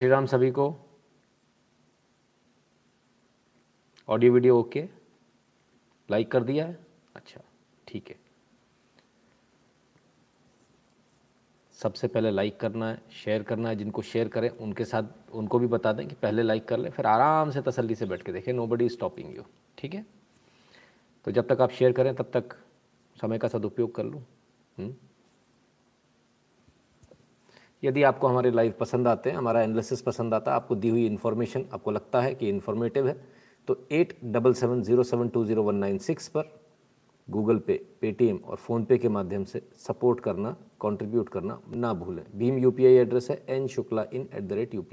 श्री 0.00 0.08
राम 0.08 0.26
सभी 0.26 0.50
को। 0.50 0.76
Audio 4.08 4.32
video 4.32 4.58
okay. 4.60 4.88
Like 6.10 6.30
कर 6.30 6.42
दिया 6.44 6.66
है। 6.66 6.86
अच्छा 7.16 7.40
ठीक 7.88 8.08
है। 8.08 8.16
सबसे 11.72 12.08
पहले 12.08 12.30
लाइक 12.30 12.60
करना 12.60 12.90
है, 12.90 13.02
शेयर 13.10 13.42
करना 13.42 13.68
है, 13.68 13.76
जिनको 13.76 14.02
शेयर 14.02 14.28
करें, 14.28 14.48
उनके 14.48 14.84
साथ, 14.84 15.02
उनको 15.32 15.58
भी 15.58 15.66
बता 15.66 15.92
दें 15.92 16.08
कि 16.08 16.14
पहले 16.14 16.42
लाइक 16.42 16.68
कर 16.68 16.78
लें, 16.78 16.90
फिर 16.90 17.06
आराम 17.06 17.50
से 17.50 17.62
तसल्ली 17.62 17.94
से 17.94 18.06
बैठ 18.06 18.22
के 18.22 18.32
देखें। 18.32 18.52
नो 18.52 18.66
बडी 18.66 18.88
स्टॉपिंग 18.88 19.36
यू 19.36 19.42
ठीक 19.78 19.94
है? 19.94 20.06
तो 21.24 21.30
जब 21.30 21.48
तक 21.48 21.60
आप 21.60 21.70
शेयर 21.70 21.92
करें, 21.92 22.14
तब 22.14 22.30
तक 22.34 22.56
समय 23.20 23.38
का 23.38 23.48
सदुपयोग 23.48 23.94
कर 23.94 24.04
लूँ। 24.04 24.24
हम्म? 24.78 24.94
यदि 27.82 28.02
आपको 28.02 28.26
हमारे 28.28 28.50
लाइव 28.50 28.74
पसंद 28.80 29.08
आते 29.08 29.30
हैं, 29.30 29.36
हमारा 29.36 29.62
एनालिसिस 29.62 30.00
पसंद 30.02 30.34
आता 30.34 30.50
है, 30.50 30.56
आपको 30.56 30.74
दी 30.74 30.88
हुई 30.88 31.06
इन्फॉर्मेशन 31.06 31.64
आपको 31.72 31.90
लगता 31.90 32.20
है 32.20 32.34
कि 32.34 32.48
इन्फॉर्मेटिव 32.48 33.06
है 33.08 33.16
तो 33.68 33.78
at 33.92 34.16
double 34.24 34.52
seven 34.54 34.82
zero 34.82 35.02
seven 35.02 35.28
two 35.28 35.44
zero 35.44 35.62
one 35.62 35.76
nine 35.76 35.98
six 35.98 36.28
पर 36.28 36.52
गूगल 37.28 37.58
पे 37.58 37.80
पेटीएम 38.00 38.36
और 38.38 38.56
फ़ोनपे 38.56 38.98
के 38.98 39.08
माध्यम 39.08 39.44
से 39.44 39.62
सपोर्ट 39.78 40.20
करना 40.20 40.50
कंट्रीब्यूट 40.80 41.28
करना 41.28 41.58
ना 41.76 41.92
भूलें। 41.94 42.22
भीम 42.38 42.58
यूपीआई 42.58 42.94
एड्रेस 42.96 43.30
है 43.30 43.42
N 43.48 43.66
Shukla 43.68 44.04
in 44.12 44.28
at 44.34 44.42
the 44.42 44.52
rate 44.52 44.74
U 44.74 44.84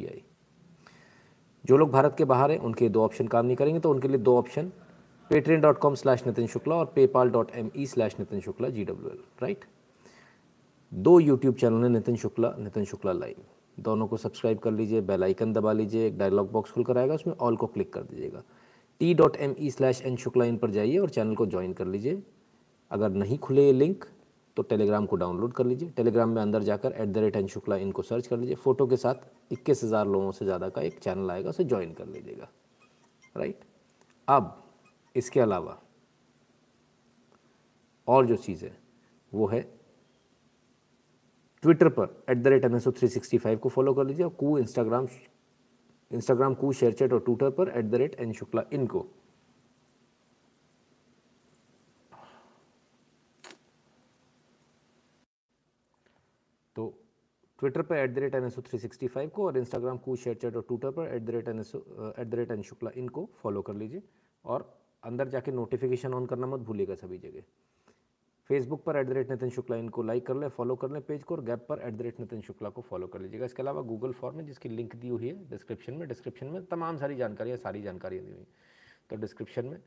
जो 1.65 1.77
लोग 1.77 1.91
भारत 1.91 2.15
के 2.18 2.26
बाहर 2.26 2.52
हैं, 2.52 2.57
उनके 2.59 2.90
दो 2.90 3.04
ऑप्शन 3.04 3.27
काम 3.27 3.45
नहीं 3.45 3.55
करेंगे 3.57 3.79
तो 3.79 3.90
उनके 3.91 4.07
लिए 4.07 4.18
दो 4.20 4.38
option 4.38 4.71
Patreon 5.29 5.62
dot 5.62 5.77
com 5.79 5.95
slash 5.95 6.26
Nitin 6.27 6.48
Shukla 6.48 6.76
और 6.76 6.85
PayPal 6.95 7.29
dot 7.29 7.52
M 7.55 7.70
E 7.76 7.85
slash 7.85 8.15
Nitin 8.20 8.40
Shukla 8.40 8.70
G 8.70 8.84
W 8.85 9.12
L 9.12 9.23
right 9.41 9.65
दो 10.93 11.20
यूट्यूब 11.20 11.55
चैनल 11.55 11.83
हैं, 11.83 11.89
नितिन 11.89 12.15
शुक्ला 12.15 12.53
नितिन 12.59 12.83
शुक्ला 12.85 13.11
लाइव। 13.13 13.35
दोनों 13.77 14.07
को 14.07 14.17
सब्सक्राइब 14.17 14.59
कर 14.59 14.71
लीजिए 14.71 15.01
बेल 15.01 15.23
आइकन 15.23 15.53
दबा 15.53 15.71
लीजिए, 15.73 16.07
एक 16.07 16.17
डायलॉग 16.17 16.51
बॉक्स 16.51 16.71
खुल 16.71 16.84
कर 16.84 16.97
आएगा, 16.97 17.13
उसमें 17.13 17.34
ऑल 17.35 17.55
को 17.55 17.67
क्लिक 17.67 17.91
कर 17.93 18.01
दीजिएगा। 18.03 18.43
T 19.01 19.13
dot 19.13 19.35
M 19.37 19.55
E 19.59 19.70
slash 19.71 20.01
N 20.01 20.15
Shukla 20.15 20.45
in 20.45 20.57
पर 20.57 20.71
जाइए 20.71 20.98
और 20.98 21.09
चैनल 21.09 21.35
को 21.35 21.45
ज्वाइन 21.45 21.73
कर 21.73 21.87
लीजिए। 21.87 22.21
अगर 22.91 23.09
नहीं 23.12 23.37
खुले 23.37 23.65
ये 23.65 23.73
लिंक 23.73 24.05
तो 24.57 24.62
टेलीग्राम 24.63 25.05
को 25.05 25.15
डाउनलोड 25.15 25.53
कर 25.53 25.65
लीजिए। 25.65 25.90
टेलीग्राम 25.90 26.29
में 26.29 26.41
अंदर 26.41 26.63
जाकर 26.63 26.91
at 26.93 27.09
the 27.09 27.18
rate 27.18 27.35
N 27.35 27.48
Shukla 27.48 27.75
इनको 27.77 28.01
सर्च 28.03 28.27
कर 28.27 28.37
लीजिए। 28.37 28.55
फ़ोटो 28.55 28.87
के 28.87 28.98
साथ 28.98 29.27
इक्कीस 29.51 29.84
हज़ार 29.84 30.07
लोगों 30.07 30.31
से 30.31 30.46
ज़्यादा 30.46 30.70
का 30.70 30.81
एक 30.81 30.99
चैनल 30.99 31.31
आएगा, 31.31 31.49
उसे 31.49 31.63
ज्वाइन 31.63 31.93
कर 31.93 32.07
लीजिएगा। 32.07 32.49
राइट 33.35 33.63
अब, 34.27 34.57
इसके 35.15 35.40
अलावा, 35.40 35.79
और 38.07 38.25
जो 38.25 38.35
चीज़ 38.37 38.65
है 38.65 38.77
वो 39.31 39.48
है 39.48 39.68
ट्विटर 41.63 41.89
पर 41.89 42.07
at 42.29 42.37
the 42.37 42.47
rate 42.47 42.65
N 42.65 42.75
S 42.75 42.87
O 42.87 42.91
three 42.91 43.07
sixty 43.09 43.37
five 43.37 43.57
को 43.57 43.69
फॉलो 43.69 43.93
कर 43.93 44.05
लीजिए 44.05 44.25
और 44.25 44.33
Koo 44.39 44.57
Instagram 44.57 45.07
Instagram 46.11 46.53
Koo 46.53 46.71
ShareChat 46.93 47.13
और 47.13 47.19
ट्विटर 47.25 47.49
पर 47.57 47.69
at 47.77 47.85
the 47.85 47.95
rate 47.95 48.15
N 48.21 48.33
Shukla 48.33 48.63
इनको 48.73 49.05
तो 56.75 56.87
ट्विटर 57.59 57.81
पर 57.81 57.97
at 57.97 58.13
the 58.13 58.17
rate 58.17 58.35
N 58.35 58.45
S 58.45 58.59
O 58.59 58.61
three 58.61 58.79
sixty 58.79 59.07
five 59.07 59.29
को 59.29 59.45
और 59.45 59.57
इंस्टाग्राम 59.57 59.97
कू 60.05 60.15
शेयर 60.15 60.35
चैट 60.35 60.55
और 60.55 60.65
ट्विटर 60.67 60.91
पर 60.91 61.15
at 61.15 61.21
the 61.21 61.29
rate 61.29 61.47
N 61.47 61.59
S 61.59 61.71
at 61.75 62.27
the 62.27 62.34
rate 62.35 62.51
N 62.51 62.61
Shukla 62.61 62.91
इनको 62.95 63.29
फॉलो 63.43 63.61
कर 63.61 63.75
लीजिए 63.75 64.03
और 64.45 64.72
अंदर 65.03 65.29
जाके 65.29 65.51
नोटिफिकेशन 65.51 66.13
ऑन 66.13 66.25
करना 66.25 66.47
मत 66.47 66.59
भूलिएगा 66.59 66.95
सभी 66.95 67.17
जगह। 67.17 67.44
फेसबुक 68.50 68.84
पर 68.84 68.97
at 68.97 69.08
the 69.08 69.12
rate 69.12 69.30
Nitin 69.31 69.50
Shukla 69.50 69.75
इनको 69.78 70.03
लाइक 70.03 70.25
कर 70.28 70.36
लें 70.36 70.47
फॉलो 70.50 70.75
कर 70.75 70.91
लें 70.91 71.02
पेज 71.03 71.24
को 71.24 71.36
और 71.36 71.44
गैप 71.44 71.66
पर 71.69 71.80
at 71.80 71.94
the 71.94 72.02
rate 72.02 72.19
Nitin 72.19 72.41
Shukla 72.41 72.69
को 72.69 72.81
फॉलो 72.81 73.08
कर 73.08 73.22
लीजिएगा। 73.22 73.46
इसके 73.46 73.62
अलावा 73.62 73.81
गूगल 73.84 74.12
फॉर्म 74.13 74.40
है, 74.40 74.46
जिसकी 74.46 74.69
लिंक 74.69 74.96
दी 74.96 75.09
हुई 75.09 75.28
है 75.28 75.50
डिस्क्रिप्शन 75.50 75.94
में। 75.94 76.08
डिस्क्रिप्शन 76.08 76.47
में 76.47 76.66
तमाम 76.68 76.97
सारी 76.97 77.16
जानकारियाँ 77.16 77.58
सारी 77.58 77.81
जानकारियाँ 77.81 78.25
दी 78.25 78.31
हुई 78.31 78.46
तो 79.09 79.16
डिस्क्रिप्शन 79.18 79.66
में 79.66 79.78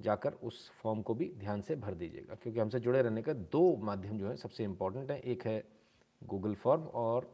जाकर 0.00 0.32
उस 0.42 0.70
फॉर्म 0.82 1.02
को 1.02 1.14
भी 1.14 1.32
ध्यान 1.38 1.60
से 1.60 1.76
भर 1.76 1.94
दीजिएगा, 1.94 2.34
क्योंकि 2.34 2.60
हमसे 2.60 2.80
जुड़े 2.80 3.02
रहने 3.02 3.22
का 3.22 3.32
दो 3.32 3.76
माध्यम 3.82 4.18
जो 4.18 4.28
है 4.28 4.36
सबसे 4.36 4.64
इंपॉर्टेंट 4.64 5.10
है। 5.10 5.18
एक 5.20 5.46
है 5.46 5.62
गूगल 6.22 6.54
फॉर्म 6.56 6.82
और 6.96 7.30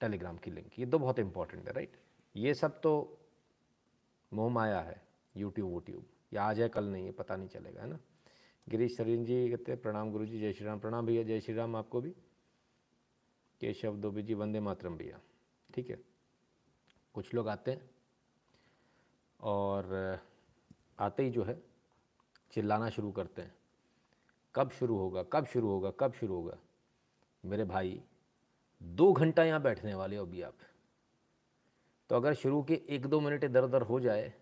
टेलीग्राम 0.00 0.36
की 0.36 0.50
लिंक 0.50 0.78
ये 0.78 0.86
दो 0.86 0.98
बहुत 0.98 1.18
इंपॉर्टेंट 1.18 1.66
है 1.68 1.74
राइट 1.74 1.96
ये 2.34 2.54
सब 2.54 2.80
तो 2.80 2.92
मोह 4.32 4.50
माया 4.52 4.80
है 4.80 5.00
यूट्यूब 5.34 5.70
वूट्यूब 5.70 6.04
या 6.34 6.44
आज 6.44 6.60
है, 6.60 6.68
कल 6.68 6.84
नहीं 6.84 7.04
है, 7.04 7.12
पता 7.12 7.36
नहीं 7.36 7.48
चलेगा, 7.48 7.82
है 7.82 7.88
ना? 7.88 7.98
गिरीश 8.68 8.96
सरीन 8.96 9.24
जी 9.24 9.50
कहते 9.50 9.72
हैं, 9.72 9.80
प्रणाम 9.82 10.10
गुरु 10.12 10.26
जी 10.26 10.40
जय 10.40 10.52
श्री 10.52 10.66
राम 10.66 10.78
प्रणाम 10.78 11.06
भैया, 11.06 11.22
जय 11.22 11.40
श्री 11.40 11.54
राम 11.54 11.76
आपको 11.76 12.00
भी। 12.00 12.10
केशव 13.60 13.96
दोबी 13.96 14.22
जी, 14.22 14.34
वंदे 14.34 14.60
मातरम 14.60 14.96
भैया। 14.96 15.20
ठीक 15.74 15.90
है? 15.90 15.98
कुछ 17.14 17.34
लोग 17.34 17.48
आते 17.48 17.70
हैं 17.70 17.90
और 19.40 20.18
आते 20.98 21.22
ही 21.22 21.30
जो 21.30 21.42
है, 21.44 21.62
चिल्लाना 22.50 22.88
शुरू 22.90 23.12
करते 23.12 23.42
हैं। 23.42 23.54
कब 24.54 24.70
शुरू 24.70 24.96
होगा, 24.96 25.22
कब 25.22 25.46
शुरू 25.46 25.68
होगा, 25.68 25.90
कब 25.90 26.12
शुरू 26.12 26.34
होगा? 26.34 26.58
मेरे 27.44 27.64
भाई, 27.64 28.02
दो 28.82 29.12
घंटा 29.12 29.44
यहाँ 29.44 29.62
बैठने 29.62 29.94
वाले 29.94 30.16
हो 30.16 30.26
अभी 30.26 30.42
आप। 30.42 30.56
तो 32.10 32.16
अगर 32.16 32.34
शुरू 32.34 32.62
के 32.62 32.74
एक 32.88 33.06
दो 33.06 33.20
मिनट 33.20 33.44
इधर 33.44 33.64
उधर 33.64 33.82
हो 33.82 34.00
जाए 34.00 34.32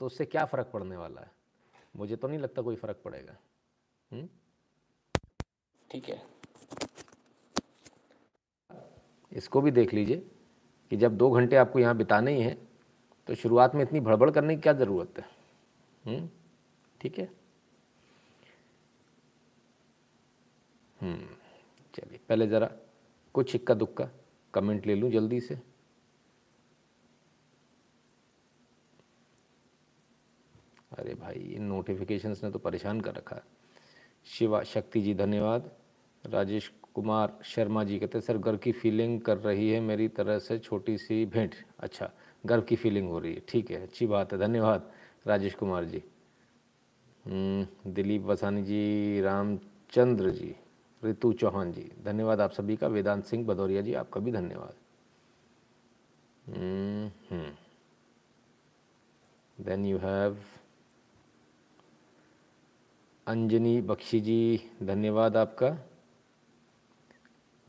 तो 0.00 0.06
उससे 0.06 0.24
क्या 0.24 0.44
फ़र्क 0.44 0.66
पड़ने 0.66 0.96
वाला 0.96 1.20
है? 1.20 1.30
मुझे 1.96 2.16
तो 2.16 2.28
नहीं 2.28 2.38
लगता 2.38 2.62
कोई 2.62 2.76
फ़र्क 2.76 3.00
पड़ेगा। 3.04 3.36
हम्म? 4.10 4.28
ठीक 5.90 6.08
है। 6.08 6.22
इसको 9.32 9.60
भी 9.60 9.70
देख 9.70 9.92
लीजिए 9.94 10.16
कि 10.90 10.96
जब 10.96 11.16
दो 11.16 11.30
घंटे 11.30 11.56
आपको 11.56 11.78
यहाँ 11.78 11.96
बिताने 11.96 12.34
ही 12.34 12.42
हैं 12.42 12.56
तो 13.28 13.34
शुरुआत 13.34 13.74
में 13.74 13.82
इतनी 13.82 14.00
भड़बड़ 14.00 14.30
करने 14.30 14.54
की 14.56 14.60
क्या 14.62 14.72
ज़रूरत 14.72 15.18
है? 15.18 15.24
हम्म? 16.04 16.28
ठीक 17.00 17.18
है? 17.18 17.28
हम्म, 20.96 21.26
चलिए 21.94 22.20
पहले 22.28 22.46
ज़रा 22.46 22.70
कुछ 23.34 23.54
इक्का 23.54 23.74
दुक्का 23.74 24.08
कमेंट 24.54 24.86
ले 24.86 24.94
लूँ 24.94 25.10
जल्दी 25.10 25.40
से। 25.40 25.54
अरे 30.92 31.14
भाई 31.14 31.40
इन 31.54 31.62
नोटिफिकेशंस 31.62 32.42
ने 32.44 32.50
तो 32.50 32.58
परेशान 32.58 33.00
कर 33.00 33.14
रखा 33.14 33.36
है। 33.36 33.42
शिवा 34.26 34.62
शक्ति 34.64 35.00
जी 35.00 35.14
धन्यवाद। 35.14 35.70
राजेश 36.24 36.70
कुमार 36.94 37.38
शर्मा 37.44 37.84
जी 37.84 37.98
कहते 37.98 38.20
सर 38.20 38.38
गर्व 38.38 38.58
की 38.58 38.72
फीलिंग 38.72 39.20
कर 39.20 39.38
रही 39.38 39.70
है 39.70 39.80
मेरी 39.80 40.08
तरह 40.10 40.38
से 40.38 40.58
छोटी 40.58 40.96
सी 40.98 41.24
भेंट। 41.26 41.54
अच्छा 41.78 42.10
गर्व 42.44 42.62
की 42.62 42.76
फीलिंग 42.76 43.08
हो 43.08 43.18
रही 43.18 43.34
है 43.34 43.42
ठीक 43.48 43.70
है 43.70 43.82
अच्छी 43.82 44.06
बात 44.06 44.32
है 44.32 44.38
धन्यवाद। 44.38 44.90
राजेश 45.26 45.54
कुमार 45.54 45.84
जी। 45.84 46.02
हम्म, 47.24 47.92
दिलीप 47.92 48.22
वसानी 48.22 48.62
जी 48.62 49.20
रामचंद्र 49.20 50.30
जी 50.30 50.54
ऋतु 51.02 51.32
चौहान 51.32 51.72
जी 51.72 51.90
धन्यवाद 52.04 52.40
आप 52.40 52.52
सभी 52.52 52.76
का। 52.76 52.86
वेदांत 52.88 53.24
सिंह 53.24 53.46
भदौरिया 53.46 53.82
जी 53.82 53.94
आपका 53.94 54.20
भी 54.20 54.32
धन्यवाद। 54.32 54.74
Then 59.58 59.84
you 59.86 59.98
have 59.98 60.36
Anjani 63.30 63.80
Bakshi 63.80 64.20
ji, 64.20 64.60
धन्यवाद 64.82 65.36
आपका। 65.36 65.76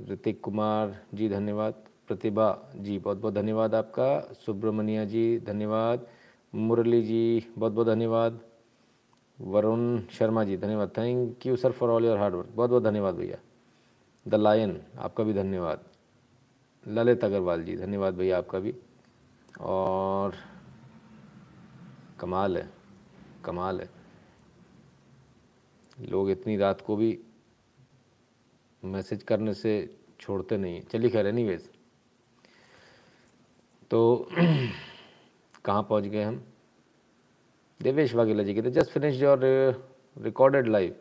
ऋतिक 0.09 0.41
कुमार 0.41 1.05
जी, 1.13 1.29
धन्यवाद। 1.29 1.73
प्रतिभा 2.07 2.71
जी, 2.75 2.99
बहुत 2.99 3.17
बहुत 3.17 3.33
धन्यवाद 3.33 3.75
आपका। 3.75 4.33
सुब्रमण्या 4.45 5.05
जी, 5.05 5.39
धन्यवाद। 5.39 6.07
मुरली 6.55 7.03
जी, 7.03 7.47
बहुत 7.57 7.71
बहुत 7.71 7.87
धन्यवाद। 7.87 8.39
वरुण 9.41 10.01
शर्मा 10.11 10.43
जी, 10.43 10.57
धन्यवाद। 10.57 10.89
Thank 10.97 11.45
you 11.45 11.55
sir 11.55 11.71
for 11.71 11.89
all 11.89 12.05
your 12.05 12.17
hard 12.17 12.35
work 12.35 12.49
बहुत 12.55 12.69
बहुत 12.69 12.83
धन्यवाद 12.83 13.15
भैया। 13.15 13.37
द 14.27 14.35
लायन 14.35 14.81
आपका 14.97 15.23
भी 15.23 15.33
धन्यवाद। 15.33 15.83
ललित 16.87 17.23
अग्रवाल 17.23 17.63
जी, 17.63 17.77
धन्यवाद 17.77 18.13
भैया 18.13 18.37
आपका 18.37 18.59
भी। 18.59 18.75
और 19.59 20.33
कमाल 22.19 22.57
है 22.57 22.69
कमाल 23.45 23.81
है। 23.81 24.00
लोग 26.01 26.29
इतनी 26.31 26.57
रात 26.57 26.81
को 26.81 26.95
भी 26.95 27.17
मैसेज 28.83 29.23
करने 29.23 29.53
से 29.53 29.73
छोड़ते 30.19 30.57
नहीं 30.57 30.75
हैं। 30.75 30.87
चलिए 30.87 31.09
खैर 31.09 31.27
एनी 31.27 31.43
वेज 31.43 31.69
तो 33.91 34.29
कहाँ 35.65 35.81
पहुँच 35.83 36.03
गए 36.03 36.23
हम? 36.23 36.41
देवेश 37.79 38.13
वाघेला 38.15 38.43
जी 38.43 38.53
कहते 38.53 38.71
just 38.71 38.91
finish 38.91 39.21
your 39.21 39.39
recorded 40.17 40.67
live 40.67 40.95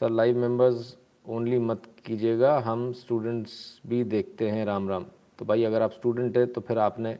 sir 0.00 0.10
live 0.10 0.38
members 0.38 0.96
only 1.28 1.58
मत 1.58 1.82
कीजिएगा। 2.06 2.58
हम 2.58 2.92
स्टूडेंट्स 2.92 3.80
भी 3.86 4.02
देखते 4.04 4.48
हैं, 4.50 4.64
राम 4.64 4.88
राम। 4.88 5.04
तो 5.38 5.44
भाई, 5.44 5.64
अगर 5.64 5.82
आप 5.82 5.92
स्टूडेंट 5.92 6.36
हैं 6.36 6.46
तो 6.52 6.60
फिर 6.60 6.78
आपने 6.78 7.14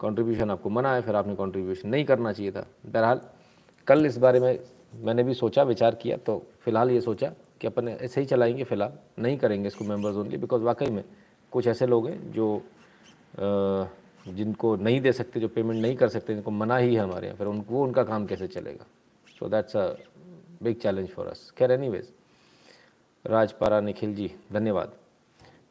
कंट्रीब्यूशन 0.00 0.50
आपको 0.50 0.70
मना 0.70 0.94
है, 0.94 1.02
फिर 1.02 1.14
आपने 1.14 1.34
कंट्रीब्यूशन 1.36 1.88
नहीं 1.88 2.04
करना 2.04 2.32
चाहिए 2.32 2.52
था। 2.52 2.66
बहरहाल, 2.86 3.20
कल 3.86 4.06
इस 4.06 4.18
बारे 4.18 4.40
में 4.40 4.58
मैंने 4.96 5.22
भी 5.22 5.34
सोचा, 5.34 5.62
विचार 5.62 5.94
किया 5.94 6.16
तो 6.16 6.38
फ़िलहाल 6.60 6.90
ये 6.90 7.00
सोचा 7.00 7.32
कि 7.60 7.66
अपन 7.66 7.88
ऐसे 7.88 8.20
ही 8.20 8.26
चलाएँगे, 8.26 8.64
फ़िलहाल 8.64 8.98
नहीं 9.18 9.36
करेंगे 9.38 9.68
इसको 9.68 9.84
मेंबर्स 9.84 10.16
ओनली 10.16 10.36
बिकॉज़ 10.36 10.62
वाकई 10.62 10.90
में 10.90 11.04
कुछ 11.52 11.66
ऐसे 11.66 11.86
लोग 11.86 12.08
हैं 12.08 12.32
जो 12.32 12.62
जिनको 14.26 14.74
नहीं 14.76 15.00
दे 15.00 15.12
सकते, 15.12 15.40
जो 15.40 15.48
पेमेंट 15.48 15.80
नहीं 15.80 15.96
कर 15.96 16.08
सकते, 16.08 16.34
जिनको 16.34 16.50
मना 16.50 16.76
ही 16.76 16.94
है 16.94 17.00
हमारे 17.00 17.26
यहाँ, 17.26 17.36
फिर 17.38 17.46
उनको 17.46 17.82
उनका 17.82 18.02
काम 18.04 18.26
कैसे 18.26 18.46
चलेगा? 18.48 18.86
So 19.38 19.48
that's 19.48 19.76
a 19.76 19.86
big 20.62 20.76
challenge 20.76 21.08
for 21.08 21.26
us 21.26 21.50
खैर 21.58 21.72
एनी 21.72 21.88
वेज 21.88 22.12
राजपारा 23.24 23.80
निखिल 23.80 24.14
जी, 24.14 24.30
धन्यवाद। 24.52 24.92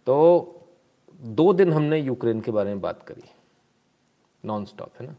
तो 0.08 0.52
दो 1.22 1.52
दिन 1.54 1.74
हमने 1.74 2.00
यूक्रेन 2.00 2.42
के 2.42 2.52
बारे 2.52 2.70
में 2.70 2.82
बात 2.82 3.04
करी 3.04 3.24
नॉन 4.44 4.66
स्टॉप 4.66 5.02
है 5.02 5.08
ना? 5.08 5.16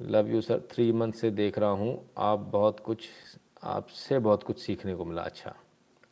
Love 0.00 0.28
you 0.28 0.40
sir 0.40 0.60
three 0.70 0.92
month 0.92 1.12
से 1.12 1.30
देख 1.30 1.58
रहा 1.58 1.70
हूँ। 1.70 2.10
आप 2.18 2.38
बहुत 2.38 2.80
कुछ, 2.80 3.08
आपसे 3.62 4.18
बहुत 4.18 4.42
कुछ 4.42 4.58
सीखने 4.58 4.94
को 4.94 5.04
मिला। 5.04 5.22
अच्छा। 5.22 5.56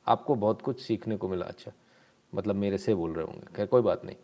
आपको 0.07 0.35
बहुत 0.35 0.63
कुछ 0.63 0.81
सीखने 0.81 1.17
को 1.17 1.29
मिला। 1.29 1.47
अच्छा। 1.47 1.73
मतलब 2.35 2.55
मेरे 2.55 2.79
से 2.79 2.95
बोल 2.95 3.13
रहे 3.13 3.25
होंगे। 3.25 3.47
खैर, 3.57 3.67
कोई 3.67 3.83
बात 3.83 4.05
नहीं। 4.05 4.17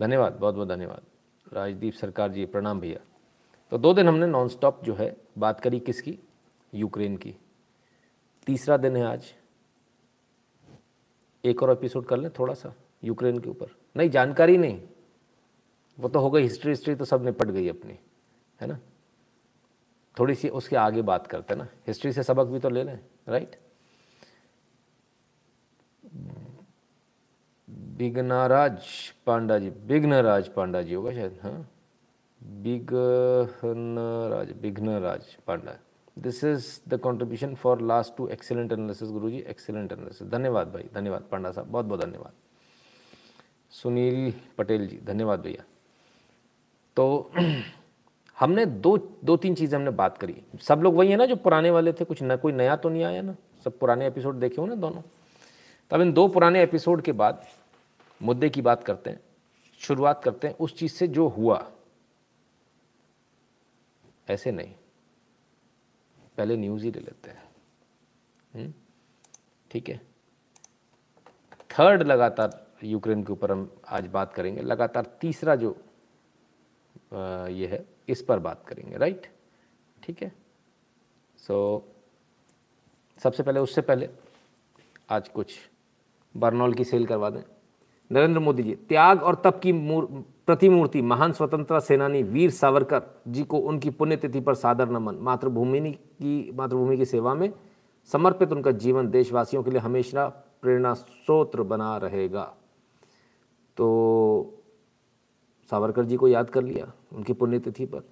धन्यवाद। 0.00 0.32
बहुत 0.32 0.54
बहुत 0.54 0.68
धन्यवाद। 0.68 1.02
राजदीप 1.52 1.94
सरकार 1.94 2.32
जी, 2.32 2.46
प्रणाम 2.46 2.80
भैया। 2.80 3.00
तो 3.70 3.78
दो 3.78 3.94
दिन 3.94 4.08
हमने 4.08 4.26
नॉन 4.26 4.48
स्टॉप 4.48 4.84
जो 4.84 4.94
है, 4.94 5.16
बात 5.38 5.60
करी 5.60 5.80
किसकी? 5.80 6.18
यूक्रेन 6.74 7.16
की। 7.16 7.36
तीसरा 8.46 8.76
दिन 8.76 8.96
है 8.96 9.04
आज। 9.04 9.34
एक 11.44 11.62
और 11.62 11.70
एपिसोड 11.70 12.06
कर 12.06 12.16
लें 12.16 12.30
थोड़ा 12.38 12.54
सा 12.54 12.74
यूक्रेन 13.04 13.38
के 13.38 13.50
ऊपर। 13.50 13.66
नहीं, 13.96 14.10
जानकारी 14.10 14.56
नहीं। 14.56 14.82
वो 16.00 16.08
तो 16.08 16.20
हो 16.20 16.30
गई 16.30 16.42
हिस्ट्री 16.42 16.70
हिस्ट्री 16.70 16.94
तो 16.94 17.04
सब 17.04 17.24
निपट 17.24 17.46
गई 17.46 17.68
अपनी। 17.68 17.98
है 18.60 18.66
ना? 18.66 18.78
थोड़ी 20.16 20.34
सी 20.34 20.48
उसके 20.50 20.76
आगे 20.76 21.02
बात 21.02 21.26
करते 21.26 21.54
ना। 21.54 21.68
हिस्ट्री 21.86 22.12
से 22.12 22.22
सबक 22.22 22.46
भी 22.46 22.58
तो 22.58 22.70
ले 22.70 22.82
लें 22.84 22.98
राइट 23.28 23.56
बिगनाराज 27.98 28.82
पांडा 29.26 29.58
जी 29.58 29.70
बिघ्नराज 29.70 30.48
पांडा 30.48 30.82
जी 30.82 30.94
होगा 30.94 31.12
शायद 31.12 31.38
हाँ? 31.42 31.68
Bighnaraj, 32.40 34.52
Bighnaraj 34.62 35.34
Panda. 35.46 35.78
This 36.16 36.42
is 36.44 36.80
the 36.88 37.00
contribution 37.04 37.54
for 37.54 37.80
last 37.80 38.16
two 38.16 38.28
excellent 38.28 38.72
analysis 38.72 39.10
Guru 39.10 39.30
ji 39.30 39.38
excellent 39.40 39.92
analysis 39.92 40.28
धन्यवाद 40.28 40.72
भाई, 40.72 40.88
धन्यवाद 40.94 41.22
पांडा 41.30 41.52
साहब 41.52 41.66
बहुत 41.66 41.84
बहुत 41.84 42.00
धन्यवाद। 42.00 42.32
सुनील 43.72 44.32
पटेल 44.58 44.86
जी, 44.88 44.98
धन्यवाद 45.04 45.40
भैया। 45.40 45.64
तो 46.96 47.30
हमने 48.42 48.66
दो 48.66 48.96
दो 49.24 49.36
तीन 49.36 49.54
चीज़ें 49.54 49.78
हमने 49.78 49.90
बात 49.90 50.18
करी। 50.18 50.42
सब 50.60 50.78
लोग 50.78 50.94
वही 50.94 51.10
है 51.10 51.16
ना 51.16 51.26
जो 51.26 51.36
पुराने 51.36 51.70
वाले 51.70 51.92
थे 51.92 52.04
कुछ 52.04 52.22
न 52.22 52.36
कोई 52.36 52.52
नया 52.52 52.76
तो 52.76 52.88
नहीं 52.88 53.04
आया 53.04 53.22
ना? 53.22 53.36
सब 53.64 53.78
पुराने 53.78 54.06
एपिसोड 54.06 54.34
देखे 54.34 54.56
हो 54.60 54.66
ना 54.66 54.74
दोनों? 54.74 55.02
तब 55.90 56.00
इन 56.00 56.12
दो 56.12 56.28
पुराने 56.28 56.62
एपिसोड 56.62 57.02
के 57.02 57.12
बाद 57.12 57.46
मुद्दे 58.22 58.48
की 58.50 58.62
बात 58.62 58.84
करते 58.84 59.10
हैं 59.10 59.20
शुरुआत 59.78 60.24
करते 60.24 60.48
हैं 60.48 60.56
उस 60.56 60.76
चीज़ 60.76 60.92
से 60.92 61.08
जो 61.08 61.28
हुआ। 61.28 61.70
ऐसे 64.28 64.52
नहीं। 64.52 64.74
पहले 66.36 66.56
न्यूज़ 66.56 66.84
ही 66.84 66.90
ले 66.90 67.00
लेते 67.00 67.30
हैं। 67.30 67.42
हम्म? 68.54 68.72
ठीक 69.70 69.88
है। 69.88 70.00
थर्ड 71.70 72.02
लगातार 72.02 72.66
यूक्रेन 72.84 73.22
के 73.24 73.32
ऊपर 73.32 73.52
हम 73.52 73.70
आज 73.88 74.06
बात 74.06 74.34
करेंगे। 74.34 74.62
लगातार 74.62 75.06
तीसरा 75.20 75.56
जो 75.56 75.76
आ, 77.14 77.46
ये 77.46 77.66
है 77.66 77.84
इस 78.12 78.22
पर 78.22 78.38
बात 78.38 78.64
करेंगे 78.68 78.96
राइट 78.96 79.26
ठीक 80.02 80.22
है? 80.22 80.32
सो 81.38 81.84
so, 83.16 83.22
सबसे 83.22 83.42
पहले 83.42 83.60
उससे 83.60 83.80
पहले 83.80 84.08
आज 85.10 85.28
कुछ 85.28 85.54
बर्नौल 86.36 86.74
की 86.74 86.84
सेल 86.84 87.06
करवा 87.06 87.30
दें। 87.30 87.42
नरेंद्र 88.10 88.40
मोदी 88.40 88.62
जी 88.62 88.74
त्याग 88.74 89.22
और 89.22 89.34
तप 89.34 89.60
की 89.62 89.72
प्रतिमूर्ति 90.46 91.02
महान 91.02 91.32
स्वतंत्रता 91.32 91.78
सेनानी 91.78 92.22
वीर 92.22 92.50
सावरकर 92.50 93.02
जी 93.28 93.44
को 93.44 93.58
उनकी 93.58 93.90
पुण्यतिथि 93.90 94.40
पर 94.40 94.54
सादर 94.54 94.88
नमन 94.88 95.14
मातृभूमि 95.14 95.92
की 95.92 96.52
मातृभूमि 96.54 96.96
की 96.96 97.04
सेवा 97.04 97.34
में 97.34 97.52
समर्पित 98.12 98.52
उनका 98.52 98.70
जीवन 98.70 99.10
देशवासियों 99.10 99.62
के 99.62 99.70
लिए 99.70 99.80
हमेशा 99.80 100.26
प्रेरणा 100.62 100.94
स्रोत्र 100.94 101.62
बना 101.62 101.96
रहेगा। 101.96 102.44
तो 103.76 104.58
सावरकर 105.72 106.04
जी 106.04 106.16
को 106.16 106.28
याद 106.28 106.50
कर 106.50 106.62
लिया, 106.62 106.92
उनकी 107.12 107.32
पुण्यतिथि 107.32 107.84
पर। 107.86 108.02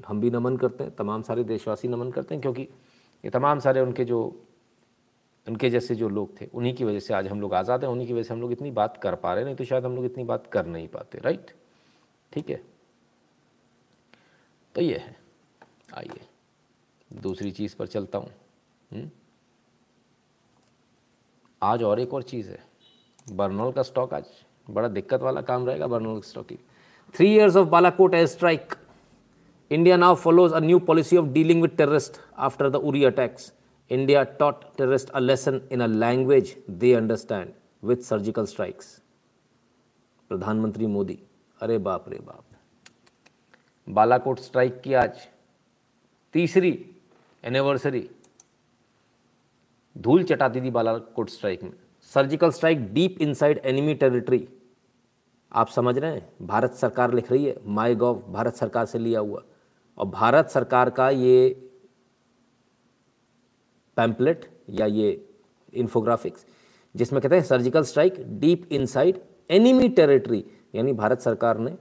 हम 0.00 0.20
भी 0.20 0.30
नमन 0.30 0.56
करते 0.56 0.84
हैं, 0.84 0.94
तमाम 0.96 1.22
सारे 1.22 1.44
देशवासी 1.44 1.88
नमन 1.88 2.10
करते 2.10 2.34
हैं, 2.34 2.40
क्योंकि 2.42 2.62
ये 3.24 3.30
तमाम 3.30 3.58
सारे 3.58 3.80
उनके 3.80 4.04
जो, 4.04 4.20
उनके 5.46 5.70
जैसे 5.70 5.94
जो 5.94 6.08
लोग 6.08 6.40
थे, 6.40 6.46
उन्हीं 6.54 6.74
की 6.74 6.84
वजह 6.84 7.00
से 7.00 7.14
आज 7.14 7.26
हम 7.28 7.40
लोग 7.40 7.54
आज़ाद 7.54 7.84
हैं, 7.84 7.90
उन्हीं 7.90 8.06
की 8.06 8.12
वजह 8.12 8.22
से 8.22 8.34
हम 8.34 8.40
लोग 8.40 8.52
इतनी 8.52 8.70
बात 8.70 8.96
कर 8.96 9.14
पा 9.14 9.34
रहे 9.34 9.44
नहीं 9.44 9.56
तो 9.56 9.64
शायद 9.64 9.84
हम 9.84 9.96
लोग 9.96 10.04
इतनी 10.04 10.24
बात 10.24 10.46
कर 10.46 10.66
नहीं 10.66 10.88
पाते 10.88 11.18
राइट 11.18 11.50
ठीक 12.32 12.50
है? 12.50 12.60
तो 14.74 14.80
ये 14.80 14.96
है। 14.96 15.16
आइए, 15.94 16.20
दूसरी 17.10 17.50
चीज़ 17.50 17.76
पर 17.76 17.86
चलता 17.86 18.18
हूँ। 18.18 18.30
हम्म? 18.90 19.10
आज 21.62 21.82
और 21.82 22.00
एक 22.00 22.14
और 22.14 22.22
चीज़ 22.22 22.50
है। 22.50 22.58
बर्नौल 23.32 23.72
का 23.72 23.82
स्टॉक 23.82 24.14
आज, 24.14 24.24
बड़ा 24.70 24.88
दिक्कत 24.88 25.20
वाला 25.20 25.40
काम 25.42 25.66
रहेगा 25.66 25.86
बर्नौल 25.86 26.20
स्टॉक 26.22 26.46
की 26.46 26.58
three 27.14 27.28
years 27.34 27.56
of 27.56 27.68
Balakot 27.68 28.14
air 28.14 28.26
strike 28.26 28.74
India 29.70 29.96
now 29.96 30.14
follows 30.14 30.52
a 30.52 30.60
new 30.60 30.78
policy 30.88 31.16
of 31.16 31.26
dealing 31.32 31.62
with 31.62 31.76
terrorist 31.78 32.20
after 32.38 32.70
the 32.70 32.76
Uri 32.84 33.04
attacks 33.04 33.52
India 33.90 34.26
taught 34.38 34.76
terrorists 34.76 35.10
a 35.14 35.20
lesson 35.20 35.62
in 35.70 35.80
a 35.80 35.86
language 35.86 36.56
they 36.68 36.94
understand 36.94 37.52
with 37.82 38.04
surgical 38.04 38.46
strikes. 38.46 38.86
प्रधानमंत्री 40.30 40.86
मोदी 40.86 41.18
अरे 41.60 41.76
बाप 41.78 42.08
रे 42.08 42.18
बाप 42.18 42.44
Balakot 43.88 44.38
strike 44.40 44.80
की 44.84 44.94
आज 45.02 45.26
तीसरी 46.34 46.72
anniversary 47.44 48.08
धूल 49.96 50.24
चटाती 50.24 50.60
थी 50.60 50.70
बालाकोट 50.70 51.30
स्ट्राइक 51.30 51.62
में 51.62 51.72
surgical 52.10 52.50
strike 52.50 52.92
deep 52.94 53.22
inside 53.22 53.60
enemy 53.64 53.94
territory 54.02 54.46
आप 55.56 55.68
समझ 55.68 55.96
रहे 55.98 56.10
हैं? 56.10 56.28
भारत 56.42 56.72
सरकार 56.74 57.12
लिख 57.14 57.30
रही 57.32 57.44
है 57.44 57.56
माई 57.66 57.94
गॉव, 57.94 58.22
भारत 58.28 58.54
सरकार 58.54 58.86
से 58.86 58.98
लिया 58.98 59.20
हुआ। 59.20 59.42
और 59.98 60.06
भारत 60.06 60.48
सरकार 60.48 60.90
का 60.90 61.08
ये 61.10 61.48
पैम्पलेट 63.96 64.44
या 64.70 64.86
ये 64.86 65.10
इन्फोग्राफिक्स, 65.72 66.44
जिसमें 66.94 67.20
कहते 67.22 67.36
हैं 67.36 67.42
surgical 67.42 67.82
strike, 67.82 68.14
deep 68.40 68.68
inside, 68.72 69.20
enemy 69.50 69.88
territory, 69.90 70.44
यानी 70.74 70.92
भारत 70.92 71.20
सरकार 71.20 71.58
ने 71.58 71.76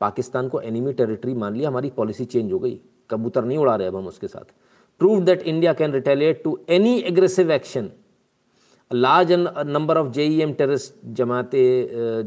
पाकिस्तान 0.00 0.48
को 0.48 0.60
एनिमी 0.60 0.92
टेरिटरी 0.92 1.34
मान 1.34 1.54
लिया, 1.54 1.68
हमारी 1.68 1.90
पॉलिसी 1.90 2.24
चेंज 2.24 2.52
हो 2.52 2.58
गई। 2.58 2.80
कबूतर 3.10 3.44
नहीं 3.44 3.58
उड़ा 3.58 3.74
रहे 3.76 3.88
अब 3.88 3.96
हम 3.96 4.06
उसके 4.06 4.28
साथ। 4.28 4.52
Prove 5.00 5.20
that 5.24 5.42
India 5.42 5.72
can 5.72 5.92
retaliate 5.92 6.42
to 6.44 6.58
any 6.68 6.98
aggressive 7.00 7.50
action 7.52 7.90
large 8.90 9.32
number 9.32 9.98
of 9.98 10.08
J 10.08 10.24
M 10.42 10.52
terrorist 10.52 10.94
Jamaat 11.06 11.50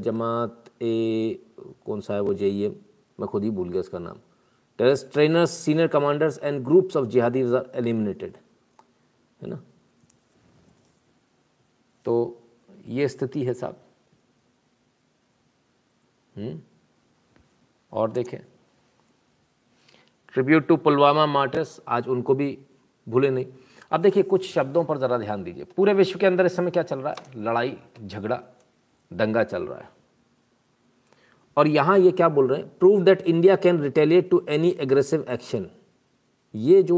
Jamaat 0.04 0.67
ए 0.82 1.40
कौन 1.86 2.02
सा 2.02 2.14
है 2.14 2.22
वो 2.22 2.34
जे 2.34 2.70
मैं 3.20 3.28
खुद 3.28 3.44
ही 3.44 3.50
भूल 3.50 3.70
गया 3.70 3.80
उसका 3.80 4.00
नाम। 4.00 4.18
Terrorist 4.78 5.12
trainers 5.12 5.52
senior 5.52 5.88
commanders 5.88 6.40
and 6.44 6.64
groups 6.64 6.98
of 6.98 7.06
jihadi 7.06 7.42
eliminated 7.76 8.38
है 9.42 9.50
ना? 9.50 9.62
तो 12.06 12.44
ये 12.86 13.08
स्थिति 13.08 13.44
है 13.44 13.54
साहब। 13.54 13.78
हम्म? 16.38 16.62
और 17.92 18.12
देखें। 18.12 18.40
ट्रिब्यूट 20.34 20.68
टू 20.68 20.78
पुलवामा 20.78 21.26
मार्टर्स 21.26 21.82
आज 21.88 22.08
उनको 22.08 22.34
भी 22.34 22.60
भूले 23.10 23.30
नहीं। 23.30 23.46
अब 23.92 24.02
देखिए, 24.02 24.24
कुछ 24.24 24.54
शब्दों 24.54 24.84
पर 24.84 24.98
ज़रा 24.98 25.18
ध्यान 25.18 25.44
दीजिए। 25.44 25.64
पूरे 25.64 25.94
विश्व 25.94 26.20
के 26.20 26.26
अंदर 26.26 26.46
इस 26.46 26.56
समय 26.56 26.72
क्या 26.72 26.84
चल 26.84 27.00
रहा 27.00 27.14
है? 27.14 27.44
लड़ाई, 27.44 27.78
झगड़ा, 28.06 28.44
दंगा 29.14 29.44
चल 29.44 29.64
रहा 29.64 29.80
है। 29.80 29.97
और 31.58 31.68
यहाँ 31.68 31.98
ये 32.00 32.12
क्या 32.12 32.28
बोल 32.30 32.48
रहे 32.48 32.60
हैं? 32.60 32.68
Prove 32.80 33.04
that 33.04 33.22
India 33.22 33.56
can 33.56 33.80
retaliate 33.82 34.30
to 34.30 34.42
any 34.50 34.70
aggressive 34.80 35.26
action 35.30 35.68
ये 36.54 36.82
जो 36.84 36.98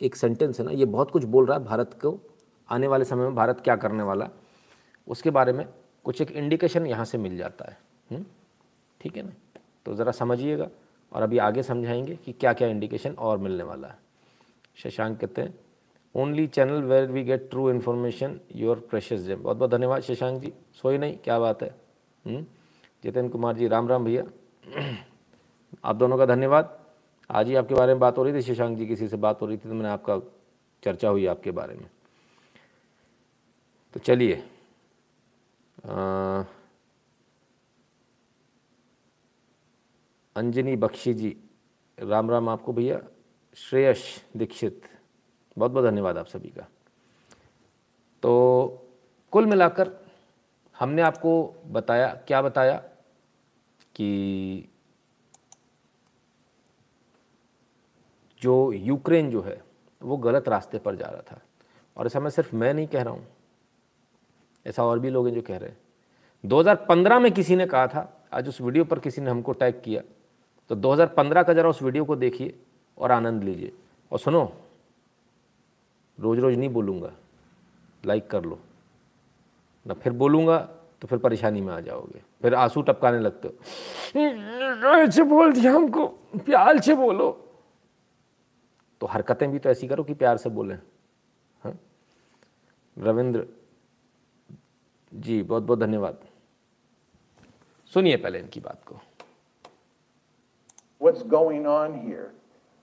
एक 0.00 0.16
सेंटेंस 0.16 0.60
है 0.60 0.66
ना, 0.66 0.72
ये 0.72 0.84
बहुत 0.84 1.10
कुछ 1.10 1.24
बोल 1.24 1.46
रहा 1.46 1.58
है 1.58 1.64
भारत 1.64 1.98
को। 2.02 2.18
आने 2.68 2.86
वाले 2.86 3.04
समय 3.04 3.24
में 3.24 3.34
भारत 3.34 3.60
क्या 3.60 3.76
करने 3.76 4.02
वाला 4.02 4.28
उसके 5.08 5.30
बारे 5.30 5.52
में 5.52 5.66
कुछ 6.04 6.20
एक 6.22 6.30
इंडिकेशन 6.32 6.86
यहाँ 6.86 7.04
से 7.04 7.18
मिल 7.18 7.36
जाता 7.36 7.64
है। 7.64 7.78
हम्म? 8.10 8.24
ठीक 9.00 9.16
है 9.16 9.22
ना? 9.22 9.32
तो 9.86 9.94
ज़रा 9.94 10.12
समझिएगा 10.12 10.68
और 11.12 11.22
अभी 11.22 11.38
आगे 11.38 11.62
समझाएँगे 11.62 12.16
कि 12.24 12.32
क्या 12.32 12.52
क्या 12.52 12.68
इंडिकेशन 12.68 13.14
और 13.18 13.38
मिलने 13.38 13.62
वाला 13.62 13.88
है। 13.88 13.98
शशांक 14.76 15.18
कहते 15.20 15.42
हैं 15.42 15.54
only 16.14 16.46
channel 16.46 16.82
where 16.82 17.10
we 17.10 17.22
get 17.24 17.48
true 17.50 17.68
information 17.70 18.38
your 18.56 18.86
precious 18.90 19.20
gem 19.20 19.42
बहुत 19.42 19.56
बहुत 19.56 19.70
धन्यवाद 19.70 20.02
शशांक 20.02 20.40
जी। 20.42 20.52
सोई 20.82 20.98
नहीं? 20.98 21.16
क्या 21.24 21.38
बात 21.38 21.62
है? 21.62 21.74
हम्म? 22.24 22.44
जितेंद्र 23.02 23.30
कुमार 23.32 23.56
जी, 23.56 23.68
राम 23.68 23.88
राम 23.88 24.04
भैया। 24.04 24.24
आप 25.84 25.96
दोनों 25.96 26.18
का 26.18 26.26
धन्यवाद। 26.26 26.78
आज 27.30 27.48
ही 27.48 27.54
आपके 27.54 27.74
बारे 27.74 27.92
में 27.92 28.00
बात 28.00 28.18
हो 28.18 28.22
रही 28.24 28.34
थी, 28.34 28.42
शशांक 28.44 28.76
जी 28.78 28.86
किसी 28.86 29.08
से 29.08 29.16
बात 29.16 29.40
हो 29.40 29.46
रही 29.46 29.56
थी 29.56 29.68
तो 29.68 29.74
मैंने 29.74 29.88
आपका 29.88 30.18
चर्चा 30.82 31.08
हुई 31.08 31.26
आपके 31.26 31.50
बारे 31.50 31.74
में। 31.74 31.88
तो 33.94 34.00
चलिए 34.00 34.42
अंजनी 40.36 40.76
बख्शी 40.76 41.14
जी, 41.14 41.36
राम 41.98 42.30
राम 42.30 42.48
आपको 42.48 42.72
भैया। 42.72 43.00
श्रेयस 43.56 44.04
दीक्षित, 44.36 44.82
बहुत 45.56 45.70
बहुत 45.70 45.84
धन्यवाद 45.84 46.18
आप 46.18 46.26
सभी 46.26 46.48
का। 46.48 46.66
तो 48.22 48.32
कुल 49.32 49.46
मिलाकर 49.46 49.90
हमने 50.76 51.02
आपको 51.02 51.32
बताया, 51.66 52.08
क्या 52.26 52.42
बताया? 52.42 52.82
कि 53.96 54.68
जो 58.42 58.72
यूक्रेन 58.72 59.30
जो 59.30 59.42
है, 59.42 59.60
वो 60.00 60.16
गलत 60.18 60.48
रास्ते 60.48 60.78
पर 60.78 60.96
जा 60.96 61.06
रहा 61.06 61.22
था। 61.22 61.40
और 61.96 62.06
ऐसा 62.06 62.20
मैं 62.20 62.30
सिर्फ़ 62.30 62.54
मैं 62.56 62.72
नहीं 62.74 62.86
कह 62.86 63.02
रहा 63.02 63.12
हूँ, 63.14 63.26
ऐसा 64.66 64.84
और 64.84 64.98
भी 64.98 65.10
लोग 65.10 65.26
हैं 65.26 65.34
जो 65.34 65.42
कह 65.42 65.56
रहे 65.56 65.70
हैं। 65.70 65.78
2015 66.44 67.18
में 67.18 67.30
किसी 67.32 67.56
ने 67.56 67.66
कहा 67.66 67.86
था, 67.86 68.26
आज 68.32 68.48
उस 68.48 68.60
वीडियो 68.60 68.84
पर 68.84 68.98
किसी 68.98 69.20
ने 69.20 69.30
हमको 69.30 69.52
टैग 69.52 69.80
किया 69.84 70.02
तो 70.70 70.74
2015 70.76 71.42
का 71.42 71.52
ज़रा 71.52 71.68
उस 71.68 71.82
वीडियो 71.82 72.04
को 72.04 72.16
देखिए 72.16 72.54
और 72.98 73.12
आनंद 73.12 73.44
लीजिए। 73.44 73.72
और 74.12 74.18
सुनो 74.18 74.42
रोज़ 76.18 76.40
रोज़ 76.40 76.56
नहीं 76.56 76.68
बोलूँगा 76.68 77.12
लाइक 78.04 78.26
कर 78.30 78.44
लो। 78.44 78.58
ना 79.86 79.94
फिर 79.94 80.12
बोलूँगा 80.14 80.58
तो 81.00 81.08
फिर 81.08 81.18
परेशानी 81.18 81.60
में 81.60 81.72
आ 81.74 81.80
जाओगे। 81.80 82.22
फिर 82.42 82.54
आँसू 82.54 82.82
टपकाने 82.82 83.18
लगते 83.18 83.48
हो। 83.48 83.54
ऐसे 84.96 85.22
बोल 85.22 85.52
दिया 85.52 85.72
हमको, 85.72 86.06
प्यार 86.36 86.80
से 86.80 86.94
बोलो। 86.94 87.30
तो 89.00 89.06
हरकतें 89.06 89.50
भी 89.50 89.58
तो 89.58 89.68
ऐसी 89.70 89.88
करो 89.88 90.04
कि 90.04 90.14
प्यार 90.14 90.36
से 90.36 90.50
बोलें 90.50 90.78
हाँ? 91.64 91.78
रविंद्र 92.98 93.46
जी 95.14 95.42
बहुत 95.42 95.62
बहुत 95.62 95.78
धन्यवाद। 95.78 96.18
सुनिए 97.94 98.16
पहले 98.16 98.38
इनकी 98.38 98.60
बात 98.60 98.80
को। 98.86 99.00
What's 101.00 101.22
going 101.22 101.66
on 101.66 101.94
here 102.06 102.28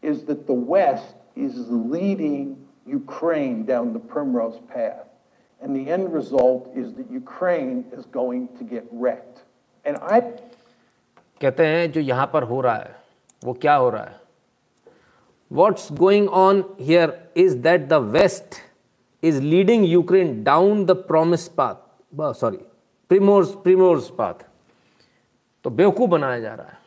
is 0.03 0.23
that 0.23 0.47
the 0.47 0.57
West 0.73 1.15
is 1.35 1.53
leading 1.93 2.55
Ukraine 2.87 3.65
down 3.65 3.93
the 3.93 4.01
primrose 4.13 4.59
path. 4.73 5.06
And 5.60 5.76
the 5.76 5.90
end 5.90 6.12
result 6.12 6.70
is 6.74 6.92
that 6.94 7.10
Ukraine 7.10 7.84
is 7.92 8.04
going 8.06 8.48
to 8.58 8.64
get 8.64 8.84
wrecked. 8.90 9.42
And 9.84 9.96
I 9.98 10.20
कहते 11.40 11.66
हैं 11.66 11.92
जो 11.92 12.00
यहाँ 12.00 12.26
पर 12.32 12.42
हो 12.50 12.60
रहा 12.60 12.74
है 12.76 12.94
वो 13.44 13.52
क्या 13.62 13.74
हो 13.74 13.88
रहा 13.90 14.02
है 14.04 14.20
What's 15.50 15.90
going 15.90 16.28
on 16.28 16.64
here 16.78 17.14
is 17.34 17.56
that 17.64 17.88
the 17.88 18.00
West 18.00 18.62
is 19.20 19.42
leading 19.42 19.84
Ukraine 19.84 20.42
down 20.42 20.86
the 20.86 20.96
promised 20.96 21.54
path. 21.56 21.78
Sorry, 22.34 22.60
Primor's 23.08 23.54
Primor's 23.66 24.10
path. 24.10 24.44
तो 25.64 25.70
बेवकूफ 25.70 26.08
बनाया 26.10 26.38
जा 26.40 26.54
रहा 26.54 26.66
है 26.68 26.78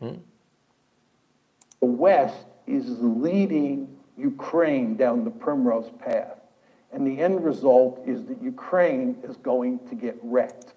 hmm? 0.00 0.16
The 1.80 1.86
West 1.86 2.46
is 2.66 2.86
leading 3.00 3.88
Ukraine 4.16 4.96
down 4.96 5.24
the 5.24 5.30
primrose 5.30 5.90
path. 6.04 6.36
And 6.92 7.06
the 7.06 7.20
end 7.20 7.44
result 7.44 8.00
is 8.06 8.24
that 8.26 8.40
Ukraine 8.40 9.16
is 9.24 9.36
going 9.36 9.80
to 9.88 9.94
get 9.94 10.16
wrecked. 10.22 10.74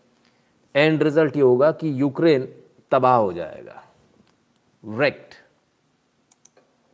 End 0.73 1.01
result 1.01 1.35
ये 1.35 1.41
होगा 1.41 1.71
कि 1.81 2.01
Ukraine 2.01 2.47
तबाह 2.91 3.15
हो 3.15 3.33
जाएगा 3.33 3.81
wrecked. 4.83 5.37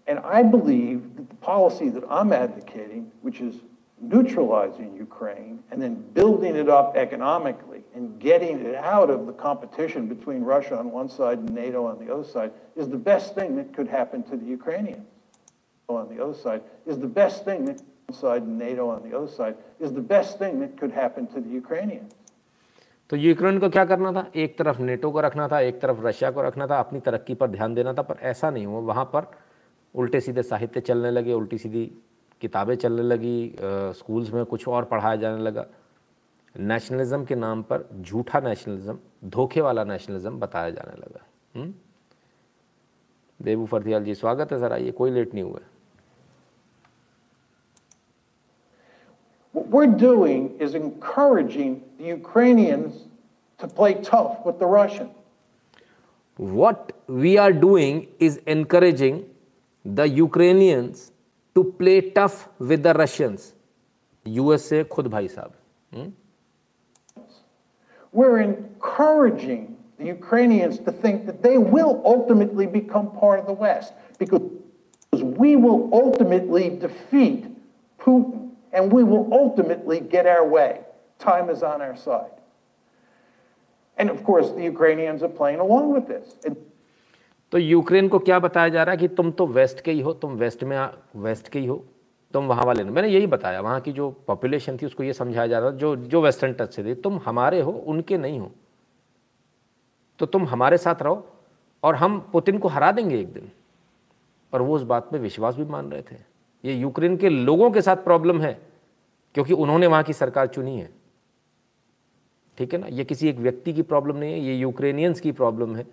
And 0.08 0.20
I 0.20 0.44
believe 0.44 1.16
that 1.16 1.30
the 1.30 1.36
policy 1.36 1.90
that 1.90 2.04
I'm 2.10 2.34
advocating, 2.34 3.12
which 3.22 3.40
is 3.40 3.56
neutralizing 4.02 4.96
Ukraine 4.98 5.64
and 5.72 5.82
then 5.82 5.96
building 6.14 6.56
it 6.56 6.68
up 6.68 6.98
economically 6.98 7.84
and 7.96 8.20
getting 8.20 8.60
it 8.60 8.76
out 8.76 9.10
of 9.10 9.26
the 9.26 9.32
competition 9.34 10.08
between 10.08 10.44
Russia 10.44 10.78
on 10.78 10.92
one 10.92 11.08
side 11.08 11.38
and 11.38 11.54
NATO 11.54 11.86
on 11.86 12.06
the 12.06 12.14
other 12.14 12.26
side, 12.26 12.52
is 12.76 12.90
the 12.90 12.98
best 12.98 13.34
thing 13.34 13.56
that 13.56 13.74
could 13.74 13.88
happen 13.88 14.24
to 14.24 14.36
the 14.36 14.46
Ukrainians. 14.46 15.08
On 15.88 16.14
the 16.14 16.24
other 16.24 16.34
side, 16.34 16.62
is 16.86 16.98
the 16.98 17.08
best 17.08 17.46
thing 17.46 17.66
that 17.66 17.82
side 18.13 18.43
and 18.43 18.59
NATO 18.59 18.89
on 18.89 19.03
the 19.03 19.15
other 19.17 19.29
side 19.29 19.57
is 19.79 19.93
the 19.93 20.01
best 20.01 20.39
thing 20.39 20.61
that 20.61 20.79
could 20.79 20.93
happen 20.93 21.27
to 21.27 21.41
the 21.41 21.51
Ukrainians. 21.61 22.15
तो 23.11 23.17
Ukraine 23.17 23.59
को 23.59 23.69
क्या 23.69 23.85
करना 23.85 24.13
था? 24.13 24.25
एक 24.37 24.57
तरफ़ 24.59 24.81
NATO 24.83 25.11
को 25.11 25.21
रखना 25.21 25.49
था, 25.49 25.61
एक 25.61 25.81
तरफ़ 25.81 26.01
रशिया 26.07 26.31
को 26.31 26.43
रखना 26.43 26.67
था, 26.67 26.79
अपनी 26.81 27.01
तरक्की 27.01 27.35
पर 27.35 27.47
ध्यान 27.51 27.75
देना 27.75 27.93
था, 27.93 28.03
पर 28.03 28.17
ऐसा 28.21 28.51
नहीं 28.51 28.67
हुआ। 28.67 28.81
वहाँ 28.81 29.05
पर 29.05 29.31
उल्टे 29.95 30.21
सीधे 30.21 30.43
साहित्य 30.43 30.81
चलने 30.81 31.11
लगे, 31.11 31.33
उल्टी 31.33 31.59
सीधी 31.59 31.85
किताबें 32.41 32.75
चलने 32.75 33.03
लगी 33.03 33.57
स्कूल्स 33.61 34.31
में 34.33 34.45
कुछ 34.45 34.69
और 34.69 34.85
पढ़ाया 34.85 35.17
जाने 35.17 35.43
लगा। 35.43 35.67
नेशनलिज्म 36.55 37.25
के 37.25 37.35
नाम 37.35 37.63
पर 37.63 37.89
झूठा 38.01 38.41
नेशनलिज्म 38.41 38.99
धोखे 39.25 39.61
वाला 39.61 39.85
नेशनलिज्म 39.85 40.39
बताया 40.41 40.71
जाने 40.71 40.97
लगा। 40.97 41.27
हम्म? 41.57 41.75
देवू 43.41 43.67
फरथियाल 43.67 44.05
जी, 44.05 44.15
स्वागत 44.15 44.53
है 44.53 44.59
सर, 44.59 44.73
आइए, 44.73 44.91
कोई 44.91 45.11
लेट 45.11 45.35
नहीं 45.35 45.45
हुआ। 45.45 45.61
What 49.59 49.71
we're 49.71 49.99
doing 49.99 50.55
is 50.61 50.77
encouraging 50.77 51.83
the 51.99 52.05
Ukrainians 52.05 53.09
to 53.59 53.67
play 53.67 53.95
tough 53.95 54.47
with 54.47 54.61
the 54.61 54.67
Russians. 54.67 55.11
What 56.37 56.93
we 57.09 57.39
are 57.39 57.53
doing 57.53 58.07
is 58.21 58.37
encouraging 58.47 59.27
the 59.85 60.09
Ukrainians 60.09 61.11
to 61.57 61.65
play 61.65 62.01
tough 62.03 62.49
with 62.61 62.85
the 62.85 62.95
Russians. 62.95 63.55
USA 64.25 64.85
khud 64.85 65.11
bhai 65.11 65.27
sahab. 65.27 65.53
Hmm? 65.93 66.11
We're 68.13 68.41
encouraging 68.41 69.77
the 69.99 70.07
Ukrainians 70.07 70.79
to 70.87 70.93
think 70.93 71.27
that 71.27 71.43
they 71.43 71.59
will 71.59 72.01
ultimately 72.05 72.69
become 72.69 73.11
part 73.11 73.41
of 73.41 73.47
the 73.47 73.53
West 73.53 73.93
because 74.21 74.43
we 75.13 75.57
will 75.57 75.91
ultimately 75.93 76.71
defeat 76.71 77.47
Putin 77.99 78.48
and 78.73 78.93
we 78.93 79.05
will 79.05 79.29
ultimately 79.33 80.01
get 80.01 80.27
our 80.27 80.47
way. 80.47 80.81
Time 81.21 81.51
is 81.51 81.63
on 81.63 81.83
our 81.83 81.97
side. 81.97 82.31
And 83.99 84.11
of 84.11 84.23
course, 84.25 84.51
the 84.51 84.63
Ukrainians 84.63 85.23
are 85.23 85.29
playing 85.31 85.61
along 85.61 85.93
with 85.93 86.07
this. 86.07 86.37
And 86.45 86.57
तो 87.53 87.59
Ukraine 87.59 88.09
को 88.09 88.19
क्या 88.19 88.39
बताया 88.39 88.69
जा 88.69 88.83
रहा 88.83 88.93
है 88.93 88.97
कि 88.99 89.09
तुम 89.09 89.31
तो 89.31 89.47
वेस्ट 89.47 89.81
के 89.81 89.91
ही 89.91 90.01
हो 90.01 90.13
तुम 90.23 90.33
वेस्ट 90.37 90.65
में 90.65 90.79
वेस्ट 91.17 91.49
के 91.49 91.59
ही 91.59 91.67
हो 91.67 91.85
तुम 92.35 92.47
वहाँ 92.47 92.65
वाले 92.67 92.83
नहीं 92.85 92.95
मैंने 92.95 93.09
यही 93.09 93.27
बताया 93.27 93.61
वहाँ 93.61 93.81
की 93.81 93.93
जो 93.93 94.11
पॉपुलेशन 94.27 94.77
थी 94.77 94.87
उसको 94.87 95.03
ये 95.03 95.13
समझाया 95.13 95.47
जा 95.47 95.59
रहा 95.59 95.71
था 95.71 95.77
जो 95.77 95.95
जो 95.97 96.21
वेस्टर्न 96.23 96.53
टच 96.53 96.75
से 96.75 96.85
थी 96.85 96.95
तुम 97.01 97.19
हमारे 97.25 97.61
हो 97.61 97.73
उनके 97.87 98.19
नहीं 98.19 98.39
हो 98.39 98.51
तो 100.19 100.27
तुम 100.27 100.47
हमारे 100.49 100.79
साथ 100.79 101.03
रहो 101.03 101.27
और 101.83 101.97
हम 101.97 102.19
पुतिन 102.33 102.59
को 102.59 102.69
हरा 102.69 102.91
देंगे 102.93 103.21
एक 103.21 103.33
दिन 103.33 103.51
और 104.53 104.63
वो 104.63 104.77
उस 104.77 104.83
बात 104.93 105.13
में 105.13 105.21
विश्वास 105.21 105.55
भी 105.55 105.65
मान 105.65 105.91
रहे 105.91 106.03
थे 106.03 106.17
ये 106.65 106.75
यूक्रेन 106.75 107.17
के 107.17 107.29
लोगों 107.29 107.71
के 107.71 107.83
साथ 107.83 107.97
प्रॉब्लम 107.97 108.41
है, 108.41 108.61
क्योंकि 109.35 109.53
उन्होंने 109.53 109.87
वहाँ 109.87 110.03
की 110.03 110.13
सरकार 110.13 110.47
चुनी 110.47 110.79
है। 110.79 110.91
ठीक 112.59 112.73
है 112.73 112.81
ना? 112.81 112.87
ये 112.87 113.05
किसी 113.05 113.29
एक 113.29 113.37
व्यक्ति 113.37 113.73
की 113.73 113.83
प्रॉब्लम 113.83 114.17
नहीं 114.17 114.33
है, 114.33 114.41
ये 114.41 114.55
यूक्रेनियंस 114.55 115.21
की 115.21 115.33
प्रॉब्लम 115.33 115.77
है 115.77 115.87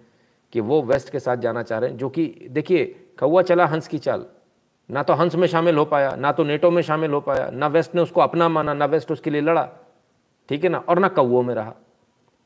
कि 0.51 0.59
वो 0.59 0.81
वेस्ट 0.81 1.09
के 1.09 1.19
साथ 1.19 1.37
जाना 1.37 1.63
चाह 1.63 1.79
रहे 1.79 1.89
हैं, 1.89 1.97
जो 1.97 2.09
कि, 2.09 2.47
देखिए, 2.49 3.05
कौआ 3.19 3.41
चला 3.41 3.65
हंस 3.65 3.87
की 3.87 3.97
चाल। 3.97 4.25
ना 4.91 5.03
तो 5.03 5.13
हंस 5.13 5.35
में 5.35 5.47
शामिल 5.47 5.77
हो 5.77 5.85
पाया, 5.85 6.15
ना 6.15 6.31
तो 6.31 6.43
नेटो 6.43 6.71
में 6.71 6.81
शामिल 6.81 7.11
हो 7.11 7.21
पाया, 7.21 7.49
ना 7.49 7.67
वेस्ट 7.67 7.95
ने 7.95 8.01
उसको 8.01 8.21
अपना 8.21 8.49
माना, 8.49 8.73
ना 8.73 8.85
वेस्ट 8.85 9.11
उसके 9.11 9.29
लिए 9.29 9.41
लड़ा। 9.41 9.69
ठीक 10.49 10.63
है 10.63 10.69
ना? 10.69 10.77
और 10.77 10.99
ना 10.99 11.07
कौओं 11.07 11.43
में 11.43 11.55
रहा। 11.55 11.75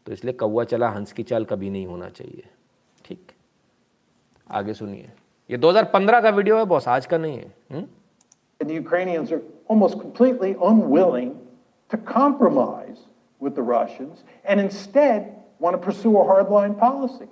तो 0.06 0.12
इसलिए 0.12 0.34
कौआ 0.34 0.64
चला 0.64 0.90
हंस 0.90 1.12
की 1.12 1.24
चाल 1.24 1.46
कभी 1.46 1.70
नहीं 1.70 1.88
होना 1.88 2.10
चाहिए। 2.10 2.44
ठीक? 3.06 3.32
आगे 4.52 4.74
सुनिए। 4.74 5.10
ये 5.52 5.58
2015 5.58 6.22
का 6.22 6.30
वीडियो 6.30 6.58
है, 6.58 6.66
बॉस 6.66 6.88
आज 6.88 7.06
का 7.06 7.18
नहीं 7.18 7.38
है। 7.38 7.56
हुँ? 7.72 7.99
And 8.61 8.71
the 8.71 8.75
Ukrainians 8.75 9.33
are 9.33 9.43
almost 9.69 9.99
completely 10.01 10.57
unwilling 10.63 11.39
to 11.91 11.97
compromise 11.97 12.99
with 13.41 13.55
the 13.55 13.63
Russians 13.63 14.25
and 14.45 14.61
instead 14.61 15.43
want 15.59 15.75
to 15.75 15.83
pursue 15.87 16.17
a 16.19 16.25
hardline 16.25 16.79
policy. 16.79 17.29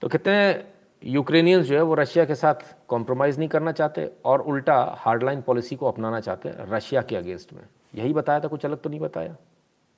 तो 0.00 0.08
कहते 0.08 0.30
हैं 0.30 0.72
यूक्रेनियंस 1.02 1.64
जो 1.66 1.76
है 1.76 1.82
वो 1.82 1.94
रशिया 1.94 2.24
के 2.24 2.34
साथ 2.34 2.54
कॉम्प्रोमाइज़ 2.88 3.38
नहीं 3.38 3.48
करना 3.48 3.72
चाहते 3.72 4.10
और 4.24 4.40
उल्टा 4.52 4.76
हार्डलाइन 4.98 5.40
पॉलिसी 5.46 5.76
को 5.76 5.86
अपनाना 5.88 6.20
चाहते 6.20 6.48
हैं 6.48 6.66
रशिया 6.70 7.02
के 7.10 7.16
अगेंस्ट 7.16 7.52
में 7.52 7.62
यही 7.94 8.12
बताया 8.12 8.40
था 8.40 8.48
कुछ 8.48 8.64
अलग 8.66 8.80
तो 8.82 8.90
नहीं 8.90 9.00
बताया 9.00 9.36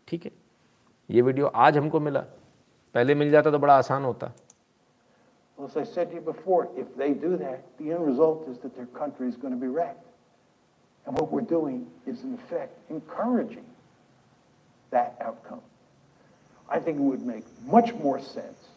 ठीक 0.09 0.25
है 0.25 0.31
ये 1.11 1.23
वीडियो 1.23 1.47
आज 1.67 1.79
हमको 1.79 2.01
मिला 2.01 2.21
पहले 2.95 3.15
मिल 3.15 3.31
जाता 3.31 3.51
तो 3.51 3.59
बड़ा 3.59 3.77
आसान 3.77 4.05
होता 4.05 4.33
Well, 5.59 5.69
as 5.69 5.77
I 5.77 5.85
said 5.85 6.09
to 6.11 6.17
you 6.17 6.21
before, 6.21 6.69
if 6.77 6.97
they 6.97 7.13
do 7.13 7.37
that, 7.37 7.61
the 7.79 7.93
end 7.93 8.05
result 8.05 8.49
is 8.49 8.59
that 8.63 8.75
their 8.75 8.87
country 8.87 9.29
is 9.29 9.37
going 9.37 9.55
to 9.55 9.61
be 9.61 9.69
wrecked. 9.69 10.08
And 11.09 11.15
what 11.19 11.31
we're 11.31 11.43
doing 11.43 11.87
is, 12.07 12.23
in 12.23 12.35
effect, 12.35 12.79
encouraging 12.91 13.65
that 14.91 15.17
outcome. 15.21 15.61
I 16.69 16.79
think 16.79 16.99
it 16.99 17.03
would 17.03 17.27
make 17.27 17.45
much 17.67 17.93
more 17.95 18.19
sense 18.21 18.69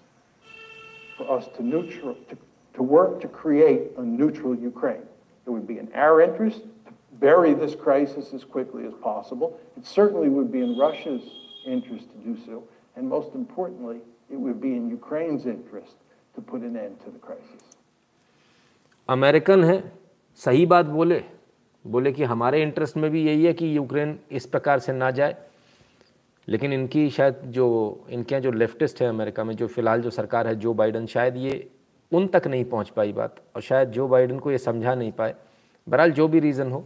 for 1.17 1.31
us 1.31 1.47
to, 1.55 1.63
neutral, 1.63 2.15
to, 2.29 2.37
to 2.73 2.83
work 2.83 3.21
to 3.21 3.27
create 3.27 3.91
a 3.97 4.01
neutral 4.01 4.53
Ukraine. 4.55 5.05
It 5.45 5.49
would 5.49 5.67
be 5.67 5.79
in 5.79 5.89
our 5.93 6.21
interest 6.21 6.61
to 6.87 6.93
bury 7.13 7.53
this 7.53 7.75
crisis 7.75 8.33
as 8.33 8.43
quickly 8.43 8.85
as 8.85 8.93
possible. 9.01 9.57
It 9.77 9.85
certainly 9.85 10.27
would 10.27 10.51
be 10.51 10.59
in 10.61 10.77
Russia's 10.77 11.23
interest 11.65 12.11
to 12.11 12.17
do 12.17 12.37
so. 12.45 12.63
And 12.95 13.07
most 13.07 13.33
importantly, 13.35 13.99
it 14.29 14.35
would 14.35 14.59
be 14.59 14.75
in 14.75 14.89
Ukraine's 14.89 15.45
interest 15.45 15.95
to 16.35 16.41
put 16.41 16.61
an 16.61 16.75
end 16.75 16.99
to 17.05 17.09
the 17.09 17.19
crisis. 17.19 17.63
American 19.09 19.63
है 19.63 19.77
सही 20.43 20.65
बात 20.71 20.85
बोले 20.85 21.23
बोले 21.84 22.12
कि 22.12 22.24
हमारे 22.24 22.62
interest 22.62 22.96
में 22.96 23.10
भी 23.10 23.22
यही 23.22 23.44
है 23.44 23.52
कि 23.52 23.76
यूक्रेन 23.76 24.18
इस 24.30 24.46
प्रकार 24.46 24.78
से 24.78 24.92
ना 24.92 25.10
जाए। 25.10 25.36
लेकिन 26.48 26.72
इनकी 26.72 27.08
शायद 27.10 27.40
जो, 27.44 28.06
इनके 28.10 28.40
जो 28.40 28.50
लेफ्टिस्ट 28.52 29.00
है 29.02 29.08
अमेरिका 29.08 29.44
में, 29.44 29.54
जो 29.56 29.66
फ़िलहाल 29.66 30.02
जो 30.02 30.10
सरकार 30.10 30.46
है 30.46 30.54
जो 30.54 30.74
बाइडन 30.74 31.06
शायद 31.06 31.36
ये 31.36 31.68
उन 32.12 32.26
तक 32.26 32.46
नहीं 32.46 32.64
पहुँच 32.64 32.88
पाई 32.88 33.12
बात 33.12 33.36
और 33.56 33.62
शायद 33.62 33.90
जो 33.90 34.08
बाइडन 34.08 34.38
को 34.38 34.50
ये 34.52 34.58
समझा 34.58 34.94
नहीं 34.94 35.12
पाए। 35.12 35.34
बहरहाल, 35.86 36.10
जो 36.10 36.28
भी 36.28 36.40
रीज़न 36.40 36.72
हो 36.72 36.84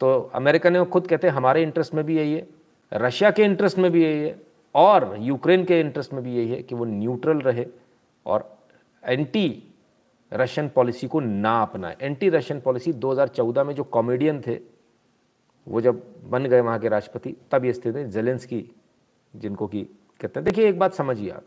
तो 0.00 0.30
अमेरिका 0.34 0.70
ने 0.70 0.84
खुद 0.84 1.06
कहते 1.06 1.26
हैं, 1.26 1.34
हमारे 1.34 1.62
इंटरेस्ट 1.62 1.94
में 1.94 2.04
भी 2.04 2.16
यही 2.16 2.32
है 2.34 2.46
रशिया 2.92 3.30
के 3.30 3.42
इंटरेस्ट 3.42 3.78
में 3.78 3.90
भी 3.92 4.02
यही 4.04 4.20
है 4.20 4.34
और 4.74 5.16
यूक्रेन 5.20 5.64
के 5.64 5.78
इंटरेस्ट 5.80 6.12
में 6.12 6.22
भी 6.24 6.36
यही 6.36 6.48
है 6.48 6.62
कि 6.62 6.74
वो 6.74 6.84
न्यूट्रल 6.84 7.40
रहे 7.40 7.66
और 8.26 8.58
एंटी 9.02 9.62
रशियन 10.32 10.68
पॉलिसी 10.68 11.06
को 11.06 11.20
ना 11.20 11.60
अपनाए 11.62 11.96
एंटी 12.00 12.28
रशियन 12.28 12.60
पॉलिसी 12.60 12.92
2014 12.94 13.64
में 13.64 13.74
जो 13.74 13.84
कॉमेडियन 13.84 14.40
थे, 14.40 14.58
वो 15.66 15.80
जब 15.80 16.02
बन 16.24 16.46
गए 16.46 16.60
वहाँ 16.60 16.78
के 16.78 16.88
राष्ट्रपति, 16.88 17.34
तब 17.50 17.64
ये 17.64 17.72
स्थिति 17.72 18.04
जेलेंस 18.06 18.44
की 18.46 18.64
जिनको 19.34 19.66
कि 19.66 19.82
कहते 20.20 20.40
हैं, 20.40 20.44
देखिए 20.44 20.68
एक 20.68 20.78
बात 20.78 20.94
समझिए 20.94 21.30
आप, 21.30 21.42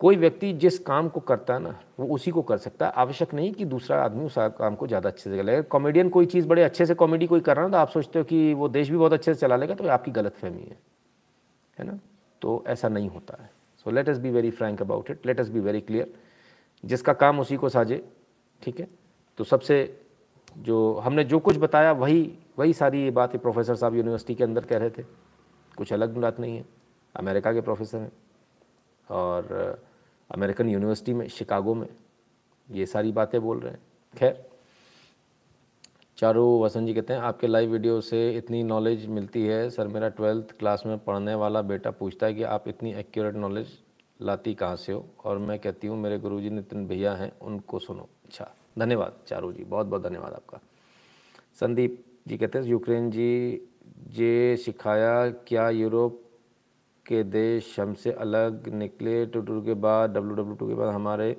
कोई 0.00 0.16
व्यक्ति 0.16 0.52
जिस 0.54 0.78
काम 0.78 1.08
को 1.08 1.20
करता 1.20 1.54
है 1.54 1.60
ना, 1.60 1.74
वो 2.00 2.06
उसी 2.14 2.30
को 2.30 2.42
कर 2.42 2.58
सकता 2.58 2.86
है। 2.86 2.92
आवश्यक 2.94 3.32
नहीं 3.34 3.52
कि 3.52 3.64
दूसरा 3.64 4.02
आदमी 4.04 4.24
उस 4.24 4.34
काम 4.58 4.74
को 4.74 4.86
ज़्यादा 4.86 5.08
अच्छे 5.08 5.30
से 5.30 5.36
करेगा 5.36 5.60
कॉमेडियन 5.68 6.08
कोई 6.08 6.26
चीज़ 6.26 6.46
बड़े 6.48 6.62
अच्छे 6.62 6.86
से 6.86 6.94
कॉमेडी 6.94 7.26
कोई 7.26 7.40
कर 7.40 7.56
रहा 7.56 7.64
है 7.64 7.70
तो 7.70 7.78
आप 7.78 7.90
सोचते 7.90 8.18
हो 8.18 8.24
कि 8.24 8.52
वो 8.54 8.68
देश 8.68 8.90
भी 8.90 8.96
बहुत 8.96 9.12
अच्छे 9.12 9.34
से 9.34 9.40
चला 9.40 9.56
लेगा 9.56 9.74
तो 9.74 9.88
आपकी 9.88 10.10
गलत 10.10 10.34
फहमी 10.34 10.62
है। 10.62 10.78
है 11.78 11.86
ना? 11.86 11.98
तो 12.42 12.62
ऐसा 12.66 12.88
नहीं 12.88 13.08
होता 13.08 13.42
है। 13.42 13.50
So 13.86 13.90
let's 14.08 14.18
be 14.18 14.30
very 14.30 14.50
frank 14.50 14.82
about 14.82 15.10
it 15.10 15.26
let's 15.40 15.48
be 15.48 15.60
very 15.60 15.80
clear 15.80 16.12
जिसका 16.84 17.12
काम 17.12 17.40
उसी 17.40 17.56
को 17.56 17.68
साजे, 17.68 18.04
ठीक 18.62 18.80
है? 18.80 18.88
तो 19.38 19.44
सबसे 19.44 20.00
जो 20.58 20.94
हमने 20.94 21.24
जो 21.24 21.38
कुछ 21.38 21.56
बताया, 21.56 21.92
वही 21.92 22.38
वही 22.58 22.72
सारी 22.72 23.02
ये 23.02 23.10
बात 23.10 23.36
प्रोफेसर 23.36 23.74
साहब 23.74 23.94
यूनिवर्सिटी 23.94 24.34
के 24.34 24.44
अंदर 24.44 24.64
कह 24.64 24.78
रहे 24.78 24.90
थे। 24.90 25.02
कुछ 25.76 25.92
अलग 25.92 26.16
बात 26.16 26.40
नहीं 26.40 26.56
है। 26.56 26.64
अमेरिका 27.14 27.52
के 27.52 27.60
प्रोफेसर 27.60 27.98
हैं 27.98 28.12
और 29.08 29.82
अमेरिकन 30.30 30.68
यूनिवर्सिटी 30.68 31.14
में, 31.14 31.28
शिकागो 31.28 31.74
में 31.74 31.88
ये 32.70 32.86
सारी 32.86 33.12
बातें 33.12 33.40
बोल 33.40 33.60
रहे 33.60 33.72
हैं। 33.72 33.80
खैर, 34.14 34.44
चारू 36.18 36.44
वसंत 36.62 36.86
जी 36.86 36.94
कहते 36.94 37.12
हैं, 37.12 37.20
आपके 37.20 37.46
लाइव 37.46 37.72
वीडियो 37.72 38.00
से 38.00 38.30
इतनी 38.32 38.62
नॉलेज 38.62 39.06
मिलती 39.06 39.46
है। 39.46 39.68
सर, 39.70 39.88
मेरा 39.88 40.08
ट्वेल्थ 40.08 40.58
क्लास 40.58 40.82
में 40.86 40.98
पढ़ने 40.98 41.34
वाला 41.34 41.62
बेटा 41.62 41.90
पूछता 41.90 42.26
है 42.26 42.34
कि 42.34 42.42
आप 42.42 42.68
इतनी 42.68 42.94
एक्यूरेट 42.94 43.34
नॉलेज 43.34 43.68
लाती 44.20 44.54
कहाँ 44.54 44.76
से 44.76 44.92
हो? 44.92 45.04
और 45.24 45.38
मैं 45.38 45.58
कहती 45.58 45.86
हूँ 45.86 45.98
मेरे 45.98 46.18
गुरुजी 46.18 46.50
नितिन 46.50 46.86
भैया 46.86 47.14
हैं 47.14 47.30
उनको 47.42 47.78
सुनो। 47.78 48.08
अच्छा 48.24 48.50
धन्यवाद 48.78 49.16
चारू 49.28 49.52
जी 49.52 49.64
बहुत 49.64 49.86
बहुत 49.86 50.02
धन्यवाद 50.02 50.32
आपका। 50.32 50.60
संदीप 51.60 52.04
जी 52.28 52.36
कहते 52.38 52.58
हैं 52.58 52.66
यूक्रेन 52.66 53.10
जी 53.10 53.68
जे 54.10 54.56
सिखाया 54.56 55.28
क्या 55.30 55.68
यूरोप 55.70 56.22
के 57.06 57.22
देश 57.24 57.78
हमसे 57.80 58.12
अलग 58.12 58.68
निकले? 58.74 59.24
टू 59.26 59.40
टू 59.40 59.60
के 59.62 59.74
बाद 59.74 60.10
डब्ल्यू 60.10 60.34
डब्ल्यू 60.36 60.54
टू 60.56 60.68
के 60.68 60.74
बाद 60.74 60.94
हमारे 60.94 61.30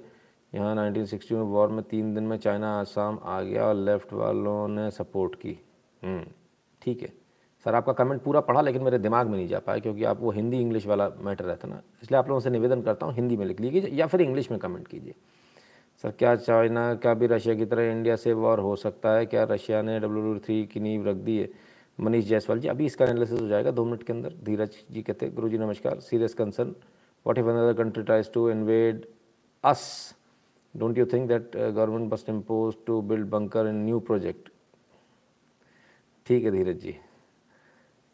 यहाँ 0.53 0.75
1960 0.75 1.31
में 1.31 1.41
वॉर 1.41 1.69
में 1.69 1.83
तीन 1.83 2.13
दिन 2.15 2.23
में 2.23 2.37
चाइना 2.37 2.69
आसाम 2.79 3.19
आ 3.23 3.41
गया 3.41 3.65
और 3.65 3.75
लेफ़्ट 3.75 4.13
वालों 4.13 4.67
ने 4.67 4.89
सपोर्ट 4.91 5.35
की। 5.35 5.57
हम्म, 6.01 6.25
ठीक 6.81 7.01
है। 7.01 7.13
सर, 7.67 7.75
आपका 7.75 7.93
कमेंट 7.93 8.21
पूरा 8.23 8.39
पढ़ा, 8.39 8.61
लेकिन 8.61 8.81
मेरे 8.81 8.97
दिमाग 8.97 9.27
में 9.27 9.35
नहीं 9.37 9.47
जा 9.47 9.59
पाया, 9.59 9.79
क्योंकि 9.79 10.03
आप 10.03 10.19
वो 10.19 10.31
हिंदी 10.31 10.59
इंग्लिश 10.61 10.85
वाला 10.87 11.07
मैटर 11.21 11.45
रहता 11.45 11.67
ना। 11.67 11.81
इसलिए 12.03 12.17
आप 12.17 12.27
लोगों 12.27 12.39
से 12.39 12.49
निवेदन 12.49 12.81
करता 12.81 13.05
हूँ, 13.05 13.13
हिंदी 13.15 13.37
में 13.37 13.45
लिख 13.45 13.59
लीजिए 13.61 13.89
या 13.93 14.05
फिर 14.07 14.21
इंग्लिश 14.21 14.49
में 14.51 14.59
कमेंट 14.59 14.87
कीजिए। 14.87 15.13
सर, 16.03 16.11
क्या 16.11 16.35
चाइना 16.35 16.93
का 16.95 17.13
भी 17.13 17.27
रशिया 17.27 17.55
की 17.55 17.65
तरह 17.65 17.91
इंडिया 17.91 18.15
से 18.15 18.33
वॉर 18.33 18.59
हो 18.59 18.75
सकता 18.75 19.13
है? 19.13 19.25
क्या 19.25 19.43
रशिया 19.43 19.81
ने 19.81 19.99
डब्ल्यू 19.99 20.37
थ्री 20.45 20.65
की 20.65 20.79
नींव 20.79 21.07
रख 21.07 21.15
दी 21.17 21.37
है? 21.37 21.49
मनीष 21.99 22.25
जायसवाल 22.25 22.59
जी, 22.59 22.67
अभी 22.67 22.85
इसका 22.85 23.05
एनालिसिस 23.05 23.41
हो 23.41 23.47
जाएगा 23.47 23.71
दो 23.71 23.85
मिनट 23.85 24.03
के 24.03 24.13
अंदर। 24.13 24.33
धीरज 24.43 24.75
जी 24.91 25.01
कहते 25.01 25.25
हैं 25.25 25.35
गुरु 25.35 25.49
जी 25.49 25.57
नमस्कार 25.57 25.99
serious 25.99 26.33
concern 26.33 26.73
what 27.25 27.37
if 27.37 27.47
another 27.47 27.73
country 27.83 28.03
tries 28.03 28.31
to 28.33 28.49
invade 28.49 29.05
us 29.63 29.83
don't 30.75 30.97
you 30.97 31.05
think 31.05 31.27
that 31.29 31.57
government 31.57 32.13
must 32.13 32.29
impose 32.29 32.75
to 32.87 33.01
build 33.03 33.29
bunker 33.29 33.67
in 33.67 33.83
new 33.85 33.99
project 34.01 34.49
ठीक 36.27 36.43
है, 36.43 36.51
धीरज 36.51 36.79
जी। 36.81 36.95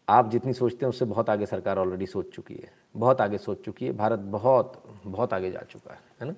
आप 0.07 0.29
जितनी 0.29 0.53
सोचते 0.53 0.85
हैं, 0.85 0.89
उससे 0.89 1.05
बहुत 1.05 1.29
आगे 1.29 1.45
सरकार 1.45 1.77
ऑलरेडी 1.77 2.05
सोच 2.05 2.33
चुकी 2.33 2.53
है। 2.53 2.71
बहुत 2.95 3.21
आगे 3.21 3.37
सोच 3.37 3.63
चुकी 3.65 3.85
है। 3.85 3.91
भारत 3.97 4.19
बहुत 4.19 4.81
बहुत 5.05 5.33
आगे 5.33 5.51
जा 5.51 5.61
चुका 5.71 5.93
है 5.93 5.99
है 6.21 6.27
ना? 6.27 6.35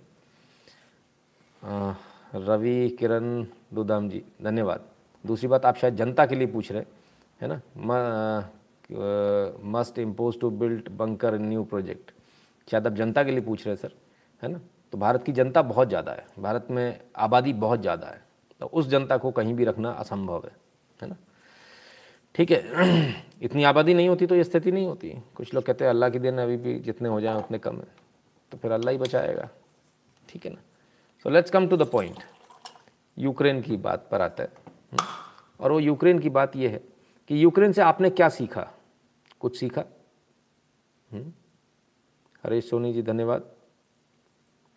रवि 2.38 2.90
किरण 3.00 3.46
दुदाम 3.74 4.10
जी, 4.10 4.24
धन्यवाद। 4.44 4.86
दूसरी 5.24 5.48
बात, 5.48 5.66
आप 5.66 5.76
शायद 5.78 5.96
जनता 5.96 6.26
के 6.26 6.36
लिए 6.36 6.48
पूछ 6.48 6.72
रहे 6.72 6.82
हैं, 6.82 6.88
है 7.42 7.48
ना? 7.48 7.62
Must 9.72 10.00
impose 10.00 10.40
to 10.40 10.50
build 10.52 10.90
bunker 10.98 11.38
new 11.40 11.64
project 11.64 12.12
शायद 12.68 12.88
आप 12.88 12.94
जनता 12.94 13.24
के 13.24 13.32
लिए 13.32 13.42
पूछ 13.42 13.66
रहे 13.66 13.74
हैं, 13.74 13.82
सर, 13.82 13.92
है 14.42 14.50
ना? 14.50 14.60
तो 14.94 14.98
भारत 14.98 15.24
की 15.24 15.32
जनता 15.32 15.62
बहुत 15.64 15.88
ज़्यादा 15.90 16.12
है। 16.12 16.26
भारत 16.40 16.68
में 16.72 17.00
आबादी 17.18 17.54
बहुत 17.56 17.82
ज़्यादा 17.82 18.08
है। 18.08 18.24
तो 18.62 18.66
उस 18.68 18.88
जनता 18.88 19.18
को 19.18 19.32
कहीं 19.32 19.54
भी 19.54 19.66
रखना 19.66 19.92
असंभव 19.94 20.44
है 20.46 20.52
है 21.00 21.08
ना? 21.10 21.16
ठीक 22.36 22.52
है, 22.52 22.64
इतनी 23.42 23.64
आबादी 23.64 23.94
नहीं 23.94 24.10
होती 24.10 24.26
तो 24.26 24.36
ये 24.36 24.44
स्थिति 24.44 24.72
नहीं 24.72 24.86
होती। 24.86 25.14
कुछ 25.36 25.54
लोग 25.54 25.64
कहते 25.64 25.84
हैं, 25.84 25.90
अल्लाह 25.90 26.10
के 26.10 26.20
दिन 26.20 26.38
अभी 26.38 26.58
भी 26.58 26.80
जितने 26.80 27.10
हो 27.10 27.22
जाएँ, 27.22 27.38
उतने 27.38 27.58
कम 27.58 27.78
है। 27.78 27.88
तो 28.52 28.58
फिर 28.58 28.72
अल्लाह 28.72 28.92
ही 28.92 28.98
बचाएगा। 28.98 29.50
ठीक 30.30 30.46
है 30.46 30.52
ना? 30.52 30.62
So 31.24 31.30
let's 31.30 31.52
come 31.52 31.68
to 31.68 31.78
the 31.78 31.82
point 31.82 32.16
Ukraine 33.18 33.62
की 33.62 33.78
बात 33.78 34.08
पर 34.12 34.22
आता 34.22 34.44
है। 34.44 34.50
हम्म? 34.92 35.06
और 35.60 35.72
वो 35.72 35.80
यूक्रेन 35.80 36.20
की 36.20 36.30
बात 36.30 36.56
ये 36.56 36.70
है 36.70 36.82
कि 37.28 37.44
यूक्रेन 37.44 37.72
से 37.72 37.82
आपने 37.82 38.10
क्या 38.10 38.30
सीखा? 38.30 38.72
कुछ 39.40 39.60
सीखा? 39.60 39.84
हम्म? 41.12 41.34
हरीश 42.46 42.70
सोनी 42.70 42.94
जी, 42.94 43.02
धन्यवाद। 43.02 43.52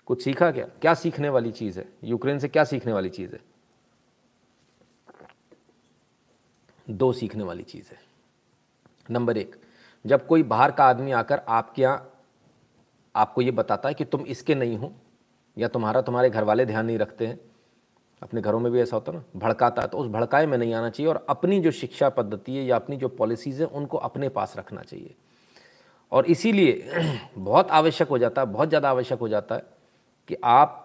कुछ 0.06 0.24
सीखा 0.24 0.50
क्या? 0.50 0.64
क्या 0.64 0.94
सीखने 0.94 1.28
वाली 1.28 1.52
चीज़ 1.52 1.80
है? 1.80 1.88
यूक्रेन 2.04 2.38
से 2.38 2.48
क्या 2.48 2.64
सीखने 2.64 2.92
वाली 2.92 3.08
चीज़ 3.08 3.34
है? 3.34 3.40
दो 6.88 7.12
सीखने 7.12 7.44
वाली 7.44 7.62
चीज़ 7.62 7.90
है। 7.90 7.98
नंबर 9.08 9.36
एक, 9.36 9.56
जब 10.04 10.26
कोई 10.26 10.42
बाहर 10.44 10.70
का 10.70 10.84
आदमी 10.84 11.12
आकर 11.12 11.40
आपके 11.48 11.82
यहाँ 11.82 12.12
आपको 13.14 13.42
ये 13.42 13.50
बताता 13.50 13.88
है 13.88 13.94
कि 13.94 14.04
तुम 14.04 14.20
इसके 14.22 14.54
नहीं 14.54 14.76
हो 14.76 14.92
या 15.56 15.68
तुम्हारा 15.68 16.00
तुम्हारे 16.02 16.30
घर 16.30 16.44
वाले 16.44 16.66
ध्यान 16.66 16.86
नहीं 16.86 16.98
रखते 16.98 17.26
हैं, 17.26 17.38
अपने 18.22 18.40
घरों 18.40 18.60
में 18.60 18.70
भी 18.72 18.80
ऐसा 18.80 18.96
होता 18.96 19.12
है 19.12 19.18
ना, 19.18 19.24
भड़काता 19.36 19.82
है 19.82 19.88
तो 19.88 19.98
उस 19.98 20.06
भड़काए 20.08 20.46
में 20.46 20.56
नहीं 20.58 20.74
आना 20.74 20.90
चाहिए 20.90 21.08
और 21.08 21.24
अपनी 21.28 21.60
जो 21.60 21.70
शिक्षा 21.70 22.08
पद्धति 22.08 22.56
है 22.56 22.64
या 22.64 22.76
अपनी 22.76 22.96
जो 22.96 23.08
पॉलिसीज़ 23.08 23.62
हैं, 23.62 23.70
उनको 23.70 23.96
अपने 23.98 24.28
पास 24.28 24.54
रखना 24.58 24.82
चाहिए। 24.82 25.14
और 26.12 26.26
इसीलिए 26.26 27.18
बहुत 27.38 27.70
आवश्यक 27.70 28.08
हो 28.08 28.18
जाता 28.18 28.42
है, 28.42 28.46
बहुत 28.46 28.68
ज़्यादा 28.68 28.90
आवश्यक 28.90 29.18
हो 29.18 29.28
जाता 29.28 29.54
है 29.54 29.62
कि 30.28 30.36
आप 30.44 30.84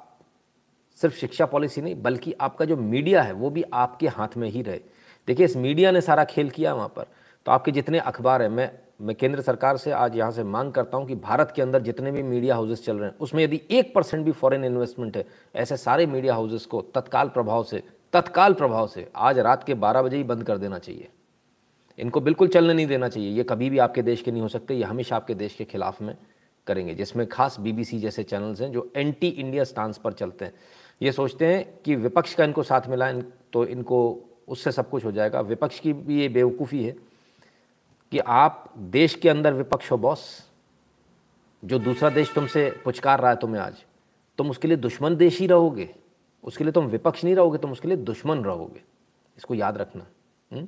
सिर्फ़ 0.98 1.16
शिक्षा 1.16 1.46
पॉलिसी 1.46 1.82
नहीं, 1.82 2.02
बल्कि 2.02 2.34
आपका 2.42 2.66
जो 2.66 2.78
मीडिया 2.78 3.22
है, 3.22 3.34
वो 3.34 3.50
भी 3.50 3.63
आपके 3.74 4.08
हाथ 4.08 4.38
में 4.38 4.50
ही 4.50 4.62
रहे। 4.62 4.82
देखिए, 5.27 5.45
इस 5.45 5.55
मीडिया 5.57 5.91
ने 5.91 6.01
सारा 6.01 6.23
खेल 6.25 6.49
किया 6.49 6.73
वहाँ 6.73 6.88
पर। 6.88 7.05
तो 7.45 7.51
आपके 7.51 7.71
जितने 7.71 7.99
अखबार 7.99 8.41
हैं, 8.41 8.49
मैं 8.49 8.71
मैं 9.01 9.15
केंद्र 9.15 9.41
सरकार 9.41 9.77
से 9.77 9.91
आज 9.91 10.15
यहाँ 10.15 10.31
से 10.31 10.43
मांग 10.43 10.71
करता 10.71 10.97
हूँ 10.97 11.07
कि 11.07 11.15
भारत 11.15 11.51
के 11.55 11.62
अंदर 11.62 11.81
जितने 11.81 12.12
भी 12.12 12.21
मीडिया 12.23 12.55
हाउसेस 12.55 12.83
चल 12.86 12.97
रहे 12.97 13.09
हैं, 13.09 13.17
उसमें 13.17 13.43
यदि 13.43 13.62
एक 13.71 13.93
परसेंट 13.95 14.23
भी 14.25 14.31
फॉरेन 14.31 14.63
इन्वेस्टमेंट 14.63 15.17
है, 15.17 15.25
ऐसे 15.55 15.77
सारे 15.77 16.05
मीडिया 16.05 16.33
हाउसेस 16.33 16.65
को 16.65 16.81
तत्काल 16.95 17.29
प्रभाव 17.29 17.63
से, 17.63 17.81
तत्काल 18.13 18.53
प्रभाव 18.53 18.88
से 18.88 19.07
आज 19.15 19.39
रात 19.39 19.63
के 19.63 19.73
बारह 19.75 20.01
बजे 20.01 20.17
ही 20.17 20.23
बंद 20.23 20.43
कर 20.43 20.57
देना 20.57 20.79
चाहिए। 20.79 21.07
इनको 21.99 22.21
बिल्कुल 22.21 22.47
चलने 22.47 22.73
नहीं 22.73 22.88
देना 22.88 23.07
चाहिए। 23.09 23.31
ये 23.31 23.43
कभी 23.43 23.69
भी 23.69 23.77
आपके 23.77 24.01
देश 24.01 24.21
के 24.21 24.31
नहीं 24.31 24.41
हो 24.41 24.47
सकते, 24.47 24.73
ये 24.73 24.83
हमेशा 24.83 25.15
आपके 25.15 25.33
देश 25.36 25.55
के 25.55 25.65
खिलाफ 25.65 26.01
में 26.01 26.15
करेंगे। 26.67 26.93
जिसमें 26.95 27.27
खास 27.27 27.59
बीबीसी 27.59 27.99
जैसे 27.99 28.23
चैनल्स 28.23 28.62
हैं, 28.62 28.71
जो 28.71 28.91
एंटी 28.95 29.27
इंडिया 29.27 29.63
स्टांस 29.63 29.97
पर 29.97 30.13
चलते 30.13 30.45
हैं। 30.45 30.53
ये 31.01 31.12
सोचते 31.12 31.47
हैं 31.47 31.65
कि 31.86 31.95
विपक्ष 31.95 32.36
का 32.36 32.43
इनको 32.43 32.63
साथ 32.63 32.88
मिला 32.89 33.12
तो 33.53 33.65
इनको 33.65 33.99
उससे 34.47 34.71
सब 34.71 34.89
कुछ 34.89 35.06
हो 35.06 35.12
जाएगा 35.12 35.41
विपक्ष 35.41 35.79
की 35.79 35.93
भी 35.93 36.19
ये 36.21 36.29
बेवकूफ़ी 36.29 36.84
है 36.84 36.95
कि 38.12 38.19
आप 38.19 38.73
देश 38.77 39.15
के 39.15 39.29
अंदर 39.29 39.53
विपक्ष 39.53 39.91
हो, 39.91 39.97
बॉस 39.97 40.49
जो 41.63 41.79
दूसरा 41.79 42.10
देश 42.10 42.34
तुमसे 42.34 42.69
पुचकार 42.84 43.19
रहा 43.21 43.32
है 43.32 43.38
तुम्हें 43.38 43.62
आज, 43.62 43.84
तुम 44.39 44.49
उसके 44.49 44.67
लिए 44.67 44.77
दुश्मन 44.77 45.15
देश 45.15 45.39
ही 45.39 45.47
रहोगे 45.47 45.89
उसके 46.43 46.63
लिए 46.63 46.73
तुम 46.73 46.86
विपक्ष 46.86 47.23
नहीं 47.23 47.36
रहोगे, 47.36 47.58
तुम 47.58 47.71
उसके 47.71 47.88
लिए 47.88 47.97
दुश्मन 47.97 48.43
रहोगे 48.43 48.82
इसको 49.38 49.53
याद 49.56 49.77
रखना 49.77 50.03
हुँ? 50.03 50.60
हम्म? 50.60 50.67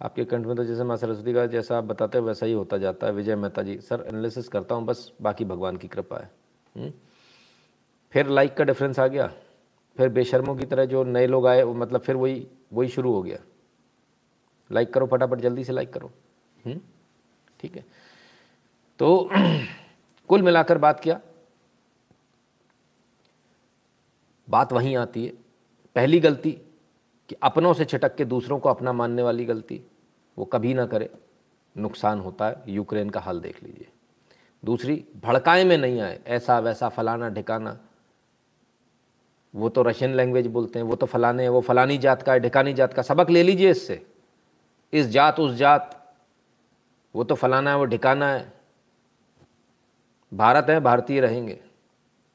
आपके 0.00 0.24
कंठ 0.24 0.46
में 0.46 0.56
तो 0.56 0.64
जैसे 0.64 0.84
माँ 0.84 0.96
सरस्वती 0.96 1.32
का 1.34 1.46
जैसा 1.46 1.78
आप 1.78 1.84
बताते 1.84 2.18
हैं, 2.18 2.24
वैसा 2.24 2.46
ही 2.46 2.52
होता 2.52 2.78
जाता 2.78 3.06
है 3.06 3.12
विजय 3.12 3.36
मेहता 3.36 3.62
जी, 3.62 3.78
सर 3.80 4.04
एनालिसिस 4.08 4.48
करता 4.48 4.74
हूँ, 4.74 4.84
बस 4.86 5.10
बाकी 5.22 5.44
भगवान 5.44 5.76
की 5.76 5.88
कृपा 5.88 6.16
है 6.16 6.30
हुँ? 6.76 6.82
हम्म? 6.82 6.92
फिर 8.12 8.28
लाइक 8.28 8.54
का 8.54 8.64
डिफरेंस 8.64 8.98
आ 8.98 9.06
गया 9.06 9.32
फिर 9.96 10.08
बेशर्मों 10.08 10.56
की 10.56 10.66
तरह 10.66 10.84
जो 10.84 11.04
नए 11.04 11.26
लोग 11.26 11.46
आए 11.46 11.64
मतलब 11.64 12.00
फिर 12.00 12.16
वही 12.16 12.48
वही 12.72 12.88
शुरू 12.88 13.12
हो 13.12 13.22
गया। 13.22 13.38
लाइक 14.72 14.94
करो 14.94 15.06
फटाफट, 15.06 15.38
जल्दी 15.38 15.64
से 15.64 15.72
लाइक 15.72 15.92
करो। 15.92 16.10
हम्म? 16.66 16.80
ठीक 17.60 17.76
है। 17.76 17.84
तो 18.98 19.30
कुल 20.28 20.42
मिलाकर 20.42 20.78
बात 20.78 21.00
किया? 21.00 21.20
बात 24.50 24.72
वहीं 24.72 24.96
आती 24.96 25.26
है। 25.26 25.32
पहली 25.94 26.20
गलती, 26.20 26.52
कि 27.28 27.34
अपनों 27.42 27.74
से 27.74 27.84
छिटक 27.84 28.14
के 28.14 28.24
दूसरों 28.24 28.58
को 28.58 28.68
अपना 28.68 28.92
मानने 28.92 29.22
वाली 29.22 29.44
गलती, 29.44 29.82
वो 30.38 30.44
कभी 30.44 30.74
ना 30.74 30.86
करे। 30.86 31.10
नुकसान 31.76 32.20
होता 32.20 32.48
है। 32.48 32.62
यूक्रेन 32.68 33.10
का 33.10 33.20
हाल 33.20 33.40
देख 33.40 33.62
लीजिए। 33.62 33.88
दूसरी, 34.64 35.04
भड़काए 35.24 35.64
में 35.64 35.78
नहीं 35.78 36.00
आए। 36.00 36.20
ऐसा 36.26 36.58
वैसा 36.58 36.88
फलाना 36.88 37.28
ढिकाना 37.28 37.85
वो 39.56 39.68
तो 39.68 39.82
रशियन 39.82 40.14
लैंग्वेज 40.14 40.46
बोलते 40.46 40.78
हैं, 40.78 40.86
वो 40.86 40.96
तो 40.96 41.06
फलाने 41.06 41.42
हैं, 41.42 41.50
वो 41.50 41.60
फलानी 41.60 41.98
जात 41.98 42.22
का 42.22 42.32
है, 42.32 42.40
ढिकानी 42.40 42.72
जात 42.72 42.94
का, 42.94 43.02
सबक 43.02 43.30
ले 43.30 43.42
लीजिए 43.42 43.70
इससे। 43.70 44.06
इस 44.92 45.06
जात, 45.06 45.40
उस 45.40 45.54
जात, 45.54 46.14
वो 47.14 47.24
तो 47.24 47.34
फलाना 47.34 47.70
है, 47.70 47.76
वो 47.76 47.84
ढिकाना 47.84 48.28
है। 48.28 48.52
भारत 50.34 50.66
है, 50.70 50.80
भारतीय 50.80 51.20
रहेंगे। 51.20 51.58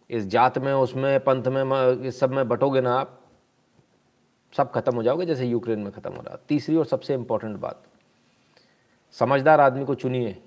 इस 0.10 0.28
जात 0.28 0.58
में, 0.58 0.74
उसमें, 0.74 1.20
पंथ 1.20 1.44
में 1.44 1.94
इस 2.02 2.20
सब 2.20 2.32
में 2.32 2.48
बटोगे 2.48 2.82
ना 2.82 3.00
आप, 3.00 3.22
सब 4.58 4.72
खत्म 4.72 4.96
हो 4.96 5.04
जाओगे, 5.04 5.26
जैसे 5.26 5.46
यूक्रेन 5.46 5.80
में 5.80 5.92
ख़त्म 5.92 6.14
हो 6.14 6.22
रहा। 6.22 6.38
तीसरी 6.48 6.76
और 6.76 6.86
सबसे 6.86 7.14
इंपॉर्टेंट 7.14 7.58
बात, 7.58 7.84
समझदार 9.12 9.62
आदमी 9.62 9.86
को 9.86 9.96
चुनिए। 9.96 10.42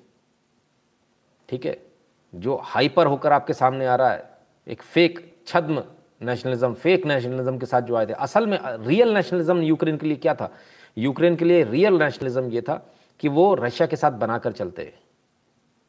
ठीक 1.48 1.66
है? 1.66 1.86
जो 2.34 2.56
हाइपर 2.56 3.06
होकर 3.06 3.32
आपके 3.32 3.52
सामने 3.52 3.86
आ 3.86 3.94
रहा 3.96 4.10
है, 4.10 4.38
एक 4.68 4.82
फेक 4.82 5.42
छद्म 5.46 5.82
नेशनलिज्म 6.22 6.74
फेक 6.74 7.06
नेशनलिज्म 7.06 7.58
के 7.58 7.66
साथ 7.66 7.82
जो 7.82 7.94
आए 7.94 8.06
थे। 8.06 8.12
असल 8.12 8.46
में 8.46 8.58
रियल 8.64 9.14
नेशनलिज्म 9.14 9.62
यूक्रेन 9.62 9.96
के 9.96 10.06
लिए 10.06 10.16
क्या 10.16 10.34
था? 10.34 10.52
यूक्रेन 10.98 11.36
के 11.36 11.44
लिए 11.44 11.64
रियल 11.64 11.94
नेशनलिज्म 11.94 12.50
ये 12.50 12.62
था 12.62 12.90
कि 13.20 13.28
वो 13.28 13.54
रशिया 13.54 13.86
के 13.86 13.96
साथ 13.96 14.10
बनाकर 14.10 14.52
चलते 14.52 14.94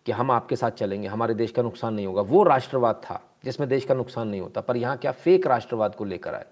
कि 0.05 0.11
हम 0.11 0.31
आपके 0.31 0.55
साथ 0.55 0.71
चलेंगे, 0.71 1.07
हमारे 1.07 1.33
देश 1.33 1.51
का 1.51 1.61
नुकसान 1.61 1.93
नहीं 1.93 2.05
होगा। 2.05 2.21
वो 2.21 2.43
राष्ट्रवाद 2.43 2.95
था, 2.95 3.21
जिसमें 3.45 3.69
देश 3.69 3.85
का 3.85 3.93
नुकसान 3.93 4.27
नहीं 4.27 4.41
होता, 4.41 4.61
पर 4.61 4.77
यहाँ 4.77 4.97
क्या 4.97 5.11
फेक 5.11 5.47
राष्ट्रवाद 5.47 5.95
को 5.95 6.05
लेकर 6.05 6.35
आए। 6.35 6.45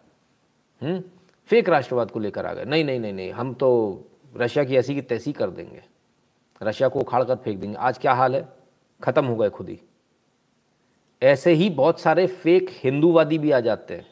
हम्म? 0.81 1.03
फेक 1.45 1.69
राष्ट्रवाद 1.69 2.12
को 2.12 2.19
लेकर 2.19 2.45
आ 2.45 2.53
गए। 2.53 2.65
नहीं 2.65 2.83
नहीं 2.86 2.99
नहीं 2.99 3.13
नहीं, 3.13 3.31
हम 3.31 3.53
तो 3.53 4.03
रशिया 4.38 4.63
की 4.63 4.75
ऐसी 4.75 4.95
की 4.95 5.01
तैसी 5.01 5.33
कर 5.33 5.49
देंगे। 5.49 5.83
रशिया 6.63 6.89
को 6.89 6.99
उखाड़ 6.99 7.23
कर 7.23 7.36
फेंक 7.36 7.59
देंगे। 7.59 7.77
आज 7.77 7.97
क्या 7.97 8.13
हाल 8.13 8.36
है? 8.36 8.49
ख़त्म 9.03 9.25
हो 9.25 9.36
गए 9.36 9.49
खुद 9.49 9.69
ही। 9.69 9.79
ऐसे 11.23 11.51
ही 11.51 11.69
बहुत 11.69 11.99
सारे 11.99 12.27
फेक 12.27 12.69
हिंदूवादी 12.71 13.38
भी 13.38 13.51
आ 13.51 13.59
जाते 13.59 13.93
हैं। 13.93 14.05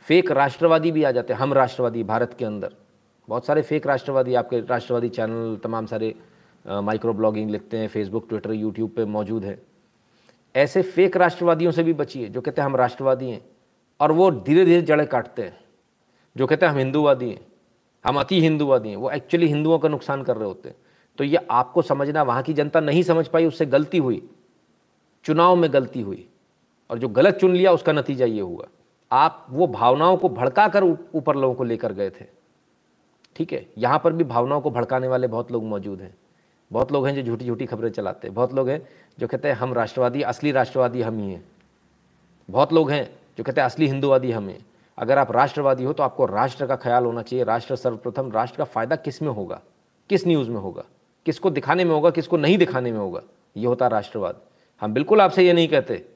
फेक 0.00 0.30
राष्ट्रवादी 0.30 0.92
भी 0.92 1.02
आ 1.02 1.10
जाते 1.10 1.32
हैं, 1.32 1.40
हम 1.40 1.52
राष्ट्रवादी, 1.52 2.02
भारत 2.02 2.34
के 2.38 2.44
अंदर। 2.44 2.74
बहुत 3.28 3.46
सारे 3.46 3.62
फेक 3.62 3.86
राष्ट्रवादी, 3.86 4.34
आपके 4.34 4.60
राष्ट्रवादी 4.60 5.08
चैनल 5.08 5.56
तमाम 5.56 5.86
सारे 5.86 6.14
माइक्रो 6.66 7.12
ब्लॉगिंग 7.12 7.50
लिखते 7.50 7.76
हैं 7.76 7.88
फेसबुक 7.88 8.28
ट्विटर 8.28 8.52
यूट्यूब 8.52 8.90
पे 8.90 9.04
मौजूद 9.04 9.44
है। 9.44 9.62
ऐसे 10.56 10.82
फेक 10.82 11.16
राष्ट्रवादियों 11.16 11.72
से 11.72 11.82
भी 11.82 11.92
बचिए, 11.92 12.28
जो 12.28 12.40
कहते 12.40 12.60
हैं 12.60 12.66
हम 12.66 12.76
राष्ट्रवादी 12.76 13.30
हैं, 13.30 13.44
और 14.00 14.12
वो 14.12 14.30
धीरे 14.30 14.64
धीरे 14.64 14.82
जड़ें 14.82 15.06
काटते 15.06 15.42
हैं। 15.42 15.60
जो 16.36 16.46
कहते 16.46 16.66
हैं 16.66 16.72
हम 16.72 16.78
हिंदूवादी 16.78 17.30
हैं, 17.30 17.40
हम 18.06 18.20
अति 18.20 18.40
हिंदूवादी 18.40 18.88
हैं, 18.88 18.96
वो 18.96 19.10
एक्चुअली 19.10 19.46
हिंदुओं 19.46 19.78
का 19.78 19.88
नुकसान 19.88 20.22
कर 20.22 20.36
रहे 20.36 20.48
होते 20.48 20.68
हैं। 20.68 20.76
तो 21.18 21.24
ये 21.24 21.38
आपको 21.50 21.82
समझना, 21.82 22.22
वहाँ 22.22 22.42
की 22.42 22.52
जनता 22.52 22.80
नहीं 22.80 23.02
समझ 23.02 23.28
पाई, 23.28 23.46
उससे 23.46 23.66
गलती 23.66 23.98
हुई। 23.98 24.28
चुनाव 25.24 25.56
में 25.56 25.72
गलती 25.72 26.00
हुई 26.00 26.28
और 26.90 26.98
जो 26.98 27.08
गलत 27.08 27.34
चुन 27.34 27.54
लिया 27.54 27.72
उसका 27.72 27.92
नतीजा 27.92 28.24
ये 28.24 28.40
हुआ। 28.40 28.66
आप 29.12 29.46
वो 29.50 29.66
भावनाओं 29.66 30.16
को 30.16 30.28
भड़का 30.28 30.68
कर 30.68 30.84
ऊपर 31.14 31.36
लोगों 31.36 31.54
को 31.54 31.64
लेकर 31.64 31.92
गए 31.92 32.10
थे। 32.10 32.24
ठीक 33.36 33.52
है? 33.52 33.66
यहाँ 33.78 34.00
पर 34.04 34.12
भी 34.12 34.24
भावनाओं 34.24 34.60
को 34.60 34.70
भड़काने 34.70 35.08
वाले 35.08 35.26
बहुत 35.26 35.52
लोग 35.52 35.64
मौजूद 35.64 36.00
हैं। 36.00 36.14
बहुत 36.72 36.92
लोग 36.92 37.06
हैं 37.06 37.14
जो 37.14 37.22
झूठी 37.22 37.46
झूठी 37.46 37.66
खबरें 37.66 37.90
चलाते 37.90 38.28
हैं। 38.28 38.34
बहुत 38.34 38.54
लोग 38.54 38.68
हैं 38.68 38.88
जो 39.18 39.26
कहते 39.26 39.48
हैं, 39.48 39.54
हम 39.54 39.74
राष्ट्रवादी, 39.74 40.22
असली 40.22 40.52
राष्ट्रवादी 40.52 41.02
हम 41.02 41.18
ही 41.18 41.30
हैं। 41.30 41.44
बहुत 42.50 42.72
लोग 42.72 42.90
हैं 42.90 43.18
जो 43.38 43.44
कहते 43.44 43.60
हैं, 43.60 43.66
असली 43.66 43.86
हिंदूवादी 43.86 44.30
हम 44.32 44.48
हैं। 44.48 44.66
अगर 44.98 45.18
आप 45.18 45.32
राष्ट्रवादी 45.32 45.84
हो 45.84 45.92
तो 45.92 46.02
आपको 46.02 46.26
राष्ट्र 46.26 46.66
का 46.66 46.76
ख्याल 46.76 47.04
होना 47.04 47.22
चाहिए। 47.22 47.44
राष्ट्र 47.44 47.76
सर्वप्रथम, 47.76 48.32
राष्ट्र 48.32 48.58
का 48.58 48.64
फ़ायदा 48.64 48.96
किसमें 48.96 49.28
होगा? 49.28 49.60
किस 50.08 50.26
न्यूज़ 50.26 50.50
में 50.50 50.60
होगा? 50.60 50.84
किसको 51.26 51.50
दिखाने 51.50 51.84
में 51.84 51.92
होगा, 51.92 52.10
किसको 52.10 52.36
नहीं 52.36 52.58
दिखाने 52.58 52.92
में 52.92 52.98
होगा? 52.98 53.22
ये 53.56 53.66
होता 53.66 53.86
राष्ट्रवाद। 53.86 54.40
हम 54.82 54.94
बिल्कुल 54.94 55.20
आपसे 55.20 55.46
ये 55.46 55.52
नहीं 55.52 55.68
कहते 55.68 56.06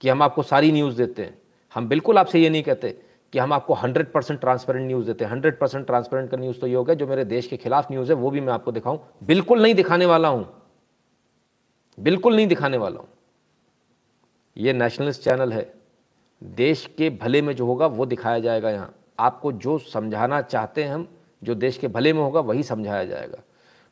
कि 0.00 0.08
हम 0.08 0.22
आपको 0.22 0.42
सारी 0.42 0.72
न्यूज़ 0.72 0.96
देते 0.96 1.22
हैं। 1.22 1.38
हम 1.74 1.88
बिल्कुल 1.88 2.18
आपसे 2.18 2.40
ये 2.40 2.50
नहीं 2.50 2.62
कहते 2.62 2.98
कि 3.32 3.38
हम 3.38 3.52
आपको 3.52 3.74
100 3.74 4.12
परसेंट 4.12 4.40
ट्रांसपेरेंट 4.40 4.86
न्यूज़ 4.86 5.06
देते 5.06 5.24
हैं। 5.24 5.32
100 5.32 5.58
परसेंट 5.60 5.86
ट्रांसपेरेंट 5.86 6.30
का 6.30 6.36
न्यूज़ 6.36 6.60
तो 6.60 6.66
ये 6.66 6.74
होगा 6.74 6.94
जो 6.94 7.06
मेरे 7.06 7.24
देश 7.24 7.46
के 7.46 7.56
खिलाफ 7.56 7.92
न्यूज़ 7.92 8.12
है, 8.12 8.14
वो 8.14 8.30
भी 8.30 8.40
मैं 8.40 8.52
आपको 8.52 8.72
दिखाऊँ। 8.72 9.00
बिल्कुल 9.24 9.62
नहीं 9.62 9.74
दिखाने 9.74 10.06
वाला 10.06 10.28
हूँ। 10.28 10.62
बिल्कुल 12.00 12.36
नहीं 12.36 12.46
दिखाने 12.46 12.76
वाला 12.76 13.00
हूँ। 13.00 13.08
ये 14.56 14.72
नेशनलिस्ट 14.72 15.22
चैनल 15.22 15.52
है। 15.52 15.74
देश 16.44 16.94
के 16.98 17.10
भले 17.10 17.42
में 17.42 17.56
जो 17.56 17.66
होगा, 17.66 17.86
वो 17.86 18.06
दिखाया 18.06 18.38
जाएगा 18.38 18.70
यहाँ। 18.70 18.94
आपको 19.18 19.52
जो 19.52 19.78
समझाना 19.78 20.42
चाहते 20.42 20.84
हैं 20.84 20.94
हम, 20.94 21.08
जो 21.42 21.54
देश 21.54 21.78
के 21.78 21.88
भले 21.88 22.12
में 22.12 22.20
होगा, 22.20 22.40
वही 22.40 22.62
समझाया 22.62 23.04
जाएगा। 23.04 23.38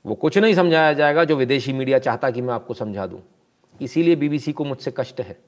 वो 0.06 0.14
कुछ 0.14 0.38
नहीं 0.38 0.54
समझाया 0.54 0.92
जाएगा 0.92 1.24
जो 1.24 1.36
विदेशी 1.36 1.72
मीडिया 1.72 1.98
चाहता 1.98 2.30
कि 2.30 2.40
मैं 2.40 2.54
आपको 2.54 2.74
समझा 2.74 3.06
दूँ। 3.06 3.20
इसीलिए 3.80 4.16
बीबीसी 4.16 4.52
को 4.52 4.64
मुझसे 4.64 4.92
कष्ट 4.96 5.20
है। 5.20 5.38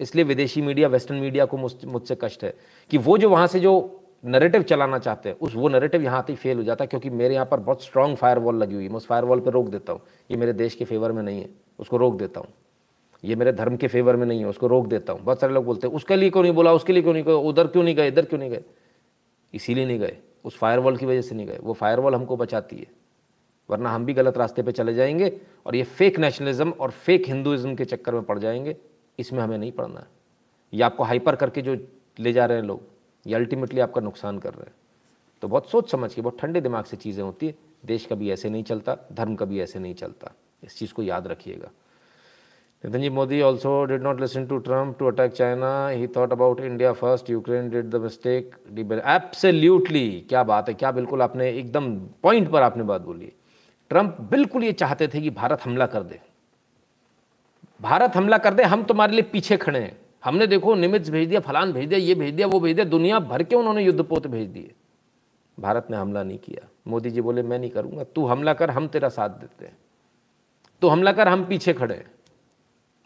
इसलिए 0.00 0.24
विदेशी 0.24 0.62
मीडिया, 0.62 0.88
वेस्टर्न 0.88 1.18
मीडिया 1.18 1.44
को 1.44 1.56
मुझसे 1.56 2.16
कष्ट 2.20 2.44
है 2.44 2.54
कि 2.90 2.98
वो 2.98 3.18
जो 3.18 3.30
वहाँ 3.30 3.46
से 3.46 3.60
जो 3.60 3.96
नरेटिव 4.24 4.62
चलाना 4.62 4.98
चाहते 4.98 5.28
हैं, 5.28 5.36
उस 5.36 5.54
वो 5.54 5.68
नरेटिव 5.68 6.02
यहाँ 6.02 6.18
आते 6.18 6.32
ही 6.32 6.36
फेल 6.36 6.56
हो 6.56 6.62
जाता 6.62 6.84
है 6.84 6.88
क्योंकि 6.88 7.10
मेरे 7.10 7.34
यहाँ 7.34 7.46
पर 7.46 7.60
बहुत 7.60 7.84
स्ट्रॉन्ग 7.84 8.16
फायर 8.16 8.38
वॉल 8.38 8.56
लगी 8.56 8.74
हुई 8.74 8.84
है। 8.84 8.90
मैं 8.90 8.96
उस 8.96 9.06
फायर 9.06 9.24
वॉल 9.24 9.40
पर 9.40 9.52
रोक 9.52 9.68
देता 9.68 9.92
हूँ। 9.92 10.00
ये 10.30 10.36
मेरे 10.36 10.52
देश 10.52 10.74
के 10.74 10.84
फेवर 10.84 11.12
में 11.12 11.22
नहीं 11.22 11.40
है, 11.40 11.48
उसको 11.78 11.96
रोक 11.96 12.16
देता 12.16 12.40
हूँ। 12.40 12.48
ये 13.24 13.36
मेरे 13.36 13.52
धर्म 13.52 13.76
के 13.76 13.88
फेवर 13.88 14.16
में 14.16 14.26
नहीं 14.26 14.40
है, 14.40 14.46
उसको 14.46 14.66
रोक 14.66 14.86
देता 14.86 15.12
हूँ। 15.12 15.20
बहुत 15.20 15.40
सारे 15.40 15.52
लोग 15.52 15.64
बोलते 15.64 15.86
हैं, 15.86 15.94
उसके 15.94 16.16
लिए 16.16 16.30
क्यों 16.30 16.42
नहीं 16.42 16.52
बोला? 16.52 16.72
उसके 16.72 16.92
लिए 16.92 17.02
क्यों 17.02 17.12
नहीं 17.12 17.24
गए 17.24 17.32
उधर 17.32 17.66
क्यों 17.66 17.82
नहीं 17.82 17.94
गए? 17.94 18.08
इधर 18.08 18.24
क्यों 18.24 18.40
नहीं 18.40 18.50
गए? 18.50 18.62
इसीलिए 19.54 19.86
नहीं 19.86 19.98
गए। 19.98 20.16
उस 20.44 20.56
फायर 20.58 20.96
की 20.96 21.06
वजह 21.06 21.20
से 21.20 21.34
नहीं 21.34 21.46
गए। 21.46 21.58
वो 21.62 21.72
फायर 21.72 22.00
हमको 22.00 22.36
बचाती 22.36 22.76
है। 22.76 22.86
वरना 23.70 23.90
हम 23.90 24.04
भी 24.04 24.14
गलत 24.14 24.38
रास्ते 24.38 24.62
पे 24.62 24.72
चले 24.72 24.94
जाएँगे 24.94 25.32
और 25.66 25.76
ये 25.76 25.82
फेक 25.82 26.18
नेशनलिज्म 26.18 26.70
और 26.70 26.90
फेक 26.90 27.26
हिंदुज़म 27.26 27.74
के 27.74 27.84
चक्कर 27.84 28.14
में 28.14 28.22
पड़ 28.22 28.38
जाएँगे। 28.38 28.76
इसमें 29.18 29.40
हमें 29.40 29.58
नहीं 29.58 29.72
पड़ना 29.72 30.00
है। 30.00 30.06
ये 30.72 30.82
आपको 30.82 31.04
हाइपर 31.04 31.36
करके 31.36 31.62
जो 31.62 31.76
ले 32.18 32.32
जा 32.32 32.46
रहे 32.46 32.58
हैं 32.58 32.64
लोग, 32.64 32.80
ये 33.26 33.34
अल्टीमेटली 33.34 33.80
आपका 33.80 34.00
नुकसान 34.00 34.38
कर 34.38 34.54
रहे 34.54 34.66
हैं। 34.66 34.74
तो 35.42 35.48
बहुत 35.48 35.70
सोच 35.70 35.90
समझ 35.90 36.14
के, 36.14 36.20
बहुत 36.22 36.40
ठंडे 36.40 36.60
दिमाग 36.60 36.84
से 36.84 36.96
चीज़ें 36.96 37.22
होती 37.24 37.46
है। 37.46 37.54
देश 37.86 38.06
कभी 38.06 38.30
ऐसे 38.30 38.50
नहीं 38.50 38.62
चलता, 38.62 38.96
धर्म 39.12 39.34
कभी 39.34 39.60
ऐसे 39.60 39.78
नहीं 39.78 39.94
चलता। 39.94 40.32
इस 40.64 40.76
चीज़ 40.78 40.92
को 40.92 41.02
याद 41.02 41.26
रखिएगा। 41.26 41.70
Nitin 42.84 43.00
ji, 43.00 43.08
Modi 43.08 43.40
also 43.40 43.84
did 43.84 44.02
not 44.02 44.20
listen 44.20 44.46
to 44.46 44.58
Trump 44.58 44.98
to 44.98 45.06
attack 45.06 45.32
China 45.32 45.88
he 45.88 46.06
thought 46.06 46.32
about 46.32 46.60
India 46.60 46.92
first 46.92 47.30
Ukraine 47.30 47.68
did 47.70 47.90
the 47.90 47.96
mistake 47.96 48.54
absolutely 48.78 50.08
क्या 50.28 50.42
बात 50.42 50.68
है, 50.68 50.74
क्या 50.74 50.90
बिल्कुल 50.92 51.22
आपने 51.22 51.50
एकदम 51.50 51.94
पॉइंट 52.22 52.50
पर 52.50 52.62
आपने 52.62 52.82
बात 52.82 53.00
बोली 53.00 53.32
ट्रंप 53.90 54.16
बिल्कुल 54.20 54.64
ये 54.64 54.72
चाहते 54.72 55.08
थे 55.08 55.20
कि 55.20 55.30
भारत 55.30 55.60
हमला 55.60 55.86
कर 55.86 56.02
दे। 56.02 56.20
भारत 57.80 58.16
हमला 58.16 58.38
कर 58.38 58.54
दे, 58.54 58.62
हम 58.62 58.82
तुम्हारे 58.82 59.12
लिए 59.12 59.22
पीछे 59.22 59.56
खड़े 59.56 59.80
हैं। 59.80 60.00
हमने 60.24 60.46
देखो 60.46 60.74
निमित्स 60.74 61.10
भेज 61.10 61.28
दिया, 61.28 61.40
फलान 61.40 61.72
भेज 61.72 61.88
दिया, 61.88 61.98
ये 62.00 62.14
भेज 62.14 62.34
दिया, 62.34 62.46
वो 62.46 62.60
भेज 62.60 62.74
दिया, 62.74 62.84
दुनिया 62.84 63.18
भर 63.18 63.42
के 63.42 63.56
उन्होंने 63.56 63.82
युद्धपोत 63.82 64.26
भेज 64.26 64.48
दिए। 64.48 64.74
भारत 65.60 65.86
ने 65.90 65.96
हमला 65.96 66.22
नहीं 66.22 66.38
किया। 66.38 66.68
मोदी 66.86 67.10
जी 67.10 67.20
बोले, 67.20 67.42
मैं 67.42 67.58
नहीं 67.58 67.70
करूँगा। 67.70 68.04
तू 68.04 68.26
हमला 68.26 68.54
कर, 68.54 68.70
हम 68.70 68.88
तेरा 68.88 69.08
साथ 69.08 69.28
देते 69.28 69.64
हैं। 69.64 69.76
तू 70.82 70.88
हमला 70.88 71.12
कर, 71.12 71.28
हम 71.28 71.44
पीछे 71.44 71.72
खड़े 71.72 71.94
हैं। 71.94 72.10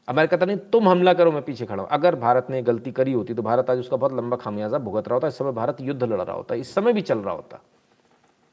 अमेरिका 0.08 0.36
तो 0.36 0.46
नहीं, 0.46 0.56
तुम 0.56 0.88
हमला 0.88 1.12
करो, 1.14 1.32
मैं 1.32 1.42
पीछे 1.42 1.66
खड़ा 1.66 1.82
हूँ। 1.82 1.90
अगर 1.90 2.14
भारत 2.14 2.46
ने 2.50 2.62
गलती 2.62 2.92
करी 2.92 3.12
होती 3.12 3.34
तो 3.34 3.42
भारत 3.42 3.70
आज 3.70 3.78
उसका 3.78 3.96
बहुत 3.96 4.12
लंबा 4.12 4.36
खामियाजा 4.36 4.78
भुगत 4.78 5.08
रहा 5.08 5.14
होता। 5.14 5.28
इस 5.28 5.38
समय 5.38 5.52
भारत 5.52 5.80
युद्ध 5.80 6.02
लड़ 6.02 6.20
रहा 6.22 6.36
होता, 6.36 6.54
इस 6.54 6.74
समय 6.74 6.92
भी 6.92 7.00
चल 7.00 7.18
रहा 7.18 7.34
होता। 7.34 7.60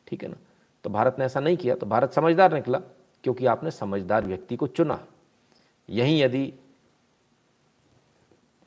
ठीक 0.07 0.23
है 0.23 0.29
ना? 0.29 0.37
तो 0.85 0.89
भारत 0.89 1.15
ने 1.19 1.25
ऐसा 1.25 1.39
नहीं 1.39 1.57
किया 1.57 1.75
तो 1.75 1.85
भारत 1.85 2.13
समझदार 2.13 2.53
निकला 2.53 2.79
क्योंकि 3.23 3.45
आपने 3.45 3.71
समझदार 3.71 4.25
व्यक्ति 4.25 4.55
को 4.55 4.67
चुना। 4.67 4.99
यहीं 5.89 6.21
यदि 6.21 6.53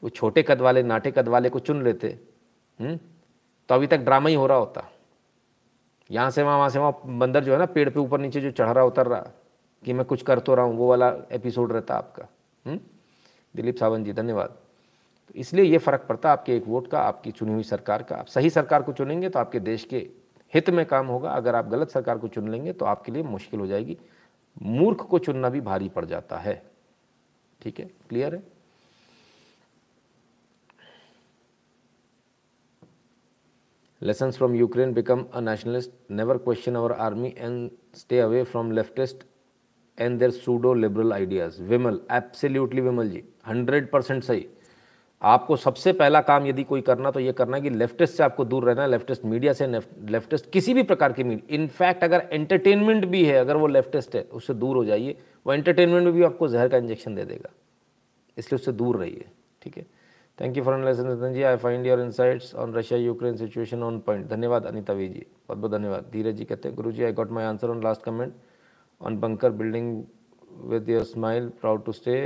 वो 0.02 0.08
छोटे 0.08 0.42
कद 0.42 0.60
वाले 0.60 0.82
नाटे 0.82 1.10
कद 1.10 1.28
वाले 1.28 1.50
को 1.50 1.58
चुन 1.58 1.82
लेते 1.84 2.08
हम्म, 2.80 2.96
तो 3.68 3.74
अभी 3.74 3.86
तक 3.86 3.98
ड्रामा 3.98 4.28
ही 4.28 4.34
हो 4.34 4.46
रहा 4.46 4.58
होता। 4.58 4.88
यहाँ 6.10 6.30
से 6.30 6.42
वहाँ 6.42 6.56
वहाँ 6.56 6.68
से 6.70 6.78
वहाँ 6.78 7.00
बंदर 7.18 7.44
जो 7.44 7.52
है 7.52 7.58
ना 7.58 7.66
पेड़ 7.66 7.88
पे 7.90 8.00
ऊपर 8.00 8.20
नीचे 8.20 8.40
जो 8.40 8.50
चढ़ 8.50 8.68
रहा 8.68 8.84
उतर 8.84 9.06
रहा 9.06 9.30
कि 9.82 9.92
मैं 9.92 10.04
कुछ 10.06 10.22
कर 10.22 10.38
तो 10.38 10.54
रहा 10.54 10.64
हूँ 10.66 10.76
वो 10.76 10.88
वाला 10.88 11.08
एपिसोड 11.32 11.72
रहता 11.72 11.94
आपका 11.94 12.26
हम्म, 12.64 12.78
दिलीप 13.54 13.76
सावंत 13.76 14.06
जी 14.06 14.12
धन्यवाद। 14.12 14.48
तो 14.48 15.34
इसलिए 15.34 15.64
ये 15.64 15.78
फ़र्क 15.78 16.04
पड़ता 16.08 16.32
आपके 16.32 16.56
एक 16.56 16.66
वोट 16.66 16.90
का 16.90 17.00
आपकी 17.00 17.30
चुनी 17.32 17.52
हुई 17.52 17.62
सरकार 17.64 18.02
का। 18.02 18.16
आप 18.16 18.26
सही 18.26 18.50
सरकार 18.50 18.82
को 18.82 18.92
चुनेंगे 18.92 19.28
तो 19.28 19.38
आपके 19.38 19.60
देश 19.60 19.84
के 19.84 20.06
हित 20.54 20.70
में 20.70 20.84
काम 20.86 21.06
होगा। 21.06 21.30
अगर 21.32 21.54
आप 21.54 21.68
गलत 21.68 21.90
सरकार 21.90 22.18
को 22.18 22.28
चुन 22.28 22.48
लेंगे 22.48 22.72
तो 22.72 22.84
आपके 22.86 23.12
लिए 23.12 23.22
मुश्किल 23.24 23.60
हो 23.60 23.66
जाएगी। 23.66 23.96
मूर्ख 24.56 25.00
को 25.00 25.18
चुनना 25.18 25.48
भी 25.50 25.60
भारी 25.62 25.88
पड़ 25.88 26.04
जाता 26.04 26.38
है। 26.38 26.62
ठीक 27.60 27.80
है? 27.80 27.90
क्लियर 28.08 28.34
है? 28.34 28.42
Lesson 34.02 34.30
from 34.30 34.54
Ukraine 34.54 34.92
become 34.94 35.24
a 35.24 35.40
nationalist 35.40 35.90
never 36.10 36.38
question 36.38 36.74
our 36.74 36.92
army 36.92 37.34
and 37.38 37.70
stay 37.96 38.18
away 38.20 38.42
from 38.44 38.72
leftist 38.72 39.24
and 39.98 40.18
their 40.18 40.30
pseudo 40.30 40.72
liberal 40.74 41.12
ideas 41.12 41.62
Vimal 41.62 42.00
absolutely 42.12 42.80
Vimal 42.80 43.10
ji 43.10 43.22
hundred 43.46 43.90
percent 43.90 44.22
सही। 44.24 44.46
आपको 45.24 45.56
सबसे 45.56 45.92
पहला 45.92 46.20
काम 46.20 46.46
यदि 46.46 46.62
कोई 46.64 46.80
करना 46.80 47.10
तो 47.10 47.20
ये 47.20 47.32
करना 47.32 47.58
कि 47.58 47.70
लेफ्टिस्ट 47.70 48.14
से 48.14 48.22
आपको 48.22 48.44
दूर 48.44 48.64
रहना 48.64 48.82
है 48.82 48.88
लेफ्टिस्ट 48.88 49.24
मीडिया 49.24 49.52
से 49.52 49.66
लेफ्टिस्ट 49.66 50.50
किसी 50.50 50.74
भी 50.74 50.82
प्रकार 50.82 51.12
की 51.12 51.24
मीडिया 51.24 51.54
इनफैक्ट 51.54 52.04
अगर 52.04 52.28
एंटरटेनमेंट 52.32 53.04
भी 53.04 53.24
है, 53.24 53.36
अगर 53.36 53.56
वो 53.56 53.66
लेफ्टिस्ट 53.66 54.16
है, 54.16 54.22
उससे 54.22 54.54
दूर 54.54 54.76
हो 54.76 54.84
जाइए, 54.84 55.16
वो 55.46 55.52
एंटरटेनमेंट 55.52 56.04
में 56.04 56.12
भी 56.12 56.22
आपको 56.22 56.48
जहर 56.48 56.68
का 56.68 56.76
इंजेक्शन 56.76 57.14
दे 57.14 57.24
देगा। 57.24 57.50
इसलिए 58.36 58.56
उससे 58.56 58.72
दूर 58.72 58.96
रहिए, 58.96 59.24
ठीक 59.62 59.76
है? 59.76 59.86
Thank 60.38 60.56
you 60.56 60.64
for 60.64 60.74
analysis 60.74 61.32
ji. 61.34 61.42
I 61.42 61.56
find 61.56 61.86
your 61.86 62.00
insights 62.00 62.54
on 62.54 62.74
Russia 62.74 62.98
Ukraine 63.00 63.36
situation 63.36 63.82
on 63.82 63.98
point 64.00 64.28
धन्यवाद, 64.28 64.66
अनिता 64.66 64.92
वी 64.92 65.08
जी। 65.08 65.26
बहुत 65.48 65.58
बहुत 65.58 65.72
धन्यवाद। 65.72 66.08
धीरज 66.12 66.36
जी 66.36 66.44
कहते 66.44 66.68
हैं 66.68 66.76
Guru 66.76 66.92
ji 66.92 67.04
I 67.04 67.12
got 67.12 67.30
my 67.30 67.44
answer 67.44 67.70
on 67.70 67.82
last 67.84 68.02
comment 68.02 68.34
on 69.00 69.18
bunker 69.20 69.50
building 69.52 70.02
with 70.70 70.88
your 70.88 71.04
smile 71.04 71.48
proud 71.60 71.84
to 71.84 71.92
stay 71.92 72.16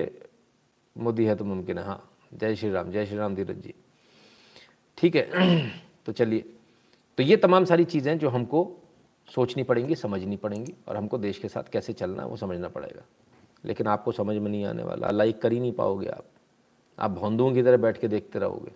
Modi 0.97 1.25
है 1.25 1.35
तो 1.37 1.45
मुमकिन 1.45 1.79
है 1.79 1.85
हाँ। 1.85 2.08
जय 2.35 2.57
श्री 2.57 2.71
राम, 2.71 2.91
जय 2.91 3.07
श्री 3.07 3.17
राम 3.17 3.35
धीरज 3.35 3.57
जी। 3.57 3.75
ठीक 4.99 5.17
है 5.17 5.31
तो 6.07 6.13
चलिए। 6.13 6.53
तो 7.17 7.23
ये 7.23 7.37
तमाम 7.37 7.65
सारी 7.65 7.85
चीज़ें 7.85 8.19
जो 8.19 8.29
हमको 8.29 8.77
सोचनी 9.35 9.63
पड़ेंगी, 9.63 9.95
समझनी 9.95 10.37
पड़ेंगी 10.37 10.75
और 10.89 10.97
हमको 10.97 11.19
देश 11.19 11.39
के 11.39 11.49
साथ 11.49 11.63
कैसे 11.63 11.93
चलना 11.93 12.23
है 12.23 12.29
वो 12.29 12.37
समझना 12.37 12.69
पड़ेगा। 12.69 13.03
लेकिन 13.65 13.87
आपको 13.87 14.13
समझ 14.13 14.37
में 14.37 14.51
नहीं 14.51 14.65
आने 14.65 14.83
वाला, 14.83 15.11
लाइक 15.11 15.43
कर 15.43 15.53
ही 15.53 15.61
नहीं 15.61 15.73
पाओगे 15.73 16.07
आप। 16.07 16.25
आप 16.99 17.11
भौंदुओं 17.11 17.55
की 17.55 17.63
तरह 17.63 17.77
बैठ 17.77 17.99
के 17.99 18.09
देखते 18.09 18.39
रहोगे। 18.39 18.73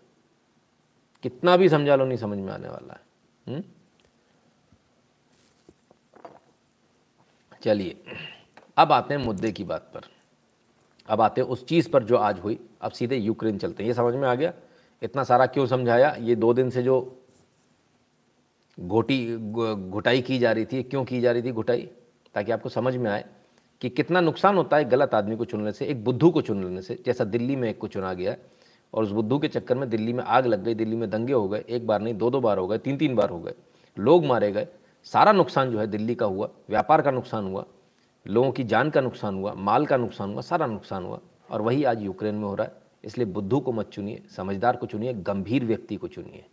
कितना 1.23 1.57
भी 1.57 1.69
समझा 1.69 1.97
लो, 1.97 2.05
नहीं 2.05 2.19
समझ 2.19 2.39
में 2.39 2.53
आने 2.53 2.69
वाला 2.69 2.95
है। 2.95 3.01
हम्म? 3.49 3.65
चलिए, 7.63 8.03
अब 8.77 8.93
आते 8.93 9.15
हैं 9.15 9.21
मुद्दे 9.21 9.53
की 9.53 9.65
बात 9.65 9.91
पर। 9.95 10.01
अब 11.07 11.21
आते 11.21 11.41
हैं 11.41 11.49
उस 11.49 11.67
चीज़ 11.67 11.91
पर 11.91 12.05
जो 12.05 12.17
आज 12.17 12.41
हुई। 12.41 12.69
अब 12.83 12.91
सीधे 12.91 13.17
यूक्रेन 13.17 13.59
चलते 13.59 13.83
हैं। 13.83 13.89
ये 13.89 13.95
समझ 13.95 14.15
में 14.15 14.29
आ 14.29 14.35
गया? 14.35 14.53
इतना 15.03 15.25
सारा 15.25 15.47
क्यों 15.47 15.67
समझाया? 15.67 16.15
ये 16.21 16.35
दो 16.37 16.55
दिन 16.55 16.71
से 16.71 16.83
जो 16.83 17.19
घोटी 18.81 19.37
घुटाई 19.91 20.23
की 20.23 20.39
जा 20.39 20.53
रही 20.53 20.65
थी 20.65 20.83
क्यों 20.83 21.05
की 21.05 21.21
जा 21.21 21.33
रही 21.33 21.43
थी 21.43 21.53
घुटाई? 21.53 21.89
ताकि 22.35 22.53
आपको 22.53 22.69
समझ 22.69 22.97
में 22.97 23.11
आए 23.11 23.25
कि 23.81 23.89
कितना 23.89 24.21
नुकसान 24.21 24.57
होता 24.57 24.77
है 24.77 24.85
गलत 24.85 25.15
आदमी 25.15 25.37
को 25.37 25.45
चुनने 25.45 25.73
से, 25.73 25.87
एक 25.87 26.05
बुद्धू 26.05 26.31
को 26.31 26.41
चुन 26.41 26.65
लेने 26.65 26.83
से, 26.83 27.03
जैसा 27.07 27.25
दिल्ली 27.25 27.57
में 27.57 27.69
एक 27.71 27.79
को 27.79 27.89
चुना 27.89 28.13
गया 28.15 28.37
और 28.95 29.03
उस 29.03 29.11
बुद्धू 29.11 29.39
के 29.39 29.49
चक्कर 29.49 29.79
में 29.79 29.89
दिल्ली 29.91 30.13
में 30.13 30.25
आग 30.25 30.47
लग 30.47 30.65
गई, 30.65 30.75
दिल्ली 30.75 30.97
में 30.97 31.11
दंगे 31.11 31.33
हो 31.33 31.49
गए, 31.49 31.65
एक 31.69 31.87
बार 31.87 32.01
नहीं 32.01 32.15
दो 32.15 32.31
दो 32.31 32.41
बार 32.41 32.59
हो 32.59 32.67
गए 32.67 32.79
तीन 32.79 32.97
तीन 32.97 33.15
बार 33.15 33.31
हो 33.31 33.39
गए। 33.39 33.55
लोग 33.99 34.25
मारे 34.25 34.53
गए। 34.53 34.69
सारा 35.05 35.33
नुकसान 35.33 35.73
जो 35.73 35.79
है 35.79 35.87
दिल्ली 35.87 36.15
का 36.15 36.27
हुआ, 36.27 36.49
व्यापार 36.69 37.03
का 37.03 37.11
नुकसान 37.11 37.45
हुआ, 37.45 37.65
लोगों 38.27 38.53
की 38.53 38.65
जान 38.65 38.91
का 38.91 39.01
नुकसान 39.01 39.35
हुआ, 39.35 39.55
माल 39.55 39.87
का 39.87 39.97
नुकसान 39.97 40.33
हुआ, 40.33 40.41
सारा 40.41 40.67
नुकसान 40.67 41.05
हुआ। 41.05 41.21
और 41.53 41.63
वही 41.63 41.85
आज 41.85 42.03
यूक्रेन 42.03 42.35
में 42.35 42.45
हो 42.45 42.55
रहा 42.55 42.67
है। 42.67 42.73
इसलिए 43.05 43.27
बुद्धू 43.27 43.61
को 43.61 43.73
मत 43.73 43.89
चुनिए, 43.89 44.23
समझदार 44.37 44.77
को 44.77 44.87
चुनिए, 44.87 45.13
गंभीर 45.13 45.65
व्यक्ति 45.65 45.97
को 45.97 46.09
चुनिए। 46.09 46.45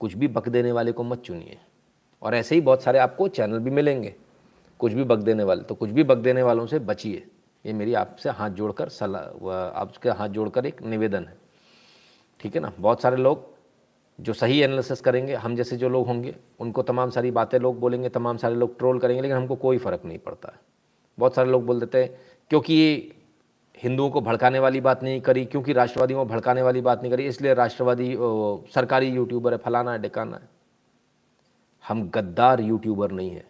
कुछ 0.00 0.14
भी 0.14 0.28
बक 0.28 0.48
देने 0.48 0.72
वाले 0.72 0.92
को 0.92 1.02
मत 1.02 1.22
चुनिए। 1.22 1.58
और 2.22 2.34
ऐसे 2.34 2.54
ही 2.54 2.60
बहुत 2.60 2.82
सारे 2.82 2.98
आपको 2.98 3.28
चैनल 3.28 3.58
भी 3.58 3.70
मिलेंगे। 3.70 4.14
कुछ 4.78 4.92
भी 4.92 5.04
बक 5.04 5.18
देने 5.18 5.44
वाले 5.44 5.62
तो 5.62 5.74
कुछ 5.74 5.90
भी 5.90 6.04
बक 6.04 6.18
देने 6.18 6.42
वालों 6.42 6.66
से 6.66 6.78
बचिए। 6.78 7.26
ये 7.64 7.72
मेरी 7.72 7.94
आपसे 7.94 8.30
हाथ 8.30 8.50
जोड़कर 8.50 8.88
सलाह 8.88 9.52
आपके 9.52 10.10
हाथ 10.10 10.28
जोड़कर 10.28 10.66
एक 10.66 10.82
निवेदन 10.82 11.24
है। 11.24 11.36
ठीक 12.40 12.54
है 12.54 12.60
ना? 12.60 12.72
बहुत 12.80 13.02
सारे 13.02 13.16
लोग 13.16 13.50
जो 14.20 14.32
सही 14.32 14.60
एनालिसिस 14.60 15.00
करेंगे, 15.00 15.34
हम 15.34 15.56
जैसे 15.56 15.76
जो 15.76 15.88
लोग 15.88 16.06
होंगे, 16.06 16.34
उनको 16.60 16.82
तमाम 16.82 17.10
सारी 17.10 17.30
बातें 17.30 17.58
लोग 17.58 17.78
बोलेंगे, 17.80 18.08
तमाम 18.08 18.36
सारे 18.36 18.54
लोग 18.54 18.78
ट्रोल 18.78 18.98
करेंगे, 18.98 19.22
लेकिन 19.22 19.36
हमको 19.36 19.56
कोई 19.56 19.78
फ़र्क 19.78 20.04
नहीं 20.04 20.18
पड़ता। 20.18 20.52
है 20.52 20.60
बहुत 21.18 21.34
सारे 21.34 21.50
लोग 21.50 21.66
बोल 21.66 21.80
देते 21.80 22.02
हैं, 22.02 22.20
क्योंकि 22.50 23.12
हिंदुओं 23.82 24.10
को 24.10 24.20
भड़काने 24.20 24.58
वाली 24.58 24.80
बात 24.80 25.02
नहीं 25.02 25.20
करी, 25.20 25.44
क्योंकि 25.44 25.72
राष्ट्रवादियों 25.72 26.24
को 26.24 26.32
भड़काने 26.32 26.62
वाली 26.62 26.80
बात 26.80 27.02
नहीं 27.02 27.12
करी, 27.12 27.26
इसलिए 27.26 27.54
राष्ट्रवादी 27.54 28.16
सरकारी 28.74 29.08
यूट्यूबर 29.08 29.52
है, 29.52 29.58
फलाना 29.58 29.92
है, 29.92 29.98
डिकाना 29.98 30.36
है। 30.36 30.48
हम 31.84 32.08
गद्दार 32.10 32.60
यूट्यूबर 32.60 33.10
नहीं 33.10 33.30
है। 33.30 33.44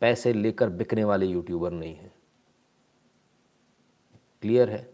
पैसे 0.00 0.32
लेकर 0.32 0.68
बिकने 0.70 1.04
वाले 1.04 1.26
यूट्यूबर 1.26 1.70
नहीं 1.70 1.94
हैं। 1.94 2.12
क्लियर 4.42 4.70
है? 4.70 4.90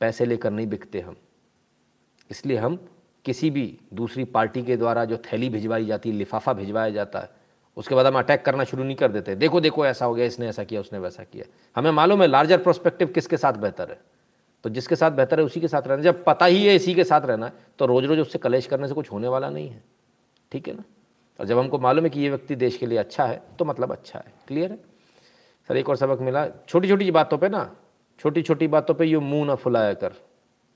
पैसे 0.00 0.26
लेकर 0.26 0.50
नहीं 0.50 0.66
बिकते 0.66 1.00
हम। 1.00 1.16
इसलिए 2.30 2.56
हम 2.56 2.78
किसी 3.24 3.50
भी 3.50 3.78
दूसरी 3.94 4.24
पार्टी 4.24 4.62
के 4.62 4.76
द्वारा 4.76 5.04
जो 5.04 5.16
थैली 5.16 5.48
भिजवाई 5.48 5.86
जाती 5.86 6.10
है 6.10 6.16
लिफाफा 6.16 6.52
भिजवाया 6.52 6.90
जाता 6.90 7.20
है 7.20 7.30
उसके 7.76 7.94
बाद 7.94 8.06
हम 8.06 8.18
अटैक 8.18 8.44
करना 8.44 8.64
शुरू 8.64 8.84
नहीं 8.84 8.96
कर 8.96 9.12
देते। 9.12 9.34
देखो 9.34 9.60
देखो, 9.60 9.86
ऐसा 9.86 10.04
हो 10.06 10.14
गया, 10.14 10.26
इसने 10.26 10.48
ऐसा 10.48 10.64
किया, 10.64 10.80
उसने 10.80 10.98
वैसा 10.98 11.24
किया। 11.24 11.44
हमें 11.76 11.90
मालूम 11.90 12.22
है 12.22 12.28
लार्जर 12.28 12.58
प्रोस्पेक्टिव 12.58 13.08
किसके 13.08 13.36
साथ 13.36 13.52
बेहतर 13.54 13.90
है? 13.90 13.98
तो 14.64 14.70
जिसके 14.70 14.96
साथ 14.96 15.10
बेहतर 15.10 15.40
है, 15.40 15.44
उसी 15.46 15.60
के 15.60 15.68
साथ 15.68 15.82
रहना। 15.82 16.02
जब 16.02 16.24
पता 16.24 16.46
ही 16.46 16.66
है 16.66 16.74
इसी 16.74 16.94
के 16.94 17.04
साथ 17.04 17.20
रहना 17.20 17.50
तो 17.78 17.86
रोज़ 17.86 18.06
रोज़ 18.06 18.20
उससे 18.20 18.38
कलेश 18.38 18.66
करने 18.66 18.88
से 18.88 18.94
कुछ 18.94 19.10
होने 19.12 19.28
वाला 19.28 19.50
नहीं 19.50 19.68
है। 19.68 19.82
ठीक 20.52 20.68
है 20.68 20.74
ना? 20.74 20.84
और 21.38 21.46
जब 21.46 21.58
हमको 21.58 21.78
मालूम 21.78 22.04
है 22.04 22.10
कि 22.10 22.20
ये 22.20 22.28
व्यक्ति 22.30 22.56
देश 22.56 22.76
के 22.76 22.86
लिए 22.86 22.98
अच्छा 22.98 23.24
है 23.26 23.42
तो 23.58 23.64
मतलब 23.64 23.92
अच्छा 23.92 24.18
है। 24.18 24.32
क्लियर 24.48 24.70
है? 24.70 24.78
सर, 25.68 25.76
एक 25.76 25.88
और 25.88 25.96
सबक 25.96 26.20
मिला। 26.20 26.46
छोटी 26.68 26.88
छोटी 26.88 27.10
बातों 27.10 27.38
पे 27.38 27.48
ना 27.48 27.70
छोटी 28.20 28.42
छोटी 28.42 28.66
बातों 28.68 28.94
पे 28.94 29.04
यू 29.04 29.20
मुँह 29.20 29.46
ना 29.46 29.54
फुलाया 29.54 29.92
कर? 29.94 30.12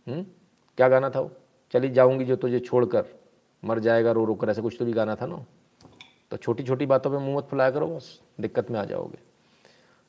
क्या 0.07 0.89
गाना 0.89 1.11
था 1.11 1.21
वो? 1.21 1.31
चली 1.75 1.89
जाऊँगी 1.91 2.25
जो 2.25 2.37
तुझे 2.37 2.61
छोड़कर। 2.61 3.05
मर 3.63 3.79
जाएगा 3.79 4.13
रो 4.13 4.25
रो 4.25 4.35
कर, 4.35 4.51
ऐसा 4.51 4.63
कुछ 4.63 4.77
तो 4.79 4.85
भी 4.85 4.93
गाना 4.93 5.15
था 5.15 5.27
ना 5.27 5.45
तो 6.31 6.37
छोटी 6.37 6.63
छोटी 6.63 6.87
बातों 6.87 7.11
पे 7.11 7.19
मुँह 7.19 7.37
मत 7.37 7.47
फुलाया 7.51 7.71
करो, 7.71 7.87
बस 7.87 8.21
दिक्कत 8.41 8.71
में 8.71 8.79
आ 8.81 8.85
जाओगे। 8.85 9.19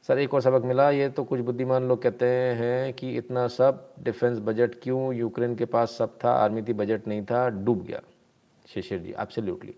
सर, 0.10 0.20
एक 0.20 0.34
और 0.34 0.42
सबक 0.42 0.66
मिला, 0.66 0.90
ये 0.92 1.10
तो 1.10 1.24
कुछ 1.24 1.40
बुद्धिमान 1.40 1.88
लोग 1.88 2.02
कहते 2.02 2.26
हैं 2.26 2.94
कि 2.94 3.16
इतना 3.18 3.48
सब 3.48 3.88
डिफेंस 4.04 4.40
बजट 4.40 4.76
क्यों? 4.84 5.14
यूक्रेन 5.14 5.56
के 5.56 5.66
पास 5.66 5.92
सब 5.92 6.18
था, 6.24 6.32
आर्मी 6.34 6.62
थी 6.62 6.74
बजट 6.74 7.08
नहीं 7.08 7.24
था, 7.24 7.48
डूब 7.50 7.84
गया। 7.86 8.02
शिशिर 8.68 9.00
जी 9.00 9.14
एब्सोल्युटली 9.20 9.74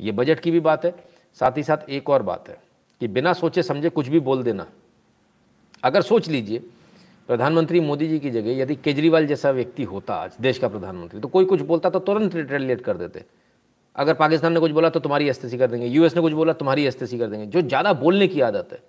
ये 0.00 0.12
बजट 0.12 0.40
की 0.40 0.50
भी 0.50 0.60
बात 0.60 0.84
है, 0.84 0.94
साथ 1.40 1.56
ही 1.56 1.62
साथ 1.62 1.88
एक 1.90 2.10
और 2.10 2.22
बात 2.22 2.48
है 2.48 2.58
कि 3.00 3.08
बिना 3.08 3.32
सोचे 3.32 3.62
समझे 3.62 3.88
कुछ 3.88 4.08
भी 4.08 4.20
बोल 4.20 4.42
देना। 4.42 4.66
अगर 5.84 6.02
सोच 6.02 6.28
लीजिए, 6.28 6.58
प्रधानमंत्री 7.28 7.80
मोदी 7.80 8.08
जी 8.08 8.18
की 8.18 8.30
जगह 8.30 8.56
यदि 8.56 8.74
केजरीवाल 8.74 9.26
जैसा 9.26 9.50
व्यक्ति 9.50 9.82
होता 9.82 10.14
आज, 10.14 10.36
देश 10.40 10.58
का 10.58 10.68
प्रधानमंत्री 10.68 11.20
तो 11.20 11.28
कोई 11.28 11.44
कुछ 11.44 11.60
बोलता 11.60 11.90
तो 11.90 11.98
तुरंत 11.98 12.34
रिटेलिएट 12.34 12.80
कर 12.80 12.96
देते। 12.96 13.24
अगर 13.96 14.14
पाकिस्तान 14.14 14.52
ने 14.52 14.60
कुछ 14.60 14.70
बोला 14.70 14.88
तो 14.88 15.00
तुम्हारी 15.00 15.28
अस्तेसी 15.28 15.58
कर 15.58 15.70
देंगे, 15.70 15.86
यूएस 15.86 16.14
ने 16.16 16.22
कुछ 16.22 16.32
बोला, 16.32 16.52
तुम्हारी 16.52 16.86
अस्तेसी 16.86 17.18
कर 17.18 17.26
देंगे। 17.26 17.46
जो 17.46 17.60
ज़्यादा 17.60 17.92
बोलने 17.92 18.28
की 18.28 18.40
आदत 18.40 18.68
है, 18.72 18.82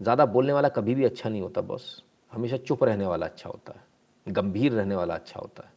ज़्यादा 0.00 0.26
बोलने 0.26 0.52
वाला 0.52 0.68
कभी 0.70 0.94
भी 0.94 1.04
अच्छा 1.04 1.28
नहीं 1.28 1.42
होता, 1.42 1.60
बॉस। 1.60 2.02
हमेशा 2.32 2.56
चुप 2.56 2.84
रहने 2.84 3.06
वाला 3.06 3.26
अच्छा 3.26 3.50
होता 3.50 3.72
है, 3.72 3.82
गंभीर 4.26 4.72
रहने 4.72 4.96
वाला 4.96 5.14
अच्छा 5.14 5.40
होता 5.40 5.62
है। 5.62 5.72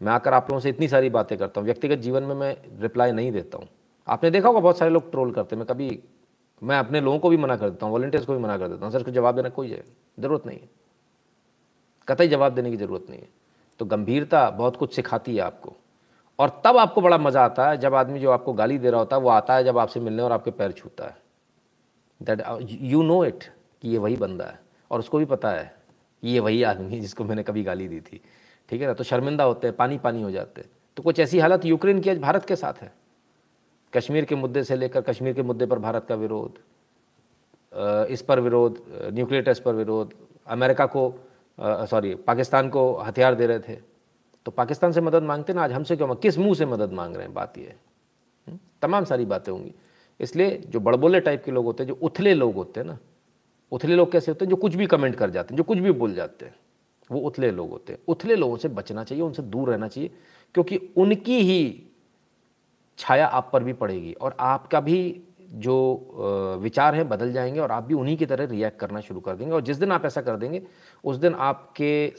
मैं 0.00 0.12
आकर 0.12 0.34
आप 0.34 0.50
लोगों 0.50 0.60
से 0.60 0.68
इतनी 0.68 0.88
सारी 0.88 1.10
बातें 1.10 1.36
करता 1.38 1.60
हूँ, 1.60 1.66
व्यक्तिगत 1.66 1.98
जीवन 1.98 2.22
में 2.22 2.34
मैं 2.34 2.56
रिप्लाई 2.80 3.12
नहीं 3.12 3.32
देता 3.32 3.58
हूँ। 3.58 3.68
आपने 4.08 4.30
देखा 4.30 4.48
होगा 4.48 4.60
बहुत 4.60 4.78
सारे 4.78 4.90
लोग 4.90 5.10
ट्रोल 5.10 5.30
करते 5.32 5.56
हैं, 5.56 5.58
मैं 5.58 5.66
कभी, 5.66 5.98
मैं 6.62 6.78
अपने 6.78 7.00
लोगों 7.00 7.18
को 7.18 7.30
भी 7.30 7.36
मना 7.36 7.56
कर 7.56 7.70
देता 7.70 7.86
हूँ, 7.86 7.92
वॉल्टियर्स 7.92 8.26
को 8.26 8.32
भी 8.32 8.38
मना 8.38 8.58
कर 8.58 8.68
देता 8.68 8.84
हूँ, 8.84 8.92
सर, 8.92 8.98
इसको 8.98 9.10
जवाब 9.10 9.36
देना 9.36 9.48
कोई 9.48 9.68
ज़रूरत 10.20 10.46
नहीं 10.46 10.58
है। 10.58 10.68
कतई 12.08 12.28
जवाब 12.28 12.54
देने 12.54 12.70
की 12.70 12.76
ज़रूरत 12.76 13.06
नहीं 13.10 13.20
है। 13.20 13.28
तो 13.80 13.84
गंभीरता 13.84 14.48
बहुत 14.50 14.76
कुछ 14.76 14.94
सिखाती 14.94 15.36
है 15.36 15.42
आपको। 15.42 15.76
और 16.38 16.60
तब 16.64 16.76
आपको 16.76 17.00
बड़ा 17.00 17.18
मज़ा 17.18 17.44
आता 17.44 17.68
है, 17.70 17.76
जब 17.76 17.94
आदमी 17.94 18.20
जो 18.20 18.30
आपको 18.30 18.52
गाली 18.52 18.78
दे 18.78 18.90
रहा 18.90 19.00
होता 19.00 19.16
है, 19.16 19.22
वो 19.22 19.28
आता 19.28 19.54
है 19.54 19.64
जब 19.64 19.78
आपसे 19.78 20.00
मिलने 20.00 20.22
और 20.22 20.32
आपके 20.32 20.50
पैर 20.50 20.72
छूता 20.72 21.04
है। 21.04 21.16
दैट 22.20 22.42
यू 22.82 23.02
नो 23.02 23.24
इट 23.24 23.44
कि 23.82 23.88
ये 23.88 23.98
वही 23.98 24.16
बंदा 24.16 24.44
है। 24.44 24.58
और 24.90 24.98
उसको 24.98 25.18
भी 25.18 25.24
पता 25.24 25.50
है 25.50 25.64
कि 26.22 26.28
ये 26.28 26.40
वही 26.40 26.62
आदमी 26.62 26.94
है 26.94 27.00
जिसको 27.00 27.24
मैंने 27.24 27.42
कभी 27.42 27.62
गाली 27.62 27.88
दी 27.88 28.00
थी। 28.00 28.20
ठीक 28.68 28.80
है 28.80 28.86
ना? 28.86 28.94
तो 28.94 29.04
शर्मिंदा 29.04 29.44
होते 29.44 29.66
हैं 29.66 29.76
पानी 29.76 29.98
पानी 29.98 30.22
हो 30.22 30.30
जाते 30.30 30.60
हैं। 30.60 30.70
तो 30.96 31.02
कुछ 31.02 31.20
ऐसी 31.20 31.38
हालत 31.38 31.64
यूक्रेन 31.64 32.00
की 32.00 32.10
आज 32.10 32.18
भारत 32.18 32.44
के 32.44 32.56
साथ 32.56 32.82
है। 32.82 32.92
कश्मीर 33.92 34.24
के 34.24 34.34
मुद्दे 34.34 34.62
से 34.64 34.76
लेकर, 34.76 35.00
कश्मीर 35.00 35.34
के 35.34 35.42
मुद्दे 35.42 35.66
पर 35.66 35.78
भारत 35.78 36.06
का 36.08 36.14
विरोध 36.14 36.58
इस 38.10 38.22
पर 38.22 38.40
विरोध 38.40 38.78
न्यूक्लियर 39.12 39.42
टेस्ट 39.44 39.62
पर 39.62 39.74
विरोध, 39.74 40.12
अमेरिका 40.46 40.86
को 40.86 41.12
सॉरी 41.58 42.14
पाकिस्तान 42.16 42.68
को 42.68 42.92
हथियार 42.96 43.34
दे 43.34 43.46
रहे 43.46 43.58
थे। 43.58 43.78
तो 44.46 44.50
पाकिस्तान 44.50 44.92
से 44.92 45.00
मदद 45.00 45.22
मांगते 45.22 45.52
ना, 45.52 45.64
आज 45.64 45.72
हमसे 45.72 45.96
क्यों 45.96 46.14
किस 46.14 46.38
मुँह 46.38 46.54
से 46.54 46.66
मदद 46.66 46.92
मांग 46.92 47.14
रहे 47.16 47.24
हैं? 47.24 47.34
बात 47.34 47.58
ये 47.58 47.74
हम्म? 48.48 48.58
तमाम 48.82 49.04
सारी 49.04 49.24
बातें 49.24 49.52
होंगी। 49.52 49.74
इसलिए 50.20 50.56
जो 50.68 50.80
बड़बोले 50.80 51.20
टाइप 51.20 51.42
के 51.44 51.52
लोग 51.52 51.64
होते 51.64 51.82
हैं, 51.82 51.88
जो 51.88 51.98
उथले 52.02 52.34
लोग 52.34 52.54
होते 52.54 52.80
हैं 52.80 52.86
ना, 52.86 52.98
उथले 53.72 53.96
लोग 53.96 54.12
कैसे 54.12 54.30
होते 54.30 54.44
हैं? 54.44 54.50
जो 54.50 54.56
कुछ 54.56 54.74
भी 54.74 54.86
कमेंट 54.86 55.14
कर 55.14 55.30
जाते 55.30 55.54
हैं, 55.54 55.56
जो 55.56 55.62
कुछ 55.62 55.78
भी 55.78 55.92
बोल 55.92 56.14
जाते 56.14 56.46
हैं, 56.46 56.54
वो 57.10 57.20
उथले 57.20 57.50
लोग 57.50 57.70
होते 57.70 57.92
हैं। 57.92 58.00
उथले 58.08 58.36
लोगों 58.36 58.56
से 58.56 58.68
बचना 58.68 59.04
चाहिए, 59.04 59.24
उनसे 59.24 59.42
दूर 59.42 59.70
रहना 59.70 59.88
चाहिए, 59.88 60.10
क्योंकि 60.54 60.80
उनकी 60.96 61.40
ही 61.40 61.82
छाया 62.98 63.26
आप 63.26 63.50
पर 63.52 63.64
भी 63.64 63.72
पड़ेगी 63.72 64.12
और 64.12 64.36
आपका 64.40 64.80
भी 64.80 65.22
जो 65.52 66.58
विचार 66.60 66.94
हैं 66.94 67.08
बदल 67.08 67.32
जाएँगे 67.32 67.60
और 67.60 67.70
आप 67.70 67.84
भी 67.84 67.94
उन्हीं 67.94 68.16
की 68.16 68.26
तरह 68.26 68.44
रिएक्ट 68.44 68.78
करना 68.78 69.00
शुरू 69.00 69.20
कर 69.20 69.36
देंगे। 69.36 69.54
और 69.54 69.60
जिस 69.60 69.76
दिन 69.76 69.92
आप 69.92 70.04
ऐसा 70.04 70.22
कर 70.22 70.36
देंगे, 70.36 70.62
उस 71.04 71.16
दिन 71.16 71.34
आपके 71.34 72.12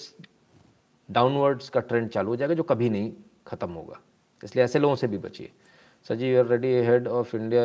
डाउनवर्ड्स 1.10 1.70
का 1.70 1.80
ट्रेंड 1.80 2.10
चालू 2.10 2.30
हो 2.30 2.36
जाएगा, 2.36 2.54
जो 2.54 2.64
कभी 2.64 2.90
नहीं 2.90 3.12
ख़त्म 3.48 3.70
होगा। 3.70 4.00
इसलिए 4.44 4.66
ऐसे 4.66 4.80
लोगों 4.80 4.96
से 4.96 5.08
भी 5.08 5.18
बचिए। 5.18 5.52
Sir 6.06 6.16
ji 6.16 6.32
you 6.32 6.40
are 6.40 6.48
ready 6.48 6.74
ahead 6.78 7.08
of 7.08 7.36
India 7.36 7.64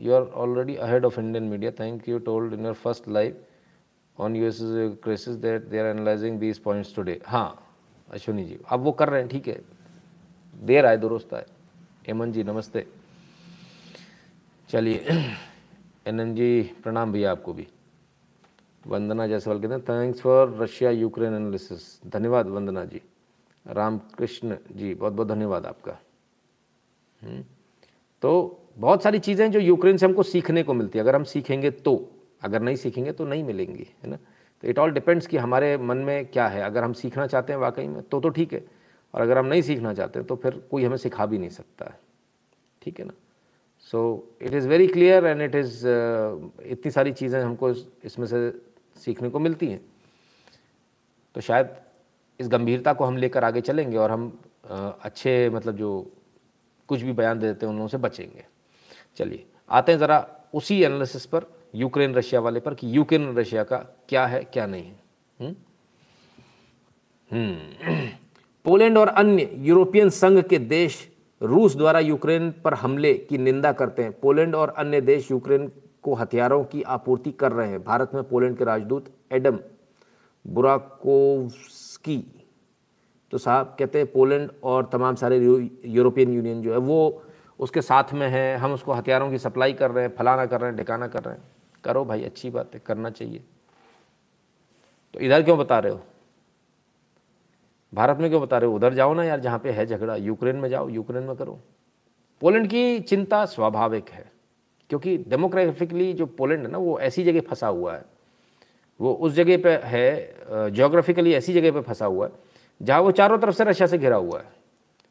you 0.00 0.12
are 0.14 0.22
already 0.42 0.76
ahead 0.76 1.04
of 1.04 1.18
Indian 1.20 1.44
media 1.44 1.70
thank 1.80 2.08
you 2.08 2.18
told 2.28 2.54
in 2.54 2.64
your 2.64 2.74
first 2.74 3.08
live 3.08 3.36
on 4.18 4.36
U 4.36 4.46
S 4.46 4.58
crisis 5.04 5.34
that 5.36 5.68
they 5.68 5.78
are 5.78 5.86
analyzing 5.86 6.38
these 6.40 6.58
points 6.58 6.94
today 6.96 7.20
हाँ 7.26 7.48
अश्विनी 8.08 8.44
जी 8.44 8.58
अब 8.70 8.80
वो 8.80 8.92
कर 8.92 9.08
रहे 9.08 9.20
हैं, 9.20 9.28
ठीक 9.28 9.48
है। 9.48 9.60
देर 10.54 10.86
आए, 10.86 10.96
दुरुस्त 10.96 11.34
आए। 11.34 11.46
हेमन 12.06 12.32
जी, 12.32 12.42
नमस्ते। 12.44 12.86
चलिए 14.70 14.96
एन 16.06 16.34
जी 16.34 16.62
प्रणाम 16.82 17.12
भैया 17.12 17.30
आपको 17.32 17.52
भी। 17.52 17.66
वंदना 18.84 19.26
जायसवाल 19.26 19.60
कहते 19.60 19.74
हैं 19.74 19.82
thanks 19.82 20.20
for 20.20 20.56
Russia 20.60 20.90
Ukraine 20.90 21.34
analysis 21.34 21.82
धन्यवाद 22.06 22.48
वंदना 22.48 22.84
जी। 22.84 23.00
रामकृष्ण 23.66 24.56
जी 24.72 24.94
बहुत 24.94 25.12
बहुत 25.12 25.28
धन्यवाद 25.28 25.66
आपका। 25.66 25.98
हम्म। 27.20 27.44
तो 28.22 28.60
बहुत 28.78 29.02
सारी 29.02 29.18
चीज़ें 29.18 29.50
जो 29.50 29.60
यूक्रेन 29.60 29.96
से 29.96 30.06
हमको 30.06 30.22
सीखने 30.22 30.62
को 30.62 30.74
मिलती 30.74 30.98
है। 30.98 31.04
अगर 31.04 31.16
हम 31.16 31.24
सीखेंगे 31.24 31.70
तो 31.70 31.94
अगर 32.42 32.62
नहीं 32.62 32.76
सीखेंगे 32.76 33.12
तो 33.12 33.24
नहीं 33.24 33.44
मिलेंगी, 33.44 33.86
है 34.02 34.10
ना? 34.10 34.16
तो 34.62 34.68
इट 34.68 34.78
ऑल 34.78 34.90
डिपेंड्स 34.90 35.26
कि 35.26 35.36
हमारे 35.36 35.76
मन 35.78 35.96
में 35.98 36.26
क्या 36.26 36.46
है। 36.48 36.62
अगर 36.62 36.84
हम 36.84 36.92
सीखना 36.92 37.26
चाहते 37.26 37.52
हैं 37.52 37.60
वाकई 37.60 37.86
में 37.88 38.02
तो 38.02 38.20
तो 38.20 38.28
ठीक 38.28 38.52
है। 38.52 38.64
और 39.14 39.20
अगर 39.20 39.38
हम 39.38 39.46
नहीं 39.46 39.62
सीखना 39.62 39.92
चाहते 39.94 40.22
तो 40.22 40.36
फिर 40.36 40.62
कोई 40.70 40.84
हमें 40.84 40.96
सिखा 40.96 41.26
भी 41.26 41.38
नहीं 41.38 41.50
सकता 41.50 41.84
है। 41.84 41.98
ठीक 42.82 42.98
है 43.00 43.06
ना? 43.06 43.12
So 43.80 44.00
it 44.42 44.54
is 44.54 44.68
very 44.68 44.86
clear 44.86 45.26
and 45.26 45.42
it 45.42 45.54
is 45.54 45.86
इतनी 45.86 46.90
सारी 46.90 47.12
चीज़ें 47.12 47.40
हमको 47.40 47.70
इसमें 48.04 48.26
से 48.26 48.48
सीखने 48.96 49.28
को 49.28 49.38
मिलती 49.38 49.66
हैं। 49.66 49.80
तो 51.34 51.40
शायद 51.40 51.76
इस 52.40 52.48
गंभीरता 52.48 52.92
को 52.92 53.04
हम 53.04 53.16
लेकर 53.16 53.44
आगे 53.44 53.60
चलेंगे 53.60 53.96
और 53.96 54.10
हम 54.10 54.38
अच्छे 54.64 55.50
मतलब 55.50 55.76
जो 55.76 55.90
कुछ 56.88 57.02
भी 57.02 57.12
बयान 57.12 57.38
दे 57.38 57.46
देते 57.46 57.66
हैं 57.66 57.72
उन 57.72 57.76
लोगों 57.76 57.88
से 57.88 57.98
बचेंगे। 57.98 58.44
चलिए, 59.16 59.44
आते 59.70 59.92
हैं 59.92 59.98
ज़रा 59.98 60.26
उसी 60.54 60.82
एनालिसिस 60.82 61.26
पर 61.26 61.46
यूक्रेन 61.74 62.14
रशिया 62.14 62.40
वाले 62.40 62.60
पर 62.60 62.74
कि 62.74 62.96
यूक्रेन 62.96 63.34
रशिया 63.36 63.62
का 63.64 63.76
क्या 64.08 64.26
है, 64.26 64.42
क्या 64.44 64.66
नहीं 64.66 64.92
है। 65.40 65.54
पोलैंड 68.64 68.98
और 68.98 69.08
अन्य 69.08 69.48
यूरोपियन 69.58 70.10
संघ 70.10 70.42
के 70.42 70.58
देश 70.58 71.08
रूस 71.40 71.74
द्वारा 71.76 72.00
यूक्रेन 72.00 72.50
पर 72.64 72.74
हमले 72.74 73.12
की 73.20 73.38
निंदा 73.38 73.72
करते 73.72 74.02
हैं। 74.02 74.12
पोलैंड 74.12 74.54
और 74.54 74.68
अन्य 74.78 75.00
देश 75.00 75.30
यूक्रेन 75.30 75.70
को 76.04 76.14
हथियारों 76.14 76.62
की 76.64 76.82
आपूर्ति 76.82 77.32
कर 77.32 77.52
रहे 77.52 77.68
हैं। 77.68 77.82
भारत 77.84 78.10
में 78.14 78.22
पोलैंड 78.24 78.56
के 78.58 78.64
राजदूत 78.64 79.12
एडम 79.32 79.58
बुराकोवस्की 80.44 82.18
तो 83.32 83.38
साहब 83.38 83.76
कहते 83.78 83.98
हैं 83.98 84.06
पोलैंड 84.12 84.50
और 84.62 84.88
तमाम 84.92 85.14
सारे 85.14 85.38
यूरोपियन 85.84 86.34
यूनियन 86.34 86.62
जो 86.62 86.72
है 86.72 86.78
वो 86.78 87.22
उसके 87.60 87.82
साथ 87.82 88.12
में 88.12 88.28
है। 88.28 88.56
हम 88.56 88.72
उसको 88.72 88.92
हथियारों 88.92 89.30
की 89.30 89.38
सप्लाई 89.38 89.72
कर 89.72 89.90
रहे 89.90 90.04
हैं, 90.04 90.14
फलाना 90.16 90.46
कर 90.46 90.60
रहे 90.60 90.70
हैं, 90.70 90.78
ढिकाना 90.78 91.06
कर 91.08 91.22
रहे 91.24 91.34
हैं। 91.34 91.42
करो 91.84 92.04
भाई, 92.04 92.24
अच्छी 92.24 92.50
बात 92.50 92.74
है, 92.74 92.80
करना 92.86 93.10
चाहिए। 93.10 93.42
तो 95.14 95.20
इधर 95.20 95.42
क्यों 95.42 95.58
बता 95.58 95.78
रहे 95.78 95.92
हो? 95.92 96.00
भारत 97.94 98.18
में 98.18 98.28
क्यों 98.30 98.42
बता 98.42 98.58
रहे 98.58 98.70
हो? 98.70 98.76
उधर 98.76 98.94
जाओ 98.94 99.14
ना 99.14 99.24
यार, 99.24 99.40
जहाँ 99.40 99.58
पे 99.58 99.70
है 99.70 99.86
झगड़ा। 99.86 100.16
यूक्रेन 100.16 100.56
में 100.56 100.68
जाओ, 100.68 100.88
यूक्रेन 100.88 101.22
में 101.22 101.36
करो। 101.36 101.58
पोलैंड 102.40 102.68
की 102.68 103.00
चिंता 103.00 103.44
स्वाभाविक 103.46 104.10
है। 104.10 104.33
क्योंकि 104.90 105.16
डेमोग्राफिकली 105.18 106.12
जो 106.12 106.26
पोलैंड 106.26 106.64
है 106.64 106.70
ना, 106.70 106.78
वो 106.78 106.98
ऐसी 107.00 107.24
जगह 107.24 107.40
फंसा 107.40 107.66
हुआ 107.66 107.94
है। 107.96 108.04
वो 109.00 109.12
उस 109.14 109.32
जगह 109.32 109.62
पे 109.62 109.70
है 109.84 110.70
जोग्राफिकली 110.70 111.32
ऐसी 111.34 111.52
जगह 111.52 111.72
पे 111.72 111.80
फंसा 111.80 112.06
हुआ 112.06 112.26
है, 112.26 112.32
जहाँ 112.82 113.00
वो 113.00 113.10
चारों 113.10 113.38
तरफ़ 113.38 113.54
से 113.54 113.64
रशिया 113.64 113.86
से 113.86 113.98
घिरा 113.98 114.16
हुआ 114.16 114.40
है। 114.40 114.52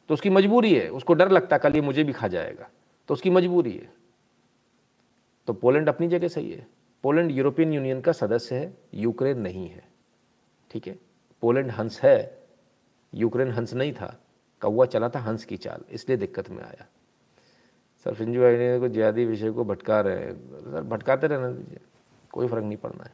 तो 0.08 0.14
उसकी 0.14 0.30
मजबूरी 0.30 0.74
है, 0.74 0.88
उसको 0.88 1.14
डर 1.14 1.30
लगता 1.30 1.56
है, 1.56 1.60
कल 1.60 1.74
ये 1.74 1.80
मुझे 1.80 2.04
भी 2.04 2.12
खा 2.12 2.28
जाएगा। 2.28 2.68
तो 3.08 3.14
उसकी 3.14 3.30
मजबूरी 3.30 3.72
है। 3.72 3.92
तो 5.46 5.52
पोलैंड 5.52 5.88
अपनी 5.88 6.08
जगह 6.08 6.28
सही 6.28 6.52
है। 6.52 6.66
पोलैंड 7.04 7.30
यूरोपियन 7.30 7.72
यूनियन 7.72 8.00
का 8.00 8.12
सदस्य 8.12 8.54
है 8.54 8.72
यूक्रेन 8.94 9.38
नहीं 9.38 9.68
है। 9.68 9.82
ठीक 10.70 10.86
है? 10.86 10.98
पोलैंड 11.42 11.70
हंस 11.70 12.00
है। 12.02 12.38
यूक्रेन 13.14 13.50
हंस 13.50 13.74
नहीं 13.74 13.92
था। 13.92 14.16
कौआ 14.60 14.86
चला 14.86 15.08
था 15.08 15.20
हंस 15.20 15.44
की 15.44 15.56
चाल, 15.56 15.80
इसलिए 15.90 16.18
दिक्कत 16.18 16.50
में 16.50 16.62
आया। 16.62 16.86
सर 18.06 18.14
फिंजू 18.14 18.40
भाई 18.40 18.56
ने 18.56 18.78
को 18.80 18.88
ज़्यादा 18.88 19.22
विषय 19.24 19.50
को 19.50 19.64
भटका 19.64 20.00
रहे 20.00 20.16
हैं। 20.16 20.32
सर, 20.62 20.80
भटकाते 20.82 21.26
रहना 21.26 21.48
दीजिए, 21.48 21.80
कोई 22.32 22.48
फ़र्क 22.48 22.64
नहीं 22.64 22.76
पड़ना 22.76 23.04
है। 23.04 23.12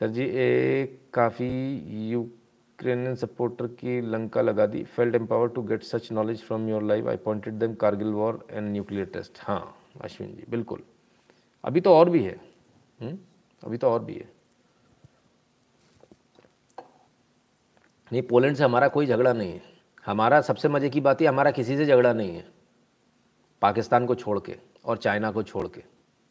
सर 0.00 0.08
जी 0.08 0.24
एक 0.24 0.98
काफ़ी 1.14 1.48
यूक्रेनियन 2.10 3.14
सपोर्टर 3.14 3.66
की 3.74 4.00
लंका 4.02 4.42
लगा 4.42 4.66
दी। 4.66 4.82
Felt 4.86 5.14
empower 5.14 5.48
to 5.48 5.62
get 5.62 5.82
such 5.82 6.10
knowledge 6.12 6.42
from 6.42 6.68
your 6.68 6.82
life 6.82 7.06
I 7.06 7.16
pointed 7.16 7.54
them 7.54 7.74
Kargil 7.74 8.12
war 8.12 8.44
and 8.50 8.70
nuclear 8.72 9.06
test 9.06 9.38
हाँ 9.42 9.76
अश्विन 10.00 10.34
जी, 10.34 10.44
बिल्कुल। 10.48 10.82
अभी 11.64 11.80
तो 11.80 11.94
और 11.94 12.10
भी 12.10 12.22
है। 12.22 12.32
हुँ? 12.32 13.08
हम्म? 13.08 13.18
अभी 13.62 13.78
तो 13.78 13.88
और 13.88 14.04
भी 14.04 14.14
है। 14.14 14.30
नहीं, 18.10 18.22
पोलैंड 18.22 18.56
से 18.56 18.64
हमारा 18.64 18.88
कोई 18.88 19.06
झगड़ा 19.06 19.32
नहीं 19.32 19.52
है। 19.52 19.62
हमारा 20.04 20.40
सबसे 20.40 20.68
मज़े 20.68 20.88
की 20.90 21.00
बात 21.00 21.20
है 21.22 21.26
हमारा 21.26 21.50
किसी 21.50 21.76
से 21.76 21.86
झगड़ा 21.86 22.12
नहीं 22.12 22.34
है। 22.36 22.44
पाकिस्तान 23.62 24.06
को 24.06 24.14
छोड़ 24.14 24.38
के 24.40 24.56
और 24.84 24.96
चाइना 24.96 25.30
को 25.32 25.42
छोड़ 25.42 25.66
के। 25.66 25.82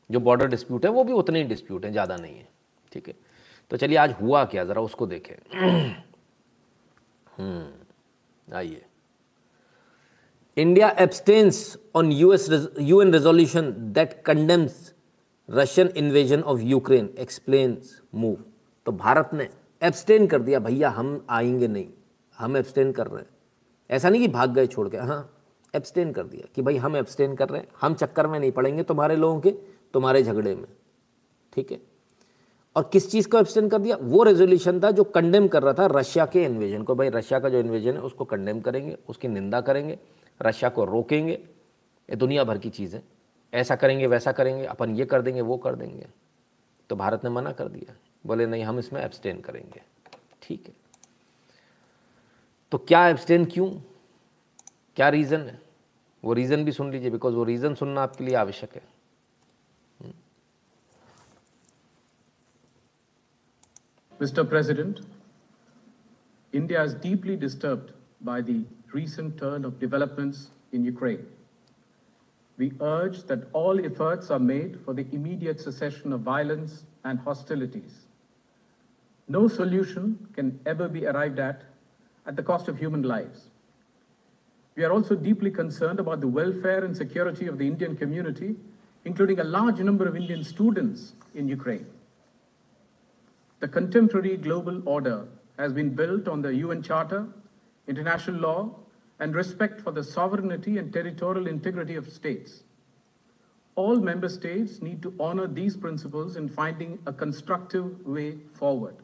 जो 0.10 0.20
बॉर्डर 0.20 0.48
डिस्प्यूट 0.48 0.86
है 0.86 0.92
वो 0.92 1.04
भी 1.04 1.14
उतने 1.14 1.40
ही 1.40 1.46
डिस्प्यूट 1.48 1.86
हैं 1.86 1.92
ज़्यादा 1.92 2.16
नहीं 2.16 2.36
है। 2.36 2.48
ठीक 2.92 3.08
है? 3.08 3.14
तो 3.72 3.78
चलिए 3.78 3.98
आज 3.98 4.16
हुआ 4.22 4.44
क्या? 4.46 4.64
ज़रा 4.66 4.82
उसको 4.82 5.06
देखें। 5.08 5.36
हम्म, 7.38 8.56
आइए। 8.56 8.86
India 10.58 10.90
abstains 11.00 11.78
on 11.96 12.12
US 12.12 12.50
UN 12.80 13.14
resolution 13.14 13.72
that 13.94 14.22
condemns 14.26 14.94
Russian 15.50 15.88
invasion 15.98 16.42
of 16.42 16.60
Ukraine 16.62 17.10
explains 17.20 18.00
move 18.16 18.38
तो 18.86 18.92
भारत 18.92 19.30
ने 19.34 19.50
एब्सटेन 19.82 20.28
कर 20.28 20.42
दिया 20.42 20.60
भैया 20.60 20.90
हम 20.90 21.26
आएँगे 21.30 21.68
नहीं। 21.68 21.88
हम 22.38 22.58
एब्सटेन 22.58 22.92
कर 22.92 23.08
रहे 23.08 23.22
हैं। 23.22 23.30
ऐसा 23.90 24.10
नहीं 24.10 24.22
कि 24.22 24.28
भाग 24.28 24.54
गए 24.54 24.68
छोड़ 24.68 24.88
के 24.90 24.98
हाँ 24.98 25.31
एब्सटेन 25.76 26.12
कर 26.12 26.24
दिया 26.24 26.48
कि 26.56 26.62
भाई 26.62 26.78
हम 26.78 26.96
एब्सटेन 26.96 27.36
कर 27.36 27.50
रहे 27.50 27.62
हैं, 27.62 27.68
हम 27.82 27.94
चक्कर 27.94 28.28
में 28.28 28.40
नहीं 28.40 28.52
पड़ेंगे 28.52 28.84
तुम्हारे 28.84 29.16
लोगों 29.16 29.42
के, 29.42 29.52
तुम्हारे 29.94 30.24
झगड़े 30.24 30.56
में। 30.56 30.68
ठीक 31.54 31.72
है? 31.72 31.82
और 32.76 32.90
किस 32.94 33.12
चीज़ 33.12 33.30
को 33.30 33.38
एब्सटेन 33.38 33.70
कर 33.70 33.78
दिया? 33.78 33.98
वो 34.02 34.24
रेजोल्यूशन 34.24 34.80
था 34.80 34.92
जो 34.92 35.04
कंडेम 35.04 35.48
कर 35.48 35.64
रहा 35.64 35.74
था 35.74 35.86
रशिया 35.86 36.26
के 36.26 36.44
इन्वेजन 36.44 36.84
को। 36.84 36.96
भाई 36.96 37.10
रशिया 37.10 37.40
का 37.40 37.50
जो 37.50 37.60
इन्वेजन 37.60 37.94
है, 37.94 38.02
उसको 38.02 38.26
कंडेम 38.26 38.62
करेंगे, 38.62 38.98
उसकी 39.10 39.28
निंदा 39.28 39.62
करेंगे 39.62 40.00
रशिया 40.42 40.70
को 40.70 40.86
रोकेंगे। 40.86 41.34
ये 41.34 42.16
दुनिया 42.16 42.44
भर 42.44 42.58
की 42.58 42.70
चीज़ 42.70 42.96
है। 42.96 43.04
ऐसा 43.54 43.76
करेंगे, 43.76 44.08
वैसा 44.08 44.32
करेंगे, 44.32 44.66
अपन 44.66 44.96
ये 44.96 45.06
कर 45.06 45.22
देंगे, 45.22 45.42
वो 45.42 45.58
कर 45.58 45.76
देंगे। 45.76 46.08
तो 46.90 46.96
भारत 46.96 47.24
ने 47.24 47.30
मना 47.30 47.52
कर 47.52 47.68
दिया। 47.68 47.96
बोले, 48.26 48.46
नहीं, 48.46 48.64
हम 48.64 48.80
इसमें 48.80 49.02
एब्सटेन 49.02 49.42
करेंगे। 49.42 49.82
ठीक 50.42 50.64
है? 50.68 50.74
तो 52.72 52.78
क्या 52.78 53.08
एब्सटेन 53.08 53.46
क्यों? 53.46 53.70
क्या 54.96 55.10
रीज़न 55.10 55.40
है? 55.40 55.61
वो 56.25 56.33
रीज़न 56.33 56.65
भी 56.65 56.73
सुन 56.73 56.91
लीजिए 56.93 57.11
बिकॉज 57.11 57.35
वो 57.35 57.45
रीज़न 57.45 57.75
सुनना 57.75 58.03
आपके 58.03 58.25
लिए 58.25 58.35
आवश्यक 58.35 58.75
है 58.75 58.83
Mr. 64.21 64.49
President, 64.49 65.01
India 66.53 66.83
is 66.83 66.95
deeply 66.95 67.37
disturbed 67.37 67.93
by 68.23 68.41
the 68.41 68.65
recent 68.93 69.37
turn 69.39 69.67
of 69.67 69.79
developments 69.79 70.49
in 70.73 70.85
Ukraine. 70.85 71.27
We 72.59 72.73
urge 72.81 73.25
that 73.25 73.41
all 73.53 73.85
efforts 73.85 74.31
are 74.31 74.39
made 74.39 74.81
for 74.85 74.95
the 74.95 75.07
immediate 75.13 75.61
cessation 75.61 76.15
of 76.15 76.21
violence 76.21 76.85
and 77.05 77.19
hostilities. 77.19 78.07
No 79.29 79.49
solution 79.49 80.29
can 80.35 80.59
ever 80.65 80.89
be 80.89 81.07
arrived 81.07 81.39
at 81.39 81.65
at 82.27 82.37
the 82.37 82.43
cost 82.43 82.69
of 82.69 82.79
human 82.79 83.03
lives. 83.03 83.50
We 84.76 84.84
are 84.84 84.92
also 84.92 85.16
deeply 85.16 85.52
concerned 85.52 86.00
about 86.00 86.22
the 86.22 86.28
welfare 86.28 86.84
and 86.84 86.96
security 86.96 87.48
of 87.48 87.58
the 87.58 87.68
Indian 87.68 87.96
community, 87.98 88.56
including 89.04 89.40
a 89.40 89.44
large 89.44 89.80
number 89.80 90.08
of 90.08 90.16
Indian 90.16 90.44
students 90.44 91.14
in 91.36 91.48
Ukraine. 91.48 91.88
The 93.60 93.68
contemporary 93.68 94.38
global 94.38 94.82
order 94.88 95.28
has 95.58 95.74
been 95.74 95.92
built 95.92 96.28
on 96.28 96.42
the 96.42 96.56
UN 96.56 96.82
Charter, 96.82 97.28
international 97.88 98.40
law, 98.40 98.76
and 99.20 99.36
respect 99.36 99.82
for 99.82 99.92
the 99.92 100.04
sovereignty 100.04 100.78
and 100.78 100.92
territorial 100.92 101.48
integrity 101.48 101.96
of 101.96 102.10
states. 102.10 102.64
All 103.76 104.00
member 104.00 104.30
states 104.30 104.82
need 104.82 105.02
to 105.04 105.14
honor 105.20 105.48
these 105.48 105.78
principles 105.78 106.36
in 106.36 106.50
finding 106.50 107.00
a 107.06 107.14
constructive 107.14 108.06
way 108.06 108.40
forward. 108.54 108.96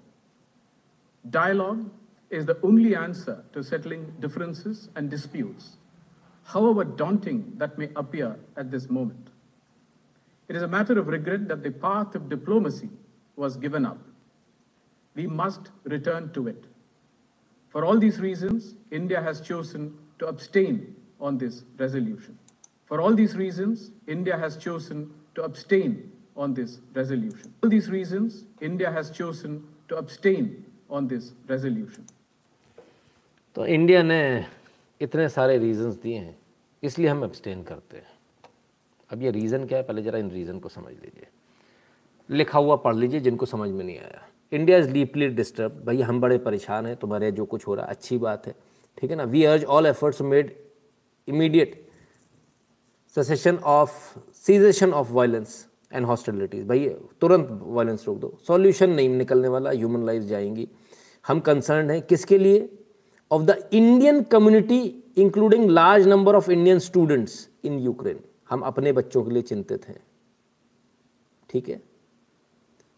Dialogue 1.30 1.90
is 2.30 2.46
the 2.46 2.58
only 2.62 2.96
answer 2.96 3.46
to 3.54 3.64
settling 3.64 4.14
differences 4.20 4.90
and 4.96 5.10
disputes, 5.10 5.78
however 6.46 6.84
daunting 6.84 7.54
that 7.58 7.78
may 7.78 7.90
appear 7.96 8.38
at 8.56 8.72
this 8.72 8.90
moment. 8.90 9.30
It 10.48 10.56
is 10.56 10.62
a 10.62 10.68
matter 10.68 10.98
of 10.98 11.08
regret 11.08 11.48
that 11.48 11.64
the 11.64 11.72
path 11.72 12.16
of 12.16 12.30
diplomacy 12.30 12.90
was 13.36 13.58
given 13.58 13.86
up. 13.86 14.00
We 15.16 15.28
must 15.28 15.72
return 15.84 16.32
to 16.34 16.48
it. 16.48 16.66
For 17.70 17.86
all 17.86 17.98
these 17.98 18.20
reasons, 18.20 18.76
India 18.92 19.22
has 19.22 19.42
chosen 19.42 19.98
to 20.20 20.28
abstain 20.28 20.96
on 21.20 21.38
this 21.38 21.64
resolution. 21.78 22.40
For 22.86 23.02
all 23.02 23.14
these 23.14 23.36
reasons, 23.36 23.92
India 24.08 24.38
has 24.38 24.58
chosen 24.58 25.12
to 25.36 25.44
abstain 25.44 26.12
on 26.36 26.54
this 26.54 26.80
resolution. 26.94 27.54
For 27.60 27.66
all 27.66 27.70
these 27.70 27.90
reasons, 27.90 28.46
India 28.62 28.92
has 28.92 29.12
chosen 29.12 29.68
to 29.90 29.98
abstain 29.98 30.66
on 30.90 31.08
this 31.08 31.34
resolution. 31.48 32.06
तो 33.58 33.66
India 33.66 34.02
ने 34.04 34.46
इतने 35.02 35.28
सारे 35.30 35.58
reasons 35.58 35.96
दिए 36.02 36.18
हैं, 36.18 36.38
इसलिए 36.84 37.08
हम 37.08 37.24
abstain 37.24 37.64
करते 37.64 37.98
हैं। 37.98 38.06
अब 39.10 39.22
ये 39.24 39.32
रीज़न 39.32 39.66
क्या 39.66 39.78
है? 39.78 39.84
पहले 39.84 40.02
ज़रा 40.02 40.20
इन 40.20 40.30
रीज़न 40.32 40.60
को 40.60 40.70
समझ 40.70 40.92
लीजिए। 40.92 41.28
लिखा 42.30 42.60
हुआ 42.60 42.76
पढ़ 42.76 42.96
लीजिए, 42.96 43.20
जिनको 43.20 43.46
समझ 43.46 43.70
में 43.70 43.84
नहीं 43.86 43.98
आया। 43.98 44.22
इंडिया 44.52 44.78
इज़ 44.78 44.92
डीपली 44.92 45.28
डिस्टर्ब 45.30 45.82
भाई, 45.86 46.02
हम 46.02 46.22
बड़े 46.22 46.38
परेशान 46.38 46.86
हैं, 46.86 46.96
तुम्हारे 46.96 47.32
जो 47.32 47.46
कुछ 47.46 47.68
हो 47.68 47.76
रहा 47.76 47.86
है, 47.86 47.92
अच्छी 47.92 48.18
बात 48.18 48.48
है। 48.48 48.56
ठीक 48.98 49.10
है 49.12 49.18
ना? 49.18 49.24
We 49.24 49.44
urge 49.44 49.66
all 49.66 49.86
efforts 49.86 50.22
made 50.22 50.56
immediate 51.28 51.86
cessation 53.16 53.58
of 53.58 54.20
cessation 54.46 54.94
of 54.94 55.12
violence 55.12 55.66
and 55.94 56.06
hostilities 56.06 56.66
भाई 56.66 56.90
तुरंत 57.22 57.60
वायलेंस 57.64 58.08
रोक 58.08 58.18
दो। 58.20 58.38
सॉल्यूशन 58.48 58.90
नहीं 58.92 59.10
निकलने 59.10 59.48
वाला 59.48 59.70
ह्यूमन 59.72 60.06
लाइफ 60.06 60.24
जाएँगी। 60.24 60.68
हम 61.26 61.40
कंसर्न 61.40 61.90
हैं 61.92 62.02
किसके 62.02 62.38
लिए? 62.38 62.70
Of 63.32 63.44
the 63.44 63.70
Indian 63.74 64.24
community 64.24 65.04
including 65.18 65.70
large 65.70 66.08
number 66.08 66.36
of 66.36 66.52
Indian 66.52 66.80
students 66.80 67.50
in 67.64 67.80
Ukraine 67.80 68.20
हम 68.50 68.62
अपने 68.62 68.92
बच्चों 68.92 69.24
के 69.24 69.32
लिए 69.32 69.42
चिंतित 69.42 69.88
हैं। 69.88 70.00
ठीक 71.50 71.70
है? 71.70 71.82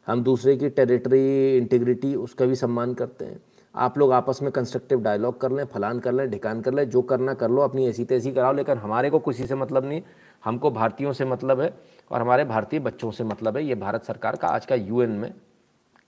हम 0.07 0.23
दूसरे 0.23 0.57
की 0.57 0.69
टेरिटरी 0.69 1.57
इंटीग्रिटी 1.57 2.15
उसका 2.15 2.45
भी 2.45 2.55
सम्मान 2.55 2.93
करते 2.93 3.25
हैं। 3.25 3.41
आप 3.75 3.97
लोग 3.97 4.11
आपस 4.11 4.39
में 4.41 4.51
कंस्ट्रक्टिव 4.51 5.01
डायलॉग 5.01 5.41
कर 5.41 5.51
लें, 5.51 5.65
फलान 5.65 5.99
कर 5.99 6.11
लें, 6.11 6.30
ढिकान 6.30 6.61
कर 6.61 6.73
लें, 6.73 6.89
जो 6.89 7.01
करना 7.01 7.34
कर 7.34 7.49
लो, 7.49 7.61
अपनी 7.61 7.88
ऐसी 7.88 8.05
तैसी 8.05 8.32
कराओ, 8.32 8.53
लेकिन 8.53 8.77
हमारे 8.77 9.09
को 9.09 9.19
किसी 9.19 9.47
से 9.47 9.55
मतलब 9.55 9.86
नहीं। 9.86 10.01
हमको 10.45 10.71
भारतीयों 10.71 11.13
से 11.13 11.25
मतलब 11.25 11.61
है, 11.61 11.73
और 12.11 12.21
हमारे 12.21 12.43
भारतीय 12.43 12.80
बच्चों 12.80 13.11
से 13.11 13.23
मतलब 13.23 13.57
है, 13.57 13.65
ये 13.65 13.75
भारत 13.75 14.03
सरकार 14.03 14.36
का 14.36 14.47
आज 14.47 14.65
का 14.65 14.75
यूएन 14.75 15.09
में 15.09 15.34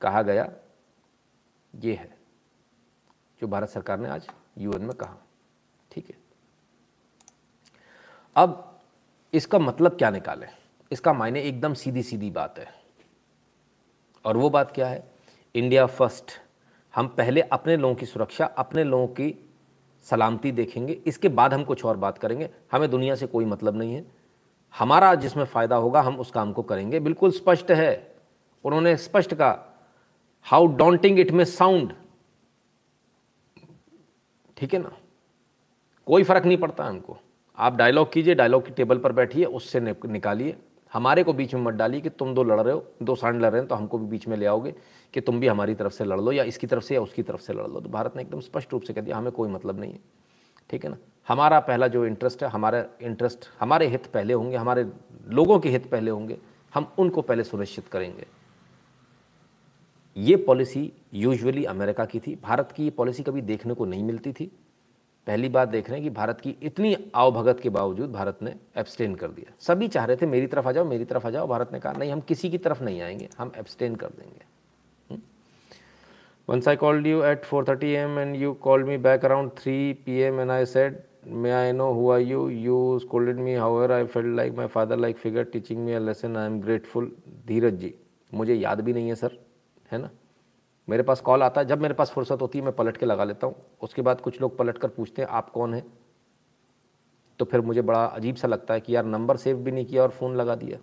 कहा 0.01 0.21
गया 0.21 0.51
ये 1.75 1.93
है। 1.93 2.20
जो 3.41 3.47
भारत 3.47 3.69
सरकार 3.69 3.99
ने 3.99 4.09
आज 4.09 4.27
यूएन 4.57 4.81
में 4.81 4.93
कहा। 4.93 5.17
ठीक 5.91 6.09
है? 6.09 6.15
अब 8.35 8.79
इसका 9.33 9.59
मतलब 9.59 9.97
क्या 9.97 10.09
निकालें? 10.09 10.47
इसका 10.91 11.13
मायने 11.13 11.41
एकदम 11.41 11.73
सीधी 11.73 12.03
सीधी 12.03 12.31
बात 12.31 12.59
है। 12.59 12.67
और 14.25 14.37
वो 14.37 14.49
बात 14.49 14.71
क्या 14.71 14.87
है? 14.87 15.11
इंडिया 15.55 15.85
फ़र्स्ट 15.85 16.31
हम 16.95 17.07
पहले 17.07 17.41
अपने 17.41 17.77
लोगों 17.77 17.95
की 17.95 18.05
सुरक्षा, 18.05 18.45
अपने 18.45 18.83
लोगों 18.83 19.07
की 19.07 19.49
सलामती 20.03 20.51
देखेंगे। 20.51 20.93
इसके 20.93 21.29
बाद 21.29 21.53
हम 21.53 21.63
कुछ 21.63 21.85
और 21.85 21.97
बात 21.97 22.17
करेंगे। 22.17 22.49
हमें 22.71 22.91
दुनिया 22.91 23.15
से 23.15 23.27
कोई 23.27 23.45
मतलब 23.45 23.77
नहीं 23.77 23.93
है। 23.93 24.11
हमारा 24.77 25.15
जिसमें 25.15 25.45
फ़ायदा 25.45 25.75
होगा, 25.75 26.01
हम 26.01 26.19
उस 26.19 26.31
काम 26.31 26.53
को 26.53 26.63
करेंगे। 26.63 26.99
बिल्कुल 26.99 27.31
स्पष्ट 27.31 27.71
है। 27.71 28.15
उन्होंने 28.63 28.97
स्पष्ट 28.97 29.33
कहा 29.33 29.83
how 30.41 30.65
daunting 30.65 31.19
it 31.19 31.31
may 31.31 31.45
sound 31.45 31.93
ठीक 34.61 34.73
है 34.73 34.79
ना? 34.79 34.91
कोई 36.07 36.23
फ़र्क 36.23 36.45
नहीं 36.45 36.57
पड़ता 36.57 36.83
हमको। 36.83 37.17
आप 37.57 37.75
डायलॉग 37.75 38.11
कीजिए 38.13 38.35
डायलॉग 38.35 38.65
की 38.65 38.71
टेबल 38.71 38.97
पर 38.97 39.11
बैठिए, 39.11 39.45
उससे 39.45 39.79
निकालिए। 39.79 40.55
हमारे 40.93 41.23
को 41.23 41.33
बीच 41.33 41.53
में 41.53 41.61
मत 41.61 41.73
डालिए 41.73 42.01
कि 42.01 42.09
तुम 42.09 42.33
दो 42.33 42.43
लड़ 42.43 42.59
रहे 42.61 42.73
हो, 42.73 42.85
दो 43.03 43.15
सांड 43.15 43.41
लड़ 43.41 43.49
रहे 43.51 43.59
हैं 43.61 43.67
तो 43.67 43.75
हमको 43.75 43.97
भी 43.97 44.05
बीच 44.05 44.27
में 44.27 44.37
ले 44.37 44.45
आओगे 44.45 44.73
कि 45.13 45.21
तुम 45.21 45.39
भी 45.39 45.47
हमारी 45.47 45.75
तरफ़ 45.75 45.93
से 45.93 46.05
लड़ 46.05 46.19
लो 46.19 46.31
या 46.31 46.43
इसकी 46.43 46.67
तरफ़ 46.67 46.83
से 46.83 46.95
या 46.95 47.01
उसकी 47.01 47.23
तरफ़ 47.23 47.41
से 47.41 47.53
लड़ 47.53 47.67
लो। 47.67 47.79
तो 47.79 47.89
भारत 47.89 48.15
ने 48.15 48.21
एकदम 48.21 48.39
स्पष्ट 48.39 48.73
रूप 48.73 48.81
से 48.81 48.93
कह 48.93 49.01
दिया, 49.01 49.17
हमें 49.17 49.31
कोई 49.31 49.49
मतलब 49.49 49.79
नहीं 49.79 49.93
है। 49.93 49.99
ठीक 50.69 50.83
है 50.83 50.89
ना? 50.91 50.97
हमारा 51.27 51.59
पहला 51.59 51.87
जो 51.87 52.05
इंटरेस्ट 52.05 52.43
है, 52.43 52.49
हमारा 52.49 52.83
इंटरेस्ट 53.01 53.49
हमारे 53.59 53.87
हित 53.87 54.05
पहले 54.05 54.33
होंगे, 54.33 54.57
हमारे 54.57 54.85
लोगों 55.29 55.59
के 55.59 55.69
हित 55.69 55.85
पहले 55.85 56.11
होंगे, 56.11 56.37
हम 56.73 56.91
उनको 56.97 57.21
पहले 57.21 57.43
सुनिश्चित 57.43 57.87
करेंगे। 57.87 58.27
ये 60.17 60.35
पॉलिसी 60.35 60.91
यूजुअली 61.13 61.63
अमेरिका 61.65 62.05
की 62.05 62.19
थी। 62.19 62.35
भारत 62.43 62.71
की 62.71 62.83
ये 62.83 62.89
पॉलिसी 62.89 63.23
कभी 63.23 63.41
देखने 63.41 63.73
को 63.73 63.85
नहीं 63.85 64.03
मिलती 64.03 64.33
थी। 64.33 64.51
पहली 65.27 65.49
बात 65.49 65.67
देख 65.67 65.89
रहे 65.89 65.99
हैं 65.99 66.09
कि 66.09 66.15
भारत 66.15 66.41
की 66.41 66.55
इतनी 66.63 66.95
आवभगत 67.15 67.59
के 67.59 67.69
बावजूद 67.69 68.11
भारत 68.11 68.37
ने 68.41 68.55
एब्सटेन 68.77 69.15
कर 69.15 69.27
दिया। 69.27 69.53
सभी 69.59 69.87
चाह 69.87 70.05
रहे 70.05 70.17
थे, 70.17 70.25
मेरी 70.25 70.47
तरफ़ 70.47 70.67
आ 70.67 70.71
जाओ, 70.71 70.85
मेरी 70.85 71.05
तरफ़ 71.05 71.27
आ 71.27 71.29
जाओ, 71.29 71.47
भारत 71.47 71.69
ने 71.73 71.79
कहा, 71.79 71.93
नहीं, 71.93 72.11
हम 72.11 72.19
किसी 72.19 72.49
की 72.49 72.57
तरफ़ 72.57 72.83
नहीं 72.83 73.01
आएँगे, 73.01 73.29
हम 73.37 73.51
एब्सटेन 73.57 73.95
कर 73.95 74.07
देंगे। 74.07 74.49
Once 76.49 76.67
I 76.67 76.75
called 76.75 77.07
you 77.07 77.23
at 77.23 77.43
four 77.43 77.65
thirty 77.69 77.91
am 77.91 78.19
and 78.19 78.35
you 78.35 78.53
called 78.53 78.87
me 78.87 78.97
back 78.97 79.25
around 79.25 79.51
three 79.51 79.93
P 79.93 80.17
M 80.17 80.39
and 80.39 80.51
I 80.51 80.65
said 80.65 81.01
may 81.27 81.51
I 81.51 81.71
know 81.71 81.91
who 81.91 82.11
I 82.11 82.23
you 82.23 82.49
you 82.49 82.99
scolded 82.99 83.35
me 83.35 83.53
how 83.55 83.91
I 83.91 84.05
felt 84.05 84.35
like 84.35 84.53
my 84.53 84.67
father 84.67 84.97
like 84.97 85.17
figure 85.17 85.43
teaching 85.43 85.85
me 85.85 85.93
a 85.93 85.99
lesson 85.99 86.37
I 86.37 86.45
am 86.45 86.59
grateful 86.61 87.11
Dheeraj 87.47 87.73
ji 87.73 87.93
मुझे 88.33 88.55
याद 88.55 88.81
भी 88.81 88.93
नहीं 88.93 89.09
है 89.09 89.15
sir 89.15 89.39
है 89.91 89.97
ना? 89.97 90.09
मेरे 90.87 91.03
पास 91.03 91.21
call 91.21 91.43
आता 91.43 91.61
है, 91.61 91.67
जब 91.67 91.81
मेरे 91.81 91.93
पास 91.93 92.11
फुर्सत 92.11 92.41
होती 92.41 92.59
है, 92.59 92.65
मैं 92.65 92.75
पलट 92.75 92.97
के 92.97 93.05
लगा 93.05 93.23
लेता 93.23 93.47
हूँ। 93.47 93.55
उसके 93.81 94.01
बाद 94.01 94.21
कुछ 94.21 94.41
लोग 94.41 94.57
पलट 94.57 94.77
कर 94.77 94.87
पूछते 94.87 95.21
हैं, 95.21 95.29
आप 95.29 95.49
कौन 95.49 95.73
हैं? 95.73 95.83
तो 97.39 97.45
फिर 97.45 97.61
मुझे 97.61 97.81
बड़ा 97.81 98.03
अजीब 98.05 98.35
सा 98.35 98.47
लगता 98.47 98.73
है 98.73 98.81
कि 98.81 98.95
यार, 98.95 99.05
नंबर 99.05 99.37
सेव 99.37 99.57
भी 99.57 99.71
नहीं 99.71 99.85
किया 99.85 100.03
और 100.03 100.09
फ़ोन 100.09 100.35
लगा 100.35 100.55
दिया। 100.55 100.79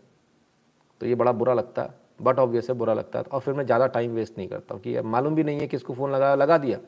तो 1.01 1.07
ये 1.07 1.15
बड़ा 1.15 1.33
बुरा 1.33 1.55
लगता 1.55 1.83
है, 1.83 1.95
बट 2.23 2.39
ऑब्वियस 2.39 2.69
है, 2.71 2.77
बुरा 2.77 2.95
लगता 2.95 3.19
है। 3.19 3.25
और 3.25 3.41
फिर 3.41 3.55
मैं 3.55 3.65
ज़्यादा 3.67 3.87
टाइम 3.87 4.15
वेस्ट 4.15 4.39
नहीं 4.39 4.49
करता 4.49 4.75
हूँ 4.75 4.83
कि 4.83 4.97
यार, 4.97 5.05
मालूम 5.05 5.35
भी 5.35 5.45
नहीं 5.45 5.61
है 5.61 5.67
किसको 5.67 5.95
फ़ोन 5.95 6.13
लगाया 6.13 6.35
लगा 6.35 6.59
दिया 6.59 6.79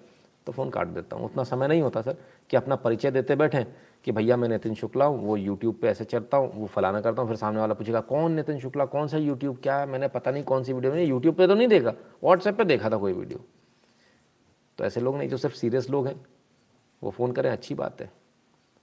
तो 0.46 0.52
फ़ोन 0.52 0.70
काट 0.70 0.86
देता 0.86 1.16
हूँ। 1.16 1.24
उतना 1.24 1.44
समय 1.44 1.68
नहीं 1.68 1.82
होता, 1.82 2.02
सर, 2.02 2.16
कि 2.50 2.56
अपना 2.56 2.76
परिचय 2.76 3.10
देते 3.10 3.36
बैठें 3.36 3.64
कि 4.05 4.12
भैया 4.12 4.36
मैं 4.36 4.48
नितिन 4.48 4.74
शुक्ला 4.74 5.05
हूँ, 5.05 5.18
वो 5.26 5.36
यूट्यूब 5.36 5.78
पे 5.82 5.88
ऐसे 5.88 6.05
चढ़ता 6.05 6.36
हूँ, 6.36 6.51
वो 6.55 6.66
फलाना 6.66 7.01
करता 7.01 7.22
हूँ, 7.22 7.28
फिर 7.28 7.36
सामने 7.36 7.61
वाला 7.61 7.74
पूछेगा, 7.74 8.01
कौन 8.01 8.32
नितिन 8.32 8.59
शुक्ला? 8.59 8.84
कौन 8.84 9.09
सा 9.09 9.18
यूट्यूब 9.18 9.59
क्या 9.62 9.78
है? 9.78 9.86
मैंने 9.86 10.09
पता 10.09 10.30
नहीं 10.30 10.44
कौन 10.44 10.64
सी 10.64 10.72
वीडियो 10.72 10.92
मैंने 10.92 11.05
यूट्यूब 11.05 11.34
पर 11.34 11.46
तो 11.46 11.55
नहीं 11.55 11.68
देखा 11.68 11.90
व्हाट्सएप 12.24 12.57
पर 12.59 12.64
देखा 12.64 12.90
था 12.90 12.96
कोई 12.96 13.12
वीडियो 13.12 13.44
तो 14.78 14.84
ऐसे 14.84 15.01
लोग 15.01 15.16
नहीं, 15.16 15.28
जो 15.28 15.36
सिर्फ़ 15.36 15.57
सीरियस 15.57 15.90
लोग 15.90 16.07
हैं, 16.07 16.20
वो 17.03 17.11
फ़ोन 17.11 17.32
करें, 17.32 17.51
अच्छी 17.51 17.74
बात 17.74 18.01
है। 18.01 18.11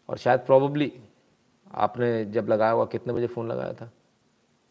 और 0.10 0.18
शायद 0.18 0.40
प्रॉबली 0.40 0.92
आपने 1.76 2.26
जब 2.26 2.50
लगाया 2.50 2.72
हुआ, 2.72 2.86
कितने 2.86 3.14
बजे 3.14 3.28
फ़ोन 3.28 3.48
लगाया 3.48 3.74
था? 3.74 3.92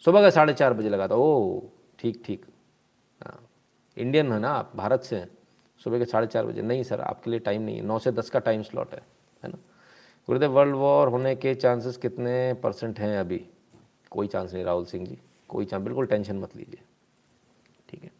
सुबह 0.05 0.23
का 0.23 0.31
साढ़े 0.31 0.53
चार 0.53 0.75
बजे 0.75 0.89
लगा 0.89 1.09
था। 1.09 1.15
ओ 1.15 1.61
ठीक 1.99 2.23
ठीक। 2.27 2.45
हाँ 3.21 3.39
इंडियन 3.97 4.33
है 4.33 4.39
ना 4.39 4.51
आप, 4.51 4.73
भारत 4.77 5.03
से 5.03 5.17
हैं। 5.17 5.29
सुबह 5.81 5.99
के 5.99 6.05
साढ़े 6.05 6.27
चार 6.27 6.47
बजे। 6.47 6.63
नहीं, 6.63 6.83
सर, 6.83 7.01
आपके 7.01 7.31
लिए 7.31 7.41
टाइम 7.41 7.63
नहीं 7.63 7.77
है। 7.77 7.83
नौ 7.83 7.99
से 7.99 8.13
दस 8.13 8.31
का 8.31 8.39
टाइम 8.39 8.63
स्लॉट 8.63 8.95
है 8.95 9.01
है 9.43 9.49
ना? 9.49 9.59
गुरुदेव 10.29 10.51
वर्ल्ड 10.51 10.75
वॉर 10.75 11.09
होने 11.09 11.35
के 11.35 11.55
चांसेस 11.55 11.97
कितने 11.97 12.55
परसेंट 12.55 13.01
हैं 13.01 13.19
अभी? 13.19 13.47
कोई 14.11 14.27
चांस 14.27 14.55
नहीं, 14.55 14.65
राहुल 14.65 14.85
सिंह 14.85 15.07
जी। 15.07 15.19
कोई 15.49 15.65
चांस 15.65 15.83
बिल्कुल 15.83 16.07
टेंशन 16.07 16.37
मत 16.37 16.57
लीजिए। 16.57 16.81
ठीक 17.91 18.03
है। 18.03 18.11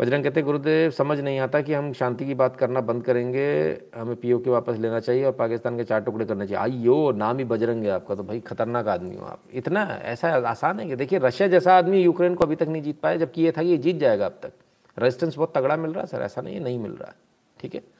बजरंग 0.00 0.24
कहते 0.24 0.42
गुरुदेव, 0.42 0.90
समझ 0.90 1.20
नहीं 1.20 1.38
आता 1.38 1.60
कि 1.60 1.74
हम 1.74 1.92
शांति 1.92 2.26
की 2.26 2.34
बात 2.34 2.56
करना 2.56 2.80
बंद 2.80 3.04
करेंगे। 3.04 3.78
हमें 3.96 4.16
पीओ 4.16 4.38
के 4.38 4.50
वापस 4.50 4.76
लेना 4.76 5.00
चाहिए 5.00 5.24
और 5.24 5.32
पाकिस्तान 5.32 5.76
के 5.76 5.84
चार 5.84 6.00
टुकड़े 6.00 6.24
करने 6.24 6.46
चाहिए। 6.46 6.62
आइयो, 6.62 7.12
नाम 7.12 7.38
ही 7.38 7.44
बजरंग 7.44 7.84
है 7.84 7.90
आपका 7.90 8.14
तो 8.14 8.22
भाई 8.22 8.40
खतरनाक 8.40 8.88
आदमी 8.88 9.16
हो 9.16 9.26
आप। 9.26 9.42
इतना 9.52 9.82
ऐसा 10.02 10.28
आसान 10.28 10.80
है 10.80 10.86
कि 10.86 10.96
देखिए, 10.96 11.18
रशिया 11.18 11.48
जैसा 11.48 11.78
आदमी 11.78 12.02
यूक्रेन 12.02 12.34
को 12.34 12.44
अभी 12.44 12.56
तक 12.56 12.68
नहीं 12.68 12.82
जीत 12.82 13.00
पाया, 13.00 13.16
जबकि 13.16 13.42
ये 13.42 13.52
था 13.52 13.62
कि 13.62 13.68
ये 13.68 13.76
जीत 13.76 13.96
जाएगा 13.96 14.26
अब 14.26 14.40
तक। 14.42 14.52
रेजिस्टेंस 14.98 15.36
बहुत 15.36 15.52
तगड़ा 15.54 15.76
मिल 15.76 15.90
रहा 15.90 16.00
है, 16.00 16.06
सर, 16.06 16.20
ऐसा 16.20 16.40
नहीं 16.40 16.54
है, 16.54 16.60
नहीं 16.60 16.78
मिल 16.78 16.92
रहा। 16.92 17.08
है 17.08 17.14
ठीक 17.60 17.74
है? 17.74 17.95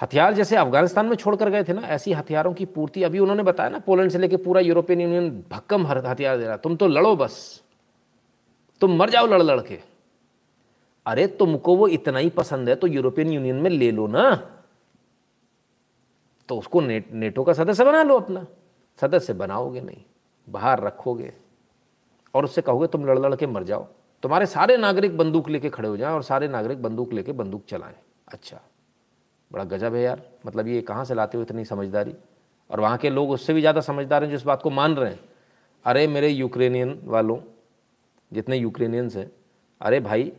हथियार 0.00 0.34
जैसे 0.34 0.56
अफ़गानिस्तान 0.56 1.06
में 1.06 1.16
छोड़कर 1.16 1.50
गए 1.50 1.64
थे 1.64 1.72
ना 1.72 1.82
ऐसी 1.88 2.12
हथियारों 2.12 2.52
की 2.54 2.64
पूर्ति 2.64 3.02
अभी 3.02 3.18
उन्होंने 3.18 3.42
बताया 3.42 3.70
ना 3.70 3.78
पोलैंड 3.78 4.10
से 4.10 4.18
लेकर 4.18 4.36
पूरा 4.36 4.60
यूरोपियन 4.60 5.00
यूनियन 5.00 5.44
भक्कम 5.50 5.86
हथियार 5.86 6.38
दे 6.38 6.46
रहा 6.46 6.56
तुम 6.56 6.76
तो 6.76 6.86
लड़ो 6.86 7.14
बस। 7.16 7.62
तुम 8.80 8.96
मर 8.96 9.10
जाओ 9.10 9.26
लड़ 9.26 9.42
लड़ 9.42 9.60
के। 9.60 9.78
अरे 11.06 11.26
तुमको 11.26 11.76
वो 11.76 11.88
इतना 11.88 12.18
ही 12.18 12.30
पसंद 12.30 12.68
है 12.68 12.74
तो 12.74 12.86
यूरोपियन 12.86 13.32
यूनियन 13.32 13.56
में 13.56 13.70
ले 13.70 13.90
लो 13.90 14.06
ना। 14.06 14.34
तो 16.48 16.58
उसको 16.58 16.80
ने, 16.80 17.02
नेटो 17.12 17.44
का 17.44 17.52
सदस्य 17.52 17.84
बना 17.84 18.02
लो 18.02 18.18
अपना। 18.20 18.46
सदस्य 19.00 19.32
बनाओगे 19.32 19.80
नहीं 19.80 20.02
बाहर 20.48 20.80
रखोगे। 20.80 21.32
और 22.34 22.44
उससे 22.44 22.62
कहोगे 22.62 22.86
तुम 22.86 23.06
लड़ 23.06 23.18
लड़ 23.18 23.34
के 23.36 23.46
मर 23.46 23.62
जाओ। 23.62 23.86
तुम्हारे 24.22 24.46
सारे 24.46 24.76
नागरिक 24.76 25.16
बंदूक 25.16 25.48
लेके 25.48 25.70
खड़े 25.70 25.88
हो 25.88 25.96
जाएँ 25.96 26.14
और 26.14 26.22
सारे 26.22 26.48
नागरिक 26.48 26.82
बंदूक 26.82 27.12
लेके 27.12 27.32
बंदूक 27.32 27.64
चलाएँ। 27.68 27.94
अच्छा। 28.28 28.60
बड़ा 29.54 29.64
गजब 29.64 29.94
है 29.94 30.02
यार। 30.02 30.22
मतलब 30.46 30.68
ये 30.68 30.80
कहाँ 30.82 31.04
से 31.04 31.14
लाते 31.14 31.38
हो 31.38 31.42
इतनी 31.42 31.64
समझदारी? 31.64 32.14
और 32.70 32.80
वहाँ 32.80 32.98
के 32.98 33.10
लोग 33.10 33.30
उससे 33.30 33.54
भी 33.54 33.60
ज़्यादा 33.60 33.80
समझदार 33.80 34.22
हैं 34.22 34.30
जो 34.30 34.36
इस 34.36 34.42
बात 34.42 34.62
को 34.62 34.70
मान 34.70 34.94
रहे 34.96 35.10
हैं। 35.10 35.20
अरे 35.84 36.06
मेरे 36.06 36.28
यूक्रेनियन 36.28 36.98
वालों 37.04 37.38
जितने 38.32 38.56
यूक्रेनियंस 38.56 39.16
हैं 39.16 39.30
अरे 39.80 40.00
भाई 40.00 40.32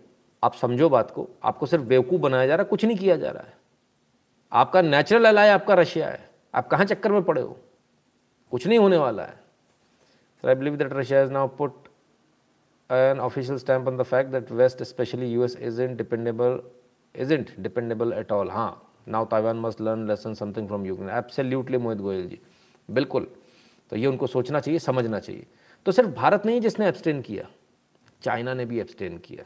आप 0.43 0.53
समझो 0.53 0.89
बात 0.89 1.11
को। 1.11 1.27
आपको 1.43 1.65
सिर्फ़ 1.65 1.83
बेवकूफ़ 1.85 2.21
बनाया 2.21 2.47
जा 2.47 2.55
रहा 2.55 2.63
है 2.63 2.69
कुछ 2.69 2.85
नहीं 2.85 2.97
किया 2.97 3.15
जा 3.17 3.31
रहा 3.31 3.43
है। 3.43 3.53
आपका 4.51 4.81
नेचुरल 4.81 5.25
अलाय 5.25 5.49
आपका 5.49 5.73
रशिया 5.73 6.07
है। 6.07 6.29
आप 6.55 6.67
कहाँ 6.67 6.85
चक्कर 6.85 7.11
में 7.11 7.23
पड़े 7.23 7.41
हो? 7.41 7.57
कुछ 8.51 8.67
नहीं 8.67 8.79
होने 8.79 8.97
वाला 8.97 9.23
है। 9.23 9.39
Sir 10.43 10.49
I 10.49 10.55
believe 10.55 10.75
that 10.75 10.93
Russia 10.93 11.23
is 11.23 11.31
now 11.31 11.47
put 11.47 11.83
an 12.89 13.15
an 13.15 13.23
official 13.25 13.59
stamp 13.59 13.87
on 13.87 13.95
the 13.97 14.05
fact 14.05 14.31
that 14.31 14.51
West, 14.51 14.81
especially 14.81 15.27
US, 15.27 15.55
isn't 15.55 15.97
dependable, 15.97 16.59
isn't 17.15 17.51
dependable 17.63 18.13
at 18.13 18.31
all. 18.31 18.49
हाँ 18.51 18.84
now 19.07 19.25
Taiwan 19.31 19.57
must 19.59 19.81
learn 19.81 20.07
lesson 20.07 20.33
something 20.33 20.67
from 20.69 20.85
Ukraine. 20.85 21.11
Absolutely 21.13 21.79
Mohit 21.79 21.99
Goyal 21.99 22.27
ji 22.27 22.39
बिल्कुल 22.89 23.27
तो 23.91 23.95
ये 23.95 24.07
उनको 24.07 24.27
सोचना 24.27 24.59
चाहिए, 24.59 24.79
समझना 24.79 25.19
चाहिए। 25.19 25.45
तो 25.85 25.91
सिर्फ़ 25.91 26.09
भारत 26.11 26.45
नहीं 26.45 26.61
जिसने 26.61 26.87
एब्सटेन 26.87 27.21
किया 27.21 27.47
चाइना 28.21 28.53
ने 28.53 28.65
भी 28.65 28.79
एब्सटेन 28.79 29.17
किया। 29.17 29.45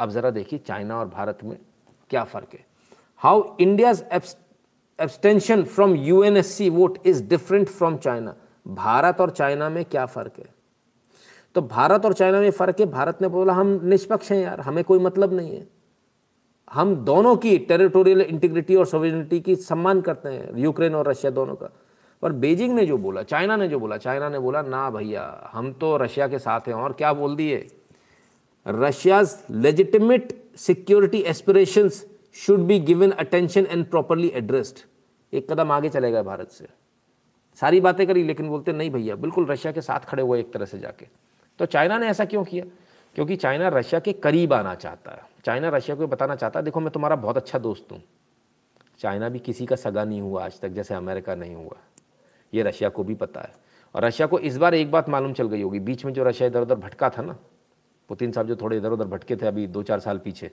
अब 0.00 0.10
ज़रा 0.10 0.30
देखिए 0.30 0.58
चाइना 0.58 0.98
और 0.98 1.08
भारत 1.08 1.38
में 1.44 1.56
क्या 2.10 2.24
फ़र्क 2.24 2.48
है। 2.54 2.64
How 3.22 3.56
India's 3.60 4.04
abstention 4.12 5.62
from 5.64 5.94
U 5.96 6.22
N 6.24 6.36
S 6.36 6.52
C 6.54 6.68
vote 6.70 6.98
is 7.06 7.22
different 7.28 7.68
from 7.68 7.96
China 7.98 8.34
Bharat 8.66 9.20
और 9.20 9.30
चाइना 9.30 9.68
में 9.68 9.84
क्या 9.84 10.04
फ़र्क 10.06 10.38
है? 10.38 10.54
तो 11.54 11.62
भारत 11.62 12.04
और 12.04 12.12
चाइना 12.12 12.40
में 12.40 12.50
फ़र्क 12.50 12.80
है, 12.80 12.86
भारत 12.86 13.18
ने 13.22 13.28
बोला, 13.28 13.52
हम 13.52 13.80
निष्पक्ष 13.84 14.30
हैं 14.32 14.38
यार, 14.38 14.60
हमें 14.60 14.82
कोई 14.84 14.98
मतलब 14.98 15.32
नहीं 15.32 15.56
है। 15.56 15.66
हम 16.72 16.96
दोनों 16.96 17.36
की 17.36 17.58
टेरिटोरियल 17.58 18.20
इंटीग्रिटी 18.20 18.76
और 18.76 18.86
सोवेनिटी 18.86 19.40
की 19.40 19.56
सम्मान 19.56 20.00
करते 20.00 20.28
हैं 20.28 20.56
यूक्रेन 20.56 20.94
और 20.94 21.08
रशिया 21.08 21.30
दोनों 21.30 21.54
का। 21.54 21.70
पर 22.22 22.32
बीजिंग 22.32 22.74
ने 22.74 22.86
जो 22.86 22.98
बोला 22.98 23.22
चाइना 23.22 23.56
ने 23.56 23.68
जो 23.68 23.78
बोला 23.78 23.96
चाइना 23.96 24.28
ने 24.28 24.38
बोला, 24.38 24.62
ना 24.62 24.90
भैया, 24.90 25.50
हम 25.52 25.72
तो 25.72 25.96
रशिया 25.96 26.28
के 26.28 26.38
साथ 26.38 26.60
हैं 26.60 26.74
और 26.74 26.92
क्या 26.92 27.12
बोल 27.12 27.36
दिए? 27.36 27.68
Russia's 28.68 29.38
legitimate 29.50 30.44
security 30.56 31.18
aspirations 31.18 32.06
should 32.34 32.60
be 32.60 32.80
given 32.80 33.10
attention 33.10 33.66
and 33.70 33.86
properly 33.86 34.28
addressed 34.28 34.78
एक 35.34 35.52
कदम 35.52 35.72
आगे 35.72 35.88
चलेगा 35.88 36.22
भारत 36.22 36.50
से। 36.50 36.66
सारी 37.54 37.80
बातें 37.80 38.06
करी, 38.06 38.22
लेकिन 38.22 38.48
बोलते, 38.48 38.72
नहीं 38.72 38.90
भैया, 38.90 39.16
बिल्कुल 39.16 39.46
रशिया 39.46 39.72
के 39.72 39.80
साथ 39.80 40.00
खड़े 40.00 40.22
हुए 40.22 40.40
एक 40.40 40.52
तरह 40.52 40.64
से 40.64 40.78
जाके। 40.78 41.06
तो 41.58 41.66
चाइना 41.66 41.98
ने 41.98 42.06
ऐसा 42.06 42.24
क्यों 42.24 42.44
किया? 42.44 42.64
क्योंकि 43.14 43.36
चाइना 43.36 43.68
रशिया 43.68 44.00
के 44.00 44.12
करीब 44.12 44.52
आना 44.52 44.74
चाहता 44.74 45.10
है। 45.10 45.35
चाइना 45.46 45.68
रशिया 45.68 45.96
को 45.96 46.06
बताना 46.06 46.34
चाहता 46.34 46.58
है, 46.58 46.64
देखो, 46.64 46.80
मैं 46.80 46.90
तुम्हारा 46.90 47.16
बहुत 47.16 47.36
अच्छा 47.36 47.58
दोस्त 47.58 47.92
हूँ। 47.92 48.02
चाइना 48.98 49.28
भी 49.28 49.38
किसी 49.38 49.66
का 49.66 49.76
सगा 49.76 50.04
नहीं 50.04 50.20
हुआ 50.20 50.44
आज 50.44 50.60
तक, 50.60 50.68
जैसे 50.68 50.94
अमेरिका 50.94 51.34
नहीं 51.34 51.54
हुआ। 51.54 51.76
ये 52.52 52.62
रशिया 52.62 52.88
को 52.88 53.04
भी 53.04 53.14
पता 53.14 53.40
है। 53.40 53.52
और 53.94 54.04
रशिया 54.04 54.26
को 54.26 54.38
इस 54.38 54.56
बार 54.56 54.74
एक 54.74 54.90
बात 54.90 55.08
मालूम 55.08 55.32
चल 55.32 55.48
गई 55.48 55.62
होगी, 55.62 55.80
बीच 55.80 56.04
में 56.04 56.12
जो 56.12 56.24
रशिया 56.24 56.48
इधर 56.48 56.62
उधर 56.62 56.74
भटका 56.74 57.10
था 57.10 57.22
ना, 57.22 57.36
पुतिन 58.08 58.32
साहब 58.32 58.46
जो 58.46 58.56
थोड़े 58.56 58.76
इधर 58.76 58.90
उधर 58.90 59.04
भटके 59.04 59.36
थे 59.36 59.46
अभी 59.46 59.66
दो 59.66 59.82
चार 59.82 60.00
साल 60.00 60.18
पीछे 60.18 60.50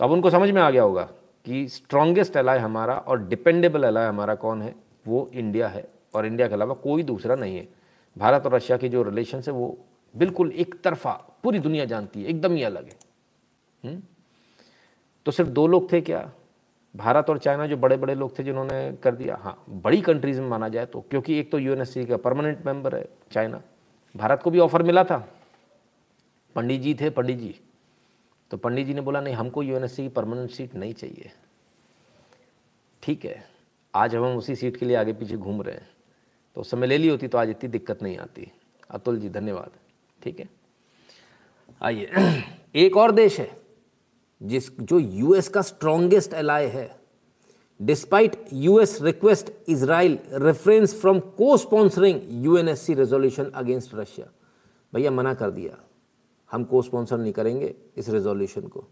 तो 0.00 0.04
अब 0.04 0.10
उनको 0.10 0.30
समझ 0.30 0.50
में 0.50 0.60
आ 0.62 0.70
गया 0.70 0.82
होगा 0.82 1.02
कि 1.46 1.66
स्ट्रॉन्गेस्ट 1.68 2.36
अलाय 2.36 2.58
हमारा 2.58 2.94
और 2.96 3.26
डिपेंडेबल 3.28 3.84
अलाय 3.84 4.06
हमारा 4.06 4.34
कौन 4.34 4.62
है? 4.62 4.74
वो 5.06 5.30
इंडिया 5.34 5.68
है 5.68 5.84
और 6.14 6.26
इंडिया 6.26 6.48
के 6.48 6.54
अलावा 6.54 6.74
कोई 6.74 7.02
दूसरा 7.02 7.34
नहीं 7.34 7.56
है। 7.56 7.68
भारत 8.16 8.46
और 8.46 8.54
रशिया 8.54 8.78
के 8.78 8.88
जो 8.88 9.02
रिलेशन 9.02 9.42
है, 9.46 9.52
वो 9.52 9.78
बिल्कुल 10.14 10.52
एक 10.52 10.80
तरफा 10.84 11.12
पूरी 11.42 11.58
दुनिया 11.58 11.84
जानती 11.84 12.22
है, 12.22 12.28
एकदम 12.28 12.54
ही 12.54 12.62
अलग 12.62 12.84
है। 12.84 13.11
हम्म? 13.84 14.02
तो 15.26 15.32
सिर्फ़ 15.32 15.50
दो 15.50 15.66
लोग 15.66 15.92
थे 15.92 16.00
क्या? 16.00 16.32
भारत 16.96 17.30
और 17.30 17.38
चाइना 17.38 17.66
जो 17.66 17.76
बड़े 17.76 17.96
बड़े 17.96 18.14
लोग 18.14 18.38
थे 18.38 18.42
जिन्होंने 18.42 18.98
कर 19.02 19.14
दिया। 19.14 19.36
हाँ 19.36 19.64
बड़ी 19.70 20.00
कंट्रीज़ 20.00 20.40
में 20.40 20.48
माना 20.48 20.68
जाए 20.68 20.86
तो 20.86 21.00
क्योंकि 21.00 21.38
एक 21.38 21.52
तो 21.52 21.58
यूएनएससी 21.58 22.06
का 22.06 22.16
परमानेंट 22.16 22.66
मेंबर 22.66 22.96
है 22.96 23.08
चाइना। 23.32 23.62
भारत 24.16 24.42
को 24.42 24.50
भी 24.50 24.58
ऑफ़र 24.58 24.82
मिला 24.82 25.04
था। 25.04 25.28
पंडित 26.54 26.80
जी 26.80 26.94
थे, 26.94 27.10
पंडित 27.10 27.38
जी। 27.38 27.60
तो 28.50 28.56
पंडित 28.56 28.86
जी 28.86 28.94
ने 28.94 29.00
बोला, 29.00 29.20
नहीं, 29.20 29.34
हमको 29.34 29.62
यूएनएससी 29.62 30.02
की 30.02 30.08
परमानेंट 30.08 30.50
सीट 30.50 30.74
नहीं 30.74 30.94
चाहिए। 30.94 31.30
ठीक 33.02 33.24
है, 33.24 33.50
आज 33.94 34.14
हम 34.14 34.22
उसी 34.22 34.56
सीट 34.56 34.76
के 34.76 34.86
लिए 34.86 34.96
आगे 34.96 35.12
पीछे 35.12 35.36
घूम 35.36 35.62
रहे 35.62 35.74
हैं। 35.74 35.90
तो 36.54 36.60
उस 36.60 36.70
समय 36.70 36.86
ले 36.86 36.98
ली 36.98 37.08
होती 37.08 37.28
तो 37.28 37.38
आज 37.38 37.50
इतनी 37.50 37.68
दिक्कत 37.68 38.02
नहीं 38.02 38.18
आती। 38.18 38.52
अतुल 38.90 39.18
जी, 39.18 39.28
धन्यवाद। 39.28 39.70
ठीक 40.22 40.40
है? 40.40 40.48
आइए। 41.82 42.10
एक 42.74 42.96
और 42.96 43.12
देश 43.12 43.40
है। 43.40 43.61
जिस 44.42 44.70
जो 44.80 44.98
यूएस 44.98 45.48
का 45.48 45.62
स्ट्रॉन्गेस्ट 45.62 46.34
एलाय 46.34 46.66
है। 46.66 46.90
Despite 47.80 48.36
US 48.52 48.98
request 49.02 49.52
Israel 49.68 50.18
reference 50.32 50.94
from 51.00 51.20
को 51.20 51.56
sponsoring 51.56 52.20
UNSC 52.44 52.94
resolution 52.94 53.44
against 53.44 53.94
Russia 53.94 54.26
भैया 54.92 55.10
मना 55.10 55.34
कर 55.34 55.50
दिया। 55.50 55.76
हम 56.50 56.64
को 56.64 56.82
स्पॉन्सर 56.82 57.18
नहीं 57.18 57.32
करेंगे 57.32 57.74
इस 57.96 58.08
रेजोल्यूशन 58.08 58.62
को। 58.62 58.84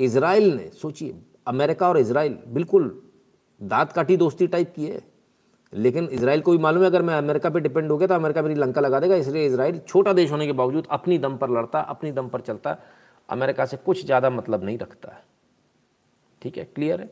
इसराइल 0.00 0.52
ने, 0.54 0.70
सोचिए, 0.72 1.14
अमेरिका 1.46 1.88
और 1.88 1.98
इसराइल 1.98 2.38
बिल्कुल 2.48 3.02
दांत 3.60 3.92
काटी 3.92 4.16
दोस्ती 4.16 4.46
टाइप 4.46 4.72
की 4.76 4.86
है। 4.86 5.00
लेकिन 5.72 6.08
इसराइल 6.08 6.40
को 6.40 6.52
भी 6.52 6.58
मालूम 6.58 6.82
है, 6.82 6.88
अगर 6.88 7.02
मैं 7.02 7.14
अमेरिका 7.14 7.50
पे 7.50 7.60
डिपेंड 7.60 7.90
हो 7.90 7.96
गया 7.98 8.08
तो 8.08 8.14
अमेरिका 8.14 8.42
मेरी 8.42 8.54
लंका 8.54 8.80
लगा 8.80 9.00
देगा। 9.00 9.16
इसलिए 9.16 9.46
इसराइल 9.46 9.78
छोटा 9.78 10.12
देश 10.12 10.30
होने 10.30 10.46
के 10.46 10.52
बावजूद 10.52 10.86
अपनी 10.90 11.18
दम 11.18 11.36
पर 11.36 11.50
लड़ता, 11.50 11.80
अपनी 11.80 12.12
दम 12.12 12.28
पर 12.28 12.40
चलता। 12.40 12.76
अमेरिका 13.32 13.64
से 13.66 13.76
कुछ 13.76 14.04
ज़्यादा 14.06 14.30
मतलब 14.30 14.64
नहीं 14.64 14.78
रखता 14.78 15.12
है। 15.12 15.22
ठीक 16.42 16.58
है? 16.58 16.64
क्लियर 16.64 17.00
है? 17.00 17.10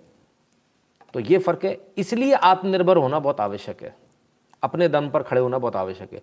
तो 1.15 1.21
ये 1.21 1.39
फ़र्क 1.39 1.65
है। 1.65 1.79
इसलिए 1.99 2.33
आत्मनिर्भर 2.35 2.97
होना 2.97 3.19
बहुत 3.19 3.41
आवश्यक 3.41 3.83
है। 3.83 3.95
अपने 4.63 4.89
दम 4.89 5.09
पर 5.11 5.23
खड़े 5.23 5.41
होना 5.41 5.59
बहुत 5.59 5.77
आवश्यक 5.77 6.13
है। 6.13 6.23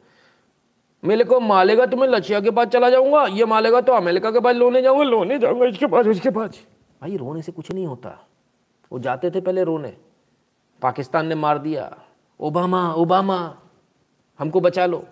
मेरे 1.03 1.23
को 1.23 1.39
मालेगा 1.39 1.85
तो 1.85 1.97
मैं 1.97 2.07
लचिया 2.07 2.39
के 2.41 2.51
पास 2.51 2.67
चला 2.67 2.89
जाऊँगा, 2.89 3.25
ये 3.25 3.45
मालेगा 3.45 3.81
तो 3.81 3.93
अमेरिका 3.93 4.31
के 4.31 4.39
पास 4.39 4.55
लोने 4.55 4.81
जाऊँगा 4.81 5.03
लोने 5.03 5.37
जाऊँगा 5.39 5.65
इसके 5.65 5.87
पास, 5.87 6.07
उसके 6.07 6.29
पास। 6.29 6.59
भाई, 7.01 7.17
रोने 7.17 7.41
से 7.41 7.51
कुछ 7.51 7.71
नहीं 7.71 7.85
होता। 7.85 8.17
वो 8.91 8.99
जाते 8.99 9.31
थे 9.31 9.41
पहले 9.41 9.63
रोने। 9.63 9.95
पाकिस्तान 10.81 11.27
ने 11.27 11.35
मार 11.35 11.57
दिया। 11.57 11.95
ओबामा 12.39 12.93
ओबामा, 12.93 13.37
हमको 14.39 14.61
बचा 14.61 14.85
लो। 14.85 15.05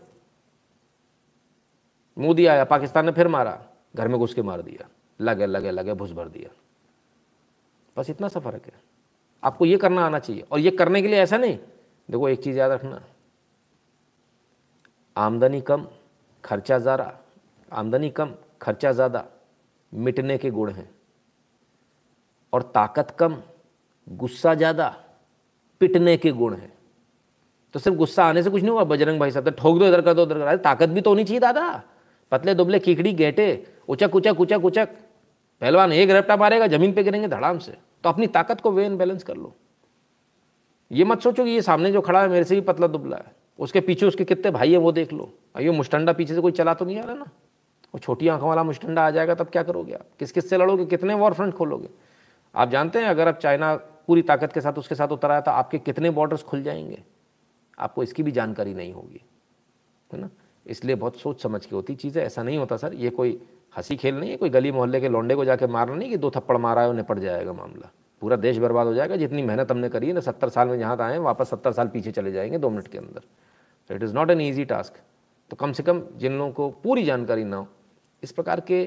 मोदी 2.17 2.45
आया, 2.45 2.63
पाकिस्तान 2.63 3.05
ने 3.05 3.11
फिर 3.11 3.27
मारा। 3.27 3.61
घर 3.95 4.07
में 4.07 4.17
घुस 4.19 4.33
के 4.33 4.41
मार 4.41 4.61
दिया, 4.61 4.87
लगे 5.19 5.45
लगे 5.45 5.71
लगे 5.71 5.93
भुस 5.93 6.11
भर 6.11 6.27
दिया। 6.27 6.49
बस 7.97 8.09
इतना 8.09 8.27
सा 8.27 8.39
फ़र्क 8.39 8.65
है। 8.65 8.73
आपको 9.43 9.65
ये 9.65 9.77
करना 9.77 10.05
आना 10.05 10.19
चाहिए। 10.19 10.45
और 10.51 10.59
ये 10.59 10.71
करने 10.71 11.01
के 11.01 11.07
लिए 11.07 11.19
ऐसा 11.19 11.37
नहीं, 11.37 11.57
देखो 12.09 12.29
एक 12.29 12.43
चीज़ 12.43 12.57
याद 12.57 12.71
रखना। 12.71 13.01
आमदनी 15.15 15.61
कम, 15.61 15.87
खर्चा 16.43 16.77
ज़्यादा। 16.79 17.13
आमदनी 17.71 18.09
कम, 18.09 18.33
खर्चा 18.61 18.91
ज़्यादा, 18.91 19.25
मिटने 19.93 20.37
के 20.37 20.51
गुण 20.51 20.71
हैं। 20.71 20.89
और 22.53 22.61
ताकत 22.75 23.15
कम, 23.19 23.37
गुस्सा 24.07 24.53
ज़्यादा, 24.53 24.87
पिटने 25.81 26.17
के 26.17 26.31
गुण 26.31 26.55
हैं। 26.55 26.73
तो 27.75 27.79
सिर्फ़ 27.79 27.97
गुस्सा 27.97 28.25
आने 28.25 28.43
से 28.43 28.49
कुछ 28.49 28.61
नहीं 28.61 28.71
हुआ? 28.71 28.83
बजरंग 28.83 29.19
भाई 29.19 29.31
साहब 29.31 29.45
तो 29.45 29.51
ठोक 29.51 29.79
दो, 29.79 29.85
इधर 29.85 30.01
कर 30.01 30.13
दो, 30.13 30.23
उधर 30.23 30.39
कर 30.39 30.57
ताकत 30.57 30.89
भी 30.89 31.01
तो 31.01 31.09
होनी 31.09 31.23
चाहिए, 31.23 31.39
दादा। 31.39 31.83
पतले 32.31 32.53
दुबले 32.53 32.79
कीकड़ी 32.79 33.13
गेटे, 33.13 33.67
उचक 33.87 34.15
उचक 34.15 34.39
उचक 34.39 34.65
उचक। 34.65 34.89
पहलवान 35.61 35.93
एक 35.93 36.09
रपटा 36.09 36.37
मारेगा, 36.37 36.67
ज़मीन 36.67 36.93
पे 36.93 37.03
गिरेंगे 37.03 37.27
धड़ाम 37.27 37.57
से। 37.57 37.71
तो 38.03 38.09
अपनी 38.09 38.27
ताकत 38.27 38.61
को 38.61 38.71
वे 38.71 38.89
बैलेंस 38.89 39.23
कर 39.23 39.35
लो। 39.35 39.55
ये 40.91 41.03
मत 41.03 41.21
सोचो 41.21 41.43
कि 41.43 41.49
ये 41.49 41.61
सामने 41.61 41.91
जो 41.91 42.01
खड़ा 42.01 42.21
है, 42.21 42.27
मेरे 42.27 42.43
से 42.43 42.55
भी 42.55 42.61
पतला 42.61 42.87
दुबला 42.87 43.17
है। 43.17 43.35
उसके 43.59 43.81
पीछे 43.81 44.05
उसके 44.05 44.25
कितने 44.25 44.51
भाई 44.51 44.71
हैं, 44.71 44.77
वो 44.77 44.91
देख 44.91 45.13
लो। 45.13 45.33
अयो 45.55 45.73
मुस्टंडा 45.73 46.13
पीछे 46.13 46.35
से 46.35 46.41
कोई 46.41 46.51
चला 46.51 46.73
तो 46.73 46.85
नहीं 46.85 46.99
आ 46.99 47.03
रहा 47.03 47.15
ना? 47.15 47.25
वो 47.93 47.99
छोटी 47.99 48.27
आँखों 48.27 48.49
वाला 48.49 48.63
मुस्टंडा 48.63 49.07
आ 49.07 49.11
जाएगा, 49.11 49.35
तब 49.35 49.49
क्या 49.49 49.63
करोगे 49.63 49.93
आप? 49.93 50.05
किस 50.19 50.31
किस 50.31 50.49
से 50.49 50.57
लड़ोगे? 50.57 50.85
कितने 50.85 51.13
वॉर 51.13 51.33
फ्रंट 51.33 51.53
खोलोगे? 51.53 51.89
आप 52.55 52.69
जानते 52.69 52.99
हैं, 52.99 53.05
अगर 53.05 53.27
आप 53.27 53.37
चाइना 53.37 53.75
पूरी 53.75 54.21
ताकत 54.21 54.53
के 54.53 54.61
साथ 54.61 54.73
उसके 54.73 54.95
साथ 54.95 55.07
उतर 55.07 55.31
आया 55.31 55.41
तो 55.41 55.51
आपके 55.51 55.79
कितने 55.79 56.09
बॉर्डर्स 56.09 56.43
खुल 56.43 56.63
जाएँगे? 56.63 57.03
आपको 57.79 58.03
इसकी 58.03 58.23
भी 58.23 58.31
जानकारी 58.31 58.73
नहीं 58.73 58.93
होगी। 58.93 59.21
है 60.13 60.21
ना? 60.21 60.29
इसलिए 60.65 60.95
बहुत 60.95 61.17
सोच 61.17 61.41
समझ 61.41 61.65
के 61.65 61.75
होती, 61.75 61.95
चीज़ें 61.95 62.23
ऐसा 62.23 62.43
नहीं 62.43 62.57
होता 62.57 62.77
सर, 62.77 62.93
ये 62.93 63.09
कोई 63.09 63.39
हँसी 63.77 63.95
खेल 63.95 64.15
नहीं 64.15 64.29
है, 64.29 64.37
कोई 64.37 64.49
गली 64.49 64.71
मोहल्ले 64.71 65.01
के 65.01 65.09
लौंडे 65.09 65.35
को 65.35 65.45
जाके 65.45 65.67
मारना 65.67 65.95
नहीं 65.95 66.09
कि 66.09 66.17
दो 66.17 66.31
थप्पड़ 66.31 66.57
मारा 66.57 66.81
है 66.81 66.87
और 66.87 66.95
निपट 66.95 67.19
जाएगा 67.19 67.53
मामला। 67.53 67.91
पूरा 68.21 68.35
देश 68.35 68.57
बर्बाद 68.57 68.87
हो 68.87 68.93
जाएगा, 68.93 69.15
जितनी 69.15 69.41
मेहनत 69.41 69.71
हमने 69.71 69.89
करी 69.89 70.07
है, 70.07 70.13
ना 70.13 70.19
सत्तर 70.19 70.49
साल 70.49 70.67
में 70.67 70.77
जहाँ 70.79 70.97
आए, 71.01 71.17
वापस 71.17 71.49
सत्तर 71.49 71.71
साल 71.71 71.87
पीछे 71.87 72.11
चले 72.11 72.31
जाएँगे 72.31 72.57
दो 72.57 72.69
मिनट 72.69 72.87
के 72.87 72.97
अंदर। 72.97 73.21
तो 73.89 73.95
it 73.95 74.03
is 74.03 74.13
not 74.13 74.31
an 74.31 74.41
easy 74.41 74.65
task 74.65 74.93
तो 75.51 75.55
कम 75.55 75.71
से 75.71 75.83
कम 75.83 76.01
जिन 76.17 76.37
लोगों 76.37 76.51
को 76.51 76.69
पूरी 76.83 77.03
जानकारी 77.05 77.43
ना 77.43 77.57
हो, 77.57 77.67
इस 78.23 78.31
प्रकार 78.31 78.59
के 78.59 78.85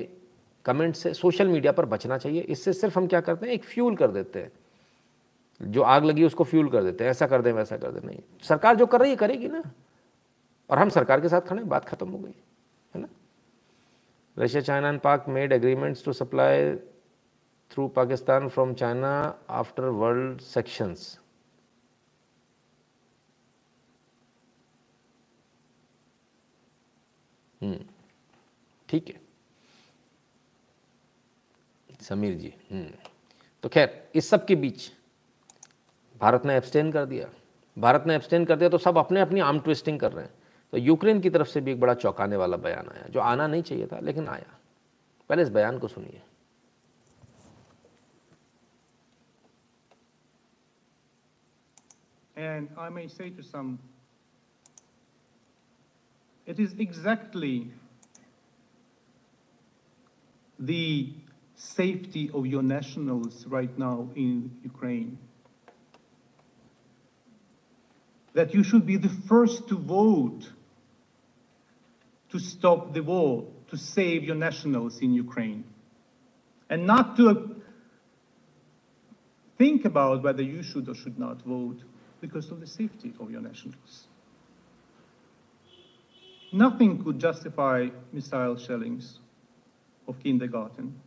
कमेंट 0.65 0.95
से 0.95 1.13
सोशल 1.15 1.49
मीडिया 1.49 1.73
पर 1.73 1.87
बचना 1.87 2.19
चाहिए। 2.19 2.41
इससे 2.41 2.73
सिर्फ़ 2.73 2.99
हम 2.99 3.07
क्या 3.07 3.21
करते 3.21 3.47
हैं, 3.47 3.53
एक 3.53 3.65
फ्यूल 3.65 3.97
कर 3.97 4.11
देते 4.11 4.39
हैं। 4.39 4.53
जो 5.61 5.83
आग 5.83 6.05
लगी 6.05 6.25
उसको 6.25 6.45
फ्यूल 6.45 6.69
कर 6.69 6.83
देते 6.83 7.05
हैं, 7.05 7.11
ऐसा 7.11 7.27
कर 7.27 7.43
दें, 7.43 7.53
वैसा 7.53 7.77
कर 7.77 7.91
दें। 7.91 8.07
नहीं, 8.09 8.19
सरकार 8.43 8.77
जो 8.77 8.87
कर 8.87 9.01
रही 9.01 9.11
है, 9.11 9.17
करेगी 9.17 9.49
ना। 9.49 9.63
और 10.71 10.79
हम 10.79 10.89
सरकार 10.91 11.21
के 11.21 11.29
साथ 11.29 11.41
खड़े 11.49 11.65
बात 11.65 11.85
खत्म 11.85 12.11
हो 12.11 12.19
गई, 12.19 12.35
है 12.95 13.01
ना? 13.01 13.09
Russia 14.37 14.63
China 14.63 14.89
and 14.89 15.01
Pak 15.01 15.29
made 15.29 15.53
agreements 15.53 16.05
to 16.05 16.13
supply 16.15 16.75
through 17.71 17.89
Pakistan 17.97 18.49
from 18.49 18.75
China 18.75 19.11
after 19.51 19.85
world 20.03 20.41
sanctions 20.41 21.19
ठीक 28.89 29.09
है। 29.09 29.21
समीर 32.01 32.35
जी 32.35 32.53
हम्म। 32.71 32.91
तो 33.65 33.69
खैर, 33.69 34.11
इस 34.15 34.29
सब 34.31 34.45
के 34.47 34.57
बीच 34.57 34.91
भारत 36.21 36.45
ने 36.47 36.57
एब्सटेन 36.57 36.93
कर 36.93 37.05
दिया। 37.07 37.29
भारत 37.77 38.05
ने 38.07 38.15
एब्सटेन 38.15 38.45
कर 38.45 38.57
दिया 38.57 38.69
तो 38.69 38.79
सब 38.79 38.99
अपने 38.99 39.21
अपनी 39.21 39.41
आर्म 39.41 39.59
ट्विस्टिंग 39.61 39.99
कर 40.01 40.13
रहे 40.13 40.25
हैं। 40.25 40.33
तो 40.73 40.79
यूक्रेन 40.79 41.21
की 41.21 41.31
तरफ़ 41.31 41.49
से 41.49 41.61
भी 41.61 41.73
एक 41.73 41.81
बड़ा 41.81 41.95
चौंकाने 41.95 42.37
वाला 42.37 42.57
बयान 42.57 42.89
आया 42.95 43.07
जो 43.11 43.21
आना 43.21 43.47
नहीं 43.47 43.63
चाहिए 43.63 43.87
था 43.93 43.99
लेकिन 44.09 44.29
आया 44.29 44.57
पहले 45.29 45.43
इस 45.43 45.49
बयान 45.59 45.79
को 45.79 45.89
सुनिए 45.89 46.21
And 52.37 52.69
I 52.79 52.89
may 52.89 53.09
say 53.09 53.31
to 53.31 53.43
some, 53.43 53.81
it 56.47 56.61
is 56.61 56.75
exactly 56.79 57.73
the 60.59 61.15
safety 61.57 62.31
of 62.33 62.47
your 62.47 62.63
nationals 62.63 63.45
right 63.49 63.77
now 63.77 64.09
in 64.15 64.53
Ukraine. 64.63 65.19
That 68.35 68.55
you 68.55 68.63
should 68.63 68.87
be 68.87 68.97
the 68.97 69.09
first 69.09 69.67
to 69.69 69.77
vote 69.77 70.53
to 72.31 72.39
stop 72.39 72.93
the 72.93 73.03
war, 73.03 73.47
to 73.71 73.77
save 73.77 74.25
your 74.25 74.35
nationals 74.35 75.01
in 75.01 75.15
Ukraine. 75.15 75.65
And 76.71 76.87
not 76.87 77.17
to 77.17 77.57
think 79.57 79.85
about 79.85 80.23
whether 80.23 80.43
you 80.43 80.63
should 80.63 80.89
or 80.89 80.95
should 80.95 81.19
not 81.19 81.43
vote 81.43 81.83
because 82.21 82.51
of 82.51 82.61
the 82.61 82.67
safety 82.67 83.13
of 83.21 83.31
your 83.31 83.41
nationals. 83.41 84.07
Nothing 86.53 87.03
could 87.03 87.19
justify 87.19 87.89
missile 88.13 88.57
shellings 88.57 89.19
of 90.07 90.19
kindergarten 90.21 91.01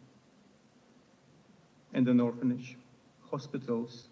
and 1.94 2.08
an 2.08 2.20
orphanage, 2.20 2.78
hospitals. 3.30 4.08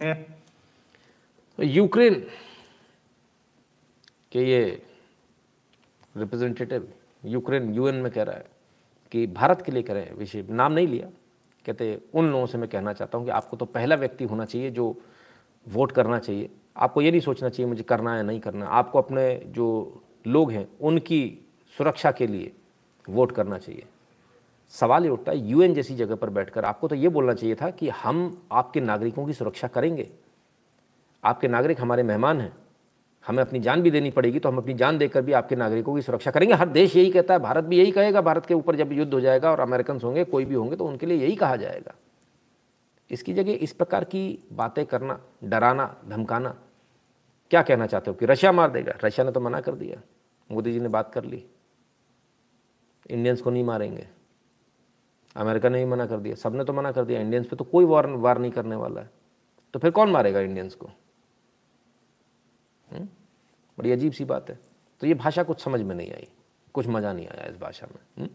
And 0.00 0.24
Ukraine 1.58 2.26
के 4.32 4.44
ये 4.44 4.82
representative 6.16 6.88
Ukraine 7.24 7.72
UN 7.74 7.94
में 7.94 8.10
कह 8.12 8.22
रहा 8.22 8.36
है 8.36 8.46
कि 9.12 9.26
भारत 9.26 9.62
के 9.62 9.72
लिए 9.72 9.82
हैं 9.90 10.14
विषय 10.14 10.44
नाम 10.50 10.72
नहीं 10.72 10.86
लिया। 10.88 11.08
कहते 11.66 11.98
उन 12.14 12.30
लोगों 12.30 12.46
से 12.46 12.58
मैं 12.58 12.68
कहना 12.68 12.92
चाहता 12.92 13.18
हूँ 13.18 13.26
कि 13.26 13.30
आपको 13.32 13.56
तो 13.56 13.64
पहला 13.66 13.94
व्यक्ति 13.96 14.24
होना 14.24 14.44
चाहिए 14.44 14.70
जो 14.70 14.94
वोट 15.66 15.92
करना 15.92 16.18
चाहिए। 16.18 16.48
आपको 16.76 17.02
ये 17.02 17.10
नहीं 17.10 17.20
सोचना 17.20 17.48
चाहिए 17.48 17.68
मुझे 17.68 17.82
करना 17.82 18.14
है, 18.16 18.22
नहीं 18.22 18.40
करना 18.40 18.66
आपको 18.66 18.98
अपने 18.98 19.34
जो 19.46 20.02
लोग 20.26 20.50
हैं, 20.52 20.66
उनकी 20.80 21.38
सुरक्षा 21.74 22.10
के 22.10 22.26
लिए 22.26 22.52
वोट 23.08 23.32
करना 23.32 23.58
चाहिए। 23.58 23.84
सवाल 24.72 25.04
ये 25.04 25.10
उठता 25.10 25.32
है 25.32 25.38
यूएन 25.38 25.74
जैसी 25.74 25.94
जगह 25.96 26.16
पर 26.16 26.30
बैठकर 26.30 26.64
आपको 26.64 26.88
तो 26.88 26.94
ये 26.94 27.08
बोलना 27.08 27.34
चाहिए 27.34 27.54
था 27.54 27.70
कि 27.70 27.88
हम 27.88 28.42
आपके 28.52 28.80
नागरिकों 28.80 29.26
की 29.26 29.32
सुरक्षा 29.32 29.68
करेंगे। 29.68 30.08
आपके 31.24 31.48
नागरिक 31.48 31.80
हमारे 31.80 32.02
मेहमान 32.02 32.40
हैं 32.40 32.52
हमें 33.26 33.42
अपनी 33.42 33.60
जान 33.60 33.82
भी 33.82 33.90
देनी 33.90 34.10
पड़ेगी 34.10 34.38
तो 34.38 34.48
हम 34.48 34.56
अपनी 34.58 34.74
जान 34.74 34.98
देकर 34.98 35.22
भी 35.22 35.32
आपके 35.32 35.56
नागरिकों 35.56 35.94
की 35.94 36.02
सुरक्षा 36.02 36.30
करेंगे। 36.30 36.54
हर 36.54 36.68
देश 36.68 36.96
यही 36.96 37.10
कहता 37.10 37.34
है, 37.34 37.40
भारत 37.40 37.64
भी 37.64 37.78
यही 37.78 37.92
कहेगा, 37.92 38.20
भारत 38.20 38.46
के 38.46 38.54
ऊपर 38.54 38.76
जब 38.76 38.92
युद्ध 38.92 39.12
हो 39.14 39.20
जाएगा 39.20 39.50
और 39.50 39.60
अमेरिकन 39.60 40.00
होंगे, 40.04 40.24
कोई 40.24 40.44
भी 40.44 40.54
होंगे 40.54 40.76
तो 40.76 40.86
उनके 40.86 41.06
लिए 41.06 41.18
यही 41.18 41.36
कहा 41.36 41.56
जाएगा। 41.56 41.94
इसकी 43.10 43.34
जगह 43.34 43.52
इस 43.52 43.72
प्रकार 43.72 44.04
की 44.04 44.38
बातें 44.52 44.84
करना, 44.86 45.18
डराना, 45.44 45.94
धमकाना, 46.08 46.54
क्या 47.50 47.62
कहना 47.62 47.86
चाहते 47.86 48.10
हो 48.10 48.16
कि 48.16 48.26
रशिया 48.26 48.52
मार 48.52 48.70
देगा? 48.70 48.92
रशिया 49.04 49.24
ने 49.26 49.32
तो 49.32 49.40
मना 49.40 49.60
कर 49.60 49.72
दिया। 49.72 50.00
मोदी 50.50 50.72
जी 50.72 50.80
ने 50.80 50.88
बात 50.88 51.12
कर 51.12 51.24
ली। 51.24 51.44
इंडियंस 53.10 53.40
को 53.40 53.50
नहीं 53.50 53.64
मारेंगे। 53.64 54.06
अमेरिका 55.36 55.68
ने 55.68 55.78
भी 55.78 55.90
मना 55.90 56.06
कर 56.06 56.16
दिया। 56.16 56.34
सबने 56.34 56.64
तो 56.64 56.72
मना 56.72 56.92
कर 56.92 57.04
दिया। 57.04 57.20
इंडियंस 57.20 57.46
पे 57.46 57.56
तो 57.56 57.64
कोई 57.64 57.84
वार 57.84 58.06
वार 58.06 58.38
नहीं 58.38 58.52
करने 58.52 58.76
वाला 58.76 59.00
है। 59.00 59.10
तो 59.74 59.78
फिर 59.78 59.90
कौन 59.90 60.10
मारेगा 60.10 60.40
इंडियंस 60.40 60.74
को? 60.74 60.90
हम्म? 62.92 63.08
बड़ी 63.78 63.92
अजीब 63.92 64.12
सी 64.12 64.24
बात 64.24 64.50
है। 64.50 64.58
तो 65.00 65.06
ये 65.06 65.14
भाषा 65.14 65.42
कुछ 65.42 65.60
समझ 65.60 65.80
में 65.80 65.94
नहीं 65.94 66.12
आई। 66.12 66.28
कुछ 66.74 66.86
मज़ा 66.86 67.12
नहीं 67.12 67.26
आया 67.26 67.46
इस 67.50 67.56
भाषा 67.58 67.86
में 67.86 68.00
हम्म? 68.18 68.28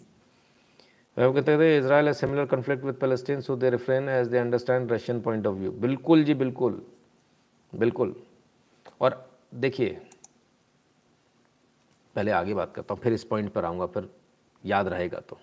वो 1.18 1.32
कहते 1.34 1.58
थे 1.58 1.78
Israel 1.78 2.12
similar 2.14 2.46
conflict 2.46 2.84
with 2.86 2.96
Palestine 2.96 3.42
so 3.42 3.56
they 3.56 3.70
refrain 3.70 4.10
as 4.10 4.28
they 4.28 4.38
understand 4.38 4.92
Russian 4.92 5.22
point 5.22 5.48
of 5.48 5.56
view 5.56 5.72
बिल्कुल 5.72 6.24
जी, 6.24 6.34
बिल्कुल। 6.34 6.82
बिल्कुल। 7.74 8.16
और 9.02 9.16
देखिए, 9.54 9.90
पहले 12.16 12.32
आगे 12.32 12.54
बात 12.54 12.74
करता 12.76 12.94
हूँ, 12.94 13.02
फिर 13.02 13.14
इस 13.14 13.24
पॉइंट 13.24 13.52
पर 13.54 13.66
आऊँगा, 13.66 13.86
फिर 13.86 14.10
याद 14.64 14.88
रहेगा 14.88 15.20
तो 15.20 15.38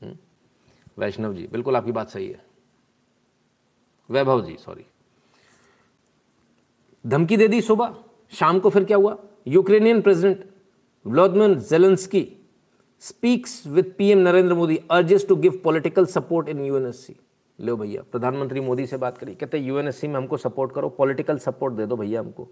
हम्म? 0.00 0.16
वैष्णव 0.98 1.34
जी, 1.34 1.46
बिल्कुल 1.46 1.76
आपकी 1.76 1.92
बात 1.92 2.10
सही 2.10 2.28
है। 2.28 2.44
वैभव 4.08 4.44
जी 4.44 4.56
सॉरी 4.56 4.86
धमकी 7.04 7.36
दे 7.36 7.48
दी 7.48 7.60
सुबह। 7.62 7.94
शाम 8.32 8.58
को 8.58 8.70
फिर 8.70 8.84
क्या 8.84 8.96
हुआ? 8.96 9.16
Ukrainian 9.48 10.00
president 10.00 10.44
Vladimir 11.04 11.54
Zelensky 11.60 12.26
speaks 13.02 13.66
with 13.66 13.92
PM 13.98 14.18
Narendra 14.18 14.54
Modi 14.54 14.78
urges 14.90 15.26
to 15.28 15.36
give 15.36 15.60
political 15.64 16.06
support 16.06 16.48
in 16.48 16.64
UNSC 16.64 17.16
लो 17.58 17.76
भैया, 17.76 18.02
प्रधानमंत्री 18.02 18.60
मोदी 18.60 18.86
से 18.86 18.96
बात 18.96 19.18
करी 19.18 19.34
कहते 19.34 19.58
यूएनएससी 19.58 20.08
में 20.08 20.14
हमको 20.14 20.36
सपोर्ट 20.36 20.72
करो 20.72 20.88
पॉलिटिकल 20.88 21.38
सपोर्ट 21.38 21.74
दे 21.74 21.86
दो 21.86 21.96
भैया 21.96 22.20
हमको। 22.20 22.48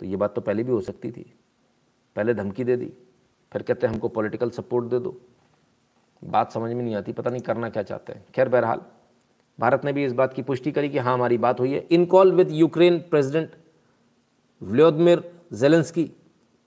तो 0.00 0.06
ये 0.06 0.16
बात 0.16 0.34
तो 0.34 0.40
पहले 0.40 0.62
भी 0.62 0.72
हो 0.72 0.80
सकती 0.80 1.10
थी। 1.10 1.32
पहले 2.16 2.34
धमकी 2.34 2.64
दे 2.64 2.76
दी, 2.76 2.92
फिर 3.52 3.62
कहते 3.62 3.86
हमको 3.86 4.08
पॉलिटिकल 4.08 4.50
सपोर्ट 4.50 4.86
दे 4.86 4.98
दो। 4.98 5.16
बात 6.22 6.52
समझ 6.52 6.72
में 6.72 6.82
नहीं 6.82 6.94
आती, 6.94 7.12
पता 7.12 7.30
नहीं 7.30 7.42
करना 7.42 7.68
क्या 7.68 7.82
चाहते 7.82 8.12
हैं। 8.12 8.24
खैर, 8.34 8.48
बहरहाल, 8.48 8.80
भारत 9.58 9.84
ने 9.84 9.92
भी 9.92 10.04
इस 10.04 10.12
बात 10.12 10.34
की 10.34 10.42
पुष्टि 10.42 10.72
करी 10.72 10.88
कि 10.88 10.98
हाँ 10.98 11.14
हमारी 11.14 11.38
बात 11.38 11.60
हुई 11.60 11.72
है। 11.72 11.86
In 11.90 12.04
call 12.06 12.32
with 12.32 12.50
Ukraine 12.52 12.98
president 13.00 13.50
Volodymyr 14.62 15.32
Zelensky 15.52 16.10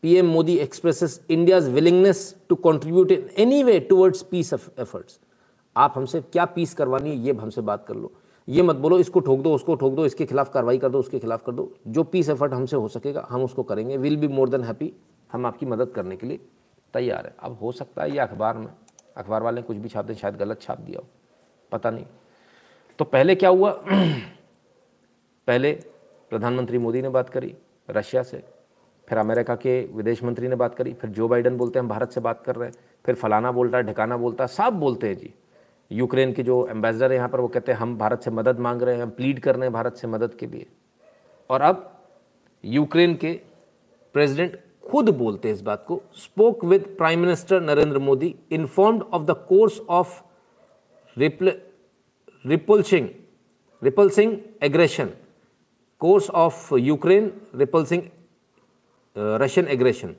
PM 0.01 0.25
Modi 0.25 0.57
expresses 0.57 1.25
India's 1.29 1.69
willingness 1.69 2.35
to 2.49 2.55
contribute 2.55 3.11
in 3.11 3.29
any 3.37 3.63
way 3.63 3.79
towards 3.79 4.21
peace 4.21 4.53
efforts 4.53 5.19
आप 5.77 5.93
हमसे 5.95 6.21
क्या 6.21 6.45
पीस 6.45 6.73
करवानी 6.73 7.09
है, 7.09 7.15
ये 7.15 7.33
हमसे 7.33 7.61
बात 7.61 7.85
कर 7.87 7.95
लो। 7.95 8.11
ये 8.49 8.61
मत 8.61 8.75
बोलो, 8.75 8.99
इसको 8.99 9.19
ठोक 9.19 9.39
दो, 9.39 9.55
उसको 9.55 9.75
ठोक 9.75 9.93
दो, 9.93 10.05
इसके 10.05 10.25
खिलाफ 10.25 10.53
कार्रवाई 10.53 10.77
कर 10.77 10.89
दो, 10.89 10.99
उसके 10.99 11.19
खिलाफ 11.19 11.45
कर 11.45 11.51
दो। 11.51 11.73
जो 11.87 12.03
पीस 12.03 12.29
एफर्ट 12.29 12.53
हमसे 12.53 12.75
हो 12.75 12.87
सकेगा, 12.87 13.27
हम 13.29 13.43
उसको 13.43 13.63
करेंगे। 13.63 13.97
Will 13.97 14.17
be 14.17 14.27
more 14.27 14.49
than 14.49 14.63
happy 14.63 14.93
हम 15.31 15.45
आपकी 15.45 15.65
मदद 15.65 15.89
करने 15.89 16.15
के 16.15 16.27
लिए 16.27 16.39
तैयार 16.93 17.25
है। 17.25 17.35
अब 17.39 17.57
हो 17.61 17.71
सकता 17.71 18.03
है 18.03 18.11
ये 18.11 18.19
अखबार 18.19 18.57
में, 18.57 18.67
अखबार 19.17 19.43
वाले 19.43 19.61
कुछ 19.61 19.77
भी 19.77 19.89
छाप 19.89 20.05
दें, 20.05 20.13
शायद 20.13 20.35
गलत 20.35 20.61
छाप 20.61 20.79
दिया 20.79 20.99
हो। 20.99 21.07
पता 21.71 21.89
नहीं। 21.89 22.05
तो 22.99 23.05
पहले 23.05 23.35
क्या 23.35 23.49
हुआ? 23.49 23.71
पहले 25.47 25.71
प्रधानमंत्री 26.29 26.77
मोदी 26.77 27.01
ने 27.01 27.09
बात 27.09 27.29
करी। 27.29 27.55
रशिया 27.89 28.23
से। 28.23 28.43
फिर 29.07 29.17
अमेरिका 29.17 29.55
के 29.55 29.81
विदेश 29.93 30.23
मंत्री 30.23 30.47
ने 30.47 30.55
बात 30.55 30.75
करी, 30.75 30.93
फिर 30.93 31.09
जो 31.09 31.27
बाइडन 31.27 31.57
बोलते 31.57 31.79
हैं, 31.79 31.83
हम 31.83 31.89
भारत 31.89 32.11
से 32.11 32.21
बात 32.21 32.43
कर 32.43 32.55
रहे 32.55 32.69
हैं। 32.69 32.75
फिर 33.05 33.15
फलाना 33.15 33.51
बोलता 33.51 33.77
है 33.77 33.83
ढिकाना 33.83 34.17
बोलता 34.17 34.43
है 34.43 34.47
सब 34.47 34.73
बोलते 34.73 35.07
हैं 35.07 35.17
जी। 35.17 35.33
यूक्रेन 35.91 36.33
के 36.33 36.43
जो 36.43 36.67
एम्बेसडर 36.67 37.11
है 37.11 37.17
यहाँ 37.17 37.29
पर, 37.29 37.39
वो 37.39 37.47
कहते 37.47 37.71
हैं, 37.71 37.79
हम 37.79 37.97
भारत 37.97 38.21
से 38.21 38.31
मदद 38.31 38.59
मांग 38.59 38.81
रहे 38.81 38.95
हैं, 38.95 39.03
हम 39.03 39.09
प्लीड 39.09 39.39
कर 39.39 39.55
रहे 39.55 39.63
हैं 39.63 39.73
भारत 39.73 39.95
से 39.95 40.07
मदद 40.07 40.33
के 40.33 40.45
लिए। 40.45 40.65
और 41.49 41.61
अब 41.61 41.89
यूक्रेन 42.65 43.15
के 43.15 43.39
प्रेसिडेंट 44.15 44.59
खुद 44.89 45.09
बोलते 45.09 45.47
हैं 45.47 45.55
इस 45.55 45.61
बात 45.61 45.85
को। 45.87 46.01
Spoke 46.13 46.65
with 46.65 46.95
prime 46.97 47.19
minister 47.19 47.61
Narendra 47.61 47.99
Modi 47.99 48.35
informed 48.51 49.03
of 49.03 49.23
the 49.23 49.31
course 49.49 49.79
of 49.89 50.21
ripple 51.17 51.51
repulsing 52.45 53.09
repulsing 53.81 54.37
aggression 54.61 55.09
course 56.03 56.29
of 56.43 56.75
Ukraine 56.75 57.31
repulsing 57.55 58.01
Russian 59.41 59.67
aggression 59.77 60.15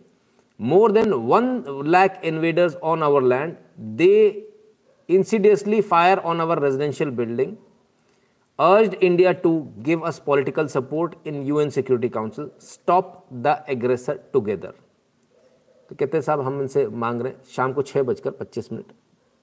more 0.61 0.89
than 0.91 1.13
1 1.27 1.85
lakh 1.85 2.23
invaders 2.23 2.77
on 2.83 3.03
our 3.03 3.21
land 3.21 3.57
they 3.77 4.45
insidiously 5.09 5.81
fire 5.83 6.21
on 6.25 6.41
our 6.41 6.57
residential 6.61 7.11
building 7.11 7.57
urged 8.59 8.95
india 9.01 9.35
to 9.35 9.53
give 9.83 10.05
us 10.05 10.21
political 10.21 10.69
support 10.69 11.17
in 11.25 11.43
un 11.53 11.71
security 11.71 12.09
council 12.09 12.49
stop 12.59 13.27
the 13.43 13.55
aggressor 13.69 14.17
together 14.33 14.73
तो 15.91 15.95
कहते 15.95 16.17
हैं 16.17 16.23
साहब 16.23 16.41
हम 16.41 16.61
इनसे 16.61 16.87
मांग 16.89 17.21
रहे 17.23 17.33
हैं 17.33 17.43
शाम 17.55 17.73
को 17.73 17.83
छः 17.89 18.03
बजकर 18.03 18.31
पच्चीस 18.39 18.73
मिनट 18.73 18.93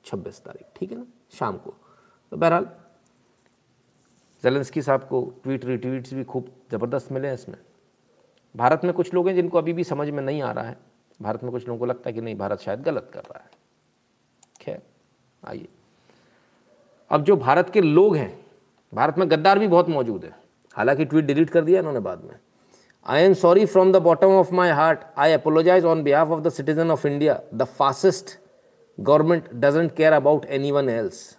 छब्बीस 0.06 0.40
तारीख 0.46 0.66
ठीक 0.78 0.92
है 0.92 0.98
ना 0.98 1.06
शाम 1.38 1.58
को 1.66 1.74
तो 2.32 2.38
बहरहाल 2.38 2.66
जेलेंस्की 4.44 4.82
साहब 4.82 5.04
को 5.04 5.22
ट्वीट 5.44 5.66
रिट्वीट्स 5.66 6.14
भी 6.14 6.24
खूब 6.24 6.48
ज़बरदस्त 6.72 7.12
मिले 7.12 7.28
हैं 7.28 7.34
इसमें। 7.34 7.58
भारत 8.56 8.82
में 8.84 8.94
कुछ 8.94 9.14
लोग 9.14 9.28
हैं 9.28 9.36
जिनको 9.36 9.58
अभी 9.58 9.74
भी 9.74 9.84
समझ 9.84 10.10
में 10.10 10.22
नहीं 10.24 10.42
आ 10.42 10.52
रहा 10.52 10.66
है। 10.66 10.78
भारत 11.20 11.44
में 11.44 11.52
कुछ 11.52 11.68
लोगों 11.68 11.80
को 11.80 11.86
लगता 11.86 12.10
है 12.10 12.14
कि 12.14 12.22
नहीं, 12.22 12.38
भारत 12.38 12.60
शायद 12.60 12.82
गलत 12.82 13.10
कर 13.14 13.20
रहा 13.20 13.40
है। 13.40 13.50
खैर, 14.62 14.82
आइए। 15.44 15.68
अब 17.12 17.24
जो 17.24 17.36
भारत 17.36 17.70
के 17.70 17.82
लोग 17.82 18.16
हैं, 18.16 18.40
भारत 18.94 19.18
में 19.18 19.30
गद्दार 19.32 19.60
भी 19.60 19.68
बहुत 19.68 19.90
मौजूद 19.90 20.24
है। 20.26 20.36
हालाँकि 20.76 21.06
ट्वीट 21.06 21.26
डिलीट 21.26 21.50
कर 21.50 21.64
दिया 21.64 21.80
इन्होंने 21.80 22.00
बाद 22.00 22.24
में। 22.24 22.36
I 23.06 23.22
am 23.22 23.34
sorry 23.34 23.66
from 23.66 23.92
the 23.92 23.96
bottom 23.96 24.28
of 24.28 24.54
my 24.54 24.70
heart 24.70 25.00
I 25.18 25.32
apologize 25.32 25.86
on 25.86 26.04
behalf 26.04 26.30
of 26.30 26.42
the 26.42 26.50
citizen 26.50 26.92
of 26.92 27.08
India 27.08 27.40
the 27.54 27.64
fastest 27.78 28.38
government 28.98 29.50
doesn't 29.54 29.92
care 29.96 30.14
about 30.14 30.46
anyone 30.72 30.90
else 30.90 31.38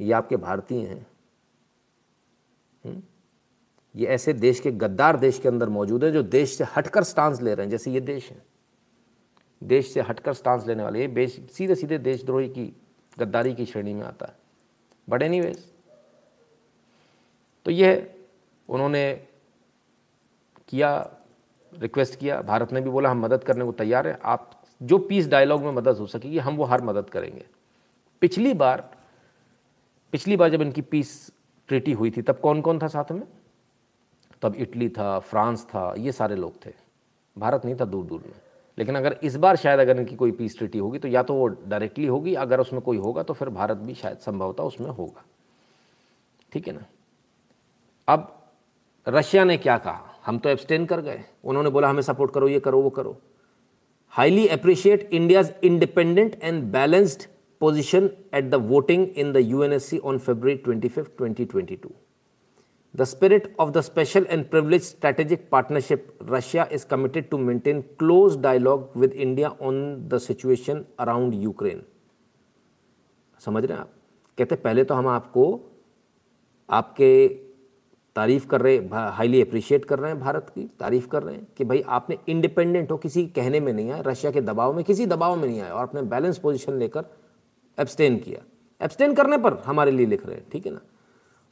ये 0.00 0.12
आपके 0.12 0.36
भारतीय 0.36 0.86
हैं। 0.86 1.06
ये 3.96 4.06
ऐसे 4.06 4.32
देश 4.32 4.60
के 4.60 4.70
गद्दार 4.70 5.16
देश 5.16 5.38
के 5.38 5.48
अंदर 5.48 5.68
मौजूद 5.68 6.04
है 6.04 6.12
जो 6.12 6.22
देश 6.22 6.56
से 6.56 6.64
हटकर 6.76 7.02
स्टांस 7.02 7.42
ले 7.42 7.54
रहे 7.54 7.66
हैं, 7.66 7.70
जैसे 7.70 7.90
ये 7.90 8.00
देश 8.00 8.30
है। 8.30 8.42
देश 9.64 9.94
से 9.94 10.00
हटकर 10.00 10.32
स्टांस 10.32 10.66
लेने 10.66 10.82
वाले, 10.82 11.06
ये 11.06 11.26
सीधे 11.28 11.74
सीधे 11.74 11.98
देशद्रोही 11.98 12.48
की, 12.48 12.76
गद्दारी 13.18 13.54
की 13.54 13.66
श्रेणी 13.66 13.94
में 13.94 14.02
आता 14.02 14.26
है। 14.26 14.36
बट 15.08 15.22
एनी 15.22 15.54
तो 17.64 17.70
यह 17.70 18.14
उन्होंने 18.68 19.26
किया 20.68 21.16
रिक्वेस्ट 21.78 22.18
किया। 22.18 22.42
भारत 22.42 22.72
ने 22.72 22.80
भी 22.80 22.90
बोला, 22.90 23.10
हम 23.10 23.20
मदद 23.20 23.44
करने 23.44 23.64
को 23.64 23.72
तैयार 23.72 24.08
हैं। 24.08 24.18
आप, 24.24 24.64
जो 24.82 24.98
पीस 24.98 25.28
डायलॉग 25.28 25.62
में 25.62 25.72
मदद 25.72 25.96
हो 25.96 26.06
सकेगी, 26.06 26.38
हम 26.38 26.56
वो 26.56 26.64
हर 26.64 26.82
मदद 26.82 27.10
करेंगे। 27.10 27.46
पिछली 28.20 28.54
बार 28.54 28.96
पिछली 30.14 30.36
बार 30.36 30.48
जब 30.48 30.62
इनकी 30.62 30.82
पीस 30.82 31.32
ट्रीटी 31.68 31.92
हुई 31.92 32.10
थी, 32.10 32.22
तब 32.22 32.40
कौन 32.40 32.60
कौन 32.60 32.78
था 32.78 32.86
साथ 32.86 33.12
में? 33.12 33.22
तब 34.42 34.54
इटली 34.54 34.88
था, 34.88 35.18
फ्रांस 35.18 35.64
था, 35.64 35.94
ये 35.98 36.12
सारे 36.12 36.36
लोग 36.36 36.66
थे। 36.66 36.70
भारत 37.38 37.64
नहीं 37.64 37.76
था 37.76 37.84
दूर 37.84 38.04
दूर 38.04 38.20
में। 38.20 38.32
लेकिन 38.78 38.94
अगर 38.94 39.18
इस 39.22 39.36
बार 39.36 39.56
शायद 39.56 39.80
अगर 39.80 39.96
इनकी 39.96 40.16
कोई 40.16 40.30
पीस 40.30 40.58
ट्रीटी 40.58 40.78
होगी 40.78 40.98
तो 40.98 41.08
या 41.08 41.22
तो 41.22 41.34
वो 41.34 41.46
डायरेक्टली 41.46 42.06
होगी, 42.06 42.34
अगर 42.34 42.60
उसमें 42.60 42.82
कोई 42.82 42.96
होगा 42.96 43.22
तो 43.22 43.34
फिर 43.34 43.48
भारत 43.48 43.76
भी 43.76 43.94
शायद 43.94 44.18
संभवतः 44.18 44.62
उसमें 44.62 44.90
होगा। 44.90 45.24
ठीक 46.52 46.68
है 46.68 46.74
ना? 46.74 46.84
अब 48.08 48.50
रशिया 49.08 49.44
ने 49.44 49.56
क्या 49.56 49.78
कहा? 49.78 50.20
हम 50.26 50.38
तो 50.38 50.48
एब्सटेन 50.48 50.86
कर 50.86 51.00
गए। 51.00 51.24
उन्होंने 51.44 51.70
बोला, 51.70 51.88
हमें 51.88 52.02
सपोर्ट 52.02 52.32
करो, 52.32 52.48
ये 52.48 52.60
करो, 52.60 52.82
वो 52.82 52.90
करो। 52.90 53.20
Highly 54.08 54.48
appreciate 54.48 55.08
India's 55.12 55.54
independent 55.64 56.38
and 56.42 56.64
balanced 56.64 57.28
voting 57.64 59.06
in 59.16 59.32
the 59.32 59.36
UNSC 59.36 59.98
on 59.98 60.18
February 60.18 60.54
twenty 60.54 60.88
fifth 60.88 61.16
twenty 61.18 61.44
twenty 61.44 61.76
two 61.76 61.90
The 62.94 63.06
spirit 63.06 63.56
of 63.58 63.72
the 63.72 63.82
special 63.82 64.24
and 64.28 64.48
privileged 64.48 64.84
strategic 64.84 65.50
partnership, 65.50 66.14
Russia 66.20 66.68
is 66.70 66.84
committed 66.84 67.28
to 67.32 67.38
maintain 67.38 67.84
close 67.98 68.36
dialogue 68.36 68.94
with 68.94 69.12
India 69.14 69.48
on 69.60 70.08
the 70.08 70.20
situation 70.20 70.86
around 70.98 71.34
Ukraine. 71.34 71.82
समझ 73.40 73.64
रहे 73.64 73.76
हैं 73.76 73.80
आप 73.80 73.90
कहते 74.38 74.56
पहले 74.56 74.84
तो 74.84 74.94
हम 74.94 75.08
आपको 75.08 75.44
आपके 76.68 77.10
तारीफ़ 78.16 78.46
कर 78.46 78.60
रहे 78.60 78.76
हाईली 79.16 79.42
अप्रिशिएट 79.42 79.84
कर 79.84 79.98
रहे 79.98 80.10
हैं 80.10 80.20
भारत 80.20 80.52
की 80.54 80.68
तारीफ़ 80.80 81.08
कर 81.08 81.22
रहे 81.22 81.34
हैं 81.34 81.46
कि 81.56 81.64
भाई 81.64 81.82
आपने 81.98 82.18
इंडिपेंडेंट 82.28 82.90
हो 82.90 82.96
किसी 82.96 83.26
कहने 83.36 83.60
में 83.60 83.72
नहीं 83.72 83.90
आए 83.90 84.02
रशिया 84.06 84.32
के 84.32 84.40
दबाव 84.40 84.76
में 84.76 84.84
किसी 84.84 85.06
दबाव 85.06 85.36
में 85.36 85.48
नहीं 85.48 85.60
आया 85.60 85.74
और 85.74 85.82
आपने 85.82 86.02
बैलेंस 86.14 86.38
पोजीशन 86.38 86.78
लेकर 86.78 87.10
एब्सटेन 87.78 88.18
किया। 88.18 88.42
एब्सटेन 88.84 89.14
करने 89.14 89.38
पर 89.38 89.58
हमारे 89.58 89.90
लिए 89.90 90.06
लिख 90.06 90.26
रहे 90.26 90.36
हैं, 90.36 90.50
ठीक 90.50 90.66
है 90.66 90.72
ना? 90.72 90.80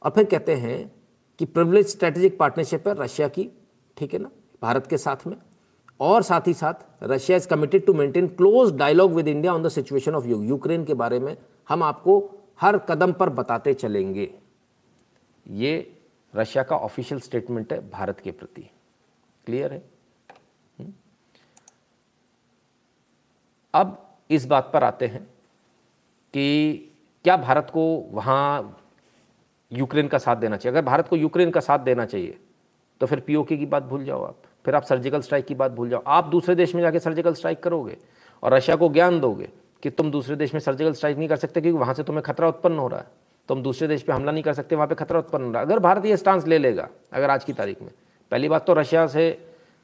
और 0.03 0.11
फिर 0.11 0.23
कहते 0.23 0.55
हैं 0.55 0.91
कि 1.39 1.45
प्रिवलेज 1.45 1.87
स्ट्रेटेजिक 1.87 2.37
पार्टनरशिप 2.39 2.87
है 2.87 3.03
रशिया 3.03 3.27
की, 3.27 3.49
ठीक 3.97 4.13
है 4.13 4.19
ना? 4.19 4.29
भारत 4.61 4.87
के 4.87 4.97
साथ 4.97 5.27
में। 5.27 5.37
और 5.99 6.23
साथ 6.23 6.41
ही 6.47 6.53
साथ 6.53 6.73
Russia 7.03 7.37
is 7.37 7.47
committed 7.47 7.85
to 7.85 7.93
maintain 7.93 8.27
close 8.27 8.73
dialogue 8.73 9.13
with 9.13 9.27
India 9.27 9.53
on 9.53 9.63
the 9.63 9.69
situation 9.69 10.15
of 10.15 10.27
Ukraine 10.27 10.85
के 10.85 10.93
बारे 10.93 11.19
में 11.19 11.37
हम 11.69 11.83
आपको 11.83 12.31
हर 12.61 12.77
कदम 12.77 13.13
पर 13.13 13.29
बताते 13.29 13.73
चलेंगे। 13.73 14.33
ये 15.47 15.97
रशिया 16.35 16.63
का 16.63 16.75
ऑफिशियल 16.75 17.21
स्टेटमेंट 17.21 17.73
है 17.73 17.89
भारत 17.89 18.19
के 18.19 18.31
प्रति। 18.31 18.69
क्लियर 19.45 19.73
है? 19.73 19.89
हम्म? 20.79 20.93
अब 23.73 24.17
इस 24.29 24.45
बात 24.45 24.69
पर 24.73 24.83
आते 24.83 25.07
हैं। 25.07 25.32
कि 26.33 26.89
क्या 27.25 27.35
भारत 27.37 27.69
को 27.73 27.83
वहाँ 28.11 28.79
यूक्रेन 29.71 30.07
का 30.07 30.17
साथ 30.17 30.35
देना 30.35 30.57
चाहिए? 30.57 30.77
अगर 30.77 30.85
भारत 30.85 31.07
को 31.07 31.15
यूक्रेन 31.15 31.51
का 31.51 31.59
साथ 31.59 31.79
देना 31.79 32.05
चाहिए 32.05 32.37
तो 33.01 33.05
फिर 33.05 33.19
पीओके 33.19 33.57
की 33.57 33.65
बात 33.65 33.83
भूल 33.83 34.03
जाओ 34.05 34.23
आप। 34.23 34.35
फिर 34.65 34.75
आप 34.75 34.83
सर्जिकल 34.83 35.21
स्ट्राइक 35.21 35.45
की 35.45 35.55
बात 35.55 35.71
भूल 35.71 35.89
जाओ। 35.89 36.03
आप 36.07 36.25
दूसरे 36.25 36.55
देश 36.55 36.75
में 36.75 36.81
जाके 36.81 36.99
सर्जिकल 36.99 37.33
स्ट्राइक 37.33 37.59
करोगे 37.63 37.97
और 38.43 38.53
रशिया 38.53 38.75
को 38.75 38.89
ज्ञान 38.89 39.19
दोगे 39.19 39.49
कि 39.83 39.89
तुम 39.89 40.11
दूसरे 40.11 40.35
देश 40.35 40.53
में 40.53 40.59
सर्जिकल 40.61 40.93
स्ट्राइक 40.93 41.17
नहीं 41.17 41.27
कर 41.29 41.35
सकते 41.35 41.61
क्योंकि 41.61 41.79
वहाँ 41.79 41.93
से 41.93 42.03
तुम्हें 42.03 42.23
खतरा 42.23 42.47
उत्पन्न 42.47 42.77
हो 42.77 42.87
रहा 42.87 42.99
है। 42.99 43.05
तुम 43.49 43.63
दूसरे 43.63 43.87
देश 43.87 44.01
पे 44.01 44.13
हमला 44.13 44.31
नहीं 44.31 44.43
कर 44.43 44.53
सकते, 44.53 44.75
वहाँ 44.75 44.87
पे 44.87 44.95
खतरा 44.95 45.19
उत्पन्न 45.19 45.45
हो 45.45 45.51
रहा 45.51 45.61
है। 45.61 45.65
अगर 45.65 45.79
भारत 45.79 46.05
ये 46.05 46.17
स्टांस 46.17 46.47
ले 46.47 46.57
लेगा, 46.57 46.87
अगर 47.13 47.29
आज 47.29 47.43
की 47.43 47.53
तारीख 47.53 47.81
में। 47.81 47.89
पहली 48.31 48.49
बात 48.49 48.65
तो 48.67 48.73
रशिया 48.73 49.05
से 49.07 49.25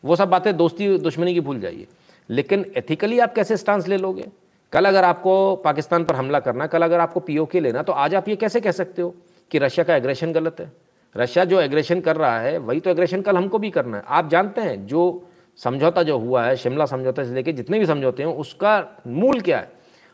वो 0.03 0.15
सब 0.15 0.29
बातें 0.29 0.55
दोस्ती, 0.57 0.97
दुश्मनी 0.97 1.33
की 1.33 1.39
भूल 1.39 1.59
जाइए। 1.59 1.87
लेकिन 2.29 2.65
एथिकली 2.77 3.19
आप 3.19 3.33
कैसे 3.33 3.57
स्टांस 3.57 3.87
ले 3.87 3.97
लोगे? 3.97 4.27
कल 4.71 4.85
अगर 4.85 5.03
आपको 5.03 5.55
पाकिस्तान 5.55 6.03
पर 6.03 6.15
हमला 6.15 6.39
करना 6.39 6.67
कल 6.67 6.81
अगर 6.81 6.99
आपको 6.99 7.19
पीओके 7.19 7.59
लेना 7.59 7.83
तो 7.83 7.93
आज 7.93 8.15
आप 8.15 8.29
ये 8.29 8.35
कैसे 8.35 8.61
कह 8.61 8.71
सकते 8.71 9.01
हो 9.01 9.15
कि 9.51 9.57
रशिया 9.57 9.83
का 9.83 9.95
एग्रेशन 9.95 10.33
गलत 10.33 10.55
है? 10.59 10.71
रशिया 11.17 11.45
जो 11.45 11.61
एग्रेशन 11.61 12.01
कर 12.01 12.15
रहा 12.15 12.39
है, 12.39 12.57
वही 12.57 12.79
तो 12.79 12.89
एग्रेशन 12.89 13.21
कल 13.21 13.37
हमको 13.37 13.59
भी 13.59 13.69
करना 13.69 13.97
है। 13.97 14.03
आप 14.07 14.29
जानते 14.29 14.61
हैं, 14.61 14.87
जो 14.87 15.27
समझौता 15.57 16.03
जो 16.03 16.17
हुआ 16.17 16.43
है, 16.43 16.55
शिमला 16.55 16.85
समझौता 16.85 17.23
से 17.23 17.33
लेकर 17.33 17.51
जितने 17.51 17.79
भी 17.79 17.85
समझौते 17.85 18.23
हैं, 18.23 18.29
उसका 18.29 18.87
मूल 19.07 19.41
क्या 19.41 19.57
है? 19.57 19.71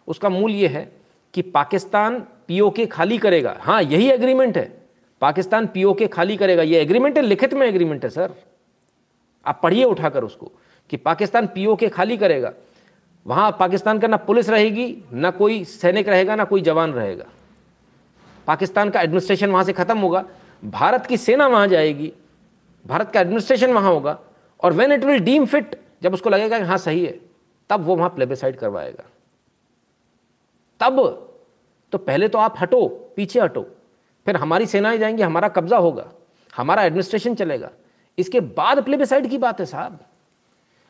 उसका 0.07 0.29
मूल 0.29 0.51
ये 0.51 0.67
है 0.67 0.91
कि 1.33 1.41
पाकिस्तान 1.41 2.19
पीओके 2.47 2.85
खाली 2.85 3.17
करेगा। 3.17 3.57
हाँ 3.59 3.81
यही 3.83 4.09
एग्रीमेंट 4.11 4.57
है। 4.57 4.81
पाकिस्तान 5.21 5.67
पीओके 5.67 6.07
खाली 6.07 6.37
करेगा। 6.37 6.63
ये 6.63 6.81
एग्रीमेंट 6.81 7.17
है, 7.17 7.23
लिखित 7.23 7.53
में 7.53 7.67
एग्रीमेंट 7.67 8.03
है, 8.03 8.09
सर। 8.09 8.33
आप 9.45 9.59
पढ़िए 9.63 9.83
उठाकर 9.83 10.23
उसको 10.23 10.51
कि 10.89 10.97
पाकिस्तान 10.97 11.47
पीओके 11.47 11.89
खाली 11.89 12.17
करेगा। 12.17 12.53
वहाँ 13.25 13.51
पाकिस्तान 13.59 13.99
का 13.99 14.07
ना 14.07 14.17
पुलिस 14.17 14.49
रहेगी, 14.49 15.03
ना 15.13 15.31
कोई 15.31 15.63
सैनिक 15.63 16.09
रहेगा, 16.09 16.35
ना 16.35 16.43
कोई 16.43 16.61
जवान 16.61 16.91
रहेगा। 16.93 17.25
पाकिस्तान 18.47 18.89
का 18.89 19.01
एडमिनिस्ट्रेशन 19.01 19.49
वहाँ 19.49 19.63
से 19.63 19.73
ख़त्म 19.73 19.97
होगा, 19.97 20.23
भारत 20.63 21.05
की 21.05 21.17
सेना 21.17 21.47
वहाँ 21.47 21.67
जाएगी, 21.67 22.11
भारत 22.85 23.11
का 23.11 23.21
एडमिनिस्ट्रेशन 23.21 23.73
वहाँ 23.73 23.91
होगा, 23.93 24.17
और 24.59 24.73
when 24.73 24.91
it 24.91 25.03
will 25.03 25.19
deem 25.19 25.45
fit 25.45 25.79
जब 26.03 26.13
उसको 26.13 26.29
लगेगा 26.29 26.59
कि 26.59 26.65
हाँ 26.65 26.77
सही 26.77 27.05
है, 27.05 27.19
तब 27.69 27.83
वो 27.83 27.95
वहाँ 27.95 28.09
प्लेबिसाइड 28.09 28.55
करवाएगा। 28.55 29.03
तब 30.81 31.01
तो 31.93 31.97
पहले 31.97 32.27
तो 32.27 32.37
आप 32.37 32.55
हटो, 32.61 32.87
पीछे 33.15 33.39
हटो, 33.39 33.61
फिर 34.25 34.35
हमारी 34.35 34.65
सेनाएँ 34.65 34.97
जाएँगी, 34.97 35.23
हमारा 35.23 35.47
कब्जा 35.47 35.77
होगा, 35.77 36.05
हमारा 36.53 36.83
एडमिनिस्ट्रेशन 36.83 37.35
चलेगा। 37.35 37.69
इसके 38.17 38.39
बाद 38.39 38.83
प्लेबिसाइड 38.83 39.29
की 39.29 39.37
बात 39.37 39.59
है 39.59 39.65
साहब। 39.65 39.99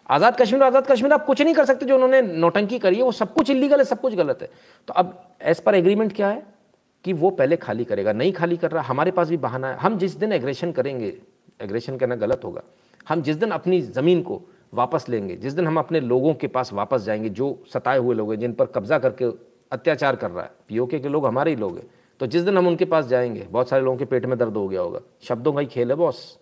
आज़ाद 0.10 0.38
कश्मीर 0.42 0.64
आज़ाद 0.64 0.88
कश्मीर, 0.88 1.14
आप 1.14 1.26
कुछ 1.26 1.42
नहीं 1.42 1.54
कर 1.54 1.66
सकते 1.66 1.86
जो 1.86 1.96
उन्होंने 1.96 2.22
नोटंकी 2.22 2.80
करी 2.80 2.96
है, 2.96 3.04
वो 3.04 3.12
सब 3.12 3.34
कुछ 3.34 3.50
इलीगल 3.50 3.78
है, 3.78 3.84
सब 3.84 4.02
कुछ 4.02 4.16
गलत 4.16 4.40
है। 4.42 4.50
तो 4.88 4.94
अब 4.94 5.36
एज 5.42 5.60
पर 5.60 5.76
एग्रीमेंट 5.76 6.14
क्या 6.14 6.28
है? 6.28 6.56
कि 7.04 7.14
वो 7.14 7.30
पहले 7.30 7.56
खाली 7.56 7.86
करेगा, 7.86 8.14
नहीं 8.14 8.32
खाली 8.32 8.58
कर 8.58 8.72
रहा, 8.72 8.84
हमारे 8.84 9.12
पास 9.12 9.30
भी 9.30 9.38
बहाना 9.38 9.68
है। 9.68 9.78
हम 9.78 9.98
जिस 9.98 10.16
दिन 10.16 10.34
एग्रेशन 10.34 10.72
करेंगे 10.72 11.18
एग्रेशन 11.62 11.98
करना 11.98 12.16
गलत 12.16 12.42
होगा। 12.44 12.62
हम 13.10 13.22
जिस 13.22 13.36
दिन 13.36 13.52
अपनी 13.52 13.82
ज़मीन 13.82 14.22
को 14.22 14.42
वापस 14.74 15.06
लेंगे, 15.10 15.36
जिस 15.36 15.54
दिन 15.54 15.68
हम 15.68 15.80
अपने 15.80 16.00
लोगों 16.00 16.34
के 16.34 16.48
पास 16.48 16.74
वापस 16.74 17.02
जाएँगे, 17.02 17.30
जो 17.30 17.64
सताए 17.74 17.98
हुए 17.98 18.16
लोग 18.16 18.32
हैं, 18.32 18.40
जिन 18.40 18.54
पर 18.54 18.66
कब्जा 18.66 19.00
करके 19.00 19.26
अत्याचार 19.72 20.16
कर 20.16 20.32
रहा 20.32 20.44
है 20.44 20.52
पीओके 20.68 21.00
के 21.00 21.10
लोग 21.10 21.26
हमारे 21.26 21.52
ही 21.52 21.58
लोग 21.58 21.78
हैं। 21.78 21.88
तो 22.20 22.28
जिस 22.28 22.42
दिन 22.42 22.58
हम 22.58 22.68
उनके 22.68 22.86
पास 22.86 23.06
जाएँगे, 23.06 23.48
बहुत 23.52 23.70
सारे 23.70 23.84
लोगों 23.84 23.98
के 23.98 24.06
पेट 24.06 24.26
में 24.26 24.38
दर्द 24.38 24.54
हो 24.54 24.68
गया 24.68 24.82
होगा। 24.82 25.00
शब्दों 25.22 25.54
का 25.54 25.60
ही 25.60 25.66
खेल 25.66 25.90
है 25.90 25.96
बॉस 25.96 26.40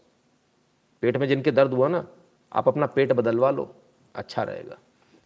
पेट 1.01 1.17
में 1.17 1.27
जिनके 1.27 1.51
दर्द 1.51 1.73
हुआ 1.73 1.87
ना 1.87 2.07
आप 2.53 2.67
अपना 2.67 2.85
पेट 2.85 3.11
बदलवा 3.11 3.51
लो 3.51 3.75
अच्छा 4.15 4.43
रहेगा। 4.43 4.77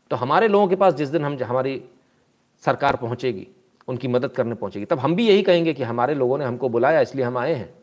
तो 0.10 0.16
हमारे 0.16 0.48
लोगों 0.48 0.68
के 0.68 0.76
पास 0.76 0.94
जिस 0.94 1.10
दिन 1.10 1.26
हम, 1.26 1.38
हमारी 1.44 1.84
सरकार 2.60 2.96
पहुंचेगी, 2.96 3.48
उनकी 3.88 4.08
मदद 4.08 4.30
करने 4.30 4.56
पहुंचेगी, 4.56 4.86
तब 4.86 5.00
हम 5.00 5.16
भी 5.16 5.28
यही 5.28 5.44
कहेंगे 5.44 5.74
कि 5.74 5.84
हमारे 5.84 6.16
लोगों 6.16 6.38
ने 6.38 6.46
हमको 6.46 6.70
बुलाया, 6.70 7.02
इसलिए 7.02 7.26
हम 7.26 7.38
आए 7.38 7.54
हैं। 7.54 7.74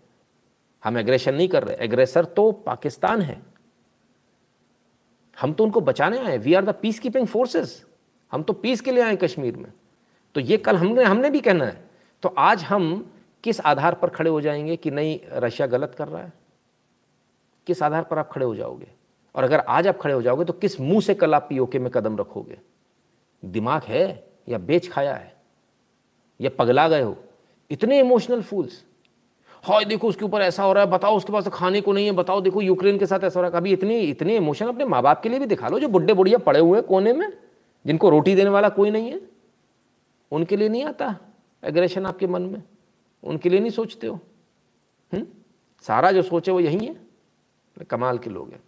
हम 0.85 0.99
एग्रेशन 0.99 1.35
नहीं 1.35 1.49
कर 1.49 1.65
रहे। 1.65 1.77
एग्रेसर 1.77 2.25
तो 2.25 2.53
पाकिस्तान 2.53 3.23
है। 3.23 3.43
हम 5.41 5.53
तो 5.53 5.65
उनको 5.65 5.81
बचाने 5.81 6.19
आए 6.19 6.39
we 6.39 6.55
are 6.55 6.65
the 6.65 6.75
peace 6.83 7.01
keeping 7.01 7.27
forces 7.27 7.87
हम 8.33 8.43
तो 8.43 8.53
पीस 8.53 8.81
के 8.81 8.93
लिए 8.93 9.03
आए 9.03 9.17
कश्मीर 9.17 9.57
में। 9.57 9.73
तो 10.35 10.41
ये 10.41 10.57
कल 10.57 10.77
हमने 10.77 11.05
हमने 11.05 11.31
भी 11.31 11.41
कहना 11.41 11.65
है। 11.65 11.91
तो 12.23 12.35
आज 12.39 12.63
हम 12.63 13.13
किस 13.45 13.61
आधार 13.61 13.95
पर 13.95 14.09
खड़े 14.09 14.31
हो 14.31 14.41
जाएँगे 14.41 14.77
कि 14.77 14.91
नहीं, 14.91 15.21
रशिया 15.33 15.69
गलत 15.69 15.95
कर 15.99 16.09
रहा 16.09 16.23
है? 16.23 16.33
किस 17.67 17.83
आधार 17.83 18.03
पर 18.03 18.19
आप 18.19 18.31
खड़े 18.33 18.47
हो 18.47 18.55
जाओगे? 18.55 19.04
और 19.35 19.45
अगर 19.45 19.61
आज 19.61 19.89
आप 19.89 19.99
खड़े 19.99 20.15
हो 20.15 20.23
जाओगे 20.23 20.45
तो 20.45 20.53
किस 20.53 20.81
मुँह 20.81 21.01
से 21.01 21.15
कल 21.15 21.35
आप 21.35 21.47
पीओके 21.49 21.79
में 21.79 21.91
कदम 21.91 22.17
रखोगे? 22.19 22.59
दिमाग 23.45 23.83
है 23.83 24.27
या 24.49 24.59
बेच 24.59 24.89
खाया 24.89 25.15
है? 25.15 25.37
या 26.41 26.51
पगला 26.59 26.89
गए 26.89 27.03
हो? 27.03 27.17
इतने 27.71 28.01
इमोशनल 28.01 28.43
फूल्स 28.43 28.85
हाय, 29.63 29.85
देखो 29.85 30.09
उसके 30.09 30.25
ऊपर 30.25 30.43
ऐसा 30.43 30.63
हो 30.63 30.73
रहा 30.73 30.85
है, 30.85 30.91
बताओ 30.91 31.17
उसके 31.17 31.33
पास 31.33 31.45
तो 31.45 31.51
खाने 31.51 31.81
को 31.81 31.93
नहीं 31.93 32.07
है, 32.07 32.13
बताओ, 32.13 32.41
देखो 32.41 32.61
यूक्रेन 32.63 32.99
के 32.99 33.07
साथ 33.07 33.21
ऐसा 33.25 33.41
हो 33.41 33.43
रहा 33.43 33.51
है। 33.51 33.61
कभी 33.61 33.73
इतनी, 33.73 33.99
इतने 33.99 34.37
इमोशन 34.37 34.67
अपने 34.67 34.85
माँ 34.85 35.03
बाप 35.03 35.23
के 35.23 35.29
लिए 35.29 35.39
भी 35.39 35.47
दिखा 35.47 35.69
लो, 35.69 35.79
जो 35.79 35.89
बुढ़े 35.89 36.15
बुढ़िया 36.15 36.39
पड़े 36.39 36.61
हुए 36.61 36.79
हैं 36.79 36.87
कोने 36.89 37.13
में, 37.13 37.33
जिनको 37.87 38.09
रोटी 38.09 38.35
देने 38.35 38.51
वाला 38.51 38.69
कोई 38.69 38.91
नहीं 38.91 39.11
है। 39.13 39.21
उनके 40.33 40.57
लिए 40.57 40.69
नहीं 40.69 40.85
आता 40.85 41.17
एग्रेशन 41.65 42.07
आपके 42.07 42.27
मन 42.27 42.43
में? 42.43 42.63
उनके 43.23 43.49
लिए 43.49 43.61
नहीं 43.61 43.71
सोचते 43.71 44.07
हो 44.07 44.15
हुँ? 44.15 44.23
हम्म? 45.13 45.27
सारा 45.83 46.13
जो 46.13 46.23
सोचे 46.23 46.53
वो 46.53 46.61
यही 46.61 46.87
है। 46.87 46.97
कमाल 47.91 48.19
के 48.19 48.31
लोग 48.31 48.51
हैं। 48.51 48.63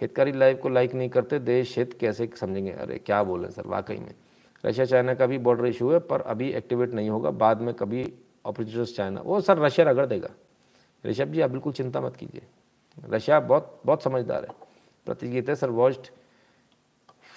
हितकारी 0.00 0.32
लाइव 0.32 0.56
को 0.56 0.68
लाइक 0.68 0.94
नहीं 0.94 1.08
करते, 1.08 1.38
देश 1.38 1.78
हित 1.78 1.92
कैसे 2.00 2.30
समझेंगे? 2.36 2.72
अरे, 2.72 2.98
क्या 2.98 3.22
बोले 3.22 3.50
सर, 3.50 3.66
वाकई 3.66 3.96
में। 3.96 4.14
रशिया 4.64 4.86
चाइना 4.86 5.14
का 5.14 5.26
भी 5.26 5.38
बॉर्डर 5.38 5.66
इशू 5.66 5.90
है, 5.90 5.98
पर 5.98 6.20
अभी 6.20 6.50
एक्टिवेट 6.50 6.94
नहीं 6.94 7.10
होगा, 7.10 7.30
बाद 7.30 7.60
में 7.60 7.74
कभी 7.74 8.12
ऑपरेटर्स 8.46 8.96
चाइना। 8.96 9.20
वो 9.20 9.40
सर, 9.40 9.58
रशिया 9.58 9.90
रगड़ 9.90 10.06
देगा। 10.06 10.28
ऋषभ 11.06 11.32
जी, 11.32 11.40
आप 11.40 11.50
बिल्कुल 11.50 11.72
चिंता 11.72 12.00
मत 12.00 12.16
कीजिए। 12.16 12.42
रशिया 13.10 13.40
बहुत 13.40 13.80
बहुत 13.86 14.02
समझदार 14.02 14.44
है। 14.44 14.50
प्रतियोगिता 15.06 15.54
sir 15.54 15.70
worst 15.70 16.10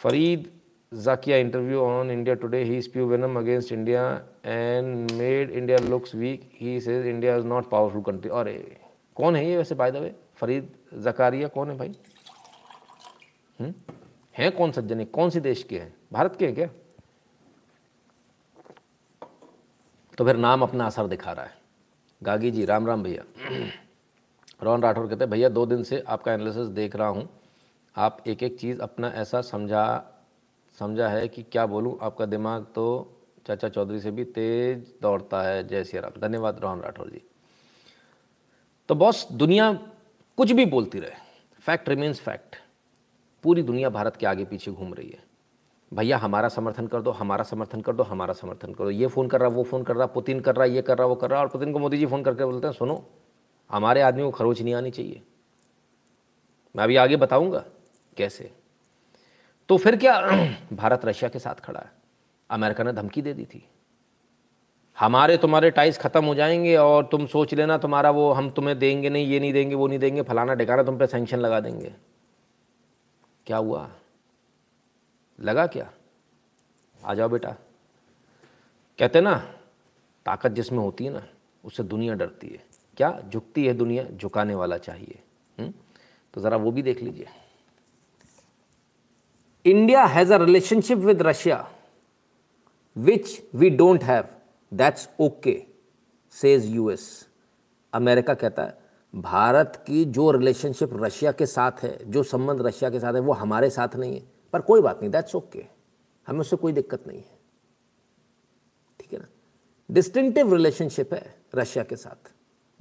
Fareed 0.03 0.49
Zakaria 0.93 1.37
interview 1.37 1.79
on 1.79 2.11
India 2.11 2.35
Today 2.35 2.63
he 2.63 2.81
spew 2.81 3.05
venom 3.05 3.37
against 3.39 3.71
India 3.71 4.03
and 4.45 5.11
made 5.11 5.51
India 5.51 5.77
looks 5.77 6.15
weak 6.15 6.49
he 6.53 6.79
says 6.81 7.05
India 7.05 7.35
is 7.35 7.45
not 7.45 7.69
powerful 7.69 8.01
country 8.01 8.29
और 8.31 8.49
कौन 9.15 9.35
है 9.35 9.45
ये 9.45 9.57
वैसे 9.57 9.75
by 9.75 9.91
the 9.91 9.95
way 9.95 10.15
Fareed 10.35 10.71
Zakaria 10.93 11.47
कौन 11.47 11.69
है 11.71 11.77
भाई? 11.77 11.95
हुँ? 13.61 13.67
हम्म? 13.67 13.95
हैं 14.37 14.51
कौन 14.51 14.71
सज्जन? 14.71 15.05
कौन 15.05 15.29
सी 15.29 15.39
देश 15.39 15.63
के 15.63 15.79
हैं? 15.79 15.93
भारत 16.13 16.35
के 16.35 16.45
हैं 16.45 16.55
क्या? 16.55 16.69
तो 20.17 20.25
फिर 20.25 20.37
नाम 20.37 20.61
अपना 20.61 20.85
असर 20.85 21.07
दिखा 21.07 21.31
रहा 21.31 21.45
है। 21.45 21.57
गागी 22.23 22.51
जी, 22.51 22.65
राम 22.65 22.87
राम 22.87 23.03
भैया। 23.03 23.23
रोहन 24.63 24.81
राठौर 24.81 25.07
कहते 25.07 25.23
हैं, 25.23 25.29
भैया, 25.29 25.49
दो 25.49 25.65
दिन 25.65 25.83
से 25.83 26.03
आपका 26.07 26.33
एनालिसिस 26.33 26.67
देख 26.67 26.95
रहा 26.95 27.07
हूँ। 27.07 27.29
आप 27.97 28.23
एक 28.27 28.43
एक 28.43 28.59
चीज़ 28.59 28.79
अपना 28.79 29.07
ऐसा 29.07 29.41
समझा 29.41 30.15
समझा 30.79 31.07
है 31.09 31.27
कि 31.27 31.43
क्या 31.43 31.65
बोलूँ? 31.65 31.97
आपका 32.01 32.25
दिमाग 32.25 32.65
तो 32.75 33.15
चाचा 33.47 33.69
चौधरी 33.69 33.99
से 33.99 34.11
भी 34.11 34.23
तेज 34.23 34.93
दौड़ता 35.01 35.41
है। 35.41 35.67
जय 35.67 35.83
श्री 35.83 35.99
राम। 35.99 36.21
धन्यवाद 36.21 36.59
रोहन 36.59 36.81
राठौर 36.81 37.09
जी। 37.09 37.21
तो 38.89 38.95
बॉस 38.95 39.27
दुनिया 39.31 39.73
कुछ 40.37 40.51
भी 40.51 40.65
बोलती 40.65 40.99
रहे। 40.99 41.11
फैक्ट 41.61 41.89
रिमेन्स 41.89 42.19
फैक्ट 42.19 42.55
पूरी 43.43 43.63
दुनिया 43.63 43.89
भारत 43.89 44.15
के 44.15 44.25
आगे 44.25 44.45
पीछे 44.45 44.71
घूम 44.71 44.93
रही 44.93 45.09
है। 45.09 45.23
भैया, 45.93 46.17
हमारा 46.17 46.49
समर्थन 46.49 46.87
कर 46.87 47.01
दो, 47.01 47.11
हमारा 47.11 47.43
समर्थन 47.43 47.81
कर 47.81 47.93
दो, 47.93 48.03
हमारा 48.03 48.33
समर्थन 48.33 48.73
कर। 48.73 48.91
ये 48.91 49.07
फ़ोन 49.07 49.27
कर 49.27 49.39
रहा, 49.39 49.49
वो 49.49 49.63
फ़ोन 49.63 49.83
कर 49.83 49.95
रहा, 49.95 50.05
पुतिन 50.05 50.39
कर 50.39 50.55
रहा, 50.55 50.65
ये 50.65 50.81
कर 50.81 50.97
रहा, 50.97 51.07
वो 51.07 51.15
कर 51.15 51.29
रहा, 51.29 51.39
और 51.39 51.47
पुतिन 51.47 51.73
को 51.73 51.79
मोदी 51.79 51.97
जी 51.97 52.05
फ़ोन 52.05 52.23
करके 52.23 52.45
बोलते 52.45 52.67
हैं, 52.67 52.73
सुनो, 52.73 53.09
हमारे 53.71 54.01
आदमी 54.01 54.23
को 54.23 54.31
खरोच 54.31 54.61
नहीं 54.61 54.73
आनी 54.73 54.91
चाहिए। 54.91 55.21
मैं 56.75 56.83
अभी 56.83 56.95
आगे 56.95 57.15
बताऊँगा 57.15 57.65
कैसे। 58.17 58.51
तो 59.69 59.77
फिर 59.77 59.95
क्या, 59.95 60.21
भारत 60.73 61.05
रशिया 61.05 61.29
के 61.29 61.39
साथ 61.39 61.55
खड़ा 61.55 61.79
है। 61.79 61.91
अमेरिका 62.49 62.83
ने 62.83 62.93
धमकी 62.93 63.21
दे 63.21 63.33
दी 63.33 63.45
थी। 63.45 63.69
हमारे 64.99 65.37
तुम्हारे 65.37 65.71
टाइस 65.71 65.97
ख़त्म 65.97 66.25
हो 66.25 66.35
जाएँगे 66.35 66.75
और 66.75 67.05
तुम 67.05 67.25
सोच 67.25 67.53
लेना, 67.53 67.77
तुम्हारा 67.77 68.11
वो 68.11 68.31
हम 68.31 68.49
तुम्हें 68.49 68.79
देंगे 68.79 69.09
नहीं, 69.09 69.27
ये 69.27 69.39
नहीं 69.39 69.53
देंगे, 69.53 69.75
वो 69.75 69.87
नहीं 69.87 69.99
देंगे, 69.99 70.21
फलाना 70.21 70.53
ढिकाना 70.53 70.83
तुम 70.83 70.97
पे 70.97 71.07
सेंक्शन 71.07 71.39
लगा 71.39 71.59
देंगे। 71.59 72.08
क्या 73.49 73.57
हुआ? 73.57 73.91
लगा 75.39 75.67
क्या? 75.67 75.93
आ 77.05 77.13
जाओ 77.13 77.29
बेटा। 77.29 77.51
कहते 78.99 79.21
ना, 79.21 79.35
ताकत 80.25 80.51
जिसमें 80.51 80.79
होती 80.79 81.05
है 81.05 81.11
ना, 81.11 81.27
उससे 81.65 81.83
दुनिया 81.83 82.13
डरती 82.13 82.47
है। 82.47 82.63
क्या? 82.97 83.21
झुकती 83.29 83.67
है 83.67 83.73
दुनिया, 83.73 84.03
झुकाने 84.03 84.55
वाला 84.55 84.77
चाहिए। 84.77 85.23
हुँ? 85.59 85.65
हम्म? 85.65 85.73
तो 86.33 86.41
ज़रा 86.41 86.57
वो 86.57 86.71
भी 86.71 86.81
देख 86.81 87.01
लीजिए। 87.01 87.27
India 89.65 90.05
has 90.05 90.33
a 90.33 90.37
relationship 90.37 90.97
with 90.97 91.21
Russia, 91.21 91.71
which 92.97 93.41
we 93.55 93.69
don't 93.69 94.03
have. 94.03 94.25
That's 94.73 95.09
okay, 95.19 95.63
says 96.31 96.65
US. 96.65 97.27
America 97.93 98.33
कहता 98.33 98.63
है 98.63 98.88
भारत 99.15 99.83
की 99.87 100.05
जो 100.05 100.31
रिलेशनशिप 100.31 100.89
रशिया 100.93 101.31
के 101.31 101.45
साथ 101.45 101.71
है, 101.83 102.11
जो 102.11 102.23
संबंध 102.23 102.61
रशिया 102.61 102.89
के 102.89 102.99
साथ 102.99 103.13
है, 103.13 103.19
वो 103.19 103.33
हमारे 103.33 103.69
साथ 103.69 103.95
नहीं 103.95 104.19
है। 104.19 104.27
पर 104.53 104.61
कोई 104.61 104.81
बात 104.81 104.99
नहीं 105.01 105.11
दैट्स 105.11 105.35
ओके 105.35 105.65
हमें 106.27 106.39
उससे 106.39 106.55
कोई 106.55 106.73
दिक्कत 106.73 107.07
नहीं 107.07 107.17
है। 107.17 107.39
ठीक 108.99 109.13
है 109.13 109.19
ना? 109.19 109.25
डिस्टिंक्टिव 109.91 110.53
रिलेशनशिप 110.53 111.13
है 111.13 111.35
रशिया 111.55 111.83
के 111.83 111.95
साथ। 111.95 112.31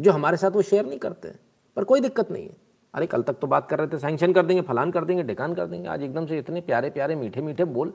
जो 0.01 0.13
हमारे 0.13 0.37
साथ 0.37 0.51
वो 0.51 0.63
शेयर 0.63 0.87
नहीं 0.87 0.99
करते 0.99 1.33
पर 1.77 1.85
कोई 1.85 2.01
दिक्कत 2.01 2.31
नहीं 2.31 2.49
है। 2.49 2.57
अरे, 2.95 3.07
कल 3.07 3.23
तक 3.23 3.35
तो 3.35 3.47
बात 3.47 3.69
कर 3.69 3.79
रहे 3.79 3.89
थे 3.89 3.99
सैंक्शन 3.99 4.33
कर 4.33 4.47
देंगे, 4.47 4.63
फलान 4.63 4.91
कर 4.91 5.05
देंगे 5.05 5.23
डिकान 5.23 5.55
कर 5.55 5.67
देंगे, 5.67 5.89
आज 5.89 6.03
एकदम 6.03 6.27
से 6.27 6.39
इतने 6.39 6.61
प्यारे 6.61 6.91
प्यारे, 6.91 7.17
मीठे 7.17 7.41
मीठे 7.41 7.65
बोल। 7.65 7.91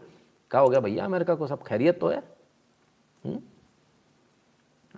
क्या 0.51 0.61
हो 0.61 0.69
गया 0.69 0.79
भैया 0.79 1.05
अमेरिका 1.05 1.35
को 1.35 1.47
सब? 1.47 1.63
खैरियत 1.63 1.99
तो 1.99 2.07
है? 2.07 2.23
हम्म? 3.25 3.39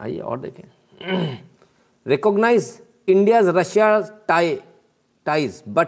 आइए 0.01 0.19
और 0.19 0.39
देखें। 0.39 1.37
Recognize 2.07 2.85
Russia 3.09 3.99
tie 4.27 4.55
ties 5.25 5.63
but 5.67 5.87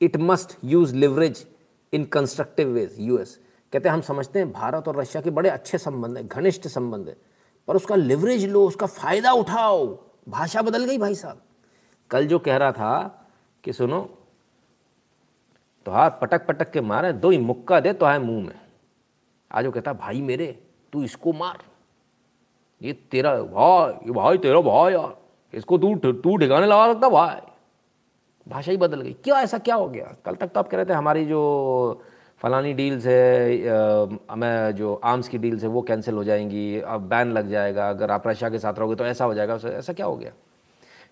it 0.00 0.16
must 0.16 0.56
use 0.64 0.94
leverage 0.94 1.46
in 1.92 2.04
constructive 2.04 2.68
ways 2.68 2.96
US 2.98 3.38
कहते 3.72 3.88
हैं, 3.88 3.94
हम 3.94 4.00
समझते 4.00 4.38
हैं, 4.38 4.52
भारत 4.52 4.88
और 4.88 4.96
रशिया 4.96 5.22
के 5.22 5.30
बड़े 5.30 5.50
अच्छे 5.50 5.78
संबंध 5.78 6.16
हैं, 6.16 6.26
घनिष्ठ 6.28 6.66
संबंध 6.68 7.08
है, 7.08 7.16
पर 7.68 7.76
उसका 7.76 7.94
लिवरेज 7.94 8.44
लो, 8.44 8.66
उसका 8.66 8.86
फ़ायदा 8.86 9.32
उठाओ। 9.32 9.86
भाषा 10.28 10.62
बदल 10.62 10.84
गई 10.84 10.98
भाई 10.98 11.14
साहब। 11.14 11.42
कल 12.10 12.26
जो 12.26 12.38
कह 12.38 12.56
रहा 12.56 12.72
था 12.72 13.28
कि 13.64 13.72
सुनो 13.72 14.00
तो 15.86 15.92
हाँ 15.92 16.08
पटक 16.22 16.46
पटक 16.46 16.70
के 16.70 16.80
मारे, 16.80 17.12
दो 17.12 17.30
ही 17.30 17.38
मुक्का 17.38 17.80
दे 17.80 17.92
तो 17.92 18.06
है 18.06 18.18
मुँह 18.18 18.46
में। 18.46 18.60
आज 19.52 19.66
वो 19.66 19.72
कहता, 19.72 19.92
भाई 19.92 20.20
मेरे, 20.20 20.46
तू 20.92 21.02
इसको 21.04 21.32
मार। 21.32 21.62
ये 22.82 22.92
तेरा 22.92 23.42
भाई, 23.42 23.92
ये 24.06 24.12
भाई 24.12 24.38
तेरा 24.38 24.60
भाई 24.60 24.92
यार। 24.92 25.25
इसको 25.54 25.78
तू 25.78 25.94
तू 26.12 26.36
ठिकाने 26.36 26.66
लगा 26.66 26.92
सकता, 26.92 27.08
भाई। 27.08 27.40
भाषा 28.48 28.70
ही 28.70 28.76
बदल 28.76 29.00
गई। 29.00 29.12
क्यों 29.12 29.38
ऐसा 29.38 29.58
क्या 29.58 29.74
हो 29.74 29.88
गया? 29.88 30.14
कल 30.24 30.34
तक 30.34 30.46
तो 30.46 30.60
आप 30.60 30.68
कह 30.68 30.76
रहे 30.76 30.86
थे 30.86 30.92
हमारी 30.92 31.24
जो 31.26 32.02
फलानी 32.42 32.72
डील्स 32.72 33.06
है 33.06 33.58
हमें 34.30 34.72
जो 34.72 35.00
आर्म्स 35.04 35.28
की 35.28 35.38
डील्स 35.38 35.62
है, 35.62 35.68
वो 35.68 35.82
कैंसिल 35.82 36.14
हो 36.14 36.24
जाएँगी, 36.24 36.80
अब 36.80 37.00
बैन 37.00 37.32
लग 37.32 37.48
जाएगा, 37.48 37.88
अगर 37.90 38.10
आप 38.10 38.28
रशिया 38.28 38.50
के 38.50 38.58
साथ 38.58 38.74
रहोगे 38.74 38.94
तो 38.94 39.06
ऐसा 39.06 39.24
हो 39.24 39.34
जाएगा। 39.34 39.58
ऐसा 39.64 39.92
क्या 39.92 40.06
हो 40.06 40.16
गया? 40.16 40.32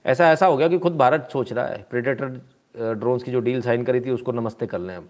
ऐसा 0.06 0.30
ऐसा 0.30 0.46
हो 0.46 0.56
गया 0.56 0.68
कि 0.68 0.78
खुद 0.78 0.96
भारत 0.96 1.28
सोच 1.32 1.52
रहा 1.52 1.66
है। 1.66 1.86
प्रेडेटर 1.90 2.26
ड्रोन्स 2.94 3.22
की 3.22 3.32
जो 3.32 3.40
डील 3.40 3.62
साइन 3.62 3.84
करी 3.84 4.00
थी, 4.00 4.10
उसको 4.10 4.32
नमस्ते 4.32 4.66
कर 4.66 4.78
लें 4.78 4.96
हम। 4.96 5.08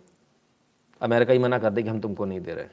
अमेरिका 1.02 1.32
ही 1.32 1.38
मना 1.38 1.58
कर 1.58 1.70
दे 1.70 1.82
कि 1.82 1.88
हम 1.88 2.00
तुमको 2.00 2.24
नहीं 2.24 2.40
दे 2.40 2.54
रहे। 2.54 2.64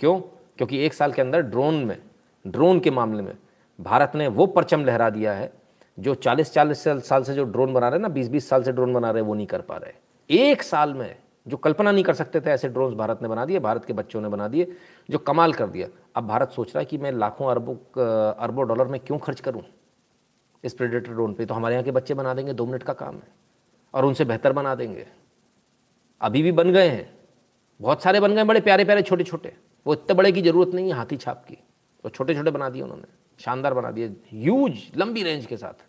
क्यों? 0.00 0.20
क्योंकि 0.56 0.78
एक 0.78 0.94
साल 0.94 1.12
के 1.12 1.22
अंदर 1.22 1.40
ड्रोन 1.40 1.74
में, 1.74 2.02
ड्रोन 2.46 2.80
के 2.80 2.90
मामले 2.90 3.22
में 3.22 3.34
भारत 3.80 4.12
ने 4.14 4.28
वो 4.28 4.46
परचम 4.46 4.84
लहरा 4.84 5.10
दिया 5.10 5.32
है 5.32 5.52
जो 5.98 6.14
40-40 6.14 6.84
साल 7.00 7.22
से 7.22 7.34
जो 7.34 7.44
ड्रोन 7.44 7.72
बना 7.74 7.88
रहे 7.88 7.98
हैं 7.98 8.02
ना 8.02 8.08
20-20 8.08 8.48
साल 8.48 8.62
से 8.62 8.72
ड्रोन 8.72 8.92
बना 8.94 9.10
रहे 9.10 9.22
हैं, 9.22 9.28
वो 9.28 9.34
नहीं 9.34 9.46
कर 9.46 9.60
पा 9.60 9.76
रहे 9.76 9.92
एक 10.30 10.62
साल 10.62 10.94
में 10.94 11.16
जो 11.46 11.56
कल्पना 11.56 11.92
नहीं 11.92 12.04
कर 12.04 12.14
सकते 12.14 12.40
थे, 12.40 12.50
ऐसे 12.50 12.68
ड्रोन्स 12.68 12.94
भारत 12.94 13.22
ने 13.22 13.28
बना 13.28 13.44
दिए, 13.44 13.58
भारत 13.58 13.84
के 13.84 13.92
बच्चों 13.92 14.20
ने 14.20 14.28
बना 14.28 14.48
दिए, 14.48 14.72
जो 15.08 15.18
कमाल 15.18 15.52
कर 15.52 15.66
दिया। 15.66 15.88
अब 16.16 16.26
भारत 16.26 16.50
सोच 16.50 16.68
रहा 16.68 16.78
है 16.78 16.84
कि 16.84 16.98
मैं 16.98 17.12
लाखों 17.12 17.46
अरबों 17.46 17.74
अरबों 18.32 18.66
डॉलर 18.68 18.86
में 18.86 18.98
क्यों 19.00 19.18
खर्च 19.18 19.40
करूँ 19.40 19.62
इस 20.64 20.74
प्रेडेटर 20.74 21.12
ड्रोन 21.12 21.34
पे? 21.34 21.46
तो 21.46 21.54
हमारे 21.54 21.74
यहाँ 21.74 21.84
के 21.84 21.90
बच्चे 21.90 22.14
बना 22.14 22.34
देंगे, 22.34 22.52
दो 22.52 22.66
मिनट 22.66 22.82
का 22.82 22.92
काम 22.92 23.14
है। 23.14 23.36
और 23.94 24.04
उनसे 24.04 24.24
बेहतर 24.24 24.52
बना 24.52 24.74
देंगे। 24.74 25.06
अभी 26.20 26.42
भी 26.42 26.52
बन 26.52 26.72
गए 26.72 26.88
हैं। 26.88 27.08
बहुत 27.80 28.02
सारे 28.02 28.20
बन 28.20 28.34
गए 28.34 28.44
बड़े 28.44 28.60
प्यारे 28.60 28.84
प्यारे 28.84 29.02
छोटे 29.02 29.24
छोटे 29.24 29.52
वो 29.86 29.94
इतने 29.94 30.14
बड़े 30.14 30.32
की 30.32 30.42
ज़रूरत 30.42 30.74
नहीं 30.74 30.88
है 30.88 30.94
हाथी 30.94 31.16
छाप 31.16 31.44
की। 31.48 31.58
वो 32.04 32.10
छोटे 32.10 32.34
छोटे 32.34 32.50
बना 32.50 32.68
दिए 32.68 32.82
उन्होंने। 32.82 33.06
शानदार 33.40 33.74
बना 33.74 33.90
दिए। 33.90 34.06
ह्यूज, 34.32 34.78
लंबी 34.96 35.22
रेंज 35.22 35.46
के 35.46 35.56
साथ। 35.56 35.86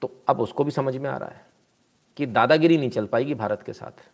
तो 0.00 0.22
अब 0.28 0.40
उसको 0.40 0.64
भी 0.64 0.70
समझ 0.70 0.96
में 0.96 1.10
आ 1.10 1.16
रहा 1.16 1.28
है 1.28 1.46
कि 2.16 2.26
दादागिरी 2.26 2.78
नहीं 2.78 2.90
चल 2.90 3.06
पाएगी 3.06 3.34
भारत 3.34 3.62
के 3.62 3.72
साथ। 3.72 4.10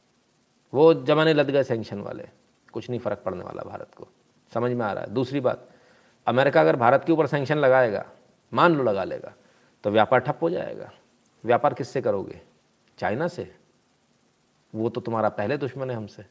वो 0.75 0.95
जमाने 0.95 1.35
लद 1.35 1.51
गए 1.51 1.63
सेंक्शन 1.63 2.01
वाले। 2.01 2.29
कुछ 2.73 2.91
नहीं 2.91 3.01
फ़र्क 3.01 3.19
पड़ने 3.19 3.45
वाला 3.45 3.63
भारत 3.63 3.95
को। 3.97 4.09
समझ 4.55 4.73
में 4.73 4.87
आ 4.87 4.93
रहा 4.93 5.05
है। 5.05 5.11
दूसरी 5.11 5.41
बात, 5.41 5.69
अमेरिका 6.27 6.61
अगर 6.61 6.77
भारत 6.77 7.05
के 7.07 7.13
ऊपर 7.13 7.27
सेंक्शन 7.27 7.59
लगाएगा, 7.59 8.07
मान 8.53 8.75
लो 8.75 8.85
लगा 8.85 9.05
लेगा 9.05 9.33
तो 9.85 9.91
व्यापार 9.91 10.21
ठप 10.21 10.39
हो 10.43 10.51
जाएगा। 10.51 10.91
व्यापार 11.45 11.75
किससे 11.75 12.01
करोगे? 12.01 12.41
चाइना 12.99 13.29
से। 13.29 13.55
वो 14.75 14.89
तो 14.89 15.01
तुम्हारा 15.01 15.29
पहले 15.29 15.57
दुश्मन 15.57 15.91
है 15.91 15.97
हमसे। 15.97 16.25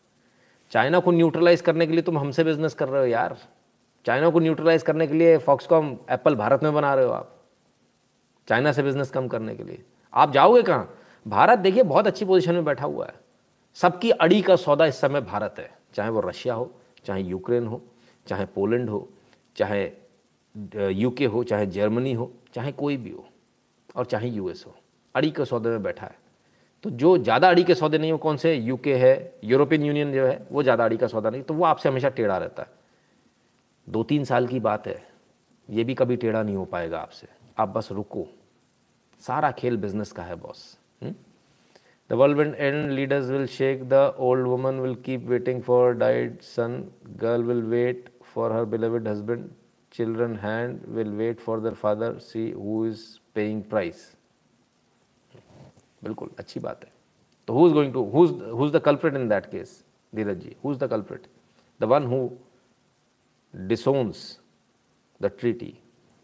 चाइना 0.71 0.99
को 0.99 1.11
न्यूट्रलाइज 1.11 1.61
करने 1.61 1.85
के 1.87 1.93
लिए 1.93 2.01
तुम 2.01 2.17
हमसे 2.17 2.43
बिज़नेस 2.43 2.73
कर 2.73 2.87
रहे 2.87 3.01
हो 3.01 3.07
यार। 3.07 3.37
चाइना 4.05 4.29
को 4.29 4.39
न्यूट्रलाइज 4.39 4.83
करने 4.83 5.07
के 5.07 5.13
लिए 5.13 5.37
फॉक्सकॉम 5.37 5.97
एप्पल 6.09 6.35
भारत 6.35 6.63
में 6.63 6.73
बना 6.73 6.93
रहे 6.95 7.05
हो 7.05 7.11
आप। 7.11 7.34
चाइना 8.47 8.71
से 8.71 8.83
बिज़नेस 8.83 9.09
कम 9.11 9.27
करने 9.27 9.55
के 9.55 9.63
लिए। 9.63 9.83
आप 10.13 10.31
जाओगे 10.31 10.61
कहाँ? 10.63 10.89
भारत 11.25 11.59
देखिए, 11.59 11.83
बहुत 11.83 12.07
अच्छी 12.07 12.25
पोजीशन 12.25 12.53
में 12.53 12.65
बैठा 12.65 12.85
हुआ 12.85 13.05
है। 13.05 13.13
सबकी 13.77 14.11
अड़ी 14.11 14.41
का 14.41 14.55
सौदा 14.55 14.85
इस 14.85 14.95
समय 14.95 15.21
भारत 15.21 15.55
है। 15.59 15.69
चाहे 15.93 16.09
वो 16.09 16.19
रशिया 16.19 16.53
हो, 16.53 16.71
चाहे 17.05 17.21
यूक्रेन 17.21 17.67
हो, 17.67 17.81
चाहे 18.25 18.45
पोलैंड 18.45 18.89
हो, 18.89 19.07
चाहे 19.55 19.91
यूके 20.93 21.25
हो, 21.25 21.43
चाहे 21.43 21.65
जर्मनी 21.67 22.13
हो, 22.13 22.31
चाहे 22.53 22.71
कोई 22.73 22.97
भी 22.97 23.09
हो, 23.11 23.25
और 23.95 24.05
चाहे 24.05 24.29
यूएस 24.29 24.63
हो, 24.67 24.73
अड़ी 25.15 25.31
के 25.31 25.45
सौदे 25.45 25.69
में 25.69 25.83
बैठा 25.83 26.05
है। 26.05 26.17
तो 26.83 26.89
जो 26.91 27.17
ज़्यादा 27.17 27.49
अड़ी 27.49 27.63
के 27.63 27.75
सौदे 27.75 27.97
नहीं 27.97 28.11
हो, 28.11 28.17
कौन 28.17 28.37
से? 28.37 28.53
यूके 28.55 28.95
है, 28.95 29.39
यूरोपियन 29.43 29.83
यूनियन 29.83 30.13
जो 30.13 30.25
है, 30.25 30.47
वो 30.51 30.63
ज़्यादा 30.63 30.85
अड़ी 30.85 30.97
का 30.97 31.07
सौदा 31.07 31.29
नहीं 31.29 31.41
तो 31.41 31.53
वो 31.53 31.65
आपसे 31.65 31.89
हमेशा 31.89 32.09
टेढ़ा 32.09 32.37
रहता 32.37 32.63
है। 32.63 32.69
दो 33.87 34.03
तीन 34.03 34.23
साल 34.23 34.47
की 34.47 34.59
बात 34.59 34.87
है, 34.87 35.01
ये 35.69 35.83
भी 35.83 35.93
कभी 35.95 36.15
टेढ़ा 36.15 36.43
नहीं 36.43 36.55
हो 36.55 36.65
पाएगा 36.65 36.99
आपसे। 36.99 37.27
आप 37.57 37.69
बस 37.69 37.91
रुको। 37.91 38.27
सारा 39.21 39.51
खेल 39.51 39.77
बिज़नेस 39.77 40.11
का 40.11 40.23
है 40.23 40.35
boss 40.35 40.77
the 42.09 42.13
world 42.13 42.55
end 42.55 42.91
leaders 42.91 43.29
will 43.29 43.45
shake 43.47 43.83
the 43.89 43.93
old 44.21 44.47
woman 44.47 44.79
will 44.79 44.95
keep 45.05 45.21
waiting 45.27 45.61
for 45.63 45.93
died 45.93 46.41
son 46.41 46.83
girl 47.21 47.43
will 47.43 47.61
wait 47.63 48.09
for 48.33 48.51
her 48.53 48.65
beloved 48.65 49.07
husband 49.07 49.49
children 49.91 50.35
and 50.37 50.79
will 50.95 51.11
wait 51.13 51.39
for 51.39 51.59
their 51.61 51.73
father 51.73 52.17
see 52.19 52.49
who 52.51 52.85
is 52.85 53.03
paying 53.35 53.63
price 53.63 54.11
बिल्कुल, 56.03 56.29
अच्छी 56.39 56.59
बात 56.59 56.83
है। 56.83 56.91
तो 57.47 57.53
who 57.53 57.65
is 57.67 57.73
going 57.73 57.93
to 57.93 58.03
who 58.11 58.25
who 58.25 58.65
is 58.65 58.73
the 58.73 58.81
culprit 58.85 59.15
in 59.15 59.27
that 59.29 59.45
case 59.51 59.83
Dheeraj 60.13 60.43
ji 60.43 60.55
who 60.65 60.71
is 60.71 60.79
the 60.79 60.89
culprit 60.89 61.27
the 61.79 61.83
one 61.83 62.05
who 62.07 62.29
disowns 63.53 64.39
the 65.21 65.31
treaty 65.39 65.73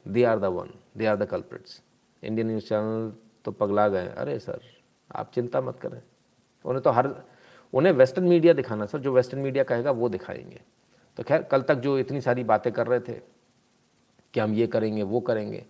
they 0.06 0.24
are 0.24 0.40
the 0.40 0.46
one 0.60 0.70
they 0.98 1.08
are 1.08 1.16
the 1.16 1.26
culprits 1.26 1.82
Indian 2.24 2.48
news 2.48 2.64
channel 2.64 3.14
तो 3.46 3.52
पगला 3.52 3.88
गए 3.88 4.08
अरे 4.08 4.40
sir, 4.40 4.60
आप 5.16 5.32
चिंता 5.34 5.62
मत 5.62 5.80
करें। 5.80 6.02
उन्हें 6.66 6.84
तो 6.84 6.90
हर, 6.90 7.16
उन्हें 7.74 7.94
वेस्टर्न 7.94 8.28
मीडिया 8.28 8.54
दिखाना, 8.54 8.86
सर, 8.86 9.00
जो 9.00 9.14
वेस्टर्न 9.14 9.42
मीडिया 9.42 9.64
कहेगा, 9.64 9.92
वो 9.92 10.10
दिखाएँगे। 10.10 10.62
तो 11.18 11.24
खैर, 11.24 11.42
कल 11.42 11.62
तक 11.62 11.76
जो 11.76 12.00
इतनी 12.00 12.22
सारी 12.22 12.44
बातें 12.44 12.74
कर 12.74 12.88
रहे 12.88 13.00
थे, 13.00 13.14
कि 14.34 14.40
हम 14.40 14.54
ये 14.54 14.68
करेंगे, 14.68 15.04
वो 15.04 15.20
करेंगे, 15.20 15.66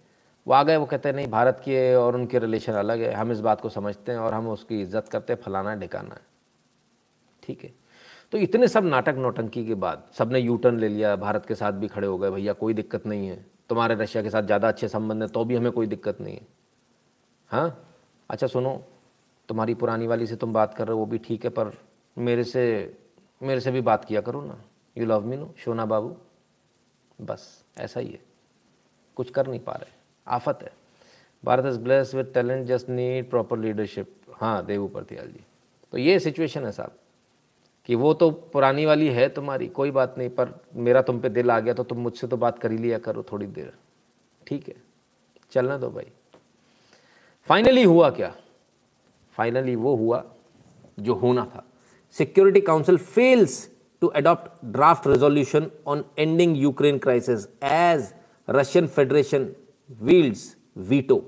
वो 0.48 0.54
आ 0.54 0.64
गए, 0.64 0.76
वो 0.76 0.86
कहते 0.86 1.10
हैं, 1.10 1.16
नहीं, 1.16 1.28
भारत 1.28 1.62
के 1.66 1.96
और 1.96 2.16
उनके 2.16 2.40
रिलेशन 2.40 2.74
अलग 2.74 3.00
है। 3.00 3.14
हम 3.14 3.32
इस 3.32 3.40
बात 3.40 3.62
को 3.62 3.70
समझते 3.70 4.12
हैं 4.12 4.20
और 4.20 4.34
हम 4.34 4.50
उसकी 4.50 4.82
इज़्ज़त 4.82 5.08
करते 5.08 5.34
हैं, 5.34 5.40
फलाना 5.42 5.76
ढिकाना 5.76 6.16
है। 6.16 6.22
ठीक 7.44 7.64
है। 7.64 7.74
तो 8.32 8.38
इतने 8.38 8.68
सब 8.68 8.86
नाटक 8.86 9.16
नौटंकी 9.18 9.66
के 9.66 9.76
बाद, 9.76 10.10
सबने 10.14 10.40
यू 10.40 10.58
टर्न 10.58 10.80
ले 10.80 10.90
लिया, 10.90 11.16
भारत 11.16 11.46
के 11.46 11.56
साथ 11.56 11.72
भी 11.72 11.88
खड़े 11.88 12.08
हो 12.08 12.18
गए, 12.18 12.30
भैया, 12.30 12.54
कोई 12.54 12.74
दिक्कत 12.74 13.06
नहीं 13.06 13.28
है। 13.28 13.46
तुम्हारे 13.72 13.96
रशिया 13.96 14.22
के 14.24 14.30
साथ 14.30 14.44
ज़्यादा 14.44 14.68
अच्छे 14.68 14.88
संबंध 14.88 15.22
हैं 15.22 15.32
तो 15.32 15.44
भी 15.46 15.56
हमें 15.56 15.72
कोई 15.72 15.88
दिक्कत 15.88 16.18
नहीं 16.22 16.34
है। 16.36 16.48
हाँ? 17.52 17.86
अच्छा 18.30 18.48
सुनो, 18.48 18.74
तुम्हारी 19.50 19.74
पुरानी 19.74 20.08
वाली 20.08 20.26
से 20.28 20.36
तुम 20.36 20.54
बात 20.54 20.74
कर 20.74 20.88
रहे 20.88 20.94
हो, 20.94 21.00
वो 21.00 21.06
भी 21.06 21.18
ठीक 21.18 21.44
है, 21.44 21.50
पर 21.50 21.72
मेरे 22.18 22.44
से 22.44 22.64
मेरे 23.42 23.60
से 23.62 23.72
भी 23.72 23.82
बात 23.82 24.06
किया 24.06 24.22
करो 24.22 24.42
ना। 24.42 24.58
यू 24.96 25.06
लव 25.06 25.26
मी 25.26 25.38
नो 25.38 25.54
शोना 25.58 25.86
बाबू? 25.86 26.16
बस, 27.20 27.64
ऐसा 27.78 28.00
ही 28.00 28.08
है। 28.08 28.20
कुछ 29.18 29.30
कर 29.30 29.48
नहीं 29.48 29.60
पा 29.60 29.74
रहे। 29.74 29.94
आफत 30.28 30.60
है। 30.62 30.72
Bharat 31.44 31.66
is 31.66 31.80
bless 31.80 32.14
with 32.16 32.32
talent 32.34 32.66
just 32.68 32.90
need 32.90 33.30
proper 33.30 33.60
leadership 33.60 34.16
हाँ 34.34 34.66
देवू 34.66 34.88
परतियाल 34.88 35.28
जी। 35.28 35.44
तो 35.94 35.98
ये 35.98 36.20
सिचुएशन 36.20 36.66
है 36.66 36.72
साहब। 36.72 36.98
कि 37.92 37.96
वो 37.96 38.14
तो 38.14 38.30
पुरानी 38.54 38.86
वाली 38.86 39.08
है 39.10 39.28
तुम्हारी, 39.30 39.68
कोई 39.68 39.92
बात 39.92 40.14
नहीं, 40.18 40.30
पर 40.30 40.54
मेरा 40.78 41.02
तुम 41.02 41.20
पे 41.20 41.30
दिल 41.30 41.52
आ 41.52 41.60
गया 41.60 41.74
तो 41.74 41.84
तुम 41.84 41.98
मुझसे 42.00 42.28
तो 42.28 42.38
बात 42.38 42.60
कर 42.60 42.72
ही 42.72 42.78
लिया 42.78 42.98
करो 43.00 43.24
थोड़ी 43.32 43.46
देर। 43.48 43.74
ठीक 44.48 44.68
है, 44.68 44.76
चलना 45.52 45.78
दो 45.78 45.90
भाई। 45.90 46.08
फाइनली 47.48 47.84
हुआ 47.84 48.10
क्या? 48.12 48.34
फाइनली 49.38 49.76
वो 49.76 49.96
हुआ 49.96 50.24
जो 51.00 51.14
होना 51.16 51.46
था। 51.46 51.66
Security 52.16 52.62
council 52.62 52.98
fails 52.98 53.70
to 54.02 54.08
adopt 54.08 54.66
draft 54.72 55.08
resolution 55.08 55.70
on 55.88 56.06
ending 56.18 56.58
Ukraine 56.58 56.98
crisis 57.00 57.48
as 57.64 58.14
Russian 58.48 58.88
federation 58.88 59.54
wields 60.02 60.56
veto 60.80 61.24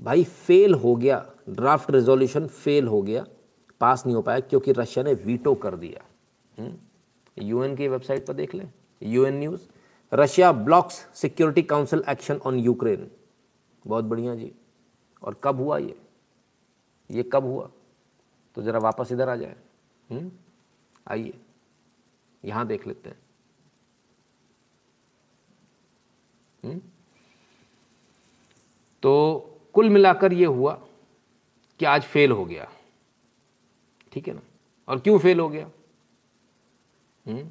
भाई 0.00 0.24
फेल 0.24 0.74
हो 0.76 0.96
गया 0.96 1.24
ड्राफ्ट 1.50 1.90
रेजोल्यूशन 1.90 2.46
फेल 2.46 2.86
हो 2.86 3.02
गया। 3.02 3.26
पास 3.80 4.02
नहीं 4.06 4.16
हो 4.16 4.22
पाया 4.22 4.40
क्योंकि 4.40 4.72
रशिया 4.72 5.04
ने 5.04 5.14
वीटो 5.14 5.54
कर 5.54 5.76
दिया 5.76 6.04
यूएन 7.36 7.64
हम्म? 7.64 7.76
की 7.76 7.88
वेबसाइट 7.88 8.26
पर 8.26 8.32
देख 8.32 8.54
लें, 8.54 8.70
UN 9.02 9.34
news, 9.34 9.60
Russia 10.12 10.50
blocks 10.52 11.06
security 11.14 11.62
council 11.62 12.02
action 12.08 12.40
on 12.46 12.58
Ukraine 12.58 13.10
बहुत 13.84 14.04
बढ़िया 14.04 14.34
जी 14.34 14.52
और 15.22 15.40
कब 15.44 15.60
हुआ 15.60 15.78
ये 15.78 15.96
ये 17.10 17.22
कब 17.22 17.44
हुआ 17.44 17.70
तो 18.56 18.62
ज़रा 18.62 18.78
वापस 18.78 19.12
इधर 19.12 19.28
आ 19.28 19.36
जाए 19.36 19.56
हम्म? 20.08 20.30
आइए, 21.08 21.34
यहाँ 22.44 22.66
देख 22.66 22.86
लेते 22.86 23.10
हैं 23.10 23.18
हम्म? 26.62 26.80
तो 29.02 29.12
कुल 29.74 29.90
मिलाकर 29.90 30.32
ये 30.32 30.46
हुआ 30.46 30.72
कि 31.80 31.84
आज 31.84 32.02
फेल 32.02 32.30
हो 32.30 32.44
गया 32.44 32.68
ठीक 34.16 34.28
है 34.28 34.34
ना? 34.34 34.40
और 34.88 35.00
क्यों 35.00 35.18
फेल 35.18 35.40
हो 35.40 35.48
गया? 35.48 35.70
हम्म? 37.26 37.50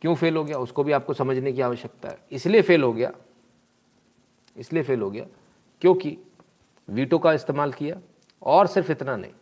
क्यों 0.00 0.14
फेल 0.14 0.36
हो 0.36 0.44
गया? 0.44 0.58
उसको 0.58 0.84
भी 0.84 0.92
आपको 0.92 1.14
समझने 1.14 1.52
की 1.52 1.60
आवश्यकता 1.60 2.08
है। 2.08 2.18
इसलिए 2.32 2.62
फेल 2.62 2.82
हो 2.82 2.92
गया। 2.92 3.12
इसलिए 4.56 4.82
फेल 4.82 5.00
हो 5.00 5.10
गया 5.10 5.26
क्योंकि 5.80 6.18
वीटो 6.88 7.18
का 7.18 7.32
इस्तेमाल 7.32 7.72
किया 7.72 8.00
और 8.42 8.66
सिर्फ़ 8.66 8.92
इतना 8.92 9.16
नहीं। 9.16 9.32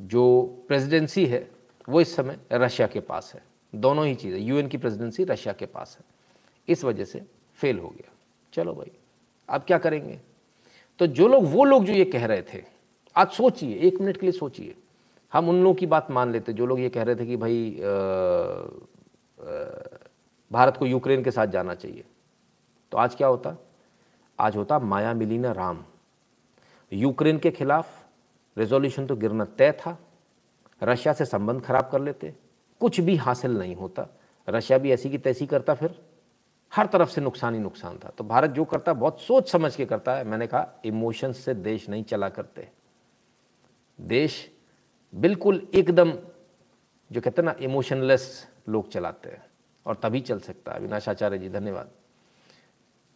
जो 0.00 0.42
प्रेसिडेंसी 0.68 1.26
है, 1.26 1.50
वो 1.88 2.00
इस 2.00 2.16
समय 2.16 2.40
रशिया 2.52 2.88
के 2.88 3.00
पास 3.00 3.32
है। 3.34 3.42
दोनों 3.74 4.06
ही 4.06 4.14
चीज़ें 4.14 4.40
यूएन 4.40 4.68
की 4.68 4.78
प्रेसिडेंसी 4.78 5.24
रशिया 5.24 5.54
के 5.54 5.66
पास 5.66 5.98
है। 6.00 6.04
इस 6.68 6.84
वजह 6.84 7.04
से 7.04 7.26
फेल 7.54 7.78
हो 7.78 7.88
गया। 7.88 8.12
चलो 8.52 8.74
भाई, 8.74 8.90
अब 9.48 9.62
क्या 9.62 9.78
करेंगे? 9.78 10.20
तो 10.98 11.06
जो 11.06 11.28
लोग 11.28 11.44
वो 11.44 11.64
लोग 11.64 11.84
जो 11.84 11.92
ये 11.92 12.04
कह 12.04 12.26
रहे 12.26 12.42
थे 12.42 12.62
आज 13.16 13.30
सोचिए 13.30 13.76
एक 13.76 14.00
मिनट 14.00 14.16
के 14.16 14.26
लिए 14.26 14.32
सोचिए। 14.32 14.74
हम 15.32 15.48
उन 15.48 15.62
लोगों 15.62 15.74
की 15.74 15.86
बात 15.86 16.10
मान 16.10 16.32
लेते 16.32 16.52
जो 16.52 16.66
लोग 16.66 16.80
ये 16.80 16.88
कह 16.88 17.02
रहे 17.02 17.16
थे 17.16 17.26
कि 17.26 17.36
भाई 17.36 17.80
आ, 17.80 17.84
आ, 17.84 17.88
भारत 20.52 20.76
को 20.76 20.86
यूक्रेन 20.86 21.24
के 21.24 21.30
साथ 21.30 21.46
जाना 21.46 21.74
चाहिए। 21.74 22.04
तो 22.92 22.98
आज 22.98 23.14
क्या 23.14 23.28
होता? 23.28 23.56
आज 24.38 24.56
होता 24.56 24.78
माया 24.78 25.14
मिलीना 25.14 25.52
राम। 25.52 25.84
यूक्रेन 26.92 27.38
के 27.38 27.50
खिलाफ 27.50 28.06
रेजोल्यूशन 28.58 29.06
तो 29.06 29.16
गिरना 29.16 29.44
तय 29.44 29.72
था। 29.72 29.98
रशिया 30.82 31.14
से 31.14 31.24
संबंध 31.24 31.62
खराब 31.62 31.88
कर 31.92 32.00
लेते। 32.00 32.34
कुछ 32.80 33.00
भी 33.00 33.16
हासिल 33.16 33.58
नहीं 33.58 33.76
होता। 33.76 34.08
रशिया 34.48 34.78
भी 34.78 34.92
ऐसी 34.92 35.10
की 35.10 35.18
तैसी 35.18 35.46
करता 35.46 35.74
फिर। 35.74 36.07
हर 36.72 36.86
तरफ़ 36.86 37.10
से 37.10 37.20
नुकसान 37.20 37.54
ही 37.54 37.60
नुकसान 37.60 37.98
था। 37.98 38.08
तो 38.08 38.24
भारत 38.24 38.50
जो 38.50 38.64
करता 38.64 38.92
है 38.92 38.98
बहुत 38.98 39.20
सोच 39.20 39.50
समझ 39.50 39.76
के 39.76 39.86
करता 39.86 40.16
है। 40.16 40.24
मैंने 40.24 40.46
कहा, 40.46 40.80
इमोशंस 40.84 41.38
से 41.38 41.54
देश 41.54 41.88
नहीं 41.88 42.04
चला 42.04 42.28
करते। 42.28 42.68
देश 44.00 44.50
बिल्कुल 45.14 45.66
एकदम, 45.74 46.12
जो 47.10 47.20
कहते 47.20 47.42
हैं 47.42 47.44
ना, 47.44 47.54
इमोशनलेस 47.60 48.48
लोग 48.68 48.90
चलाते 48.90 49.28
हैं 49.28 49.46
और 49.86 49.94
तभी 49.94 50.20
चल 50.20 50.38
सकता 50.38 50.72
है। 50.72 50.78
अविनाश 50.78 51.08
आचार्य 51.08 51.38
जी, 51.38 51.48
धन्यवाद। 51.48 51.90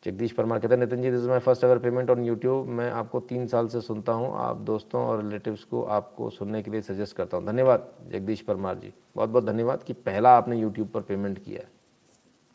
जगदीश 0.04 0.32
परमार 0.32 0.58
कहते 0.58 0.74
हैं, 0.74 0.80
Nitin 0.80 1.02
ji 1.02 1.10
this 1.10 1.24
my 1.24 1.38
first 1.38 1.64
ever 1.64 1.78
payment 1.78 2.10
on 2.10 2.24
YouTube 2.24 2.66
मैं 2.66 2.90
आपको 2.90 3.20
तीन 3.20 3.46
साल 3.46 3.68
से 3.68 3.80
सुनता 3.80 4.12
हूँ। 4.12 4.32
आप 4.34 4.56
दोस्तों 4.56 5.04
और 5.04 5.22
रिलेटिव्स 5.22 5.64
को 5.64 5.82
आपको 5.82 6.30
सुनने 6.30 6.62
के 6.62 6.70
लिए 6.70 6.82
सजेस्ट 6.82 7.16
करता 7.16 7.36
हूँ। 7.36 7.46
धन्यवाद, 7.46 7.92
जगदीश 8.08 8.40
परमार 8.40 8.78
जी। 8.78 8.92
बहुत 9.16 9.30
बहुत 9.30 9.44
धन्यवाद 9.44 9.82
कि 9.82 9.92
पहला 9.92 10.36
आपने 10.36 10.56
यूट्यूब 10.56 10.88
पर 10.88 11.00
पेमेंट 11.00 11.44
किया 11.44 11.60
है। 11.60 11.70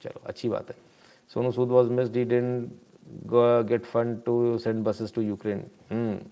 चलो, 0.02 0.22
अच्छी 0.26 0.50
बात 0.50 0.70
है। 0.70 0.87
Sonu 1.32 1.52
Sood 1.52 1.70
was 1.70 1.90
missed 2.10 2.24
didn't 2.26 2.72
get 3.70 3.86
fund 3.86 4.22
to 4.24 4.58
send 4.58 4.84
buses 4.84 5.14
to 5.14 5.22
Ukraine 5.22 5.66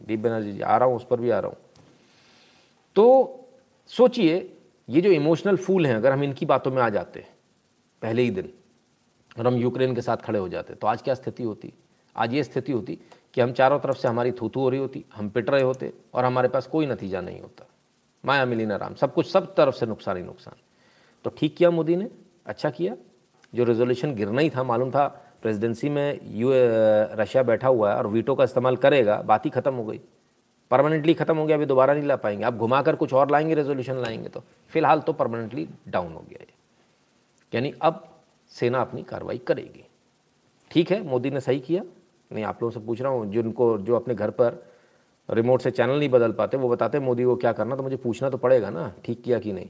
Deep 0.08 0.20
Banerjee 0.20 0.52
ji 0.54 0.62
आ 0.62 0.78
रहा 0.78 0.88
हूँ 0.88 0.96
उस 0.96 1.06
पर 1.10 1.20
भी 1.20 1.30
आ 1.30 1.40
रहा 1.40 1.50
हूँ 1.50 1.58
तो 2.96 3.06
सोचिए, 3.90 4.36
ये 4.88 5.02
जो 5.02 5.10
इमोशनल 5.12 5.56
फूल 5.58 5.86
हैं, 5.88 5.96
अगर 5.96 6.12
हम 6.12 6.24
इनकी 6.24 6.46
बातों 6.46 6.72
में 6.72 6.82
आ 6.82 6.90
जाते, 6.90 7.26
पहले 8.02 8.22
ही 8.22 8.32
दिन, 8.32 8.50
और 9.38 9.48
हम 9.48 9.56
यूक्रेन 9.56 9.96
के 9.96 10.02
साथ 10.02 10.18
खड़े 10.18 10.40
हो 10.40 10.48
जाते 10.50 10.74
तो 10.74 10.88
आज 10.88 11.02
क्या 11.02 11.14
स्थिति 11.14 11.44
होती? 11.44 11.74
आज 12.16 12.34
ये 12.34 12.44
स्थिति 12.44 12.72
होती 12.72 12.98
कि 13.34 13.42
हम 13.42 13.52
चारों 13.54 13.80
तरफ़ 13.80 13.98
से 13.98 14.08
हमारी 14.08 14.32
थूथू 14.32 14.60
हो 14.60 14.70
रही 14.70 14.80
होती, 14.80 15.04
हम 15.16 15.30
पिट 15.30 15.50
रहे 15.50 15.64
होते, 15.64 15.92
और 16.14 16.26
हमारे 16.26 16.48
पास 16.48 16.68
कोई 16.68 16.86
नतीजा 16.86 17.22
नहीं 17.22 17.42
होता। 17.42 17.68
माया 18.24 18.46
मिलीना 18.46 18.76
राम, 18.76 18.94
सब 18.96 19.14
कुछ 19.14 19.32
सब 19.32 19.54
तरफ़ 19.56 19.76
से 19.76 19.86
नुकसान 19.86 20.18
ही 20.18 20.24
नुकसान। 20.24 20.56
तो 21.26 21.30
ठीक 21.38 21.56
किया 21.58 21.72
मोदी 21.72 21.96
ने? 21.96 22.10
अच्छा 22.46 22.70
किया। 22.70 22.96
जो 23.56 23.64
रेजोल्यूशन 23.64 24.16
गिरना 24.16 24.42
ही 24.42 24.50
था, 24.50 24.64
मालूम 24.64 24.92
था 24.92 25.08
प्रेसिडेंसी 25.42 25.90
में 25.90 26.20
यू 26.24 26.52
रशिया 27.20 27.44
बैठा 27.44 27.68
हुआ 27.68 27.92
है 27.92 27.98
और 27.98 28.08
वीटो 28.08 28.36
का 28.36 28.44
इस्तेमाल 28.44 28.78
करेगा, 28.78 29.22
बात 29.22 29.46
ही 29.46 29.50
खत्म 29.50 29.74
हो 29.74 29.84
गई। 29.84 30.00
परमानेंटली 30.72 31.14
खत्म 31.14 31.38
हो 31.38 31.46
गया, 31.46 31.58
अभी 31.58 31.66
दोबारा 31.66 31.94
नहीं 31.94 32.04
ला 32.04 32.16
पाएँगे। 32.16 32.44
अब 32.44 32.58
घुमाकर 32.58 32.96
कुछ 32.96 33.14
और 33.14 33.32
लाएँगे 33.32 33.56
रेजोल्यूशन 33.56 33.96
लाएँगे 33.96 34.30
तो। 34.30 34.44
फ़िलहाल 34.70 35.00
तो 35.00 35.14
परमानेंटली 35.14 35.68
डाउन 35.88 36.14
हो 36.14 36.26
गया 36.30 36.40
ये। 36.42 36.54
यानी 37.54 37.74
अब 37.82 38.04
सेना 38.52 38.82
अपनी 38.82 39.04
कार्रवाई 39.04 39.38
करेगी। 39.38 39.86
ठीक 40.72 40.92
है, 40.92 41.02
मोदी 41.04 41.30
ने 41.30 41.42
सही 41.42 41.60
किया। 41.60 41.84
नहीं 42.32 42.44
आप 42.44 42.64
लोगों 42.64 42.72
से 42.72 42.80
पूछ 42.80 43.02
रहा 43.02 43.12
हूँ, 43.12 43.32
जिनको, 43.32 43.78
जो 43.78 43.96
अपने 43.96 44.16
घर 44.16 44.30
पर 44.30 44.64
रिमोट 45.30 45.62
से 45.62 45.72
चैनल 45.72 46.00
नहीं 46.00 46.10
बदल 46.10 46.32
पाते, 46.32 46.58
वो 46.58 46.70
बताते 46.70 47.00
मोदी 47.00 47.24
को 47.24 47.36
क्या 47.36 47.52
करना 47.52 47.76
तो 47.76 47.84
मुझे 47.84 47.98
पूछना 47.98 48.30
तो 48.30 48.38
पड़ेगा 48.38 48.70
ना, 48.70 48.94
ठीक 49.06 49.24
किया 49.24 49.40
कि 49.40 49.54
नहीं। 49.54 49.70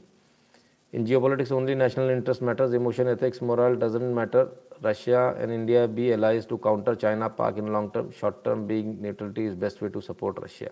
In 0.94 1.06
geopolitics 1.20 1.52
only 1.52 1.76
national 1.76 2.12
interest 2.12 2.44
matters 2.44 2.74
emotion 2.74 3.08
ethics 3.08 3.42
moral 3.44 3.76
doesn't 3.78 4.16
matter 4.16 4.46
Russia 4.86 5.30
and 5.40 5.52
India 5.52 5.86
be 5.88 6.08
allies 6.10 6.48
to 6.48 6.58
counter 6.58 6.96
China 6.96 7.28
Pak 7.40 7.58
in 7.58 7.68
long 7.74 7.92
term 7.94 8.10
short 8.20 8.36
term 8.46 8.66
being 8.68 9.02
neutrality 9.02 9.46
is 9.48 9.56
best 9.60 9.84
way 9.84 9.90
to 9.90 10.02
support 10.02 10.40
Russia 10.44 10.70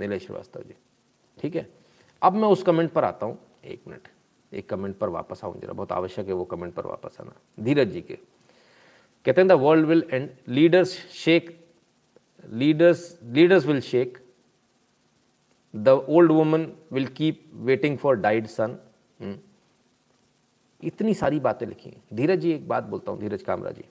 Nilesh 0.00 0.24
Shrivastava 0.26 0.62
ji 0.62 0.74
ठीक 1.38 1.56
है? 1.56 1.66
अब 2.22 2.34
मैं 2.34 2.48
उस 2.48 2.62
comment 2.62 2.90
पर 2.92 3.04
आता 3.04 3.26
हूँ। 3.26 3.38
एक 3.64 3.82
minute 3.88 4.08
एक 4.52 4.68
कमेंट 4.70 4.96
पर 4.98 5.08
वापस 5.08 5.40
आऊँ 5.44 5.60
जरा। 5.60 5.72
बहुत 5.72 5.92
आवश्यक 5.92 6.26
है 6.26 6.34
वो 6.34 6.44
कमेंट 6.44 6.72
पर 6.74 6.86
वापस 6.86 7.16
आना। 7.20 7.32
धीरज 7.64 7.90
जी 7.92 8.00
के। 8.00 8.14
कहते 9.26 9.40
हैं 9.40 9.48
the 9.48 9.52
world 9.62 9.86
will 9.86 10.04
end 10.12 10.28
leaders 10.48 10.96
shake 11.14 11.50
leaders 12.52 13.18
leaders 13.24 13.66
will 13.66 13.80
shake 13.80 14.18
the 15.74 15.88
old 15.88 16.32
woman 16.32 16.66
will 16.92 17.06
keep 17.16 17.42
waiting 17.54 17.98
for 17.98 18.16
died 18.16 18.46
son 18.48 18.78
इतनी 20.84 21.14
सारी 21.14 21.40
बातें 21.40 21.66
लिखी 21.66 21.90
हैं। 21.90 22.02
धीरज 22.14 22.38
जी, 22.38 22.52
एक 22.52 22.68
बात 22.68 22.84
बोलता 22.84 23.12
हूँ, 23.12 23.20
धीरज 23.20 23.42
कामरा 23.42 23.70
जी। 23.70 23.84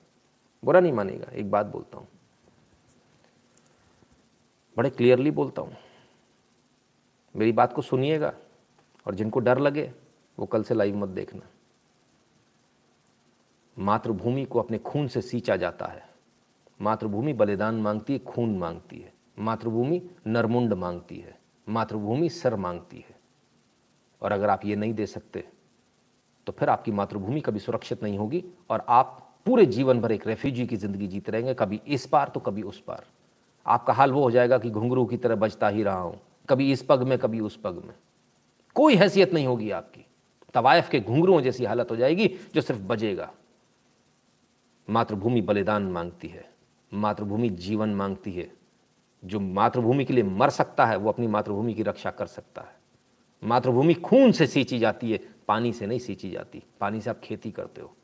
बुरा 0.64 0.80
नहीं 0.80 0.92
मानेगा, 0.92 1.30
एक 1.32 1.50
बात 1.50 1.66
बोलता 1.66 1.98
हूँ। 1.98 2.08
बड़े 4.76 4.90
क्लियरली 4.90 5.30
बोलता 5.30 5.62
हूँ। 5.62 5.76
मेरी 7.36 7.52
बात 7.52 7.72
को 7.72 7.82
सुनिएगा 7.82 8.32
और 9.06 9.14
जिनको 9.14 9.40
डर 9.40 9.58
लगे, 9.58 9.92
वो 10.38 10.46
कल 10.46 10.62
से 10.62 10.74
लाइव 10.74 10.96
मत 10.96 11.08
देखना। 11.08 11.48
मातृभूमि 13.78 14.44
को 14.44 14.58
अपने 14.58 14.78
खून 14.78 15.08
से 15.08 15.20
सींचा 15.20 15.56
जाता 15.56 15.86
है। 15.86 16.08
मातृभूमि 16.80 17.32
बलिदान 17.32 17.74
मांगती 17.74 18.12
है, 18.12 18.18
खून 18.18 18.58
मांगती 18.58 18.98
है। 18.98 19.12
मातृभूमि 19.38 20.10
नरमुंड 20.26 20.72
मांगती 20.72 21.16
है। 21.16 21.38
मातृभूमि 21.68 22.28
सर 22.28 22.56
मांगती 22.56 22.98
है। 22.98 23.09
और 24.22 24.32
अगर 24.32 24.50
आप 24.50 24.64
ये 24.64 24.76
नहीं 24.76 24.94
दे 24.94 25.06
सकते 25.06 25.44
तो 26.46 26.52
फिर 26.52 26.68
आपकी 26.68 26.92
मातृभूमि 26.92 27.40
कभी 27.40 27.58
सुरक्षित 27.58 28.02
नहीं 28.02 28.18
होगी 28.18 28.44
और 28.70 28.84
आप 28.88 29.16
पूरे 29.46 29.64
जीवन 29.66 30.00
भर 30.00 30.12
एक 30.12 30.26
रेफ्यूजी 30.26 30.66
की 30.66 30.76
ज़िंदगी 30.76 31.06
जीते 31.06 31.32
रहेंगे, 31.32 31.54
कभी 31.54 31.80
इस 31.88 32.06
पार 32.06 32.28
तो 32.28 32.40
कभी 32.40 32.62
उस 32.62 32.80
पार। 32.80 33.04
आपका 33.66 33.92
हाल 33.92 34.12
वो 34.12 34.22
हो 34.22 34.30
जाएगा 34.30 34.58
कि 34.58 34.70
घुंघरू 34.70 35.04
की 35.04 35.16
तरह 35.16 35.34
बचता 35.36 35.68
ही 35.68 35.82
रहा 35.82 35.98
हूँ, 35.98 36.20
कभी 36.48 36.70
इस 36.72 36.82
पग 36.82 37.02
में, 37.02 37.18
कभी 37.18 37.40
उस 37.40 37.56
पग 37.56 37.82
में। 37.86 37.94
कोई 38.76 38.96
हैसियत 38.96 39.34
नहीं 39.34 39.46
होगी 39.46 39.70
आपकी। 39.70 40.04
तवायफ 40.54 40.88
के 40.90 41.00
घुंघरुओं 41.00 41.40
जैसी 41.40 41.64
हालत 41.64 41.90
हो 41.90 41.96
जाएगी 41.96 42.28
जो 42.54 42.60
सिर्फ़ 42.60 42.82
बजेगा। 42.82 43.30
मातृभूमि 44.88 45.40
बलिदान 45.42 45.90
मांगती 45.92 46.28
है, 46.28 46.48
मातृभूमि 46.92 47.48
जीवन 47.50 47.94
मांगती 47.94 48.32
है। 48.32 48.50
जो 49.22 49.40
मातृभूमि 49.40 50.04
के 50.04 50.14
लिए 50.14 50.24
मर 50.24 50.50
सकता 50.50 50.86
है, 50.86 50.96
वो 50.96 51.08
अपनी 51.10 51.26
मातृभूमि 51.28 51.74
की 51.74 51.82
रक्षा 51.82 52.10
कर 52.12 52.26
सकता 52.28 52.62
है। 52.62 52.78
मातृभूमि 53.44 53.94
खून 53.94 54.32
से 54.32 54.46
सींची 54.46 54.78
जाती 54.78 55.12
है, 55.12 55.20
पानी 55.48 55.72
से 55.72 55.86
नहीं 55.86 55.98
सींची 55.98 56.30
जाती। 56.30 56.62
पानी 56.80 57.00
से 57.00 57.10
आप 57.10 57.20
खेती 57.20 57.50
करते 57.50 57.80
हो। 57.80 57.96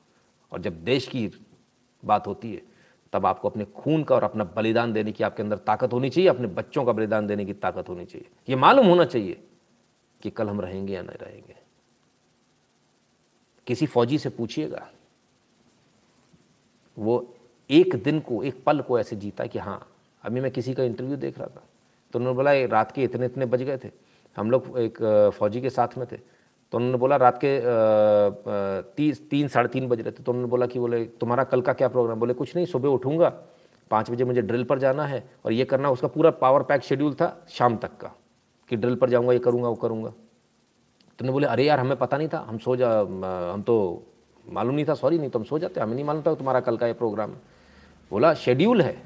और 0.53 0.61
जब 0.61 0.85
देश 0.85 1.09
की 1.09 1.31
बात 2.05 2.27
होती 2.27 2.55
है, 2.55 2.63
तब 3.13 3.27
आपको 3.27 3.51
अपने 3.51 3.65
खून 3.65 4.05
का 4.05 4.15
और 4.15 4.25
अपना 4.25 4.45
बलिदान 4.45 4.93
देने 4.93 5.13
की 5.13 5.25
आपके 5.25 5.43
अंदर 5.43 5.57
ताकत 5.57 5.93
होनी 5.93 6.11
चाहिए, 6.11 6.31
अपने 6.31 6.47
बच्चों 6.47 6.85
का 6.85 6.93
बलिदान 6.93 7.27
देने 7.27 7.45
की 7.45 7.53
ताकत 7.53 7.89
होनी 7.89 8.05
चाहिए। 8.05 8.29
ये 8.49 8.57
मालूम 8.57 8.87
होना 8.87 9.05
चाहिए 9.05 9.45
कि 10.23 10.31
कल 10.31 10.49
हम 10.49 10.61
रहेंगे 10.61 10.95
या 10.95 11.03
नहीं 11.03 11.19
रहेंगे। 11.19 11.57
किसी 13.67 13.87
फौजी 13.87 14.19
से 14.19 14.29
पूछिएगा। 14.29 14.91
वो 16.99 17.35
एक 17.71 17.97
दिन 17.97 18.21
को, 18.21 18.43
एक 18.43 18.65
पल 18.65 18.81
को 18.81 19.01
ऐसे 19.01 19.17
जीता 19.17 19.47
कि 19.47 19.59
हाँ 19.59 19.89
अभी 20.23 20.41
मैं 20.41 20.51
किसी 20.51 20.75
का 20.75 20.83
इंटरव्यू 20.83 21.17
देख 21.17 21.39
रहा 21.39 21.49
था। 21.49 21.65
तो 22.13 22.19
उन्होंने 22.19 22.37
बोला 22.37 22.67
रात 22.67 22.93
के 22.93 23.03
इतने 23.03 23.27
इतने 23.27 23.47
बज 23.47 23.63
गए 23.63 23.79
थे। 23.79 24.06
हम 24.37 24.51
लोग 24.51 24.79
एक 24.79 24.99
फौजी 25.39 25.61
के 25.61 25.71
साथ 25.71 25.97
में 25.99 26.07
थे। 26.07 26.17
तो 26.73 26.79
उन्होंने 26.79 26.99
बोला 26.99 27.17
रात 27.17 27.39
के 27.45 27.59
तीस, 28.97 29.29
तीन, 29.31 29.49
साढ़े 29.49 29.69
तीन 29.69 29.89
बज 29.89 30.01
रहे 30.01 30.13
थे। 30.13 30.23
तो 30.23 30.33
उन्होंने 30.33 30.51
बोला 30.51 30.67
कि 30.67 30.79
बोले, 30.79 31.05
तुम्हारा 31.05 31.45
कल 31.45 31.61
का 31.61 31.73
क्या 31.73 31.89
प्रोग्राम 31.89 32.21
बोले, 32.21 32.35
कुछ 32.35 32.55
नहीं, 32.57 32.67
सुबह 32.67 32.89
उठूँगा। 32.89 33.29
पाँच 33.91 34.11
बजे 34.11 34.25
मुझे 34.25 34.43
ड्रिल 34.43 34.65
पर 34.65 34.79
जाना 34.79 35.05
है 35.07 35.23
और 35.45 35.53
ये 35.53 35.65
करना 35.65 35.91
उसका 35.91 36.09
पूरा 36.09 36.31
पावर 36.37 36.63
पैक 36.63 36.83
शेड्यूल 36.83 37.15
था 37.15 37.47
शाम 37.49 37.77
तक 37.77 37.97
का, 38.01 38.13
कि 38.71 38.77
ड्रिल 38.77 38.97
पर 38.97 39.11
जाऊँगा, 39.11 39.33
ये 39.33 39.39
करूँगा, 39.39 39.69
वो 39.69 39.75
करूँगा। 39.77 40.11
तो 40.11 41.25
उन्होंने 41.25 41.33
बोले, 41.33 41.47
अरे 41.47 41.65
यार, 41.65 41.81
हमें 41.81 41.97
पता 41.99 42.17
नहीं 42.19 42.29
था। 42.29 42.39
हम 42.49 42.59
सो 42.59 42.77
जा, 42.77 42.91
हम 43.53 43.63
तो 43.67 44.03
मालूम 44.45 44.75
नहीं 44.75 44.85
था 44.85 44.95
सॉरी 44.95 45.19
नहीं 45.19 45.31
तो 45.31 45.39
हम 45.39 45.45
सो 45.45 45.59
जाते। 45.59 45.81
हमें 45.81 45.95
नहीं 45.95 46.05
मालूम 46.05 46.23
था 46.23 46.35
तुम्हारा 46.35 46.61
कल 46.61 46.77
का 46.77 46.87
ये 46.87 46.93
प्रोग्राम 46.95 47.31
बोला 48.11 48.35
शेड्यूल 48.35 48.83
है। 48.83 48.97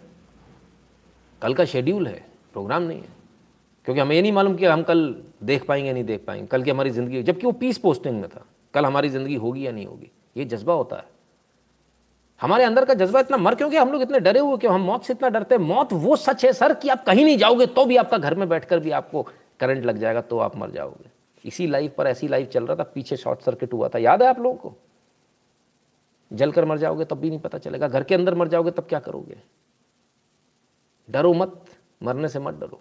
कल 1.43 1.55
का 1.55 1.65
शेड्यूल 1.65 2.07
है। 2.07 2.25
प्रोग्राम 2.53 2.83
नहीं 2.83 3.01
है। 3.01 3.20
क्योंकि 3.91 4.01
हमें 4.01 4.15
ये 4.17 4.23
नहीं 4.23 4.33
मालूम 4.33 4.55
कि 4.57 4.67
हम 4.67 4.83
कल 4.83 5.01
देख 5.43 5.65
पाएँगे 5.67 5.93
नहीं 5.93 6.05
देख 6.05 6.25
पाएँगे। 6.27 6.47
कल 6.47 6.63
की 6.63 6.71
हमारी 6.71 6.91
ज़िंदगी, 6.91 7.23
जबकि 7.23 7.47
वो 7.47 7.53
पीस 7.53 7.79
पोस्टिंग 7.79 8.21
में 8.21 8.29
था। 8.31 8.45
कल 8.75 8.87
हमारी 8.87 9.09
ज़िंदगी 9.09 9.35
होगी 9.35 9.67
या 9.67 9.73
नहीं 9.73 9.87
होगी, 9.87 10.11
ये 10.37 10.45
जज्बा 10.45 10.73
होता 10.73 10.97
है। 10.97 11.05
हमारे 12.41 12.65
अंदर 12.65 12.85
का 12.85 12.95
जज्बा 12.95 13.21
इतना 13.21 13.37
मर, 13.37 13.55
क्योंकि 13.55 13.77
हम 13.77 13.93
लोग 13.93 14.03
इतने 14.03 14.21
डरे 14.21 14.41
हुए, 14.41 14.57
क्यों 14.57 14.75
हम 14.75 14.81
मौत 14.81 15.05
से 15.05 15.13
इतना 15.13 15.29
डरते 15.29 15.55
हैं? 15.55 15.63
मौत 15.63 15.93
वो 15.95 16.17
सच 16.17 16.45
है, 16.45 16.53
सर, 16.53 16.75
कि 16.75 16.89
आप 16.89 17.05
कहीं 17.05 17.25
नहीं 17.25 17.39
जाओगे 17.39 17.67
तो 17.69 17.85
भी 17.85 17.97
आपका 17.97 18.19
घर 18.19 18.35
में 18.35 18.49
बैठकर 18.49 18.81
भी 18.81 18.91
आपको 18.91 19.23
करंट 19.61 19.85
लग 19.85 19.99
जाएगा 19.99 20.21
तो 20.21 20.39
आप 20.39 20.57
मर 20.57 20.71
जाओगे। 20.71 21.11
इसी 21.45 21.67
लाइफ 21.67 21.95
पर, 21.99 22.07
ऐसी 22.07 22.29
लाइफ 22.29 22.49
चल 22.49 22.67
रहा 22.67 22.77
था, 22.77 22.83
पीछे 22.85 23.17
शॉर्ट 23.17 23.41
सर्किट 23.41 23.73
हुआ 23.73 23.89
था। 23.89 23.99
याद 23.99 24.23
है 24.23 24.29
आप 24.29 24.41
लोगों 24.41 24.57
को? 24.57 24.75
जलकर 26.31 26.65
मर 26.65 26.79
जाओगे, 26.79 27.05
तब 27.05 27.21
भी 27.21 27.31
नहीं 27.31 27.41
पता 27.41 27.59
चलेगा। 27.59 27.89
घर 27.89 28.05
के 28.05 28.15
अंदर 28.15 28.35
मर 28.35 28.49
जाओगे, 28.49 28.71
तब 28.71 28.87
क्या 28.89 28.99
करोगे? 28.99 29.41
डरो 31.09 31.33
मत, 31.35 31.61
मरने 32.03 32.29
से 32.29 32.39
मत 32.39 32.55
डरो। 32.55 32.81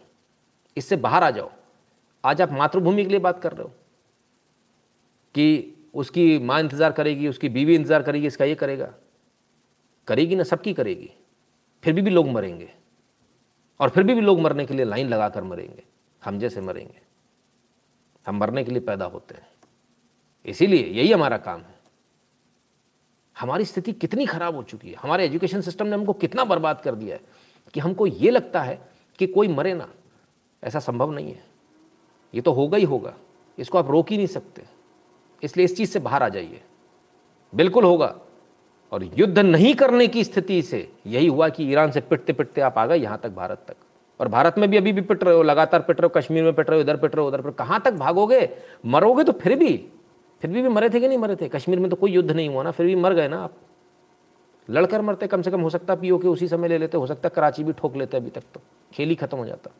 इससे 0.77 0.95
बाहर 0.95 1.23
आ 1.23 1.29
जाओ। 1.31 1.49
आज 2.23 2.41
आप 2.41 2.51
मातृभूमि 2.51 3.03
के 3.03 3.09
लिए 3.09 3.19
बात 3.19 3.41
कर 3.41 3.53
रहे 3.53 3.63
हो 3.63 3.71
कि 5.35 5.75
उसकी 5.93 6.37
माँ 6.39 6.59
इंतज़ार 6.59 6.91
करेगी, 6.91 7.27
उसकी 7.27 7.49
बीवी 7.49 7.75
इंतज़ार 7.75 8.03
करेगी, 8.03 8.27
इसका 8.27 8.45
ये 8.45 8.55
करेगा। 8.55 8.93
करेगी 10.07 10.35
ना, 10.35 10.43
सबकी 10.43 10.73
करेगी। 10.73 11.09
फिर 11.83 11.93
भी 11.93 12.01
भी 12.01 12.09
लोग 12.09 12.27
मरेंगे। 12.27 12.69
और 13.79 13.89
फिर 13.89 14.03
भी 14.03 14.13
भी 14.13 14.21
लोग 14.21 14.39
मरने 14.39 14.65
के 14.65 14.73
लिए 14.73 14.85
लाइन 14.85 15.07
लगा 15.07 15.29
कर 15.29 15.43
मरेंगे। 15.43 15.83
हम 16.21 16.39
जैसे 16.39 16.61
मरेंगे। 16.61 17.01
हम 18.25 18.37
मरने 18.37 18.63
के 18.63 18.71
लिए 18.71 18.81
पैदा 18.81 19.05
होते 19.05 19.35
हैं। 19.35 19.47
इसीलिए 20.45 20.85
यही 20.85 21.11
हमारा 21.11 21.37
काम 21.37 21.61
है। 21.61 21.77
हमारी 23.35 23.65
स्थिति 23.65 23.91
कितनी 23.93 24.25
खराब 24.25 24.55
हो 24.55 24.63
चुकी 24.63 24.89
है। 24.89 24.95
हमारे 24.95 25.25
एजुकेशन 25.25 25.61
सिस्टम 25.61 25.87
ने 25.87 25.95
हमको 25.95 26.13
कितना 26.13 26.43
बर्बाद 26.43 26.81
कर 26.81 26.95
दिया 26.95 27.15
है 27.15 27.21
कि 27.73 27.79
हमको 27.79 28.07
ये 28.07 28.31
लगता 28.31 28.61
है 28.61 28.79
कि 29.19 29.27
कोई 29.27 29.47
मरे 29.47 29.73
ना। 29.73 29.87
ऐसा 30.63 30.79
संभव 30.79 31.11
नहीं 31.11 31.31
है। 31.31 31.43
ये 32.35 32.41
तो 32.41 32.51
होगा 32.51 32.77
ही 32.77 32.83
होगा। 32.83 33.13
इसको 33.59 33.77
आप 33.77 33.91
रोक 33.91 34.11
ही 34.11 34.17
नहीं 34.17 34.27
सकते। 34.27 34.63
इसलिए 35.43 35.65
इस 35.65 35.77
चीज़ 35.77 35.89
से 35.89 35.99
बाहर 35.99 36.23
आ 36.23 36.29
जाइए। 36.29 36.61
बिल्कुल 37.55 37.83
होगा। 37.83 38.15
और 38.91 39.03
युद्ध 39.03 39.39
नहीं 39.39 39.75
करने 39.75 40.07
की 40.07 40.23
स्थिति 40.23 40.61
से 40.61 40.91
यही 41.07 41.27
हुआ 41.27 41.49
कि 41.49 41.71
ईरान 41.71 41.91
से 41.91 42.01
पिटते 42.01 42.33
पिटते 42.33 42.61
आप 42.61 42.77
आ 42.77 42.85
गए 42.85 42.97
यहाँ 42.97 43.19
तक 43.23 43.29
भारत 43.29 43.63
तक। 43.67 43.75
और 44.19 44.27
भारत 44.27 44.55
में 44.57 44.69
भी 44.69 44.77
अभी 44.77 44.91
भी 44.91 45.01
पिट 45.01 45.23
रहे 45.23 45.35
हो 45.35 45.43
लगातार 45.43 45.81
पिट 45.81 46.01
रहे 46.01 46.09
हो 46.15 46.21
कश्मीर 46.21 46.43
में 46.43 46.53
पिट 46.53 46.69
रहे 46.69 46.79
हो 46.79 46.81
इधर 46.81 46.97
पिट 46.97 47.15
रहे 47.15 47.21
हो 47.21 47.27
उधर 47.27 47.41
पिट 47.41 47.55
कहाँ 47.55 47.81
तक 47.81 47.93
भागोगे? 47.93 48.49
मरोगे 48.85 49.23
तो 49.23 49.31
फिर 49.31 49.55
भी। 49.55 49.89
फिर 50.41 50.51
भी, 50.51 50.61
भी 50.61 50.69
मरे 50.69 50.89
थे 50.89 50.99
कि 50.99 51.07
नहीं 51.07 51.17
मरे 51.17 51.35
थे? 51.35 51.49
कश्मीर 51.49 51.79
में 51.79 51.89
तो 51.89 51.95
कोई 51.95 52.11
युद्ध 52.11 52.31
नहीं 52.31 52.49
हुआ 52.49 52.63
ना 52.63 52.71
फिर 52.71 52.85
भी 52.85 52.95
मर 52.95 53.13
गए 53.13 53.27
ना 53.27 53.43
आप। 53.43 53.53
लड़कर 54.69 55.01
मरते 55.01 55.27
कम 55.27 55.41
से 55.41 55.51
कम 55.51 55.61
हो 55.61 55.69
सकता 55.69 55.95
पीओ 55.95 56.17
के 56.17 56.27
उसी 56.27 56.47
समय 56.47 56.67
ले 56.67 56.77
लेते 56.77 56.97
हो 56.97 57.07
सकता 57.07 57.29
कराची 57.29 57.63
भी 57.63 57.73
ठोक 57.73 57.95
लेते 57.95 58.17
अभी 58.17 58.29
तक 58.29 58.43
तो। 58.53 58.61
खेल 58.93 59.09
ही 59.09 59.15
खत्म 59.15 59.37
हो 59.37 59.45
जाता। 59.45 59.71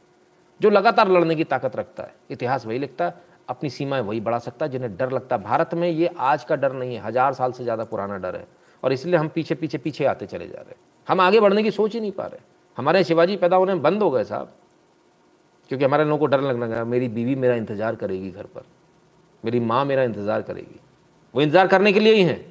जो 0.59 0.69
लगातार 0.69 1.09
लड़ने 1.09 1.35
की 1.35 1.43
ताकत 1.45 1.75
रखता 1.75 2.03
है। 2.03 2.13
इतिहास 2.31 2.65
वही 2.65 2.79
लिखता 2.79 3.05
है, 3.05 3.13
अपनी 3.49 3.69
सीमाएँ 3.69 4.03
वही 4.03 4.19
बढ़ा 4.21 4.39
सकता 4.39 4.65
है, 4.65 4.71
जिन्हें 4.71 4.95
डर 4.97 5.11
लगता 5.11 5.35
है। 5.35 5.43
भारत 5.43 5.73
में 5.73 5.89
ये 5.89 6.09
आज 6.19 6.43
का 6.43 6.55
डर 6.55 6.73
नहीं 6.73 6.95
है, 6.95 7.01
हज़ार 7.01 7.33
साल 7.33 7.51
से 7.51 7.63
ज़्यादा 7.63 7.83
पुराना 7.85 8.17
डर 8.17 8.35
है 8.35 8.47
और 8.83 8.93
इसलिए 8.93 9.15
हम 9.15 9.27
पीछे 9.29 9.55
पीछे 9.55 9.77
पीछे 9.77 10.05
आते 10.05 10.25
चले 10.27 10.47
जा 10.47 10.57
रहे 10.57 10.69
हैं। 10.69 10.81
हम 11.07 11.21
आगे 11.21 11.39
बढ़ने 11.39 11.63
की 11.63 11.71
सोच 11.71 11.93
ही 11.93 11.99
नहीं 11.99 12.11
पा 12.11 12.25
रहे। 12.25 12.39
हमारे 12.77 13.03
शिवाजी 13.03 13.35
पैदा 13.37 13.55
होने 13.55 13.75
बंद 13.77 14.03
हो 14.03 14.09
गए 14.11 14.23
साहब, 14.23 14.53
क्योंकि 15.71 15.85
हमारे 15.85 16.03
लोगों 16.03 16.17
को 16.17 16.25
डर 16.25 16.41
लगने 16.41 16.65
लगा, 16.65 16.83
मेरी 16.85 17.07
बीवी 17.09 17.35
मेरा 17.35 17.55
इंतज़ार 17.55 17.95
करेगी 17.95 18.31
घर 18.31 18.45
पर, 18.45 18.63
मेरी 19.43 19.59
माँ 19.61 19.83
मेरा 19.85 20.03
इंतज़ार 20.03 20.41
करेगी। 20.41 20.79
वो 21.33 21.41
इंतज़ार 21.41 21.67
करने 21.67 21.93
के 21.93 21.99
लिए 21.99 22.13
ही 22.13 22.23
हैं। 22.23 22.45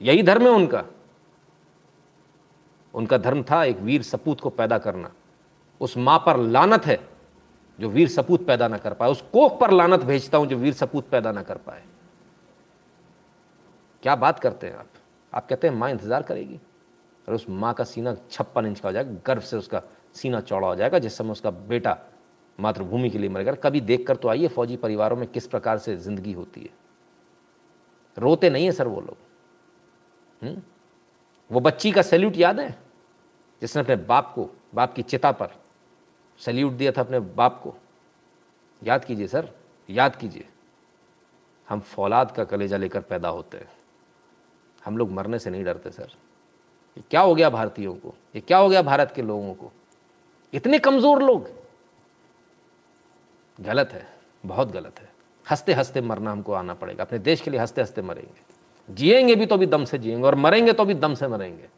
यही 0.00 0.22
धर्म 0.22 0.42
है 0.42 0.50
उनका। 0.50 0.84
उनका 2.94 3.18
धर्म 3.18 3.42
था 3.42 3.62
एक 3.64 3.78
वीर 3.78 4.02
सपूत 4.02 4.40
को 4.40 4.50
पैदा 4.50 4.78
करना। 4.78 5.10
उस 5.80 5.96
माँ 5.96 6.18
पर 6.18 6.36
लानत 6.36 6.86
है 6.86 6.98
जो 7.78 7.88
वीर 7.88 8.08
सपूत 8.08 8.46
पैदा 8.46 8.68
ना 8.68 8.78
कर 8.78 8.94
पाए। 8.94 9.10
उस 9.10 9.20
कोख 9.32 9.58
पर 9.60 9.70
लानत 9.70 10.00
भेजता 10.00 10.38
हूँ 10.38 10.46
जो 10.46 10.56
वीर 10.56 10.72
सपूत 10.74 11.08
पैदा 11.08 11.32
ना 11.32 11.42
कर 11.42 11.56
पाए। 11.56 11.82
क्या 14.02 14.16
बात 14.16 14.38
करते 14.38 14.66
हैं 14.66 14.76
आप? 14.76 14.88
आप 15.32 15.46
कहते 15.48 15.68
हैं 15.68 15.74
माँ 15.74 15.90
इंतज़ार 15.90 16.22
करेगी। 16.22 16.60
और 17.28 17.34
उस 17.34 17.46
माँ 17.48 17.74
का 17.74 17.84
सीना 17.84 18.16
छप्पन 18.30 18.66
इंच 18.66 18.80
का 18.80 18.88
हो 18.88 18.92
जाएगा, 18.92 19.10
गर्व 19.26 19.40
से 19.40 19.56
उसका 19.56 19.82
सीना 20.14 20.40
चौड़ा 20.40 20.68
हो 20.68 20.74
जाएगा, 20.76 20.98
जिस 20.98 21.16
समय 21.16 21.30
उसका 21.30 21.50
बेटा 21.50 21.96
मातृभूमि 22.60 23.10
के 23.10 23.18
लिए 23.18 23.30
मरेगा। 23.30 23.52
कभी 23.52 23.80
देख 23.80 24.06
कर 24.06 24.16
तो 24.16 24.28
आइए, 24.28 24.48
फौजी 24.48 24.76
परिवारों 24.76 25.16
में 25.16 25.26
किस 25.26 25.46
प्रकार 25.46 25.78
से 25.78 25.96
ज़िंदगी 25.96 26.32
होती 26.32 26.60
है। 26.60 26.70
रोते 28.16 28.50
नहीं 28.50 28.64
है 28.64 28.72
सर 28.72 28.88
वो 28.88 29.00
लोग। 29.00 29.16
हम्म? 30.42 30.62
वो 31.50 31.60
बच्ची 31.60 31.92
का 31.92 32.02
सैल्यूट 32.02 32.36
याद 32.36 32.60
है? 32.60 32.78
जिसने 33.62 33.82
अपने 33.82 33.96
बाप 33.96 34.32
को, 34.34 34.50
बाप 34.74 34.92
की 34.92 35.02
चिता 35.02 35.32
पर 35.32 35.54
सैल्यूट 36.40 36.72
दिया 36.72 36.92
था 36.92 37.00
अपने 37.00 37.20
बाप 37.20 37.60
को। 37.62 37.74
याद 38.82 39.04
कीजिए 39.04 39.26
सर, 39.26 39.50
याद 39.90 40.16
कीजिए। 40.16 40.48
हम 41.68 41.80
फौलाद 41.80 42.30
का 42.30 42.44
कलेजा 42.44 42.76
लेकर 42.76 43.00
पैदा 43.00 43.28
होते 43.28 43.58
हैं। 43.58 43.70
हम 44.84 44.98
लोग 44.98 45.10
मरने 45.10 45.38
से 45.38 45.50
नहीं 45.50 45.64
डरते 45.64 45.90
सर। 45.90 46.12
ये 46.96 47.02
क्या 47.10 47.20
हो 47.20 47.34
गया 47.34 47.50
भारतीयों 47.50 47.94
को? 47.94 48.14
ये 48.34 48.40
क्या 48.40 48.58
हो 48.58 48.68
गया 48.68 48.82
भारत 48.82 49.12
के 49.16 49.22
लोगों 49.22 49.54
को? 49.54 49.72
इतने 50.52 50.78
कमज़ोर 50.78 51.22
लोग। 51.22 51.50
गलत 53.60 53.92
है, 53.92 54.06
बहुत 54.46 54.70
गलत 54.70 54.98
है। 54.98 55.12
हँसते 55.50 55.72
हँसते 55.72 56.00
मरना 56.00 56.32
हमको 56.32 56.52
आना 56.52 56.74
पड़ेगा। 56.74 57.04
अपने 57.04 57.18
देश 57.18 57.40
के 57.40 57.50
लिए 57.50 57.60
हँसते 57.60 57.80
हँसते 57.80 58.02
मरेंगे। 58.02 58.94
जिएँगे 58.94 59.34
भी 59.34 59.46
तो 59.46 59.56
भी 59.56 59.66
दम 59.66 59.84
से 59.84 59.98
जिएँगे 59.98 60.26
और 60.26 60.34
मरेंगे 60.34 60.72
तो 60.72 60.84
भी 60.84 60.94
दम 60.94 61.14
से 61.14 61.28
मरेंगे। 61.28 61.68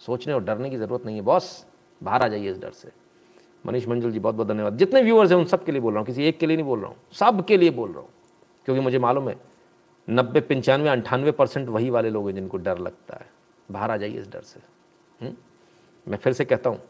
सोचने 0.00 0.32
और 0.32 0.44
डरने 0.44 0.70
की 0.70 0.76
ज़रूरत 0.76 1.04
नहीं 1.06 1.16
है, 1.16 1.22
बॉस। 1.22 1.66
बाहर 2.02 2.22
आ 2.22 2.28
जाइए 2.28 2.50
इस 2.50 2.58
डर 2.58 2.70
से। 2.70 3.05
मनीष 3.66 3.88
मंजुल 3.88 4.12
जी 4.12 4.18
बहुत 4.18 4.34
बहुत 4.34 4.48
धन्यवाद। 4.48 4.76
जितने 4.76 5.02
व्यूअर्स 5.02 5.30
हैं, 5.30 5.38
उन 5.38 5.44
सब 5.44 5.64
के 5.64 5.72
लिए 5.72 5.80
बोल 5.80 5.92
रहा 5.92 5.98
हूँ, 5.98 6.06
किसी 6.06 6.24
एक 6.24 6.38
के 6.38 6.46
लिए 6.46 6.56
नहीं 6.56 6.66
बोल 6.66 6.80
रहा 6.80 6.88
हूँ, 6.88 6.96
सब 7.12 7.44
के 7.44 7.56
लिए 7.56 7.70
बोल 7.70 7.90
रहा 7.90 8.00
हूँ, 8.00 8.08
क्योंकि 8.64 8.82
मुझे 8.82 8.98
मालूम 8.98 9.28
है, 9.28 9.36
नब्बे, 10.10 10.40
पंचानवे, 10.40 10.88
अंठानवे 10.88 11.30
परसेंट 11.30 11.68
वही 11.68 11.90
वाले 11.90 12.10
लोग 12.10 12.26
हैं 12.26 12.34
जिनको 12.34 12.56
डर 12.56 12.78
लगता 12.78 13.16
है। 13.16 13.30
बाहर 13.70 13.90
आ 13.90 13.96
जाइए 13.96 14.18
इस 14.20 14.28
डर 14.28 14.40
से। 14.40 14.60
हुँ? 14.60 15.28
हम्म? 15.28 15.36
मैं 16.06 16.18
फिर 16.18 16.32
से 16.32 16.44
कहता 16.44 16.70
हूँ, 16.70 16.80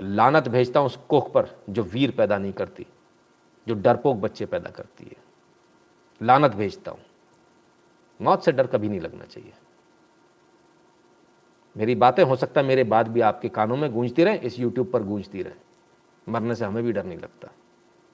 लानत 0.00 0.48
भेजता 0.48 0.80
हूँ 0.80 0.86
उस 0.86 0.96
कोख 1.08 1.32
पर 1.32 1.48
जो 1.70 1.82
वीर 1.82 2.10
पैदा 2.10 2.38
नहीं 2.38 2.52
करती, 2.52 2.86
जो 3.68 3.74
डरपोक 3.74 4.16
बच्चे 4.16 4.46
पैदा 4.46 4.70
करती 4.70 5.04
है। 5.04 5.16
लानत 6.22 6.54
भेजता 6.54 6.90
हूँ। 6.90 7.00
मौत 8.20 8.44
से 8.44 8.52
डर 8.52 8.66
कभी 8.66 8.88
नहीं 8.88 9.00
लगना 9.00 9.24
चाहिए। 9.24 9.52
मेरी 11.76 11.94
बातें 11.94 12.24
हो 12.24 12.36
सकता 12.36 12.60
है, 12.60 12.66
मेरे 12.66 12.84
बाद 12.84 13.08
भी 13.08 13.20
आपके 13.20 13.48
कानों 13.48 13.76
में 13.76 13.92
गूंजती 13.92 14.24
रहें, 14.24 14.40
इस 14.40 14.58
यूट्यूब 14.58 14.90
पर 14.90 15.02
गूंजती 15.02 15.42
रहे। 15.42 15.65
मरने 16.28 16.54
से 16.54 16.64
हमें 16.64 16.84
भी 16.84 16.92
डर 16.92 17.04
नहीं 17.04 17.18
लगता। 17.18 17.52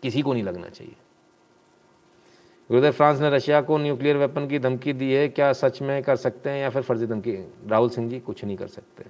किसी 0.03 0.23
को 0.23 0.33
नहीं 0.33 0.43
लगना 0.43 0.69
चाहिए। 0.69 0.97
गुरुदेव, 2.69 2.93
फ्रांस 2.93 3.21
ने 3.21 3.31
रशिया 3.31 3.61
को 3.61 3.79
न्यूक्लियर 3.79 4.17
वेपन 4.17 4.49
की 4.49 4.59
धमकी 4.59 4.93
दी 4.93 5.13
है। 5.13 5.29
क्या 5.29 5.53
सच 5.53 5.83
में 5.83 6.03
कर 6.03 6.17
सकते 6.17 6.51
हैं 6.51 6.63
या 6.63 6.71
फिर 6.71 6.83
फर्जी 6.83 7.07
धमकी? 7.07 7.53
राहुल 7.67 7.91
सिंह 7.91 8.11
जी, 8.11 8.21
कुछ 8.21 8.45
नहीं 8.45 8.57
कर 8.57 8.67
सकते। 8.67 9.05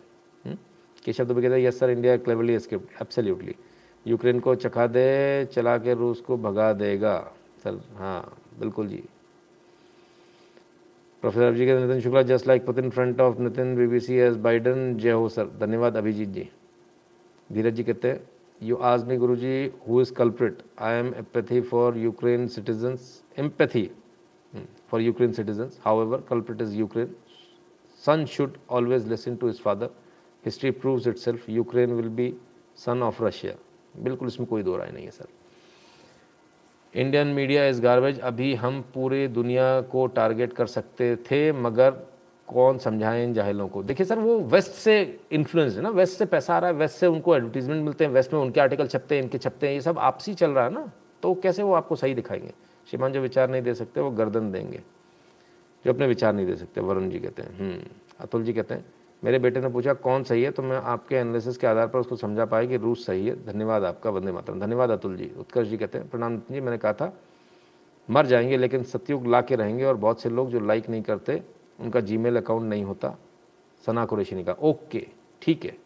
हम्म? 0.45 0.59
के 1.05 1.12
शब्द 1.12 1.33
में 1.33 1.43
कहते 1.43 1.65
yes 1.65 1.79
sir 1.79 1.91
India 1.91 2.16
cleverly 2.16 2.59
script 2.59 3.03
absolutely 3.03 3.55
Ukraine 4.07 4.41
को 4.41 4.55
चखा 4.55 4.87
दे, 4.87 5.45
चला 5.45 5.79
के 5.79 5.95
रूस 5.95 6.20
को 6.20 6.37
भगा 6.37 6.73
देगा। 6.73 7.33
सर 7.62 7.81
हाँ 7.95 8.37
बिल्कुल 8.59 8.89
जी। 8.89 9.05
Professor 11.20 11.43
Abhijeet 11.43 11.69
Nitin 11.69 12.01
Shukla 12.01 12.23
just 12.23 12.49
like 12.49 12.66
Putin 12.66 12.91
front 12.91 13.20
of 13.20 13.39
Nitin 13.39 13.77
BBC 13.77 14.15
as 14.15 14.37
Biden 14.37 14.97
जय 14.97 15.11
हो, 15.11 15.29
सर। 15.29 15.47
धन्यवाद, 15.47 15.97
अभिजीत 15.97 16.29
जी। 16.29 16.51
धीरज 17.53 17.73
जी 17.73 17.85
कहते 17.85 18.11
हैं 18.11 18.32
you 18.63 18.77
ask 18.89 19.05
me 19.05 19.17
Guru 19.17 19.37
ji 19.37 19.55
who 19.89 20.01
is 20.01 20.13
culprit 20.15 20.63
I 20.89 20.99
am 20.99 21.15
apathy 21.19 21.61
for 21.71 21.97
Ukraine 21.99 22.47
citizens 22.49 23.23
empathy 23.39 23.91
for 24.91 25.01
Ukraine 25.01 25.33
citizens 25.33 25.81
however 26.03 26.21
culprit 26.29 26.61
is 26.63 26.77
Ukraine 26.79 27.15
son 28.03 28.23
should 28.27 28.55
always 28.69 29.05
listen 29.07 29.35
to 29.39 29.47
his 29.47 29.59
father. 29.61 29.89
History 30.45 30.71
proves 30.73 31.07
itself. 31.07 31.43
Ukraine 31.49 31.93
will 31.97 32.09
be 32.11 32.25
son 32.77 33.03
of 33.09 33.21
russia. 33.21 33.53
बिल्कुल 34.07 34.29
इसमें 34.29 34.49
कोई 34.49 34.63
दो 34.63 34.77
राय 34.77 34.91
नहीं 34.93 35.05
है, 35.05 35.11
sir. 35.11 35.27
Indian 36.95 37.27
media 37.37 37.67
is 37.67 37.83
garbage 37.83 38.19
अभी 38.31 38.55
हम 38.55 38.81
पूरे 38.95 39.27
दुनिया 39.29 39.81
को 39.93 40.07
टारगेट 40.17 40.53
कर 40.53 40.67
सकते 40.67 41.15
थे, 41.31 41.41
मगर 41.53 41.91
कौन 42.53 42.79
समझाएँ 42.79 43.24
इन 43.24 43.35
जाहिलों 43.35 43.66
को? 43.69 43.83
देखिए 43.83 44.07
सर 44.07 44.19
वो 44.19 44.39
वेस्ट 44.41 44.73
से 44.73 45.20
इन्फ्लुएंस 45.33 45.77
है 45.77 45.83
ना 45.83 45.89
वेस्ट 45.91 46.19
से 46.19 46.27
पैसा 46.27 46.55
आ 46.55 46.59
रहा 46.59 46.70
है 46.70 46.77
वेस्ट 46.77 46.97
से 46.97 47.07
उनको 47.07 47.37
एडवर्टीजमेंट 47.37 47.85
मिलते 47.85 48.05
हैं 48.05 48.12
वेस्ट 48.12 48.33
में 48.33 48.41
उनके 48.41 48.61
आर्टिकल 48.61 48.87
छपते 48.87 49.15
हैं 49.15 49.23
इनके 49.23 49.39
छपते 49.39 49.66
हैं 49.66 49.74
ये 49.74 49.81
सब 49.81 49.99
आपसी 49.99 50.35
चल 50.35 50.51
रहा 50.51 50.65
है 50.65 50.73
ना 50.74 50.91
तो 51.23 51.35
कैसे 51.35 51.62
वो 51.62 51.74
आपको 51.74 51.97
सही 51.97 52.15
दिखाएँगे? 52.15 52.53
श्रीमान 52.89 53.12
जो 53.12 53.20
विचार 53.20 53.51
नहीं 53.51 53.62
दे 53.62 53.74
सकते 53.74 54.01
वो 54.01 54.11
गर्दन 54.11 54.51
देंगे। 54.53 54.83
जो 55.85 55.93
अपने 55.93 56.07
विचार 56.07 56.33
नहीं 56.33 56.47
दे 56.47 56.57
सकते 56.57 56.81
वरुण 56.81 57.09
जी 57.11 57.19
कहते 57.19 57.43
हैं 57.43 57.59
हम्म, 57.59 57.81
अतुल 58.20 58.43
जी 58.45 58.53
कहते 58.53 58.74
हैं 58.74 58.85
मेरे 59.23 59.39
बेटे 59.39 59.61
ने 59.61 59.69
पूछा 59.69 59.93
कौन 59.95 60.23
सही 60.23 60.43
है? 60.43 60.51
तो 60.51 60.62
मैं 60.62 60.77
आपके 60.77 61.16
एनालिसिस 61.16 61.57
के 61.57 61.66
आधार 61.66 61.87
पर 61.87 61.99
उसको 61.99 62.16
समझा 62.16 62.45
पाया 62.45 62.66
कि 62.66 62.77
रूस 62.77 63.07
सही 63.07 63.27
है। 63.27 63.35
धन्यवाद 63.47 63.85
आपका 63.85 64.11
वंदे 64.11 64.33
मातरम। 64.33 64.61
धन्यवाद 64.61 64.91
अतुल 64.91 65.16
जी। 65.16 65.31
उत्कर्ष 65.39 65.69
जी 65.69 65.77
कहते 65.77 65.99
हैं 65.99 66.09
प्रणाम 66.09 66.37
जी 66.51 66.61
मैंने 66.61 66.79
कहा 66.79 66.93
था 66.93 67.12
मर 68.09 68.27
जाएँगे 68.27 68.57
लेकिन 68.57 68.83
सत्युग 68.83 69.27
ला 69.27 69.41
के 69.41 69.57
रहेंगे 69.57 69.85
और 69.85 69.97
बहुत 69.97 70.20
से 70.20 70.31
लोग 70.31 70.51
जो 70.51 70.61
लाइक 70.61 70.89
नहीं 70.91 71.03
करते 71.03 71.43
उनका 71.78 72.01
जीमेल 72.01 72.36
अकाउंट 72.36 72.69
नहीं 72.69 72.85
होता। 72.85 73.16
सना 73.85 74.05
कुरेशी 74.07 74.36
ने 74.36 74.44
कहा 74.44 74.55
ओके 74.62 75.07
ठीक 75.43 75.65
है। 75.65 75.77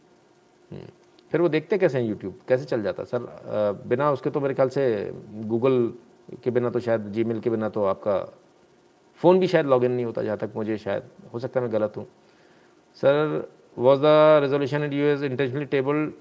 हम्म, 0.71 0.87
फिर 1.33 1.41
वो 1.41 1.49
देखते 1.49 1.79
कैसे 1.79 1.99
हैं 1.99 2.07
यूट्यूब 2.07 2.41
कैसे 2.49 2.65
चल 2.65 2.83
जाता? 2.83 3.05
सर 3.05 3.83
बिना 3.87 4.11
उसके 4.13 4.31
तो 4.31 4.41
मेरे 4.41 4.55
ख्याल 4.55 4.69
से 4.69 5.13
गूगल 5.47 5.93
के 6.45 6.51
बिना 6.51 6.71
तो 6.71 6.81
शायद 6.81 7.07
जी 7.13 7.25
के 7.25 7.51
बिना 7.51 7.69
तो 7.69 7.85
आपका 7.85 8.19
फ़ोन 9.21 9.39
भी 9.41 9.47
शायद 9.47 9.67
लॉगिन 9.67 9.93
नहीं 9.93 10.05
होता 10.05 10.23
जहाँ 10.23 10.37
तक 10.39 10.53
मुझे 10.57 10.77
शायद 10.79 11.03
हो 11.33 11.39
सकता 11.39 11.61
है 11.61 11.67
मैं 11.67 11.73
गलत 11.73 11.97
हूँ। 11.97 12.07
Sir, 12.99 13.45
was 13.77 14.01
the 14.01 14.41
resolution 14.43 14.83
in 14.83 14.93
US 14.93 15.23
intentionally 15.23 15.67
tabled 15.67 16.13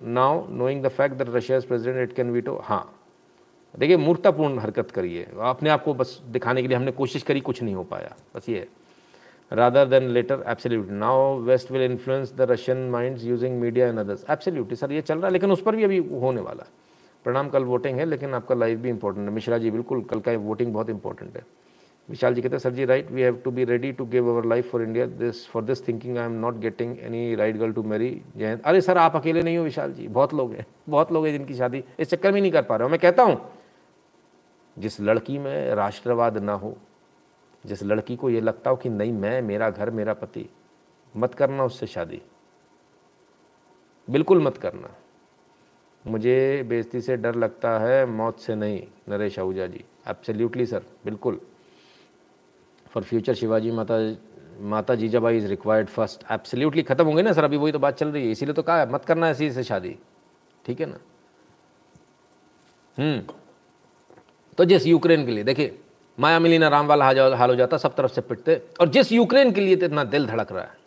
now, 0.00 0.46
knowing 0.50 0.82
the 0.82 0.90
fact 0.90 1.18
that 1.18 1.28
Russia's 1.28 1.64
president 1.64 2.10
it 2.10 2.14
can 2.16 2.32
veto? 2.32 2.60
हाँ। 2.62 2.92
देखिए 3.74 3.96
मूर्तापूर्ण 3.96 4.58
हरकत 4.58 4.90
करिए 4.90 5.26
अपने 5.50 5.70
आप 5.70 5.84
को 5.84 5.94
बस 5.94 6.20
दिखाने 6.30 6.62
के 6.62 6.68
लिए 6.68 6.76
हमने 6.76 6.92
कोशिश 6.92 7.22
करी 7.22 7.40
कुछ 7.40 7.62
नहीं 7.62 7.74
हो 7.74 7.84
पाया। 7.84 8.14
बस 8.36 8.48
ये 8.48 8.66
rather 9.52 9.86
than 9.86 10.08
later 10.10 10.42
absolute 10.48 10.88
now 10.90 11.36
west 11.42 11.70
will 11.72 11.82
influence 11.82 12.32
the 12.36 12.50
Russian 12.50 12.88
minds 12.90 13.24
using 13.24 13.60
media 13.60 13.88
and 13.88 13.98
others 13.98 14.24
absolutely 14.30 14.76
sir 14.76 14.92
ये 14.92 15.00
चल 15.00 15.14
रहा 15.14 15.26
है, 15.26 15.32
लेकिन 15.32 15.50
उस 15.52 15.62
पर 15.62 15.76
भी 15.76 15.84
अभी 15.84 15.98
होने 16.20 16.40
वाला 16.40 16.62
है। 16.62 16.84
प्रणाम, 17.24 17.48
कल 17.48 17.64
वोटिंग 17.64 17.98
है, 17.98 18.04
लेकिन 18.04 18.34
आपका 18.34 18.54
लाइव 18.54 18.78
भी 18.80 18.88
इंपॉर्टेंट 18.88 19.28
है। 19.28 19.34
मिश्रा 19.34 19.58
जी, 19.58 19.70
बिल्कुल, 19.70 20.02
कल 20.02 20.20
का 20.20 20.32
वोटिंग 20.40 20.72
बहुत 20.74 20.90
इंपॉर्टेंट 20.90 21.36
है। 21.36 21.44
विशाल 22.08 22.34
जी 22.34 22.42
कहते 22.42 22.54
हैं, 22.54 22.58
sir 22.60 22.70
ji 22.70 22.84
right 22.84 23.10
we 23.10 23.22
have 23.22 23.36
to 23.44 23.50
be 23.50 23.64
ready 23.64 23.90
to 23.92 24.04
give 24.06 24.28
our 24.30 24.44
life 24.44 24.70
for 24.70 24.82
India 24.82 25.06
this 25.06 25.46
for 25.48 25.62
this 25.64 25.86
thinking 25.88 26.18
I 26.18 26.24
am 26.24 26.32
not 26.40 26.58
getting 26.58 26.96
any 26.98 27.34
right 27.34 27.56
girl 27.56 27.72
to 27.72 27.82
marry 27.82 28.10
Jayant 28.36 28.62
अरे 28.64 28.80
sir, 28.80 28.98
आप 28.98 29.16
अकेले 29.16 29.42
नहीं 29.42 29.56
हो, 29.56 29.64
विशाल 29.64 29.92
जी, 29.92 30.06
बहुत 30.08 30.34
लोग 30.34 30.52
हैं, 30.52 30.66
बहुत 30.88 31.12
लोग 31.12 31.26
हैं 31.26 31.32
जिनकी 31.32 31.54
शादी 31.54 31.82
इस 31.98 32.10
चक्कर 32.10 32.32
में 32.32 32.40
नहीं 32.40 32.52
कर 32.52 32.62
पा 32.62 32.76
रहे 32.76 32.84
हो। 32.84 32.90
मैं 32.90 33.00
कहता 33.00 33.22
हूँ, 33.22 33.40
जिस 34.76 35.00
लड़की 35.00 35.38
में 35.38 35.74
राष्ट्रवाद 35.74 36.38
ना 36.38 36.52
हो 36.54 36.76
जिस 37.66 37.82
लड़की 37.82 38.16
को 38.16 38.30
ये 38.30 38.40
लगता 38.40 38.70
हो 38.70 38.76
कि 38.76 38.88
नहीं, 38.88 39.12
मैं, 39.12 39.42
मेरा 39.42 39.70
घर, 39.70 39.90
मेरा 39.90 40.14
पति, 40.14 40.48
मत 41.16 41.34
करना 41.34 41.64
उससे 41.64 41.86
शादी। 41.86 42.22
बिल्कुल 44.10 44.42
मत 44.42 44.56
करना। 44.56 44.94
मुझे 46.06 46.62
बेजती 46.68 47.00
से 47.00 47.16
डर 47.16 47.34
लगता 47.34 47.78
है, 47.78 48.06
मौत 48.06 48.40
से 48.40 48.54
नहीं, 48.54 48.86
नरेश 49.08 49.38
आहूजा 49.38 49.66
जी। 49.66 49.84
एब्सोल्युटली 50.08 50.66
सर 50.66 50.82
बिल्कुल। 51.04 51.40
For 52.90 53.02
future 53.02 53.34
Shivaji 53.34 53.70
Mata 53.70 54.16
Mata 54.60 54.94
Jijabai 54.94 55.36
is 55.36 55.46
required 55.46 55.88
first 55.88 56.24
absolutely 56.30 56.82
खत्म 56.82 57.04
होंगे 57.04 57.22
ना 57.22 57.32
सर 57.32 57.44
अभी 57.44 57.56
वही 57.56 57.72
तो 57.72 57.78
बात 57.78 57.94
चल 57.94 58.08
रही 58.08 58.24
है। 58.24 58.30
इसीलिए 58.30 58.54
तो 58.54 58.62
कहा, 58.62 58.86
मत 58.86 59.04
करना 59.04 59.28
ऐसी 59.28 59.50
से 59.52 59.64
शादी। 59.64 59.98
ठीक 60.64 60.80
है 60.80 60.86
ना? 60.86 60.98
हम्म। 62.98 63.34
तो 64.58 64.64
जिस 64.64 64.86
यूक्रेन 64.86 65.26
के 65.26 65.32
लिए, 65.32 65.44
देखिए 65.44 65.78
माया 66.20 66.38
मिलीना 66.38 66.68
राम 66.68 66.86
वाला 66.86 67.04
हाल 67.36 67.50
हो 67.50 67.56
जाता, 67.56 67.76
सब 67.76 67.94
तरफ़ 67.94 68.12
से 68.12 68.20
पिटते। 68.20 68.62
और 68.80 68.88
जिस 68.88 69.12
यूक्रेन 69.12 69.52
के 69.52 69.60
लिए 69.60 69.76
तो 69.76 69.86
इतना 69.86 70.04
दिल 70.04 70.26
धड़क 70.26 70.52
रहा 70.52 70.64
है। 70.64 70.78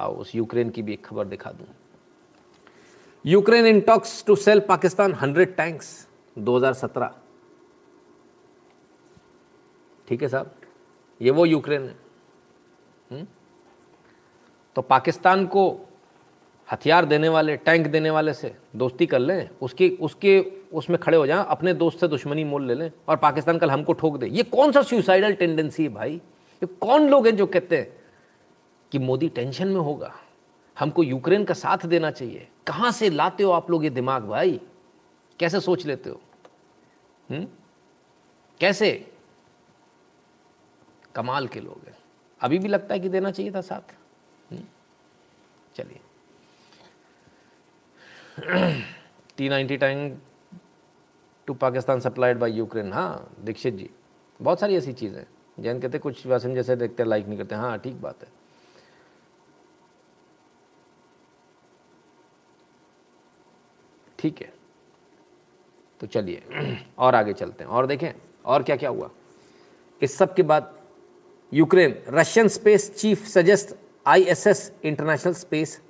आओ, 0.00 0.16
उस 0.16 0.34
यूक्रेन 0.34 0.70
की 0.70 0.82
भी 0.82 0.92
एक 0.92 1.06
खबर 1.06 1.24
दिखा 1.24 1.50
दूँ। 1.50 1.66
Ukraine 3.26 3.66
in 3.66 3.80
talks 3.80 4.24
to 4.24 4.36
sell 4.36 4.60
Pakistan 4.60 5.14
hundred 5.14 5.56
tanks 5.56 6.08
2017 6.38 7.14
ठीक 10.08 10.22
है 10.22 10.28
साहब? 10.28 10.54
ये 11.22 11.30
वो 11.30 11.46
यूक्रेन 11.46 11.82
है। 11.82 11.96
हम्म? 13.10 13.26
तो 14.76 14.82
पाकिस्तान 14.82 15.46
को 15.46 15.85
हथियार 16.72 17.04
देने 17.04 17.28
वाले, 17.28 17.56
टैंक 17.56 17.86
देने 17.86 18.10
वाले 18.10 18.34
से 18.34 18.56
दोस्ती 18.76 19.06
कर 19.06 19.18
लें। 19.18 19.50
उसकी, 19.62 19.90
उसके, 19.90 20.40
उसमें 20.72 21.00
खड़े 21.00 21.16
हो 21.16 21.26
जाएँ, 21.26 21.46
अपने 21.48 21.74
दोस्त 21.74 22.00
से 22.00 22.08
दुश्मनी 22.08 22.44
मोल 22.44 22.66
ले 22.66 22.74
लें 22.74 22.92
और 23.08 23.16
पाकिस्तान 23.16 23.58
कल 23.58 23.70
हमको 23.70 23.92
ठोक 23.92 24.16
दे। 24.16 24.26
ये 24.26 24.42
कौन 24.42 24.72
सा 24.72 24.82
सुसाइडल 24.82 25.32
टेंडेंसी 25.32 25.82
है 25.82 25.88
भाई? 25.88 26.14
ये 26.56 26.66
कौन 26.66 27.08
लोग 27.08 27.26
हैं 27.26 27.36
जो 27.36 27.46
कहते 27.46 27.78
हैं 27.78 27.96
कि 28.92 28.98
मोदी 28.98 29.28
टेंशन 29.28 29.68
में 29.68 29.80
होगा? 29.80 30.14
हमको 30.78 31.02
यूक्रेन 31.02 31.44
का 31.44 31.54
साथ 31.54 31.86
देना 31.86 32.10
चाहिए। 32.10 32.48
कहाँ 32.66 32.90
से 32.90 33.10
लाते 33.10 33.42
हो 33.42 33.50
आप 33.50 33.70
लोग 33.70 33.84
ये 33.84 33.90
दिमाग 33.90 34.24
भाई? 34.24 34.60
कैसे 35.38 35.60
सोच 35.60 35.86
लेते 35.86 36.10
हो 36.10 36.20
हुँ? 37.30 37.38
हम्म? 37.38 37.48
कैसे? 38.60 39.12
कमाल 41.14 41.48
के 41.48 41.60
लोग 41.60 41.88
हैं। 41.88 41.96
अभी 42.40 42.58
भी 42.58 42.68
लगता 42.68 42.94
है 42.94 43.00
कि 43.00 43.08
देना 43.08 43.30
चाहिए 43.30 43.52
था 43.52 43.60
साथ। 43.60 43.94
हम्म? 44.52 44.64
चलिए 45.74 46.00
T 48.38 49.48
ninety 49.48 49.76
tank 49.76 50.20
to 51.48 51.54
Pakistan 51.54 52.00
supplied 52.00 52.38
by 52.38 52.52
Ukraine 52.52 52.92
हाँ 52.92 53.34
दीक्षित 53.44 53.74
जी, 53.74 53.90
बहुत 54.40 54.60
सारी 54.60 54.76
ऐसी 54.76 54.92
चीज़ें 54.92 55.24
जैन 55.58 55.80
कहते 55.80 55.98
कुछ 55.98 56.26
वैसे 56.26 56.54
जैसे 56.54 56.76
देखते 56.76 57.04
लाइक 57.04 57.26
नहीं 57.26 57.38
करते। 57.38 57.54
हाँ 57.54 57.78
ठीक 57.78 57.94
बात 57.94 58.22
है। 58.22 58.28
ठीक 64.18 64.40
है। 64.42 64.52
तो 66.00 66.06
चलिए, 66.06 66.42
और 66.98 67.14
आगे 67.14 67.32
चलते 67.32 67.64
हैं। 67.64 67.70
और 67.70 67.86
देखें, 67.86 68.12
और 68.44 68.62
क्या 68.62 68.76
क्या 68.76 68.90
हुआ? 68.90 69.10
इस 70.00 70.16
सब 70.18 70.34
के 70.34 70.42
बाद 70.42 70.74
Ukraine 71.52 71.96
Russian 72.08 72.48
space 72.48 72.90
chief 72.96 73.24
suggest 73.26 73.74
ISS 74.06 74.72
international 74.84 75.32
space 75.32 75.80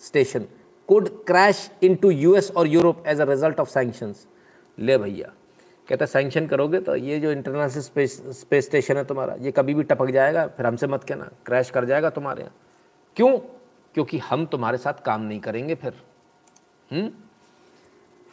station 0.00 0.46
could 0.90 1.08
crash 1.26 1.70
into 1.82 2.10
US 2.10 2.50
और 2.50 2.66
Europe 2.68 3.04
as 3.06 3.20
a 3.20 3.24
result 3.24 3.60
of 3.60 3.68
sanctions 3.68 4.26
ले 4.78 4.96
भैया, 4.98 5.32
कहता 5.88 6.06
सैंक्शन 6.06 6.46
करोगे 6.46 6.80
तो 6.80 6.96
ये 6.96 7.18
जो 7.20 7.30
इंटरनेशनल 7.32 7.82
स्पेस 7.82 8.16
स्पेस 8.38 8.64
स्टेशन 8.66 8.96
है 8.96 9.04
तुम्हारा, 9.04 9.34
ये 9.34 9.50
कभी 9.52 9.74
भी 9.74 9.82
टपक 9.84 10.10
जाएगा, 10.10 10.46
फिर 10.46 10.66
हमसे 10.66 10.86
मत 10.86 11.04
कहना 11.04 11.30
क्रैश 11.46 11.70
कर 11.70 11.84
जाएगा 11.84 12.10
तुम्हारे 12.10 12.42
यहाँ. 12.42 12.54
क्यों? 13.16 13.38
क्योंकि 13.94 14.18
हम 14.20 14.44
तुम्हारे 14.46 14.78
साथ 14.78 15.02
काम 15.04 15.22
नहीं 15.22 15.40
करेंगे 15.40 15.74
फिर। 15.74 17.12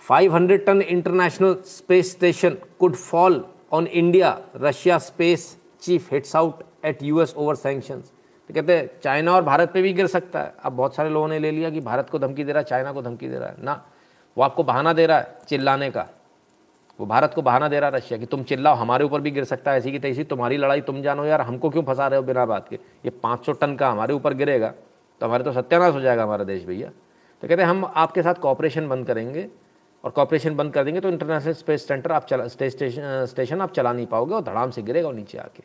Five 0.01 0.33
hundred 0.33 0.65
ton 0.65 0.81
international 0.81 1.55
space 1.67 2.11
station 2.11 2.57
could 2.79 2.95
fall 2.95 3.43
on 3.73 3.87
India 3.87 4.37
Russia 4.55 4.97
space 4.99 5.55
chief 5.81 6.11
hits 6.13 6.35
out 6.35 6.63
at 6.85 7.03
US 7.03 7.33
over 7.35 7.55
sanctions 7.55 8.11
तो 8.49 8.53
कहते 8.53 8.77
हैं, 8.77 8.89
चाइना 9.03 9.35
और 9.35 9.43
भारत 9.43 9.71
पे 9.71 9.81
भी 9.81 9.93
गिर 9.93 10.07
सकता 10.07 10.41
है। 10.41 10.53
अब 10.63 10.73
बहुत 10.73 10.95
सारे 10.95 11.09
लोगों 11.09 11.27
ने 11.27 11.39
ले 11.39 11.51
लिया 11.51 11.69
कि 11.69 11.81
भारत 11.81 12.09
को 12.09 12.19
धमकी 12.19 12.43
दे 12.43 12.51
रहा 12.51 12.59
है, 12.59 12.65
चाइना 12.65 12.91
को 12.91 13.01
धमकी 13.01 13.27
दे 13.27 13.37
रहा 13.37 13.49
है। 13.49 13.63
ना, 13.63 13.81
वो 14.37 14.43
आपको 14.43 14.63
बहाना 14.63 14.93
दे 14.93 15.05
रहा 15.05 15.17
है 15.17 15.37
चिल्लाने 15.47 15.89
का। 15.91 16.07
वो 16.99 17.05
भारत 17.05 17.33
को 17.33 17.41
बहाना 17.41 17.67
दे 17.67 17.79
रहा 17.79 17.89
है 17.89 17.95
रशिया 17.95 18.19
कि 18.19 18.25
तुम 18.25 18.43
चिल्लाओ, 18.43 18.75
हमारे 18.75 19.05
ऊपर 19.05 19.21
भी 19.21 19.31
गिर 19.31 19.43
सकता 19.43 19.71
है, 19.71 19.77
ऐसी 19.77 19.91
की 19.91 19.99
तैसी, 19.99 20.23
तुम्हारी 20.23 20.57
लड़ाई 20.57 20.81
तुम 20.81 21.01
जानो 21.01 21.25
यार, 21.25 21.41
हमको 21.41 21.69
क्यों 21.69 21.83
फंसा 21.83 22.07
रहे 22.07 22.19
हो 22.19 22.25
बिना 22.25 22.45
बात 22.45 22.69
के? 22.69 22.75
ये 22.75 23.09
500 23.23 23.51
टन 23.51 23.75
का 23.75 23.89
हमारे 23.89 24.13
ऊपर 24.13 24.33
गिरेगा 24.33 24.73
तो 25.21 25.25
हमारे 25.25 25.43
तो 25.43 25.51
सत्यानाश 25.51 25.93
हो 25.93 25.99
जाएगा 25.99 26.23
हमारा 26.23 26.43
देश 26.43 26.65
भैया। 26.65 26.89
तो 27.43 27.47
कहते 27.47 27.61
हैं, 27.61 27.69
हम 27.69 27.85
आपके 27.85 28.21
साथ 28.21 28.33
कॉपरेशन 28.33 28.87
बंद 28.89 29.07
करेंगे 29.07 29.47
और 30.03 30.11
कॉपरेशन 30.11 30.55
बंद 30.55 30.73
कर 30.73 30.83
देंगे 30.83 30.99
तो 30.99 31.09
इंटरनेशनल 31.09 31.53
स्पेस 31.53 31.87
सेंटर 31.87 32.11
आप 32.11 32.25
चला 32.25 32.47
स्टेशन 32.47 33.25
स्टेशन 33.25 33.61
आप 33.61 33.71
चला 33.71 33.93
नहीं 33.93 34.05
पाओगे 34.07 34.33
और 34.33 34.41
धड़ाम 34.43 34.71
से 34.71 34.81
गिरेगा 34.81 35.07
और 35.07 35.13
नीचे 35.13 35.37
आके। 35.37 35.63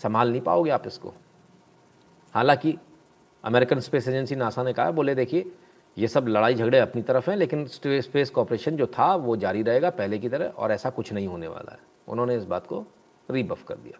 संभाल 0.00 0.30
नहीं 0.30 0.40
पाओगे 0.40 0.70
आप 0.70 0.86
इसको। 0.86 1.12
हालाँकि 2.34 2.78
अमेरिकन 3.44 3.80
स्पेस 3.80 4.08
एजेंसी 4.08 4.36
नासा 4.36 4.62
ने 4.62 4.72
कहा, 4.72 4.90
बोले, 4.90 5.14
देखिए, 5.14 5.52
ये 5.98 6.08
सब 6.08 6.28
लड़ाई 6.28 6.54
झगड़े 6.54 6.78
अपनी 6.78 7.02
तरफ़ 7.02 7.30
हैं, 7.30 7.38
लेकिन 7.38 7.66
स्पेस 7.66 8.30
कॉपरेशन 8.30 8.76
जो 8.76 8.86
था, 8.86 9.14
वो 9.14 9.36
जारी 9.36 9.62
रहेगा 9.62 9.90
पहले 9.90 10.18
की 10.18 10.28
तरह, 10.28 10.46
और 10.46 10.72
ऐसा 10.72 10.90
कुछ 10.90 11.12
नहीं 11.12 11.28
होने 11.28 11.48
वाला 11.48 11.72
है। 11.72 11.78
उन्होंने 12.08 12.36
इस 12.36 12.44
बात 12.44 12.66
को 12.66 12.86
रीबफ 13.30 13.64
कर 13.64 13.74
दिया। 13.74 13.98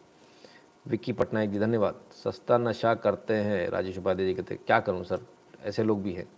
विक्की 0.86 1.12
पटनायक 1.12 1.53
जी, 1.53 1.59
धन्यवाद। 1.59 1.94
सस्ता 2.12 2.59
नशा 2.59 2.94
करते 2.94 3.35
हैं, 3.35 3.69
राजेश 3.69 3.98
उपाध्याय 3.98 4.28
जी 4.28 4.35
कहते 4.35 4.55
हैं 4.55 4.62
क्या 4.66 4.81
करूँ, 4.81 5.05
सर? 5.05 5.20
ऐसे 5.65 5.82
लोग 5.82 6.03
भी 6.03 6.12
हैं। 6.12 6.28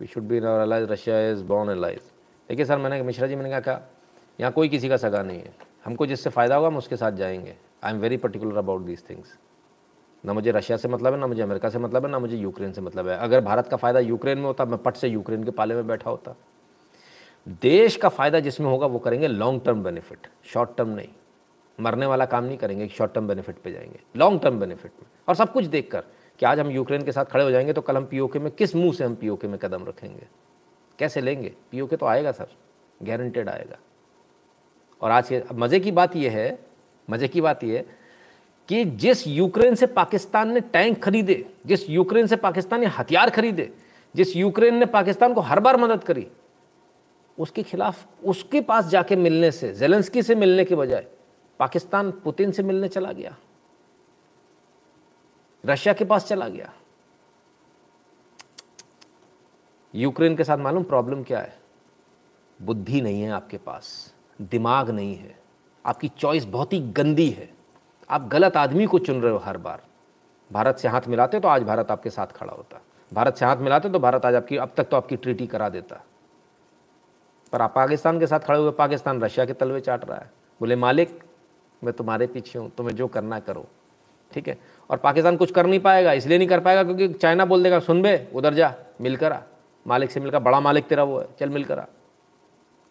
We 0.00 0.06
should 0.06 0.22
be 0.22 0.38
realise 0.38 0.86
Russia 0.86 1.30
is 1.30 1.44
born 1.44 1.70
allies 1.70 2.00
देखिए, 2.48 2.64
सर, 2.64 2.78
मैंने, 2.78 3.02
मिश्रा 3.02 3.26
जी, 3.26 3.36
मैंने 3.36 3.50
कहा, 3.50 3.60
क्या? 3.60 3.82
यहाँ 4.40 4.52
कोई 4.52 4.68
किसी 4.68 4.88
का 4.88 4.96
सगा 4.96 5.22
नहीं 5.22 5.38
है। 5.38 5.54
हमको 5.84 6.06
जिससे 6.06 6.30
फ़ायदा 6.30 6.56
होगा, 6.56 6.68
हम 6.68 6.76
उसके 6.76 6.96
साथ 6.96 7.12
जाएँगे। 7.12 7.56
I 7.84 7.92
am 7.92 7.98
very 7.98 8.16
particular 8.16 8.56
about 8.56 8.80
these 8.80 9.10
things 9.10 9.38
ना 10.24 10.32
मुझे 10.32 10.50
रशिया 10.50 10.78
से 10.78 10.88
मतलब 10.88 11.12
है, 11.12 11.18
ना 11.20 11.26
मुझे 11.26 11.42
अमेरिका 11.42 11.68
से 11.68 11.78
मतलब 11.78 12.04
है, 12.04 12.10
ना 12.10 12.18
मुझे 12.18 12.36
यूक्रेन 12.36 12.72
से 12.72 12.80
मतलब 12.80 13.08
है। 13.08 13.18
अगर 13.18 13.40
भारत 13.40 13.66
का 13.66 13.76
फ़ायदा 13.76 14.00
यूक्रेन 14.00 14.38
में 14.38 14.44
होता, 14.44 14.64
मैं 14.64 14.78
पट 14.78 14.96
से 14.96 15.08
यूक्रेन 15.08 15.44
के 15.44 15.50
पाले 15.50 15.74
में 15.74 15.86
बैठा 15.86 16.10
होता। 16.10 16.34
देश 17.62 17.96
का 17.96 18.08
फ़ायदा 18.08 18.40
जिसमें 18.40 18.66
होगा, 18.66 18.86
वो 18.86 18.98
करेंगे 18.98 19.28
long 19.28 19.62
term 19.64 19.82
benefit 19.82 20.26
short 20.44 20.70
term 20.76 20.88
नहीं। 20.88 21.08
मरने 21.80 22.06
वाला 22.06 22.26
काम 22.26 22.44
नहीं 22.44 22.56
करेंगे 22.56 22.88
शॉर्ट 22.88 23.14
टर्म 23.14 23.28
बेनिफिट 23.28 23.56
पे 23.56 23.72
जाएँगे। 23.72 24.00
लॉन्ग 24.16 24.40
टर्म 24.42 24.60
बेनिफिट 24.60 24.92
में। 25.02 25.08
और 25.28 25.34
सब 25.34 25.52
कुछ 25.52 25.64
देखकर 25.64 26.04
कि 26.38 26.46
आज 26.46 26.60
हम 26.60 26.70
यूक्रेन 26.70 27.02
के 27.02 27.12
साथ 27.12 27.24
खड़े 27.24 27.44
हो 27.44 27.50
जाएँगे 27.50 27.72
तो 27.72 27.80
कल 27.80 27.96
हम 27.96 28.04
पीओके 28.04 28.38
में, 28.38 28.50
किस 28.52 28.76
मुँह 28.76 28.92
से 28.92 29.04
हम 29.04 29.14
पीओके 29.14 29.48
में 29.48 29.58
कदम 29.58 29.84
रखेंगे? 29.84 30.26
कैसे 30.98 31.20
लेंगे? 31.20 31.52
पीओके 31.70 31.96
तो 31.96 32.06
आएगा 32.06 32.32
सर 32.32 32.46
गारंटेड 33.02 33.48
आएगा। 33.48 33.78
और 35.00 35.10
आज 35.10 35.28
के, 35.28 35.42
मज़े 35.54 35.80
की 35.80 35.92
बात 35.92 36.16
यह 36.16 36.32
है, 36.32 36.58
मज़े 37.10 37.28
की 37.28 37.40
बात 37.40 37.64
यह 37.64 37.76
है 37.76 38.01
कि 38.68 38.84
जिस 38.84 39.26
यूक्रेन 39.26 39.74
से 39.74 39.86
पाकिस्तान 39.86 40.52
ने 40.52 40.60
टैंक 40.60 41.02
खरीदे, 41.02 41.54
जिस 41.66 41.90
यूक्रेन 41.90 42.26
से 42.26 42.36
पाकिस्तान 42.36 42.80
ने 42.80 42.86
हथियार 42.86 43.30
खरीदे, 43.30 43.72
जिस 44.16 44.36
यूक्रेन 44.36 44.74
ने 44.74 44.86
पाकिस्तान 44.86 45.34
को 45.34 45.40
हर 45.40 45.60
बार 45.60 45.76
मदद 45.76 46.04
करी, 46.04 46.26
उसके 47.38 47.62
खिलाफ, 47.62 48.06
उसके 48.24 48.60
पास 48.60 48.86
जाके 48.86 49.16
मिलने 49.16 49.50
से, 49.50 49.74
जेलेंस्की 49.74 50.22
से 50.22 50.34
मिलने 50.34 50.64
के 50.64 50.74
बजाय 50.74 51.06
पाकिस्तान 51.58 52.10
पुतिन 52.10 52.52
से 52.52 52.62
मिलने 52.62 52.88
चला 52.88 53.12
गया। 53.12 53.36
रशिया 55.66 55.94
के 55.94 56.04
पास 56.04 56.26
चला 56.26 56.48
गया। 56.48 56.72
यूक्रेन 59.94 60.36
के 60.36 60.44
साथ 60.44 60.58
मालूम 60.58 60.82
प्रॉब्लम 60.82 61.22
क्या 61.22 61.38
है? 61.38 61.58
बुद्धि 62.62 63.00
नहीं 63.00 63.22
है 63.22 63.30
आपके 63.30 63.58
पास, 63.58 64.14
दिमाग 64.42 64.90
नहीं 64.90 65.16
है। 65.16 65.38
आपकी 65.86 66.08
चॉइस 66.08 66.44
बहुत 66.44 66.72
ही 66.72 66.80
गंदी 66.80 67.28
है। 67.30 67.61
आप 68.12 68.28
गलत 68.28 68.56
आदमी 68.56 68.86
को 68.86 68.98
चुन 68.98 69.22
रहे 69.22 69.32
हो 69.32 69.38
हर 69.38 69.56
बार। 69.56 69.82
भारत 70.52 70.76
से 70.76 70.88
हाथ 70.88 71.00
मिलाते 71.08 71.40
तो 71.40 71.48
आज 71.48 71.62
भारत 71.62 71.90
आपके 71.90 72.10
साथ 72.10 72.26
खड़ा 72.26 72.52
होता। 72.52 72.80
भारत 73.12 73.36
से 73.36 73.44
हाथ 73.44 73.56
मिलाते 73.56 73.88
तो 73.88 73.98
भारत 73.98 74.26
आज 74.26 74.34
आपकी, 74.34 74.56
अब 74.56 74.72
तक 74.76 74.84
तो 74.84 74.96
आपकी 74.96 75.16
ट्रीटी 75.16 75.46
करा 75.46 75.68
देता। 75.68 76.04
पर 77.52 77.62
आप 77.62 77.72
पाकिस्तान 77.74 78.18
के 78.18 78.26
साथ 78.26 78.40
खड़े 78.40 78.58
हुए 78.58 78.70
पाकिस्तान 78.70 79.22
रशिया 79.22 79.46
के 79.46 79.52
तलवे 79.52 79.80
चाट 79.80 80.04
रहा 80.04 80.18
है। 80.18 80.30
बोले, 80.60 80.76
मालिक, 80.76 81.22
मैं 81.84 81.94
तुम्हारे 81.94 82.26
पीछे 82.26 82.58
हूँ, 82.58 82.70
तुम्हें 82.70 82.96
जो 82.96 83.06
करना 83.06 83.40
करो। 83.40 83.66
ठीक 84.32 84.48
है? 84.48 84.58
और 84.90 84.96
पाकिस्तान 84.96 85.36
कुछ 85.36 85.50
कर 85.50 85.66
नहीं 85.66 85.80
पाएगा, 85.80 86.12
इसलिए 86.12 86.38
नहीं 86.38 86.48
कर 86.48 86.60
पाएगा, 86.60 86.84
क्योंकि 86.84 87.08
चाइना 87.08 87.44
बोल 87.44 87.62
देगा, 87.62 87.78
सुन 87.78 88.02
बे, 88.02 88.28
उधर 88.34 88.54
जा, 88.54 88.74
मिलकर 89.00 89.32
आ। 89.32 89.40
मालिक 89.86 90.10
से 90.10 90.20
मिलकर, 90.20 90.38
बड़ा 90.38 90.60
मालिक 90.60 90.86
तेरा 90.86 91.02
वो 91.02 91.18
है, 91.20 91.28
चल 91.40 91.48
मिलकर 91.48 91.78
आ। 91.78 91.84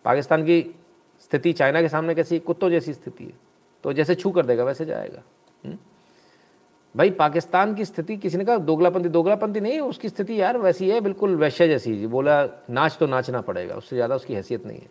पाकिस्तान 0.05 0.43
की 0.43 0.75
स्थिति 1.19 1.53
चाइना 1.53 1.81
के 1.81 1.89
सामने 1.89 2.15
कैसी 2.15 2.39
कुत्तों 2.39 2.69
जैसी 2.69 2.93
स्थिति 2.93 3.23
है। 3.23 3.50
तो 3.83 3.93
जैसे 3.93 4.15
छू 4.15 4.31
कर 4.31 4.45
देगा, 4.45 4.63
वैसे 4.63 4.85
जाएगा? 4.85 5.21
हम्म? 5.65 5.77
भाई, 6.97 7.09
पाकिस्तान 7.09 7.75
की 7.75 7.85
स्थिति, 7.85 8.17
किसी 8.17 8.37
ने 8.37 8.45
कहा, 8.45 8.57
दोगलापंथी 8.57 9.09
दोगलापंथी 9.09 9.59
नहीं, 9.59 9.79
उसकी 9.79 10.09
स्थिति 10.09 10.41
यार 10.41 10.57
वैसी 10.57 10.89
है, 10.89 11.01
बिल्कुल 11.01 11.35
वैश्य 11.35 11.67
जैसी 11.67 11.97
जी। 11.97 12.07
बोला, 12.07 12.49
नाच 12.69 12.97
तो 12.99 13.07
नाचना 13.07 13.41
पड़ेगा, 13.41 13.75
उससे 13.75 13.95
ज़्यादा 13.95 14.15
उसकी 14.15 14.33
हैसियत 14.33 14.65
नहीं 14.65 14.79
है। 14.79 14.89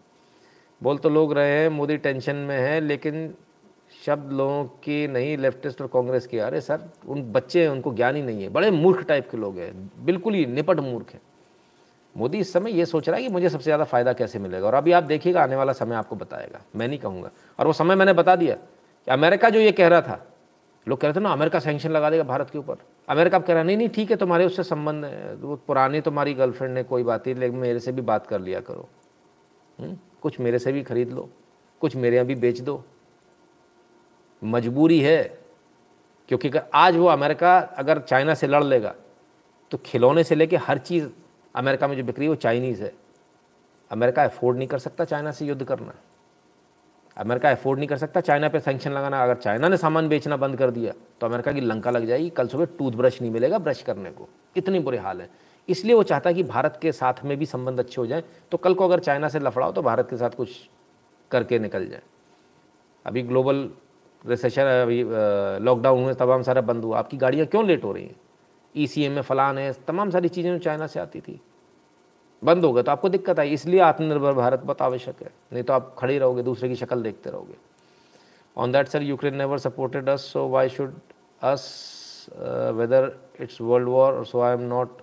बोल 0.83 0.99
तो 0.99 1.09
लोग 1.09 1.33
रहे 1.33 1.51
हैं, 1.51 1.69
मोदी 1.69 1.97
टेंशन 1.97 2.37
में 2.37 2.59
है, 2.59 2.81
लेकिन 2.81 3.35
शब्द 4.07 4.33
लोगों 4.33 4.65
की 4.65 5.09
नहीं, 5.09 5.37
लेफ्टिस्ट 5.37 5.81
और 5.81 5.87
कांग्रेस 5.87 6.27
की। 6.27 6.39
अरे 6.39 6.61
सर, 6.61 6.81
उन 7.09 7.23
बच्चे 7.23 7.63
हैं, 7.63 7.69
उनको 7.69 7.95
ज्ञान 7.95 8.17
ही 8.17 8.23
नहीं 8.23 8.43
है। 8.43 8.49
बड़े 8.49 8.71
मूर्ख 8.71 9.05
टाइप 9.05 9.31
के 9.31 9.37
लोग 9.37 9.59
हैं, 9.59 9.91
बिल्कुल 10.05 10.35
ही 10.35 10.47
निपट 10.47 10.81
मूर्ख 10.81 11.11
हैं। 11.13 11.21
मोदी 12.17 12.39
इस 12.39 12.53
समय 12.53 12.73
ये 12.73 12.87
सोच 12.87 13.09
रहा 13.09 13.17
है 13.17 13.23
कि 13.23 13.29
मुझे 13.29 13.49
सबसे 13.49 13.65
ज़्यादा 13.65 13.85
फ़ायदा 13.85 14.13
कैसे 14.13 14.39
मिलेगा? 14.39 14.67
और 14.67 14.75
अभी 14.75 14.93
आप 14.93 15.03
देखिएगा, 15.03 15.43
आने 15.43 15.57
वाला 15.57 15.73
समय 15.73 15.97
आपको 15.97 16.17
बताएगा। 16.17 16.61
मैं 16.77 16.89
नहीं 16.89 16.99
कहूँगा। 16.99 17.31
और 17.59 17.67
वो 17.67 17.73
समय 17.73 17.95
मैंने 17.95 18.13
बता 18.13 18.37
दिया। 18.37 18.57
अमेरिका 19.11 19.51
जो 19.51 19.61
ये 19.61 19.73
कह 19.73 19.89
रहा 19.89 20.01
था, 20.01 20.27
लोग 20.87 21.01
कह 21.01 21.09
रहे 21.09 21.17
थे, 21.17 21.21
ना, 21.21 21.33
अमेरिका 21.33 21.59
सेंक्शन 21.61 21.91
लगा 21.91 22.11
देगा 22.11 22.23
भारत 22.25 22.51
के 22.51 22.59
ऊपर 22.59 22.77
अमेरिका 23.09 23.37
अब 23.37 23.45
कह 23.45 23.55
रहा 23.55 23.63
नहीं 23.63 23.77
नहीं, 23.77 23.89
ठीक 23.89 24.11
है, 24.11 24.17
तुम्हारे 24.17 24.47
उससे 24.47 24.63
संबंध, 24.63 25.05
वो 25.41 25.57
पुरानी 25.67 26.01
तुम्हारी 26.01 26.35
गर्लफ्रेंड 26.35 26.75
ने 26.75 26.83
कोई 26.83 27.03
बात 27.03 27.27
नहीं, 27.27 27.37
लेकिन 27.37 27.59
मेरे 27.59 27.81
से 27.81 27.93
भी 27.93 28.03
बात 28.03 28.27
कर 28.27 28.41
लिया 28.41 28.61
करो 28.61 28.89
हुँ? 29.79 29.87
हम्म? 29.87 29.99
कुछ 30.23 30.41
मेरे 30.41 30.59
से 30.59 30.73
भी 30.73 30.83
खरीद 30.83 31.13
लो, 31.13 31.29
कुछ 31.83 31.97
मेरे 31.97 32.17
यहाँ 32.17 32.27
भी 32.27 32.35
बेच 32.37 32.61
दो 32.61 32.83
मजबूरी 34.43 35.01
है, 35.01 35.23
क्योंकि 36.29 36.49
अगर 36.49 36.63
आज 36.75 36.97
वो 36.97 37.07
अमेरिका 37.09 37.59
अगर 37.59 37.99
चाइना 37.99 38.35
से 38.35 38.47
लड़ 38.47 38.63
लेगा 38.65 38.95
तो 39.73 39.79
खिलौने 39.79 40.25
से 40.25 40.35
लेके 40.35 40.57
हर 40.59 40.79
चीज़ 40.79 41.09
अमेरिका 41.55 41.89
में 41.89 41.97
जो 41.97 42.05
बिक्री 42.05 42.25
है 42.25 42.29
वो 42.29 42.35
चाइनीज़ 42.37 42.83
है 42.83 42.93
अमेरिका 43.91 44.25
अफोर्ड 44.25 44.59
नहीं 44.59 44.69
कर 44.69 44.79
सकता 44.79 45.05
चाइना 45.05 45.31
से 45.31 45.47
युद्ध 45.47 45.65
करना 45.65 45.95
अमेरिका 47.21 47.51
अफोर्ड 47.51 47.79
नहीं 47.79 47.89
कर 47.89 47.97
सकता, 47.99 48.21
चाइना 48.23 48.49
पे 48.49 48.61
सेंक्शन 48.61 48.93
लगाना, 48.93 49.23
अगर 49.23 49.35
चाइना 49.37 49.69
ने 49.69 49.77
सामान 49.77 50.09
बेचना 50.09 50.37
बंद 50.37 50.57
कर 50.57 50.71
दिया 50.71 50.93
तो 51.21 51.27
अमेरिका 51.27 51.53
की 51.53 51.61
लंका 51.61 51.91
लग 51.91 52.07
जाएगी, 52.07 52.31
कल 52.31 52.49
सुबह 52.49 52.65
टूथब्रश 52.79 53.21
नहीं 53.23 53.31
मिलेगा 53.33 53.59
ब्रश 53.61 53.83
करने 53.83 54.11
को। 54.11 54.29
इतनी 54.57 54.79
बुरे 54.81 54.99
हाल 54.99 55.21
है। 55.21 55.29
इसलिए 55.69 55.95
वो 55.95 56.03
चाहता 56.03 56.31
है 56.31 56.35
कि 56.35 56.43
भारत 56.45 56.79
के 56.83 56.93
साथ 56.93 57.25
में 57.25 57.37
भी 57.39 57.47
संबंध 57.47 57.79
अच्छे 57.79 58.01
हो 58.01 58.07
जाए। 58.07 58.23
तो 58.53 58.57
कल 58.57 58.75
को 58.75 58.85
अगर 58.85 59.01
चाइना 59.01 59.29
से 59.29 59.39
लफड़ाओ 59.39 59.73
तो 59.73 59.83
भारत 59.83 60.07
के 60.11 60.17
साथ 60.17 60.31
कुछ 60.31 60.57
करके 61.31 61.59
निकल 61.59 61.87
जाए। 61.89 62.03
अभी 63.07 63.23
ग्लोबल 63.23 63.69
रिसेशन 64.25 64.63
अभी 64.63 65.03
लॉकडाउन 65.65 66.03
हुए 66.05 66.15
तमाम 66.15 66.43
सारा 66.43 66.61
बंद 66.63 66.85
हुआ। 66.85 66.99
आपकी 66.99 67.17
गाड़ियाँ 67.17 67.47
क्यों 67.47 67.65
लेट 67.67 67.85
हो 67.85 67.93
रही 67.93 68.05
हैं? 68.05 68.17
ई 68.75 68.89
एम 68.99 69.13
में 69.13 69.23
फ़लान 69.23 69.59
है, 69.59 69.73
तमाम 69.87 70.11
सारी 70.11 70.29
चीज़ें 70.29 70.59
चाइना 70.59 70.87
से 70.87 71.01
आती 71.01 71.21
थी। 71.21 71.41
बंद 72.43 72.65
हो 72.65 72.73
गए 72.73 72.83
तो 72.83 72.91
आपको 72.93 73.09
दिक्कत 73.09 73.39
आई, 73.39 73.51
इसलिए 73.51 73.81
आत्मनिर्भर 73.83 74.33
भारत 74.35 74.61
बहुत 74.61 74.83
आवश्यक 74.83 75.23
है। 75.23 75.31
नहीं 75.53 75.63
तो 75.63 75.73
आप 75.73 75.95
खड़े 75.99 76.19
रहोगे, 76.19 76.43
दूसरे 76.43 76.69
की 76.69 76.77
शक्ल 76.77 77.03
देखते 77.03 77.31
रहोगे। 77.31 77.55
On 78.57 78.73
that 78.73 78.89
sir 78.89 79.03
Ukraine 79.03 79.35
never 79.37 79.59
supported 79.59 80.09
us 80.09 80.33
so 80.33 80.49
why 80.49 80.69
should 80.69 80.95
us 81.43 82.27
whether 82.77 83.13
it's 83.41 83.61
world 83.61 83.89
war 83.89 84.25
so 84.25 84.41
I 84.41 84.55
am 84.55 84.63
not 84.69 85.03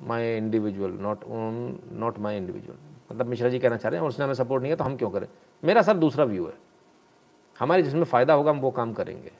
my 0.00 0.36
individual 0.36 0.92
not 1.00 1.24
not 1.28 2.18
my 2.18 2.36
individual 2.36 2.78
मतलब 3.10 3.26
मिश्रा 3.26 3.48
जी 3.48 3.58
कहना 3.58 3.76
चाह 3.76 3.90
रहे 3.90 4.00
हैं 4.00 4.08
उसने 4.08 4.24
हमें 4.24 4.34
सपोर्ट 4.34 4.62
नहीं 4.62 4.72
है 4.72 4.76
तो 4.76 4.84
हम 4.84 4.96
क्यों 4.96 5.10
करें? 5.10 5.26
मेरा 5.62 5.82
सर 5.82 5.96
दूसरा 5.96 6.24
व्यू 6.24 6.46
है। 6.46 6.52
हमारे 7.56 7.82
जिसमें 7.82 8.04
फ़ायदा 8.04 8.34
होगा, 8.34 8.50
हम 8.50 8.60
वो 8.60 8.70
काम 8.70 8.92
करेंगे। 8.92 9.32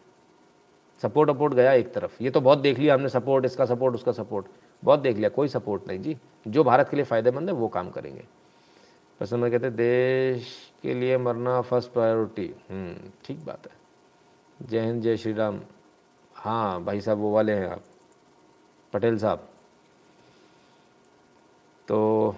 सपोर्ट 1.00 1.30
अपोर्ट 1.30 1.54
गया 1.54 1.72
एक 1.72 1.92
तरफ़। 1.94 2.22
ये 2.22 2.30
तो 2.30 2.40
बहुत 2.40 2.58
देख 2.58 2.78
लिया 2.78 2.94
हमने 2.94 3.08
सपोर्ट 3.08 3.44
इसका 3.44 3.64
सपोर्ट 3.66 3.94
उसका 3.94 4.12
सपोर्ट 4.12 4.46
बहुत 4.82 5.00
देख 5.00 5.16
लिया 5.16 5.28
कोई 5.28 5.48
सपोर्ट 5.48 5.88
नहीं 5.88 5.98
जी। 6.02 6.16
जो 6.48 6.64
भारत 6.64 6.88
के 6.88 6.96
लिए 6.96 7.04
फ़ायदेमंद 7.04 7.48
है 7.48 7.54
वो 7.54 7.68
काम 7.68 7.90
करेंगे। 7.90 8.24
प्रसन्न 9.20 9.50
कहते 9.50 9.70
देश 9.70 10.54
के 10.82 10.94
लिए 10.94 11.16
मरना 11.18 11.60
फ़र्स्ट 11.60 11.92
प्रायोरिटी 11.92 12.46
हम्म, 12.70 13.10
ठीक 13.24 13.44
बात 13.46 13.66
है। 13.66 14.68
जय 14.68 14.80
हिंद 14.80 15.02
जय 15.02 15.16
श्री 15.16 15.32
राम। 15.32 15.60
हाँ 16.36 16.82
भाई 16.84 17.00
साहब 17.00 17.18
वो 17.18 17.32
वाले 17.34 17.52
हैं 17.52 17.68
आप। 17.68 17.82
पटेल 18.92 19.18
साहब। 19.18 19.48
तो 21.88 22.36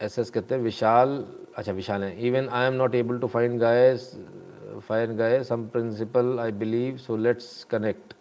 एस 0.00 0.18
एस 0.18 0.30
कहते 0.30 0.54
हैं 0.54 0.62
विशाल 0.62 1.24
अच्छा 1.56 1.72
विशाल 1.72 2.04
है। 2.04 2.26
Even 2.26 2.48
I 2.48 2.66
am 2.66 2.74
not 2.74 2.94
able 2.94 3.18
to 3.18 3.26
find 3.26 3.58
guys 3.60 4.10
find 4.80 5.12
guy 5.12 5.42
some 5.44 5.66
principle 5.66 6.40
I 6.40 6.52
believe 6.52 6.96
so 6.96 7.16
let's 7.16 7.64
connect 7.64 8.14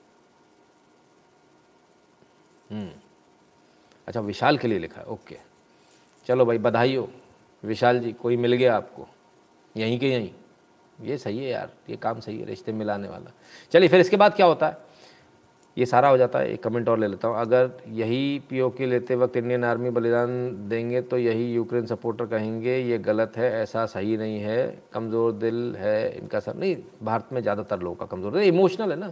अच्छा 4.08 4.20
विशाल 4.20 4.58
के 4.58 4.68
लिए 4.68 4.80
लिखा 4.80 5.02
है 5.02 5.08
ओके 5.08 5.38
चलो 6.26 6.46
भाई 6.46 6.58
बधाई 6.58 6.96
हो 6.96 7.10
विशाल 7.64 8.00
जी, 8.00 8.12
कोई 8.12 8.38
मिल 8.38 8.54
गया 8.54 8.76
आपको? 8.78 9.08
यहीं 9.78 10.00
के 10.00 10.10
यहीं. 10.10 10.32
ये 11.02 11.18
सही 11.18 11.38
है 11.38 11.50
यार, 11.52 11.74
ये 11.90 11.96
काम 11.96 12.20
सही 12.20 12.40
है, 12.40 12.46
रिश्ते 12.46 12.72
मिलाने 12.72 13.08
वाला. 13.08 13.32
चलिए, 13.72 13.90
फिर 13.90 14.00
इसके 14.00 14.18
बाद 14.18 14.34
क्या 14.34 14.46
होता 14.46 14.68
है? 14.68 14.78
ये 15.78 15.86
सारा 15.86 16.10
हो 16.10 16.18
जाता 16.18 16.40
है। 16.40 16.52
एक 16.52 16.62
कमेंट 16.64 16.90
और 16.90 17.00
ले 17.00 17.08
लेता 17.08 17.28
हूँ। 17.28 17.38
अगर 17.38 17.70
यही 17.90 18.40
पीओके 18.50 18.86
लेते 18.86 19.16
वक्त 19.16 19.38
इंडियन 19.38 19.64
आर्मी 19.64 19.90
बलिदान 19.90 20.30
देंगे 20.70 21.02
तो 21.04 21.18
यही 21.18 21.52
यूक्रेन 21.54 21.86
सपोर्टर 21.86 22.26
कहेंगे, 22.28 22.78
ये 22.80 22.98
गलत 23.00 23.38
है, 23.38 23.52
ऐसा 23.54 23.86
सही 23.88 24.18
नहीं 24.18 24.40
है, 24.40 24.82
कमज़ोर 24.94 25.32
दिल 25.34 25.76
है 25.80 26.18
इनका 26.18 26.40
सब। 26.40 26.60
नहीं, 26.60 26.76
भारत 27.04 27.30
में 27.34 27.42
ज़्यादातर 27.42 27.80
लोगों 27.80 27.96
का 27.96 28.06
कमज़ोर 28.08 28.34
दिल। 28.34 28.44
इमोशनल 28.44 28.92
है 28.92 29.00
ना। 29.00 29.12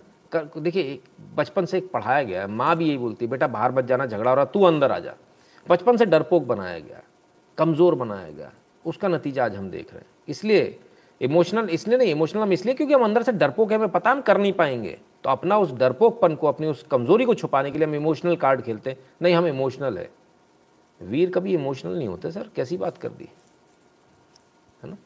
देखिए 0.58 1.00
बचपन 1.36 1.66
से 1.66 1.78
एक 1.78 1.92
पढ़ाया 1.92 2.24
गया 2.24 2.42
है। 2.42 2.48
माँ 2.50 2.76
भी 2.78 2.88
यही 2.88 2.98
बोलती 2.98 3.26
है, 3.26 3.32
बेटा, 3.32 3.48
बाहर 3.48 3.72
बच 3.72 3.86
जाना, 3.86 4.06
झगड़ा 4.06 4.30
हो 4.30 4.36
रहा 4.36 4.46
तू 4.46 4.64
अंदर 4.64 4.92
आ 4.92 5.00
जा। 5.00 5.14
बचपन 5.68 5.98
से 5.98 6.06
डरपोक 6.06 6.44
बनाया 6.46 6.80
गया, 6.80 7.02
कमज़ोर 7.58 7.96
बनाया 7.96 8.30
गया। 8.30 8.52
उसका 8.86 9.08
नतीजा 9.08 9.46
आज 9.46 9.56
हम 9.56 9.70
देख 9.70 9.94
रहे 9.94 10.00
हैं। 10.00 10.08
इसलिए, 10.28 10.78
इमोशनल, 11.22 11.70
इसलिए 11.70 11.98
नहीं, 11.98 12.12
इमोशनल 12.12 12.42
हम 12.42 12.54
इसलिए 12.54 12.74
क्योंकि 12.76 12.94
हम 12.94 13.04
अंदर 13.04 13.24
से 13.24 13.32
डरपोक 13.34 13.72
है, 13.72 13.78
हमें 13.78 13.90
पता 13.90 14.12
हम 14.12 14.22
कर 14.22 14.38
नहीं 14.38 14.54
पाएँगे। 14.54 14.98
तो 15.24 15.30
अपना 15.30 15.58
उस 15.58 15.72
डरपोकपन 15.72 16.36
को, 16.36 16.48
अपनी 16.48 16.68
उस 16.68 16.84
कमज़ोरी 16.84 17.26
को 17.26 17.34
छुपाने 17.34 17.72
के 17.72 17.80
लिए 17.80 17.88
हम 17.88 17.96
इमोशनल 17.96 18.36
कार्ड 18.36 18.62
खेलते 18.62 18.90
हैं। 18.90 18.98
नहीं, 19.22 19.36
हम 19.36 19.48
इमोशनल 19.48 19.98
है। 19.98 20.10
वीर 21.02 21.32
कभी 21.32 21.54
इमोशनल 21.54 21.98
नहीं 21.98 22.08
होते, 22.08 22.32
सर। 22.32 22.50
कैसी 22.56 22.78
बात 22.78 22.98
कर 22.98 23.10
दी? 23.10 23.30
है 24.84 24.90
ना? 24.90 24.98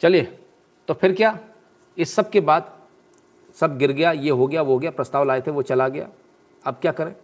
चलिए 0.00 0.38
तो 0.88 0.94
फिर 0.94 1.14
क्या? 1.14 1.38
इस 1.98 2.14
सब 2.14 2.30
के 2.30 2.40
बाद 2.40 2.72
सब 3.54 3.78
गिर 3.78 3.92
गया, 3.92 4.12
ये 4.12 4.30
हो 4.30 4.46
गया, 4.46 4.62
वो 4.62 4.72
हो 4.72 4.78
गया, 4.78 4.90
प्रस्ताव 4.90 5.24
लाए 5.24 5.40
थे, 5.40 5.50
वो 5.50 5.62
चला 5.62 5.88
गया। 5.88 6.08
अब 6.64 6.74
क्या 6.74 6.92
करें? 6.92 7.14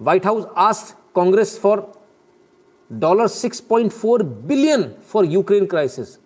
White 0.00 0.26
House 0.26 0.46
asked 0.56 0.94
Congress 1.14 1.58
for 1.60 1.92
dollar 2.92 3.26
six 3.26 3.60
point 3.60 3.92
four 3.92 4.22
billion 4.22 4.82
for 5.06 5.24
Ukraine 5.24 5.66
crisis 5.66 6.18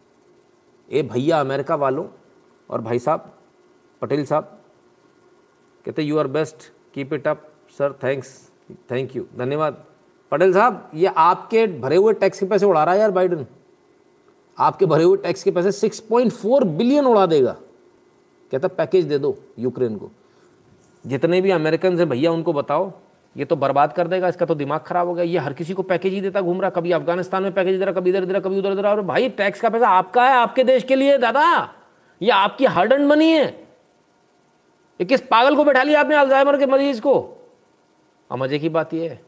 ए, 0.91 1.03
भैया, 1.03 1.41
अमेरिका 1.41 1.75
वालों 1.75 2.07
और 2.71 2.81
भाई 2.81 2.99
साहब, 2.99 3.33
पटेल 4.03 4.25
साहब 4.25 4.61
कहते 5.87 6.03
you 6.03 6.19
are 6.19 6.27
best 6.27 6.57
keep 6.95 7.13
it 7.13 7.29
up 7.29 7.49
sir 7.79 7.93
thanks 8.05 8.51
thank 8.91 9.17
you 9.17 9.27
धन्यवाद। 9.39 9.85
पटेल 10.31 10.53
साहब, 10.53 10.91
ये 10.95 11.07
आपके 11.07 11.67
भरे 11.67 11.97
हुए 11.97 12.13
टैक्स 12.13 12.41
के 12.41 12.47
पैसे 12.47 12.67
उड़ा 12.67 12.85
रहा 12.85 12.95
है 12.95 13.01
यार 13.01 13.11
बाइडन। 13.11 13.47
आपके 14.59 14.87
भरे 14.87 15.05
हुए 15.05 15.17
टैक्स 15.17 15.43
के 15.43 15.51
पैसे 15.51 15.73
6.4 15.73 16.65
बिलियन 16.65 17.05
उड़ा 17.05 17.27
देगा। 17.27 17.53
कहता 18.53 18.69
पैकेज 18.69 19.05
दे 19.05 19.19
दो 19.19 19.39
यूक्रेन 19.59 19.97
को। 19.97 20.11
जितने 21.07 21.41
भी 21.41 21.51
अमेरिकन 21.51 21.99
हैं, 21.99 22.09
भैया, 22.09 22.33
उनको 22.33 22.53
बताओ। 22.53 22.93
ये 23.37 23.45
तो 23.45 23.57
बर्बाद 23.57 23.93
कर 23.93 24.09
देगा, 24.09 24.29
इसका 24.29 24.47
तो 24.47 24.55
दिमाग 24.55 24.81
खराब 24.81 25.07
हो 25.07 25.15
गया। 25.15 25.25
ये 25.25 25.39
हर 25.39 25.53
किसी 25.53 25.75
को 25.75 25.83
पैकेज 25.83 26.13
ही 26.13 26.21
देता 26.21 26.41
घूम 26.41 26.61
रहा। 26.61 26.71
कभी 26.71 26.93
अफ़गानिस्तान 26.93 27.43
में 27.43 27.53
पैकेज 27.53 27.79
दे 27.79 27.85
रहा, 27.85 27.95
कभी 27.95 28.11
इधर 28.11 28.25
दे 28.25 28.33
रहा 28.33 28.41
कभी 28.41 28.59
उधर 28.59 28.75
दे 28.75 28.83
रहा 28.83 28.93
और 28.93 29.03
भाई, 29.03 29.29
टैक्स 29.29 29.61
का 29.61 29.69
पैसा 29.69 29.89
आपका 29.89 30.25
है, 30.25 30.35
आपके 30.35 30.65
देश 30.65 30.85
के 30.85 30.95
लिए, 30.95 31.19
दादा। 31.19 31.75
ये 32.23 32.31
आपकी 32.31 32.65
हार्ड 32.65 32.93
एंड 32.93 33.07
मनी 33.07 33.31
है। 33.31 33.64
ये 35.01 35.05
किस 35.05 35.21
पागल 35.21 35.57
को 35.57 35.65
बैठा 35.65 35.83
लिया 35.83 36.01
आपने 36.01 36.17
अल्जाइमर 36.17 36.59
के 36.59 36.67
मरीज़ 36.67 37.01
को? 37.01 37.15
और 38.31 38.39
मज़े 38.39 38.59
की 38.59 38.69
बात 38.69 38.95
यह 38.95 39.11
है, 39.11 39.21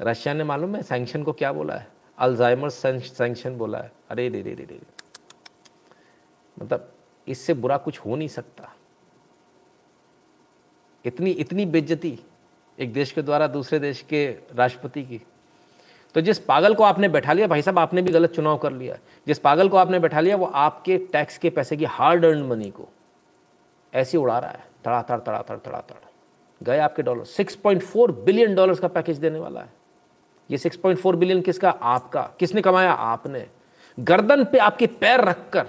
रशिया 0.00 0.34
ने 0.34 0.44
मालूम 0.44 0.74
है 0.76 0.82
सैंक्शन 0.82 1.22
को 1.22 1.32
क्या 1.32 1.52
बोला 1.52 1.74
है? 1.74 1.86
अल्जाइमर 2.18 2.70
सैंक्शन 2.70 3.56
बोला 3.58 3.78
है। 3.78 3.92
अरे 4.10 4.28
रे 4.28 4.42
रे 4.42 4.54
रे 4.54 4.64
रे 4.64 4.80
मतलब 6.56 6.92
इससे 7.26 7.54
बुरा 7.54 7.76
कुछ 7.76 7.98
हो 7.98 8.16
नहीं 8.16 8.28
सकता। 8.28 8.72
इतनी 11.04 11.30
इतनी 11.30 11.66
बेज्जती 11.66 12.18
एक 12.78 12.92
देश 12.92 13.12
के 13.12 13.22
द्वारा 13.22 13.46
दूसरे 13.46 13.78
देश 13.78 14.00
के 14.02 14.26
राष्ट्रपति 14.54 15.02
की। 15.02 15.20
तो 16.14 16.20
जिस 16.20 16.38
पागल 16.38 16.74
को 16.74 16.84
आपने 16.84 17.08
बैठा 17.08 17.32
लिया, 17.32 17.46
भाई 17.46 17.62
साहब, 17.62 17.78
आपने 17.78 18.02
भी 18.02 18.12
गलत 18.12 18.32
चुनाव 18.32 18.58
कर 18.58 18.72
लिया। 18.72 18.96
जिस 19.26 19.38
पागल 19.38 19.68
को 19.68 19.76
आपने 19.76 19.98
बैठा 19.98 20.20
लिया, 20.20 20.36
वो 20.36 20.46
आपके 20.46 20.96
टैक्स 21.12 21.38
के 21.38 21.50
पैसे 21.50 21.76
की 21.76 21.84
हार्ड 21.86 22.24
अर्न 22.24 22.42
मनी 22.42 22.70
को। 22.70 22.88
ऐसे 23.92 24.18
उड़ा 24.18 24.38
रहा 24.38 24.50
है, 24.50 24.64
तड़ातड़ 24.84 25.18
तड़ातड़ 25.18 25.56
तड़ातड़। 25.56 25.96
गए 26.60 26.78
आपके 26.78 27.02
डॉलर। 27.02 27.24
6.4 27.24 28.10
बिलियन 28.24 28.54
डॉलर्स 28.54 28.80
का 28.80 28.88
पैकेज 28.88 29.18
देने 29.18 29.38
वाला 29.38 29.60
है। 29.60 29.72
ये 30.50 30.58
6.4 30.58 31.16
बिलियन 31.16 31.40
किसका? 31.40 31.70
आपका। 31.70 32.22
किसने 32.38 32.62
कमाया? 32.62 32.92
आपने। 32.92 33.46
गर्दन 33.98 34.44
पे 34.44 34.58
आपके 34.58 34.86
पैर 34.86 35.20
रखकर 35.20 35.68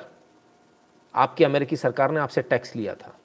आपकी 1.16 1.44
अमेरिकी 1.44 1.76
सरकार 1.76 2.12
ने 2.12 2.20
आपसे 2.20 2.42
टैक्स 2.42 2.76
लिया 2.76 2.96
था। 2.96 3.16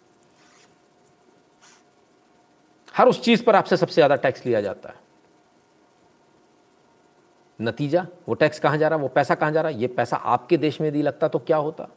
हर 2.94 3.08
उस 3.08 3.22
चीज़ 3.22 3.44
पर 3.44 3.56
आपसे 3.56 3.76
सबसे 3.76 3.94
ज़्यादा 3.94 4.16
टैक्स 4.16 4.46
लिया 4.46 4.60
जाता 4.60 4.88
है। 4.88 5.04
नतीजा, 7.60 8.06
वो 8.28 8.34
टैक्स 8.34 8.58
कहाँ 8.58 8.78
जा 8.78 8.88
रहा 8.88 8.98
वो 8.98 9.08
पैसा 9.08 9.34
कहाँ 9.34 9.52
जा 9.52 9.60
रहा 9.60 9.70
ये 9.70 9.86
पैसा 9.86 10.16
आपके 10.16 10.56
देश 10.56 10.80
में 10.80 10.88
यदि 10.88 11.02
लगता 11.02 11.28
तो 11.28 11.38
क्या 11.38 11.56
होता? 11.56 11.88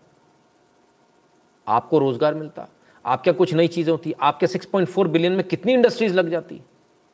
आपको 1.67 1.99
रोज़गार 1.99 2.33
मिलता। 2.33 2.67
आप 3.05 3.23
क्या 3.23 3.33
कुछ 3.33 3.53
नई 3.53 3.67
चीज़ें 3.67 3.91
होती, 3.91 4.11
आपके 4.11 4.47
6.4 4.47 5.07
बिलियन 5.07 5.33
में 5.33 5.43
कितनी 5.43 5.73
इंडस्ट्रीज़ 5.73 6.13
लग 6.13 6.29
जाती? 6.29 6.61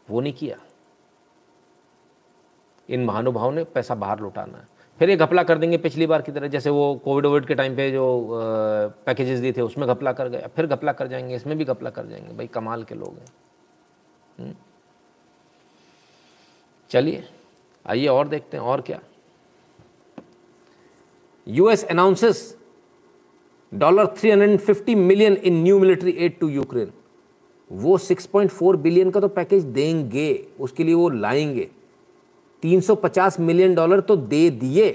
वो 0.10 0.22
नहीं 0.22 0.34
किया। 0.34 0.58
इन 2.90 3.06
महानुभाव 3.06 3.52
ने 3.52 3.64
पैसा 3.64 3.96
बाहर 3.96 4.20
लुटाना 4.20 4.58
है। 4.58 4.68
फिर 5.00 5.10
ये 5.10 5.16
घपला 5.16 5.44
कर 5.44 5.58
देंगे 5.58 5.78
पिछली 5.78 6.08
बार 6.08 6.22
की 6.22 6.32
तरह, 6.32 6.48
जैसे 6.48 6.70
वो 6.70 6.96
कोविड 6.96 7.26
वोविड 7.26 7.46
के 7.46 7.56
टाइम 7.56 7.76
पे 7.76 7.92
जो 7.92 8.28
पैकेजेस 9.06 9.40
दिए 9.40 9.54
थे, 9.54 9.62
उसमें 9.62 9.88
घपला 9.88 10.14
कर 10.14 10.30
गया 10.30 10.48
फिर 10.48 10.68
घपला 10.68 10.92
कर 10.92 11.08
जाएँगे, 11.08 11.36
इसमें 11.36 11.58
भी 11.58 11.66
घपला 11.66 11.90
कर 11.90 12.06
जाएँगे। 12.06 12.34
भाई, 12.34 12.48
कमाल 12.48 12.84
के 12.84 12.96
लोग 12.96 13.14
हैं। 13.14 13.26
हम्म। 14.40 14.56
चलिए, 16.90 17.30
आइए 17.88 18.08
और 18.08 18.28
देखते 18.28 18.58
हैं, 18.58 18.64
और 18.64 18.82
क्या। 18.82 19.00
US 21.48 21.86
announces 21.86 22.65
dollar 23.74 24.06
350 24.06 24.96
million 24.96 25.34
in 25.34 25.64
new 25.64 25.80
military 25.80 26.12
aid 26.12 26.40
to 26.40 26.48
Ukraine 26.50 26.92
वो 27.72 27.98
6.4 27.98 28.76
बिलियन 28.76 29.10
का 29.12 29.20
तो 29.20 29.28
पैकेज 29.28 29.64
देंगे, 29.64 30.48
उसके 30.60 30.84
लिए 30.84 30.94
वो 30.94 31.10
लाएँगे। 31.10 31.70
350 32.64 33.40
मिलियन 33.40 33.76
डॉलर 33.76 34.00
तो 34.00 34.16
दे 34.16 34.50
दिए। 34.50 34.92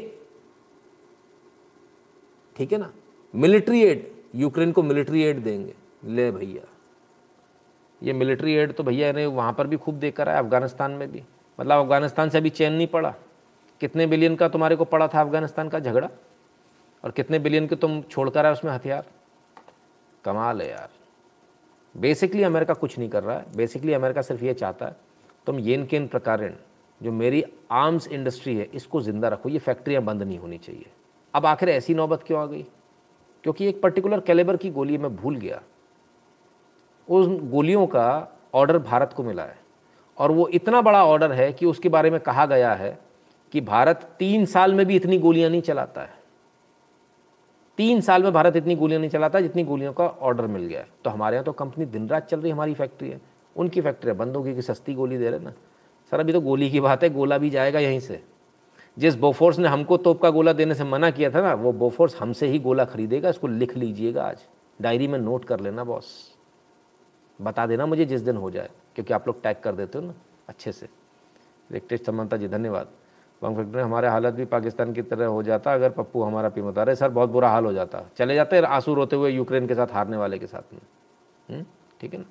ठीक 2.57 2.73
है 2.73 2.79
ना? 2.79 2.93
मिलिट्री 3.35 3.83
एड 3.83 4.11
यूक्रेन 4.35 4.73
को 4.73 4.83
मिलिट्री 4.83 5.23
एड 5.23 5.39
देंगे। 5.39 5.75
ले 6.05 6.31
भैया। 6.31 6.63
ये 8.03 8.13
मिलिट्री 8.13 8.55
एड 8.55 8.73
तो 8.73 8.83
भैया 8.83 9.13
ने 9.13 9.27
वहाँ 9.27 9.53
पर 9.53 9.67
भी 9.67 9.77
खूब 9.77 9.95
देकर 9.95 10.29
आया 10.29 10.39
अफ़गानिस्तान 10.39 10.91
में 10.91 11.13
भी। 11.13 11.23
मतलब 11.61 11.85
अफ़गानिस्तान 11.85 12.29
से 12.29 12.39
अभी 12.39 12.51
चैन 12.51 12.73
नहीं 12.73 12.87
पड़ा। 12.87 13.15
कितने 13.81 14.07
बिलियन 14.07 14.37
का 14.37 14.49
तुम्हारे 14.49 14.77
को 14.77 14.85
पड़ा 14.85 15.09
था 15.09 15.21
अफ़गानिस्तान 15.21 15.69
का 15.69 15.79
झगड़ा? 15.79 16.11
और 17.05 17.11
कितने 17.11 17.39
बिलियन 17.39 17.67
के 17.67 17.77
तुम 17.77 18.03
छोड़कर 18.03 18.47
आए 18.47 18.53
उसमें 18.53 18.73
हथियार? 18.73 19.07
कमाल 20.25 20.63
है 20.63 20.71
यार। 20.71 20.89
बेसिकली 21.97 22.43
अमेरिका 22.43 22.75
कुछ 22.75 22.99
नहीं 22.99 23.09
कर 23.09 23.23
रहा 23.23 23.39
है। 23.39 23.57
बेसिकली 23.57 23.93
अमेरिका 23.93 24.23
सिर्फ़ 24.23 24.45
ये 24.45 24.55
चाहता 24.55 24.87
है, 24.87 24.97
तुम 25.47 25.59
येन 25.59 25.87
केन 25.87 26.07
प्रकार 26.07 26.55
जो 27.03 27.13
मेरी 27.13 27.45
आर्म्स 27.71 28.09
इंडस्ट्री 28.09 28.57
है, 28.57 28.65
इसको 28.65 29.01
ज़िंदा 29.01 29.29
रखो। 29.29 29.49
ये 29.49 29.59
फैक्ट्रियाँ 29.59 30.03
बंद 30.03 30.23
नहीं 30.23 30.39
होनी 30.39 30.59
चाहिए। 30.59 30.87
अब 31.35 31.47
आखिर 31.47 31.69
ऐसी 31.69 31.95
नौबत 31.95 32.23
क्यों 32.23 32.43
आ 32.43 32.47
गई? 32.47 32.63
क्योंकि 33.43 33.69
एक 33.69 33.83
पर्टिकुलर 33.83 34.21
कैलेबर 34.21 34.57
की 34.57 34.71
गोली 34.71 34.99
मैं 34.99 35.17
भूल 35.17 35.37
गया। 35.37 35.63
उन 37.09 37.51
गोलियों 37.51 37.87
का 37.87 38.39
ऑर्डर 38.55 38.79
भारत 38.79 39.13
को 39.13 39.23
मिला 39.23 39.43
है। 39.43 39.59
और 40.19 40.31
वो 40.33 40.49
इतना 40.49 40.83
बड़ा 40.83 41.05
ऑर्डर 41.05 41.33
है 41.33 41.53
कि 41.53 41.67
उसके 41.67 41.89
बारे 41.89 42.11
में 42.11 42.21
कहा 42.21 42.47
गया 42.47 42.75
है 42.75 42.99
कि 43.53 43.61
भारत 43.61 44.17
तीन 44.19 44.47
साल 44.47 44.75
में 44.75 44.87
भी 44.87 44.97
इतनी 44.97 45.19
गोलियाँ 45.19 45.51
नहीं 45.51 45.63
चलाता 45.63 46.01
है। 46.01 46.20
तीन 47.81 48.01
साल 48.01 48.23
में 48.23 48.33
भारत 48.33 48.57
इतनी 48.57 48.75
गोलियाँ 48.77 49.01
नहीं 49.01 49.11
चलाता 49.11 49.41
जितनी 49.41 49.65
गोलियों 49.65 49.93
का 49.93 50.07
ऑर्डर 50.07 50.47
मिल 50.47 50.63
गया। 50.63 50.81
है 50.81 50.87
तो 51.05 51.11
हमारे 51.11 51.37
यहाँ 51.37 51.45
तो 51.45 51.53
कंपनी 51.53 51.85
दिन 51.85 52.09
रात 52.09 52.27
चल 52.27 52.41
रही 52.41 52.53
हमारी 52.53 52.75
फैक्ट्री 52.75 53.11
है। 53.11 53.21
उनकी 53.57 53.81
फैक्ट्रियाँ 53.81 54.17
बंद 54.17 54.37
होगी 54.37 54.55
कि 54.55 54.63
सस्ती 54.63 54.95
गोली 54.95 55.19
दे 55.19 55.31
रहे 55.31 55.41
ना। 55.41 55.51
सर, 56.13 56.21
अभी 56.21 56.33
तो 56.33 56.41
गोली 56.41 56.71
की 56.71 56.81
बात 56.81 57.03
है, 57.03 57.11
गोला 57.11 57.39
भी 57.39 57.51
जाएगा 57.51 57.79
यहीं 57.79 58.01
से। 58.01 58.23
जिस 58.99 59.15
बोफोर्स 59.15 59.59
ने 59.59 59.69
हमको 59.69 59.97
तोप 59.97 60.23
का 60.23 60.31
गोला 60.31 60.53
देने 60.53 60.75
से 60.75 60.85
मना 60.85 61.11
किया 61.11 61.31
था 61.31 61.41
ना, 61.43 61.55
वो 61.55 61.73
बोफोर्स 61.73 62.17
हमसे 62.17 62.47
ही 62.47 62.59
गोला 62.59 62.85
खरीदेगा, 62.85 63.29
इसको 63.29 63.47
लिख 63.47 63.77
लीजिएगा 63.77 64.25
आज। 64.25 64.39
डायरी 64.81 65.09
में 65.09 65.19
नोट 65.19 65.45
कर 65.45 65.61
लेना 65.61 65.85
बॉस 65.85 66.37
बता 67.43 67.67
देना 67.67 67.87
मुझे 67.87 68.05
जिस 68.05 68.21
दिन 68.21 68.37
हो 68.37 68.51
जाए, 68.51 68.71
क्योंकि 68.95 69.15
आप 69.15 69.27
लोग 69.27 69.43
टैग 69.43 69.57
कर 69.57 69.75
देते 69.75 69.99
हो 69.99 70.05
ना, 70.05 70.15
अच्छे 70.49 70.73
से। 70.73 70.89
रिक्टेश 71.73 72.05
समंता 72.05 72.37
जी, 72.37 72.49
धन्यवाद। 72.49 72.89
बंग 73.43 73.57
फैक्ट्री 73.57 73.81
हमारे 73.83 74.09
हालत 74.09 74.35
भी 74.35 74.45
पाकिस्तान 74.45 74.93
की 74.93 75.03
तरह 75.03 75.27
हो 75.27 75.43
जाता 75.43 75.73
अगर 75.75 75.91
पप्पू 75.91 76.23
हमारा 76.23 76.49
पी 76.49 76.63
बता 76.63 76.83
रहे 76.83 76.97
सर 76.97 77.09
बहुत 77.09 77.31
बुरा 77.31 77.49
हाल 77.49 77.65
हो 77.65 77.73
जाता। 77.73 78.03
चले 78.17 78.35
जाते 78.35 78.61
आँसू 78.61 78.95
रोते 78.95 79.17
हुए 79.17 79.31
यूक्रेन 79.31 79.67
के 79.67 79.75
साथ 79.75 79.93
हारने 79.93 80.17
वाले 80.17 80.39
के 80.39 80.47
साथ। 80.47 80.73
में 80.75 80.81
हम्म, 81.49 81.65
ठीक 82.01 82.13
है 82.15 82.19
ना? 82.21 82.27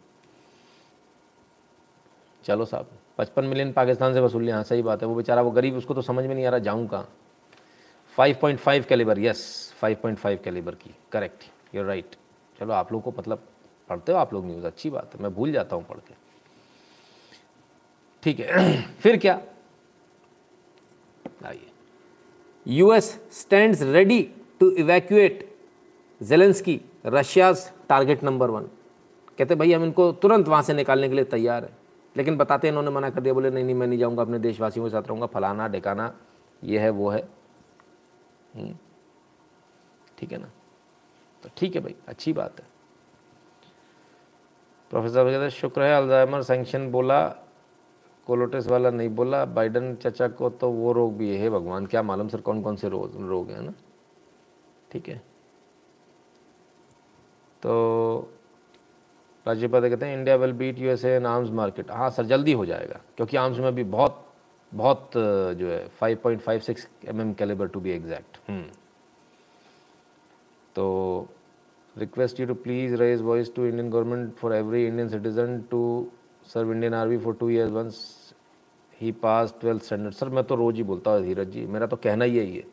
चलो 2.43 2.65
साहब 2.65 2.87
पचपन 3.17 3.45
मिलियन 3.45 3.71
पाकिस्तान 3.73 4.13
से 4.13 4.19
वसूल 4.19 4.49
हाँ 4.51 4.63
सही 4.63 4.81
बात 4.81 5.01
है। 5.01 5.07
वो 5.07 5.15
बेचारा 5.15 5.41
वो 5.41 5.51
गरीब 5.51 5.75
उसको 5.77 5.93
तो 5.93 6.01
समझ 6.01 6.25
में 6.25 6.35
नहीं 6.35 6.45
आ 6.45 6.49
रहा 6.49 6.59
जाऊँ 6.59 6.87
कहाँ? 6.87 7.07
Five 8.13 8.37
point 8.41 8.59
five 8.59 8.85
calibre 8.89 9.19
yes 9.19 9.41
five 9.81 9.97
point 10.01 10.17
five 10.17 10.39
calibre 10.43 10.75
की। 10.75 10.95
करेक्ट 11.11 11.43
यूर 11.75 11.85
राइट 11.85 12.15
चलो 12.59 12.73
आप 12.73 12.91
लोग 12.91 13.03
को 13.03 13.13
मतलब 13.17 13.43
पढ़ते 13.89 14.11
हो 14.11 14.17
आप 14.17 14.33
लोग 14.33 14.45
न्यूज़ 14.45 14.65
अच्छी 14.65 14.89
बात 14.89 15.15
है। 15.15 15.21
मैं 15.23 15.33
भूल 15.35 15.51
जाता 15.51 15.75
हूँ 15.75 15.85
पढ़ 15.85 15.97
के। 15.97 16.13
ठीक 18.23 18.39
है 18.39 18.81
फिर 19.01 19.17
क्या? 19.17 19.39
आइए 21.45 21.67
US 22.67 23.21
stands 23.31 23.81
ready 23.81 24.31
to 24.59 24.71
evacuate 24.71 25.57
Zelensky 26.23 26.81
Russia's 27.05 27.71
target 27.89 28.23
number 28.23 28.49
one 28.49 28.69
कहते 29.37 29.55
भाई, 29.55 29.73
हम 29.73 29.83
इनको 29.83 30.11
तुरंत 30.11 30.47
वहाँ 30.47 30.61
से 30.63 30.73
निकालने 30.73 31.09
के 31.09 31.15
लिए 31.15 31.23
तैयार 31.23 31.63
है। 31.63 31.77
लेकिन 32.17 32.37
बताते 32.37 32.67
हैं, 32.67 32.71
इन्होंने 32.71 32.91
मना 32.91 33.09
कर 33.09 33.21
दिया, 33.21 33.33
बोले, 33.33 33.49
नहीं 33.49 33.63
नहीं, 33.63 33.75
मैं 33.75 33.87
नहीं 33.87 33.99
जाऊँगा, 33.99 34.21
अपने 34.21 34.39
देशवासियों 34.39 34.85
के 34.85 34.91
साथ 34.91 35.03
रहूँगा, 35.03 35.25
फलाना 35.25 35.67
ढिकाना 35.67 36.15
ये 36.63 36.79
है, 36.79 36.89
वो 36.89 37.09
है। 37.09 37.29
हम्म। 38.55 38.75
ठीक 40.17 40.31
है 40.31 40.37
ना? 40.37 40.49
तो 41.43 41.49
ठीक 41.57 41.75
है 41.75 41.81
भाई, 41.81 41.95
अच्छी 42.07 42.33
बात 42.33 42.59
है। 42.59 42.67
प्रोफेसर 44.89 45.49
शुक्र 45.49 45.81
है, 45.81 46.01
अल्जाइमर 46.01 46.41
सेंक्शन 46.41 46.91
बोला 46.91 47.29
कोलोटिस 48.29 48.67
वाला 48.67 48.89
नहीं 48.91 49.09
बोला, 49.15 49.43
बाइडन 49.47 49.93
चचा 50.03 50.27
को 50.29 50.49
तो 50.51 50.69
वो 50.71 50.91
रोग 50.93 51.17
भी 51.17 51.35
है 51.37 51.49
भगवान, 51.49 51.85
क्या 51.85 52.03
मालूम 52.03 52.27
सर 52.27 52.41
कौन 52.41 52.61
कौन 52.61 52.75
से 52.75 52.89
रोग 52.89 53.15
रोग 53.29 53.49
हैं 53.51 53.61
ना? 53.61 53.73
ठीक 54.91 55.09
है। 55.09 55.21
तो 57.63 57.71
राजीव 59.45 59.61
राज्यपाल 59.61 59.89
कहते 59.89 60.05
हैं 60.05 60.17
India 60.17 60.35
will 60.35 60.51
beat 60.53 60.79
USA 60.79 61.15
in 61.17 61.25
arms 61.25 61.49
market 61.51 61.91
हाँ 61.91 62.09
सर, 62.09 62.25
जल्दी 62.25 62.53
हो 62.53 62.65
जाएगा, 62.65 62.99
क्योंकि 63.17 63.37
आर्म्स 63.37 63.59
में 63.59 63.73
भी 63.75 63.83
बहुत 63.85 64.25
बहुत, 64.71 65.11
जो 65.13 65.69
है 65.69 65.87
5.56 66.01 66.15
point 66.23 66.41
five 66.41 66.59
six 66.59 66.87
M 67.07 67.21
M 67.21 67.33
calibre 67.33 67.67
to 67.67 67.79
be 67.79 67.91
exact 67.91 68.37
तो 70.75 70.85
request 71.95 72.39
you 72.39 72.45
to 72.47 72.53
please 72.55 72.95
raise 72.95 73.21
voice 73.21 73.53
to 73.55 73.65
Indian 73.65 73.89
government 73.89 74.35
for 74.35 74.53
every 74.55 74.85
Indian 74.87 75.09
citizen 75.09 75.59
to 75.71 75.81
serve 76.47 76.71
Indian 76.71 76.93
army 76.93 77.17
for 77.17 77.33
two 77.39 77.49
years 77.49 77.71
once 77.71 77.95
he 79.01 79.11
pass 79.11 79.55
twelfth 79.61 79.83
standard 79.83 80.13
sir 80.13 80.29
मैं 80.29 80.43
तो 80.43 80.55
रोज़ 80.55 80.75
ही 80.75 80.83
बोलता 80.83 81.11
हूँ 81.11 81.23
धीरज 81.23 81.47
जी, 81.47 81.65
मेरा 81.65 81.87
तो 81.87 81.95
कहना 81.95 82.25
ही 82.25 82.57
है। 82.57 82.63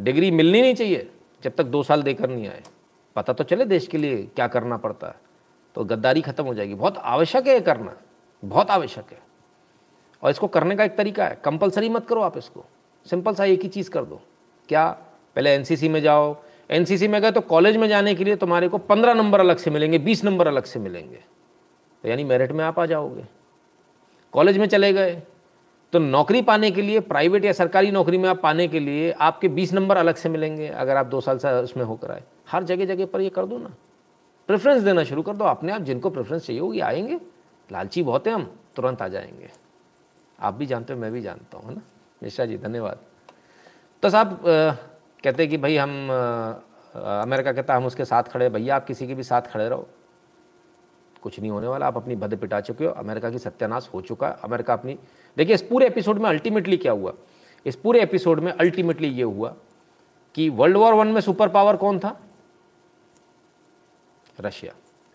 degree 0.00 0.30
मिलनी 0.30 0.62
नहीं 0.62 0.74
चाहिए, 0.74 1.10
जब 1.42 1.54
तक 1.54 1.64
दो 1.64 1.82
साल 1.82 2.02
देकर 2.02 2.30
नहीं 2.30 2.48
आए। 2.48 2.62
पता 3.16 3.32
तो 3.32 3.44
चले 3.44 3.64
देश 3.64 3.86
के 3.86 3.98
लिए 3.98 4.22
क्या 4.36 4.46
करना 4.46 4.76
पड़ता 4.76 5.06
है। 5.06 5.14
तो 5.74 5.84
गद्दारी 5.84 6.20
खत्म 6.20 6.44
हो 6.44 6.54
जाएगी। 6.54 6.74
बहुत 6.74 6.98
आवश्यक 6.98 7.46
है 7.46 7.54
ये 7.54 7.60
करना। 7.60 7.96
बहुत 8.44 8.70
आवश्यक 8.70 9.12
है। 9.12 9.18
और 10.22 10.30
इसको 10.30 10.46
करने 10.46 10.76
का 10.76 10.84
एक 10.84 10.96
तरीका 10.96 11.26
है। 11.26 11.40
कंपलसरी 11.44 11.88
मत 11.88 12.06
करो 12.06 12.20
आप 12.20 12.38
इसको। 12.38 12.64
सिंपल 13.10 13.34
सा 13.34 13.44
एक 13.44 13.62
ही 13.62 13.68
चीज़ 13.68 13.90
कर 13.90 14.04
दो। 14.04 14.20
क्या? 14.68 14.88
पहले 15.36 15.50
एनसीसी 15.50 15.88
में 15.88 16.00
जाओ। 16.00 16.36
एनसीसी 16.70 17.08
में 17.08 17.22
गए 17.22 17.30
तो 17.30 17.40
कॉलेज 17.40 17.76
में 17.76 17.88
जाने 17.88 18.14
के 18.14 18.24
लिए 18.24 18.36
तुम्हारे 18.36 18.68
को 18.68 18.78
पंद्रह 18.78 19.14
नंबर 19.14 19.40
अलग 19.40 19.56
से 19.56 19.70
मिलेंगे, 19.70 19.98
बीस 19.98 20.24
नंबर 20.24 20.46
अलग 20.46 20.64
से 20.64 20.80
मिलेंगे। 20.80 21.24
तो 22.02 22.08
यानी 22.08 22.24
मेरिट 22.24 22.52
में 22.52 22.64
आप 22.64 22.78
आ 22.78 22.86
जाओगे। 22.86 23.43
कॉलेज 24.34 24.58
में 24.58 24.66
चले 24.66 24.92
गए। 24.92 25.22
तो 25.92 25.98
नौकरी 25.98 26.42
पाने 26.42 26.70
के 26.70 26.82
लिए, 26.82 27.00
प्राइवेट 27.00 27.44
या 27.44 27.52
सरकारी 27.52 27.90
नौकरी 27.90 28.18
में 28.18 28.28
आप 28.28 28.40
पाने 28.42 28.66
के 28.68 28.80
लिए 28.80 29.10
आपके 29.12 29.48
बीस 29.48 29.72
नंबर 29.72 29.96
अलग 29.96 30.14
से 30.14 30.28
मिलेंगे, 30.28 30.68
अगर 30.68 30.96
आप 30.96 31.06
दो 31.06 31.20
साल 31.20 31.38
से 31.38 31.52
उसमें 31.62 31.84
होकर 31.84 32.10
आए। 32.10 32.22
हर 32.50 32.62
जगह 32.62 32.84
जगह 32.84 33.06
पर 33.06 33.20
ये 33.20 33.28
कर 33.30 33.46
दो 33.46 33.58
ना। 33.58 33.74
प्रेफरेंस 34.48 34.82
देना 34.82 35.04
शुरू 35.04 35.22
कर 35.22 35.36
दो। 35.36 35.44
अपने 35.44 35.72
आप 35.72 35.82
जिनको 35.82 36.10
प्रेफरेंस 36.10 36.46
चाहिए 36.46 36.60
होगी, 36.60 36.80
आएँगे। 36.80 37.20
लालची 37.70 38.02
बहुत 38.02 38.26
है 38.26 38.32
हम, 38.32 38.50
तुरंत 38.76 39.02
आ 39.02 39.08
जाएँगे। 39.08 39.50
आप 40.38 40.54
भी 40.54 40.66
जानते 40.66 40.92
हो, 40.92 40.98
मैं 41.00 41.12
भी 41.12 41.20
जानता 41.22 41.58
हूँ, 41.58 41.68
है 41.68 41.74
ना? 41.74 41.82
मिश्रा 42.22 42.46
जी, 42.46 42.58
धन्यवाद। 42.58 42.98
तो 44.02 44.10
साहब 44.10 44.40
कहते 44.44 45.46
कि 45.46 45.56
भाई 45.56 45.76
हम 45.76 46.08
अमेरिका 46.94 47.52
कहता 47.52 47.74
हम 47.74 47.86
उसके 47.86 48.04
साथ 48.04 48.22
खड़े 48.22 48.48
भैया, 48.48 48.76
आप 48.76 48.86
किसी 48.86 49.06
के 49.06 49.14
भी 49.14 49.22
साथ 49.22 49.42
खड़े 49.42 49.68
रहो। 49.68 49.88
कुछ 51.24 51.40
नहीं 51.40 51.50
होने 51.50 51.66
वाला, 51.66 51.86
आप 51.86 51.96
अपनी 51.96 52.16
भद 52.16 52.36
पिटा 52.36 52.60
चुके 52.60 52.84
हो, 52.84 52.92
अमेरिका 52.92 53.30
की 53.30 53.38
सत्यानाश 53.38 53.90
हो 53.94 54.00
चुका 54.00 54.28
है, 54.28 54.36
अमेरिका 54.44 54.72
अपनी, 54.72 54.98
देखिए, 55.36 55.54
इस 55.54 55.62
पूरे 55.62 55.86
एपिसोड 55.86 56.18
में 56.18 56.30
अल्टीमेटली 56.30 56.76
क्या 56.76 56.92
हुआ? 56.92 57.14
इस 57.66 57.76
पूरे 57.76 58.02
एपिसोड 58.02 58.40
में 58.40 58.52
अल्टीमेटली 58.52 59.08
ये 59.08 59.22
हुआ 59.22 59.54
कि 60.34 60.48
वर्ल्ड 60.48 60.76
वॉर 60.76 60.94
वन 60.94 61.06
में 61.06 61.20
सुपर 61.20 61.48
पावर 61.48 61.76
कौन 61.76 61.98
था? 61.98 62.20
रशिया 64.40 64.74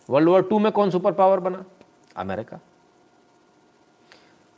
वर्ल्ड 0.10 0.30
वॉर 0.30 0.41
टू 0.41 0.60
में 0.60 0.72
कौन 0.72 0.90
सुपर 0.90 1.11
पावर 1.11 1.40
बना? 1.40 1.64
अमेरिका. 2.18 2.60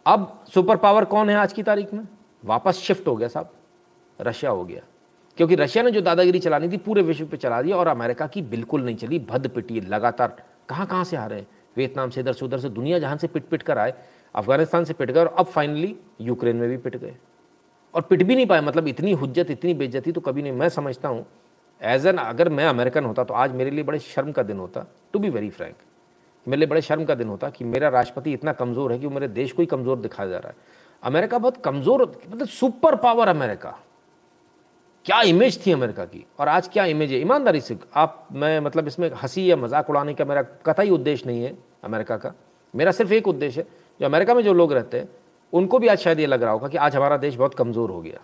अब 0.05 0.43
सुपर 0.53 0.77
पावर 0.77 1.05
कौन 1.05 1.29
है 1.29 1.35
आज 1.35 1.53
की 1.53 1.63
तारीख 1.63 1.93
में? 1.93 2.07
वापस 2.45 2.77
शिफ्ट 2.77 3.07
हो 3.07 3.15
गया 3.15 3.27
साहब. 3.27 3.49
रशिया 4.21 4.51
हो 4.51 4.65
गया. 4.65 4.81
क्योंकि 5.37 5.55
रशिया 5.55 5.83
ने 5.83 5.91
जो 5.91 6.01
दादागिरी 6.01 6.39
चलानी 6.39 6.69
थी, 6.69 6.77
पूरे 6.77 7.01
विश्व 7.01 7.25
पे 7.25 7.37
चला 7.37 7.61
दिया 7.61 7.77
और 7.77 7.87
अमेरिका 7.87 8.27
की 8.27 8.41
बिल्कुल 8.41 8.83
नहीं 8.85 8.95
चली 8.95 9.19
भद 9.19 9.47
पिटी, 9.47 9.81
लगातार 9.81 10.35
कहाँ 10.71 10.85
कहाँ 10.87 11.03
से 11.03 11.17
आ 11.17 11.25
रहे 11.25 11.39
हैं? 11.39 11.47
वियतनाम 11.75 12.09
से 12.09 12.19
इधर 12.21 12.33
से 12.33 12.45
उधर 12.45 12.59
से 12.59 12.69
दुनिया 12.71 12.99
जहाँ 12.99 13.17
से 13.17 13.27
पिट 13.27 13.45
पिट 13.45 13.63
कर 13.63 13.77
आए, 13.77 13.93
अफ़गानिस्तान 14.35 14.85
से 14.85 14.93
पिट 14.93 15.11
गए 15.11 15.19
और 15.19 15.35
अब 15.39 15.45
फाइनली 15.47 15.95
यूक्रेन 16.21 16.55
में 16.55 16.67
भी 16.69 16.77
पिट 16.79 16.95
गए। 16.95 17.15
और 17.93 18.01
पिट 18.01 18.23
भी 18.23 18.35
नहीं 18.35 18.45
पाए 18.47 18.61
मतलब 18.61 18.87
इतनी 18.87 19.11
हुज्जत, 19.13 19.51
इतनी 19.51 19.73
बेज्जती 19.75 20.11
तो 20.11 20.21
कभी 20.21 20.41
नहीं। 20.41 20.53
मैं 20.53 20.69
समझता 20.71 21.09
हूँ 21.09 21.25
एज 21.81 22.05
एन 22.07 22.17
अगर 22.17 22.49
मैं 22.49 22.65
अमेरिकन 22.65 23.05
होता 23.05 23.23
तो 23.23 23.33
आज 23.33 23.51
मेरे 23.53 23.71
लिए 23.71 23.83
बड़े 23.83 23.99
शर्म 23.99 24.31
का 24.31 24.43
दिन 24.43 24.57
होता 24.57 24.85
टू 25.13 25.19
बी 25.19 25.29
वेरी 25.29 25.49
फ्रैंक 25.51 25.75
मेरे 26.45 26.59
लिए 26.59 26.67
बड़े 26.67 26.81
शर्म 26.81 27.05
का 27.05 27.15
दिन 27.15 27.27
होता 27.27 27.49
कि 27.49 27.65
मेरा 27.65 27.89
राष्ट्रपति 27.89 28.33
इतना 28.33 28.53
कमज़ोर 28.53 28.91
है 28.91 28.99
कि 28.99 29.05
वो 29.05 29.13
मेरे 29.13 29.27
देश 29.29 29.51
को 29.51 29.61
ही 29.61 29.65
कमज़ोर 29.67 29.99
दिखाया 29.99 30.29
जा 30.29 30.37
रहा 30.37 30.49
है। 30.49 30.55
अमेरिका 31.03 31.37
बहुत 31.37 31.57
कमज़ोर 31.57 32.01
मतलब 32.27 32.47
सुपर 32.49 32.95
पावर 32.97 33.27
अमेरिका। 33.27 33.77
क्या 35.05 35.21
इमेज 35.21 35.65
थी 35.65 35.71
अमेरिका 35.71 36.05
की? 36.05 36.25
और 36.39 36.47
आज 36.47 36.67
क्या 36.67 36.85
इमेज 36.85 37.11
है? 37.11 37.19
ईमानदारी 37.19 37.61
से 37.61 37.77
आप, 37.95 38.27
मैं 38.31 38.59
मतलब 38.59 38.87
इसमें 38.87 39.09
हँसी 39.11 39.51
या 39.51 39.55
मज़ाक 39.55 39.89
उड़ाने 39.89 40.13
का 40.13 40.25
मेरा 40.25 40.41
कतई 40.41 40.89
उद्देश्य 40.89 41.29
नहीं 41.29 41.43
है 41.43 41.57
अमेरिका 41.83 42.17
का। 42.17 42.33
मेरा 42.73 42.91
सिर्फ़ 42.91 43.13
एक 43.13 43.27
उद्देश्य 43.27 43.61
है, 43.61 43.67
जो 43.99 44.05
अमेरिका 44.05 44.33
में 44.33 44.43
जो 44.43 44.53
लोग 44.53 44.73
रहते 44.73 44.99
हैं, 44.99 45.09
उनको 45.53 45.79
भी 45.79 45.87
आज 45.87 45.97
शायद 45.97 46.19
ये 46.19 46.25
लग 46.25 46.43
रहा 46.43 46.51
होगा 46.51 46.67
कि 46.67 46.77
आज 46.77 46.95
हमारा 46.95 47.17
देश 47.17 47.35
बहुत 47.35 47.53
कमज़ोर 47.53 47.91
हो 47.91 48.01
गया। 48.01 48.19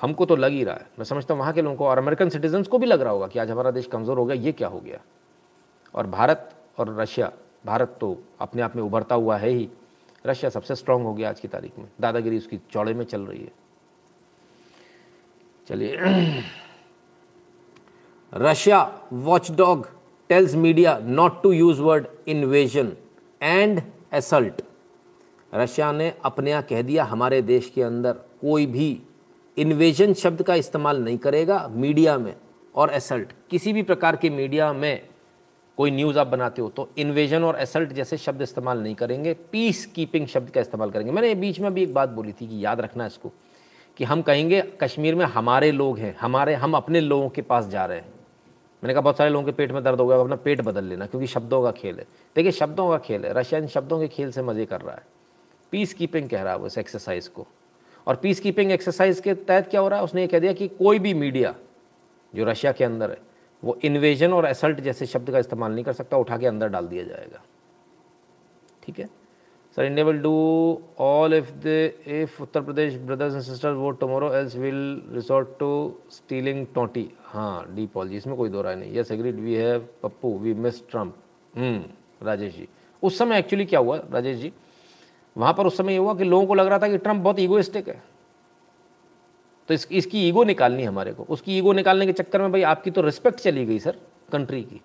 हमको 0.00 0.26
तो 0.26 0.36
लग 0.36 0.50
ही 0.50 0.64
रहा 0.64 0.74
है। 0.74 0.86
मैं 0.98 1.04
समझता 1.04 1.34
हूँ 1.34 1.40
वहाँ 1.40 1.52
के 1.52 1.62
लोगों 1.62 1.76
को 1.76 1.86
और 1.86 1.98
अमेरिकन 1.98 2.28
सिटीजन्स 2.28 2.68
को 2.68 2.78
भी 2.78 2.86
लग 2.86 3.00
रहा 3.00 3.12
होगा 3.12 3.26
कि 3.26 3.38
आज 3.38 3.50
हमारा 3.50 3.70
देश 3.70 3.86
कमज़ोर 3.86 4.18
हो 4.18 4.24
गया, 4.24 4.36
ये 4.36 4.52
क्या 4.52 4.68
हो 4.68 4.80
गया? 4.80 5.00
और 5.94 6.06
भारत 6.06 6.50
और 6.78 6.96
रशिया, 7.00 7.32
भारत 7.66 7.96
तो 8.00 8.16
अपने 8.40 8.62
आप 8.62 8.76
में 8.76 8.82
उभरता 8.82 9.14
हुआ 9.14 9.36
है 9.36 9.48
ही। 9.48 9.68
रशिया 10.26 10.50
सबसे 10.50 10.74
स्ट्रांग 10.74 11.04
हो 11.04 11.14
गया 11.14 11.28
आज 11.28 11.40
की 11.40 11.48
तारीख 11.48 11.78
में। 11.78 11.88
दादागिरी 12.00 12.38
उसकी 12.38 12.60
चौड़े 12.70 12.94
में 12.94 13.04
चल 13.04 13.20
रही 13.20 13.42
है। 13.42 13.65
चलिए। 15.66 15.96
Russia 18.32 18.80
watchdog 19.12 19.86
tells 20.30 20.54
media 20.54 20.98
not 21.02 21.42
to 21.42 21.52
use 21.52 21.80
word 21.80 22.06
invasion 22.28 22.92
and 23.40 23.80
assault 24.14 24.62
Russia 25.52 25.90
ने 25.92 26.12
अपने 26.24 26.50
यहाँ 26.50 26.62
कह 26.62 26.82
दिया, 26.82 27.04
हमारे 27.04 27.40
देश 27.42 27.70
के 27.74 27.82
अंदर 27.82 28.12
कोई 28.40 28.66
भी 28.66 29.00
इन्वेजन 29.56 30.12
शब्द 30.14 30.42
का 30.42 30.54
इस्तेमाल 30.54 31.02
नहीं 31.02 31.18
करेगा 31.18 31.66
मीडिया 31.74 32.16
में 32.18 32.34
और 32.74 32.90
एसल्ट 32.90 33.32
किसी 33.50 33.72
भी 33.72 33.82
प्रकार 33.82 34.16
के 34.16 34.30
मीडिया 34.30 34.72
में 34.72 35.02
कोई 35.78 35.90
न्यूज़ 35.90 36.18
आप 36.18 36.26
बनाते 36.26 36.62
हो 36.62 36.68
तो 36.68 36.88
इन्वेजन 36.98 37.44
और 37.44 37.58
एसल्ट 37.60 37.92
जैसे 37.92 38.16
शब्द 38.16 38.42
इस्तेमाल 38.42 38.82
नहीं 38.82 38.94
करेंगे। 38.94 39.34
पीस 39.52 39.84
कीपिंग 39.86 40.26
शब्द 40.26 40.50
का 40.50 40.60
इस्तेमाल 40.60 40.90
करेंगे। 40.90 41.12
मैंने 41.12 41.34
बीच 41.34 41.60
में 41.60 41.72
भी 41.74 41.82
एक 41.82 41.94
बात 41.94 42.08
बोली 42.08 42.32
थी 42.32 42.46
कि 42.48 42.64
याद 42.64 42.80
रखना 42.80 43.06
इसको। 43.06 43.32
कि 43.96 44.04
हम 44.04 44.22
कहेंगे, 44.22 44.62
कश्मीर 44.62 45.14
में 45.14 45.26
हमारे 45.26 45.72
लोग 45.72 45.98
हैं, 45.98 46.16
हमारे, 46.16 46.54
हम 46.54 46.74
अपने 46.74 47.00
लोगों 47.00 47.28
के 47.28 47.42
पास 47.42 47.66
जा 47.66 47.84
रहे 47.86 47.98
हैं। 47.98 48.06
मैंने 48.82 48.92
कहा, 48.94 49.00
बहुत 49.00 49.16
सारे 49.16 49.30
लोगों 49.30 49.46
के 49.46 49.52
पेट 49.52 49.72
में 49.72 49.84
दर्द 49.84 50.00
हो 50.00 50.06
गया 50.06 50.20
अपना 50.20 50.36
पेट 50.36 50.60
बदल 50.60 50.84
लेना, 50.84 51.06
क्योंकि 51.06 51.26
शब्दों 51.26 51.62
का 51.62 51.70
खेल 51.70 51.98
है। 51.98 52.06
देखिए, 52.36 52.52
शब्दों 52.52 52.90
का 52.90 52.98
खेल 52.98 53.24
है, 53.24 53.32
रशिया 53.32 53.60
इन 53.60 53.66
शब्दों 53.66 54.00
के 54.00 54.08
खेल 54.08 54.30
से 54.32 54.42
मज़े 54.42 54.66
कर 54.66 54.80
रहा 54.80 54.94
है। 54.94 55.02
पीस 55.70 55.94
कीपिंग 55.94 56.28
कह 56.30 56.42
रहा 56.42 56.52
है 56.52 56.58
वो 56.58 56.66
इस 56.66 56.78
एक्सरसाइज 56.78 57.28
को। 57.28 57.46
और 58.06 58.16
पीस 58.16 58.40
कीपिंग 58.40 58.72
एक्सरसाइज 58.72 59.20
के 59.20 59.34
तहत 59.34 59.68
क्या 59.68 59.80
हो 59.80 59.88
रहा 59.88 59.98
है? 59.98 60.04
उसने 60.04 60.20
ये 60.20 60.26
कह 60.26 60.38
दिया 60.38 60.52
कि 60.52 60.68
कोई 60.68 60.98
भी 60.98 61.14
मीडिया 61.14 61.54
जो 62.34 62.44
रशिया 62.44 62.72
के 62.72 62.84
अंदर 62.84 63.10
है, 63.10 63.18
वो 63.64 63.78
इन्वेजन 63.84 64.32
और 64.32 64.44
असल्ट 64.44 64.80
जैसे 64.80 65.06
शब्द 65.06 65.30
का 65.30 65.38
इस्तेमाल 65.38 65.72
नहीं 65.72 65.84
कर 65.84 65.92
सकता, 65.92 66.16
उठा 66.16 66.36
के 66.36 66.46
अंदर 66.46 66.68
डाल 66.68 66.86
दिया 66.86 67.04
जाएगा। 67.04 67.42
ठीक 68.82 68.98
है? 68.98 69.08
Sir 69.76 69.84
India 69.84 70.04
will 70.06 70.18
do 70.22 70.32
all 71.04 71.34
if 71.34 71.50
the 71.64 71.66
if 72.22 72.42
Uttar 72.42 72.60
Pradesh 72.60 72.94
brothers 73.06 73.34
and 73.34 73.42
sisters 73.42 73.98
tomorrow 74.00 74.32
else 74.34 74.56
will 74.56 75.02
resort 75.14 75.48
to 75.58 75.68
stealing 76.10 76.66
toti 76.74 77.10
हाँ 77.24 77.66
डी 77.74 77.86
पॉल 77.94 78.08
जी 78.08 78.16
इसमें 78.16 78.36
कोई 78.36 78.48
दो 78.48 78.62
राय 78.62 78.76
नहीं 78.76 78.96
yes 78.98 79.10
agreed 79.12 79.40
we 79.40 79.54
have 79.54 79.86
Pappu 80.02 80.32
we 80.38 80.54
miss 80.54 80.82
Trump 80.90 81.16
Rajesh 82.22 82.54
ji 82.56 82.68
उस 83.02 83.18
समय 83.18 83.38
actually 83.38 83.64
क्या 83.64 83.80
हुआ 83.80 84.00
राजेश 84.12 84.36
जी 84.36 84.52
वहाँ 85.36 85.52
पर 85.54 85.66
उस 85.66 85.76
समय 85.76 85.92
ये 85.92 85.98
हुआ 85.98 86.14
कि 86.14 86.24
लोगों 86.24 86.46
को 86.46 86.54
लग 86.54 86.66
रहा 86.66 86.78
था 86.78 86.88
कि 86.88 86.98
ट्रंप 86.98 87.22
बहुत 87.22 87.38
ईगोइस्टिक 87.40 87.88
है। 87.88 88.02
तो 89.68 89.74
इस, 89.74 89.86
इसकी 89.90 90.26
ईगो 90.28 90.44
निकालनी 90.44 90.82
हमारे 90.84 91.12
को। 91.12 91.24
उसकी 91.24 91.56
ईगो 91.58 91.72
निकालने 91.72 92.06
के 92.06 92.12
चक्कर 92.12 92.42
में 92.42 92.52
भाई 92.52 92.62
आपकी 92.64 92.90
तो 92.90 93.02
रिस्पेक्ट 93.02 93.40
चली 93.40 93.64
गई 93.66 93.78
सर 93.78 93.96
कंट्री 94.32 94.62
की। 94.62 94.80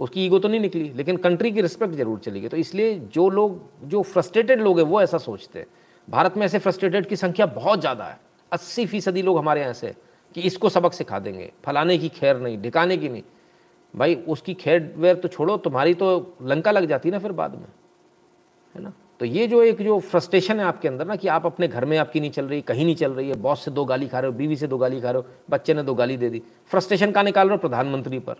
उसकी 0.00 0.24
ईगो 0.26 0.38
तो 0.38 0.48
नहीं 0.48 0.60
निकली, 0.60 0.92
लेकिन 0.96 1.16
कंट्री 1.16 1.50
की 1.52 1.60
रिस्पेक्ट 1.60 1.94
ज़रूर 1.94 2.18
चली 2.18 2.40
गई। 2.40 2.48
तो 2.48 2.56
इसलिए 2.56 2.94
जो 3.14 3.28
लोग, 3.30 3.60
जो 3.84 4.02
फ्रस्ट्रेटेड 4.04 4.60
लोग 4.60 4.78
हैं, 4.78 4.86
वो 4.86 5.02
ऐसा 5.02 5.18
सोचते 5.18 5.58
हैं। 5.58 5.66
भारत 6.08 6.36
में 6.36 6.44
ऐसे 6.46 6.58
फ्रस्ट्रेटेड 6.58 7.06
की 7.06 7.16
संख्या 7.16 7.46
बहुत 7.48 7.80
ज़्यादा 7.80 8.04
है। 8.04 8.18
अस्सी 8.52 8.86
फ़ीसदी 8.86 9.22
लोग 9.22 9.38
हमारे 9.38 9.60
यहाँ 9.60 9.72
से 9.72 9.94
कि 10.34 10.40
इसको 10.40 10.68
सबक 10.68 10.92
सिखा 10.92 11.18
देंगे। 11.18 11.50
फलाने 11.64 11.98
की 11.98 12.08
खैर 12.10 12.38
नहीं, 12.38 12.60
ढिकाने 12.62 12.96
की 12.96 13.08
नहीं। 13.08 13.22
भाई, 13.94 14.14
उसकी 14.14 14.54
खैर 14.54 14.92
वेर 14.96 15.14
तो 15.14 15.28
छोड़ो, 15.28 15.56
तुम्हारी 15.56 15.94
तो 15.94 16.36
लंका 16.42 16.70
लग 16.70 16.86
जाती 16.86 17.10
ना 17.10 17.18
फिर 17.18 17.32
बाद 17.32 17.54
में, 17.54 17.66
है 18.74 18.82
ना? 18.82 18.92
तो 19.20 19.26
ये 19.26 19.46
जो 19.46 19.62
एक, 19.62 19.82
जो 19.82 19.98
फ्रस्ट्रेशन 20.00 20.60
है 20.60 20.64
आपके 20.66 20.88
अंदर 20.88 21.06
ना 21.06 21.16
कि 21.16 21.28
आप 21.28 21.46
अपने 21.46 21.68
घर 21.68 21.84
में 21.84 21.96
आपकी 21.98 22.20
नहीं 22.20 22.30
चल 22.30 22.44
रही, 22.44 22.60
कहीं 22.62 22.84
नहीं 22.84 22.94
चल 22.94 23.12
रही 23.12 23.28
है, 23.28 23.34
बॉस 23.36 23.64
से 23.64 23.70
दो 23.70 23.84
गाली 23.84 24.08
खा 24.08 24.20
रहे 24.20 24.30
हो, 24.30 24.36
बीवी 24.36 24.56
से 24.56 24.66
दो 24.66 24.78
गाली 24.78 25.00
खा 25.00 25.10
रहे 25.10 25.22
हो, 25.22 25.28
बच्चे 25.50 25.74
ने 25.74 25.82
दो 25.82 25.94
गाली 25.94 26.16
दे 26.16 26.30
दी। 26.30 26.42
फ्रस्ट्रेशन 26.66 27.12
का 27.12 27.22
निकाल 27.22 27.48
रहे 27.48 27.56
हो? 27.56 27.60
प्रधानमंत्री 27.60 28.18
पर। 28.18 28.36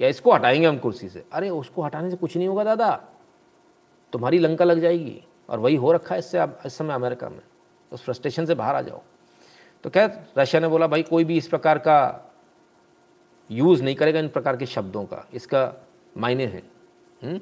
या 0.00 0.08
इसको 0.08 0.32
हटाएँगे 0.32 0.66
हम 0.66 0.78
कुर्सी 0.78 1.08
से? 1.08 1.24
अरे, 1.32 1.50
उसको 1.50 1.82
हटाने 1.82 2.10
से 2.10 2.16
कुछ 2.16 2.36
नहीं 2.36 2.48
होगा 2.48 2.64
दादा। 2.64 3.08
तुम्हारी 4.12 4.38
लंका 4.38 4.64
लग 4.64 4.80
जाएगी। 4.80 5.24
और 5.48 5.58
वही 5.58 5.76
हो 5.76 5.92
रखा 5.92 6.14
है 6.14 6.18
इससे 6.18 6.38
अब, 6.38 6.58
इस 6.66 6.74
समय 6.74 6.94
अमेरिका 6.94 7.28
में। 7.28 7.40
उस 7.92 8.04
फ्रस्ट्रेशन 8.04 8.46
से 8.46 8.54
बाहर 8.54 8.74
आ 8.74 8.82
जाओ। 8.82 9.00
तो 9.84 9.90
क्या 9.90 10.24
रशिया 10.38 10.60
ने 10.60 10.68
बोला, 10.68 10.86
भाई, 10.86 11.02
कोई 11.02 11.24
भी 11.24 11.36
इस 11.36 11.48
प्रकार 11.48 11.78
का 11.78 12.30
यूज़ 13.50 13.82
नहीं 13.82 13.94
करेगा 13.94 14.20
इन 14.20 14.28
प्रकार 14.28 14.56
के 14.56 14.66
शब्दों 14.66 15.04
का। 15.04 15.28
इसका 15.34 15.86
मायने 16.16 16.46
है। 16.46 16.62
हुँ? 17.24 17.40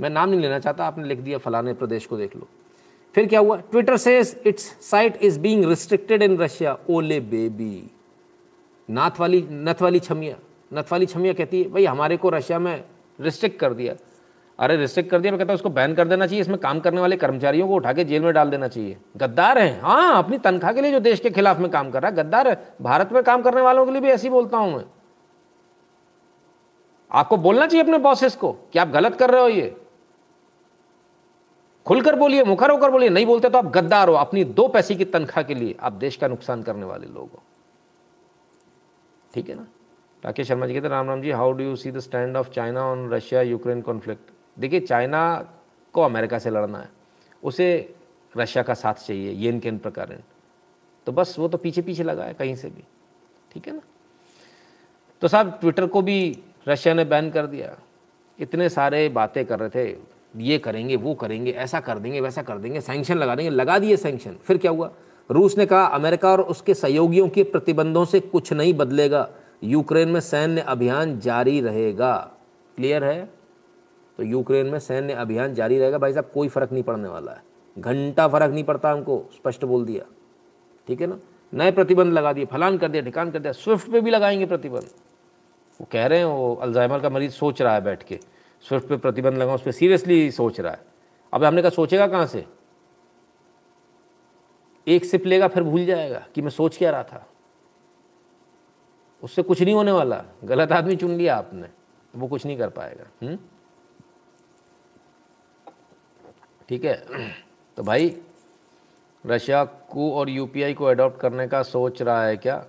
मैं 0.00 0.10
नाम 0.10 0.30
नहीं 0.30 0.40
लेना 0.40 0.58
चाहता, 0.58 0.86
आपने 0.86 1.04
लिख 1.04 1.18
दिया 1.18 1.38
फलाने 1.38 1.74
प्रदेश 1.74 2.06
को 2.06 2.16
देख 2.16 2.36
लो। 2.36 2.48
फिर 3.14 3.26
क्या 3.26 3.40
हुआ? 3.40 3.56
ट्विटर 3.56 3.96
से 3.96 4.20
its 4.46 4.90
site 4.90 5.16
is 5.16 5.40
being 5.40 5.64
restricted 5.64 6.22
in 6.22 6.38
Russia 6.38 6.78
ओले 6.90 7.20
बेबी। 7.20 7.90
नाथ 8.90 9.10
वाली, 9.20 9.48
नथ 9.50 9.82
वाली 9.82 10.00
छमिया। 10.00 10.36
नथ 10.70 10.92
वाली 10.92 11.06
छमिया 11.06 11.32
कहती 11.32 11.62
है, 11.62 11.70
भाई, 11.70 11.84
हमारे 11.84 12.16
को 12.16 12.30
रशिया 12.30 12.58
में 12.58 12.84
रिस्ट्रिक्ट 13.18 13.58
कर 13.60 13.74
दिया। 13.74 13.94
अरे 14.58 14.76
रिस्ट्रिक्ट 14.76 15.10
कर 15.10 15.20
दिया, 15.20 15.32
मैं 15.32 15.38
कहता 15.38 15.52
हूँ, 15.52 15.54
उसको 15.54 15.70
बैन 15.70 15.94
कर 15.94 16.08
देना 16.08 16.26
चाहिए, 16.26 16.40
इसमें 16.40 16.58
काम 16.58 16.80
करने 16.80 17.00
वाले 17.00 17.16
कर्मचारियों 17.16 17.68
को 17.68 17.74
उठा 17.74 17.92
के 17.92 18.04
जेल 18.04 18.22
में 18.22 18.32
डाल 18.34 18.50
देना 18.50 18.68
चाहिए। 18.68 18.96
गद्दार 19.16 19.58
है। 19.58 19.80
हाँ 19.80 20.18
अपनी 20.18 20.38
तनख्वाह 20.38 20.72
के 20.72 20.80
लिए 20.80 20.92
जो 20.92 21.00
देश 21.00 21.20
के 21.20 21.30
खिलाफ 21.30 21.58
में 21.58 21.70
काम 21.70 21.90
कर 21.90 22.02
रहा 22.02 22.10
है, 22.10 22.16
गद्दार 22.16 22.48
है। 22.48 22.74
भारत 22.82 23.12
में 23.12 23.22
काम 23.22 23.42
करने 23.42 23.60
वालों 23.60 23.84
के 23.86 23.92
लिए 23.92 24.00
भी 24.00 24.08
ऐसी 24.08 24.30
बोलता 24.30 24.56
हूँ 24.56 24.76
मैं। 24.76 24.84
आपको 27.10 27.36
बोलना 27.36 27.66
चाहिए 27.66 27.82
अपने 27.82 27.98
बॉसेस 27.98 28.36
को, 28.36 28.52
कि 28.52 28.78
आप 28.78 28.88
गलत 28.88 29.16
कर 29.16 29.30
रहे 29.30 29.40
हो 29.40 29.48
ये। 29.48 29.76
खुलकर 31.86 32.16
बोलिए, 32.16 32.44
मुखर 32.44 32.70
होकर 32.70 32.90
बोलिए, 32.90 33.08
नहीं 33.08 33.26
बोलते 33.26 33.48
तो 33.48 33.58
आप 33.58 33.66
गद्दार 33.66 34.08
हो, 34.08 34.14
अपनी 34.14 34.44
दो 34.44 34.68
पैसे 34.68 34.94
की 34.94 35.04
तनख्वाह 35.04 35.42
के 35.42 35.54
लिए 35.54 35.76
आप 35.80 35.92
देश 35.92 36.16
का 36.16 36.28
नुकसान 36.28 36.62
करने 36.62 36.84
वाले 36.84 37.06
लोग 37.06 37.30
हो। 37.30 37.42
ठीक 39.34 39.48
है 39.48 39.54
ना? 39.54 39.66
राकेश 40.22 40.48
शर्मा 40.48 40.66
जी 40.66 40.74
कहते 40.74 40.88
Ram 40.88 41.08
Ram 41.08 41.22
ji 41.22 41.30
how 41.30 41.52
do 41.52 41.64
you 41.64 41.76
see 41.76 41.90
the 41.90 41.98
stand 42.00 42.36
of 42.36 42.50
China 42.50 42.84
on 42.86 43.08
Russia 43.10 43.42
Ukraine 43.42 43.80
conflict 43.82 44.30
देखिए 44.56 44.80
चाइना 44.82 45.20
को 45.94 46.02
अमेरिका 46.02 46.38
से 46.38 46.50
लड़ना 46.50 46.78
है, 46.78 46.88
उसे 47.42 47.94
रशिया 48.34 48.62
का 48.62 48.74
साथ 48.74 48.94
चाहिए 49.06 49.32
येन 49.34 49.60
केन 49.60 49.78
प्रकार 49.78 50.18
तो 51.06 51.12
बस 51.12 51.34
वो 51.38 51.48
तो 51.48 51.58
पीछे 51.58 51.82
पीछे 51.82 52.02
लगा 52.02 52.24
है, 52.24 52.34
कहीं 52.34 52.54
से 52.56 52.68
भी। 52.68 52.82
ठीक 53.52 53.66
है 53.66 53.72
ना? 53.74 53.80
तो 55.22 55.28
साहब 55.28 55.58
ट्विटर 55.60 55.86
को 55.86 56.02
भी 56.02 56.38
रशिया 56.68 56.94
ने 56.94 57.04
बैन 57.04 57.30
कर 57.30 57.46
दिया। 57.46 57.76
इतने 58.38 58.68
सारे 58.68 59.08
बातें 59.08 59.44
कर 59.44 59.58
रहे 59.58 59.68
थे, 59.70 59.96
ये 60.36 60.58
करेंगे, 60.58 60.96
वो 60.96 61.14
करेंगे, 61.14 61.50
ऐसा 61.52 61.80
कर 61.80 61.98
देंगे, 61.98 62.20
वैसा 62.20 62.42
कर 62.42 62.58
देंगे 62.58 62.80
सैंक्शन 62.80 63.18
लगा 63.18 63.34
देंगे, 63.34 63.50
लगा 63.50 63.78
दिए 63.78 63.96
सैंक्शन 63.96 64.36
फिर 64.44 64.58
क्या 64.58 64.70
हुआ? 64.70 64.90
रूस 65.30 65.56
ने 65.58 65.66
कहा 65.66 65.84
अमेरिका 65.86 66.30
और 66.30 66.40
उसके 66.42 66.74
सहयोगियों 66.74 67.28
के 67.28 67.42
प्रतिबंधों 67.46 68.04
से 68.04 68.20
कुछ 68.22 68.52
नहीं 68.52 68.74
बदलेगा। 68.74 69.28
यूक्रेन 69.64 70.08
में 70.08 70.20
सैन्य 70.20 70.60
अभियान 70.60 71.20
जारी 71.20 71.60
रहेगा। 71.60 72.32
क्लियर 72.76 73.04
है? 73.04 73.30
तो 74.16 74.22
यूक्रेन 74.22 74.66
में 74.66 74.78
सैन्य 74.78 75.12
अभियान 75.12 75.54
जारी 75.54 75.78
रहेगा। 75.78 75.98
भाई 75.98 76.12
साहब, 76.12 76.30
कोई 76.34 76.48
फ़र्क 76.48 76.72
नहीं 76.72 76.82
पड़ने 76.82 77.08
वाला 77.08 77.32
है। 77.32 77.42
घंटा 77.78 78.28
फ़र्क 78.28 78.52
नहीं 78.52 78.64
पड़ता 78.64 78.90
हमको, 78.90 79.30
स्पष्ट 79.34 79.64
बोल 79.64 79.84
दिया। 79.84 80.04
ठीक 80.88 81.00
है 81.00 81.06
ना? 81.06 81.18
नए 81.54 81.70
प्रतिबंध 81.70 82.12
लगा 82.12 82.32
दिए, 82.32 82.44
फलान 82.44 82.78
कर 82.78 82.88
दिया 82.88 83.02
ठिकान 83.02 83.30
कर 83.30 83.38
दिया। 83.38 83.52
स्विफ्ट 83.52 83.90
पे 83.90 84.00
भी 84.00 84.10
लगाएँगे 84.10 84.46
प्रतिबंध। 84.46 84.90
वो 85.80 85.88
कह 85.92 86.06
रहे 86.06 86.18
हैं, 86.18 86.26
वो 86.26 86.54
अल्जाइमर 86.54 87.00
का 87.00 87.10
मरीज़ 87.10 87.32
सोच 87.32 87.62
रहा 87.62 87.74
है 87.74 87.80
बैठ 87.80 88.02
के। 88.02 88.18
स्विफ्ट 88.68 88.88
पे 88.88 88.96
प्रतिबंध 88.96 89.34
लगा 89.34 89.54
उस 89.54 89.62
पर 89.62 89.70
सीरियसली 89.70 90.30
सोच 90.30 90.60
रहा 90.60 90.72
है। 90.72 90.80
अब 91.32 91.44
हमने 91.44 91.62
कहा, 91.62 91.70
सोचेगा 91.70 92.06
कहाँ 92.06 92.26
से? 92.26 92.46
एक 94.88 95.04
सिप 95.04 95.26
लेगा, 95.26 95.48
फिर 95.48 95.62
भूल 95.62 95.86
जाएगा 95.86 96.26
कि 96.34 96.42
मैं 96.42 96.50
सोच 96.50 96.78
क्या 96.78 96.90
रहा 96.90 97.02
था। 97.02 97.29
उससे 99.22 99.42
कुछ 99.42 99.62
नहीं 99.62 99.74
होने 99.74 99.92
वाला। 99.92 100.24
गलत 100.44 100.72
आदमी 100.72 100.96
चुन 100.96 101.10
लिया 101.10 101.36
आपने 101.36 101.68
वो 102.16 102.28
कुछ 102.28 102.46
नहीं 102.46 102.58
कर 102.58 102.68
पाएगा। 102.68 103.26
हम्म? 103.26 103.38
ठीक 106.68 106.84
है। 106.84 107.06
तो 107.76 107.82
भाई, 107.82 108.22
रशिया 109.26 109.64
को 109.64 110.12
और 110.12 110.28
यूपीआई 110.28 110.74
को 110.74 110.84
अडॉप्ट 110.84 111.20
करने 111.20 111.48
का 111.48 111.62
सोच 111.62 112.02
रहा 112.02 112.24
है 112.24 112.36
क्या? 112.36 112.66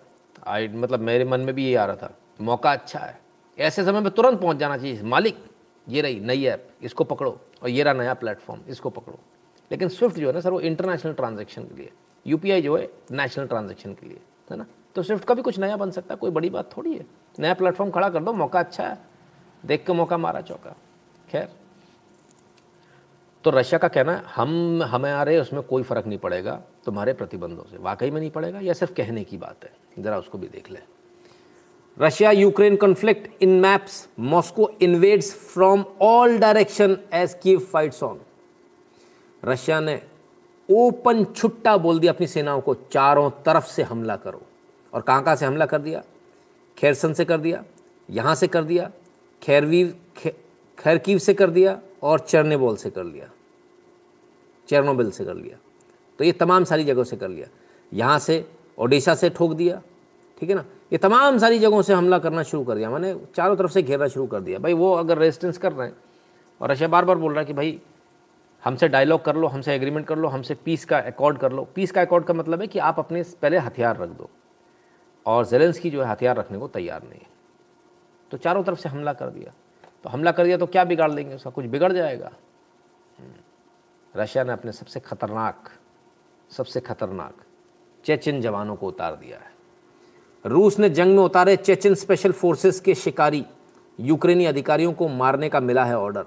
आई 0.48 0.68
मतलब 0.68 1.00
मेरे 1.00 1.26
मन 1.26 1.40
में 1.40 1.56
भी 1.56 1.66
ये 1.66 1.76
आ 1.76 1.86
रहा 1.86 1.96
था। 1.96 2.18
मौका 2.42 2.72
अच्छा 2.72 3.00
है। 3.00 3.22
ऐसे 3.60 3.84
समय 3.84 4.00
में 4.00 4.12
तुरंत 4.12 4.42
पहुँच 4.42 4.58
जाना 4.58 4.78
चाहिए। 4.78 5.04
मालिक, 5.04 5.46
ये 5.90 6.02
रही 6.02 6.20
नई 6.20 6.46
ऐप 6.46 6.70
इसको 6.82 7.04
पकड़ो। 7.04 7.42
और 7.64 7.70
ये 7.70 7.84
रहा 7.84 7.94
नया 7.94 8.14
प्लेटफॉर्म 8.14 8.62
इसको 8.68 8.90
पकड़ो। 8.90 9.20
लेकिन 9.72 9.90
स्विफ्ट 9.90 10.16
जो 10.18 10.28
है 10.28 10.34
ना 10.34 10.40
सर, 10.40 10.50
वो 10.50 10.60
इंटरनेशनल 10.60 11.14
ट्रांजेक्शन 11.14 11.64
के 11.64 11.76
लिए। 11.76 11.92
यूपीआई 12.28 12.62
जो 12.62 12.78
है 12.78 12.90
नेशनल 13.12 13.48
ट्रांजेक्शन 13.48 13.94
के 13.94 14.06
लिए, 14.06 14.20
है 14.52 14.58
ना? 14.58 14.66
तो 14.96 15.04
स्विफ्ट 15.04 15.26
का 15.26 15.34
भी 15.34 15.42
कुछ 15.42 15.60
नया 15.60 15.78
बन 15.78 15.92
सकता 15.92 16.14
है, 16.14 16.18
कोई 16.18 16.32
बड़ी 16.32 16.50
बात 16.50 16.78
थोड़ी 16.78 16.94
है। 16.94 17.06
नया 17.40 17.54
प्लेटफॉर्म 17.54 17.92
खड़ा 17.92 18.10
कर 18.10 18.24
दो, 18.24 18.34
मौका 18.34 18.60
अच्छा 18.60 18.88
है। 18.88 18.98
देख 19.66 19.86
के 19.86 19.94
मौका 19.94 20.18
मारा 20.18 20.42
चौका। 20.42 20.76
खैर। 21.30 21.50
तो 23.44 23.50
रशिया 23.50 23.78
का 23.78 23.88
कहना 23.88 24.16
है, 24.16 24.24
हम 24.36 24.84
हमारे 24.84 25.40
उसमें 25.40 25.64
कोई 25.64 25.84
फ़र्क 25.84 26.08
नहीं 26.08 26.20
पड़ेगा 26.20 26.62
तुम्हारे 26.86 27.14
प्रतिबंधों 27.14 27.64
से। 27.64 27.78
वाकई 27.78 28.12
में 28.12 28.22
नहीं 28.22 28.32
पड़ेगा, 28.32 28.60
या 28.60 28.74
सिर्फ़ 28.74 28.94
कहने 28.94 29.24
की 29.24 29.38
बात 29.38 29.64
है? 29.64 30.04
ज़रा 30.04 30.18
उसको 30.18 30.38
भी 30.38 30.48
देख 30.48 30.72
लें। 30.72 30.82
Russia, 32.00 32.32
Ukraine 32.32 32.76
conflict 32.76 33.44
in 33.44 33.60
maps 33.60 34.10
Moscow 34.20 34.70
invades 34.82 35.34
from 35.34 35.86
all 36.02 36.38
direction 36.38 36.98
as 37.14 37.34
Kyiv 37.34 37.58
fights 37.58 38.04
on 38.04 38.20
Russia 39.46 39.80
ने 39.80 40.02
ओपन 40.70 41.24
छुट्टा 41.26 41.78
बोल 41.78 42.00
दिया 42.00 42.12
अपनी 42.12 42.28
सेनाओं 42.28 42.62
को, 42.62 42.74
चारों 42.74 43.30
तरफ़ 43.30 43.68
से 43.68 43.84
हमला 43.84 44.16
करो। 44.16 44.42
और 44.94 45.02
कहाँ 45.02 45.24
कहाँ 45.24 45.36
से 45.36 45.46
हमला 45.46 45.66
कर 45.66 45.82
दिया? 45.82 46.04
खैरसन 46.78 47.14
से 47.14 47.26
कर 47.26 47.38
दिया, 47.38 47.64
यहाँ 48.10 48.36
से 48.36 48.48
कर 48.48 48.64
दिया, 48.64 48.90
खैरवीर 49.42 49.96
खैरकीव 50.78 51.18
से 51.18 51.34
कर 51.34 51.50
दिया 51.50 51.80
और 52.04 52.20
चरनेबोल 52.20 52.76
से 52.76 52.90
कर 52.90 53.04
लिया। 53.04 53.30
चेरनोबिल 54.70 55.12
से 55.12 55.26
कर 55.26 55.34
लिया। 55.34 55.58
तो 56.20 56.24
ये 56.24 56.32
तमाम 56.32 56.64
सारी 56.64 56.84
जगहों 56.84 57.04
से 57.04 57.18
कर 57.18 57.30
लिया। 57.30 57.48
यहाँ 57.92 58.18
से 58.20 58.46
ओडिशा 58.78 59.16
से 59.16 59.30
ठोक 59.30 59.54
दिया, 59.54 59.82
ठीक 60.42 60.50
है 60.50 60.56
ना? 60.56 60.64
ये 60.92 60.98
तमाम 60.98 61.38
सारी 61.38 61.60
जगहों 61.60 61.82
से 61.82 61.94
हमला 61.94 62.20
करना 62.20 62.44
शुरू 62.44 62.64
कर 62.64 62.76
दिया। 62.76 62.90
मैंने 62.90 63.14
चारों 63.36 63.56
तरफ़ 63.56 63.72
से 63.72 63.82
घेरना 63.82 64.08
शुरू 64.08 64.26
कर 64.28 64.40
दिया। 64.40 64.60
भाई 64.60 64.74
वो 64.74 64.94
अगर 64.94 65.18
रेजिस्टेंस 65.18 65.58
कर 65.58 65.72
रहे 65.72 65.88
हैं 65.88 65.96
और 66.62 66.72
रशिया 66.72 66.88
बार 66.90 67.06
बार 67.06 67.18
बोल 67.18 67.32
रहा 67.32 67.40
है 67.40 67.46
कि 67.46 67.54
भाई 67.54 67.80
हमसे 68.64 68.88
डायलॉग 68.88 69.24
कर 69.26 69.36
लो, 69.36 69.48
हमसे 69.48 69.76
एग्रीमेंट 69.76 70.06
कर 70.08 70.18
लो, 70.18 70.28
हमसे 70.28 70.56
पीस 70.56 70.86
का 70.86 71.00
अकॉर्ड 71.00 71.38
कर 71.38 71.52
लो। 71.52 71.68
पीस 71.76 71.92
का 71.92 72.02
अकॉर्ड 72.02 72.26
का 72.26 72.34
मतलब 72.34 72.62
है 72.62 72.68
कि 72.68 72.80
आप 72.80 73.00
अपने 73.00 73.24
पहले 73.42 73.58
हथियार 73.60 73.98
रख 73.98 74.10
दो। 74.10 74.30
और 75.26 75.46
जेलेंस 75.46 75.80
की 75.80 75.90
जो 75.90 76.02
है 76.04 76.10
हथियार 76.10 76.36
रखने 76.36 76.58
को 76.58 76.68
तैयार 76.68 77.04
नहीं 77.04 77.26
तो 78.32 78.38
चारों 78.38 78.64
तरफ़ 78.64 78.80
से 78.80 78.90
हमला 78.90 79.14
कर 79.14 79.30
दिया। 79.30 79.54
तो 80.04 80.10
हमला 80.10 80.32
कर 80.32 80.46
दिया 80.46 80.58
तो 80.58 80.66
क्या 80.66 80.84
बिगाड़ 80.84 81.12
लेंगे 81.12 81.36
उसका? 81.36 81.50
कुछ 81.50 81.66
बिगड़ 81.66 81.92
जाएगा। 81.94 82.32
हम्म। 83.20 84.22
रशिया 84.22 84.44
ने 84.44 84.54
अपने 84.54 84.72
सबसे 84.72 85.00
खतरनाक 85.00 85.70
सबसे 86.52 86.80
खतरनाक 86.80 87.44
चेचिन 88.06 88.42
जवानों 88.42 88.76
को 88.76 88.88
उतार 88.88 89.16
दिया 89.16 89.38
है। 89.38 89.52
रूस 90.46 90.80
ने 90.80 90.90
जंग 90.90 91.16
में 91.16 91.24
उतारे 91.24 91.56
चेचिन 91.56 91.96
स्पेशल 91.96 92.32
फोर्सेस 92.32 92.80
के 92.80 92.96
शिकारी, 92.96 93.46
यूक्रेनी 94.00 94.46
अधिकारियों 94.46 94.94
को 94.94 95.08
मारने 95.08 95.50
का 95.50 95.60
मिला 95.60 95.86
है 95.86 95.98
ऑर्डर। 95.98 96.26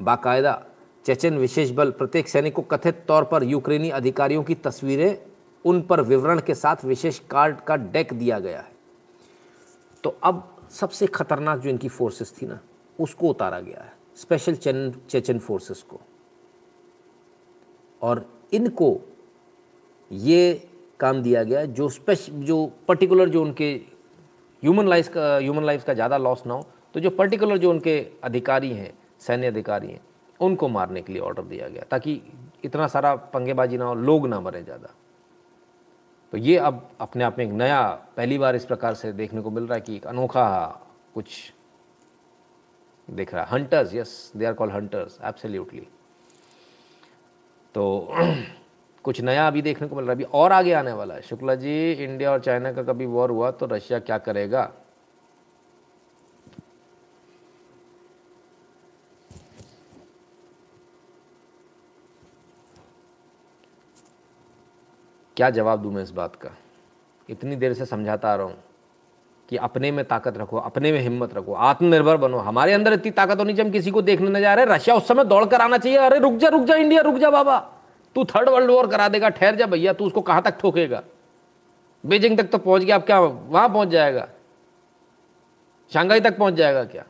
बाकायदा 0.00 0.62
चेचन 1.06 1.38
विशेष 1.38 1.70
बल 1.70 1.90
प्रत्येक 1.90 2.28
सैनिक 2.28 2.54
को 2.54 2.62
कथित 2.62 3.04
तौर 3.08 3.24
पर 3.24 3.42
यूक्रेनी 3.42 3.90
अधिकारियों 3.90 4.42
की 4.42 4.54
तस्वीरें 4.54 5.29
उन 5.64 5.80
पर 5.82 6.00
विवरण 6.02 6.40
के 6.40 6.54
साथ 6.54 6.84
विशेष 6.84 7.18
कार्ड 7.30 7.60
का 7.60 7.76
डेक 7.76 8.12
दिया 8.14 8.38
गया 8.38 8.60
है। 8.60 8.72
तो 10.04 10.16
अब 10.24 10.46
सबसे 10.70 11.06
खतरनाक 11.08 11.58
जो 11.58 11.70
इनकी 11.70 11.88
फोर्सेस 11.90 12.32
थी 12.32 12.46
ना, 12.46 12.58
उसको 12.98 13.28
उतारा 13.28 13.60
गया 13.60 13.82
है 13.82 13.92
स्पेशल 14.16 14.54
चेन 14.56 14.92
चेचन 15.10 15.38
फोर्सेस 15.38 15.82
को। 15.82 16.00
और 18.02 18.24
इनको 18.52 18.96
ये 20.10 20.68
काम 21.00 21.22
दिया 21.22 21.42
गया 21.44 21.64
जो 21.66 21.88
स्पेश 21.90 22.26
जो 22.30 22.64
पर्टिकुलर 22.88 23.28
जो 23.28 23.42
उनके 23.42 23.72
ह्यूमन 24.62 24.88
लाइफ 24.88 25.08
का 25.08 25.36
ह्यूमन 25.36 25.64
लाइफ 25.64 25.84
का 25.84 25.94
ज़्यादा 25.94 26.16
लॉस 26.18 26.42
ना 26.46 26.54
हो 26.54 26.66
तो 26.94 27.00
जो 27.00 27.10
पर्टिकुलर 27.10 27.58
जो 27.58 27.70
उनके 27.70 27.98
अधिकारी 28.24 28.72
हैं, 28.72 28.92
सैन्य 29.20 29.46
अधिकारी 29.46 29.88
हैं, 29.88 30.00
उनको 30.40 30.68
मारने 30.68 31.02
के 31.02 31.12
लिए 31.12 31.22
ऑर्डर 31.22 31.42
दिया 31.44 31.68
गया 31.68 31.84
ताकि 31.90 32.20
इतना 32.64 32.86
सारा 32.88 33.14
पंगेबाजी 33.14 33.78
ना 33.78 33.84
हो, 33.84 33.94
लोग 33.94 34.26
ना 34.28 34.40
मरे 34.40 34.62
ज़्यादा। 34.62 34.94
तो 36.32 36.38
ये 36.38 36.56
अब 36.58 36.88
अपने 37.00 37.24
आप 37.24 37.38
में 37.38 37.44
एक 37.44 37.52
नया, 37.52 37.82
पहली 38.16 38.38
बार 38.38 38.56
इस 38.56 38.64
प्रकार 38.64 38.94
से 38.94 39.12
देखने 39.12 39.40
को 39.40 39.50
मिल 39.50 39.64
रहा 39.64 39.74
है 39.74 39.80
कि 39.80 39.96
एक 39.96 40.06
अनोखा 40.06 40.66
कुछ 41.14 41.52
दिख 43.08 43.34
रहा 43.34 43.44
है। 43.44 43.50
Hunters 43.50 43.94
yes 43.94 44.32
they 44.36 44.44
are 44.46 44.52
call 44.54 44.70
hunters 44.70 45.18
absolutely 45.24 45.86
तो 47.74 48.14
कुछ 49.04 49.20
नया 49.20 49.46
अभी 49.46 49.62
देखने 49.62 49.88
को 49.88 49.96
मिल 49.96 50.04
रहा 50.04 50.10
है। 50.10 50.16
अभी 50.16 50.24
और 50.38 50.52
आगे 50.52 50.72
आने 50.72 50.92
वाला 50.92 51.14
है। 51.14 51.22
शुक्ला 51.22 51.54
जी, 51.54 51.92
इंडिया 51.92 52.32
और 52.32 52.40
चाइना 52.40 52.72
का 52.72 52.82
कभी 52.82 53.06
वॉर 53.06 53.30
हुआ 53.30 53.50
तो 53.50 53.66
रशिया 53.66 53.98
क्या 53.98 54.18
करेगा? 54.18 54.70
क्या 65.40 65.48
जवाब 65.50 65.82
दूँ 65.82 65.92
मैं 65.92 66.02
इस 66.02 66.10
बात 66.10 66.34
का? 66.36 66.50
इतनी 67.28 67.56
देर 67.56 67.74
से 67.74 67.84
समझाता 67.84 68.32
आ 68.32 68.34
रहा 68.34 68.46
हूँ 68.46 68.56
कि 69.48 69.56
अपने 69.56 69.90
में 69.90 70.04
ताकत 70.04 70.36
रखो, 70.38 70.56
अपने 70.56 70.92
में 70.92 71.00
हिम्मत 71.00 71.34
रखो, 71.34 71.52
आत्मनिर्भर 71.52 72.16
बनो। 72.16 72.38
हमारे 72.38 72.72
अंदर 72.72 72.92
इतनी 72.92 73.10
ताकत 73.10 73.38
होनी 73.38 73.52
चाहिए, 73.52 73.64
हम 73.64 73.72
किसी 73.72 73.90
को 73.90 74.02
देखने 74.02 74.30
न 74.30 74.40
जा 74.40 74.54
रहे। 74.54 74.64
रशिया 74.64 74.96
उस 74.96 75.08
समय 75.08 75.24
दौड़ 75.24 75.44
कर 75.44 75.60
आना 75.60 75.78
चाहिए। 75.78 75.98
अरे 75.98 76.18
रुक 76.18 76.34
जा 76.34 76.48
रुक 76.48 76.62
जा, 76.62 76.74
इंडिया, 76.74 77.02
रुक 77.02 77.14
जा 77.14 77.30
बाबा। 77.30 77.58
तू 78.14 78.24
थर्ड 78.24 78.48
वर्ल्ड 78.48 78.70
वॉर 78.70 78.86
करा 78.86 79.08
देगा, 79.08 79.28
ठहर 79.28 79.56
जा 79.56 79.66
भैया, 79.66 79.92
तू 79.92 80.06
उसको 80.06 80.20
कहाँ 80.20 80.42
तक 80.42 80.60
ठोकेगा? 80.60 81.02
बीजिंग 82.06 82.38
तक 82.38 82.44
तो 82.44 82.58
पहुँच 82.58 82.82
गया, 82.82 82.96
अब 82.96 83.02
क्या 83.02 83.20
वहाँ 83.20 83.68
पहुँच 83.68 83.88
जाएगा? 83.88 84.28
शंघाई 85.92 86.20
तक 86.20 86.38
पहुँच 86.38 86.54
जाएगा 86.54 86.84
क्या? 86.84 87.04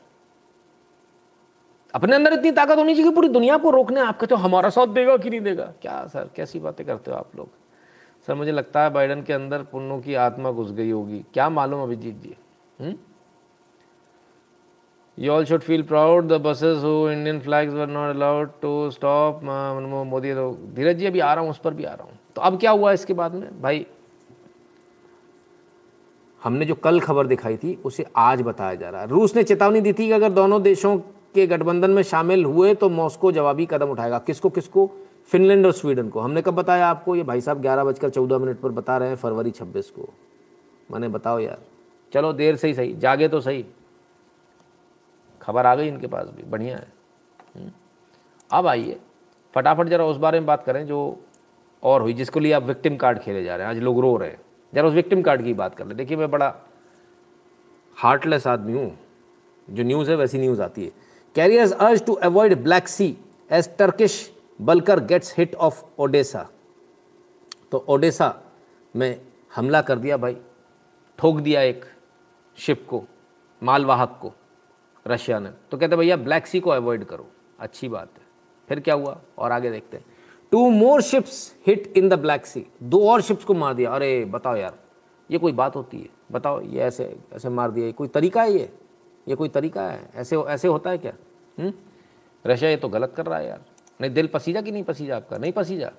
अपने 1.94 2.16
अंदर 2.16 2.32
इतनी 2.32 2.51
ताकत 2.51 2.78
होनी 2.78 2.94
चाहिए 2.94 3.11
पूरी 3.11 3.28
दुनिया 3.28 3.57
को 3.57 3.70
रोकने 3.70 4.01
आप 4.01 4.20
कहते 4.20 4.35
हो 4.35 4.40
हमारा 4.40 4.70
साथ 4.70 4.86
देगा 4.86 5.16
कि 5.16 5.31
नहीं 5.31 5.40
देगा? 5.40 5.73
क्या 5.82 6.07
सर, 6.07 6.31
कैसी 6.36 6.61
बातें 6.61 6.86
करते 6.86 7.11
हो 7.11 7.16
आप 7.16 7.36
लोग? 7.36 7.60
सर, 8.26 8.34
मुझे 8.34 8.52
लगता 8.52 8.82
है 8.82 8.90
बाइडन 8.90 9.22
के 9.22 9.32
अंदर 9.32 9.62
पुन्नों 9.62 10.01
की 10.01 10.14
आत्मा 10.14 10.51
घुस 10.52 10.72
गई 10.72 10.90
होगी। 10.90 11.24
क्या 11.34 11.48
मालूम 11.51 11.82
अभिजीत 11.82 12.20
जी? 12.22 12.36
हम्म 12.80 12.94
You 15.18 15.30
all 15.32 15.44
should 15.44 15.64
feel 15.64 15.82
proud. 15.84 16.28
The 16.28 16.38
buses 16.38 16.82
who 16.82 16.92
Indian 17.10 17.40
flags 17.42 17.74
were 17.74 17.86
not 17.86 18.12
allowed 18.14 18.52
to 18.60 18.70
stop. 18.90 19.42
Modi 19.42 20.32
Dheeraj 20.74 20.97
ji, 20.97 21.06
अभी 21.06 21.20
आ 21.20 21.32
रहा 21.34 21.42
हूँ, 21.42 21.51
उस 21.51 21.59
पर 21.59 21.74
भी 21.74 21.84
आ 21.84 21.92
रहा 21.94 22.05
हूँ। 22.05 22.18
तो 22.36 22.42
अब 22.42 22.59
क्या 22.60 22.70
हुआ 22.70 22.92
इसके 22.92 23.14
बाद 23.14 23.34
में? 23.34 23.60
भाई, 23.62 23.84
हमने 26.42 26.64
जो 26.64 26.74
कल 26.74 27.01
खबर 27.01 27.26
दिखाई 27.26 27.56
थी, 27.56 27.74
उसे 27.84 28.06
आज 28.16 28.42
बताया 28.42 28.74
जा 28.74 28.90
रहा 28.90 29.01
है। 29.01 29.09
रूस 29.09 29.36
ने 29.36 29.42
चेतावनी 29.42 29.80
दी 29.80 29.92
थी 29.92 30.06
कि 30.06 30.12
अगर 30.12 30.30
दोनों 30.32 30.62
देशों 30.62 30.97
के 31.34 31.47
गठबंधन 31.47 31.90
में 31.90 32.02
शामिल 32.02 32.44
हुए 32.44 32.74
तो 32.74 32.88
मॉस्को 32.88 33.32
जवाबी 33.32 33.66
कदम 33.70 33.90
उठाएगा। 33.90 34.18
किसको 34.18 34.51
किसको? 34.51 34.90
फिनलैंड 35.31 35.66
और 35.66 35.73
स्वीडन 35.73 36.09
को। 36.09 36.20
हमने 36.20 36.43
कब 36.43 36.55
बताया 36.55 36.89
आपको? 36.89 37.16
ये 37.16 37.23
भाई 37.23 37.40
साहब 37.40 37.61
ग्यारह 37.61 37.85
बजकर 37.85 38.11
चौदह 38.11 38.39
मिनट 38.39 38.61
पर 38.61 38.69
बता 38.69 38.97
रहे 38.97 39.09
हैं, 39.09 39.16
फरवरी 39.16 39.51
छब्बीस 39.51 39.90
को। 39.90 40.09
मैंने 40.90 41.09
बताओ 41.09 41.39
यार। 41.39 41.59
चलो, 42.12 42.32
देर 42.32 42.57
से 42.57 42.69
ही 42.69 42.74
सही। 42.74 42.94
जागे 42.94 43.28
तो 43.28 43.40
सही। 43.40 43.66
खबर 45.43 45.66
आ 45.66 45.74
गई 45.74 45.89
इनके 45.89 46.07
पास 46.07 46.27
भी। 46.36 46.43
बढ़िया 46.43 46.77
है। 46.77 46.93
हम्म। 47.57 47.70
अब 48.52 48.66
आइए। 48.66 49.01
फटाफट 49.55 49.86
जरा 49.86 50.05
उस 50.05 50.16
बारे 50.16 50.40
में 50.40 50.47
बात 50.47 50.65
करें 50.65 50.86
जो 50.86 51.20
और 51.82 52.02
हुई, 52.02 52.12
जिसको 52.12 52.40
लिए 52.40 52.52
आप 52.52 52.62
विक्टिम 52.62 52.97
कार्ड 52.97 53.19
खेले 53.19 53.44
जा 53.44 53.57
रहे 53.57 53.66
हैं। 53.66 53.74
आज 53.74 53.81
लोग 53.81 54.01
रो 54.01 54.16
रहे 54.16 54.31
हैं। 54.31 54.40
जरा 54.74 54.89
उस 54.89 54.94
विक्टिम 54.94 55.23
कार्ड 55.23 55.44
की 55.44 55.55
बात 55.55 55.74
कर 55.74 55.86
ले। 55.86 55.94
देखिए, 55.94 56.16
मैं 56.16 56.31
बड़ा 56.31 56.55
हार्टलेस 57.97 58.47
आदमी 58.47 58.73
हूँ। 58.73 58.98
जो 59.70 59.82
न्यूज़ 59.82 60.11
है, 60.11 60.16
वैसी 60.16 60.39
न्यूज़ 60.39 60.62
आती 60.62 60.85
है। 60.85 60.93
Carriers 61.35 61.73
urged 61.73 62.05
to 62.05 62.12
avoid 62.12 62.62
Black 62.62 62.89
Sea 62.89 63.16
as 63.52 63.77
Turkish 63.77 64.39
bulker 64.61 65.01
gets 65.01 65.35
hit 65.39 65.55
off 65.55 65.85
Odesa 65.99 66.49
तो 67.73 67.85
ओडेसा 67.89 68.43
में 68.97 69.20
हमला 69.55 69.82
कर 69.82 69.99
दिया 69.99 70.16
भाई। 70.16 70.37
ठोक 71.19 71.41
दिया 71.41 71.61
एक 71.62 71.85
शिप 72.57 72.87
को, 72.91 73.05
मालवाहक 73.62 74.19
को, 74.23 74.32
रशिया 75.07 75.39
ने। 75.39 75.51
तो 75.70 75.78
कहते 75.78 75.97
भैया 75.97 76.16
ब्लैक 76.16 76.47
सी 76.47 76.61
को 76.61 76.70
अवॉइड 76.70 77.05
करो। 77.05 77.27
अच्छी 77.61 77.89
बात 77.89 78.09
है। 78.19 78.24
फिर 78.69 78.81
क्या 78.81 78.95
हुआ? 78.95 79.20
और 79.39 79.53
आगे 79.53 79.70
देखते 79.70 79.97
हैं। 79.97 80.05
Two 80.53 80.70
more 80.70 81.03
ships 81.03 81.55
hit 81.66 81.93
in 81.97 82.09
the 82.09 82.15
Black 82.15 82.47
Sea 82.47 82.66
दो 82.82 83.09
और 83.11 83.20
शिप्स 83.20 83.45
को 83.45 83.55
मार 83.55 83.74
दिया। 83.74 83.91
अरे, 83.91 84.24
बताओ 84.24 84.57
यार, 84.57 84.78
ये 85.31 85.39
कोई 85.39 85.53
बात 85.53 85.77
होती 85.77 86.01
है? 86.01 86.09
बताओ, 86.32 86.61
ये 86.61 86.81
ऐसे 86.81 87.19
ऐसे 87.32 87.49
मार 87.49 87.70
दिया। 87.70 87.87
ये 87.87 87.93
कोई 87.93 88.09
तरीका 88.09 88.43
है 88.43 88.53
ये? 88.53 88.73
ये 89.28 89.35
कोई 89.35 89.49
तरीका 89.49 89.82
है? 89.82 90.11
ऐसे 90.15 90.37
ऐसे 90.37 90.69
होता 90.69 90.91
है 90.91 90.99
क्या? 90.99 91.12
रशिया 92.47 92.70
ये 92.70 92.77
तो 92.77 92.89
गलत 92.89 93.12
कर 93.16 93.27
रहा 93.27 93.39
है 93.39 93.49
यार। 93.49 93.65
नहीं, 94.01 94.10
दिल 94.10 94.27
पसीजा 94.27 94.60
कि 94.60 94.72
नहीं 94.72 94.85
पसीजा 94.85 95.16
आपका? 95.16 95.39
नहीं 95.39 95.52
पसीजा। 95.52 95.90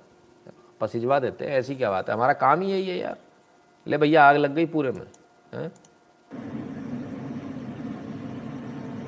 पसीजवा 0.81 1.19
देते 1.19 1.45
हैं, 1.45 1.51
ऐसी 1.51 1.75
क्या 1.75 1.91
बात 1.91 2.09
है? 2.09 2.15
हमारा 2.15 2.33
काम 2.33 2.61
ही 2.61 2.71
यही 2.71 2.89
है 2.89 2.97
यार। 2.97 3.17
ले 3.87 3.97
भैया, 3.97 4.29
आग 4.29 4.35
लग 4.35 4.55
गई 4.55 4.65
पूरे 4.65 4.91
में, 4.91 5.07
है? 5.53 5.71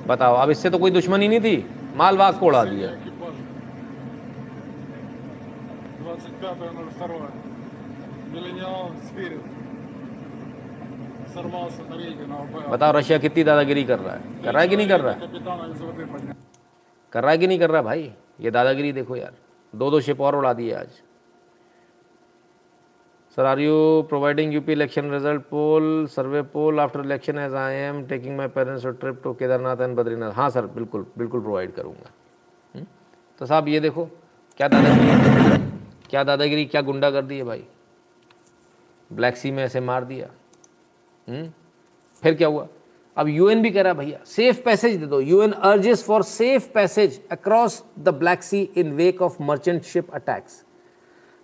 बताओ, 0.08 0.36
अब 0.36 0.50
इससे 0.50 0.70
तो 0.70 0.78
कोई 0.78 0.92
दुश्मनी 0.92 1.28
नहीं 1.28 1.42
थी। 1.42 1.70
माल 1.96 2.18
वाग 2.18 2.40
को 2.40 2.46
उड़ा 2.46 2.66
दिया। 2.66 2.90
बताओ, 12.70 12.92
रशिया 12.92 13.18
कितनी 13.18 13.44
दादागिरी 13.44 13.84
कर 13.84 14.00
रहा 14.00 14.16
है? 14.16 14.22
कर 14.44 14.54
रहा 14.54 14.62
है 14.62 14.68
कि 14.68 14.78
नहीं 14.78 14.88
कर 14.88 15.02
रहा? 15.02 15.14
है 15.14 15.20
कर 17.12 17.22
रहा 17.22 17.32
है 17.32 17.38
कि 17.38 17.48
नहीं 17.48 17.60
कर 17.60 17.70
रहा 17.70 17.82
भाई? 17.82 18.14
ये 18.40 18.52
दादागिरी 18.52 18.92
देखो 18.92 19.16
यार, 19.16 19.34
दो 19.74 19.90
दो 19.92 20.00
शिप 20.02 20.22
और 20.22 20.36
उड़ा 20.36 20.54
दिए 20.54 20.74
आज। 20.74 21.02
Sir 23.38 23.46
are 23.46 23.60
you 23.60 23.76
providing 24.10 24.54
UP 24.54 24.72
election 24.72 25.12
result 25.12 25.42
poll 25.50 26.06
survey 26.08 26.42
poll 26.54 26.80
after 26.80 27.06
election 27.06 27.38
as 27.40 27.54
I 27.56 27.76
am 27.76 28.06
taking 28.08 28.36
my 28.38 28.48
parents 28.48 28.86
trip 28.86 29.22
to 29.24 29.34
Kedarnath 29.34 29.82
and 29.82 29.96
Badrinath 29.98 30.32
हाँ 30.32 30.50
सर 30.50 30.66
बिल्कुल 30.76 31.06
बिल्कुल 31.18 31.42
प्रोवाइड 31.42 31.74
करूँगा। 31.74 32.12
हम्म? 32.76 32.86
तो 33.40 33.46
साहब, 33.46 33.68
ये 33.68 33.80
देखो, 33.80 34.06
क्या 34.58 34.68
दादागिरी 34.68 35.62
क्या 36.10 36.24
दादागिरी, 36.24 36.66
क्या 36.66 36.82
गुंडा 36.82 37.10
कर 37.12 37.22
दी 37.26 37.38
है 37.38 37.44
भाई? 37.44 37.64
ब्लैक 39.12 39.38
सी 39.38 39.52
में 39.52 39.64
ऐसे 39.64 39.80
मार 39.82 40.04
दिया। 40.06 40.28
हम्म? 41.28 41.52
फिर 42.24 42.34
क्या 42.36 42.48
हुआ? 42.48 42.68
अब 43.18 43.28
यूएन 43.28 43.62
भी 43.62 43.72
कह 43.72 43.82
रहा 43.82 43.94
है 43.94 43.98
भैया 44.00 44.20
सेफ़ 44.26 44.62
पैसेज 44.64 44.96
दे 44.96 45.06
दो। 45.06 45.20
UN 45.20 45.52
urges 45.52 46.04
for 46.04 46.24
safe 46.24 46.70
passage 46.74 47.20
across 47.32 47.84
the 48.00 48.10
Black 48.10 48.44
Sea 48.44 48.62
in 48.78 48.92
wake 48.92 49.22
of 49.22 49.42
merchant 49.44 49.84
ship 49.84 50.10
attacks 50.12 50.64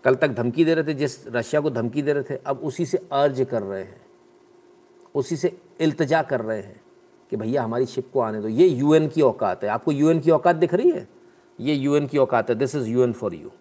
कल 0.04 0.16
तक 0.16 0.28
धमकी 0.28 0.66
दे 0.66 0.74
रहे 0.74 0.84
थे, 0.84 0.94
जिस 0.94 1.28
रशिया 1.28 1.62
को 1.62 1.70
धमकी 1.70 2.02
दे 2.02 2.14
रहे 2.14 2.24
थे, 2.24 2.40
अब 2.46 2.60
उसी 2.60 2.86
से 2.86 2.98
अर्ज़ 3.12 3.44
कर 3.44 3.62
रहे 3.62 3.84
हैं। 3.84 4.02
उसी 5.16 5.36
से 5.36 5.58
इल्तजा 5.82 6.22
कर 6.22 6.42
रहे 6.42 6.62
हैं 6.62 6.80
कि 7.32 7.38
भैया 7.38 7.64
हमारी 7.64 7.86
शिप 7.86 8.10
को 8.14 8.20
आने 8.20 8.42
दो। 8.42 8.48
ये 8.48 8.68
यूएन 8.68 9.08
की 9.08 9.22
औकात 9.22 9.64
है। 9.64 9.70
आपको 9.70 9.92
यूएन 9.92 10.20
की 10.20 10.32
औकात 10.32 10.56
दिख 10.56 10.74
रही 10.74 10.92
है? 10.92 11.08
ये 11.60 11.74
यूएन 11.74 12.08
की 12.08 12.18
औकात 12.18 12.50
है। 12.50 12.56
This 12.56 12.76
is 12.76 12.88
UN 12.88 13.14
for 13.14 13.34
you 13.34 13.52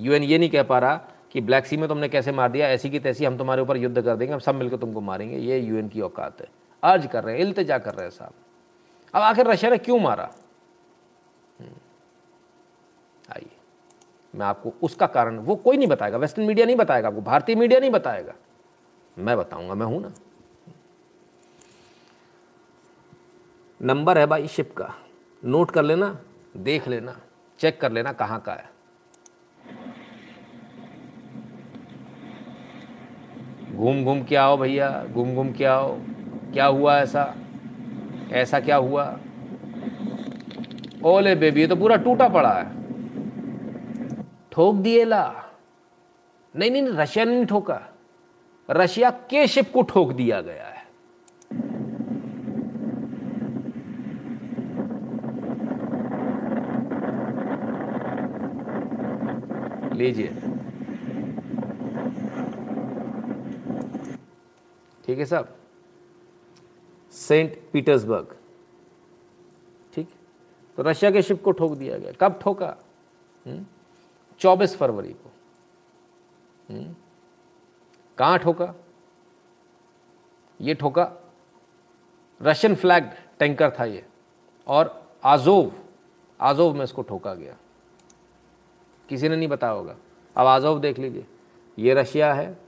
UN 0.00 0.22
ये 0.22 0.38
नहीं 0.38 0.50
कह 0.50 0.62
पा 0.62 0.78
रहा 0.78 0.94
कि 1.32 1.40
ब्लैक 1.40 1.66
सी 1.66 1.76
में 1.76 1.88
तुमने 1.88 2.08
कैसे 2.08 2.32
मार 2.32 2.50
दिया। 2.52 2.68
ऐसी 2.68 2.90
की 2.90 2.98
तैसी 2.98 3.24
हम 3.24 3.36
तुम्हारे 3.38 3.62
ऊपर 3.62 3.76
युद्ध 3.76 4.02
कर 4.02 4.16
देंगे, 4.16 4.32
हम 4.32 4.40
सब 4.40 4.54
मिलकर 4.54 4.76
तुमको 4.76 5.00
मारेंगे। 5.00 5.36
ये 5.36 5.58
यूएन 5.58 5.88
की 5.88 6.00
औकात 6.00 6.40
है। 6.40 6.48
अर्ज़ 6.84 7.06
कर 7.06 7.24
रहे 7.24 7.34
हैं 7.34 7.42
इल्तजा 7.42 7.78
कर 7.78 7.94
रहे 7.94 8.04
हैं 8.04 8.10
साहब। 8.10 8.32
अब 9.14 9.22
आखिर 9.22 9.46
रशिया 9.46 9.70
ने 9.70 9.78
क्यों 9.78 9.98
मारा? 10.00 10.30
हम्म, 11.60 11.74
आइए 13.32 13.50
मैं 14.34 14.46
आपको 14.46 14.72
उसका 14.82 15.06
कारण 15.06 15.38
वो 15.38 15.56
कोई 15.56 15.76
नहीं 15.76 15.88
बताएगा 15.88 16.18
वेस्टर्न 16.18 16.46
मीडिया 16.46 16.66
नहीं 16.66 16.76
बताएगा 16.76 17.08
आपको 17.08 17.20
भारतीय 17.22 17.56
मीडिया 17.56 17.80
नहीं 17.80 17.90
बताएगा। 17.90 18.34
मैं 19.16 19.36
बताऊँगा 19.38 19.74
मैं 19.74 19.86
हूँ 19.86 20.00
ना। 20.02 20.12
नंबर 23.80 24.18
है 24.18 24.26
भाई 24.26 24.48
शिप 24.48 24.72
का। 24.76 24.94
नोट 25.42 25.70
कर 25.70 25.82
लेना 25.82 26.16
देख 26.56 26.88
लेना 26.88 27.16
चेक 27.58 27.80
कर 27.80 27.92
लेना 27.92 28.12
कहाँ 28.12 28.40
का 28.40 28.52
है। 28.52 28.72
घूम 33.74 34.04
घूम 34.04 34.22
के 34.24 34.36
आओ 34.36 34.56
भैया 34.56 34.90
घूम 35.04 35.34
घूम 35.34 35.52
के 35.52 35.64
आओ। 35.64 35.98
क्या 36.54 36.66
हुआ 36.66 36.96
ऐसा? 36.96 37.34
ऐसा 38.32 38.60
क्या 38.60 38.76
हुआ? 38.76 39.18
ओले 41.04 41.34
बेबी, 41.34 41.60
ये 41.60 41.66
तो 41.66 41.76
पूरा 41.76 41.96
टूटा 41.96 42.28
पड़ा 42.28 42.52
है। 42.52 42.70
ठोक 44.52 44.74
दिए 44.74 45.04
ला। 45.04 45.44
नहीं 46.56 46.70
नहीं 46.70 46.82
रशिया 46.82 47.24
ने 47.24 47.34
नहीं 47.34 47.46
ठोका। 47.46 47.80
रशिया 48.70 49.10
के 49.10 49.46
शिप 49.46 49.72
को 49.72 49.82
ठोक 49.82 50.12
दिया 50.12 50.40
गया 50.40 50.64
है। 50.64 50.82
लीजिए। 59.94 60.28
ठीक 65.06 65.18
है 65.18 65.24
साहब 65.24 65.48
सेंट 67.14 67.70
पीटर्सबर्ग। 67.72 68.36
ठीक? 69.94 70.08
तो 70.76 70.82
रशिया 70.82 71.10
के 71.10 71.22
शिप 71.22 71.42
को 71.42 71.52
ठोक 71.52 71.72
दिया 71.72 71.98
गया। 71.98 72.12
कब 72.12 72.40
ठोका? 72.42 72.76
चौबीस 74.38 74.76
फरवरी 74.76 75.12
को। 75.12 75.32
हम्म? 76.70 76.94
कहाँ 78.18 78.38
ठोका? 78.38 78.74
ये 80.60 80.74
ठोका 80.74 81.12
रशियन 82.42 82.74
फ्लैग 82.74 83.10
टैंकर 83.38 83.70
था 83.70 83.84
ये। 83.84 84.06
और 84.66 85.12
आजोव 85.24 85.72
आजोव 86.40 86.74
में 86.74 86.84
इसको 86.84 87.02
ठोका 87.02 87.34
गया। 87.34 87.56
किसी 89.08 89.28
ने 89.28 89.36
नहीं 89.36 89.48
बताया 89.48 89.72
होगा। 89.72 89.96
अब 90.36 90.46
आजोव 90.46 90.80
देख 90.80 90.98
लीजिए। 90.98 91.26
ये 91.78 91.94
रशिया 91.94 92.34
है, 92.34 92.58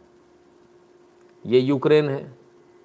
ये 1.46 1.60
यूक्रेन 1.60 2.08
है, 2.08 2.38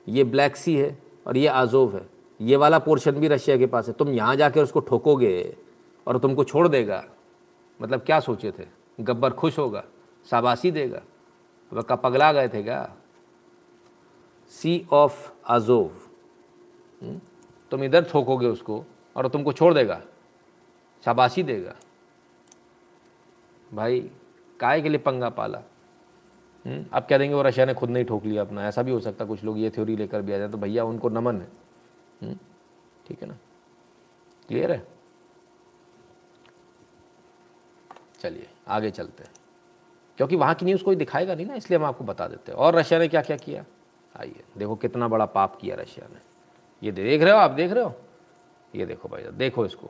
ये 0.08 0.24
ब्लैक 0.24 0.56
सी 0.56 0.78
है 0.78 1.11
और 1.26 1.38
ये 1.38 1.48
आजोव 1.48 1.95
है। 1.98 2.10
ये 2.41 2.56
वाला 2.56 2.80
पोर्शन 2.80 3.11
भी 3.11 3.27
रशिया 3.27 3.57
के 3.57 3.65
पास 3.65 3.88
है। 3.88 3.93
तुम 3.93 4.10
यहाँ 4.10 4.35
जाकर 4.35 4.64
उसको 4.64 4.80
ठोकोगे 4.80 5.57
और 6.07 6.18
तुमको 6.18 6.43
छोड़ 6.43 6.68
देगा। 6.68 7.03
मतलब 7.80 8.02
क्या 8.02 8.19
सोचे 8.19 8.52
थे? 8.52 8.65
गब्बर 8.99 9.30
खुश 9.30 9.57
होगा, 9.60 9.84
शाबाशी 10.26 10.72
देगा। 10.72 11.02
वह 11.72 11.81
का 11.81 11.95
पगला 11.95 12.31
गए 12.34 12.48
थे 12.49 12.64
क्या? 12.64 12.95
Sea 14.52 14.85
of 14.91 15.31
Azov? 15.48 15.89
तुम 17.72 17.84
इधर 17.84 18.03
ठोकोगे 18.03 18.48
उसको 18.48 18.84
और 19.15 19.27
तुमको 19.27 19.53
छोड़ 19.53 19.73
देगा, 19.73 20.02
शाबाशी 21.03 21.43
देगा। 21.43 21.76
भाई, 23.72 23.99
काय 24.60 24.81
के 24.81 24.89
लिए 24.89 24.99
पंगा 24.99 25.30
पाला? 25.30 25.61
हम्म? 26.66 26.86
अब 26.94 27.06
कह 27.10 27.18
देंगे? 27.18 27.36
वो 27.36 27.42
रशिया 27.42 27.66
ने 27.66 27.74
खुद 27.74 27.90
नहीं 27.90 28.06
ठोक 28.06 28.26
लिया 28.26 28.42
अपना। 28.42 28.68
ऐसा 28.68 28.82
भी 28.82 28.92
हो 28.92 29.00
सकता 29.00 29.26
कुछ 29.26 29.44
लोग 29.44 29.60
ये 29.60 29.70
थ्योरी 29.70 29.96
लेकर 29.96 30.22
भी 30.22 30.34
आ 30.34 30.38
जाए 30.38 30.50
तो 30.50 30.58
भैया 30.58 30.84
उनको 30.84 31.10
नमन 31.10 31.42
है। 31.42 31.48
हम्म? 32.22 32.38
ठीक 33.08 33.22
है 33.22 33.28
ना? 33.28 33.38
क्लियर 34.48 34.72
है? 34.72 34.88
चलिए, 38.20 38.50
आगे 38.68 38.92
चलते 38.92 39.24
हैं। 39.24 39.32
क्योंकि 40.18 40.36
वहाँ 40.36 40.56
की 40.56 40.66
न्यूज़ 40.66 40.84
कोई 40.84 40.96
दिखाएगा 40.96 41.36
नहीं 41.36 41.46
ना, 41.46 41.56
इसलिए 41.56 41.80
हम 41.80 41.86
आपको 41.86 42.04
बता 42.04 42.28
देते 42.28 42.52
हैं। 42.52 42.60
और 42.60 42.76
रशिया 42.76 43.00
ने 43.00 43.08
क्या 43.08 43.22
क्या? 43.22 43.38
किया 43.38 43.66
आइए, 44.20 44.44
देखो 44.58 44.76
कितना 44.76 45.08
बड़ा 45.08 45.26
पाप 45.26 45.56
किया 45.56 45.76
रशिया 45.76 46.08
ने। 46.08 46.20
ये 46.84 46.92
देख 46.92 47.22
रहे 47.22 47.32
हो 47.32 47.38
आप? 47.38 47.52
देख 47.52 47.72
रहे 47.72 47.84
हो? 47.84 47.94
ये 48.76 48.86
देखो 48.86 49.10
भाई 49.10 49.24
देखो 49.24 49.66
इसको। 49.66 49.90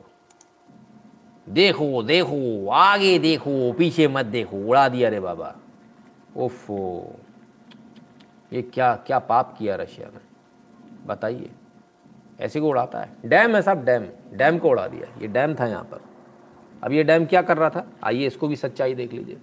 देखो 1.48 2.02
देखो, 2.02 2.70
आगे 2.70 3.18
देखो, 3.18 3.72
पीछे 3.72 4.08
मत 4.08 4.26
देखो, 4.26 4.56
उड़ा 4.56 4.88
दिया 4.88 5.08
रे 5.08 5.20
बाबा। 5.20 5.56
ओफो, 6.36 7.12
ये 8.52 8.62
क्या 8.62 8.94
क्या 8.94 9.18
पाप 9.18 9.56
किया 9.58 9.76
रशिया 9.76 10.08
ने? 10.08 10.20
बताइए। 11.06 11.50
ऐसे 12.40 12.60
को 12.60 12.68
उड़ाता 12.68 13.00
है? 13.00 13.16
डैम 13.24 13.56
है 13.56 13.62
साहब, 13.62 13.84
डैम। 13.84 14.06
डैम 14.32 14.58
को 14.58 14.68
उड़ा 14.68 14.88
दिया। 14.88 15.18
ये 15.22 15.28
डैम 15.28 15.54
था 15.54 15.66
यहाँ 15.66 15.84
पर। 15.84 16.00
अब 16.84 16.92
ये 16.92 17.04
डैम 17.04 17.24
क्या 17.24 17.42
कर 17.42 17.56
रहा 17.56 17.70
था? 17.70 17.86
आइए 18.04 18.26
इसको 18.26 18.48
भी 18.48 18.56
सच्चाई 18.56 18.94
देख 18.94 19.12
लीजिए। 19.12 19.36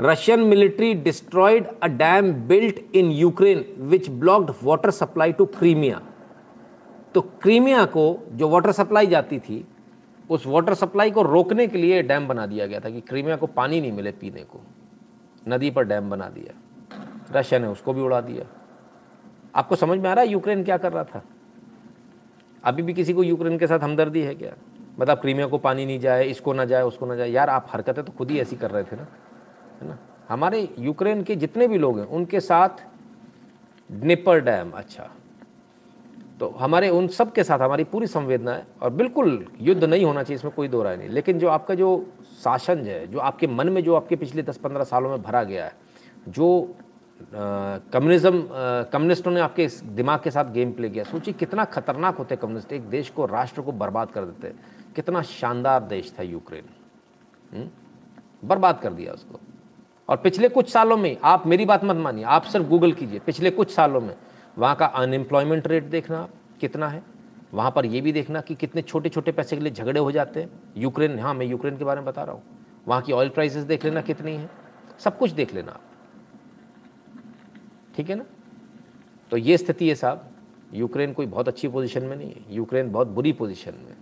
Russian 0.00 0.40
military 0.40 0.94
destroyed 0.94 1.66
a 1.82 1.86
dam 1.86 2.32
built 2.32 2.96
in 2.96 3.10
Ukraine, 3.10 3.74
which 3.78 4.10
blocked 4.10 4.50
water 4.62 4.90
supply 4.90 5.32
to 5.32 5.46
Crimea. 5.46 6.02
तो 7.14 7.20
क्रीमिया 7.20 7.84
को 7.84 8.26
जो 8.32 8.48
वाटर 8.48 8.72
सप्लाई 8.72 9.06
जाती 9.06 9.38
थी, 9.38 9.68
उस 10.30 10.46
वाटर 10.46 10.74
सप्लाई 10.74 11.10
को 11.10 11.22
रोकने 11.22 11.66
के 11.66 11.78
लिए 11.78 12.02
डैम 12.02 12.28
बना 12.28 12.46
दिया 12.46 12.66
गया 12.66 12.80
था 12.80 12.90
कि 12.90 13.00
क्रीमिया 13.00 13.36
को 13.36 13.46
पानी 13.46 13.80
नहीं 13.80 13.92
मिले 13.92 14.12
पीने 14.12 14.42
को। 14.42 14.60
नदी 15.48 15.70
पर 15.70 15.84
डैम 15.84 16.10
बना 16.10 16.28
दिया। 16.28 16.54
रशिया 17.32 17.60
ने 17.60 17.66
उसको 17.66 17.92
भी 17.92 18.00
उड़ा 18.00 18.20
दिया। 18.20 18.44
आपको 19.54 19.76
समझ 19.76 19.98
में 19.98 20.08
आ 20.10 20.12
रहा 20.12 20.24
है 20.24 20.30
यूक्रेन 20.30 20.64
क्या 20.64 20.76
कर 20.76 20.92
रहा 20.92 21.04
था? 21.04 21.22
अभी 22.64 22.82
भी 22.82 22.94
किसी 22.94 23.12
को 23.12 23.22
यूक्रेन 23.22 23.58
के 23.58 23.66
साथ 23.66 23.78
हमदर्दी 23.78 24.20
है 24.20 24.34
क्या? 24.34 24.52
मतलब 25.00 25.20
क्रीमिया 25.20 25.46
को 25.46 25.58
पानी 25.58 25.86
नहीं 25.86 25.98
जाए, 26.00 26.24
इसको 26.24 26.52
ना 26.52 26.64
जाए, 26.64 26.82
उसको 26.82 27.06
ना 27.06 27.14
जाए। 27.14 27.30
यार 27.30 27.50
आप 27.50 27.66
हरकतें 27.70 28.04
तो 28.04 28.12
खुद 28.12 28.30
ही 28.30 28.40
ऐसी 28.40 28.56
कर 28.56 28.70
रहे 28.70 28.82
थे 28.82 28.96
ना, 28.96 29.06
है 29.82 29.88
ना? 29.88 29.98
हमारे 30.28 30.68
यूक्रेन 30.78 31.22
के 31.22 31.36
जितने 31.36 31.68
भी 31.68 31.78
लोग 31.78 31.98
हैं, 31.98 32.06
उनके 32.06 32.40
साथ 32.40 32.82
निपर 33.90 34.40
डैम 34.40 34.70
अच्छा। 34.70 35.08
तो 36.40 36.48
हमारे 36.48 36.88
उन 36.88 37.06
सब 37.08 37.32
के 37.32 37.44
साथ 37.44 37.58
हमारी 37.58 37.84
पूरी 37.84 38.06
संवेदना 38.06 38.52
है 38.52 38.66
और 38.82 38.90
बिल्कुल 38.90 39.46
युद्ध 39.60 39.84
नहीं 39.84 40.04
होना 40.04 40.22
चाहिए, 40.22 40.34
इसमें 40.34 40.52
कोई 40.54 40.68
दो 40.68 40.82
राय 40.82 40.96
नहीं। 40.96 41.08
लेकिन 41.08 41.38
जो 41.38 41.48
आपका 41.48 41.74
जो 41.74 42.06
शासन 42.44 42.74
जो 42.74 42.90
है, 42.90 43.06
जो 43.06 43.18
आपके 43.18 43.46
मन 43.46 43.68
में, 43.68 43.82
जो 43.84 43.94
आपके 43.94 44.16
पिछले 44.16 44.42
दस 44.42 44.56
पंद्रह 44.56 44.84
सालों 44.84 45.10
में 45.10 45.22
भरा 45.22 45.42
गया 45.44 45.64
है, 45.64 45.72
जो 46.28 46.74
कम्युनिज्म 47.92 48.48
कम्युनिस्टों 48.92 49.30
ने 49.30 49.40
आपके 49.40 49.66
दिमाग 49.84 50.20
के 50.22 50.30
साथ 50.30 50.44
गेम 50.44 50.72
प्ले 50.72 50.90
किया। 50.90 51.04
सोचिए 51.04 51.34
कितना 51.34 51.64
खतरनाक 51.64 52.16
होते 52.16 52.36
कम्युनिस्ट। 52.36 52.72
एक 52.72 52.88
देश 52.90 53.08
को, 53.10 53.26
राष्ट्र 53.26 53.62
को 53.62 53.72
बर्बाद 53.72 54.10
कर 54.10 54.24
देते 54.24 54.54
कितना 54.94 55.22
शानदार 55.22 55.82
देश 55.82 56.14
था 56.18 56.22
यूक्रेन। 56.22 56.64
हम्म? 57.52 57.68
बर्बाद 58.48 58.80
कर 58.80 58.92
दिया 58.92 59.12
उसको। 59.12 59.40
और 60.08 60.16
पिछले 60.16 60.48
कुछ 60.48 60.70
सालों 60.70 60.96
में, 60.96 61.16
आप 61.24 61.46
मेरी 61.46 61.64
बात 61.64 61.84
मत 61.84 61.96
मानिए, 61.96 62.24
आप 62.24 62.42
सिर्फ़ 62.42 62.66
गूगल 62.66 62.92
कीजिए, 62.92 63.18
पिछले 63.18 63.50
कुछ 63.50 63.74
सालों 63.74 64.00
में, 64.00 64.16
वहाँ 64.58 64.76
का 64.76 64.86
अनएम्प्लॉयमेंट 64.86 65.66
रेट 65.66 65.84
देखना 65.84 66.28
कितना 66.60 66.88
है? 66.88 67.02
वहाँ 67.54 67.70
पर 67.70 67.86
यह 67.86 68.02
भी 68.02 68.12
देखना 68.12 68.40
कि 68.40 68.54
कितने 68.54 68.82
छोटे 68.82 69.08
छोटे 69.08 69.32
पैसे 69.32 69.56
के 69.56 69.62
लिए 69.62 69.72
झगड़े 69.72 70.00
हो 70.00 70.12
जाते 70.12 70.40
हैं। 70.40 70.50
यूक्रेन 70.76 71.18
हाँ 71.18 71.34
मैं 71.34 71.46
यूक्रेन 71.46 71.76
के 71.76 71.84
बारे 71.84 72.00
में 72.00 72.06
बता 72.06 72.22
रहा 72.22 72.34
हूँ। 72.34 72.42
वहाँ 72.88 73.02
की 73.02 73.12
ऑयल 73.12 73.28
प्राइसेस 73.28 73.64
देख 73.64 73.84
लेना 73.84 74.00
कितनी 74.00 74.32
है। 74.32 74.50
सब 74.98 75.18
कुछ 75.18 75.30
देख 75.30 75.54
लेना 75.54 75.72
आप। 75.72 75.80
ठीक 77.96 78.10
है 78.10 78.16
ना? 78.16 78.24
तो 79.30 79.36
ये 79.36 79.56
स्थिति 79.58 79.88
है 79.88 79.94
साहब। 79.94 80.30
यूक्रेन 80.74 81.12
कोई 81.12 81.26
बहुत 81.26 81.48
अच्छी 81.48 81.68
पोजीशन 81.68 82.02
में 82.02 82.16
नहीं 82.16 82.30
है। 82.30 82.44
यूक्रेन 82.50 82.90
बहुत 82.92 83.08
बुरी 83.08 83.32
पोजीशन 83.32 83.74
में 83.74 83.96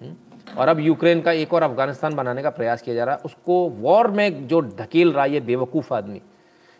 हम्म? 0.00 0.16
और 0.58 0.68
अब 0.68 0.80
यूक्रेन 0.80 1.20
का 1.20 1.32
एक 1.32 1.54
और 1.54 1.62
अफ़गानिस्तान 1.62 2.14
बनाने 2.14 2.42
का 2.42 2.50
प्रयास 2.50 2.82
किया 2.82 2.94
जा 2.94 3.04
रहा 3.04 3.14
है। 3.14 3.20
उसको 3.24 3.68
वॉर 3.70 4.10
में 4.10 4.46
जो 4.46 4.60
ढकेल 4.60 5.12
रहा 5.12 5.24
है 5.24 5.32
ये 5.32 5.40
बेवकूफ़ 5.40 5.94
आदमी, 5.94 6.20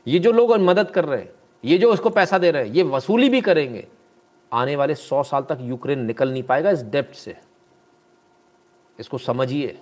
ये 0.07 0.19
जो 0.19 0.33
लोग 0.33 0.53
मदद 0.61 0.91
कर 0.91 1.05
रहे 1.05 1.21
हैं, 1.21 1.31
ये 1.65 1.79
जो 1.79 1.93
उसको 1.93 2.11
पैसा 2.11 2.39
दे 2.39 2.51
रहे 2.51 2.67
हैं, 2.67 2.75
ये 2.75 2.83
वसूली 2.83 3.29
भी 3.29 3.41
करेंगे। 3.41 3.87
आने 4.53 4.77
वाले 4.77 4.95
सौ 4.95 5.23
साल 5.23 5.43
तक 5.43 5.59
यूक्रेन 5.63 6.05
निकल 6.07 6.33
नहीं 6.33 6.43
पाएगा 6.43 6.71
इस 6.71 6.83
डेप्ट 6.85 7.15
से। 7.15 7.37
इसको 8.99 9.19
समझिए। 9.19 9.79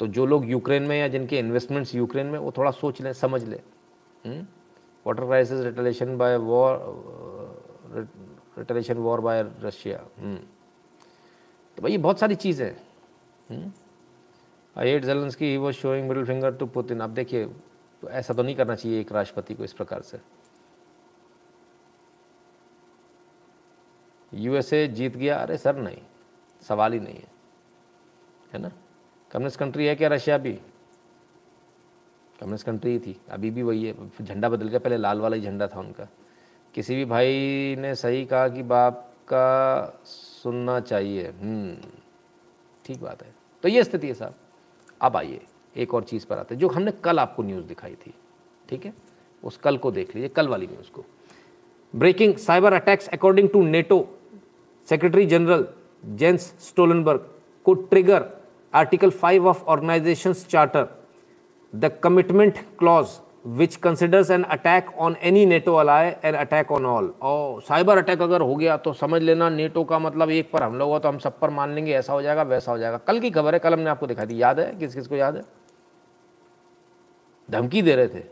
तो 0.00 0.06
जो 0.08 0.26
लोग 0.26 0.48
यूक्रेन 0.50 0.82
में 0.82 0.98
या 0.98 1.08
जिनके 1.08 1.38
इन्वेस्टमेंट्स 1.38 1.94
यूक्रेन 1.94 2.26
में, 2.26 2.38
वो 2.38 2.52
थोड़ा 2.56 2.70
सोच 2.72 3.00
लें, 3.00 3.12
समझ 3.14 3.42
लें। 3.44 3.60
Water 5.06 5.24
crisis 5.24 5.60
retaliation 5.64 6.16
by 6.18 6.36
war 6.38 6.78
retaliation 8.58 8.94
war 8.96 9.20
by 9.20 9.42
Russia 9.62 9.98
तो 9.98 11.82
भाई 11.82 11.90
ये 11.92 11.98
बहुत 11.98 12.18
सारी 12.18 12.34
चीज़ें 12.34 12.70
I 14.76 14.90
hate 14.90 15.04
Zelensky 15.04 15.46
he 15.46 15.56
was 15.56 15.76
showing 15.76 16.08
middle 16.08 16.24
finger 16.26 16.54
to 16.56 16.66
Putin 16.66 17.00
अब 17.00 17.10
देखिए 17.14 17.44
तो 18.02 18.08
ऐसा 18.10 18.34
तो 18.34 18.42
नहीं 18.42 18.56
करना 18.56 18.74
चाहिए 18.74 19.00
एक 19.00 19.12
राष्ट्रपति 19.12 19.54
को 19.54 19.64
इस 19.64 19.72
प्रकार 19.72 20.02
से। 20.02 20.18
यूएसए 24.36 24.88
जीत 24.88 25.16
गया 25.16 25.36
अरे 25.36 25.56
सर 25.56 25.76
नहीं 25.76 25.98
सवाल 26.62 26.92
ही 26.92 27.00
नहीं 27.00 27.14
है। 27.14 27.28
है 28.52 28.60
ना? 28.60 28.68
कम्युनिस्ट 29.30 29.58
कंट्री 29.58 29.86
है 29.86 29.94
क्या 29.94 30.08
रशिया 30.08 30.38
भी? 30.38 30.52
कम्युनिस्ट 32.40 32.66
कंट्री 32.66 32.90
ही 32.90 32.98
थी 32.98 33.20
अभी 33.28 33.50
भी 33.50 33.62
वही 33.62 33.86
है। 33.86 33.94
झंडा 34.22 34.48
बदल 34.48 34.68
गया 34.68 34.78
पहले 34.78 34.96
लाल 34.96 35.20
वाला 35.20 35.36
ही 35.36 35.42
झंडा 35.42 35.66
था 35.66 35.80
उनका। 35.80 36.08
किसी 36.74 36.94
भी 36.96 37.04
भाई 37.04 37.34
ने 37.78 37.94
सही 37.94 38.26
कहा 38.26 38.48
कि 38.48 38.62
बाप 38.62 39.12
का 39.24 40.00
सुनना 40.04 40.80
चाहिए। 40.80 41.28
हम्म, 41.28 41.76
ठीक 42.84 43.02
बात 43.02 43.22
है। 43.22 43.34
तो 43.62 43.68
ये 43.68 43.84
स्थिति 43.84 44.08
है 44.08 44.14
साहब। 44.14 44.34
अब 45.02 45.16
आइए 45.16 45.40
एक 45.76 45.94
और 45.94 46.04
चीज़ 46.04 46.26
पर 46.26 46.38
आते 46.38 46.54
हैं 46.54 46.60
जो 46.60 46.68
हमने 46.68 46.90
कल 46.90 47.18
आपको 47.18 47.42
न्यूज़ 47.42 47.66
दिखाई 47.66 47.94
थी। 47.94 48.14
ठीक 48.68 48.84
है? 48.84 48.94
उस 49.44 49.56
कल 49.56 49.78
को 49.78 49.90
देख 49.90 50.14
लीजिए 50.14 50.28
कल 50.28 50.48
वाली 50.48 50.66
न्यूज़ 50.66 50.90
को। 50.90 51.04
Breaking 51.96 52.36
cyber 52.36 52.72
attacks 52.72 53.08
according 53.08 53.48
to 53.48 53.62
NATO. 53.62 54.15
Secretary 54.88 55.26
general 55.26 55.66
Jens 56.06 56.52
Stoltenberg 56.60 57.28
को 57.64 57.74
trigger 57.74 58.24
article 58.74 59.10
5 59.10 59.46
of 59.46 59.64
organization's 59.64 60.46
charter. 60.54 60.86
The 61.72 61.90
commitment 62.04 62.58
clause, 62.78 63.20
which 63.58 63.74
considers 63.80 64.30
an 64.30 64.44
attack 64.44 64.86
on 64.98 65.16
any 65.22 65.44
NATO 65.46 65.74
ally, 65.78 66.12
an 66.24 66.34
attack 66.34 66.70
on 66.70 66.84
all. 66.84 67.08
और 67.22 67.62
cyber 67.62 67.98
attack 67.98 68.22
अगर 68.22 68.40
हो 68.40 68.56
गया 68.56 68.76
तो 68.76 68.92
समझ 68.92 69.22
लेना 69.22 69.48
NATO 69.50 69.84
का 69.84 69.98
मतलब 69.98 70.30
एक 70.30 70.50
पर 70.50 70.62
हमला 70.62 70.84
हुआ 70.84 70.98
तो 70.98 71.08
हम 71.08 71.18
सब 71.18 71.38
पर 71.38 71.50
मान 71.50 71.74
लेंगे, 71.74 71.92
ऐसा 71.92 72.12
हो 72.12 72.22
जाएगा, 72.22 72.42
वैसा 72.42 72.72
हो 72.72 72.78
जाएगा। 72.78 72.96
कल 72.96 73.20
की 73.20 73.30
खबर 73.30 73.54
है, 73.54 73.58
कल 73.58 73.72
हमने 73.72 73.90
आपको 73.90 74.06
दिखाई 74.06 74.26
दी। 74.26 74.42
याद 74.42 74.60
है? 74.60 74.76
किस 74.76 74.94
किस 74.94 75.06
को 75.06 75.16
याद 75.16 75.36
है? 75.36 75.42
धमकी 77.50 77.82
दे 77.82 77.96
रहे 77.96 78.08
थे। 78.08 78.24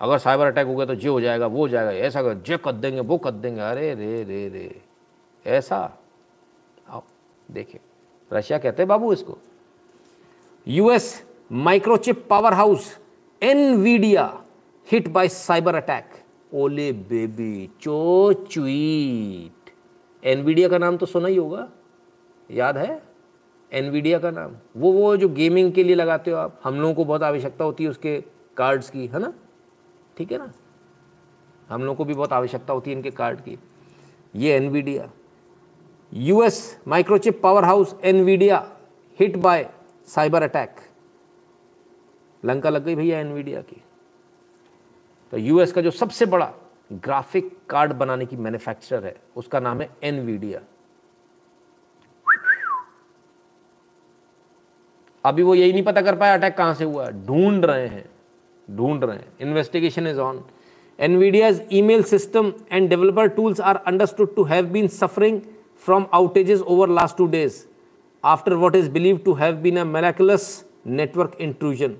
अगर 0.00 0.18
साइबर 0.18 0.46
अटैक 0.46 0.66
हो 0.66 0.76
गया 0.76 0.86
तो 0.86 0.94
जे 0.94 1.08
हो 1.08 1.20
जाएगा, 1.20 1.46
वो 1.46 1.58
हो 1.58 1.68
जाएगा, 1.68 1.92
ऐसा 1.92 2.22
कर, 2.22 2.34
जे 2.34 2.56
कर 2.56 2.72
देंगे, 2.72 3.00
वो 3.00 3.18
कर 3.18 3.30
देंगे। 3.30 3.60
अरे 3.60 3.94
रे 3.94 4.22
रे 4.22 4.48
रे। 4.48 4.82
ऐसा। 5.46 5.98
आओ, 6.88 7.02
देखिए। 7.50 7.80
रशिया 8.32 8.58
कहते 8.58 8.84
बाबू, 8.84 9.12
इसको। 9.12 9.38
US 10.68 11.24
microchip 11.52 12.26
power 12.30 12.52
house, 12.52 12.98
Nvidia, 13.42 14.44
hit 14.90 15.08
by 15.08 15.28
cyber 15.28 15.74
attack. 15.74 16.10
ओले 16.54 16.92
बेबी, 16.92 17.70
चो 17.80 18.32
चुईट। 18.32 19.70
एनवीडिया 20.24 20.68
का 20.68 20.78
नाम 20.78 20.96
तो 20.96 21.06
सुना 21.06 21.28
ही 21.28 21.36
होगा। 21.36 21.70
याद 22.50 22.78
है? 22.78 23.02
एनवीडिया 23.72 24.18
का 24.18 24.30
नाम। 24.30 24.52
वो 24.76 24.92
वो 24.92 25.16
जो 25.16 25.28
गेमिंग 25.28 25.72
के 25.72 25.84
लिए 25.84 25.94
लगाते 25.94 26.30
हो 26.30 26.36
आप, 26.36 26.60
हम 26.64 26.74
लोगों 26.74 26.94
को 26.94 27.04
बहुत 27.04 27.22
आवश्यकता 27.22 27.64
होती 27.64 27.84
है 27.84 27.90
उसके 27.90 28.24
कार्ड्स 28.56 28.90
की, 28.90 29.06
है 29.06 29.18
ना? 29.18 29.32
ठीक 30.18 30.32
है 30.32 30.38
ना? 30.38 30.52
हम 31.68 31.80
लोगों 31.80 31.94
को 31.94 32.04
भी 32.04 32.14
बहुत 32.14 32.32
आवश्यकता 32.32 32.72
होती 32.72 32.90
है 32.90 32.96
इनके 32.96 33.10
कार्ड 33.10 33.40
की। 33.40 33.58
ये 34.36 34.56
Nvidia. 34.56 35.10
US 36.14 36.56
microchip 36.88 37.40
power 37.42 37.64
house 37.64 37.94
Nvidia 38.04 38.58
hit 39.18 39.36
by 39.36 39.66
cyber 40.08 40.42
attack 40.42 40.76
Lanka 42.42 42.70
लग 42.70 42.84
गई 42.84 42.94
भैया 42.94 43.20
एनवीडिया 43.20 43.60
की। 43.60 43.80
तो 45.32 45.38
यूएस 45.38 45.72
का 45.72 45.80
जो 45.80 45.90
सबसे 45.90 46.26
बड़ा 46.26 46.50
ग्राफिक 46.92 47.50
कार्ड 47.70 47.92
बनाने 47.92 48.26
की 48.26 48.36
मैन्युफैक्चरर 48.36 49.04
है, 49.04 49.16
उसका 49.36 49.60
नाम 49.60 49.80
है 49.80 49.88
एनवीडिया 50.02 50.60
अभी 55.24 55.42
वो 55.42 55.54
यही 55.54 55.72
नहीं 55.72 55.82
पता 55.84 56.02
कर 56.02 56.16
पाया 56.16 56.34
अटैक 56.34 56.56
कहाँ 56.56 56.74
से 56.74 56.84
हुआ। 56.84 57.08
ढूंढ 57.10 57.64
रहे 57.64 57.86
हैं, 57.86 58.04
ढूंढ 58.68 59.04
रहे 59.04 59.16
हैं। 59.16 59.32
Investigation 59.40 60.06
is 60.06 60.20
on 60.20 60.42
NVIDIA's 60.98 61.60
email 61.72 62.02
system 62.06 62.52
and 62.72 62.88
developer 62.88 63.28
tools 63.28 63.60
are 63.60 63.76
understood 63.76 64.34
to 64.36 64.42
have 64.44 64.66
been 64.66 64.88
suffering 64.90 65.40
from 65.86 66.06
outages 66.18 66.62
over 66.66 66.86
last 66.98 67.16
two 67.16 67.28
days 67.28 67.66
after 68.32 68.58
what 68.58 68.74
is 68.74 68.88
believed 68.88 69.22
to 69.28 69.34
have 69.34 69.62
been 69.62 69.76
a 69.76 69.84
miraculous 69.84 70.64
network 70.84 71.38
intrusion. 71.38 71.98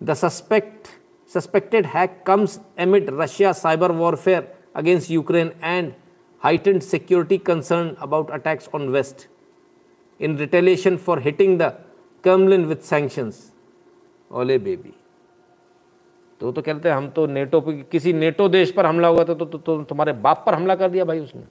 The 0.00 0.14
suspect, 0.14 0.90
suspected 1.26 1.84
hack 1.84 2.24
comes 2.24 2.60
amid 2.78 3.12
Russia's 3.12 3.62
cyber 3.62 3.94
warfare 3.94 4.46
against 4.74 5.10
Ukraine 5.10 5.52
and 5.60 5.94
heightened 6.38 6.82
security 6.82 7.38
concern 7.38 7.96
about 8.00 8.34
attacks 8.34 8.68
on 8.72 8.90
West 8.90 9.26
in 10.18 10.36
retaliation 10.36 10.96
for 10.96 11.20
hitting 11.20 11.58
the 11.58 11.74
Kremlin 12.22 12.68
with 12.68 12.84
sanctions. 12.84 13.52
Ole 14.30 14.58
baby. 14.58 14.94
तो 16.40 16.50
तो 16.52 16.62
कहते 16.62 16.88
हैं 16.88 16.96
हम 16.96 17.08
तो 17.16 17.26
NATO 17.26 17.60
पे 17.60 17.72
किसी 17.90 18.12
NATO 18.12 18.48
देश 18.48 18.70
पर 18.76 18.86
हमला 18.86 19.08
हुआ 19.08 19.24
था 19.24 19.34
तो, 19.34 19.44
तो, 19.44 19.58
तो 19.58 19.82
तुम्हारे 19.82 20.12
बाप 20.24 20.42
पर 20.46 20.54
हमला 20.54 20.74
कर 20.76 20.88
दिया 20.90 21.04
भाई 21.04 21.20
उसने 21.20 21.42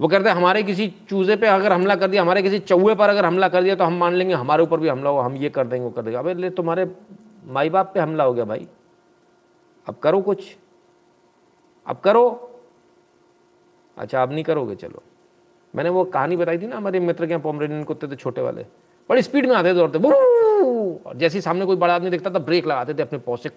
वो 0.00 0.08
कहते 0.08 0.28
हैं, 0.28 0.36
हमारे 0.36 0.62
किसी 0.62 0.94
चूजे 1.08 1.36
पे 1.36 1.46
अगर 1.46 1.72
हमला 1.72 1.96
कर 1.96 2.08
दिया, 2.08 2.22
हमारे 2.22 2.42
किसी 2.42 2.58
चौहे 2.58 2.94
पर 2.94 3.08
अगर 3.08 3.24
हमला 3.24 3.48
कर 3.48 3.62
दिया 3.62 3.74
तो 3.74 3.84
हम 3.84 3.98
मान 3.98 4.12
लेंगे 4.12 4.34
हमारे 4.34 4.62
ऊपर 4.62 4.80
भी 4.80 4.88
हमला 4.88 5.10
हुआ, 5.10 5.24
हम 5.24 5.34
ये 5.34 5.50
कर 5.50 5.66
देंगे, 5.66 5.84
वो 5.84 5.90
कर 5.90 6.02
देंगे। 6.02 6.18
अबे, 6.18 6.34
ले, 6.34 6.50
तुम्हारे 6.50 6.96
माई 7.46 7.70
बाप 7.70 7.90
पे 7.94 8.00
हमला 8.00 8.24
हो 8.24 8.34
गया 8.34 8.44
भाई। 8.44 8.68
अब 9.88 9.94
करो 9.94 10.20
कुछ। 10.20 10.56
अब 11.86 11.96
करो। 11.96 12.50
अच्छा 13.98 14.22
अब 14.22 14.32
नहीं 14.32 14.44
करोगे, 14.44 14.74
चलो। 14.74 15.02
मैंने 15.74 15.90
वो 15.90 16.04
कहानी 16.04 16.36
बताई 16.36 16.58
थी 16.58 16.66
ना, 16.66 16.76
हमारे 16.76 17.00
मित्र 17.00 17.26
के 17.26 17.36
पोमरेनियन 17.36 17.84
कुत्ते 17.84 18.08
थे, 18.08 18.16
छोटे 18.16 18.40
वाले। 18.40 18.66
बड़ी 19.08 19.22
स्पीड 19.22 19.46
में 19.46 19.56
आते 19.56 19.68
थे 19.68 19.74
दौड़ते 19.74 19.98
और 19.98 21.16
जैसे 21.16 21.38
ही 21.38 21.42
सामने 21.42 21.64
कोई 21.64 21.76
बड़ा 21.76 21.94
आदमी 21.94 22.10
दिखता 22.10 22.30
था, 22.30 22.38
ब्रेक 22.38 22.66
लगाते 22.66 22.94
थे 22.94 23.02
अपने 23.02 23.18
पौ 23.18 23.36
से 23.36 23.48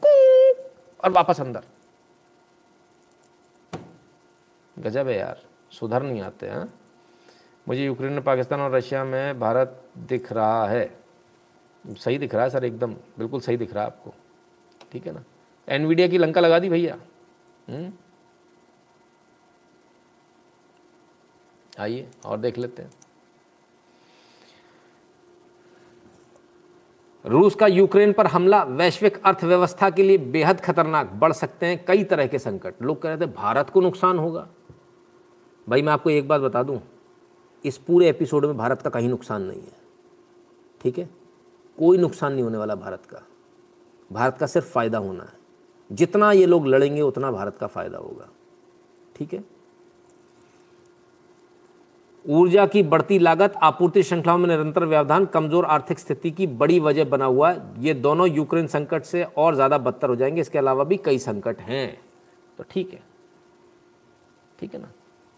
और 1.03 1.09
वापस 1.09 1.41
अंदर। 1.41 1.61
गजब 4.79 5.07
है 5.07 5.17
यार। 5.17 5.46
सुधर 5.71 6.03
नहीं 6.03 6.21
आते 6.21 6.47
हैं। 6.47 6.73
मुझे 7.67 7.85
यूक्रेन, 7.85 8.21
पाकिस्तान 8.21 8.61
और 8.61 8.71
रशिया 8.71 9.03
में 9.03 9.39
भारत 9.39 9.83
दिख 9.97 10.33
रहा 10.33 10.67
है। 10.67 10.99
सही 11.87 12.17
दिख 12.17 12.35
रहा 12.35 12.43
है 12.43 12.49
सर, 12.49 12.65
एकदम, 12.65 12.93
बिल्कुल 12.93 13.41
सही 13.41 13.57
दिख 13.57 13.73
रहा 13.73 13.83
है 13.83 13.89
आपको। 13.89 14.13
ठीक 14.91 15.07
है 15.07 15.13
ना? 15.13 15.23
एनवीडिया 15.69 16.07
की 16.07 16.17
लंका 16.17 16.41
लगा 16.41 16.59
दी 16.59 16.69
भैया। 16.69 16.97
हम्म? 17.69 17.93
आइए 21.79 22.11
और 22.25 22.37
देख 22.37 22.57
लेते 22.57 22.81
हैं। 22.81 22.91
रूस 27.25 27.55
का 27.55 27.67
यूक्रेन 27.67 28.13
पर 28.13 28.27
हमला, 28.27 28.63
वैश्विक 28.63 29.23
अर्थव्यवस्था 29.25 29.89
के 29.89 30.03
लिए 30.03 30.17
बेहद 30.17 30.61
खतरनाक, 30.61 31.07
बढ़ 31.07 31.33
सकते 31.33 31.65
हैं 31.65 31.85
कई 31.85 32.03
तरह 32.03 32.27
के 32.27 32.39
संकट। 32.39 32.81
लोग 32.81 33.01
कह 33.01 33.09
रहे 33.09 33.17
थे, 33.17 33.25
भारत 33.25 33.69
को 33.69 33.81
नुकसान 33.81 34.19
होगा। 34.19 34.47
भाई, 35.67 35.81
मैं 35.81 35.93
आपको 35.93 36.09
एक 36.09 36.27
बात 36.27 36.41
बता 36.41 36.61
दूँ, 36.63 36.79
इस 37.65 37.77
पूरे 37.77 38.09
एपिसोड 38.09 38.45
में 38.45 38.57
भारत 38.57 38.81
का 38.81 38.89
कहीं 38.89 39.09
नुकसान 39.09 39.41
नहीं 39.41 39.61
है, 39.61 39.75
ठीक 40.81 40.97
है? 40.97 41.09
कोई 41.77 41.97
नुकसान 41.97 42.33
नहीं 42.33 42.43
होने 42.43 42.57
वाला 42.57 42.75
भारत 42.75 43.05
का। 43.05 43.21
भारत 44.11 44.37
का 44.37 44.45
सिर्फ़ 44.45 44.67
फ़ायदा 44.67 44.97
होना 44.97 45.23
है। 45.23 45.35
जितना 45.89 46.31
ये 46.31 46.45
लोग 46.45 46.67
लड़ेंगे, 46.67 47.01
उतना 47.01 47.31
भारत 47.31 47.57
का 47.57 47.67
फ़ायदा 47.67 47.97
होगा, 47.97 48.27
ठीक 49.15 49.33
है? 49.33 49.43
ऊर्जा 52.25 52.65
की 52.65 52.83
बढ़ती 52.83 53.17
लागत, 53.19 53.53
आपूर्ति 53.63 54.03
श्रृंखलाओं 54.03 54.37
में 54.37 54.47
निरंतर 54.47 54.85
व्यवधान, 54.85 55.25
कमज़ोर 55.25 55.65
आर्थिक 55.65 55.99
स्थिति 55.99 56.31
की 56.31 56.47
बड़ी 56.47 56.79
वजह 56.79 57.05
बना 57.05 57.25
हुआ 57.25 57.51
है। 57.51 57.83
ये 57.83 57.93
दोनों 57.93 58.27
यूक्रेन 58.29 58.67
संकट 58.67 59.03
से 59.03 59.23
और 59.23 59.55
ज़्यादा 59.55 59.77
बदतर 59.77 60.09
हो 60.09 60.15
जाएँगे। 60.15 60.41
इसके 60.41 60.57
अलावा 60.57 60.83
भी 60.83 60.97
कई 60.97 61.19
संकट 61.19 61.59
हैं। 61.59 62.01
तो 62.57 62.63
ठीक 62.69 62.93
है 62.93 63.01
ठीक 64.59 64.73
है 64.73 64.81
ना? 64.81 64.91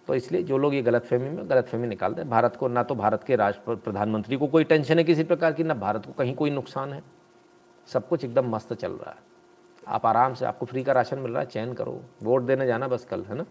तो 0.10 0.16
इसलिए 0.16 0.44
जो 0.44 0.58
लोग 0.58 0.74
ये 0.74 0.82
गलत 0.82 1.04
फहमी 1.06 1.30
में 1.30 1.50
गलत 1.50 1.68
फहमी 1.68 1.88
निकालते 1.88 2.22
हैं 2.22 2.30
भारत 2.30 2.56
को 2.56 2.68
ना 2.68 2.84
तो 2.84 2.96
भारत 2.96 3.24
के 3.24 3.36
राष्ट्र 3.36 3.76
प्रधानमंत्री 3.76 4.38
को 4.38 4.48
कोई 4.48 4.64
टेंशन 4.64 4.98
है 4.98 5.04
किसी 5.04 5.24
प्रकार 5.24 5.54
की 5.54 5.64
ना 5.64 5.74
भारत 5.74 6.06
को 6.06 6.14
कहीं 6.14 6.34
कोई 6.36 6.50
नुकसान 6.50 6.94
है। 6.94 7.02
सब 7.88 8.08
कुछ 8.08 8.24
एकदम 8.26 8.50
मस्त 8.50 8.74
चल 8.74 8.92
रहा 8.92 9.12
है। 9.12 9.18
आप 9.88 10.06
आराम 10.06 10.34
से 10.34 10.46
आपको 10.46 10.66
फ्री 10.66 10.84
का 10.84 10.94
राशन 10.94 11.20
मिल 11.20 11.32
रहा 11.32 11.42
है 11.42 11.48
चैन 11.48 11.74
करो। 11.74 12.02
वोट 12.24 12.42
देने 12.42 12.68
जाना 12.68 12.88
बस 12.88 13.06
कल 13.06 13.24
है 13.24 13.36
ना? 13.36 13.46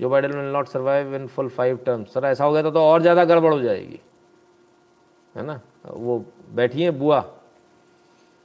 जो 0.00 0.08
Biden 0.10 0.36
will 0.36 0.52
not 0.52 0.68
survive 0.68 1.14
in 1.14 1.26
full 1.26 1.48
five 1.48 1.76
terms 1.86 2.12
sir 2.14 2.24
ऐसा 2.24 2.44
हो 2.44 2.52
गया 2.52 2.62
तो, 2.62 2.70
तो 2.70 2.80
और 2.80 3.00
ज़्यादा 3.02 3.24
गड़बड़ 3.24 3.52
हो 3.54 3.60
जाएगी। 3.60 4.00
है 5.34 5.46
ना? 5.46 5.60
वो 5.86 6.24
बैठी 6.50 6.90
बुआ। 6.92 7.24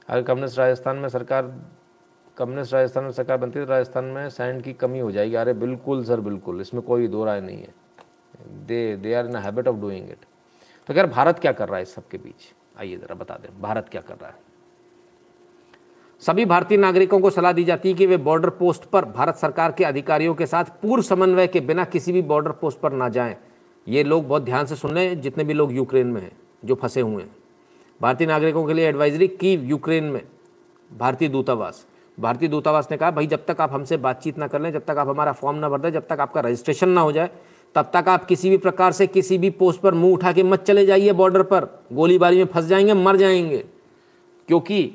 अगर 0.08 0.22
कम्युनिस्ट 0.22 0.58
राजस्थान 0.58 0.96
में 0.96 1.08
सरकार 1.08 1.54
कम्युनिस्ट 2.36 2.74
राजस्थान 2.74 3.04
में 3.04 3.10
सरकार 3.10 3.38
बनती 3.38 3.58
है 3.58 3.64
तो 3.64 3.70
राजस्थान 3.70 4.04
में 4.04 4.28
सैंड 4.30 4.62
की 4.62 4.72
कमी 4.72 4.98
हो 4.98 5.10
जाएगी। 5.12 5.34
अरे, 5.34 5.52
बिल्कुल 5.54 6.04
सर, 6.04 6.20
बिल्कुल। 6.20 6.60
इसमें 6.60 6.82
कोई 6.82 7.08
दो 7.08 7.24
राय 7.24 7.40
नहीं 7.40 7.58
है। 7.58 7.74
They 8.66 8.96
they 8.96 9.14
are 9.14 9.26
in 9.26 9.36
habit 9.36 9.68
of 9.68 9.76
doing 9.76 10.10
it 10.10 10.24
तो 10.88 10.94
खैर, 10.94 11.06
भारत 11.06 11.38
क्या 11.38 11.52
कर 11.52 11.68
रहा 11.68 11.76
है 11.76 11.82
इस 11.82 11.94
सबके 11.94 12.18
बीच? 12.18 12.52
आइए 12.78 12.96
ज़रा 12.96 13.14
बता 13.14 13.34
दें, 13.34 13.48
भारत 13.62 13.88
क्या 13.88 14.00
कर 14.00 14.14
रहा 14.14 14.28
है? 14.28 14.36
सभी 16.22 16.44
भारतीय 16.44 16.78
नागरिकों 16.78 17.18
को 17.20 17.30
सलाह 17.30 17.52
दी 17.52 17.64
जाती 17.64 17.88
है 17.88 17.94
कि 17.94 18.06
वे 18.06 18.16
बॉर्डर 18.16 18.50
पोस्ट 18.50 18.84
पर 18.84 19.04
भारत 19.04 19.36
सरकार 19.36 19.72
के 19.72 19.84
अधिकारियों 19.84 20.34
के 20.34 20.46
साथ 20.46 20.64
पूर्व 20.82 21.02
समन्वय 21.02 21.46
के 21.46 21.60
बिना 21.60 21.84
किसी 21.84 22.12
भी 22.12 22.22
बॉर्डर 22.22 22.52
पोस्ट 22.52 22.80
पर 22.80 22.92
ना 22.92 23.08
जाएँ। 23.08 23.36
ये 23.86 24.04
लोग 24.04 24.26
बहुत 24.28 24.42
ध्यान 24.42 24.66
से 24.66 24.76
सुन 24.76 24.90
रहे 24.90 25.06
हैं 25.06 25.20
जितने 25.20 25.44
भी 25.44 25.52
लोग 25.52 25.72
यूक्रेन 25.72 26.06
में 26.06 26.20
हैं, 26.20 26.32
जो 26.64 26.74
फंसे 26.74 27.00
हुए 27.00 27.22
हैं। 27.22 27.34
भारतीय 28.00 28.26
नागरिकों 28.26 28.64
के 28.66 28.74
लिए 28.74 28.88
एडवाइजरी 28.88 29.28
की 29.28 29.54
यूक्रेन 29.54 30.04
में, 30.04 30.22
भारतीय 30.90 31.28
दूतावास। 31.28 31.86
भारतीय 32.20 32.48
दूतावास 32.48 32.88
ने 32.90 32.96
कहा, 32.96 33.10
भाई, 33.10 33.26
जब 33.26 33.46
तक 33.46 33.56
आप 33.60 33.72
हमसे 33.72 33.96
बातचीत 33.96 34.38
ना 34.38 34.46
कर 34.46 34.60
लें, 34.60 34.72
जब 34.72 34.84
तक 34.84 34.96
आप 34.98 35.08
हमारा 35.08 35.32
फॉर्म 35.32 35.58
ना 35.58 35.68
भर 35.68 35.78
दें, 35.78 35.92
जब 35.92 36.06
तक 36.06 36.20
आपका 36.20 36.40
रजिस्ट्रेशन 36.40 36.88
ना 36.88 37.00
हो 37.00 37.12
जाए, 37.12 37.30
तब 37.74 37.90
तक 37.94 38.08
आप 38.08 38.24
किसी 38.24 38.50
भी 38.50 38.56
प्रकार 38.56 38.92
से 38.92 39.06
किसी 39.06 39.38
भी 39.38 39.50
पोस्ट 39.50 39.80
पर 39.80 39.94
मुँह 39.94 40.12
उठा 40.12 40.32
के 40.32 40.42
मत 40.42 40.62
चले 40.62 40.86
जाइए 40.86 41.12
बॉर्डर 41.12 41.42
पर। 41.42 41.84
गोलीबारी 41.92 42.36
में 42.36 42.44
फंस 42.44 42.64
जाएँगे, 42.64 42.94
मर 42.94 43.16
जाएँगे। 43.16 43.64
क्योंकि 44.48 44.94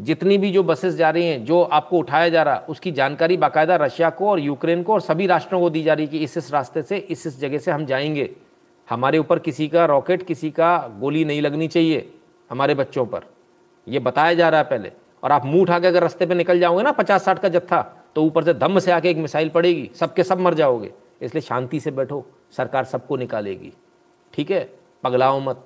जितनी 0.00 0.38
भी 0.38 0.50
जो 0.50 0.62
बसेस 0.62 0.94
जा 0.94 1.10
रही 1.10 1.26
हैं, 1.26 1.44
जो 1.44 1.62
आपको 1.62 1.98
उठाया 1.98 2.28
जा 2.28 2.42
रहा, 2.42 2.62
उसकी 2.68 2.92
जानकारी 2.92 3.36
बाकायदा 3.36 3.76
रशिया 3.76 4.10
को 4.10 4.28
और 4.28 4.40
यूक्रेन 4.40 4.82
को 4.82 4.92
और 4.92 5.00
सभी 5.00 5.26
राष्ट्रों 5.26 5.60
को 5.60 5.70
दी 5.70 5.82
जा 5.82 5.94
रही 5.94 6.06
कि 6.06 6.18
इस 6.18 6.36
इस 6.36 6.52
रास्ते 6.52 6.82
से, 6.82 6.96
इस 6.96 7.26
इस 7.26 7.40
जगह 7.40 7.58
से 7.58 7.70
हम 7.70 7.86
जाएँगे। 7.86 8.36
हमारे 8.90 9.18
ऊपर 9.18 9.38
किसी 9.38 9.68
का 9.68 9.84
रॉकेट, 9.84 10.22
किसी 10.22 10.50
का 10.50 10.90
गोली 11.00 11.24
नहीं 11.24 11.42
लगनी 11.42 11.68
चाहिए 11.68 12.12
हमारे 12.50 12.74
बच्चों 12.74 13.06
पर। 13.06 13.20
यह 13.88 14.00
बताया 14.00 14.34
जा 14.34 14.48
रहा 14.48 14.60
है 14.60 14.66
पहले। 14.66 14.92
और 15.24 15.32
आप 15.32 15.44
मुँह 15.44 15.62
उठा 15.62 15.78
के 15.80 15.86
अगर 15.86 16.02
रास्ते 16.02 16.26
पे 16.26 16.34
निकल 16.34 16.60
जाओगे 16.60 16.82
ना 16.82 16.92
पचास 16.92 17.24
साठ 17.24 17.38
का 17.38 17.48
जत्था 17.48 17.82
तो 18.14 18.24
ऊपर 18.24 18.44
से 18.44 18.54
धम्म 18.54 18.78
से 18.78 18.92
आके 18.92 19.10
एक 19.10 19.16
मिसाइल 19.16 19.48
पड़ेगी, 19.48 19.90
सबके 19.94 20.24
सब 20.24 20.40
मर 20.40 20.54
जाओगे। 20.54 20.92
इसलिए 21.22 21.42
शांति 21.42 21.80
से 21.80 21.90
बैठो, 21.90 22.24
सरकार 22.56 22.84
सबको 22.84 23.16
निकालेगी। 23.16 23.72
ठीक 24.34 24.50
है? 24.50 24.64
पगलाओ 25.02 25.40
मत। 25.40 25.64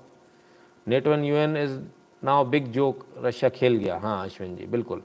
NATO 0.87 1.13
and 1.13 1.25
UN 1.25 1.57
is 1.57 1.79
now 2.23 2.45
big 2.45 2.67
joke, 2.67 3.05
Russia 3.19 3.49
खेल 3.49 3.77
गया। 3.77 3.99
हाँ 3.99 4.25
अश्विन 4.25 4.57
जी, 4.57 4.67
बिल्कुल। 4.67 5.03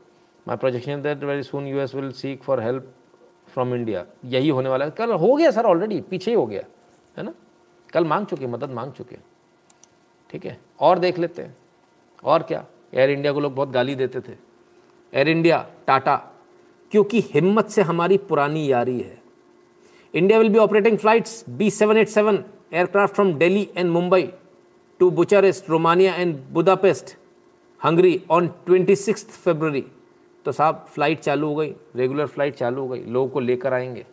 My 0.47 0.57
projection 0.57 1.01
that 1.01 1.23
very 1.23 1.43
soon 1.43 1.67
U 1.67 1.80
S 1.80 1.95
will 1.95 2.11
seek 2.11 2.43
for 2.43 2.61
help 2.61 2.93
from 3.53 3.73
India 3.75 4.05
यही 4.25 4.49
होने 4.49 4.69
वाला 4.69 4.85
है। 4.85 4.91
कल 4.91 5.11
हो 5.11 5.35
गया 5.35 5.51
सर 5.51 5.65
ऑलरेडी 5.65 5.99
पीछे 6.01 6.31
ही 6.31 6.38
हो 6.38 6.45
गया। 6.45 6.63
है 7.17 7.23
ना? 7.23 7.34
कल 7.93 8.05
मांग 8.05 8.25
चुके, 8.25 8.47
मदद 8.47 8.69
मांग 8.69 8.91
चुके। 8.91 9.17
ठीक 10.30 10.45
है? 10.45 10.57
और 10.80 10.99
देख 10.99 11.19
लेते 11.19 11.41
हैं। 11.41 11.57
और 12.23 12.43
क्या? 12.43 12.65
एयर 12.93 13.09
इंडिया 13.09 13.33
को 13.33 13.39
लोग 13.39 13.55
बहुत 13.55 13.69
गाली 13.69 13.95
देते 13.95 14.19
थे। 14.21 14.33
एयर 15.13 15.29
इंडिया 15.29 15.65
टाटा 15.87 16.15
क्योंकि 16.91 17.21
हिम्मत 17.23 17.69
से 17.69 17.81
हमारी 17.81 18.17
पुरानी 18.19 18.71
यारी 18.71 18.99
है। 18.99 19.21
India 20.13 20.39
will 20.39 20.49
be 20.49 20.59
operating 20.59 20.97
flights 20.97 21.43
B 21.49 21.69
seven 21.71 21.97
eight 21.97 22.07
seven 22.09 22.43
aircraft 22.73 23.15
from 23.15 23.33
Delhi 23.37 23.67
and 23.77 23.89
Mumbai 23.91 24.29
to 24.99 25.09
Bucharest, 25.11 25.69
Romania 25.69 26.13
and 26.15 26.35
Budapest 26.53 27.15
Hungary 27.81 28.21
on 28.31 28.47
twenty 28.65 28.95
six 28.95 29.25
February 29.25 29.83
तो 30.45 30.51
साहब 30.51 30.85
फ़्लाइट 30.89 31.19
चालू 31.19 31.47
हो 31.47 31.55
गई 31.55 31.73
रेगुलर 31.95 32.25
फ़्लाइट 32.27 32.55
चालू 32.55 32.81
हो 32.81 32.87
गई 32.87 33.03
लोगों 33.05 33.29
को 33.29 33.39
लेकर 33.39 33.73
आएँगे। 33.73 34.05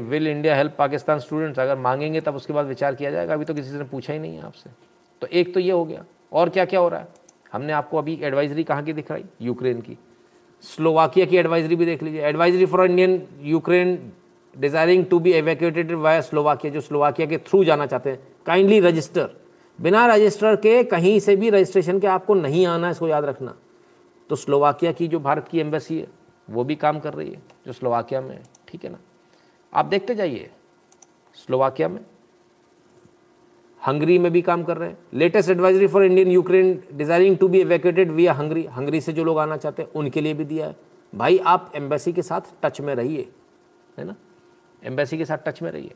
Will 0.00 0.26
India 0.28 0.56
help 0.56 0.74
Pakistan 0.78 1.18
students 1.18 1.58
अगर 1.58 1.78
मांगेंगे 1.78 2.20
तब 2.20 2.36
उसके 2.36 2.52
बाद 2.52 2.66
विचार 2.66 2.94
किया 2.94 3.10
जाएगा 3.10 3.34
अभी 3.34 3.44
तो 3.44 3.54
किसी 3.54 3.76
ने 3.78 3.84
पूछा 3.84 4.12
ही 4.12 4.18
नहीं 4.18 4.36
है 4.36 4.42
आपसे। 4.42 4.70
तो 5.22 5.26
एक 5.28 5.54
तो 5.54 5.60
ये 5.60 5.70
हो 5.70 5.84
गया। 5.84 6.04
और 6.32 6.48
क्या 6.48 6.64
क्या 6.64 6.80
हो 6.80 6.88
रहा 6.88 7.00
है? 7.00 7.08
हमने 7.52 7.72
आपको 7.72 7.98
अभी 7.98 8.18
एडवाइजरी 8.22 8.64
कहाँ 8.64 8.82
की 8.84 8.92
दिखाई? 8.92 9.24
यूक्रेन 9.42 9.80
की। 9.80 9.98
स्लोवाकिया 10.62 11.26
की 11.26 11.36
एडवाइजरी 11.36 11.76
भी 11.76 11.86
देख 11.86 12.02
लीजिए। 12.02 12.22
Advisory 12.22 12.66
for 12.66 12.84
Indian 12.84 13.28
Ukraine 13.40 14.12
desiring 14.58 15.06
to 15.06 15.18
be 15.18 15.32
evacuated 15.32 15.92
via 15.92 16.20
Slovakia 16.20 16.72
जो 16.72 16.80
स्लोवाकिया 16.80 17.28
के 17.28 17.38
थ्रू 17.38 17.64
जाना 17.64 17.86
चाहते 17.86 18.10
हैं। 18.10 18.18
काइंडली 18.46 18.80
रजिस्टर 18.80 19.30
बिना 19.80 20.06
रजिस्टर 20.06 20.56
के 20.56 20.84
कहीं 20.84 21.20
से 21.20 21.36
भी 21.36 21.50
रजिस्ट्रेशन 21.50 22.00
के 22.00 22.06
आपको 22.06 22.34
नहीं 22.34 22.66
आना, 22.66 22.90
इसको 22.90 23.08
याद 23.08 23.24
रखना। 23.24 23.54
तो 24.30 24.36
स्लोवाकिया 24.36 24.92
की 24.92 25.08
जो 25.08 25.20
भारत 25.20 25.48
की 25.48 25.60
एम्बेसी 25.60 25.98
है, 25.98 26.06
वो 26.50 26.64
भी 26.64 26.74
काम 26.74 27.00
कर 27.00 27.14
रही 27.14 27.30
है, 27.30 27.42
जो 27.66 27.72
स्लोवाकिया 27.72 28.20
में 28.20 28.36
है। 28.36 28.42
ठीक 28.68 28.84
है 28.84 28.90
ना? 28.90 28.98
आप 29.74 29.84
देखते 29.84 30.14
जाइए। 30.14 30.50
स्लोवाकिया 31.34 31.88
में 31.88 32.00
हंगरी 33.86 34.18
में 34.18 34.32
भी 34.32 34.42
काम 34.42 34.62
कर 34.64 34.76
रहे 34.76 34.88
हैं। 34.88 34.98
Latest 35.14 35.50
advisory 35.50 35.86
for 35.86 36.04
Indian 36.04 36.28
Ukraine 36.28 36.82
desiring 36.92 37.36
to 37.38 37.48
be 37.48 37.60
evacuated 37.60 38.10
via 38.10 38.32
Hungary. 38.32 38.64
Hungary 38.66 39.00
से 39.00 39.12
जो 39.12 39.24
लोग 39.24 39.38
आना 39.38 39.56
चाहते 39.56 39.82
हैं, 39.82 39.90
उनके 39.90 40.20
लिए 40.20 40.34
भी 40.34 40.44
दिया 40.44 40.66
है। 40.66 40.76
भाई, 41.14 41.38
आप 41.38 41.72
एम्बेसी 41.74 42.12
के 42.12 42.22
साथ 42.22 42.40
टच 42.62 42.80
में 42.80 42.94
रहिए, 42.94 43.28
है 43.98 44.04
ना? 44.04 44.14
एम्बेसी 44.84 45.18
के 45.18 45.24
साथ 45.24 45.38
टच 45.38 45.62
में 45.62 45.70
रहिए। 45.70 45.94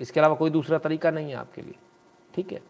इसके 0.00 0.20
अलावा 0.20 0.34
कोई 0.34 0.50
दूसरा 0.50 0.78
तरीका 0.78 1.10
नहीं 1.10 1.30
है 1.30 1.36
आपके 1.36 1.62
लिए, 1.62 1.74
ठीक 2.34 2.52
है? 2.52 2.60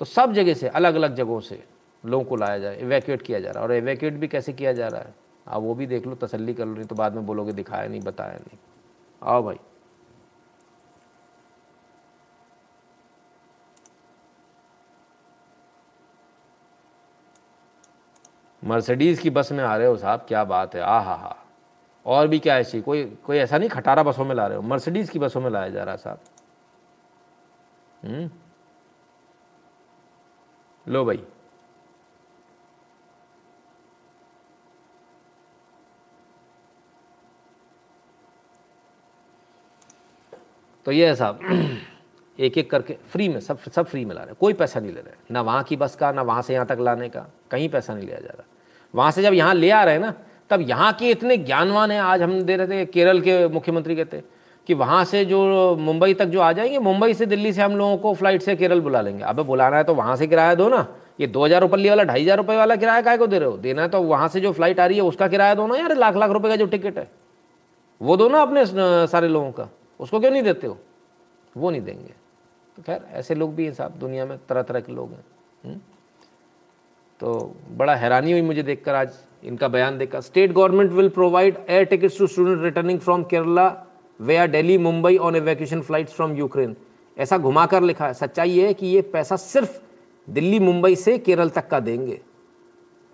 तो 0.00 0.04
सब 0.04 0.32
जगह 0.32 0.54
से 0.54 0.68
अलग 0.68 0.94
अलग 0.94 1.14
जगहों 1.14 1.40
से 1.40 1.62
लोगों 2.04 2.24
को 2.24 2.36
लाया 2.36 2.58
जाए 2.58 2.76
एवैक्यूएट 2.76 3.22
किया 3.22 3.40
जा 3.40 3.50
रहा 3.50 3.62
है। 3.62 3.68
और 3.68 3.74
एवैक्यूएट 3.74 4.14
भी 4.14 4.28
कैसे 4.28 4.52
किया 4.52 4.72
जा 4.72 4.88
रहा 4.88 5.00
है? 5.00 5.14
आप 5.48 5.62
वो 5.62 5.74
भी 5.74 5.86
देख 5.86 6.06
लो, 6.06 6.14
तसल्ली 6.14 6.54
कर 6.54 6.66
लो, 6.66 6.74
नहीं 6.74 6.84
तो 6.84 6.94
बाद 6.94 7.14
में 7.14 7.26
बोलोगे 7.26 7.52
दिखाया 7.52 7.88
नहीं, 7.88 8.00
बताया 8.00 8.32
नहीं। 8.32 8.58
आओ 9.22 9.42
भाई। 9.42 9.56
मर्सिडीज़ 18.64 19.20
की 19.20 19.30
बस 19.30 19.52
में 19.52 19.64
आ 19.64 19.76
रहे 19.76 19.86
हो 19.86 19.96
साहब, 19.96 20.24
क्या 20.28 20.44
बात 20.44 20.74
है? 20.74 20.80
आ 20.80 20.98
हा 21.00 21.14
हा। 21.14 21.36
और 22.06 22.28
भी 22.28 22.38
क्या 22.38 22.58
ऐसी? 22.58 22.80
कोई 22.80 23.04
कोई 23.04 23.36
ऐसा 23.36 23.58
नहीं 23.58 23.68
खटारा 23.68 24.02
बसों 24.02 24.24
में 24.24 24.34
ला 24.34 24.46
रहे 24.46 24.56
हो? 24.56 24.62
मर्सिडीज़ 24.62 25.10
की 25.10 25.18
बसों 25.18 25.40
में 25.40 25.50
लाया 25.50 25.68
जा 25.68 25.82
रहा 25.82 25.90
है 25.90 25.98
साहब। 25.98 26.18
हम्म? 28.04 28.30
लो 30.88 31.04
भाई। 31.04 31.24
तो 40.84 40.92
ये 40.92 41.06
है 41.06 41.14
साहब। 41.14 41.40
एक 42.40 42.56
एक 42.58 42.70
करके 42.70 42.96
फ्री 43.12 43.28
में, 43.28 43.38
सब 43.40 43.58
सब 43.66 43.86
फ्री 43.86 44.04
में 44.04 44.14
ला 44.14 44.20
रहे 44.20 44.30
हैं। 44.30 44.36
कोई 44.40 44.52
पैसा 44.54 44.80
नहीं 44.80 44.92
ले 44.92 45.00
रहे 45.00 45.14
ना 45.30 45.40
वहाँ 45.42 45.62
की 45.62 45.76
बस 45.76 45.96
का, 45.96 46.10
ना 46.12 46.22
वहाँ 46.22 46.42
से 46.42 46.54
यहाँ 46.54 46.66
तक 46.66 46.78
लाने 46.80 47.08
का, 47.08 47.26
कहीं 47.50 47.68
पैसा 47.68 47.94
नहीं 47.94 48.06
लिया 48.06 48.18
जा 48.18 48.28
रहा। 48.28 48.44
वहाँ 48.94 49.10
से 49.10 49.22
जब 49.22 49.34
यहाँ 49.34 49.54
ले 49.54 49.70
आ 49.70 49.82
रहे 49.84 49.94
हैं 49.94 50.00
ना, 50.00 50.12
तब 50.50 50.60
यहाँ 50.62 50.92
के 50.92 51.10
इतने 51.10 51.36
ज्ञानवान 51.38 51.90
हैं, 51.90 52.00
आज 52.00 52.22
हम 52.22 52.40
दे 52.42 52.56
रहे 52.56 52.66
थे, 52.68 52.84
केरल 52.86 53.20
के 53.20 53.46
मुख्यमंत्री 53.48 53.96
कहते 53.96 54.22
कि 54.66 54.74
वहाँ 54.74 55.04
से 55.04 55.24
जो 55.24 55.76
मुंबई 55.76 56.14
तक 56.14 56.26
जो 56.26 56.40
आ 56.40 56.52
जाएँगे, 56.52 56.78
मुंबई 56.80 57.14
से 57.14 57.26
दिल्ली 57.26 57.52
से 57.52 57.62
हम 57.62 57.76
लोगों 57.76 57.96
को 57.98 58.14
फ़्लाइट 58.14 58.42
से 58.42 58.56
केरल 58.56 58.80
बुला 58.80 59.00
लेंगे। 59.00 59.22
अब 59.24 59.40
बुलाना 59.42 59.76
है 59.76 59.84
तो 59.84 59.94
वहाँ 59.94 60.16
से 60.16 60.26
किराया 60.26 60.54
दो 60.54 60.68
ना। 60.68 60.86
ये 61.20 61.26
दो 61.26 61.44
हज़ार 61.44 61.60
रुपये 61.60 61.88
वाला, 61.90 62.04
ढाई 62.04 62.22
हज़ार 62.22 62.36
रुपये 62.36 62.56
वाला 62.56 62.76
किराया 62.76 63.00
काय 63.02 63.18
को 63.18 63.26
दे 63.26 63.38
रहे 63.38 63.48
हो? 63.48 63.56
देना 63.58 63.82
है 63.82 63.88
तो 63.88 64.00
वहाँ 64.02 64.28
से 64.28 64.40
जो 64.40 64.52
फ़्लाइट 64.52 64.80
आ 64.80 64.86
रही 64.86 64.96
है, 64.96 65.02
उसका 65.02 65.28
किराया 65.28 65.54
दो 65.54 65.66
ना। 65.66 65.76
यार, 65.76 65.96
लाख 65.96 66.16
लाख 66.16 66.30
रुपये 66.30 66.50
का 66.50 66.56
जो 66.56 66.66
टिकट 66.66 66.98
है, 66.98 67.10
वो 68.00 68.16
दो 68.16 68.28
ना 68.28 68.40
अपने, 68.42 68.64
सारे 69.06 69.28
लोगों 69.28 69.50
का। 69.52 69.68
उसको 70.00 70.20
क्यों 70.20 70.30
नहीं 70.30 70.42
देते 70.42 70.66
हो? 70.66 70.78
वो 71.54 71.70
नहीं 71.70 71.82
देंगे। 71.82 72.14
खैर, 72.86 73.04
ऐसे 73.10 73.34
लोग 73.34 73.54
भी 73.54 73.64
हैं 73.64 73.72
साहब, 73.74 73.92
दुनिया 73.92 74.26
में 74.26 74.38
तरह 74.48 74.62
तरह 74.62 74.80
के 74.80 74.92
लोग 74.92 75.10
हैं। 75.10 75.24
हुँ? 75.64 75.80
तो 77.20 77.56
बड़ा 77.70 77.94
हैरानी 77.94 78.32
हुई 78.32 78.42
मुझे 78.42 78.62
देखकर 78.62 78.94
आज 78.94 79.14
इनका 79.44 79.68
बयान 79.68 79.98
देखकर। 79.98 80.20
State 80.20 80.52
government 80.52 80.92
will 80.92 81.08
provide 81.08 81.56
air 81.68 81.84
tickets 81.84 82.18
to 82.18 82.26
student 82.26 82.62
returning 82.62 83.00
from 83.00 83.24
Kerala 83.24 83.66
where 84.20 84.50
Delhi 84.50 84.78
Mumbai 84.78 85.16
on 85.16 85.36
evacuation 85.36 85.80
flights 85.80 86.12
from 86.12 86.36
Ukraine 86.36 86.76
ऐसा 87.16 87.38
घुमाकर 87.38 87.82
लिखा 87.82 88.06
है, 88.06 88.14
सच्चाई 88.14 88.58
है 88.58 88.74
कि 88.74 88.86
ये 88.86 89.02
पैसा 89.02 89.36
सिर्फ़ 89.36 89.80
दिल्ली, 90.28 90.58
मुंबई 90.58 90.96
से 90.96 91.18
केरल 91.18 91.50
तक 91.50 91.68
का 91.68 91.80
देंगे। 91.80 92.20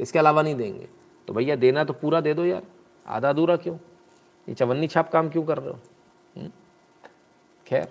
इसके 0.01 0.19
अलावा 0.19 0.43
नहीं 0.43 0.55
देंगे। 0.55 0.89
तो 1.29 1.33
भैया, 1.33 1.57
देना 1.57 1.85
तो 1.85 1.93
पूरा 1.93 2.21
दे 2.21 2.35
दो 2.35 2.45
यार। 2.45 2.63
आधा 3.07 3.29
अधूरा 3.29 3.57
क्यों? 3.57 3.77
ये 4.49 4.55
चवन्नी 4.55 4.87
छाप 4.87 5.11
काम 5.11 5.29
क्यों 5.29 5.43
कर 5.45 5.59
रहे 5.59 5.71
हो? 5.71 6.49
खैर, 7.67 7.89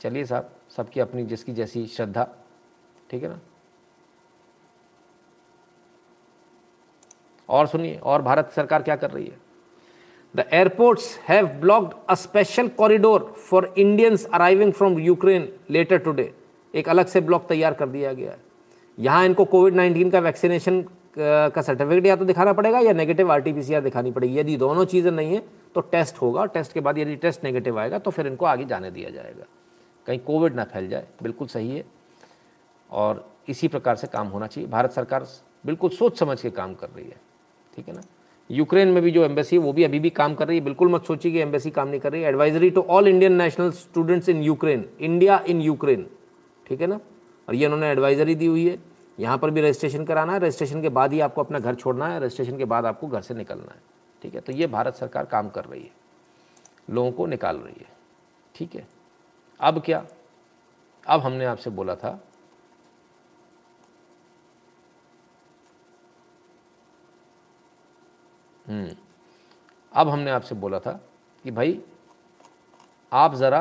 चलिए 0.00 0.24
साहब। 0.24 0.50
सबकी 0.72 1.00
अपनी 1.00 1.24
जिसकी 1.24 1.52
जैसी 1.52 1.86
श्रद्धा। 1.86 2.26
ठीक 3.10 3.22
है 3.22 3.28
ना? 3.28 3.38
और 7.48 7.66
सुनिए, 7.66 7.96
और 7.96 8.22
भारत 8.22 8.52
सरकार 8.56 8.82
क्या 8.82 8.96
कर 8.96 9.10
रही 9.10 9.24
है? 9.24 9.38
The 10.34 10.44
airports 10.52 11.18
have 11.28 11.46
blocked 11.60 11.92
a 12.10 12.14
special 12.16 12.68
corridor 12.70 13.32
for 13.40 13.72
Indians 13.78 14.24
arriving 14.26 14.72
from 14.72 14.98
Ukraine 15.00 15.48
later 15.70 15.98
today 15.98 16.32
एक 16.74 16.88
अलग 16.88 17.06
से 17.06 17.20
ब्लॉक 17.20 17.46
तैयार 17.48 17.74
कर 17.74 17.88
दिया 17.88 18.12
गया 18.12 18.30
है। 18.30 18.38
यहाँ 18.98 19.24
इनको 19.26 19.44
कोविड 19.46 19.74
नाइन्टीन 19.74 20.10
का 20.10 20.18
वैक्सीनेशन 20.20 20.84
का 21.18 21.62
सर्टिफिकेट 21.62 22.06
या 22.06 22.16
तो 22.16 22.24
दिखाना 22.24 22.52
पड़ेगा 22.52 22.78
या 22.80 22.92
नेगेटिव 22.92 23.32
आरटीपीसीआर 23.32 23.82
दिखानी 23.82 24.10
पड़ेगी। 24.12 24.38
यदि 24.38 24.56
दोनों 24.56 24.84
चीज़ें 24.84 25.10
नहीं 25.10 25.34
है 25.34 25.42
तो 25.74 25.80
टेस्ट 25.82 26.20
होगा। 26.22 26.44
टेस्ट 26.46 26.72
के 26.72 26.80
बाद 26.80 26.98
यदि 26.98 27.16
टेस्ट 27.16 27.44
नेगेटिव 27.44 27.78
आएगा 27.80 27.98
तो 27.98 28.10
फिर 28.10 28.26
इनको 28.26 28.46
आगे 28.46 28.64
जाने 28.64 28.90
दिया 28.90 29.10
जाएगा। 29.10 29.44
कहीं 30.06 30.18
कोविड 30.20 30.54
ना 30.54 30.64
फैल 30.64 30.88
जाए, 30.88 31.06
बिल्कुल 31.22 31.48
सही 31.48 31.70
है। 31.70 31.84
और 32.90 33.28
इसी 33.48 33.68
प्रकार 33.68 33.96
से 33.96 34.06
काम 34.06 34.28
होना 34.28 34.46
चाहिए। 34.46 34.68
भारत 34.70 34.92
सरकार 34.92 35.26
बिल्कुल 35.64 35.90
सोच 35.90 36.18
समझ 36.18 36.40
के 36.42 36.50
काम 36.50 36.74
कर 36.74 36.88
रही 36.88 37.04
है, 37.04 37.20
ठीक 37.76 37.88
है 37.88 37.94
ना? 37.94 38.02
यूक्रेन 38.50 38.88
में 38.88 39.02
भी 39.02 39.10
जो 39.10 39.24
एम्बेसी 39.24 39.56
है, 39.56 39.62
वो 39.62 39.72
भी 39.72 39.84
अभी 39.84 39.98
भी 40.00 40.10
काम 40.10 40.34
कर 40.34 40.48
रही 40.48 40.58
है। 40.58 40.64
बिल्कुल 40.64 40.88
मत 40.88 41.04
सोचिए 41.06 41.32
कि 41.32 41.38
एम्बेसी 41.40 41.70
काम 41.70 41.88
नहीं 41.88 42.00
कर 42.00 42.12
रही 42.12 42.22
है। 42.22 42.28
Advisory 42.28 42.70
to 42.70 42.82
all 42.82 43.08
Indian 43.08 43.32
national 43.32 43.70
students 43.72 44.28
in 44.28 44.42
Ukraine 44.42 44.84
India 45.00 45.38
in 45.48 45.60
Ukraine 45.60 46.06
ठीक 46.66 46.80
है 46.80 46.86
ना? 46.86 47.00
और 47.48 47.54
ये 47.54 47.66
उन्होंने 47.66 47.90
एडवाइजरी 47.90 48.34
दी 48.34 48.46
हुई 48.46 48.68
है। 48.68 48.78
यहाँ 49.18 49.38
पर 49.38 49.50
भी 49.50 49.60
रजिस्ट्रेशन 49.60 50.04
कराना 50.04 50.32
है। 50.32 50.38
रजिस्ट्रेशन 50.38 50.82
के 50.82 50.88
बाद 50.88 51.12
ही 51.12 51.20
आपको 51.20 51.42
अपना 51.42 51.58
घर 51.58 51.74
छोड़ना 51.74 52.06
है। 52.08 52.20
रजिस्ट्रेशन 52.20 52.58
के 52.58 52.64
बाद 52.64 52.86
आपको 52.86 53.08
घर 53.08 53.20
से 53.20 53.34
निकलना 53.34 53.72
है, 53.72 53.80
ठीक 54.22 54.34
है? 54.34 54.40
तो 54.40 54.52
ये 54.52 54.66
भारत 54.66 54.94
सरकार 54.94 55.24
काम 55.26 55.48
कर 55.48 55.64
रही 55.64 55.82
है। 55.82 55.90
लोगों 56.90 57.12
को 57.12 57.26
निकाल 57.26 57.56
रही 57.56 57.80
है, 57.80 57.88
ठीक 58.54 58.74
है? 58.74 58.86
अब 59.62 59.80
क्या? 59.82 60.04
अब 61.06 61.20
हमने 61.20 61.44
आपसे 61.44 61.70
बोला 61.70 61.94
था 61.94 62.10
हम्म 68.66 68.94
अब 69.92 70.08
हमने 70.08 70.30
आपसे 70.30 70.54
बोला 70.54 70.78
था 70.80 70.92
कि 71.44 71.50
भाई, 71.50 71.80
आप 73.12 73.34
ज़रा 73.34 73.60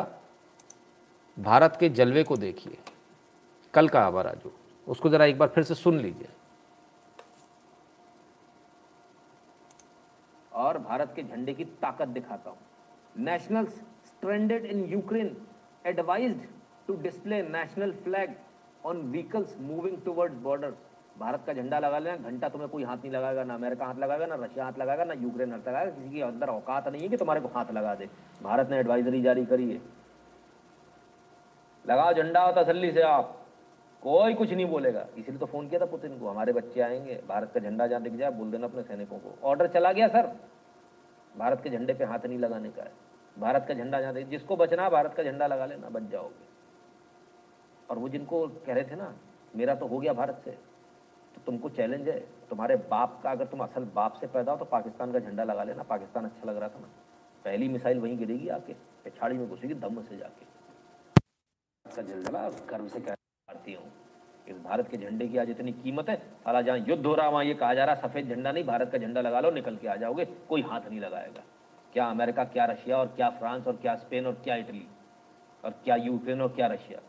भारत 1.37 1.77
के 1.79 1.89
जलवे 1.89 2.23
को 2.23 2.37
देखिए। 2.37 2.77
कल 3.73 3.87
का 3.89 4.01
आवारा 4.01 4.31
जो 4.33 4.53
उसको 4.87 5.09
ज़रा 5.09 5.25
एक 5.25 5.37
बार 5.37 5.47
फिर 5.47 5.63
से 5.63 5.75
सुन 5.75 5.99
लीजिए। 5.99 6.29
और 10.51 10.77
भारत 10.77 11.13
के 11.15 11.23
झंडे 11.23 11.53
की 11.53 11.65
ताकत 11.81 12.07
दिखाता 12.07 12.49
हूँ। 12.49 12.57
Nationals 13.17 13.73
stranded 14.07 14.65
in 14.65 14.83
Ukraine 14.85 15.35
advised 15.85 16.41
to 16.87 16.95
display 17.01 17.41
national 17.41 17.91
flag 17.91 18.35
on 18.85 19.01
vehicles 19.01 19.57
moving 19.59 20.01
towards 20.01 20.37
borders 20.37 20.87
Bharat 21.19 21.43
का 21.47 21.53
झंडा 21.53 21.79
लगा 21.79 21.99
लेना, 21.99 22.29
घंटा 22.29 22.49
तुम्हें 22.49 22.69
कोई 22.71 22.83
हाथ 22.83 22.97
नहीं 22.97 23.11
लगाएगा, 23.11 23.43
ना 23.43 23.53
अमेरिका 23.53 23.85
हाथ 23.85 23.95
लगाएगा, 23.95 24.25
ना 24.25 24.35
रशिया 24.35 24.65
हाथ 24.65 24.73
लगाएगा, 24.79 25.03
ना 25.03 25.13
यूक्रेन 25.13 25.51
हाथ 25.51 25.67
लगाएगा, 25.67 25.91
किसी 25.91 26.09
के 26.09 26.21
अंदर 26.21 26.49
औकात 26.49 26.87
नहीं 26.87 27.01
है 27.01 27.09
कि 27.09 27.17
तुम्हारे 27.17 27.41
को 27.41 27.47
हाथ 27.47 27.65
लगा 27.71 27.95
दे। 27.95 28.09
भारत 28.43 28.69
ने 28.69 28.77
एडवाइजरी 28.77 29.21
जारी 29.21 29.45
करी 29.45 29.71
है। 29.71 29.81
लगाओ 31.87 32.13
झंडा 32.13 32.51
तसल्ली 32.51 32.91
से 32.91 33.01
आप 33.01 33.37
कोई 34.01 34.33
कुछ 34.33 34.53
नहीं 34.53 34.65
बोलेगा। 34.65 35.07
इसलिए 35.17 35.39
तो 35.39 35.45
फ़ोन 35.45 35.67
किया 35.69 35.81
था 35.81 35.85
पुतिन 35.85 36.19
को, 36.19 36.29
हमारे 36.29 36.53
बच्चे 36.53 36.81
आएँगे, 36.81 37.21
भारत 37.27 37.51
का 37.53 37.59
झंडा 37.59 37.87
जहाँ 37.87 38.01
दिख 38.01 38.13
जाए, 38.13 38.31
बोल 38.31 38.51
देना 38.51 38.67
अपने 38.67 38.83
सैनिकों 38.83 39.17
को। 39.17 39.37
ऑर्डर 39.43 39.67
चला 39.67 39.91
गया 39.91 40.07
सर 40.07 40.35
भारत 41.37 41.61
के 41.63 41.69
झंडे 41.69 41.93
पे 41.93 42.03
हाथ 42.03 42.25
नहीं 42.25 42.39
लगाने 42.39 42.69
का 42.69 42.83
है। 42.83 42.91
भारत 43.37 43.65
का 43.67 43.73
झंडा 43.73 44.01
जहाँ 44.01 44.13
जिसको 44.13 44.55
बचना 44.55 44.89
भारत 44.89 45.13
का 45.13 45.23
झंडा 45.23 45.47
लगा 45.47 45.65
लेना, 45.65 45.89
बच 45.89 46.09
जाओगे। 46.11 46.49
और 47.89 47.99
वो 47.99 48.09
जिनको 48.09 48.47
कह 48.47 48.73
रहे 48.73 48.83
थे 48.83 48.95
ना, 48.95 49.13
मेरा 49.53 49.75
तो 49.75 49.87
हो 49.87 49.99
गया 49.99 50.13
भारत 50.13 50.41
से 50.45 50.51
तो 50.51 51.41
तुमको 51.45 51.69
चैलेंज 51.71 52.07
है। 52.09 52.19
तुम्हारे 52.49 52.75
बाप 52.89 53.19
का, 53.23 53.31
अगर 53.31 53.45
तुम 53.45 53.59
असल 53.59 53.83
बाप 53.95 54.13
से 54.13 54.27
पैदा 54.27 54.51
हो 54.51 54.57
तो 54.57 54.65
पाकिस्तान 54.67 55.11
का 55.11 55.19
झंडा 55.19 55.43
लगा 55.43 55.63
लेना। 55.63 55.83
पाकिस्तान 55.85 56.25
अच्छा 56.25 56.49
लग 56.49 56.57
रहा 56.57 56.69
था 56.69 56.79
ना। 56.79 56.87
पहली 57.45 57.67
मिसाइल 57.69 57.99
वहीं 57.99 58.17
गिरेगी 58.17 58.47
आके, 58.49 58.73
पिछाड़ी 59.03 59.37
में 59.37 59.49
घुसेगी 59.49 59.73
दम 59.75 60.01
से 60.01 60.17
जाके। 60.17 60.49
गर्व 62.67 62.87
से 62.87 62.99
कह 62.99 63.13
भारतीय 63.13 63.75
हूँ 63.75 63.91
इस 64.47 64.57
भारत 64.59 64.87
के 64.87 64.97
झंडे 64.97 65.27
की 65.27 65.37
आज 65.37 65.49
इतनी 65.49 65.71
कीमत 65.73 66.09
है। 66.09 66.15
साला 66.43 66.61
जहाँ 66.61 66.77
युद्ध 66.79 67.05
हो 67.05 67.13
रहा 67.15 67.29
वहाँ 67.29 67.43
ये 67.45 67.53
कहा 67.53 67.73
जा 67.73 67.85
रहा 67.85 67.95
सफ़ेद 67.97 68.29
झंडा 68.29 68.51
नहीं, 68.51 68.63
भारत 68.63 68.91
का 68.91 68.97
झंडा 68.97 69.21
लगा 69.21 69.39
लो, 69.39 69.51
निकल 69.51 69.75
के 69.75 69.87
आ 69.87 69.95
जाओगे, 69.95 70.25
कोई 70.49 70.61
हाथ 70.61 70.89
नहीं 70.89 70.99
लगाएगा। 70.99 71.43
क्या 71.93 72.05
अमेरिका, 72.05 72.43
क्या 72.43 72.65
रशिया 72.65 72.97
और 72.97 73.07
क्या 73.07 73.29
फ्रांस 73.29 73.67
और 73.67 73.75
क्या 73.75 73.95
स्पेन 73.95 74.27
और 74.27 74.33
क्या 74.33 74.55
इटली 74.55 74.87
और 75.63 75.71
क्या 75.83 75.95
यूक्रेन 75.95 76.41
और 76.41 76.49
क्या 76.49 76.67
रशिया? 76.67 76.99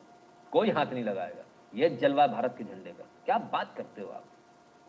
कोई 0.52 0.70
हाथ 0.70 0.86
नहीं 0.86 1.04
लगाएगा। 1.04 1.44
ये 1.74 1.88
जलवा 1.90 2.26
भारत 2.26 2.54
के 2.58 2.64
झंडे 2.64 2.90
का। 2.90 3.04
क्या 3.24 3.38
बात 3.52 3.74
करते 3.76 4.02
हो 4.02 4.08
आप? 4.08 4.24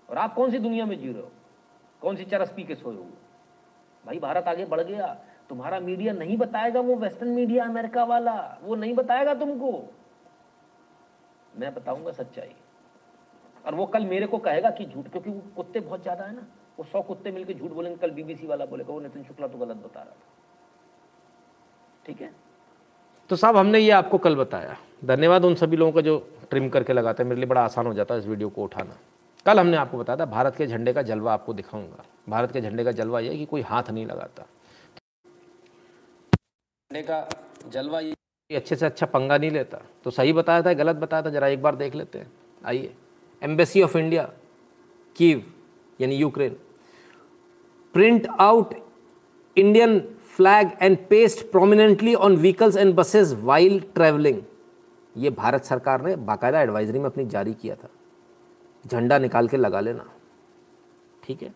और 0.09 0.17
आप 0.17 0.33
कौन 0.33 0.51
सी 0.51 0.59
दुनिया 0.59 0.85
में 0.85 0.99
जी 0.99 1.11
रहे 1.11 1.21
हो? 1.21 1.31
कौन 2.01 2.15
सी 2.15 2.25
चरस 2.25 2.51
पी 2.51 2.63
के 2.63 2.75
सोए 2.75 2.95
हो? 2.95 3.07
भाई, 4.05 4.19
भारत 4.19 4.47
आगे 4.47 4.65
बढ़ 4.65 4.81
गया। 4.81 5.07
तुम्हारा 5.49 5.79
मीडिया 5.79 6.13
नहीं 6.13 6.37
बताएगा 6.37 6.79
वो 6.79 6.95
वेस्टर्न 6.95 7.29
मीडिया 7.29 7.65
अमेरिका 7.65 8.03
वाला। 8.03 8.33
वो 8.61 8.75
नहीं 8.75 8.93
बताएगा 8.93 9.33
तुमको। 9.33 9.71
मैं 11.57 11.73
बताऊँगा 11.73 12.11
सच्चाई। 12.11 12.55
और 13.65 13.75
वो 13.75 13.85
कल 13.85 14.05
मेरे 14.05 14.27
को 14.27 14.37
कहेगा 14.37 14.69
कि 14.69 14.85
झूठ, 14.85 15.07
क्योंकि 15.07 15.29
वो 15.29 15.41
कुत्ते 15.55 15.79
बहुत 15.79 16.01
ज़्यादा 16.01 16.23
है 16.23 16.35
ना। 16.35 16.47
वो 16.77 16.83
सौ 16.83 17.01
कुत्ते 17.01 17.31
मिलकर 17.31 17.53
झूठ 17.53 17.71
बोलेंगे 17.71 17.97
कल 17.97 18.11
बीबीसी 18.11 18.47
वाला 18.47 18.65
बोलेगा 18.65 18.93
वो 18.93 18.99
नितिन 18.99 19.23
शुक्ला 19.23 19.47
तो 19.47 19.57
गलत 19.57 19.77
बता 19.77 20.01
रहा 20.01 20.11
था। 20.11 20.31
ठीक 22.05 22.21
है? 22.21 22.31
तो 23.29 23.35
साहब 23.35 23.57
हमने 23.57 23.79
ये 23.79 23.91
आपको 23.91 24.17
कल 24.17 24.35
बताया। 24.35 24.77
धन्यवाद 25.05 25.45
उन 25.45 25.55
सभी 25.55 25.77
लोगों 25.77 25.91
का 25.91 26.01
जो 26.01 26.17
ट्रिम 26.49 26.69
करके 26.69 26.93
लगाते 26.93 27.23
हैं। 27.23 27.29
मेरे 27.29 27.41
लिए 27.41 27.49
बड़ा 27.49 27.61
आसान 27.61 27.87
हो 27.87 27.93
जाता 27.93 28.13
है 28.13 28.19
इस 28.19 28.27
वीडियो 28.27 28.49
को 28.49 28.63
उठाना। 28.63 28.97
कल 29.45 29.59
हमने 29.59 29.77
आपको 29.77 29.97
बताया 29.97 30.19
था 30.19 30.25
भारत 30.25 30.55
के 30.55 30.67
झंडे 30.67 30.93
का 30.93 31.01
जलवा 31.01 31.33
आपको 31.33 31.53
दिखाऊँगा। 31.53 32.03
भारत 32.29 32.51
के 32.51 32.61
झंडे 32.61 32.83
का 32.83 32.91
जलवा 32.91 33.19
ये 33.19 33.37
कि 33.37 33.45
कोई 33.45 33.61
हाथ 33.61 33.89
नहीं 33.89 34.05
लगाता। 34.05 34.43
झंडे 36.91 37.01
का 37.03 37.27
जलवा 37.69 37.99
ये 37.99 38.15
अच्छे 38.49 38.75
से 38.75 38.85
अच्छा 38.85 39.05
पंगा 39.05 39.37
नहीं 39.37 39.51
लेता। 39.51 39.81
तो 40.03 40.11
सही 40.11 40.33
बताया 40.33 40.61
था 40.61 40.73
गलत 40.73 40.95
बताया 40.95 41.23
था 41.23 41.29
जरा 41.29 41.47
एक 41.47 41.61
बार 41.61 41.75
देख 41.75 41.95
लेते 41.95 42.19
हैं। 42.19 42.31
आइए। 42.65 42.93
एम्बेसी 43.41 43.81
ऑफ़ 43.81 43.97
इंडिया 43.97 44.29
कीव 45.15 45.52
यानी 46.03 46.15
Ukraine. 46.15 46.55
Print 47.93 48.27
out 48.39 48.73
Indian 49.57 49.99
flag 50.35 50.71
and 50.81 50.97
paste 51.07 51.45
prominently 51.51 52.15
on 52.15 52.35
vehicles 52.35 52.77
and 52.77 52.95
buses 52.95 53.33
while 53.33 53.79
travelling 53.79 54.41
ये 55.17 55.29
भारत 55.29 55.63
सरकार 55.63 56.01
ने 56.01 56.15
बाकायदा 56.15 56.61
एडवाइजरी 56.61 56.99
में 56.99 57.05
अपनी 57.05 57.25
जारी 57.25 57.53
किया 57.53 57.75
था। 57.75 57.89
झंडा 58.87 59.17
निकाल 59.17 59.47
के 59.47 59.57
लगा 59.57 59.79
लेना। 59.79 60.05
ठीक 61.23 61.43
है? 61.43 61.49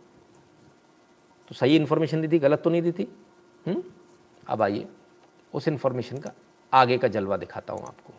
तो 1.48 1.56
सही 1.56 1.76
इन्फॉर्मेशन 1.76 2.22
दी 2.22 2.28
थी, 2.28 2.40
गलत 2.40 2.61
तो 2.64 2.69
नहीं 2.69 2.82
दी 2.82 2.91
थी? 2.91 3.07
हुँ? 3.68 3.84
अब 4.48 4.61
आइए, 4.61 4.88
उस 5.53 5.68
इन्फॉर्मेशन 5.68 6.18
का 6.18 6.32
आगे 6.74 6.98
का 6.98 7.07
जलवा 7.07 7.38
दिखाता 7.38 7.74
हूँ 7.74 7.82
आपको। 7.82 8.14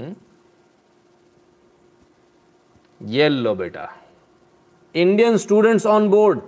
हुँ? 0.00 0.14
ये 3.00 3.28
लो 3.28 3.54
बेटा। 3.54 3.90
Indian 4.94 5.36
students 5.36 5.86
on 5.86 6.08
board 6.08 6.40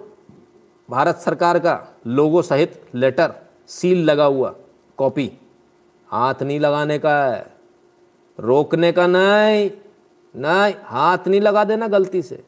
Bharat 0.89 1.17
सरकार 1.17 1.59
का 1.59 1.79
लोगो 2.07 2.43
सहित 2.43 2.83
लेटर 2.95 3.33
सील 3.69 4.05
लगा 4.05 4.25
हुआ 4.25 4.55
कॉपी 4.99 5.31
हाथ 6.11 6.43
नहीं 6.43 6.59
लगाने 6.61 6.99
का 6.99 7.15
है। 7.25 7.47
रोकने 8.39 8.93
का 8.93 9.07
नहीं 9.07 9.71
नहीं, 10.35 10.75
हाथ 10.85 11.29
नहीं 11.29 11.41
लगा 11.41 11.65
देना 11.65 11.89
गलती 11.89 12.23
से। 12.23 12.43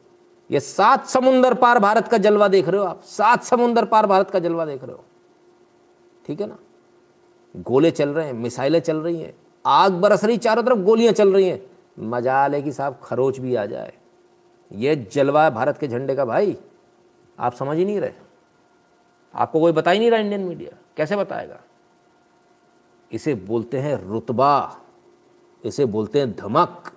ये 0.49 0.59
सात 0.59 1.05
समुंदर 1.05 1.53
पार 1.53 1.79
भारत 1.79 2.07
का 2.07 2.17
जलवा 2.17 2.47
देख 2.47 2.69
रहे 2.69 2.81
हो 2.81 2.85
आप। 2.85 3.01
सात 3.01 3.43
समुंदर 3.43 3.85
पार 3.85 4.05
भारत 4.05 4.29
का 4.29 4.39
जलवा 4.39 4.65
देख 4.65 4.83
रहे 4.83 4.95
हो। 4.95 5.03
ठीक 6.25 6.41
है 6.41 6.47
ना? 6.47 6.57
गोले 7.55 7.91
चल 7.91 8.09
रहे 8.09 8.25
हैं, 8.25 8.33
मिसाइलें 8.33 8.79
चल 8.79 8.97
रही 8.97 9.21
हैं। 9.21 9.33
आग 9.65 9.91
बरस 9.91 10.23
रही, 10.23 10.37
चारों 10.37 10.63
तरफ़ 10.63 10.79
गोलियाँ 10.79 11.13
चल 11.13 11.33
रही 11.33 11.47
हैं। 11.47 11.61
मज़ा 11.99 12.47
ले 12.47 12.61
कि 12.61 12.71
साहब 12.71 12.99
खरोच 13.03 13.39
भी 13.39 13.55
आ 13.55 13.65
जाए। 13.65 13.93
ये 14.71 14.95
जलवा 14.95 15.43
है 15.43 15.51
भारत 15.51 15.77
के 15.77 15.87
झंडे 15.87 16.15
का 16.15 16.25
भाई, 16.25 16.57
आप 17.39 17.53
समझ 17.53 17.77
ही 17.77 17.85
नहीं 17.85 17.99
रहे। 17.99 18.13
आपको 19.35 19.59
कोई 19.59 19.71
बता 19.71 19.91
ही 19.91 19.99
नहीं 19.99 20.11
रहा 20.11 20.19
इंडियन 20.19 20.41
मीडिया 20.41 20.77
कैसे 20.97 21.15
बताएगा? 21.15 21.61
इसे 23.11 23.35
बोलते 23.35 23.79
हैं 23.79 23.95
रुतबा, 23.95 24.81
इसे 25.65 25.85
बोलते 25.85 26.19
हैं 26.19 26.35
धमक, 26.35 26.91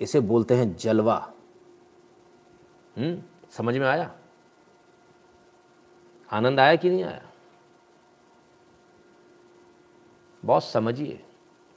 इसे 0.00 0.20
बोलते 0.20 0.54
हैं 0.54 0.76
जलवा। 0.76 1.32
हम्म 2.96 3.22
समझ 3.50 3.76
में 3.76 3.86
आया? 3.86 4.14
आनंद 6.32 6.60
आया 6.60 6.76
कि 6.76 6.90
नहीं 6.90 7.04
आया? 7.04 7.22
बहुत 10.44 10.64
समझिए, 10.64 11.24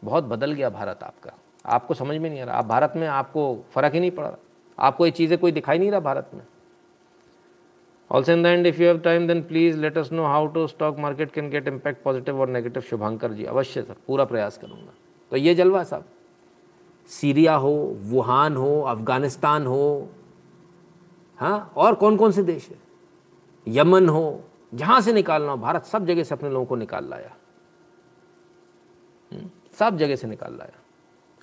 बहुत 0.03 0.23
बदल 0.23 0.51
गया 0.51 0.69
भारत 0.69 1.03
आपका। 1.03 1.31
आपको 1.65 1.93
समझ 1.93 2.17
में 2.17 2.29
नहीं 2.29 2.41
आ 2.41 2.45
रहा, 2.45 2.57
आप 2.57 2.65
भारत 2.65 2.93
में 2.95 3.07
आपको 3.07 3.65
फ़र्क 3.71 3.93
ही 3.93 3.99
नहीं 3.99 4.11
पड़ 4.11 4.25
रहा। 4.25 4.37
आपको 4.81 5.05
ये 5.05 5.11
चीज़ें 5.11 5.37
कोई 5.39 5.51
दिखाई 5.51 5.79
नहीं 5.79 5.91
रहा 5.91 5.99
भारत 5.99 6.29
में। 6.33 6.41
Also 8.11 8.31
in 8.31 8.43
the 8.43 8.45
end 8.45 8.67
if 8.67 8.81
you 8.81 8.87
have 8.87 8.99
time 8.99 9.27
then 9.27 9.41
please 9.43 9.77
let 9.77 9.97
us 9.97 10.11
know 10.11 10.25
how 10.25 10.47
to 10.47 10.65
stock 10.67 10.97
market 10.99 11.31
can 11.31 11.49
get 11.49 11.67
impact 11.67 12.03
positive 12.03 12.39
और 12.41 12.49
नेगेटिव 12.49 12.81
शुभांकर 12.81 13.33
जी, 13.33 13.45
अवश्य 13.45 13.81
सर, 13.81 13.95
पूरा 14.07 14.25
प्रयास 14.25 14.57
करूँगा। 14.57 14.93
तो 15.31 15.37
ये 15.37 15.55
जलवा 15.55 15.83
साहब, 15.83 16.05
सीरिया 17.09 17.55
हो, 17.55 17.73
वुहान 18.01 18.55
हो, 18.55 18.81
अफ़गानिस्तान 18.81 19.65
हो 19.67 20.09
हाँ 21.39 21.73
और 21.77 21.95
कौन 21.95 22.17
कौन 22.17 22.31
से 22.31 22.43
देश 22.43 22.67
है? 22.69 22.77
यमन 23.67 24.09
हो, 24.09 24.43
जहाँ 24.73 24.99
से 25.01 25.13
निकालना 25.13 25.51
हो, 25.51 25.57
भारत 25.57 25.85
सब 25.85 26.05
जगह 26.05 26.23
से 26.23 26.35
अपने 26.35 26.49
लोगों 26.49 26.65
को 26.65 26.75
निकाल 26.75 27.09
लाया। 27.09 27.35
सब 29.79 29.97
जगह 29.97 30.15
से 30.15 30.27
निकाल 30.27 30.57
लाया। 30.57 30.79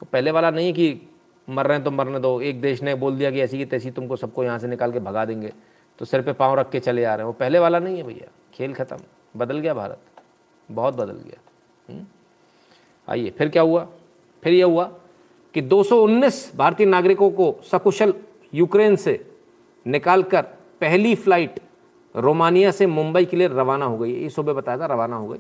तो 0.00 0.06
पहले 0.06 0.30
वाला 0.30 0.50
नहीं 0.50 0.72
कि 0.72 0.92
मर 1.48 1.66
रहे 1.66 1.76
हैं 1.76 1.84
तो 1.84 1.90
मरने 1.90 2.18
दो। 2.18 2.40
एक 2.40 2.60
देश 2.60 2.82
ने 2.82 2.94
बोल 2.94 3.16
दिया 3.16 3.30
कि 3.30 3.40
ऐसी 3.40 3.58
की 3.58 3.64
तैसी 3.64 3.90
तुमको 3.90 4.16
सबको 4.16 4.44
यहाँ 4.44 4.58
से 4.58 4.68
निकाल 4.68 4.92
के 4.92 5.00
भगा 5.00 5.24
देंगे। 5.24 5.52
तो 5.98 6.04
सिर 6.04 6.22
पे 6.22 6.32
पाँव 6.32 6.54
रख 6.54 6.70
के 6.70 6.80
चले 6.80 7.04
आ 7.04 7.14
रहे 7.14 7.18
हैं। 7.18 7.26
वो 7.26 7.32
पहले 7.32 7.58
वाला 7.58 7.78
नहीं 7.78 7.96
है 7.96 8.02
भैया। 8.02 8.30
खेल 8.54 8.74
ख़त्म। 8.74 8.96
बदल 9.36 9.58
गया 9.58 9.74
भारत। 9.74 10.00
बहुत 10.68 10.94
बदल 10.94 11.12
गया। 11.12 12.04
आइए, 13.08 13.30
फिर 13.30 13.48
क्या 13.48 13.62
हुआ? 13.62 13.86
फिर 14.42 14.52
यह 14.52 14.64
हुआ 14.64 14.84
कि 15.54 15.60
219 15.60 16.56
भारतीय 16.56 16.86
नागरिकों 16.86 17.30
को 17.30 17.54
सकुशल 17.70 18.14
यूक्रेन 18.54 18.96
से 18.96 19.24
निकालकर 19.86 20.42
पहली 20.80 21.14
फ़्लाइट 21.14 21.60
रोमानिया 22.14 22.70
से 22.70 22.86
मुंबई 22.86 23.24
के 23.24 23.36
लिए 23.36 23.48
रवाना 23.48 23.84
हो 23.84 23.98
गई। 23.98 24.12
ये 24.12 24.28
सुबह 24.28 24.52
बताया 24.52 24.78
था, 24.78 24.86
रवाना 24.86 25.16
हो 25.16 25.28
गई। 25.28 25.38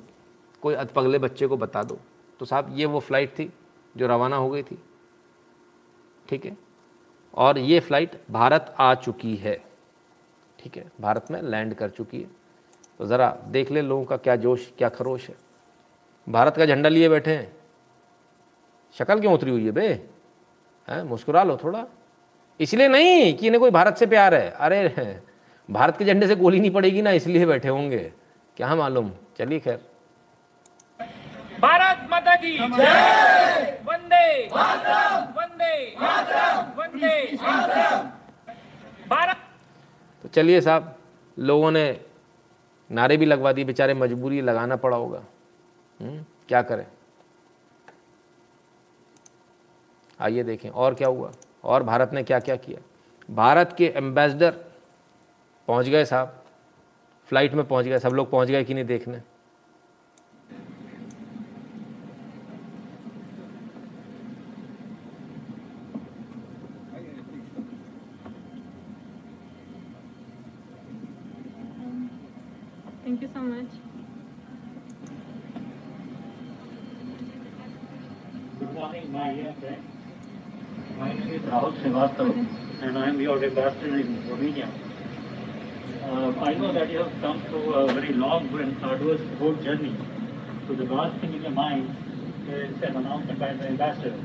कोई 0.62 0.74
अधपगले 0.74 1.18
बच्चे 1.18 1.46
को 1.46 1.56
बता 1.56 1.82
दो। 1.82 1.98
तो 2.40 2.46
साहब, 2.46 2.72
ये 2.74 2.86
वो 2.86 3.00
फ़्लाइट 3.00 3.38
थी 3.38 3.50
जो 3.96 4.06
रवाना 4.06 4.36
हो 4.36 4.50
गई 4.50 4.62
थी। 4.62 4.78
ठीक 6.28 6.44
है? 6.46 6.56
और 7.34 7.58
ये 7.58 7.80
फ़्लाइट 7.80 8.20
भारत 8.30 8.74
आ 8.78 8.94
चुकी 8.94 9.36
है। 9.36 9.54
ठीक 10.58 10.76
है? 10.76 10.84
भारत 11.00 11.30
में 11.30 11.42
लैंड 11.42 11.74
कर 11.74 11.90
चुकी 11.90 12.20
है। 12.20 12.28
तो 12.98 13.06
ज़रा 13.06 13.30
देख 13.46 13.70
ले 13.70 13.82
लोगों 13.82 14.04
का 14.04 14.16
क्या 14.16 14.36
जोश, 14.36 14.70
क्या 14.78 14.88
खरोश 14.88 15.28
है। 15.28 15.34
भारत 16.28 16.56
का 16.56 16.66
झंडा 16.66 16.88
लिए 16.88 17.08
बैठे 17.08 17.34
हैं। 17.36 17.56
शक्ल 18.98 19.20
क्यों 19.20 19.34
उतरी 19.34 19.50
हुई 19.50 19.64
है 19.64 19.70
बे? 19.70 19.88
हैं? 20.88 21.02
मुस्कुरा 21.02 21.42
लो 21.42 21.56
थोड़ा। 21.56 21.84
इसलिए 22.60 22.88
नहीं 22.88 23.34
कि 23.36 23.46
इन्हें 23.46 23.60
कोई 23.60 23.70
भारत 23.70 23.96
से 23.96 24.06
प्यार 24.06 24.34
है। 24.34 24.50
अरे, 24.50 25.20
भारत 25.68 25.96
के 25.96 26.04
झंडे 26.04 26.26
से 26.26 26.36
गोली 26.36 26.60
नहीं 26.60 26.70
पड़ेगी 26.70 27.02
ना, 27.02 27.10
इसलिए 27.10 27.46
बैठे 27.46 27.68
होंगे। 27.68 28.12
क्या 28.56 28.74
मालूम? 28.74 29.10
चलिए 29.38 29.60
खैर। 29.60 29.80
भारत 31.60 32.08
माता 32.10 32.34
की 32.36 32.58
वंदे 32.58 34.46
वंदे 34.48 35.96
भारत 39.08 39.36
तो 40.22 40.27
चलिए 40.38 40.60
साहब, 40.60 40.94
लोगों 41.36 41.70
ने 41.70 42.00
नारे 42.90 43.16
भी 43.16 43.26
लगवा 43.26 43.52
दिए, 43.52 43.64
बेचारे 43.64 43.94
मजबूरी 43.94 44.40
लगाना 44.40 44.76
पड़ा 44.76 44.96
होगा। 44.96 45.22
क्या 46.48 46.60
करें? 46.62 46.86
आइए 50.20 50.42
देखें, 50.42 50.68
और 50.70 50.94
क्या 50.94 51.08
हुआ? 51.08 51.32
और 51.64 51.82
भारत 51.82 52.10
ने 52.12 52.22
क्या 52.22 52.38
क्या? 52.40 52.56
किया 52.56 52.80
भारत 53.28 53.74
के 53.78 53.86
एम्बेसडर 53.96 54.50
पहुँच 55.68 55.86
गए 55.86 56.04
साहब। 56.04 56.42
फ़्लाइट 57.28 57.54
में 57.54 57.66
पहुँच 57.66 57.86
गए, 57.86 57.98
सब 57.98 58.08
लोग 58.08 58.30
पहुँच 58.30 58.48
गए 58.48 58.64
कि 58.64 58.74
नहीं 58.74 58.84
देखने? 58.84 59.20
Ambassador 83.44 83.98
in 83.98 84.28
Romania. 84.28 84.70
Uh, 86.04 86.32
I 86.40 86.54
know 86.54 86.72
that 86.72 86.90
you 86.90 86.98
have 86.98 87.12
come 87.20 87.42
through 87.42 87.74
a 87.74 87.92
very 87.92 88.12
long 88.12 88.48
and 88.58 88.84
arduous 88.84 89.20
road 89.40 89.62
journey. 89.62 89.94
So 90.66 90.74
the 90.74 90.84
last 90.84 91.20
thing 91.20 91.34
in 91.34 91.42
your 91.42 91.50
mind 91.50 91.94
is 92.48 92.82
an 92.82 92.96
announcement 92.96 93.38
by 93.38 93.52
the 93.52 93.66
ambassador. 93.66 94.18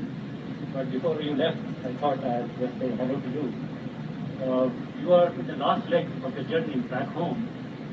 But 0.72 0.90
before 0.90 1.20
you 1.20 1.34
left, 1.34 1.58
I 1.84 1.92
thought 1.94 2.24
I'd 2.24 2.48
just 2.58 2.78
say 2.78 2.88
hello 2.88 3.20
to 3.20 3.30
you. 3.30 3.52
Uh, 4.42 4.70
you 5.00 5.12
are 5.12 5.28
in 5.28 5.46
the 5.46 5.56
last 5.56 5.88
leg 5.88 6.06
of 6.24 6.34
your 6.34 6.44
journey 6.44 6.76
back 6.88 7.08
home, 7.08 7.46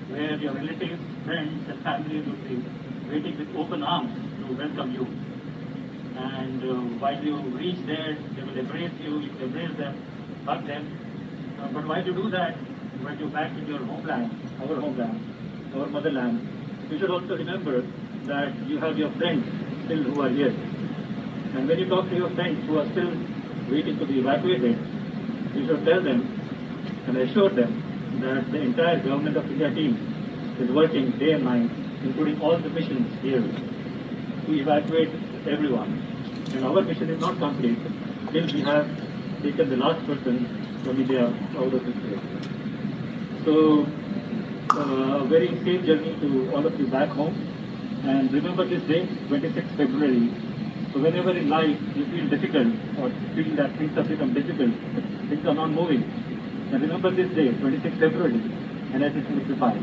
where 0.09 0.35
your 0.35 0.53
relatives, 0.53 1.01
friends, 1.25 1.69
and 1.69 1.83
family 1.83 2.21
will 2.21 2.41
be 2.47 2.63
waiting 3.09 3.37
with 3.37 3.55
open 3.55 3.83
arms 3.83 4.11
to 4.39 4.53
welcome 4.53 4.93
you. 4.93 5.05
And 6.17 6.63
uh, 6.63 6.73
while 6.99 7.23
you 7.23 7.37
reach 7.59 7.77
there, 7.85 8.17
they 8.35 8.43
will 8.43 8.57
embrace 8.57 8.91
you, 9.03 9.19
you 9.19 9.31
will 9.31 9.43
embrace 9.43 9.77
them, 9.77 10.01
hug 10.45 10.65
them. 10.65 11.00
Uh, 11.61 11.67
but 11.73 11.85
while 11.85 12.03
you 12.03 12.13
do 12.13 12.29
that, 12.31 12.55
when 13.05 13.19
you're 13.19 13.29
back 13.29 13.51
in 13.57 13.67
your 13.67 13.79
homeland, 13.79 14.31
our 14.61 14.75
homeland, 14.81 15.19
our 15.75 15.85
motherland, 15.87 16.47
you 16.89 16.97
should 16.97 17.11
also 17.11 17.37
remember 17.37 17.81
that 18.25 18.55
you 18.67 18.79
have 18.79 18.97
your 18.97 19.11
friends 19.11 19.45
still 19.85 20.03
who 20.03 20.21
are 20.21 20.29
here. 20.29 20.53
And 21.53 21.67
when 21.67 21.77
you 21.77 21.87
talk 21.87 22.09
to 22.09 22.15
your 22.15 22.29
friends 22.31 22.65
who 22.65 22.79
are 22.79 22.89
still 22.91 23.11
waiting 23.69 23.99
to 23.99 24.05
be 24.05 24.19
evacuated, 24.19 24.77
you 25.53 25.67
should 25.67 25.85
tell 25.85 26.01
them 26.01 26.21
and 27.07 27.17
assure 27.17 27.49
them 27.49 27.77
that 28.21 28.51
the 28.51 28.61
entire 28.61 28.99
government 28.99 29.37
of 29.37 29.51
India 29.51 29.69
team 29.69 29.93
is 30.59 30.71
working 30.71 31.11
day 31.19 31.33
and 31.33 31.43
night, 31.43 31.69
including 32.03 32.41
all 32.41 32.57
the 32.57 32.69
missions 32.69 33.21
here, 33.21 33.41
to 34.45 34.53
evacuate 34.53 35.09
everyone. 35.47 36.01
And 36.55 36.65
our 36.65 36.81
mission 36.81 37.09
is 37.09 37.21
not 37.21 37.37
complete 37.37 37.77
till 38.31 38.45
we 38.47 38.61
have 38.61 38.87
taken 39.43 39.69
the 39.69 39.77
last 39.77 40.05
person 40.07 40.70
India 40.87 41.25
out 41.57 41.73
of 41.73 41.85
this 41.85 41.95
place. 41.95 42.19
So, 43.45 43.85
uh, 44.71 45.23
very 45.25 45.49
safe 45.63 45.85
journey 45.85 46.15
to 46.21 46.51
all 46.55 46.65
of 46.65 46.79
you 46.79 46.87
back 46.87 47.09
home. 47.09 47.35
And 48.03 48.31
remember 48.31 48.65
this 48.65 48.81
day, 48.83 49.05
26th 49.29 49.77
February. 49.77 50.31
So 50.93 50.99
whenever 50.99 51.31
in 51.31 51.49
life 51.49 51.77
you 51.95 52.05
feel 52.05 52.27
difficult 52.27 52.73
or 52.99 53.09
feel 53.35 53.55
that 53.55 53.77
things 53.77 53.95
have 53.95 54.07
become 54.07 54.33
difficult, 54.33 54.73
things 55.29 55.45
are 55.45 55.53
not 55.53 55.69
moving, 55.69 56.01
then 56.71 56.81
remember 56.81 57.11
this 57.11 57.29
day, 57.35 57.49
26th 57.49 57.99
February, 57.99 58.41
and 58.91 59.01
let 59.01 59.15
it 59.15 59.25
simplify. 59.25 59.73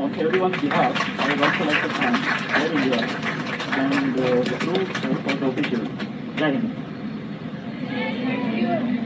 On 0.00 0.14
everyone's 0.18 0.60
behalf, 0.60 0.96
I 1.20 1.28
would 1.30 1.42
also 1.42 1.64
like 1.64 1.82
to 1.82 1.88
thank 1.90 2.16
Air 2.56 2.72
India 2.72 3.00
and 3.78 4.18
uh, 4.18 4.42
the 4.42 4.56
crew 4.58 4.82
uh, 4.82 5.14
for 5.22 5.34
the 5.36 5.46
officials. 5.46 5.88
Thank 6.36 6.62
Hind. 7.92 9.01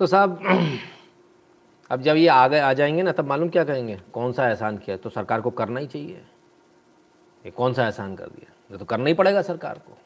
तो 0.00 0.06
साहब 0.06 0.42
अब 1.90 2.02
जब 2.02 2.16
ये 2.16 2.28
आ 2.28 2.48
गए 2.48 2.60
आ 2.60 2.72
जाएँगे 2.72 3.02
ना 3.02 3.12
तब 3.12 3.26
मालूम 3.26 3.48
क्या 3.48 3.64
कहेंगे 3.64 4.00
कौन 4.12 4.32
सा 4.32 4.48
एहसान 4.48 4.78
किया? 4.78 4.96
तो 4.96 5.10
सरकार 5.10 5.40
को 5.40 5.50
करना 5.50 5.80
ही 5.80 5.86
चाहिए। 5.86 6.22
ये 7.44 7.50
कौन 7.50 7.72
सा 7.72 7.84
एहसान 7.84 8.16
कर 8.16 8.26
दिया? 8.26 8.52
ये 8.72 8.78
तो 8.78 8.84
करना 8.84 9.08
ही 9.08 9.14
पड़ेगा 9.14 9.42
सरकार 9.42 9.78
को। 9.78 9.98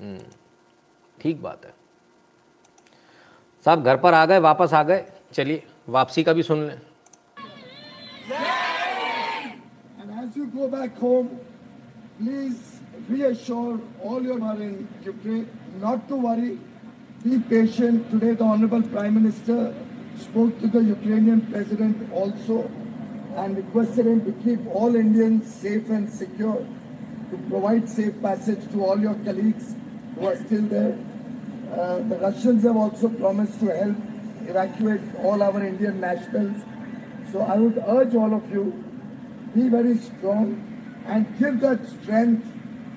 हम्म, 0.00 0.18
ठीक 1.20 1.42
बात 1.42 1.64
है। 1.64 1.74
साहब 3.64 3.84
घर 3.84 3.96
पर 3.96 4.14
आ 4.14 4.26
गए 4.26 4.38
वापस 4.38 4.72
आ 4.74 4.82
गए। 4.82 5.06
चलिए 5.32 5.66
वापसी 5.88 6.22
का 6.22 6.32
भी 6.32 6.42
सुन 6.42 6.66
लें। 6.66 6.80
Please 12.18 12.80
reassure 13.10 13.80
all 14.04 14.22
your 14.22 14.38
who 14.38 14.46
are 14.46 14.62
in 14.62 15.48
not 15.80 16.08
to 16.08 16.16
worry. 16.16 16.58
Be 17.24 17.38
patient. 17.38 18.10
Today, 18.10 18.34
the 18.34 18.44
Honorable 18.44 18.82
Prime 18.82 19.14
Minister 19.14 19.74
spoke 20.18 20.60
to 20.60 20.66
the 20.66 20.82
Ukrainian 20.84 21.40
President 21.50 22.12
also 22.12 22.70
and 23.36 23.56
requested 23.56 24.06
him 24.06 24.20
to 24.26 24.32
keep 24.44 24.60
all 24.66 24.94
Indians 24.94 25.50
safe 25.50 25.88
and 25.88 26.12
secure, 26.12 26.66
to 27.30 27.36
provide 27.48 27.88
safe 27.88 28.20
passage 28.20 28.70
to 28.72 28.84
all 28.84 29.00
your 29.00 29.14
colleagues 29.24 29.74
who 30.14 30.26
are 30.26 30.36
still 30.36 30.66
there. 30.74 30.98
Uh, 31.72 32.00
the 32.10 32.18
Russians 32.18 32.62
have 32.64 32.76
also 32.76 33.08
promised 33.08 33.58
to 33.60 33.74
help 33.74 33.96
evacuate 34.46 35.00
all 35.22 35.42
our 35.42 35.64
Indian 35.64 36.00
nationals. 36.00 36.62
So 37.32 37.40
I 37.40 37.56
would 37.56 37.82
urge 37.86 38.14
all 38.14 38.34
of 38.34 38.52
you, 38.52 38.64
be 39.54 39.70
very 39.70 39.96
strong 39.96 40.60
and 41.06 41.38
give 41.38 41.60
that 41.60 41.86
strength 41.88 42.46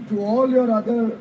to 0.09 0.19
all 0.19 0.49
your 0.49 0.69
other 0.69 1.17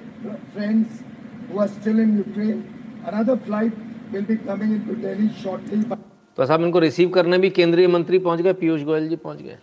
friends 0.53 1.05
who 1.49 1.61
are 1.61 1.69
still 1.69 2.01
in 2.01 2.19
Ukraine. 2.19 2.76
Another 3.07 3.37
flight 3.39 3.73
will 4.13 4.25
be 4.25 4.37
coming 4.37 4.73
into 4.77 4.95
Delhi 5.03 5.29
shortly. 5.43 5.99
तो 6.39 6.47
साहब, 6.47 6.63
इनको 6.63 6.79
receive 6.79 7.09
करने 7.09 7.39
भी 7.39 7.51
केंद्रीय 7.51 7.89
मंत्री 7.89 8.19
पहुँच 8.19 8.41
गए, 8.41 8.53
पीयूष 8.53 8.83
गोयल 8.83 9.09
जी 9.09 9.17
पहुँच 9.17 9.43
गए। 9.43 9.59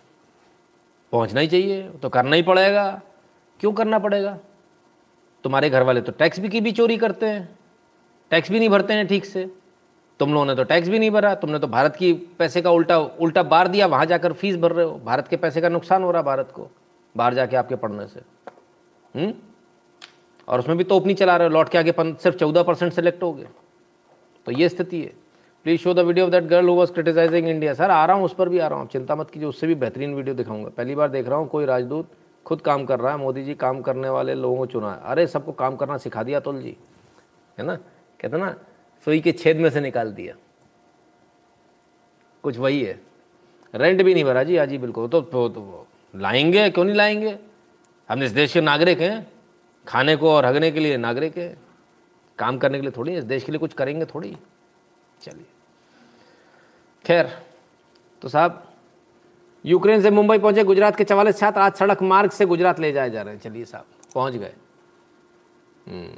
पहुँचना 1.12 1.40
ही 1.40 1.46
चाहिए 1.46 1.82
तो 2.02 2.08
करना 2.08 2.36
ही 2.36 2.42
पड़ेगा। 2.42 3.02
क्यों 3.60 3.72
करना 3.72 3.98
पड़ेगा? 3.98 4.38
तुम्हारे 5.44 5.70
घर 5.70 5.82
वाले 5.82 6.00
तो 6.00 6.12
टैक्स 6.12 6.40
भी 6.40 6.48
की 6.48 6.60
भी 6.60 6.72
चोरी 6.72 6.96
करते 6.96 7.26
हैं। 7.26 7.58
टैक्स 8.30 8.50
भी 8.50 8.58
नहीं 8.58 8.68
भरते 8.68 8.94
हैं 8.94 9.06
ठीक 9.06 9.24
से। 9.24 9.50
तुम 10.20 10.32
लोगों 10.32 10.46
ने 10.46 10.54
तो 10.54 10.64
टैक्स 10.64 10.88
भी 10.88 10.98
नहीं 10.98 11.10
भरा, 11.10 11.34
तुमने 11.34 11.58
तो 11.58 11.66
भारत 11.66 11.96
की 11.96 12.12
पैसे 12.12 12.62
का 12.62 12.70
उल्टा 12.70 12.98
उल्टा 12.98 13.42
बार 13.42 13.68
दिया, 13.68 13.86
वहाँ 13.86 14.06
जाकर 14.06 14.32
फ़ीस 14.32 14.56
भर 14.56 14.72
रहे 14.72 14.86
हो। 14.86 14.98
भारत 15.04 15.28
के 15.28 15.36
पैसे 15.36 15.60
का 15.60 15.68
नुकसान 15.68 16.02
हो 16.02 16.10
रहा 16.10 16.22
भारत 16.22 16.52
को, 16.54 16.70
बाहर 17.16 17.34
जाके 17.34 17.56
आपके 17.56 17.76
पढ़ने 17.76 18.06
से। 18.06 18.20
हम्म? 19.14 19.32
और 20.48 20.58
उसमें 20.58 20.78
भी 20.78 20.84
तोप 20.84 21.06
नहीं 21.06 21.16
चला 21.16 21.36
रहे 21.36 21.48
हो 21.48 21.54
लौट 21.54 21.68
के 21.68 21.78
आगे 21.78 21.94
सिर्फ़ 21.98 22.36
चौदह 22.36 22.62
परसेंट 22.62 22.92
सेलेक्ट 22.92 23.22
हो 23.22 23.32
गए। 23.32 23.46
तो 24.46 24.52
ये 24.52 24.68
स्थिति 24.68 25.00
है। 25.02 25.12
Please 25.64 25.80
show 25.80 25.94
the 25.94 25.98
video 25.98 26.24
of 26.24 26.32
that 26.32 26.44
girl 26.44 26.68
who 26.68 26.74
was 26.74 26.90
criticising 26.90 27.48
India 27.48 27.74
sir 27.74 27.90
आ 27.90 28.04
रहा 28.04 28.16
हूँ 28.16 28.24
उस 28.24 28.34
पर 28.34 28.48
भी 28.48 28.58
आ 28.58 28.66
रहा 28.66 28.78
हूँ। 28.78 28.88
चिंता 28.88 29.16
मत 29.16 29.30
कीजिए 29.30 29.48
उससे 29.48 29.66
भी 29.66 29.74
बेहतरीन 29.74 30.14
वीडियो 30.14 30.34
दिखाऊँगा। 30.34 30.68
पहली 30.68 30.94
बार 30.94 31.08
देख 31.08 31.28
रहा 31.28 31.38
हूँ 31.38 31.48
कोई 31.48 31.64
राजदूत 31.64 32.10
खुद 32.46 32.60
काम 32.60 32.84
कर 32.84 33.00
रहा 33.00 33.12
है 33.12 33.18
मोदी 33.18 33.44
जी 33.44 33.54
काम 33.54 33.80
करने 33.80 34.08
वाले 34.08 34.34
लोगों 34.34 34.56
को 34.56 34.66
चुना 34.66 34.92
है। 34.92 35.00
अरे 35.04 35.26
सबको 35.26 35.52
काम 35.52 35.76
करना 35.76 35.96
सिखा 35.98 36.22
दिया 36.22 36.38
अतुल 36.38 36.60
जी 36.62 36.76
है 37.58 37.64
ना? 37.66 37.76
कहते 38.20 38.38
ना 38.38 38.54
सुई 39.04 39.20
के 39.20 39.32
छेद 39.32 39.56
में 39.56 39.70
से 39.70 39.80
निकाल 39.80 40.12
दिया। 40.12 40.34
कुछ 42.42 42.58
वही 42.58 42.82
है। 42.82 43.00
रेंट 43.74 44.02
भी 44.02 44.14
नहीं 44.14 44.24
भरा 44.24 44.42
जी 44.42 44.58
ही 44.58 44.78
बिल्कुल। 44.78 45.08
तो, 45.08 45.20
तो, 45.20 45.48
तो 45.48 45.86
लाएँगे 46.16 46.70
क्यों 46.70 46.84
नहीं 46.84 46.96
लाएँगे? 46.96 47.38
हम 48.08 48.22
इस 48.22 48.30
देश 48.30 48.52
के 48.52 48.60
नागरिक 48.60 49.00
हैं। 49.00 49.33
खाने 49.88 50.16
को 50.16 50.30
और 50.30 50.44
हगने 50.44 50.70
के 50.70 50.80
लिए 50.80 50.96
नागरिक 50.96 51.36
है 51.36 51.56
काम 52.38 52.58
करने 52.58 52.78
के 52.78 52.82
लिए 52.82 52.90
थोड़ी, 52.90 53.16
इस 53.16 53.24
देश 53.24 53.44
के 53.44 53.52
लिए 53.52 53.58
कुछ 53.58 53.74
करेंगे 53.74 54.04
थोड़ी। 54.04 54.36
चलिए। 55.22 55.46
खैर 57.06 57.46
तो 58.22 58.28
साहब, 58.28 58.72
यूक्रेन 59.66 60.02
से 60.02 60.10
मुंबई 60.10 60.38
पहुँचे, 60.38 60.64
गुजरात 60.64 60.96
के 60.96 61.04
चवालीस 61.04 61.38
छात्र 61.38 61.60
आज 61.60 61.74
सड़क 61.74 62.02
मार्ग 62.02 62.30
से 62.30 62.46
गुजरात 62.46 62.80
ले 62.80 62.92
जाए 62.92 63.10
जा 63.10 63.22
रहे 63.22 63.34
हैं। 63.34 63.40
चलिए 63.40 63.64
साहब, 63.64 63.84
पहुँच 64.14 64.32
गए। 64.32 64.54
हम्म। 65.86 66.16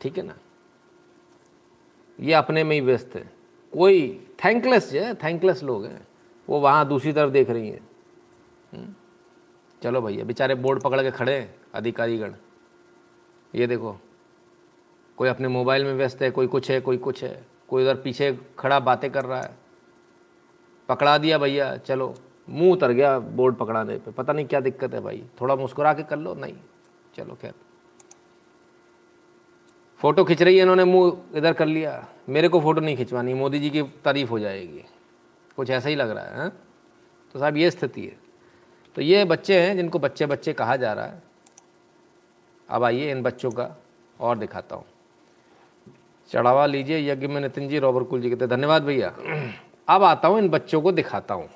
ठीक 0.00 0.18
है 0.18 0.22
ना? 0.22 0.34
ये 2.20 2.32
अपने 2.32 2.64
में 2.64 2.74
ही 2.76 2.80
व्यस्त 2.80 3.10
है। 3.14 3.32
कोई 3.72 4.28
थैंकलेस 4.44 4.92
है 4.92 5.14
थैंकलेस 5.14 5.62
लोग 5.62 5.84
हैं। 5.84 6.06
वो 6.48 6.60
वहाँ 6.60 6.88
दूसरी 6.88 7.12
तरफ़ 7.12 7.30
देख 7.30 7.50
रही 7.50 7.68
हैं। 7.68 7.90
हम्म। 8.72 8.94
चलो 9.82 10.00
भैया, 10.02 10.24
बेचारे 10.24 10.54
बोर्ड 10.54 10.82
पकड़ 10.82 11.02
के 11.02 11.10
खड़े 11.10 11.38
हैं, 11.38 11.54
अधिकारीगण। 11.74 12.34
ये 13.54 13.66
देखो, 13.66 13.96
कोई 15.16 15.28
अपने 15.28 15.48
मोबाइल 15.48 15.84
में 15.84 15.94
व्यस्त 15.94 16.22
है, 16.22 16.30
कोई 16.30 16.46
कुछ 16.46 16.70
है, 16.70 16.80
कोई 16.80 16.96
कुछ 16.96 17.24
है, 17.24 17.46
कोई 17.68 17.82
उधर 17.82 17.94
पीछे 17.94 18.38
खड़ा 18.58 18.80
बातें 18.80 19.12
कर 19.12 19.24
रहा 19.24 19.40
है। 19.40 19.54
पकड़ा 20.88 21.18
दिया 21.18 21.38
भैया, 21.38 21.76
चलो, 21.76 22.14
मुँह 22.48 22.72
उतर 22.72 22.92
गया 22.92 23.18
बोर्ड 23.18 23.54
पकड़ाने 23.54 23.98
पे। 23.98 24.10
पता 24.10 24.32
नहीं 24.32 24.46
क्या 24.46 24.60
दिक्कत 24.60 24.94
है 24.94 25.00
भाई, 25.00 25.24
थोड़ा 25.40 25.56
मुस्कुरा 25.56 25.94
के 25.94 26.02
कर 26.02 26.18
लो, 26.18 26.34
नहीं, 26.34 26.54
चलो 27.14 27.34
खैर। 27.34 27.54
फ़ोटो 29.98 30.24
खिंच 30.24 30.42
रही 30.42 30.56
है 30.56 30.62
इन्होंने, 30.62 30.84
मुँह 30.84 31.22
इधर 31.34 31.52
कर 31.52 31.66
लिया। 31.66 32.08
मेरे 32.28 32.48
को 32.48 32.60
फ़ोटो 32.60 32.80
नहीं 32.80 32.96
खिंचवानी, 32.96 33.34
मोदी 33.34 33.58
जी 33.58 33.70
की 33.70 33.82
तारीफ़ 33.82 34.30
हो 34.30 34.38
जाएगी। 34.38 34.84
कुछ 35.56 35.70
ऐसा 35.70 35.88
ही 35.88 35.94
लग 35.94 36.10
रहा 36.10 36.24
है, 36.24 36.36
हा? 36.36 36.48
तो 37.32 37.38
साहब, 37.38 37.56
ये 37.56 37.70
स्थिति 37.70 38.06
है। 38.06 38.25
तो 38.96 39.02
ये 39.02 39.24
बच्चे 39.24 39.60
हैं 39.60 39.76
जिनको 39.76 39.98
बच्चे 39.98 40.26
बच्चे 40.26 40.52
कहा 40.52 40.76
जा 40.76 40.92
रहा 40.92 41.06
है। 41.06 41.22
अब 42.68 42.84
आइए 42.84 43.10
इन 43.10 43.22
बच्चों 43.22 43.50
का 43.50 43.68
और 44.20 44.38
दिखाता 44.38 44.76
हूँ। 44.76 44.84
चढ़ावा 46.30 46.66
लीजिए 46.66 46.98
यज्ञ 47.10 47.26
में 47.26 47.40
नितिन 47.40 47.68
जी, 47.68 47.78
रॉबर 47.78 48.02
कुल 48.02 48.20
जी 48.20 48.30
कहते 48.30 48.46
धन्यवाद 48.46 48.82
भैया। 48.82 49.12
अब 49.88 50.02
आता 50.02 50.28
हूँ 50.28 50.38
इन 50.38 50.48
बच्चों 50.48 50.80
को 50.80 50.92
दिखाता 50.92 51.34
हूँ। 51.34 51.48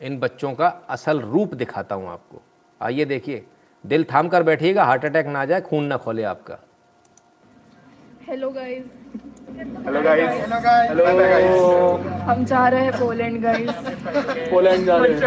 इन 0.00 0.18
बच्चों 0.18 0.52
का 0.54 0.68
असल 0.88 1.20
रूप 1.20 1.54
दिखाता 1.54 1.94
हूँ 1.94 2.08
आपको। 2.08 2.42
आइए 2.80 3.04
देखिए, 3.04 3.44
दिल 3.84 4.04
थाम 4.04 4.28
कर 4.28 4.42
बैठिएगा, 4.42 4.84
हार्ट 4.84 5.04
अटैक 5.04 5.26
ना 5.26 5.44
जाए, 5.44 5.60
खून 5.60 5.84
ना 5.84 5.96
खोले 5.96 6.22
आपका। 6.22 6.58
Hello 8.22 8.50
guys 8.50 8.84
hello 9.58 10.00
guys 10.02 10.30
hello 10.88 11.04
guys 11.18 12.20
हम 12.28 12.44
जा 12.50 12.66
रहे 12.68 12.84
हैं 12.84 12.92
पोलैंड 12.98 13.40
गाइस 13.42 13.70
पोलैंड 14.50 14.86
जा 14.86 14.96
रहे 14.96 15.12
हैं. 15.12 15.18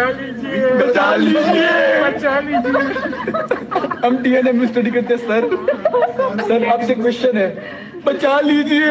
बचा 0.80 1.15
लीजिए। 1.15 1.69
बचा 2.03 2.39
लीजिए। 2.39 2.80
हम 4.06 4.18
डीएनए 4.23 4.52
में 4.52 4.65
स्टडी 4.68 4.91
करते 4.91 5.14
हैं 5.14 5.22
सर 5.27 5.41
सर 6.47 6.65
आपसे 6.73 6.95
क्वेश्चन 6.95 7.38
है। 7.38 7.47
बचा 8.06 8.39
लीजिए। 8.39 8.89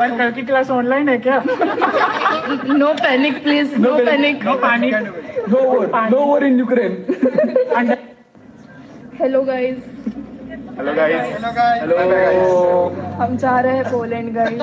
और 0.00 0.16
कल 0.18 0.30
की 0.36 0.42
क्लास 0.42 0.70
ऑनलाइन 0.70 1.08
है 1.08 1.18
क्या? 1.26 1.42
No 2.68 2.92
panic 3.02 3.42
please 3.42 3.76
no 3.80 3.96
panic 4.06 4.44
no 4.44 4.54
pani 4.64 4.90
no 4.90 5.60
war 5.62 5.90
no 6.10 6.24
war 6.24 6.44
in 6.44 6.58
Ukraine 6.58 6.92
hello 9.20 9.42
guys 9.42 9.78
hello 10.54 10.92
guys 10.94 11.22
hello 11.80 11.96
guys 12.08 13.14
हम 13.20 13.36
जा 13.44 13.58
रहे 13.60 13.76
हैं 13.76 13.84
पोलैंड 13.90 14.28
गाइस 14.34 14.60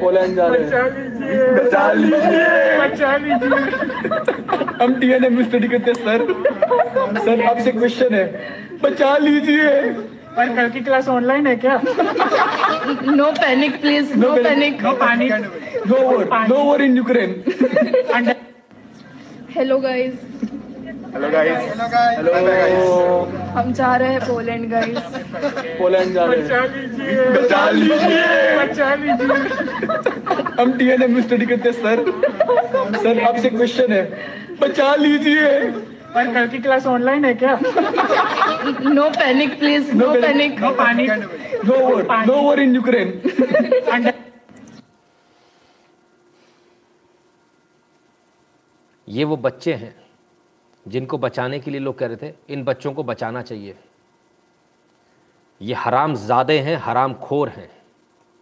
पोलैंड 0.00 0.36
जा 0.36 0.46
रहे 0.46 0.60
हैं। 0.60 0.68
बचा 1.56 1.82
लीजिए। 1.92 2.78
बचा 2.78 3.16
लीजिए। 3.24 4.78
हम 4.82 4.94
डीएनए 5.00 5.28
में 5.28 5.42
स्टडी 5.48 5.68
करते 5.68 5.90
हैं 5.90 5.98
सर 6.04 6.24
सर 7.24 7.42
आपसे 7.50 7.72
क्वेश्चन 7.72 8.14
है। 8.14 8.24
बचा 8.84 9.16
लीजिए। 9.18 9.68
और 10.38 10.54
कल 10.56 10.70
की 10.70 10.80
क्लास 10.80 11.08
ऑनलाइन 11.08 11.46
है 11.46 11.56
क्या? 11.64 11.80
No 13.04 13.30
panic 13.40 13.80
please 13.80 14.14
no 14.18 14.34
panic 14.42 14.82
no 14.82 14.92
pani 15.04 15.28
no 15.28 16.02
war 16.02 16.28
no 16.48 16.62
war 16.64 16.82
in 16.82 16.96
Ukraine 16.96 17.30
hello 19.56 19.78
guys 19.78 20.14
hello 21.12 21.28
guys 21.30 21.58
hello 22.16 22.32
guys 22.32 23.50
हम 23.56 23.72
जा 23.78 23.94
रहे 23.96 24.12
हैं 24.12 24.20
पोलैंड 24.26 24.70
गाइस 24.70 24.98
पोलैंड 25.78 26.12
जा 26.14 26.24
रहे 26.24 26.36
हैं। 26.36 26.46
बचा 27.34 27.64
लीजिए। 27.70 28.56
बचा 28.58 28.94
लीजिए। 28.94 29.36
हम 30.60 30.72
डीएनए 30.78 31.06
में 31.14 31.20
स्टडी 31.22 31.46
करते 31.46 31.68
हैं 31.68 31.76
सर 31.82 32.96
सर 33.02 33.20
आपसे 33.28 33.50
क्वेश्चन 33.50 33.92
है। 33.92 34.02
बचा 34.60 34.94
लीजिए। 34.96 35.50
और 36.16 36.32
कल 36.34 36.48
की 36.48 36.58
क्लास 36.58 36.86
ऑनलाइन 36.86 37.24
है 37.24 37.34
क्या? 37.42 37.58
No 38.94 39.08
panic 39.18 39.58
please 39.58 39.92
no 39.96 40.12
panic 40.20 40.60
no 40.60 40.70
pani 40.82 41.08
No 41.66 41.74
war. 41.80 42.02
No 42.28 42.36
war 42.44 42.54
in 42.60 42.72
Ukraine. 42.78 43.10
ये 49.08 49.24
वो 49.24 49.36
बच्चे 49.36 49.72
हैं। 49.74 49.94
जिनको 50.86 51.18
बचाने 51.18 51.58
के 51.60 51.70
लिए 51.70 51.80
लोग 51.80 51.98
कह 51.98 52.06
रहे 52.06 52.16
थे, 52.18 52.34
इन 52.48 52.64
बच्चों 52.64 52.92
को 52.92 53.02
बचाना 53.02 53.42
चाहिए। 53.42 53.76
ये 55.60 55.74
हराम 55.74 56.14
ज़ादे 56.14 56.58
हैं, 56.58 56.76
हराम 56.76 57.14
खोर 57.14 57.48
हैं। 57.48 57.70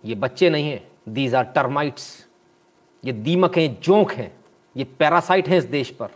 ये 0.04 0.14
बच्चे 0.14 0.50
नहीं 0.50 0.70
हैं। 0.70 0.82
दीज 1.08 1.34
आर 1.34 1.44
टर्माइट्स 1.46 2.26
ये 3.04 3.12
दीमक 3.12 3.58
हैं, 3.58 3.80
जोंक 3.80 4.12
हैं। 4.12 4.32
ये 4.76 4.84
पैरासाइट 4.98 5.48
हैं 5.48 5.58
इस 5.58 5.64
देश 5.64 5.90
पर। 5.90 6.08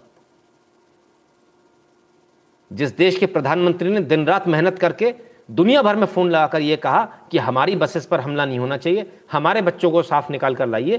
जिस 2.70 2.96
देश 2.96 3.18
के 3.18 3.26
प्रधानमंत्री 3.26 3.90
ने 3.90 4.00
दिन 4.00 4.26
रात 4.26 4.46
मेहनत 4.48 4.78
करके 4.78 5.14
दुनिया 5.50 5.82
भर 5.82 5.96
में 5.96 6.06
फ़ोन 6.06 6.30
लगाकर 6.30 6.60
ये 6.60 6.76
कहा 6.76 7.04
कि 7.30 7.38
हमारी 7.38 7.74
बसेस 7.76 8.06
पर 8.06 8.20
हमला 8.20 8.44
नहीं 8.44 8.58
होना 8.58 8.76
चाहिए, 8.76 9.10
हमारे 9.32 9.62
बच्चों 9.62 9.90
को 9.90 10.02
साफ़ 10.02 10.30
निकाल 10.32 10.54
कर 10.54 10.66
लाइए 10.66 10.98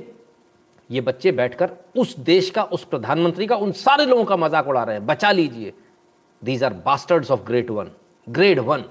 ये 0.89 1.01
बच्चे 1.01 1.31
बैठकर 1.31 1.71
उस 1.97 2.17
देश 2.19 2.49
का, 2.49 2.63
उस 2.63 2.83
प्रधानमंत्री 2.83 3.47
का, 3.47 3.55
उन 3.55 3.71
सारे 3.71 4.05
लोगों 4.05 4.25
का 4.25 4.37
मज़ाक 4.37 4.67
उड़ा 4.67 4.83
रहे 4.83 4.95
हैं। 4.95 5.05
बचा 5.05 5.31
लीजिए। 5.31 5.73
These 6.41 6.63
are 6.63 6.73
bastards 6.75 7.31
of 7.31 7.41
great 7.41 7.69
one 7.69 7.91
grade 8.27 8.59
one 8.59 8.83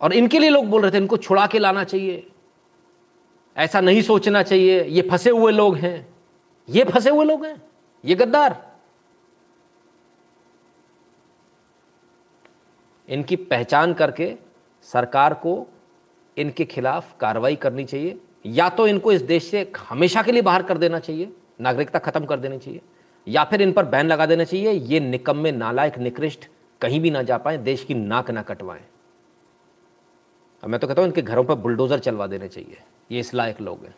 और 0.00 0.12
इनके 0.12 0.38
लिए 0.38 0.50
लोग 0.50 0.66
बोल 0.66 0.82
रहे 0.82 0.90
थे, 0.90 0.96
इनको 0.96 1.16
छुड़ा 1.16 1.46
के 1.46 1.58
लाना 1.58 1.84
चाहिए। 1.84 2.26
ऐसा 3.56 3.80
नहीं 3.80 4.02
सोचना 4.02 4.42
चाहिए। 4.42 4.82
ये 4.84 5.02
फंसे 5.02 5.30
हुए 5.30 5.52
लोग 5.52 5.76
हैं। 5.76 6.08
ये 6.68 6.84
फंसे 6.84 7.10
हुए 7.10 7.24
लोग 7.24 7.44
हैं। 7.44 7.60
ये 8.04 8.14
गद्दार। 8.14 8.56
इनकी 13.08 13.36
पहचान 13.36 13.92
करके 13.94 14.34
सरकार 14.86 15.34
को 15.34 15.54
इनके 16.36 16.64
खिलाफ 16.64 17.14
कार्रवाई 17.20 17.56
करनी 17.56 17.84
चाहिए, 17.84 18.18
या 18.46 18.68
तो 18.68 18.86
इनको 18.86 19.12
इस 19.12 19.22
देश 19.22 19.50
से 19.50 19.70
हमेशा 19.80 20.22
के 20.22 20.32
लिए 20.32 20.42
बाहर 20.42 20.62
कर 20.62 20.78
देना 20.78 20.98
चाहिए, 21.00 21.32
नागरिकता 21.60 21.98
खत्म 21.98 22.24
कर 22.24 22.38
देनी 22.38 22.58
चाहिए, 22.58 22.80
या 23.26 23.44
फिर 23.44 23.62
इन 23.62 23.72
पर 23.72 23.84
बैन 23.84 24.06
लगा 24.06 24.26
देना 24.26 24.44
चाहिए, 24.44 24.72
ये 24.72 25.00
निकम्मे 25.00 25.52
नालायक, 25.52 25.98
निकृष्ट 25.98 26.48
कहीं 26.80 27.00
भी 27.00 27.10
ना 27.10 27.22
जा 27.22 27.38
पाए, 27.38 27.58
देश 27.58 27.84
की 27.84 27.94
नाक 27.94 28.30
ना 28.30 28.42
कटवाएँ। 28.42 28.80
मैं 30.62 30.80
तो 30.80 30.86
कहता 30.86 31.02
हूँ, 31.02 31.08
इनके 31.08 31.22
घरों 31.22 31.44
पर 31.44 31.54
बुलडोज़र 31.56 31.98
चलवा 31.98 32.26
देने 32.26 32.48
चाहिए, 32.48 32.78
ये 33.10 33.20
इस 33.20 33.34
लायक 33.34 33.60
लोग 33.60 33.84
हैं। 33.84 33.94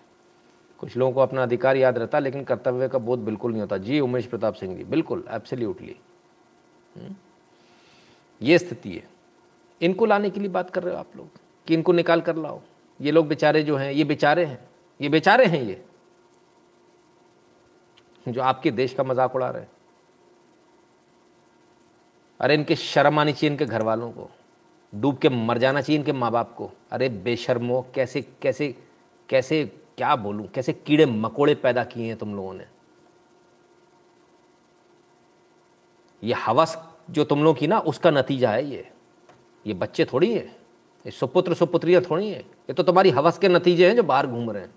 कुछ 0.81 0.97
लोगों 0.97 1.13
को 1.13 1.21
अपना 1.21 1.43
अधिकार 1.43 1.77
याद 1.77 1.99
रहता, 1.99 2.19
लेकिन 2.19 2.45
कर्तव्य 2.45 2.89
का 2.89 2.99
बोध 2.99 3.19
बिल्कुल 3.21 3.53
नहीं 3.53 3.61
होता। 3.61 3.77
जी, 3.79 4.01
उमेश 4.01 4.27
प्रताप 4.27 4.55
सिंह 4.55 4.77
जी, 4.77 4.85
बिल्कुल 4.85 5.25
एब्सोल्युटली 5.31 5.97
ये 8.41 8.59
स्थिति 8.59 8.91
है। 8.91 9.03
इनको 9.81 10.07
लाने 10.07 10.31
के 10.31 10.41
लिए 10.41 10.49
बात 10.51 10.71
कर 10.71 10.83
रहे 10.83 10.95
हो 10.95 11.01
आप 11.01 11.17
लोग? 11.17 11.29
कि 11.67 11.75
इनको 11.75 11.93
निकाल 11.93 12.21
कर 12.21 12.37
लाओ। 12.37 12.61
ये 13.01 13.11
लोग 13.11 13.29
बेचारे 13.29 13.63
जो 13.63 13.77
हैं, 13.77 13.93
ये 13.93 14.05
बेचारे 14.05 14.45
हैं, 14.45 14.59
ये 15.01 15.09
बेचारे 15.09 15.47
हैं 15.47 15.63
ये। 15.63 15.85
जो 18.27 18.43
आपके 18.43 18.71
देश 18.71 18.95
का 18.95 19.05
मज़ाक 19.05 19.35
उड़ा 19.37 19.49
रहे 19.51 19.63
हैं। 19.63 19.71
अरे 22.41 22.55
इनके 22.55 22.77
शर्म 22.77 23.19
आनी 23.19 23.33
चाहिए 23.33 23.51
इनके 23.51 23.67
घर 23.67 23.83
वालों 23.83 24.11
को। 24.13 24.31
डूब 24.93 25.19
के 25.19 25.29
मर 25.29 25.59
जाना 25.59 25.81
चाहिए 25.81 25.99
इनके 25.99 26.13
माँ 26.13 26.31
बाप 26.33 26.55
को। 26.55 26.71
अरे 26.93 27.09
बेशर्मो 27.09 27.85
कैसे 27.95 28.23
कैसे 28.43 28.75
कैसे, 29.29 29.65
क्या 29.97 30.15
बोलूँ, 30.17 30.47
कैसे 30.47 30.73
कीड़े 30.73 31.07
मकोड़े 31.07 31.55
पैदा 31.55 31.85
किए 31.85 32.07
हैं 32.07 32.17
तुम 32.17 32.35
लोगों 32.35 32.55
ने। 32.55 32.65
ये 36.23 36.35
हवस 36.37 36.77
जो 37.11 37.25
तुम 37.25 37.45
लोग 37.45 37.59
की 37.59 37.67
ना, 37.67 37.79
उसका 37.79 38.11
नतीजा 38.11 38.51
है 38.51 38.65
ये। 38.67 38.89
ये 39.67 39.75
बच्चे 39.75 40.05
थोड़ी 40.05 40.33
है। 40.33 40.64
ये 41.05 41.11
सुपुत्र 41.11 41.55
सुपुत्रियाँ 41.55 42.03
थोड़ी 42.03 42.29
है। 42.29 42.39
ये 42.39 42.73
तो 42.73 42.83
तुम्हारी 42.83 43.11
हवस 43.11 43.39
के 43.39 43.49
नतीजे 43.49 43.89
हैं 43.89 43.97
जो 43.97 44.03
बाहर 44.03 44.27
घूम 44.27 44.51
रहे 44.51 44.63
हैं। 44.63 44.75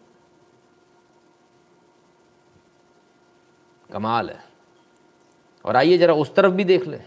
कमाल 3.89 4.29
है। 4.29 4.39
और 5.65 5.75
आइए 5.75 5.97
जरा 5.97 6.13
उस 6.13 6.33
तरफ़ 6.35 6.53
भी 6.53 6.63
देख 6.63 6.87
लें। 6.87 7.03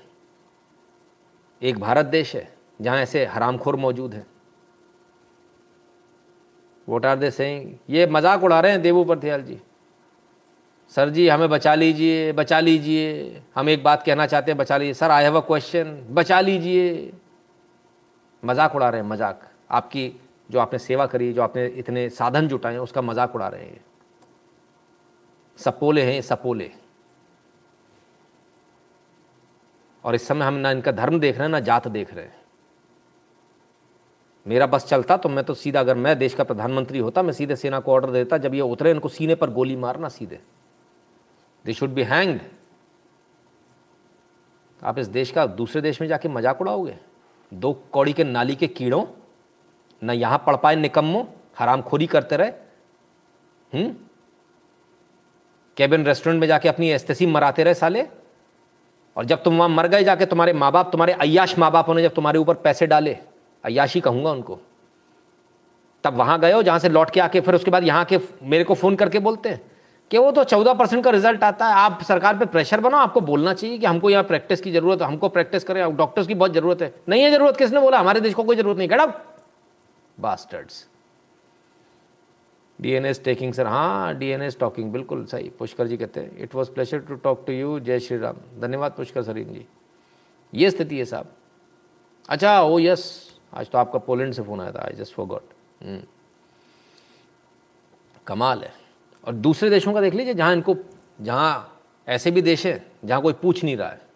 एक 1.63 1.79
भारत 1.79 2.07
देश 2.07 2.35
है, 2.37 2.49
जहाँ 2.81 2.99
ऐसे 2.99 3.25
हरामखोर 3.27 3.77
मौजूद 3.77 4.15
हैं। 4.15 4.27
वोट 6.89 7.07
आर 7.07 7.19
दे 7.19 7.31
सेइंग 7.31 7.73
ये 7.91 8.07
मज़ाक 8.07 8.45
उड़ा 8.45 8.61
रहे 8.61 8.73
हैं 8.73 8.83
देवू 8.83 9.05
प्रथियाल 9.05 9.43
जी। 9.43 9.61
सर 10.93 11.09
जी, 11.09 11.29
हमें 11.29 11.49
बचा 11.49 11.75
लीजिए 11.75 12.33
बचा 12.33 12.61
लीजिए। 12.61 13.43
हम 13.55 13.69
एक 13.69 13.83
बात 13.85 14.03
कहना 14.03 14.27
चाहते 14.27 14.51
हैं, 14.51 14.59
बचा 14.59 14.77
लीजिए। 14.77 14.95
Sir 14.95 15.11
I 15.11 15.25
have 15.25 15.41
a 15.41 15.47
question 15.47 16.07
बचा 16.11 16.41
लीजिए। 16.41 17.13
मज़ाक 18.43 18.75
उड़ा 18.75 18.89
रहे 18.89 19.01
हैं, 19.01 19.09
मज़ाक। 19.09 19.49
आपकी 19.71 20.13
जो 20.51 20.59
आपने 20.61 20.79
सेवा 20.79 21.07
करी, 21.07 21.33
जो 21.33 21.43
आपने 21.43 21.67
इतने 21.69 22.09
साधन 22.11 22.49
जुटाए 22.49 22.73
हैं 22.73 22.81
उसका 22.81 23.03
मज़ाक 23.03 23.35
उड़ा 23.35 23.49
रहे 23.49 23.65
हैं। 23.65 23.85
सपोले 25.59 26.03
हैं 26.03 26.21
सपोले। 26.23 26.71
और 30.05 30.15
इस 30.15 30.27
समय 30.29 30.47
हम 30.47 30.55
ना 30.55 30.71
इनका 30.71 30.93
धर्म 30.93 31.19
देख 31.21 31.35
रहे 31.35 31.45
हैं, 31.45 31.51
ना 31.51 31.61
जात 31.61 31.89
देख 31.89 32.15
रहे 32.15 32.25
हैं। 32.25 32.39
मेरा 34.47 34.67
बस 34.67 34.87
चलता 34.87 35.17
तो 35.17 35.29
मैं 35.29 35.45
तो 35.45 35.55
सीधा, 35.55 35.81
अगर 35.81 35.97
मैं 35.97 36.19
देश 36.19 36.35
का 36.35 36.45
प्रधानमंत्री 36.45 36.99
होता, 36.99 37.23
मैं 37.23 37.33
सीधे 37.33 37.57
सेना 37.57 37.81
को 37.81 37.93
ऑर्डर 37.93 38.11
देता, 38.11 38.39
जब 38.39 38.55
ये 38.55 38.61
उतरे, 38.63 38.91
इनको 38.91 39.09
सीने 39.09 39.35
पर 39.35 39.51
गोली 39.51 39.77
मारना 39.77 40.09
सीधे। 40.09 40.41
दे 41.65 41.73
शुड 41.73 41.91
बी 41.91 42.03
हैंग्ड 42.03 42.41
आप 44.83 44.99
इस 44.99 45.07
देश 45.09 45.31
का 45.31 45.47
दूसरे 45.47 45.81
देश 45.83 46.01
में 46.01 46.09
जाके 46.09 46.29
मज़ाक 46.29 46.61
उड़ाओगे? 46.61 46.97
दो 47.55 47.73
कौड़ी 47.93 48.13
के 48.13 48.25
नाली 48.25 48.55
के 48.55 48.67
कीड़ों, 48.67 49.05
न 50.03 50.11
यहाँ 50.11 50.43
पड़ 50.47 50.57
पाए 50.57 50.77
निकम्मो, 50.77 51.29
हरामखोरी 51.59 52.07
करते 52.07 52.37
रहे। 52.37 52.49
हम्म? 53.73 53.95
कैबिन 55.77 56.07
रेस्टोरेंट 56.07 56.41
में 56.41 56.49
जाके 56.49 56.69
अपनी 56.69 56.91
एस्तेसी 56.91 57.27
मराते 57.27 57.65
रहे 57.65 57.75
साले। 57.75 58.07
और 59.17 59.25
जब 59.25 59.43
तुम 59.43 59.57
वहाँ 59.59 59.69
मर 59.69 59.87
गए, 59.87 60.05
जाके 60.05 60.27
तुम्हारे 60.27 60.53
माँ 60.53 60.73
बाप 60.73 60.91
तुम्हारे 60.93 61.13
अयाश 61.13 61.59
माँ 61.59 61.71
बापों 61.73 61.95
ने 61.95 62.03
जब 62.03 62.15
तुम्हारे 62.15 62.39
ऊपर 62.39 62.55
पैसे 62.55 62.87
डाले 62.87 63.17
अयाशी 63.65 64.01
कहूँगा 64.01 64.31
उनको। 64.31 64.59
तब 66.05 66.15
वहाँ 66.15 66.41
गए 66.41 66.53
हो 66.53 66.63
जहाँ 66.63 66.79
से 66.79 66.89
लौट 66.89 67.11
के 67.11 67.21
आके, 67.21 67.41
फिर 67.41 67.55
उसके 67.55 67.71
बाद 67.71 67.85
यहाँ 67.85 68.05
के 68.05 68.19
मेरे 68.43 68.65
को 68.65 68.75
फ़ोन 68.75 68.97
करके 68.97 69.19
बोलते 69.19 69.49
हैं। 69.49 69.70
कि 70.11 70.19
वो 70.19 70.31
तो 70.33 70.45
चौदह 70.45 70.75
परसेंट 70.75 71.03
का 71.05 71.11
रिज़ल्ट 71.11 71.45
आता 71.45 71.67
है। 71.67 71.75
आप 71.77 72.03
सरकार 72.03 72.39
पे 72.39 72.47
प्रेशर 72.47 72.81
बनाओ, 72.81 73.01
आपको 73.01 73.21
बोलना 73.23 73.55
चाहिए 73.55 73.79
कि 73.79 73.87
हमको 73.87 74.11
यहाँ 74.11 74.25
प्रैक्टिस 74.25 74.61
की 74.61 74.73
ज़रूरत 74.73 75.03
है, 75.03 75.07
हमको 75.07 75.29
प्रैक्टिस 75.31 75.65
करें 75.65 75.97
डॉक्टर्स 75.97 76.27
की 76.27 76.35
बहुत 76.35 76.53
ज़रूरत 76.55 76.83
है। 76.83 76.95
नहीं 77.09 77.23
है 77.23 77.31
ज़रूरत, 77.31 77.57
किसने 77.57 77.81
बोला? 77.81 77.99
हमारे 77.99 78.21
देश 78.21 78.35
को 78.35 78.45
कोई 78.45 78.57
ज़रूरत 78.57 78.79
नहीं। 78.79 78.89
गड़ा 78.89 79.07
बास्टर्ड्स 80.19 80.87
डीएनएस 82.79 83.23
टेकिंग 83.25 83.53
सर 83.55 83.67
हाँ 83.67 84.15
डीएनएस 84.19 84.59
टॉकिंग 84.59 84.93
बिल्कुल 84.93 85.25
सही। 85.27 85.49
पुष्कर 85.59 85.87
जी 85.87 85.97
कहते 85.97 86.21
हैं 86.21 86.39
it 86.39 86.55
was 86.55 86.71
pleasure 86.71 86.99
to 87.01 87.15
talk 87.17 87.45
to 87.47 87.53
you 87.53 87.79
जय 87.81 87.99
श्री 88.01 88.19
राम. 88.19 88.37
धन्यवाद 88.61 88.93
पुष्कर, 88.93 89.23
सरीन 89.23 89.53
जी। 89.53 89.67
ये 90.53 90.71
स्थिति 90.71 90.99
है 90.99 91.05
साहब। 91.05 91.33
अच्छा 92.29 92.61
ओ 92.63 92.79
यस 92.79 93.03
आज 93.55 93.71
तो 93.71 93.79
आपका 93.79 93.99
पोलैंड 94.01 94.33
से 94.35 94.43
फ़ोन 94.43 94.61
आया 94.61 94.73
था 94.73 94.85
आई 94.85 94.97
जस्ट 94.97 95.15
फॉर 95.15 95.27
गॉट 95.27 96.05
कमाल 98.27 98.63
है। 98.63 98.73
और 99.25 99.35
दूसरे 99.35 99.71
देशों 99.71 99.93
का 99.93 100.01
देख 100.01 100.15
लीजिए 100.15 100.35
जहाँ 100.35 100.53
इनको 100.53 100.77
जहाँ 101.21 101.81
ऐसे 102.09 102.31
भी 102.31 102.43
देश 102.43 102.67
हैं 102.67 102.87
जहाँ 103.05 103.23
कोई 103.23 103.33
पूछ 103.33 103.65
नहीं 103.65 103.77
रहा 103.77 103.89
है। 103.89 104.09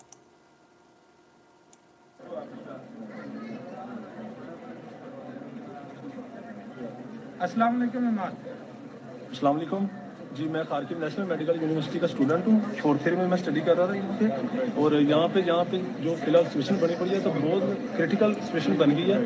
अस्सलाम 7.41 9.57
वालेकुम 9.57 9.89
जी, 10.37 10.45
मैं 10.45 10.65
खारकिव 10.67 10.99
नेशनल 11.01 11.27
मेडिकल 11.27 11.59
यूनिवर्सिटी 11.63 11.99
का 11.99 12.07
स्टूडेंट 12.07 12.47
हूँ। 12.47 12.55
ईयर 12.77 13.15
में 13.17 13.27
मैं 13.27 13.37
स्टडी 13.39 13.61
कर 13.61 13.77
रहा 13.77 13.87
था 13.89 13.95
यहाँ 13.95 14.17
पे। 14.19 14.83
और 14.83 14.95
यहाँ 14.95 15.29
पे 15.35 15.41
यहाँ 15.41 15.65
पे 15.65 15.79
जो 16.03 16.15
फ़िलहाल 16.25 16.45
सिचुएशन 16.45 16.79
बनी 16.81 16.95
पड़ी 17.01 17.11
है 17.11 17.21
तो 17.23 17.31
बहुत 17.31 17.93
क्रिटिकल 17.97 18.33
सिचुएशन 18.37 18.77
बन 18.79 18.95
गई 18.97 19.11
है। 19.11 19.21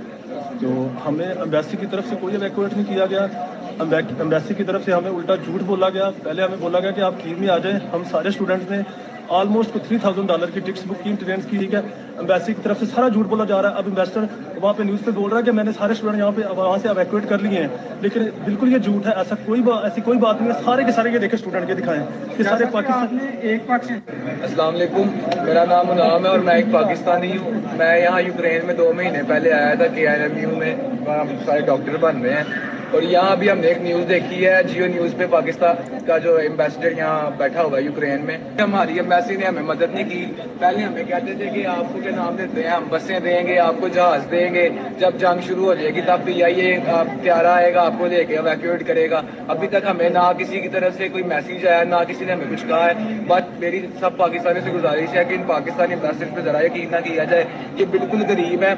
तो 0.59 0.73
हमें 1.05 1.27
अम्बेसी 1.27 1.77
की 1.77 1.87
तरफ़ 1.87 2.09
से 2.09 2.17
कोई 2.17 2.35
एवेकुएट 2.35 2.73
नहीं 2.73 2.85
किया 2.87 3.07
गया। 3.07 3.23
अम्बेसी 4.21 4.55
की 4.55 4.65
तरफ़ 4.65 4.85
से 4.85 4.93
हमें 4.93 5.11
उल्टा 5.11 5.37
झूठ 5.37 5.63
बोला 5.71 5.89
गया। 5.89 6.11
पहले 6.21 6.43
हमें 6.43 6.61
बोला 6.61 6.81
गया 6.81 6.91
कि 6.91 7.01
आप 7.01 7.17
कीव 7.23 7.41
में 7.41 7.49
आ 7.49 7.59
जाए। 7.59 7.81
हम 7.95 8.05
सारे 8.13 8.31
स्टूडेंट्स 8.33 8.71
ने 8.71 8.83
ऑलमोस्ट 9.31 9.77
थ्री 9.87 9.99
थाउज़ेंड 9.99 10.29
डॉलर 10.29 10.51
की 10.51 10.61
टिकट्स 10.61 10.87
बुक 10.87 11.03
की 11.03 11.13
ट्रेन 11.17 11.41
की 11.51 11.59
ठीक 11.59 11.75
है? 11.75 11.83
एम्बेसी 12.21 12.53
की 12.55 12.63
तरफ़ 12.63 12.79
से 12.79 12.87
सारा 12.87 13.09
झूठ 13.09 13.27
बोला 13.27 13.45
जा 13.45 13.61
रहा 13.61 13.73
है। 13.73 13.79
अब 13.79 13.89
इन्वेस्टर 13.89 14.29
वहाँ 14.61 14.75
पे 14.75 14.85
न्यूज़ 14.85 15.03
पे 15.05 15.13
बोल 15.13 15.31
रहा 15.31 15.39
है 15.39 15.45
कि 15.45 15.51
मैंने 15.53 15.73
सारे 15.73 15.95
स्टूडेंट 15.95 16.19
यहाँ 16.19 16.33
पे 16.33 16.43
वहाँ 16.55 16.79
से 16.79 16.89
एवैकुएट 16.89 17.29
कर 17.29 17.41
लिए 17.41 17.61
हैं। 17.61 18.01
लेकिन 18.03 18.23
बिल्कुल 18.47 18.73
ये 18.73 18.79
झूठ 18.81 19.07
है 19.07 19.13
ऐसा 19.23 19.35
कोई 19.47 19.63
ऐसी 19.79 20.01
कोई 20.01 20.19
बात 20.19 20.41
नहीं 20.41 20.53
है। 20.53 20.63
सारे 20.63 20.85
के 20.85 20.93
सारे 20.93 21.13
ये 21.13 21.19
देखे 21.19 21.37
स्टूडेंट 21.37 21.67
के 21.67 21.75
दिखाएँ 21.75 22.01
कि 22.37 22.45
सारे 22.45 22.67
पाकिस्तान 22.75 23.21
एक 23.51 23.69
पाकिस्तान 23.69 24.41
अस्सलाम 24.43 24.75
मेरा 25.45 25.65
नाम 25.67 25.91
उनाम 25.91 26.27
है 26.27 26.31
और 26.31 26.41
मैं 26.49 26.57
एक 26.57 26.73
पाकिस्तानी 26.73 27.33
हूँ। 27.37 27.53
मैं 27.79 27.93
यहाँ 28.03 28.23
यूक्रेन 28.23 28.67
में 28.67 28.77
दो 28.77 28.93
महीने 28.93 29.23
पहले 29.31 29.51
आया 29.51 29.75
था 29.77 29.87
के 29.95 30.47
में। 30.57 30.73
हम 31.09 31.37
सारे 31.47 31.61
डॉक्टर 31.67 31.97
बन 31.99 32.23
रहे 32.23 32.35
हैं। 32.35 32.77
और 32.95 33.05
यहाँ 33.05 33.31
अभी 33.33 33.49
हमने 33.49 33.69
एक 33.69 33.81
न्यूज़ 33.83 34.05
देखी 34.07 34.37
है, 34.37 34.63
जियो 34.65 34.87
न्यूज़ 34.89 35.15
पे 35.15 35.27
पाकिस्तान 35.29 35.99
का 36.07 36.19
जो 36.19 36.37
एम्बेसडर 36.41 36.93
यहाँ 36.99 37.37
बैठा 37.39 37.63
हुआ 37.63 37.77
है 37.79 37.85
यूक्रेन 37.85 38.23
में। 38.23 38.57
हमारी 38.61 38.99
एम्बेसी 38.99 39.37
ने 39.37 39.47
हमें 39.47 39.63
मदद 39.65 39.91
नहीं 39.95 40.05
की। 40.05 40.25
पहले 40.61 40.83
हमें 40.83 41.07
कहते 41.07 41.35
थे 41.35 41.51
कि 41.51 41.65
आपको 41.67 42.01
क्या 42.03 42.13
नाम 42.13 42.37
देते 42.37 42.61
हैं, 42.61 42.71
हम 42.71 42.89
बसें 42.91 43.23
देंगे, 43.23 43.57
आपको 43.59 43.89
जहाज़ 43.89 44.23
देंगे। 44.29 44.69
जब 45.01 45.19
जंग 45.19 45.41
शुरू 45.49 45.65
हो 45.65 45.75
जाएगी, 45.75 46.01
तब 46.03 46.23
भी 46.25 46.41
आइए 46.43 46.83
प्यारा 46.89 47.55
आएगा, 47.55 47.83
आपको 47.83 48.07
लेके 48.07 48.35
एवैक्यूएट 48.35 48.83
करेगा। 48.87 49.23
अभी 49.51 49.67
तक 49.69 49.87
हमें 49.87 50.09
ना 50.11 50.33
किसी 50.39 50.61
की 50.61 50.69
तरफ़ 50.69 50.95
से 50.95 51.09
कोई 51.09 51.23
मैसेज 51.27 51.67
आया, 51.67 51.85
ना 51.87 52.03
किसी 52.05 52.25
ने 52.25 52.33
हमें 52.33 52.49
कुछ 52.49 52.65
कहा 52.65 52.85
है। 52.85 53.19
बट 53.29 53.61
मेरी 53.61 53.81
सब 54.01 54.17
पाकिस्तानी 54.19 54.61
से 54.61 54.71
गुजारिश 54.71 55.11
है 55.11 55.25
कि 55.25 55.35
इन 55.35 55.45
पाकिस्तानी 55.47 55.95
एम्बेसडर 55.95 56.35
पर 56.37 56.51
ज़रा 56.51 56.61
यकीन 56.61 56.91
ना 56.91 57.01
किया 57.01 57.25
जाए 57.27 57.47
ये 57.79 57.87
बिल्कुल 57.89 58.23
गरीब 58.25 58.63
है। 58.63 58.75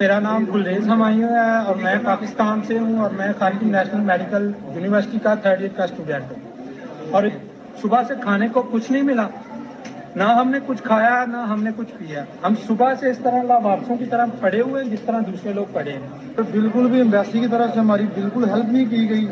मेरा 0.00 0.18
नाम 0.20 0.44
गुलरेज 0.46 0.86
हमायूं 0.88 1.30
है 1.30 1.50
और 1.60 1.76
मैं 1.76 1.98
पाकिस्तान 2.04 2.60
से 2.62 2.76
हूँ 2.78 3.02
और 3.04 3.12
मैं 3.12 3.32
खालिद 3.38 3.62
नेशनल 3.64 4.00
मेडिकल 4.06 4.54
यूनिवर्सिटी 4.74 5.18
का 5.18 5.34
थर्ड 5.36 5.62
ईयर 5.62 5.72
का 5.72 5.86
स्टूडेंट 5.86 6.30
हूँ। 6.30 7.10
और 7.12 7.30
सुबह 7.82 8.02
से 8.02 8.16
खाने 8.16 8.48
को 8.48 8.62
कुछ 8.64 8.90
नहीं 8.90 9.02
मिला। 9.02 9.28
ना 10.16 10.26
हमने 10.26 10.60
कुछ 10.60 10.80
खाया 10.80 11.24
ना 11.26 11.42
हमने 11.44 11.72
कुछ 11.72 11.90
पिया। 11.90 12.26
हम 12.44 12.54
सुबह 12.58 12.94
से 12.94 13.10
इस 13.10 13.22
तरह 13.24 13.42
लाभार्थों 13.42 13.96
की 13.96 14.06
तरह 14.06 14.26
पड़े 14.42 14.60
हुए 14.60 14.82
हैं 14.82 14.90
जिस 14.90 15.06
तरह 15.06 15.20
दूसरे 15.22 15.52
लोग 15.52 15.72
पड़े 15.74 15.92
हैं। 15.92 16.34
तो 16.34 16.44
बिल्कुल 16.44 16.88
भी 16.90 17.00
एम्बेसी 17.00 17.40
की 17.40 17.48
तरफ़ 17.48 17.72
से 17.72 17.80
हमारी 17.80 18.04
बिल्कुल 18.16 18.48
हेल्प 18.50 18.66
नहीं 18.66 18.86
की 18.86 19.06
गई। 19.06 19.24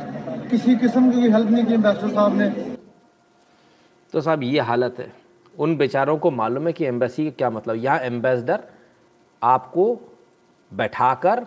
किसी 0.51 0.77
किस्म 0.77 1.11
की 1.11 1.31
हेल्प 1.31 1.51
नहीं 1.51 1.65
की 1.65 1.75
एम्बेसडर 1.75 2.09
साहब 2.09 2.37
ने। 2.39 2.49
तो 4.13 4.21
साहब 4.21 4.43
ये 4.43 4.61
हालत 4.61 4.97
है। 4.99 5.13
उन 5.55 5.77
बेचारों 5.77 6.17
को 6.19 6.31
मालूम 6.31 6.67
है 6.67 6.73
कि 6.73 6.85
एम्बेसी 6.87 7.25
का 7.25 7.37
क्या 7.39 7.51
मतलब? 7.51 7.77
यहाँ 7.77 7.99
एम्बेसडर 8.01 8.63
आपको 9.43 9.85
बैठाकर 10.73 11.47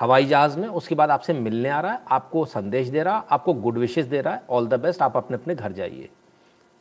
हवाई 0.00 0.24
जहाज़ 0.24 0.58
में, 0.58 0.68
उसके 0.68 0.94
बाद 0.94 1.10
आपसे 1.10 1.32
मिलने 1.32 1.68
आ 1.68 1.80
रहा 1.80 1.92
है, 1.92 2.00
आपको 2.10 2.44
संदेश 2.44 2.88
दे 2.88 3.02
रहा 3.02 3.16
है 3.16 3.22
आपको 3.30 3.54
गुड 3.54 3.78
विशेष 3.78 4.04
दे 4.04 4.20
रहा 4.20 4.34
है 4.34 4.42
ऑल 4.50 4.66
द 4.66 4.74
बेस्ट 4.74 5.02
आप 5.02 5.16
अपने 5.16 5.36
अपने 5.36 5.54
घर 5.54 5.72
जाइए। 5.72 6.08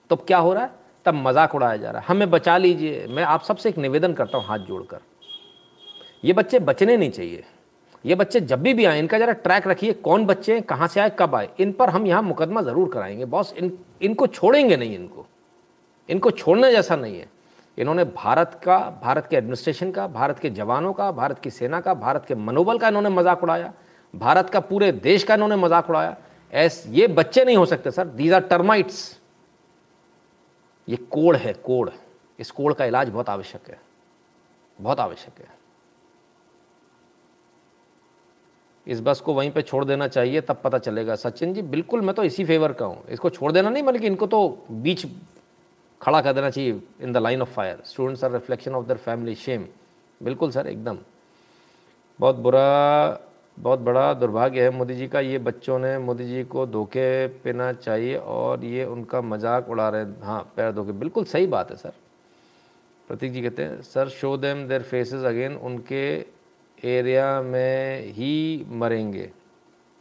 तो 0.09 0.15
क्या 0.15 0.37
हो 0.37 0.53
रहा 0.53 0.63
है? 0.63 0.69
तब 1.05 1.13
मज़ाक 1.13 1.55
उड़ाया 1.55 1.77
जा 1.77 1.91
रहा 1.91 2.01
है। 2.01 2.07
हमें 2.07 2.29
बचा 2.29 2.57
लीजिए। 2.57 3.07
मैं 3.09 3.23
आप 3.23 3.41
सबसे 3.41 3.69
एक 3.69 3.77
निवेदन 3.77 4.13
करता 4.13 4.37
हूँ 4.37 4.45
हाथ 4.45 4.59
जोड़कर। 4.59 4.97
ये 6.25 6.33
बच्चे 6.33 6.59
बचने 6.59 6.97
नहीं 6.97 7.09
चाहिए। 7.09 7.43
ये 8.05 8.15
बच्चे 8.15 8.39
जब 8.39 8.61
भी 8.61 8.73
भी 8.73 8.85
आए, 8.85 8.99
इनका 8.99 9.19
ज़रा 9.19 9.33
ट्रैक 9.33 9.67
रखिए, 9.67 9.93
कौन 9.93 10.25
बच्चे 10.25 10.53
हैं, 10.53 10.63
कहाँ 10.63 10.87
से 10.87 10.99
आए, 10.99 11.11
कब 11.19 11.35
आए। 11.35 11.49
इन 11.59 11.71
पर 11.71 11.89
हम 11.89 12.07
यहाँ 12.07 12.21
मुकदमा 12.21 12.61
ज़रूर 12.61 12.89
कराएँगे। 12.89 13.25
बॉस, 13.25 13.53
इन, 13.53 13.79
इनको 14.01 14.27
छोड़ेंगे 14.27 14.77
नहीं 14.77 14.95
इनको। 14.95 15.25
इनको 16.09 16.31
छोड़ने 16.31 16.71
जैसा 16.71 16.95
नहीं 16.95 17.19
है। 17.19 17.29
इन्होंने 17.77 18.03
भारत 18.05 18.59
का, 18.63 18.77
भारत 19.03 19.27
के 19.27 19.35
एडमिनिस्ट्रेशन 19.35 19.91
का, 19.91 20.07
भारत 20.07 20.39
के 20.39 20.49
जवानों 20.49 20.93
का, 20.93 21.11
भारत 21.11 21.39
की 21.39 21.49
सेना 21.49 21.79
का, 21.81 21.93
भारत 21.93 22.25
के 22.25 22.35
मनोबल 22.35 22.77
का 22.77 22.87
इन्होंने 22.87 23.09
मज़ाक 23.09 23.43
उड़ाया। 23.43 23.73
भारत 24.13 24.49
का 24.49 24.59
पूरे 24.59 24.91
देश 24.91 25.23
का 25.23 25.33
इन्होंने 25.33 25.55
मज़ाक 25.55 25.89
उड़ाया। 25.89 26.15
ऐस, 26.53 26.83
ये 26.87 27.07
बच्चे 27.07 27.43
नहीं 27.45 27.57
हो 27.57 27.65
सकते, 27.65 27.91
सर। 27.91 28.07
दीज 28.07 28.33
आर 28.33 28.41
टर्माइट्स 28.41 29.19
ये 30.87 30.95
कोड़ 30.95 31.35
है, 31.35 31.53
कोड़। 31.53 31.89
इस 32.39 32.51
कोड़ 32.51 32.73
का 32.73 32.85
इलाज 32.85 33.09
बहुत 33.09 33.29
आवश्यक 33.29 33.69
है। 33.69 33.79
बहुत 34.79 34.99
आवश्यक 34.99 35.39
है। 35.39 35.51
इस 38.87 39.01
बस 39.01 39.19
को 39.21 39.33
वहीं 39.33 39.51
पे 39.51 39.61
छोड़ 39.61 39.83
देना 39.85 40.07
चाहिए, 40.07 40.41
तब 40.41 40.61
पता 40.63 40.77
चलेगा। 40.77 41.15
सचिन 41.15 41.53
जी, 41.53 41.61
बिल्कुल 41.61 42.01
मैं 42.01 42.15
तो 42.15 42.23
इसी 42.23 42.45
फेवर 42.45 42.73
का 42.73 42.85
हूँ। 42.85 43.05
इसको 43.09 43.29
छोड़ 43.29 43.51
देना 43.51 43.69
नहीं, 43.69 43.83
बल्कि 43.83 44.07
इनको 44.07 44.27
तो 44.27 44.65
बीच 44.71 45.05
खड़ा 46.03 46.21
कर 46.21 46.33
देना 46.33 46.49
चाहिए 46.49 46.81
in 47.01 47.13
the 47.13 47.17
line 47.17 47.41
of 47.41 47.49
fire 47.49 47.81
students 47.85 48.23
are 48.23 48.31
reflection 48.31 48.75
of 48.75 48.85
their 48.85 48.97
family 48.97 49.35
shame 49.35 49.65
बिल्कुल 50.21 50.51
सर, 50.51 50.67
एकदम। 50.67 50.97
बहुत 52.19 52.35
बुरा, 52.35 53.19
बहुत 53.57 53.79
बड़ा 53.79 54.13
दुर्भाग्य 54.13 54.63
है 54.63 54.69
मोदी 54.69 54.95
जी 54.95 55.07
का। 55.07 55.19
ये 55.19 55.37
बच्चों 55.39 55.77
ने 55.79 55.97
मोदी 55.99 56.25
जी 56.25 56.43
को 56.43 56.65
धोखे 56.65 57.27
पेना 57.43 57.71
चाहिए 57.73 58.15
और 58.17 58.63
ये 58.65 58.85
उनका 58.85 59.21
मज़ाक 59.21 59.69
उड़ा 59.69 59.89
रहे 59.89 60.01
हैं। 60.01 60.21
हाँ 60.23 60.41
पैर 60.55 60.71
धोखे। 60.71 60.91
बिल्कुल 60.93 61.25
सही 61.25 61.47
बात 61.47 61.71
है 61.71 61.77
सर। 61.77 61.93
प्रतीक 63.07 63.31
जी 63.33 63.41
कहते 63.41 63.63
हैं, 63.63 63.81
sir 63.81 64.09
show 64.09 64.35
them 64.37 64.67
their 64.67 64.83
faces 64.83 65.23
again 65.23 65.55
उनके 65.57 66.03
एरिया 66.87 67.41
में 67.41 68.11
ही 68.13 68.65
मरेंगे। 68.69 69.29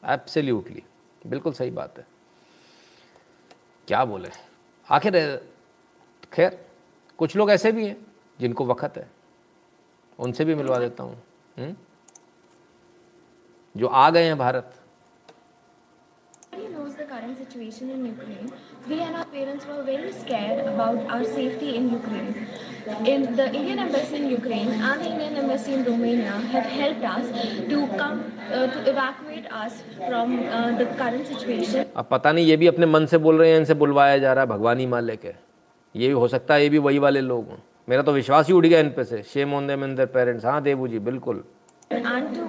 एब्सोल्युटली 0.03 0.83
बिल्कुल 1.25 1.53
सही 1.53 1.71
बात 1.71 1.99
है। 1.99 2.07
क्या 3.89 4.05
बोले? 4.05 4.29
आखिर 4.89 5.17
खैर 6.33 6.59
कुछ 7.19 7.37
लोग 7.37 7.51
ऐसे 7.51 7.73
भी 7.73 7.87
हैं 7.87 7.97
जिनको 8.41 8.65
वक़्त 8.67 8.97
है। 8.97 9.09
उनसे 10.19 10.45
भी 10.45 10.55
मिलवा 10.55 10.79
देता 10.79 11.03
हूँ 11.03 11.23
हम्म? 11.59 11.75
जो 13.77 13.87
आ 13.87 14.11
गए 14.11 14.25
हैं 14.25 14.39
भारत। 14.39 14.73
अब 31.97 32.09
पता 32.11 32.33
नहीं 32.33 32.47
ये 32.47 32.57
भी 32.57 32.67
अपने 32.67 32.87
मन 32.87 33.07
से 33.07 33.19
बोल 33.19 33.39
रहे 33.39 33.51
हैं 33.51 33.59
इनसे 33.59 33.75
बुलवाया 33.75 34.19
जा 34.19 34.33
रहा 34.33 34.45
है 34.45 34.51
भगवानी 34.51 34.87
मालिक 34.87 35.25
है 35.25 35.52
ये 35.95 36.09
भी 36.09 36.15
हो 36.15 36.29
सकता 36.29 36.55
है, 36.55 36.63
ये 36.63 36.69
भी 36.69 36.79
वही 36.79 36.99
वाले 36.99 37.21
लोग 37.21 37.49
हों। 37.51 37.57
मेरा 37.89 38.03
तो 38.03 38.13
विश्वास 38.13 38.47
ही 38.47 38.53
उड़ 38.53 38.67
गया 38.67 38.79
इन 38.81 38.89
पे 38.91 39.05
से। 39.05 39.23
Shame 39.33 39.55
on 39.55 39.67
them 39.67 39.85
in 39.85 39.95
their 39.97 40.09
parents 40.09 40.45
हाँ, 40.45 40.63
देवू 40.63 40.89
जी, 40.89 40.99
बिल्कुल। 41.09 41.43
And 41.93 42.29
to 42.37 42.45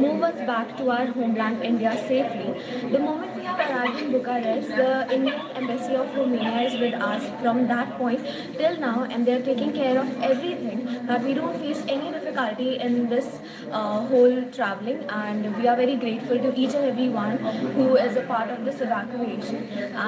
move 0.00 0.26
us 0.26 0.34
back 0.40 0.74
to 0.78 0.88
our 0.90 1.08
homeland 1.16 1.62
India 1.62 1.94
safely 2.08 2.90
the 2.90 3.00
moment 3.00 3.31
arrived 3.58 3.98
in 4.00 4.12
Bucharest, 4.12 4.68
the 4.68 5.14
Indian 5.14 5.40
Embassy 5.54 5.94
of 5.94 6.14
Romania 6.16 6.62
is 6.62 6.80
with 6.80 6.94
us 6.94 7.24
from 7.40 7.66
that 7.68 7.96
point 7.98 8.26
till 8.58 8.76
now 8.78 9.04
and 9.04 9.26
they 9.26 9.34
are 9.34 9.42
taking 9.42 9.72
care 9.72 9.98
of 9.98 10.08
everything 10.22 11.06
that 11.06 11.22
we 11.22 11.34
don't 11.34 11.58
face 11.60 11.82
any 11.88 12.10
difficulty 12.12 12.78
in 12.78 13.08
this 13.08 13.40
uh, 13.70 14.00
whole 14.06 14.42
traveling 14.52 15.04
and 15.08 15.56
we 15.56 15.68
are 15.68 15.76
very 15.76 15.96
grateful 15.96 16.38
to 16.38 16.54
each 16.54 16.74
and 16.74 16.86
every 16.86 17.08
one 17.08 17.38
who 17.78 17.96
is 17.96 18.16
a 18.16 18.22
part 18.22 18.50
of 18.50 18.64
this 18.64 18.80
evacuation 18.80 19.56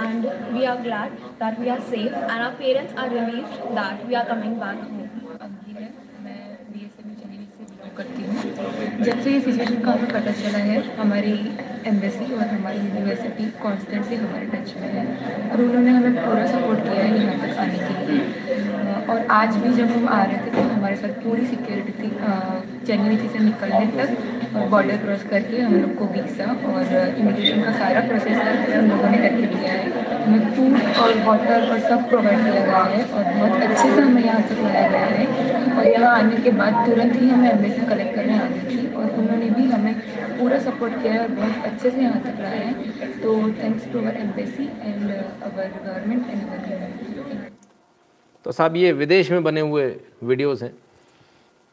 and 0.03 0.25
we 0.55 0.67
are 0.67 0.81
glad 0.83 1.13
that 1.39 1.59
we 1.59 1.69
are 1.69 1.81
safe 1.81 2.13
and 2.13 2.31
our 2.31 2.53
parents 2.53 2.93
are 2.97 3.11
relieved 3.11 3.75
that 3.75 4.07
we 4.07 4.15
are 4.15 4.27
coming 4.27 4.59
back 4.59 4.79
home. 4.79 5.04
करती 7.97 8.23
हूँ। 8.23 9.05
जब 9.05 9.21
से 9.23 9.33
ये 9.33 9.41
situation 9.41 9.81
का 9.83 9.93
हमें 9.93 10.11
पता 10.11 10.33
चला 10.41 10.59
है, 10.67 10.77
हमारी 10.97 11.35
एम्बेसी 11.87 12.33
और 12.35 12.47
हमारी 12.49 12.79
यूनिवर्सिटी 12.79 13.45
कॉन्स्टेंटली 13.63 14.17
हमारे 14.17 14.47
टच 14.55 14.75
में 14.81 14.89
है 14.91 15.05
और 15.51 15.63
उन्होंने 15.63 15.91
हमें 15.91 16.15
पूरा 16.17 16.47
सपोर्ट 16.53 16.83
किया 16.85 17.03
है 17.03 17.19
यहाँ 17.19 17.39
तक 17.41 17.59
आने 17.65 17.79
के 17.79 17.95
लिए। 18.07 18.23
और 19.11 19.27
आज 19.33 19.57
भी 19.63 19.73
जब 19.75 19.91
हम 19.91 20.09
आ 20.09 20.23
रहे 20.23 20.37
थे 20.45 20.51
तो 20.51 20.63
हमारे 20.69 20.97
साथ 20.97 21.23
पूरी 21.25 21.47
सिक्योरिटी 21.47 21.93
थी 21.93 22.11
चेन्नई 22.87 23.17
से 23.29 23.39
निकलने 23.39 23.87
तक 23.99 24.09
और 24.55 24.69
बॉर्डर 24.71 24.97
क्रॉस 24.97 25.23
करके 25.31 25.61
हम 25.61 25.75
लोग 25.75 25.95
को 25.99 26.07
वीज़ा 26.15 26.47
और 26.71 26.93
इमिग्रेशन 27.19 27.63
का 27.63 27.73
सारा 27.79 28.01
प्रोसेस 28.09 28.37
हम 28.69 28.91
लोगों 28.91 29.09
ने 29.11 29.19
करके 29.19 29.47
दिया 29.55 29.73
है। 29.73 30.03
हमें 30.25 30.55
फ़ूड 30.55 30.75
और 31.03 31.19
वाटर 31.25 31.71
और 31.71 31.79
सब 31.81 32.09
प्रोवाइड 32.11 32.43
किया 32.43 32.65
गया 32.67 32.83
है 32.85 33.03
और 33.05 33.25
बहुत 33.33 33.63
अच्छे 33.63 33.89
से 33.89 34.01
हमें 34.01 34.23
यहाँ 34.25 34.43
तक 34.43 34.61
लाया 34.65 34.89
गया 34.89 35.07
है। 35.07 35.25
और 35.75 35.87
यहाँ 35.87 36.15
आने 36.19 36.37
के 36.43 36.51
बाद 36.61 36.87
तुरंत 36.87 37.21
ही 37.23 37.29
हमें 37.29 37.51
एम्बेसी 37.51 37.87
कलेक्ट 37.87 38.15
करने 38.17 38.39
आ 38.39 38.45
गई 38.45 38.65
थी 38.71 38.95
और 38.95 39.11
उन्होंने 39.13 39.51
भी 39.51 39.65
हमें 39.71 39.95
पूरा 40.39 40.59
सपोर्ट 40.61 41.03
किया 41.03 41.13
है 41.13 41.19
और 41.21 41.29
बहुत 41.33 41.65
अच्छे 41.65 41.91
से 41.91 42.01
यहाँ 42.01 42.21
तक 42.23 42.41
लाया 42.43 42.61
है। 42.61 43.11
तो 43.23 43.35
thanks 43.59 43.93
to 43.93 43.99
our 43.99 44.17
embassy 44.21 44.65
and 44.65 45.11
our 45.11 45.69
government 45.85 46.31
and 46.31 46.43
our 46.43 47.53
तो 48.47 48.53
साहब, 48.53 48.77
ये 48.77 48.93
विदेश 48.95 49.31
में 49.31 49.43
बने 49.43 49.61
हुए 49.63 49.85
वीडियोस 50.25 50.63
हैं। 50.63 50.73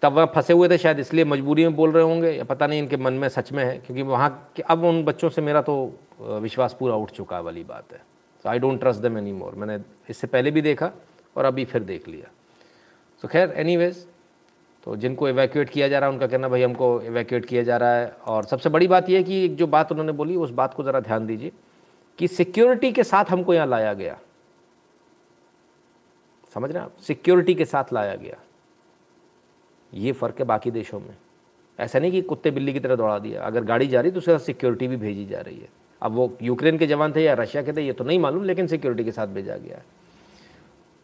तब 0.02 0.14
वह 0.14 0.26
फंसे 0.26 0.54
हुए 0.54 0.70
थे, 0.70 0.78
शायद 0.78 1.00
इसलिए 1.00 1.26
मजबूरी 1.26 1.64
में 1.64 1.76
बोल 1.76 1.92
रहे 1.92 2.04
होंगे, 2.04 2.32
या 2.32 2.44
पता 2.44 2.68
नहीं 2.68 2.80
इनके 2.80 2.98
मन 2.98 3.14
में 3.14 3.28
सच 3.30 3.52
में 3.52 3.64
है, 3.64 3.78
क्योंकि 3.78 4.02
वहाँ 4.04 4.54
अब 4.66 4.84
उन 4.84 5.04
बच्चों 5.06 5.30
से 5.30 5.42
मेरा 5.42 5.62
तो 5.62 5.76
विश्वास 6.22 6.76
पूरा 6.80 6.96
उठ 6.96 7.12
चुका 7.12 7.36
है, 7.36 7.42
वाली 7.44 7.64
बात 7.64 7.94
है। 7.94 8.02
So 8.46 8.50
I 8.50 8.60
don't 8.60 8.80
trust 8.80 9.02
them 9.02 9.18
any 9.18 9.32
more 9.34 9.56
मैंने 9.56 9.78
इससे 10.10 10.28
पहले 10.28 10.52
भी 10.52 10.62
देखा 10.62 10.92
और 11.36 11.46
अभी 11.46 11.66
फिर 11.66 11.84
देख 11.84 12.08
लिया। 12.08 12.30
सो 13.24 13.28
खैर 13.28 13.54
एनी 13.58 13.92
तो 14.84 14.96
जिनको 14.96 15.28
एवैक्यूएट 15.28 15.70
किया 15.70 15.88
जा 15.88 16.00
रहा 16.00 16.10
है, 16.10 16.14
उनका 16.14 16.28
कहना 16.28 16.48
भाई 16.50 16.62
हमको 16.64 17.02
एवैक्यूएट 17.02 17.46
किया 17.46 17.64
जा 17.64 17.78
रहा 17.78 17.96
है। 17.96 18.08
और 18.28 18.46
सबसे 18.46 18.70
बड़ी 18.70 18.88
बात 18.88 19.10
यह 19.10 19.18
है 19.18 19.24
कि 19.24 19.48
जो 19.50 19.68
बात 19.68 19.92
उन्होंने 19.92 20.12
बोली, 20.12 20.36
उस 20.36 20.50
बात 20.52 20.74
को 20.74 20.84
ज़रा 20.84 21.00
ध्यान 21.00 21.26
दीजिए 21.28 21.52
कि 22.20 22.28
सिक्योरिटी 22.28 22.92
के 22.92 23.04
साथ 23.04 23.26
हमको 23.30 23.54
यहाँ 23.54 23.68
लाया 23.68 23.94
गया। 23.94 24.18
समझ 26.56 26.72
रहे 26.72 26.80
हैं 26.80 26.86
आप? 26.86 26.98
सिक्योरिटी 27.00 27.56
के 27.56 27.66
साथ 27.66 27.94
लाया 27.94 28.16
गया। 28.16 28.38
ये 29.94 30.12
फ़र्क 30.12 30.40
है 30.40 30.46
बाकी 30.46 30.72
देशों 30.72 31.00
में। 31.00 31.16
ऐसा 31.80 32.00
नहीं 32.00 32.12
कि 32.12 32.22
कुत्ते 32.22 32.52
बिल्ली 32.52 32.74
की 32.74 32.80
तरह 32.80 32.96
दौड़ा 32.96 33.18
दिया। 33.20 33.42
अगर 33.42 33.64
गाड़ी 33.64 33.88
जा 33.88 34.02
रही 34.02 34.12
तो 34.12 34.18
उसके 34.18 34.32
साथ 34.32 34.46
सिक्योरिटी 34.46 34.88
भी 34.88 34.98
भेजी 34.98 35.26
जा 35.26 35.40
रही 35.42 35.60
है। 35.60 35.70
अब 36.02 36.12
वो 36.12 36.38
यूक्रेन 36.42 36.78
के 36.78 36.88
जवान 36.88 37.14
थे 37.16 37.24
या 37.24 37.34
रशिया 37.34 37.64
के 37.64 37.74
थे, 37.74 37.82
ये 37.82 37.94
तो 37.94 38.04
नहीं 38.04 38.20
मालूम, 38.20 38.44
लेकिन 38.44 38.68
सिक्योरिटी 38.68 39.04
के 39.04 39.12
साथ 39.12 39.28
भेजा 39.28 39.58
गया 39.58 39.78
है। 39.78 39.84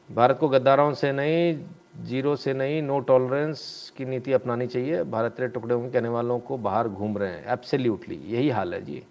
भारत 0.10 0.38
को 0.40 0.50
गद्दारों 0.50 0.94
से 0.94 1.12
नहीं, 1.12 1.60
ज़ीरो 2.06 2.36
से 2.36 2.54
नहीं 2.54 2.82
नो 2.82 3.00
टॉलरेंस 3.02 3.92
की 3.98 4.06
नीति 4.06 4.34
अपनानी 4.34 4.68
चाहिए। 4.68 5.04
भारत 5.06 5.36
के 5.38 5.48
टुकड़े 5.48 5.76
में 5.76 5.92
कहने 5.92 6.10
वालों 6.10 6.40
को 6.40 6.58
बाहर 6.60 6.88
घूम 6.88 7.18
रहे 7.18 7.30
हैं। 7.30 7.46
एब्सोल्युटली 7.54 8.16
यही 8.26 8.50
हाल 8.50 8.74
है 8.74 8.82
जी। 8.82 9.04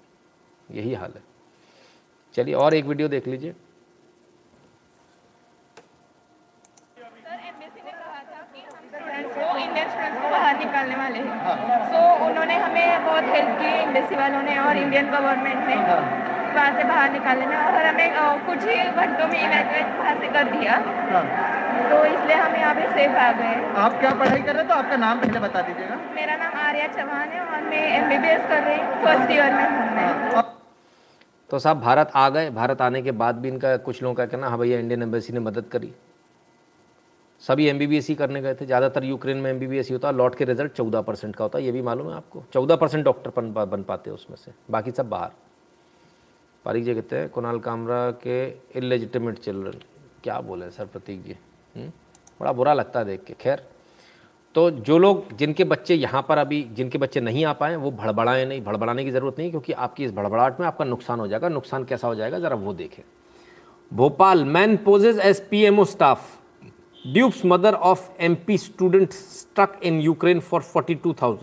यही 0.70 0.94
हाल 0.94 1.12
है। 1.14 1.22
चलिए 2.34 2.54
और 2.54 2.74
एक 2.74 2.84
वीडियो 2.84 3.08
देख 3.08 3.28
लीजिए 3.28 3.54
इंडियन 9.56 9.88
स्टूडेंट्स 9.88 10.75
निकालने 10.86 10.96
वाले 10.96 11.18
हैं। 11.18 11.34
सो 11.90 11.98
so, 11.98 12.26
उन्होंने 12.26 12.56
हमें 12.56 13.04
बहुत 13.04 13.24
हेल्प 13.34 13.58
की 13.60 13.70
एम्बेसी 13.82 14.16
वालों 14.16 14.42
ने 14.42 14.56
और 14.58 14.76
इंडियन 14.78 15.10
गवर्नमेंट 15.10 15.66
ने। 15.68 15.74
वहाँ 16.56 16.70
से 16.76 16.84
बाहर 16.84 17.12
निकालने 17.12 17.46
में 17.46 17.56
और 17.56 17.86
हमें 17.86 18.08
कुछ 18.46 18.64
ही 18.64 18.76
घंटों 18.96 19.26
में 19.28 19.38
इवैक्यूएट 19.38 19.98
वहाँ 19.98 20.14
से 20.20 20.28
कर 20.36 20.44
दिया। 20.52 20.78
तो 21.90 22.04
इसलिए 22.06 22.36
हम 22.36 22.54
यहाँ 22.56 22.74
पे 22.74 22.86
सेफ़ 22.92 23.16
आ 23.18 23.30
गए। 23.32 23.54
आप 23.82 23.98
क्या 24.00 24.10
पढ़ाई 24.20 24.40
कर 24.40 24.52
रहे 24.52 24.62
हैं? 24.62 24.68
तो 24.68 24.74
आपका 24.74 24.96
नाम 24.96 25.20
पहले 25.20 25.40
बता 25.40 25.60
दीजिएगा। 25.62 25.96
मेरा 26.14 26.36
नाम 26.36 26.54
आर्या 26.66 26.86
चौहान 26.96 27.28
है 27.28 27.40
और 27.42 27.62
मैं 27.64 27.82
एमबीबीएस 27.98 28.48
कर 28.48 28.62
रही 28.62 28.78
हूँ। 28.78 29.02
फ़र्स्ट 29.04 29.30
ईयर 29.32 29.52
में 29.52 29.64
हूँ 29.64 30.44
तो 31.50 31.58
साहब 31.58 31.80
भारत 31.80 32.10
आ 32.16 32.28
गए। 32.28 32.50
भारत 32.52 32.80
आने 32.82 33.02
के 33.02 33.12
बाद 33.20 33.36
भी 33.40 33.48
इनका 33.48 33.76
कुछ 33.84 34.02
लोगों 34.02 34.14
का 34.14 34.24
कहना 34.26 34.48
हाँ 34.48 34.58
भैया 34.58 34.78
इंडियन 34.78 35.02
एम्बेसी 35.02 35.32
ने 35.32 35.40
मदद 35.40 35.68
करी। 35.72 35.92
सभी 37.42 37.66
एम 37.66 37.78
ही 37.78 38.14
करने 38.14 38.40
गए 38.42 38.54
थे, 38.54 38.66
ज़्यादातर 38.66 39.04
यूक्रेन 39.04 39.36
में 39.36 39.50
एम 39.50 39.60
ही 39.62 39.92
होता 39.92 40.08
है 40.08 40.14
लौट 40.14 40.34
के 40.34 40.44
रिज़ल्ट 40.44 40.72
चौदह 40.72 41.00
परसेंट 41.00 41.34
का 41.36 41.44
होता 41.44 41.58
है 41.58 41.64
ये 41.64 41.72
भी 41.72 41.82
मालूम 41.82 42.08
है 42.08 42.14
आपको। 42.14 42.42
चौदह 42.52 42.76
परसेंट 42.76 43.04
डॉक्टर 43.04 43.32
बन 43.36 43.52
बन 43.66 43.82
पाते 43.82 44.10
हैं 44.10 44.14
उसमें 44.14 44.36
से, 44.36 44.52
बाकी 44.70 44.90
सब 44.90 45.08
बाहर। 45.08 45.30
पारिक 46.64 46.84
जी 46.84 46.94
कहते 46.94 47.16
हैं, 47.16 47.28
कुणाल 47.28 47.58
कामरा 47.58 48.10
के 48.22 48.46
इलेजिटिमेट 48.78 49.38
चिल्ड्रन 49.38 49.80
क्या 50.22 50.40
बोले 50.40 50.70
सर 50.70 50.86
प्रतीक 50.86 51.22
जी? 51.24 51.36
हम्म? 51.76 51.90
बड़ा 52.40 52.52
बुरा 52.52 52.72
लगता 52.72 52.98
है 52.98 53.04
देख 53.04 53.24
के, 53.24 53.34
खैर। 53.34 53.62
तो 54.54 54.70
जो 54.70 54.96
लोग, 54.98 55.32
जिनके 55.36 55.64
बच्चे 55.64 55.94
यहाँ 55.94 56.24
पर 56.28 56.38
अभी, 56.38 56.62
जिनके 56.72 56.98
बच्चे 56.98 57.20
नहीं 57.20 57.44
आ 57.44 57.52
पाए, 57.52 57.76
वो 57.76 57.90
भड़बड़ाएँ 57.90 58.44
नहीं, 58.46 58.62
भड़बड़ाने 58.64 59.04
की 59.04 59.10
ज़रूरत 59.10 59.38
नहीं 59.38 59.50
क्योंकि 59.50 59.72
आपकी 59.72 60.04
इस 60.04 60.12
भड़बड़ाहट 60.12 60.60
में 60.60 60.66
आपका 60.66 60.84
नुकसान 60.84 61.20
हो 61.20 61.26
जाएगा। 61.28 61.48
नुकसान 61.48 61.84
कैसा 61.84 62.08
हो 62.08 62.14
जाएगा, 62.14 62.38
ज़रा 62.38 62.56
वो 62.56 62.72
देखें। 62.74 63.02
Bhopal 63.92 64.44
man 64.44 64.76
poses 64.76 65.18
as 65.18 65.40
PMO 65.48 65.84
staff 65.84 66.38
dupes 67.06 67.44
mother 67.44 67.74
of 67.74 68.08
MP 68.20 68.56
student 68.58 69.12
struck 69.12 69.80
in 69.84 70.00
Ukraine 70.00 70.40
for 70.40 70.62
42,000 70.64 71.36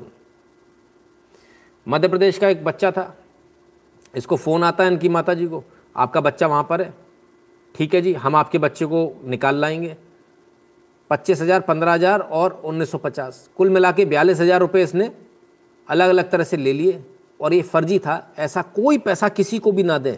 Madhya 1.88 2.07
Pradesh 2.07 2.38
का 2.38 2.49
एक 2.49 2.64
बच्चा 2.64 2.91
था। 2.91 3.15
इसको 4.14 4.35
फ़ोन 4.38 4.64
आता 4.64 4.84
है 4.84 4.91
इनकी 4.91 5.10
माता 5.10 5.34
जी 5.34 5.48
को। 5.48 5.64
आपका 5.95 6.22
बच्चा 6.22 6.48
वहाँ 6.48 6.64
पर 6.64 6.81
है। 6.81 6.94
ठीक 7.76 7.94
है 7.95 8.02
जी 8.02 8.14
हम 8.15 8.35
आपके 8.35 8.57
बच्चे 8.57 8.85
को 8.85 9.06
निकाल 9.26 9.56
लाएँगे। 9.56 9.95
पच्चीस 11.11 11.41
हज़ार 11.41 11.61
पंद्रह 11.61 11.94
हज़ार 11.94 12.19
और 12.19 12.61
उन्नीस 12.65 12.91
सौ 12.91 12.98
पचास। 12.98 13.49
कुल 13.57 13.69
मिला 13.69 13.91
के 13.91 14.06
बयालीस 14.06 14.40
हज़ार 14.40 14.60
रुपये 14.60 14.84
इसने 14.84 15.11
अलग 15.90 16.10
अलग 16.10 16.30
तरह 16.31 16.44
से 16.44 16.57
ले 16.57 16.73
लिए। 16.73 17.03
और 17.40 17.53
ये 17.53 17.61
फर्जी 17.64 17.99
था। 17.99 18.34
ऐसा 18.38 18.61
कोई 18.61 18.98
पैसा 18.98 19.30
किसी 19.30 19.60
को 19.60 19.72
भी 19.72 19.84
ना 19.84 19.98
दें। 19.98 20.15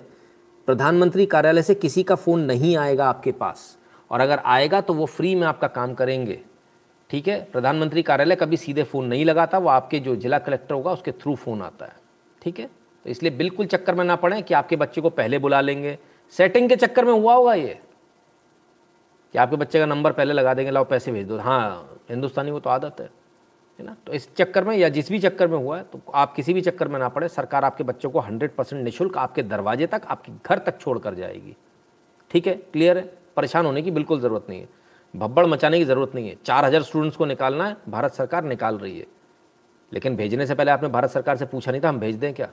प्रधानमंत्री 0.68 1.26
कार्यालय 1.26 1.64
से 1.64 1.74
किसी 1.76 2.04
का 2.04 2.16
फ़ोन 2.16 2.42
नहीं 2.42 2.76
आएगा 2.78 3.08
आपके 3.10 3.32
पास। 3.34 3.78
और 4.12 4.20
अगर 4.20 4.40
आएगा 4.46 4.82
तो 4.82 4.94
वो 4.94 5.06
फ्री 5.06 5.36
में 5.36 5.48
आपका 5.48 5.68
काम 5.68 5.94
करेंगे। 5.94 6.42
ठीक 7.10 7.28
है? 7.28 7.44
प्रधानमंत्री 7.52 8.04
कार्यालय 8.04 8.36
कभी 8.36 8.58
सीधे 8.58 8.84
फ़ोन 8.84 9.06
नहीं 9.06 9.26
लगाता, 9.26 9.58
वो 9.58 9.70
आपके 9.70 10.00
जो 10.00 10.16
जिला 10.16 10.40
कलेक्टर 10.40 10.76
होगा, 10.76 10.92
उसके 10.92 11.12
थ्रू 11.12 11.36
फ़ोन 11.36 11.62
आता 11.62 11.86
है। 11.86 11.96
ठीक 12.42 12.60
है? 12.60 12.66
तो 13.04 13.10
इसलिए 13.10 13.32
बिल्कुल 13.32 13.66
चक्कर 13.66 13.96
में 13.96 14.06
ना 14.06 14.16
पड़े 14.16 14.42
कि 14.42 14.54
आपके 14.54 14.76
बच्चे 14.76 15.02
को 15.02 15.10
पहले 15.10 15.38
बुला 15.38 15.62
लेंगे। 15.62 15.98
सेटिंग 16.32 16.70
के 16.70 16.76
चक्कर 16.76 17.06
में 17.06 17.14
हुआ 17.14 17.36
होगा 17.36 17.54
ये। 17.54 17.80
कि 19.34 19.40
आपके 19.40 19.56
बच्चे 19.56 19.80
का 19.80 19.86
नंबर 19.86 20.12
पहले 20.12 20.34
लगा 20.34 20.54
देंगे, 20.54 20.72
लाओ 20.72 20.84
पैसे 20.84 21.12
भेज 21.12 21.28
दो। 21.28 21.38
हाँ 21.38 22.00
हिंदुस्तानी 22.10 22.52
को 22.52 22.60
तो 22.60 22.70
आदत 22.70 23.02
है। 23.02 23.10
है 23.80 23.86
ना? 23.86 23.96
तो 24.08 24.14
इस 24.14 24.36
चक्कर 24.36 24.64
में 24.64 24.78
या 24.78 24.90
जिस 24.90 25.10
भी 25.10 25.20
चक्कर 25.20 25.48
में 25.48 25.58
हुआ 25.58 25.78
है 25.78 25.84
तो 25.84 26.00
आप 26.14 26.34
किसी 26.34 26.54
भी 26.54 26.62
चक्कर 26.62 26.88
में 26.88 27.00
ना 27.00 27.10
पड़े। 27.10 27.28
सरकार 27.28 27.66
आपके 27.66 27.84
बच्चों 27.84 28.10
को 28.10 28.20
हंड्रेड 28.20 28.56
परसेंट 28.56 28.84
निःशुल्क 28.84 29.18
आपके 29.18 29.44
दरवाजे 29.44 29.88
तक, 29.88 30.02
आपके 30.08 30.32
घर 30.46 30.60
तक 30.60 30.80
छोड़ 30.80 31.00
कर 31.00 31.14
जाएगी। 31.14 31.56
ठीक 32.32 32.48
है? 32.48 32.54
क्लियर 32.54 32.98
है? 32.98 33.25
परेशान 33.38 33.66
होने 33.66 33.82
की 33.82 33.92
बिल्कुल 33.92 34.20
ज़रूरत 34.22 34.46
नहीं 34.50 34.60
है। 34.60 34.68
भब्बड़ 35.14 35.46
मचाने 35.46 35.78
की 35.80 35.86
ज़रूरत 35.86 36.16
नहीं 36.16 36.30
है। 36.30 36.36
चार 36.46 36.66
हज़ार 36.66 36.82
स्टूडेंट्स 36.84 37.18
को 37.18 37.26
निकालना 37.26 37.68
है, 37.68 37.76
भारत 37.90 38.14
सरकार 38.14 38.44
निकाल 38.44 38.78
रही 38.78 38.98
है। 39.00 39.06
लेकिन 39.92 40.16
भेजने 40.16 40.46
से 40.46 40.56
पहले 40.56 40.72
आपने 40.72 40.90
भारत 40.90 41.10
सरकार 41.10 41.38
से 41.38 41.46
पूछा 41.46 41.72
नहीं 41.72 41.82
था, 41.82 41.90
हम 41.90 42.00
भेज 42.00 42.16
दें 42.16 42.34
क्या? 42.34 42.50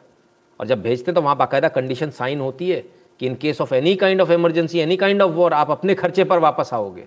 और 0.61 0.67
जब 0.67 0.83
भेजते 0.83 1.11
हैं 1.11 1.15
तो 1.15 1.23
वहाँ 1.23 1.37
बाकायदा 1.37 1.69
कंडीशन 1.71 2.11
साइन 2.11 2.41
होती 2.41 2.71
है 2.71 2.81
कि 3.21 3.27
in 3.27 3.35
case 3.35 3.61
of 3.61 3.75
any 3.75 3.95
kind 3.97 4.21
of 4.21 4.33
emergency 4.33 4.79
any 4.79 4.97
kind 4.97 5.23
of 5.23 5.33
war 5.33 5.53
आप 5.55 5.71
अपने 5.71 5.95
खर्चे 5.95 6.25
पर 6.25 6.39
वापस 6.39 6.71
आओगे। 6.75 7.07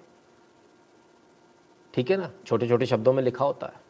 ठीक 1.93 2.11
है 2.11 2.17
ना? 2.17 2.29
छोटे 2.45 2.67
छोटे 2.67 2.85
शब्दों 2.85 3.13
में 3.13 3.23
लिखा 3.23 3.45
होता 3.45 3.67
है। 3.67 3.83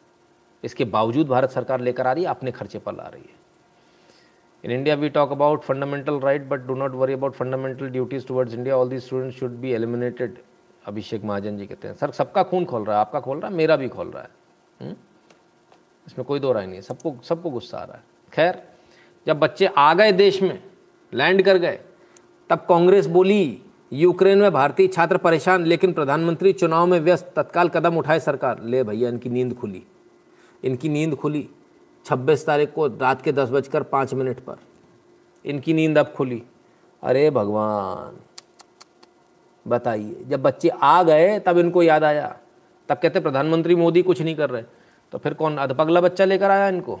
इसके 0.64 0.84
बावजूद 0.86 1.28
भारत 1.28 1.50
सरकार 1.50 1.80
लेकर 1.80 2.06
आ 2.06 2.12
रही 2.12 2.24
है 2.24 2.30
अपने 2.30 2.52
खर्चे 2.52 2.78
पर 2.78 2.94
ला 2.94 3.06
रही 3.06 3.22
है। 3.22 3.44
In 4.66 4.72
India 4.72 4.94
we 4.94 5.08
talk 5.08 5.30
about 5.30 5.62
fundamental 5.62 6.18
right 6.20 6.48
but 6.48 6.60
do 6.60 6.74
not 6.74 6.92
worry 6.92 7.12
about 7.12 7.32
fundamental 7.32 7.86
duties 7.86 8.26
towards 8.26 8.54
India 8.54 8.76
all 8.76 8.88
the 8.88 9.00
students 9.00 9.38
should 9.38 9.50
be 9.50 9.72
eliminated 9.72 10.38
Abhishek 10.86 11.24
Mahajan 11.24 11.58
ji 11.58 11.66
कहते 11.66 11.88
हैं, 11.88 11.94
सर, 11.94 12.10
सबका 12.10 12.42
खून 12.42 12.64
खोल 12.64 12.84
रहा 12.84 12.94
है, 12.94 13.00
आपका 13.00 13.20
खोल 13.20 13.38
रहा 13.38 13.50
है, 13.50 13.56
मेरा 13.56 13.76
भी 13.76 13.88
खोल 13.88 14.08
रहा 14.08 14.22
है। 14.22 14.28
हुँ? 14.82 14.96
इसमें 16.06 16.26
कोई 16.26 16.40
दो 16.40 16.52
राय 16.52 16.66
नहीं 16.66 16.74
है, 16.74 16.82
सबको 16.82 17.16
सबको 17.22 17.50
गुस्सा 17.50 17.78
आ 17.78 17.84
रहा 17.84 17.96
है। 17.96 18.02
खैर, 18.32 18.62
जब 19.26 19.38
बच्चे 19.38 19.66
आ 19.66 19.94
गए 19.94 20.12
देश 20.12 20.42
में 20.42 20.62
लैंड 21.14 21.42
कर 21.42 21.58
गए, 21.58 21.80
तब 22.50 22.66
कांग्रेस 22.68 23.06
बोली, 23.06 23.62
यूक्रेन 23.92 24.38
में 24.38 24.52
भारतीय 24.52 24.86
छात्र 24.86 25.16
परेशान, 25.16 25.64
लेकिन 25.64 25.92
प्रधानमंत्री 25.92 26.52
चुनाव 26.52 26.86
में 26.86 27.00
व्यस्त, 27.00 27.32
तत्काल 27.36 27.68
कदम 27.68 27.96
उठाए 27.96 28.20
सरकार। 28.20 28.62
ले 28.62 28.82
भैया, 28.82 29.08
इनकी 29.08 29.30
नींद 29.30 29.54
खुली। 29.54 29.82
इनकी 30.64 30.88
नींद 30.88 31.14
खुली। 31.14 31.48
26 32.06 32.46
तारीख 32.46 32.72
को 32.72 32.86
रात 32.86 33.22
के 33.22 33.32
दस 33.32 33.48
बजकर 33.48 33.82
पाँच 33.82 34.14
मिनट 34.14 34.40
पर। 34.40 34.56
इनकी 35.46 35.74
नींद 35.74 35.98
अब 35.98 36.12
खुली। 36.12 36.42
अरे 37.02 37.30
भगवान, 37.30 38.16
बताइए। 39.68 40.24
जब 40.28 40.42
बच्चे 40.42 40.68
आ 40.68 41.02
गए, 41.02 41.38
तब 41.38 41.58
इनको 41.58 41.82
याद 41.82 42.04
आया। 42.04 42.38
तब 42.88 42.96
कहते, 42.96 43.20
प्रधानमंत्री 43.20 43.74
मोदी 43.74 44.02
कुछ 44.02 44.22
नहीं 44.22 44.36
कर 44.36 44.50
रहे। 44.50 44.62
तो 45.12 45.18
फिर 45.18 45.34
कौन, 45.34 45.56
अधपगला 45.56 46.00
बच्चा 46.00 46.24
लेकर 46.24 46.50
आया 46.50 46.68
इनको? 46.68 46.96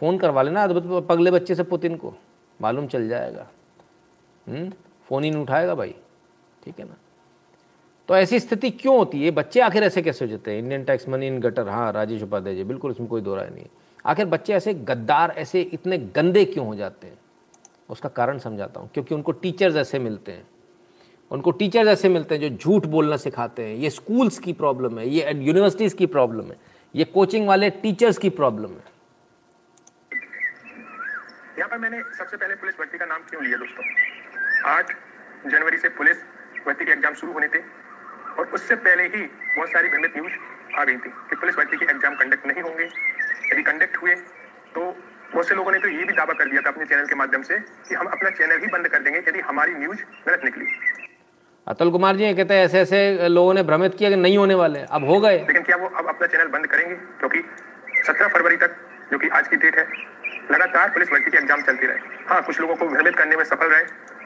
फ़ोन 0.00 0.18
करवा 0.18 0.42
लेना 0.42 0.64
अध 0.64 1.04
पगले 1.08 1.30
बच्चे 1.30 1.54
से 1.54 1.62
पुतिन 1.62 1.96
को। 1.96 2.14
मालूम 2.62 2.86
चल 2.86 3.08
जाएगा। 3.08 3.46
हम्म? 4.48 4.70
फ़ोन 5.04 5.24
ही 5.24 5.30
नहीं 5.30 5.42
उठाएगा 5.42 5.74
भाई। 5.74 5.94
ठीक 6.64 6.78
है 6.78 6.84
ना? 6.84 6.94
तो 8.08 8.16
ऐसी 8.16 8.40
स्थिति 8.40 8.70
क्यों 8.70 8.96
होती 8.98 9.24
है? 9.24 9.30
बच्चे 9.30 9.60
आखिर 9.60 9.82
ऐसे 9.82 10.02
कैसे 10.02 10.24
हो 10.24 10.30
जाते 10.30 10.52
हैं? 10.52 10.58
Indian 10.58 10.84
tax 10.84 11.08
money 11.08 11.26
in 11.26 11.40
gutter 11.40 11.68
हाँ 11.68 11.92
राजेश 11.92 12.22
उपाध्याय 12.22 12.56
जी, 12.56 12.64
बिल्कुल 12.64 12.90
इसमें 12.90 13.08
कोई 13.08 13.20
दो 13.20 13.34
राय 13.34 13.48
नहीं 13.48 13.64
है। 13.64 13.89
आखिर 14.04 14.26
बच्चे 14.26 14.52
ऐसे 14.52 14.74
गद्दार, 14.74 15.30
ऐसे 15.30 15.60
इतने 15.62 15.98
गंदे 15.98 16.44
क्यों 16.44 16.66
हो 16.66 16.74
जाते 16.74 17.06
हैं? 17.06 17.18
उसका 17.88 18.08
कारण 18.08 18.38
समझाता 18.38 18.80
हूँ, 18.80 18.90
क्योंकि 18.94 19.14
उनको 19.14 19.32
टीचर्स 19.32 19.76
ऐसे 19.76 19.98
मिलते 19.98 20.32
हैं। 20.32 20.46
उनको 21.30 21.50
टीचर्स 21.50 21.88
ऐसे 21.88 22.08
मिलते 22.08 22.34
हैं 22.34 22.42
जो 22.42 22.56
झूठ 22.56 22.86
बोलना 22.86 23.16
सिखाते 23.16 23.62
हैं। 23.62 23.74
ये 23.74 23.90
स्कूल्स 23.90 24.38
की 24.38 24.52
प्रॉब्लम 24.52 24.98
है, 24.98 25.08
ये 25.08 25.32
यूनिवर्सिटीज़ 25.34 25.96
की 25.96 26.06
प्रॉब्लम 26.06 26.44
है, 26.44 26.56
ये 26.94 27.04
कोचिंग 27.04 27.46
वाले 27.48 27.70
टीचर्स 27.82 28.18
की 28.18 28.30
प्रॉब्लम 28.30 28.70
है। 28.70 28.88
यहाँ 31.58 31.68
पर 31.68 31.78
मैंने 31.78 32.02
सबसे 32.18 32.36
पहले 32.36 32.54
पुलिस 32.54 32.74
भर्ती 32.78 32.98
का 32.98 33.06
नाम 33.06 33.22
क्यों 33.22 33.44
लिया 33.44 33.56
दोस्तों? 33.56 33.84
आठ 34.66 34.92
जनवरी 35.46 35.76
से 35.76 35.88
पुलिस 35.88 36.16
भर्ती 36.66 36.84
के 36.84 36.92
एग्ज़ाम 36.92 37.14
शुरू 37.14 37.32
होने 37.32 37.48
थे। 37.48 37.58
और 38.38 38.50
उससे 38.54 38.74
पहले 38.78 39.02
ही 39.04 39.22
बहुत 39.56 39.68
सारी 39.68 39.88
भ्रमित 39.88 40.16
न्यूज़ 40.16 40.34
आ 40.72 40.84
गई 40.84 40.96
थी 40.96 41.10
कि 41.30 41.36
पुलिस 41.36 41.56
भर्ती 41.56 41.76
के 41.76 41.84
एग्ज़ाम 41.84 42.14
कंडक्ट 42.16 42.46
नहीं 42.46 42.62
होंगे। 42.62 42.84
यदि 43.52 43.62
कंडक्ट 43.62 43.96
हुए 44.02 44.14
तो 44.74 44.80
बहुत 45.32 45.48
से 45.48 45.54
लोगों 45.54 45.72
ने 45.72 45.78
तो 45.78 45.88
ये 45.88 46.04
भी 46.04 46.12
दावा 46.14 46.34
कर 46.34 46.48
दिया 46.50 46.60
था 46.62 46.70
अपने 46.70 46.84
चैनल 46.86 47.06
के 47.06 47.14
माध्यम 47.14 47.42
से 47.42 47.58
कि 47.88 47.94
हम 47.94 48.06
अपना 48.08 48.30
चैनल 48.32 48.60
ही 48.60 48.66
बंद 48.68 48.88
कर 48.88 49.02
देंगे 49.02 49.18
यदि 49.20 49.40
हमारी 49.48 49.74
न्यूज़ 49.74 50.02
गलत 50.28 50.44
निकली। 50.44 50.66
अतुल 51.66 51.90
कुमार 51.90 52.16
जी 52.16 52.32
कहते 52.34 52.54
हैं 52.54 52.64
ऐसे 52.64 52.80
ऐसे 52.80 53.28
लोगों 53.28 53.54
ने 53.54 53.62
भ्रमित 53.64 53.94
किया 53.98 54.10
कि 54.10 54.16
नहीं 54.16 54.38
होने 54.38 54.54
वाले 54.56 54.80
अब 54.90 55.04
हो 55.08 55.18
गए। 55.20 55.38
लेकिन 55.40 55.62
क्या 55.62 55.76
वो 55.76 55.88
अब 55.88 56.08
अपना 56.08 56.26
चैनल 56.26 56.48
बंद 56.48 56.66
करेंगे? 56.66 56.94
क्योंकि 56.94 57.42
सत्रह 58.06 58.28
फरवरी 58.28 58.56
तक 58.56 58.76
जो 59.12 59.18
कि 59.18 59.28
आज 59.30 59.48
की 59.48 59.56
डेट 59.56 59.78
है 59.78 59.86
लगातार 60.52 60.90
पुलिस 60.90 61.10
भर्ती 61.10 61.30
के 61.30 61.38
एग्ज़ाम 61.38 61.62
चलते 61.62 61.86
रहे। 61.86 61.98
हाँ 62.28 62.42
कुछ 62.42 62.60
लोगों 62.60 62.76
को 62.76 62.88
भ्रमित 62.88 63.16
करने 63.16 63.36
में 63.36 63.44
सफल 63.44 63.68
रहे 63.68 63.82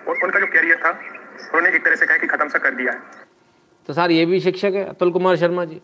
और 0.08 0.24
उनका 0.24 0.41
जो 0.41 0.47
कैरियर 0.52 0.81
था 0.84 0.91
उन्होंने 0.91 1.76
एक 1.76 1.84
तरह 1.84 1.97
से 1.97 2.07
कहा 2.07 2.16
कि 2.16 2.26
खत्म 2.26 2.49
सा 2.49 2.58
कर 2.58 2.74
दिया 2.74 2.92
है। 2.92 3.23
तो 3.89 3.93
सर, 3.93 4.11
ये 4.11 4.27
भी 4.27 4.41
शिक्षक 4.41 4.73
है, 4.75 4.85
अतुल 4.85 5.11
कुमार 5.11 5.37
शर्मा 5.37 5.65
जी। 5.65 5.81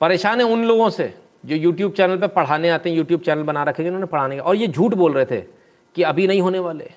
परेशान 0.00 0.40
है 0.40 0.46
उन 0.46 0.64
लोगों 0.64 0.88
से 0.90 1.12
जो 1.44 1.56
यूट्यूब 1.56 1.92
चैनल 1.92 2.16
पर 2.16 2.28
पढ़ाने 2.30 2.68
आते 2.68 2.90
हैं 2.90 2.96
यूट्यूब 2.96 3.20
चैनल 3.20 3.42
बना 3.42 3.62
रखे 3.64 3.82
जिन्होंने 3.84 4.06
पढ़ाने 4.06 4.36
का 4.36 4.42
और 4.42 4.56
ये 4.56 4.66
झूठ 4.68 4.94
बोल 4.94 5.12
रहे 5.12 5.24
थे 5.26 5.40
कि 5.96 6.02
अभी 6.02 6.26
नहीं 6.26 6.40
होने 6.40 6.58
वाले। 6.58 6.90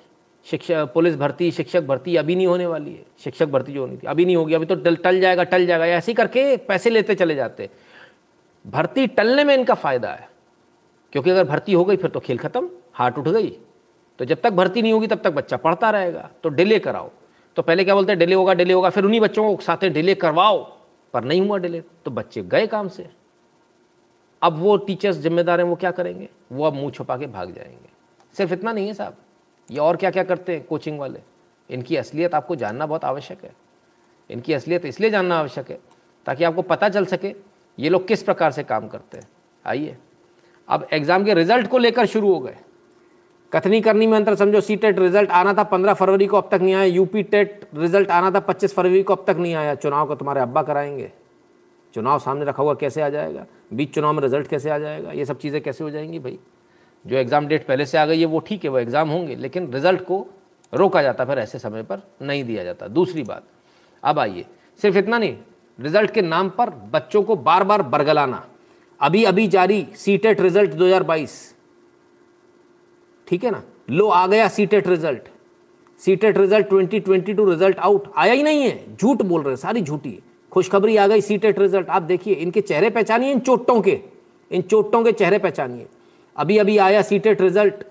शिक्षक 0.46 0.90
पुलिस 0.94 1.16
भर्ती, 1.16 1.50
शिक्षक 1.50 1.82
भर्ती 1.82 2.16
अभी 2.16 2.34
नहीं 2.36 2.46
होने 2.46 2.66
वाली 2.66 2.92
है। 2.92 3.04
शिक्षक 3.18 3.46
भर्ती 3.46 3.72
जो 3.72 3.80
होनी 3.80 3.96
थी, 3.96 4.06
अभी 4.06 4.24
नहीं 4.24 4.36
होगी, 4.36 4.54
अभी 4.54 4.66
तो 4.66 4.74
टल 4.76 4.96
टल 4.96 5.20
जाएगा 5.20 5.44
टल 5.44 5.66
जाएगा। 5.66 5.86
ऐसे 5.86 6.12
ही 6.12 6.14
करके 6.14 6.56
पैसे 6.58 6.90
लेते 6.90 7.14
चले 7.14 7.34
जाते। 7.34 7.68
भर्ती 8.64 9.06
टलने 9.08 9.44
में 9.44 9.54
इनका 9.54 9.74
फ़ायदा 9.74 10.10
है, 10.10 10.28
क्योंकि 11.12 11.30
अगर 11.30 11.44
भर्ती 11.44 11.72
हो 11.72 11.84
गई, 11.84 11.96
फिर 11.96 12.10
तो 12.10 12.20
खेल 12.20 12.38
खत्म 12.38 12.70
हार्ट 12.94 13.18
उठ 13.18 13.28
गई। 13.28 13.48
तो 14.18 14.24
जब 14.24 14.40
तक 14.40 14.50
भर्ती 14.52 14.82
नहीं 14.82 14.92
होगी, 14.92 15.06
तब 15.06 15.20
तक 15.24 15.32
बच्चा 15.32 15.56
पढ़ता 15.56 15.90
रहेगा। 15.90 16.28
तो 16.42 16.48
डिले 16.48 16.78
कराओ। 16.78 17.10
तो 17.56 17.62
पहले 17.62 17.84
क्या 17.84 17.94
बोलते 17.94 18.12
हैं, 18.12 18.18
डिले 18.18 18.34
होगा 18.34 18.54
डिले 18.54 18.74
होगा, 18.74 18.90
फिर 18.90 19.04
उन्हीं 19.04 19.20
बच्चों 19.20 19.54
को 19.56 19.62
साथ 19.62 19.84
डिले 19.88 20.14
करवाओ। 20.14 20.64
पर 21.14 21.24
नहीं 21.24 21.40
हुआ 21.40 21.58
डिले 21.58 21.80
तो 22.04 22.10
बच्चे 22.10 22.42
गए 22.44 22.66
काम 22.66 22.88
से। 22.88 23.06
अब 24.42 24.58
वो 24.58 24.76
टीचर्स 24.76 25.16
जिम्मेदार 25.16 25.60
हैं, 25.60 25.66
वो 25.66 25.76
क्या 25.76 25.90
करेंगे? 25.90 26.28
वो 26.52 26.64
अब 26.64 26.74
मुँह 26.74 26.90
छुपा 26.90 27.16
के 27.16 27.26
भाग 27.26 27.52
जाएँगे। 27.52 27.88
सिर्फ़ 28.34 28.52
इतना 28.52 28.72
नहीं 28.72 28.86
है 28.86 28.94
साहब, 28.94 29.16
ये 29.68 29.78
और 29.78 29.96
क्या 29.96 30.10
क्या 30.10 30.24
करते 30.24 30.52
हैं 30.52 30.64
कोचिंग 30.66 30.98
वाले? 30.98 31.20
इनकी 31.70 31.96
असलियत 31.96 32.34
आपको 32.34 32.56
जानना 32.56 32.86
बहुत 32.86 33.04
आवश्यक 33.04 33.44
है। 33.44 33.54
इनकी 34.30 34.52
असलियत 34.52 34.84
इसलिए 34.84 35.10
जानना 35.10 35.38
आवश्यक 35.38 35.70
है, 35.70 35.78
ताकि 36.26 36.44
आपको 36.44 36.62
पता 36.62 36.88
चल 36.88 37.06
सके 37.06 37.34
ये 37.78 37.88
लोग 37.88 38.06
किस 38.08 38.22
प्रकार 38.22 38.52
से 38.52 38.62
काम 38.64 38.88
करते 38.88 39.18
हैं। 39.18 39.28
आइए, 39.64 39.96
अब 40.68 40.86
एग्ज़ाम 40.92 41.24
के 41.24 41.34
रिज़ल्ट 41.34 41.68
को 41.68 41.78
लेकर 41.78 42.06
शुरू 42.06 42.32
हो 42.32 42.38
गए। 42.40 42.56
कथनी 43.52 43.80
करनी 43.80 44.06
में 44.06 44.16
अंतर 44.18 44.34
समझो 44.34 44.60
सी 44.60 44.76
टेट 44.76 44.98
रिज़ल्ट 44.98 45.30
आना 45.30 45.52
था 45.54 45.62
पंद्रह 45.62 45.94
फरवरी 45.94 46.26
को, 46.26 46.36
अब 46.36 46.48
तक 46.50 46.60
नहीं 46.62 46.74
आया। 46.74 46.84
यूपी 46.84 47.22
टेट 47.22 47.68
रिज़ल्ट 47.74 48.10
आना 48.10 48.30
था 48.30 48.40
पच्चीस 48.40 48.74
फरवरी 48.74 49.02
को, 49.02 49.14
अब 49.14 49.24
तक 49.26 49.36
नहीं 49.36 49.54
आया। 49.54 49.74
चुनाव 49.74 50.06
को 50.06 50.14
तुम्हारे 50.14 50.40
अब्बा 50.40 50.62
कराएँगे। 50.62 51.12
चुनाव 51.94 52.18
सामने 52.18 52.44
रखा 52.44 52.62
हुआ 52.62 52.74
कैसे 52.74 53.02
आ 53.02 53.08
जाएगा? 53.08 53.46
बीच 53.72 53.94
चुनाव 53.94 54.12
में 54.12 54.22
रिज़ल्ट 54.22 54.46
कैसे 54.46 54.70
आ 54.70 54.78
जाएगा? 54.78 55.12
ये 55.12 55.24
सब 55.24 55.38
चीज़ें 55.38 55.60
कैसे 55.62 55.84
हो 55.84 55.90
जाएँगी 55.90 56.18
भाई? 56.18 56.38
जो 57.04 57.16
एग्ज़ाम 57.16 57.46
डेट 57.46 57.66
पहले 57.66 57.86
से 57.86 57.98
आ 57.98 58.06
गई 58.06 58.20
है, 58.20 58.26
वो 58.26 58.38
ठीक 58.38 58.64
है, 58.64 58.70
वो 58.70 58.78
एग्ज़ाम 58.78 59.08
होंगे, 59.08 59.34
लेकिन 59.34 59.72
रिज़ल्ट 59.72 60.00
को 60.00 60.26
रोका 60.72 61.02
जाता, 61.02 61.24
फिर 61.24 61.38
ऐसे 61.38 61.58
समय 61.58 61.82
पर 61.82 62.02
नहीं 62.22 62.44
दिया 62.44 62.64
जाता। 62.64 62.88
दूसरी 62.88 63.22
बात, 63.22 63.42
अब 64.02 64.18
आइए। 64.18 64.44
सिर्फ़ 64.78 64.98
इतना 64.98 65.18
नहीं 65.18 65.36
रिज़ल्ट 65.78 66.10
के 66.10 66.22
नाम 66.22 66.48
पर 66.48 66.70
बच्चों 66.92 67.22
को 67.22 67.36
बार 67.36 67.64
बार 67.64 67.82
बरगलाना 67.82 68.46
अभी 69.00 69.24
अभी 69.24 69.46
जारी 69.48 69.86
सी 69.94 70.16
टेट 70.18 70.40
रिज़ल्ट 70.40 70.70
2022 70.70 71.55
ठीक 73.28 73.44
है 73.44 73.50
ना? 73.50 73.62
लो, 73.90 74.08
आ 74.08 74.26
गया 74.26 74.48
C 74.48 74.66
TET 74.66 74.88
result 74.88 75.28
C 76.00 76.16
TET 76.16 76.38
result 76.38 76.68
2022 76.68 77.48
result 77.48 77.78
out 77.78 78.10
आया 78.16 78.32
ही 78.32 78.42
नहीं 78.42 78.62
है। 78.62 78.96
झूठ 78.96 79.22
बोल 79.22 79.42
रहे 79.42 79.50
हैं, 79.50 79.56
सारी 79.56 79.80
झूठी 79.80 80.10
है। 80.10 80.18
खुशखबरी 80.52 80.96
आ 80.96 81.06
गई 81.06 81.20
सी 81.20 81.38
टेट 81.38 81.58
रिज़ल्ट 81.58 81.88
आप 81.88 82.02
देखिए, 82.02 82.34
इनके 82.34 82.60
चेहरे 82.60 82.90
पहचानिए, 82.90 83.32
इन 83.32 83.40
चोटों 83.40 83.80
के। 83.80 84.00
इन 84.50 84.62
चोटों 84.62 85.04
के 85.04 85.12
चेहरे 85.12 85.38
पहचानिए। 85.38 85.86
अभी 86.36 86.58
अभी 86.58 86.78
आया 86.78 87.02
सी 87.02 87.18
टेट 87.18 87.40
रिज़ल्ट 87.40 87.84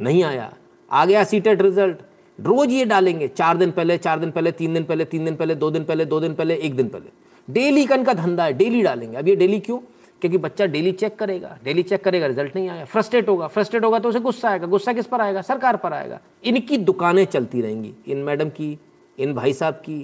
नहीं 0.00 0.22
आया। 0.24 0.52
आ 0.90 1.04
गया 1.06 1.24
सीटेट 1.24 1.62
रिज़ल्ट 1.62 1.96
रोज 2.40 2.70
ये 2.70 2.84
डालेंगे, 2.84 3.28
चार 3.28 3.56
दिन 3.56 3.70
पहले, 3.70 3.98
चार 3.98 4.18
दिन 4.18 4.30
पहले, 4.30 4.52
तीन 4.52 4.74
दिन 4.74 4.84
पहले, 4.84 5.04
तीन 5.04 5.24
दिन 5.24 5.36
पहले, 5.36 5.54
दो 5.54 5.70
दिन 5.70 5.84
पहले, 5.84 6.04
दो 6.04 6.20
दिन 6.20 6.34
पहले, 6.34 6.54
एक 6.54 6.76
दिन 6.76 6.88
पहले। 6.88 7.10
डेली 7.52 7.86
का 7.86 7.96
धंधा 7.96 8.44
है, 8.44 8.52
डेली 8.52 8.82
डालेंगे। 8.82 9.16
अब 9.16 9.28
ये 9.28 9.36
डेली 9.36 9.60
क्यों? 9.60 9.78
क्योंकि 10.22 10.38
बच्चा 10.38 10.66
डेली 10.66 10.92
चेक 10.92 11.16
करेगा 11.18 11.56
डेली 11.64 11.82
चेक 11.82 12.02
करेगा 12.04 12.26
रिज़ल्ट 12.26 12.54
नहीं 12.56 12.68
आया 12.68 12.84
फ्रस्ट्रेट 12.84 13.28
होगा 13.28 13.46
फ्रस्ट्रेट 13.46 13.84
होगा 13.84 13.98
तो 13.98 14.08
उसे 14.08 14.20
गुस्सा 14.20 14.50
आएगा, 14.50 14.66
गुस्सा 14.66 14.92
किस 14.92 15.06
पर 15.06 15.20
आएगा? 15.20 15.42
सरकार 15.42 15.76
पर 15.76 15.92
आएगा। 15.92 16.20
इनकी 16.44 16.78
दुकानें 16.78 17.24
चलती 17.24 17.60
रहेंगी, 17.60 17.94
इन 18.06 18.18
मैडम 18.18 18.48
की, 18.48 18.78
इन 19.18 19.34
भाई 19.34 19.52
साहब 19.52 19.74
की, 19.74 19.98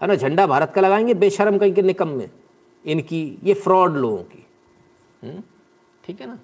है 0.00 0.08
ना? 0.08 0.14
झंडा 0.14 0.46
भारत 0.46 0.72
का 0.74 0.80
लगाएँगे, 0.80 1.14
बेशरम 1.14 1.58
कहीं 1.58 1.72
के 1.74 1.82
निकम 1.82 2.08
में। 2.08 2.28
इनकी, 2.84 3.38
ये 3.44 3.54
फ्रॉड 3.54 3.96
लोगों 3.96 4.22
की। 4.22 4.46
हम्म? 5.22 5.42
ठीक 6.04 6.20
है 6.20 6.26
ना? 6.26 6.38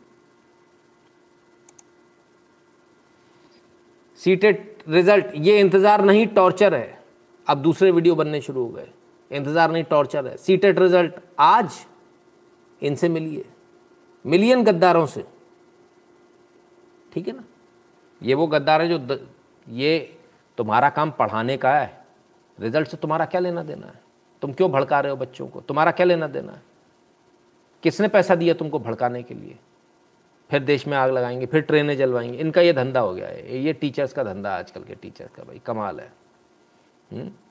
सीटेट 4.18 4.82
रिज़ल्ट 4.88 5.26
ये 5.36 5.58
इंतज़ार 5.60 6.04
नहीं 6.04 6.26
टॉर्चर 6.26 6.74
है। 6.74 6.98
अब 7.46 7.58
दूसरे 7.58 7.90
वीडियो 7.90 8.14
बनने 8.14 8.40
शुरू 8.40 8.62
हो 8.62 8.68
गए। 8.68 8.88
इंतज़ार 9.30 9.70
नहीं 9.70 9.84
टॉर्चर 9.84 10.26
है। 10.26 10.36
सीटेट 10.36 10.78
रिज़ल्ट 10.78 11.14
आज 11.38 11.70
इनसे 12.82 13.08
मिलिए। 13.08 13.44
मिलियन 14.26 14.64
गद्दारों 14.64 15.06
से। 15.06 15.24
ठीक 17.12 17.28
है 17.28 17.36
ना? 17.36 17.44
ये 18.22 18.34
वो 18.34 18.46
गद्दार 18.46 18.82
है 18.82 18.88
जो 18.88 18.98
द, 18.98 19.28
ये 19.68 20.18
तुम्हारा 20.58 20.90
काम 20.90 21.10
पढ़ाने 21.10 21.56
का 21.56 21.78
है। 21.78 22.04
रिज़ल्ट 22.60 22.88
से 22.88 22.96
तुम्हारा 22.96 23.24
क्या 23.24 23.40
लेना 23.40 23.62
देना 23.62 23.86
है? 23.86 24.00
तुम 24.42 24.52
क्यों 24.52 24.70
भड़का 24.70 25.00
रहे 25.00 25.10
हो 25.10 25.16
बच्चों 25.16 25.48
को? 25.48 25.60
तुम्हारा 25.60 25.90
क्या 25.90 26.06
लेना 26.06 26.26
देना 26.26 26.52
है? 26.52 26.62
किसने 27.82 28.08
पैसा 28.08 28.34
दिया 28.34 28.54
तुमको 28.54 28.78
भड़काने 28.78 29.22
के 29.22 29.34
लिए? 29.34 29.58
फिर 30.50 30.64
देश 30.64 30.86
में 30.86 30.96
आग 30.96 31.10
लगाएँगे 31.10 31.46
फिर 31.46 31.60
ट्रेनें 31.60 31.96
जलवाएँगे। 31.96 32.38
इनका 32.38 32.60
ये 32.60 32.72
धंधा 32.72 33.00
हो 33.00 33.14
गया 33.14 33.28
है। 33.28 33.58
ये 33.58 33.72
टीचर्स 33.72 34.12
का 34.12 34.24
धंधा 34.24 34.58
आजकल 34.58 34.82
के 34.82 34.94
टीचर्स 34.94 35.30
का 35.30 35.42
भाई। 35.42 35.58
कमाल 35.58 36.00
है। 36.00 36.12
हुँ? 37.12 37.49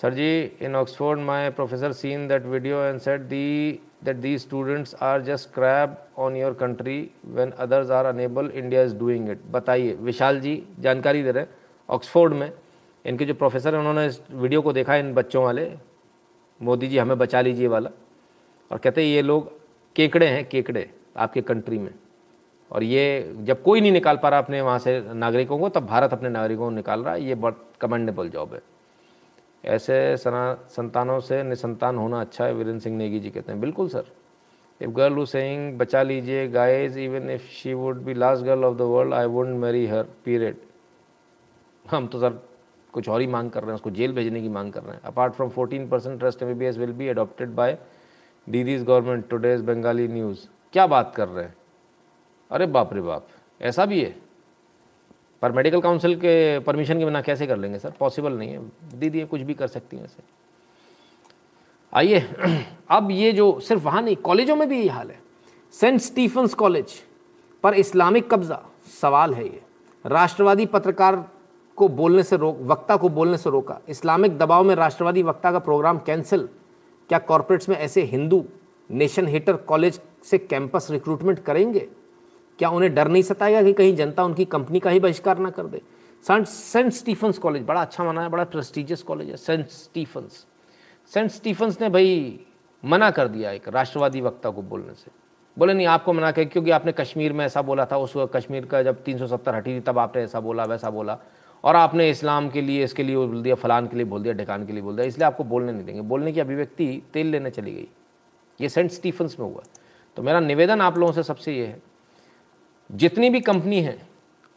Sir 0.00 0.12
ji, 0.12 0.52
in 0.60 0.76
Oxford, 0.76 1.18
my 1.18 1.50
professor 1.50 1.92
seen 1.92 2.28
that 2.28 2.42
video 2.42 2.88
and 2.88 3.02
said 3.02 3.28
the 3.28 3.80
that 4.00 4.22
these 4.22 4.42
students 4.42 4.94
are 5.00 5.20
just 5.20 5.52
crab 5.52 5.98
on 6.16 6.36
your 6.36 6.54
country 6.54 7.10
when 7.24 7.52
others 7.54 7.90
are 7.90 8.08
unable. 8.10 8.48
India 8.52 8.80
is 8.80 8.94
doing 8.94 9.26
it. 9.26 9.40
बताइए 9.52 9.96
विशाल 10.08 10.38
जी 10.40 10.54
जानकारी 10.80 11.22
दे 11.22 11.30
रहे 11.30 11.42
हैं 11.42 11.50
ऑक्सफोर्ड 11.88 12.34
में 12.34 12.50
इनके 13.04 13.24
जो 13.24 13.34
प्रोफेसर 13.34 13.74
हैं 13.74 13.80
उन्होंने 13.80 14.06
इस 14.06 14.20
वीडियो 14.32 14.62
को 14.62 14.72
देखा 14.72 14.96
इन 14.96 15.12
बच्चों 15.14 15.44
वाले 15.44 15.66
मोदी 16.60 16.88
जी 16.88 16.98
हमें 16.98 17.16
बचा 17.18 17.40
लीजिए 17.40 17.66
वाला 17.74 17.90
और 18.70 18.78
कहते 18.78 19.02
हैं 19.02 19.08
ये 19.08 19.22
लोग 19.22 19.52
केकड़े 19.96 20.26
हैं 20.28 20.48
केकड़े 20.48 20.88
आपके 21.26 21.40
कंट्री 21.52 21.78
में 21.78 21.92
और 22.70 22.82
ये 22.84 23.04
जब 23.44 23.62
कोई 23.62 23.80
नहीं 23.80 23.92
निकाल 23.92 24.16
पा 24.22 24.28
रहा 24.28 24.40
अपने 24.40 24.60
वहाँ 24.60 24.78
से 24.88 25.00
नागरिकों 25.26 25.58
को 25.58 25.68
तब 25.76 25.86
भारत 25.86 26.12
अपने 26.12 26.28
नागरिकों 26.30 26.64
को 26.64 26.74
निकाल 26.74 27.04
रहा 27.04 27.14
है 27.14 27.24
ये 27.24 27.34
बहुत 27.34 27.64
कमेंडेबल 27.80 28.28
जॉब 28.30 28.54
है 28.54 28.77
ऐसे 29.68 30.16
संतानों 30.16 31.18
से 31.20 31.42
निसंतान 31.42 31.96
होना 31.96 32.20
अच्छा 32.20 32.44
है, 32.44 32.54
वीरेंद्र 32.54 32.82
सिंह 32.82 32.96
नेगी 32.96 33.20
जी 33.20 33.30
कहते 33.30 33.52
हैं। 33.52 33.60
बिल्कुल, 33.60 33.88
sir. 33.88 34.04
If 34.80 34.90
girl 34.90 35.14
who 35.14 35.24
saying 35.26 35.78
बचा 35.78 36.02
लीजिए 36.02 36.46
guys 36.48 36.98
even 36.98 37.30
if 37.30 37.48
she 37.52 37.74
would 37.74 38.02
be 38.04 38.14
last 38.14 38.44
girl 38.44 38.64
of 38.64 38.76
the 38.76 38.82
world 38.90 39.14
I 39.14 39.26
would 39.26 39.48
marry 39.56 39.86
her 39.86 40.02
period 40.24 40.56
हम 41.84 42.06
तो 42.06 42.18
सर, 42.20 42.38
कुछ 42.94 43.08
और 43.08 43.20
ही 43.20 43.26
मांग 43.26 43.50
कर 43.50 43.60
रहे 43.60 43.70
हैं, 43.70 43.74
उसको 43.74 43.90
जेल 43.90 44.12
भेजने 44.12 44.40
की 44.42 44.48
मांग 44.48 44.72
कर 44.72 44.82
रहे 44.82 44.94
हैं। 44.94 45.02
Apart 45.04 45.32
from 45.34 45.48
fourteen 45.50 45.88
percent 45.88 46.18
trust 46.20 46.42
M 46.42 46.48
will 46.48 46.92
be 46.92 47.08
adopted 47.08 47.54
by 47.54 47.76
Didi's 48.46 48.84
government 48.84 49.28
today's 49.30 49.60
Bengali 49.62 50.08
news 50.08 50.46
क्या 50.72 50.86
बात 50.86 51.12
कर 51.16 51.28
रहे 51.28 51.44
हैं? 51.44 51.54
अरे 52.50 52.66
बाप 52.68 52.92
रे 52.94 53.00
बाप, 53.02 53.26
ऐसा 53.60 53.86
भी 53.86 54.00
है? 54.00 54.14
पर 55.42 55.52
मेडिकल 55.52 55.80
काउंसिल 55.80 56.16
के 56.16 56.58
परमिशन 56.58 56.98
के 56.98 57.04
बिना 57.04 57.22
कैसे 57.22 57.46
कर 57.46 57.56
लेंगे, 57.56 57.78
सर? 57.78 57.90
पॉसिबल 57.90 58.32
नहीं 58.32 58.50
है। 58.50 58.58
दीदी 58.94 59.24
कुछ 59.24 59.40
भी 59.40 59.54
कर 59.54 59.66
सकती 59.66 59.96
हैं 59.96 60.04
ऐसे। 60.04 60.22
आइए, 61.94 62.20
अब 62.90 63.10
ये 63.10 63.32
जो 63.32 63.60
सिर्फ़ 63.60 63.82
वहाँ 63.82 64.02
नहीं, 64.02 64.16
कॉलेजों 64.16 64.56
में 64.56 64.68
भी 64.68 64.78
यही 64.78 64.88
हाल 64.88 65.10
है। 65.10 65.20
सेंट 65.72 66.00
स्टीफन्स 66.00 66.54
कॉलेज 66.54 66.92
पर 67.62 67.74
इस्लामिक 67.74 68.30
कब्जा, 68.30 68.62
सवाल 69.00 69.34
है 69.34 69.44
ये। 69.44 69.62
राष्ट्रवादी 70.06 70.66
पत्रकार 70.66 71.30
को 71.76 71.88
बोलने 71.88 72.22
से 72.22 72.36
रोक, 72.36 72.58
वक्ता 72.60 72.96
को 72.96 73.08
बोलने 73.08 73.36
से 73.36 73.50
रोका। 73.50 73.80
इस्लामिक 73.88 74.38
दबाव 74.38 74.64
में 74.64 74.74
राष्ट्रवादी 74.74 75.22
वक्ता 75.22 75.52
का 75.52 75.58
प्रोग्राम 75.58 75.98
कैंसिल 75.98 76.48
क्या 77.08 77.18
कॉरपोरेट्स 77.18 77.68
में 77.68 77.76
ऐसे 77.76 78.02
हिंदू 78.02 78.44
नेशन 78.90 79.26
हेटर 79.26 79.56
कॉलेज 79.56 80.00
से 80.24 80.38
कैंपस 80.38 80.88
रिक्रूटमेंट 80.90 81.38
करेंगे? 81.38 81.88
क्या 82.58 82.68
उन्हें 82.70 82.94
डर 82.94 83.08
नहीं 83.08 83.22
सताएगा 83.22 83.62
कि 83.62 83.72
कहीं 83.72 83.96
जनता 83.96 84.24
उनकी 84.24 84.44
कंपनी 84.44 84.80
का 84.80 84.90
ही 84.90 85.00
बहिष्कार 85.00 85.38
ना 85.38 85.50
कर 85.50 85.66
दे? 85.66 85.82
सेंट 86.26 86.46
सेंट 86.46 86.92
स्टीफन्स 86.92 87.38
कॉलेज 87.38 87.62
बड़ा 87.62 87.80
अच्छा 87.80 88.04
माना 88.04 88.22
है, 88.22 88.28
बड़ा 88.28 88.44
प्रेस्टिजियस 88.44 89.02
कॉलेज 89.02 89.30
है 89.30 89.36
सेंट 89.36 89.68
स्टीफन्स 89.68 90.46
सेंट 91.14 91.30
स्टीफन्स 91.30 91.80
ने 91.80 91.88
भाई 91.88 92.40
मना 92.84 93.10
कर 93.10 93.28
दिया 93.28 93.50
एक 93.50 93.68
राष्ट्रवादी 93.68 94.20
वक्ता 94.20 94.50
को 94.50 94.62
बोलने 94.62 94.94
से। 94.94 95.10
बोले, 95.58 95.74
नहीं, 95.74 95.86
आपको 95.86 96.12
मना 96.12 96.30
कर, 96.30 96.44
क्योंकि 96.44 96.70
आपने 96.70 96.92
कश्मीर 96.92 97.32
में 97.32 97.44
ऐसा 97.44 97.62
बोला 97.62 97.84
था, 97.84 97.96
उस 97.96 98.16
वक्त 98.16 98.36
कश्मीर 98.36 98.66
का 98.66 98.82
जब 98.82 99.02
370 99.04 99.54
हटी 99.54 99.76
थी, 99.76 99.80
तब 99.80 99.98
आपने 99.98 100.22
ऐसा 100.22 100.40
बोला, 100.40 100.64
वैसा 100.64 100.90
बोला। 100.90 101.18
और 101.64 101.76
आपने 101.76 102.10
इस्लाम 102.10 102.48
के 102.48 102.60
लिए, 102.60 102.84
इसके 102.84 103.02
लिए 103.02 103.16
बोल 103.16 103.42
दिया, 103.42 103.54
फलान 103.54 103.86
के 103.86 103.96
लिए 103.96 104.04
बोल 104.04 104.22
दिया, 104.22 104.34
ढकान 104.34 104.66
के 104.66 104.72
लिए 104.72 104.82
बोल 104.82 104.96
दिया, 104.96 105.06
इसलिए 105.06 105.26
आपको 105.26 105.44
बोलने 105.44 105.72
नहीं 105.72 105.84
देंगे। 105.84 106.00
बोलने 106.00 106.32
की 106.32 106.40
अभिव्यक्ति 106.40 107.02
तेल 107.12 107.26
लेने 107.26 107.50
चली 107.50 107.74
गई। 107.74 107.88
ये 108.60 108.68
सेंट 108.68 108.90
स्टीफन्स 108.90 109.40
में 109.40 109.46
हुआ। 109.46 109.62
तो 110.16 110.22
मेरा 110.22 110.40
निवेदन 110.40 110.80
आप 110.80 110.98
लोगों 110.98 111.12
से 111.12 111.22
सबसे 111.22 111.56
ये 111.56 111.66
है 111.66 111.82
जितनी 112.92 113.30
भी 113.30 113.40
कंपनी 113.40 113.80
है, 113.80 113.98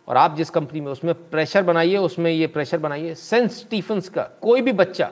और 0.08 0.18
आप 0.18 0.35
जिस 0.35 0.50
कंपनी 0.50 0.82
में, 0.82 0.92
उसमें 0.92 1.14
प्रेशर 1.30 1.64
बनाइए, 1.64 1.98
उसमें 1.98 2.32
ये 2.32 2.48
प्रेशर 2.48 2.77
बनाइए। 2.77 3.16
सेंट 3.16 3.51
स्टीफन्स 3.51 4.10
का 4.10 4.24
कोई 4.42 4.61
भी 4.61 4.72
बच्चा, 4.72 5.11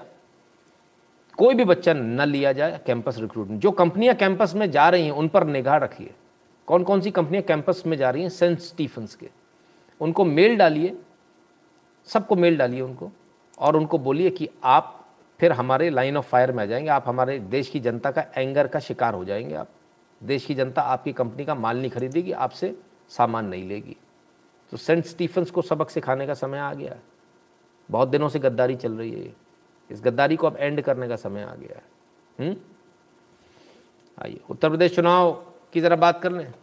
कोई 1.38 1.56
भी 1.56 1.66
बच्चा 1.66 1.94
न 1.94 2.22
लिया 2.22 2.54
जाए 2.54 2.80
कैंपस 2.86 3.18
रिक्रूटमेंट 3.18 3.62
जो 3.62 3.72
कंपनियाँ 3.72 4.16
कैंपस 4.16 4.54
में 4.56 4.72
जा 4.72 4.90
रही 4.90 5.06
हैं, 5.06 5.12
उन 5.12 5.28
पर 5.28 5.44
निगाह 5.44 5.78
रखिए। 5.78 6.14
कौन 6.68 6.84
कौन 6.84 7.02
सी 7.02 7.12
कंपनियाँ 7.12 7.44
कैंपस 7.44 7.84
में 7.88 7.98
जा 7.98 8.10
रही 8.10 8.22
हैं? 8.22 8.30
सेंट 8.30 8.60
स्टीफन्स 8.60 9.16
के। 9.16 9.30
उनको 10.02 10.26
मेल 10.26 10.58
डालिए, 10.58 10.98
सबको 12.06 12.36
मेल 12.36 12.58
डालिए 12.58 12.82
उनको, 12.82 13.12
और 13.60 13.76
उनको 13.76 13.98
बोलिए 13.98 14.30
कि 14.30 14.50
आप 14.64 14.96
फिर 15.40 15.52
हमारे 15.52 15.90
लाइन 15.90 16.18
ऑफ़ 16.18 16.26
फायर 16.26 16.52
में 16.52 16.64
आ 16.64 16.66
जाएँगे। 16.66 16.90
आप 16.90 17.04
हमारे 17.08 17.40
देश 17.40 17.70
की 17.70 17.80
जनता 17.80 18.12
का 18.12 18.26
एंगर 18.38 18.68
का 18.68 18.80
शिकार 18.80 19.14
हो 19.14 19.26
जाएँगे 19.26 19.56
आप। 19.56 19.70
देश 20.24 20.46
की 20.46 20.56
जनता 20.56 20.82
आपकी 20.82 21.14
कंपनी 21.14 21.46
का 21.46 21.56
माल 21.56 21.78
नहीं 21.78 21.92
खरीदेगी, 21.92 22.32
आपसे 22.32 22.76
सामान 23.10 23.46
नहीं 23.46 23.68
लेगी। 23.70 23.96
तो 24.72 24.78
सेंट 24.78 25.06
स्टीफन्स 25.06 25.52
को 25.52 25.62
सबक 25.62 25.90
सिखाने 25.90 26.28
का 26.28 26.34
समय 26.34 26.60
आ 26.60 26.74
गया। 26.74 26.92
है 26.92 27.02
बहुत 27.92 28.08
दिनों 28.08 28.30
से 28.30 28.40
गद्दारी 28.40 28.76
चल 28.76 28.92
रही 28.92 29.12
है 29.12 29.34
इस 29.90 30.02
गद्दारी 30.02 30.36
को 30.36 30.48
अब 30.48 30.58
एंड 30.60 30.82
करने 30.82 31.08
का 31.08 31.16
समय 31.16 31.44
आ 31.44 31.56
गया 31.56 31.78
है। 31.78 31.84
हम्म? 32.40 32.58
आइए 34.24 34.40
उत्तर 34.50 34.70
प्रदेश 34.70 34.96
चुनाव 34.96 35.32
की 35.74 35.82
ज़रा 35.82 35.96
बात 35.96 36.22
कर 36.22 36.32
लें। 36.32 36.54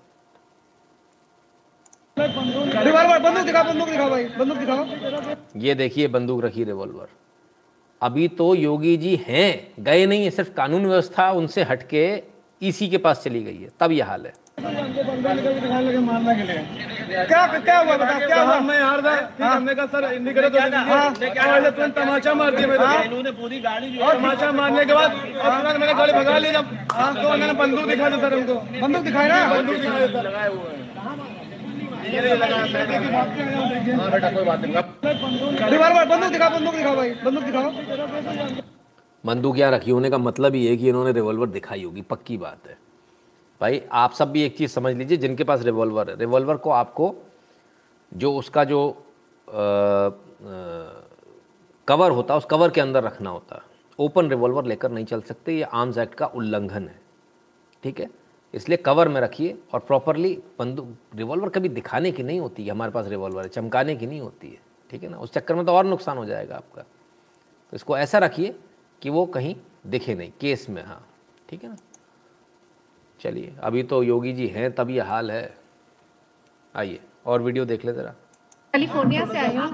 रिवॉल्वर 2.19 3.19
बंदूक 3.19 3.45
दिखाओ 3.45 3.65
बंदूक 3.65 3.89
दिखाओ 3.89 4.11
भाई 4.11 4.25
बंदूक 4.25 4.59
दिखाओ। 4.59 5.35
ये 5.57 5.75
देखिए 5.75 6.09
बंदूक 6.09 6.45
रखी 6.45 6.65
रिवॉल्वर। 6.65 7.09
अभी 8.03 8.29
तो 8.29 8.55
योगी 8.55 8.97
जी 8.97 9.17
हैं 9.17 9.83
गए 9.85 10.07
नहीं 10.07 10.25
है 10.25 10.31
सिर्फ़ 10.31 10.53
कानून 10.53 10.87
व्यवस्था 10.87 11.31
उनसे 11.33 11.63
हटके 11.63 12.23
ईसी 12.63 12.89
के 12.89 12.99
पास 12.99 13.23
चली 13.25 13.43
गई 13.43 13.57
है। 13.57 13.71
तब 13.81 13.93
यह 13.93 14.07
हाल 14.07 14.27
है। 14.27 14.33
मारने 14.59 16.35
के 16.37 16.43
लिए 16.43 17.25
क्या 17.27 17.41
क्या 17.59 17.79
हुआ 17.79 17.97
बता 17.97 18.19
क्या 18.21 18.41
हुआ? 18.43 18.59
मैं 18.61 18.81
हार 18.81 19.01
था। 19.03 19.13
हमने 19.47 19.75
कहा 19.75 19.87
सर 19.87 20.05
इंडिकेटर 20.13 20.49
तो 20.49 20.55
पहले 20.55 21.71
तुरंत 21.71 21.95
तमाचा 21.99 22.35
मार 22.35 22.51
दिया 22.57 22.69
मेरे 22.69 22.85
इन्होंने 23.05 23.31
पूरी 23.41 23.59
गाड़ी 23.61 23.99
और 23.99 24.15
तमाचा 24.17 24.51
मारने 24.53 24.85
के 24.85 24.95
बाद 24.95 25.11
तुरंत 25.11 25.77
मैंने 25.81 25.95
गाड़ी 25.95 26.13
भगा 26.13 26.39
ली 26.39 26.51
जब। 26.53 26.65
तो 27.17 27.27
उन्होंने 27.33 27.53
बंदूक 27.61 27.87
दिखा 27.89 28.09
दी 28.09 28.17
सर 28.21 28.35
उनको 28.35 28.55
बंदूक 28.81 29.03
दिखाए 29.03 29.29
ना? 29.29 29.37
बंदूक 29.55 29.77
दिखा 29.77 29.99
दी 29.99 30.07
लगाए 30.21 30.49
हुए 30.49 30.75
रिवॉल्वर 35.71 36.05
बंदूक 36.07 36.31
दिखाओ 36.33 36.51
बंदूक 36.51 36.75
दिखाओ 36.75 36.97
भाई। 36.97 37.11
बंदूक 37.25 37.45
दिखाओ। 37.45 37.71
बंदूक 39.25 39.59
यहाँ 39.59 39.73
रखी 39.73 39.91
होने 39.91 40.11
का 40.11 40.19
मतलब 40.21 40.55
ही 40.55 40.67
है 40.67 40.77
कि 40.77 40.89
इन्होंने 40.89 41.13
रिवॉल्वर 41.13 41.47
दिखाई 41.51 41.83
होगी। 41.85 42.03
पक्की 42.11 42.37
बात 42.39 42.69
है। 42.69 42.77
भाई 43.61 43.83
आप 43.93 44.13
सब 44.13 44.31
भी 44.31 44.43
एक 44.43 44.59
चीज़ 44.59 44.71
समझ 44.71 44.95
लीजिए 44.95 45.17
जिनके 45.17 45.45
पास 45.45 45.63
रिवॉल्वर 45.63 46.11
है। 46.11 46.17
रिवॉल्वर 46.17 46.57
को 46.57 46.71
आपको 46.71 47.15
जो 48.15 48.37
उसका 48.37 48.65
जो 48.65 49.03
अ, 49.49 49.51
अ, 49.51 49.55
कवर 51.89 52.11
होता 52.11 52.35
है 52.35 52.39
उस 52.39 52.45
कवर 52.45 52.71
के 52.71 52.81
अंदर 52.81 53.03
रखना 53.03 53.31
होता 53.31 53.55
है। 53.55 53.63
ओपन 53.99 54.29
रिवॉल्वर 54.29 54.65
लेकर 54.65 54.91
नहीं 54.91 55.05
चल 55.05 55.21
सकते 55.21 55.53
ये 55.53 55.63
आर्म्स 55.63 55.99
एक्ट 55.99 56.15
का 56.15 56.27
उल्लंघन 56.27 56.89
है। 56.89 57.01
ठीक 57.83 58.01
है? 58.01 58.11
इसलिए 58.55 58.79
कवर 58.79 59.09
में 59.09 59.21
रखिए 59.21 59.59
और 59.73 59.81
प्रॉपरली 59.81 60.43
बंदूक 60.59 60.97
रिवॉल्वर 61.15 61.49
कभी 61.49 61.69
दिखाने 61.69 62.13
की 62.13 62.23
नहीं 62.23 62.41
होती 62.41 62.65
है 62.65 62.71
हमारे 62.71 62.93
पास 62.93 63.07
रिवॉल्वर 63.07 63.43
है 63.43 63.49
चमकाने 63.49 63.97
की 63.97 64.07
नहीं 64.07 64.21
होती 64.21 64.49
है। 64.49 64.59
ठीक 64.91 65.03
है 65.03 65.09
ना? 65.09 65.19
उस 65.19 65.33
चक्कर 65.33 65.55
में 65.55 65.67
तो 65.67 65.73
और 65.73 65.87
नुकसान 65.87 66.19
हो 66.19 66.25
जाएगा 66.25 66.57
आपका। 66.57 66.83
तो 67.71 67.75
इसको 67.75 67.99
ऐसा 67.99 68.19
रखिए 68.19 68.59
कि 69.03 69.11
वो 69.11 69.27
कहीं 69.27 69.57
दिखे 69.87 70.15
नहीं 70.15 70.33
केस 70.41 70.71
में 70.71 70.85
हाँ। 70.85 71.07
ठीक 71.49 71.63
है 71.63 71.69
ना? 71.69 71.77
चलिए। 73.27 73.53
अभी 73.63 73.83
तो 73.91 74.03
योगी 74.03 74.33
जी 74.33 74.47
हैं 74.57 74.71
तब 74.75 74.91
ये 74.91 75.01
हाल 75.03 75.31
है। 75.31 75.43
आइए 76.75 77.01
और 77.27 77.43
वीडियो 77.43 77.65
देख 77.65 77.85
ले 77.85 77.93
ज़रा। 77.93 78.15
कैलिफ़ोर्निया 78.75 79.25
से 79.27 79.39
आई 79.39 79.57
हूँ? 79.57 79.67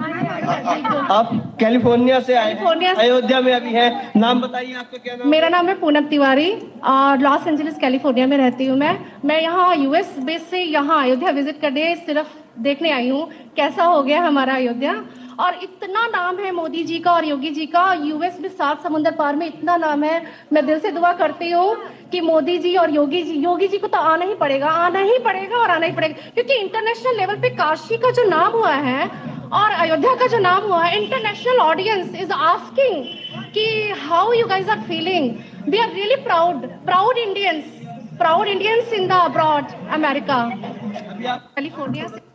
आप 1.11 1.29
कैलिफ़ोर्निया 1.59 2.19
से 2.19 2.35
आए 2.35 2.53
कैलिफ़ोर्निया 2.53 2.93
अयोध्या 2.95 3.39
में 3.41 3.53
अभी 3.53 3.73
हैं। 3.73 4.11
नाम 4.17 4.41
बताइए 4.41 4.73
आपका 4.75 4.97
क्या 4.97 5.15
नाम 5.15 5.27
मेरा 5.29 5.49
नाम 5.49 5.67
है 5.67 5.73
पूनम 5.79 6.05
तिवारी 6.07 6.51
और 6.83 7.19
लॉस 7.19 7.47
एंजलिस 7.47 7.77
कैलिफ़ोर्निया 7.79 8.27
में 8.27 8.37
रहती 8.37 8.65
हूँ 8.65 8.77
मैं। 8.77 8.97
मैं 9.25 9.41
यहाँ 9.41 9.75
यूएस 9.75 10.15
बेस 10.21 10.49
से 10.49 10.61
यहाँ 10.61 11.01
अयोध्या 11.03 11.31
विज़िट 11.31 11.59
करने 11.61 11.95
सिर्फ़ 11.97 12.31
देखने 12.61 12.91
आई 12.91 13.09
हूँ। 13.09 13.27
कैसा 13.57 13.83
हो 13.85 14.01
गया 14.03 14.21
हमारा 14.21 14.55
अयोध्या? 14.55 14.93
और 15.39 15.59
इतना 15.63 16.05
नाम 16.07 16.39
है 16.39 16.51
मोदी 16.51 16.83
जी 16.83 16.99
का 16.99 17.11
और 17.11 17.25
योगी 17.25 17.49
जी 17.49 17.65
का 17.65 17.91
यूएस 17.95 18.39
में 18.41 18.49
सात 18.49 18.83
समुंदर 18.83 19.11
पार 19.15 19.35
में 19.35 19.45
इतना 19.47 19.75
नाम 19.77 20.03
है। 20.03 20.21
मैं 20.53 20.65
दिल 20.65 20.79
से 20.79 20.91
दुआ 20.91 21.11
करती 21.13 21.49
हूँ 21.51 21.75
कि 22.11 22.21
मोदी 22.21 22.57
जी 22.57 22.75
और 22.77 22.91
योगी 22.95 23.21
जी 23.23 23.33
योगी 23.43 23.67
जी 23.67 23.77
को 23.77 23.87
तो 23.87 23.97
आना 23.99 24.25
ही 24.25 24.33
पड़ेगा 24.35 24.69
आना 24.79 24.99
ही 25.01 25.17
पड़ेगा 25.25 25.57
और 25.57 25.69
आना 25.71 25.85
ही 25.85 25.91
पड़ेगा 25.91 26.29
क्योंकि 26.33 26.55
इंटरनेशनल 26.55 27.17
लेवल 27.17 27.41
पे 27.41 27.49
काशी 27.55 27.97
का 27.97 28.11
जो 28.11 28.23
नाम 28.29 28.51
हुआ 28.51 28.73
है 28.87 29.07
और 29.53 29.71
अयोध्या 29.71 30.13
का 30.15 30.27
जो 30.27 30.37
नाम 30.39 30.63
हुआ 30.63 30.83
है 30.83 31.01
इंटरनेशनल 31.03 31.59
ऑडियंस 31.61 32.15
इज़ 32.21 32.31
आस्किंग 32.31 33.05
कि 33.53 33.65
how 34.01 34.33
you 34.33 34.47
guys 34.47 34.69
are 34.69 34.81
feeling 34.87 35.29
we 35.69 35.77
are 35.77 35.93
really 35.93 36.15
proud 36.23 36.65
proud 36.85 37.17
Indians 37.19 37.79
proud 38.19 38.47
Indians 38.47 38.93
in 38.93 39.07
the 39.07 39.11
abroad 39.21 39.71
America 39.93 40.43
California 40.51 42.07
से 42.07 42.32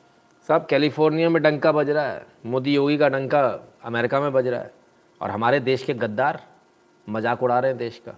साहब 0.49 0.67
कैलिफ़ोर्निया 0.67 1.31
में 1.31 1.43
डंका 1.43 1.71
बज 1.73 1.91
रहा 1.91 2.05
है, 2.05 2.27
मोदी 2.47 2.75
योगी 2.75 2.97
का 2.99 3.09
डंका 3.09 3.41
अमेरिका 3.85 4.21
में 4.21 4.33
बज 4.33 4.47
रहा 4.47 4.61
है। 4.61 4.73
और 5.21 5.31
हमारे 5.31 5.61
देश 5.61 5.83
के 5.83 5.95
गद्दार 5.95 6.41
मज़ाक 7.07 7.43
उड़ा 7.43 7.59
रहे 7.59 7.71
हैं 7.71 7.79
देश 7.79 8.01
का। 8.07 8.15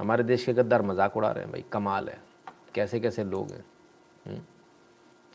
हमारे 0.00 0.24
देश 0.24 0.44
के 0.44 0.52
गद्दार 0.52 0.82
मज़ाक 0.82 1.16
उड़ा 1.16 1.30
रहे 1.30 1.44
हैं, 1.44 1.52
भाई, 1.52 1.64
कमाल 1.72 2.08
है। 2.08 2.18
कैसे 2.74 3.00
कैसे 3.00 3.24
लोग 3.24 3.50
हैं 3.50 3.64
हम्म? 4.26 4.40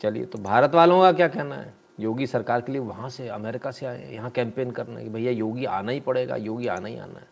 चलिए 0.00 0.24
तो 0.24 0.38
भारत 0.38 0.74
वालों 0.74 1.00
का 1.02 1.12
क्या 1.12 1.28
कहना 1.28 1.54
है? 1.54 1.74
योगी 2.00 2.26
सरकार 2.26 2.60
के 2.60 2.72
लिए 2.72 2.80
वहाँ 2.80 3.08
से, 3.08 3.28
अमेरिका 3.28 3.70
से 3.70 3.86
आए 3.86 4.12
यहाँ 4.12 4.30
कैंपेन 4.30 4.70
करना। 4.70 4.98
है 4.98 5.04
कि 5.04 5.10
भैया, 5.10 5.32
योगी 5.32 5.64
आना 5.64 5.92
ही 5.92 6.00
पड़ेगा, 6.00 6.36
योगी 6.36 6.66
आना 6.66 6.88
ही 6.88 6.98
आना 6.98 7.18
है। 7.18 7.28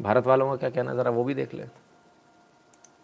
भारत 0.00 0.26
वालों 0.26 0.50
का 0.50 0.56
क्या 0.56 0.70
कहना 0.70 0.90
है? 0.90 0.96
ज़रा 0.96 1.10
वो 1.10 1.24
भी 1.24 1.34
देख 1.34 1.54
लें। 1.54 1.68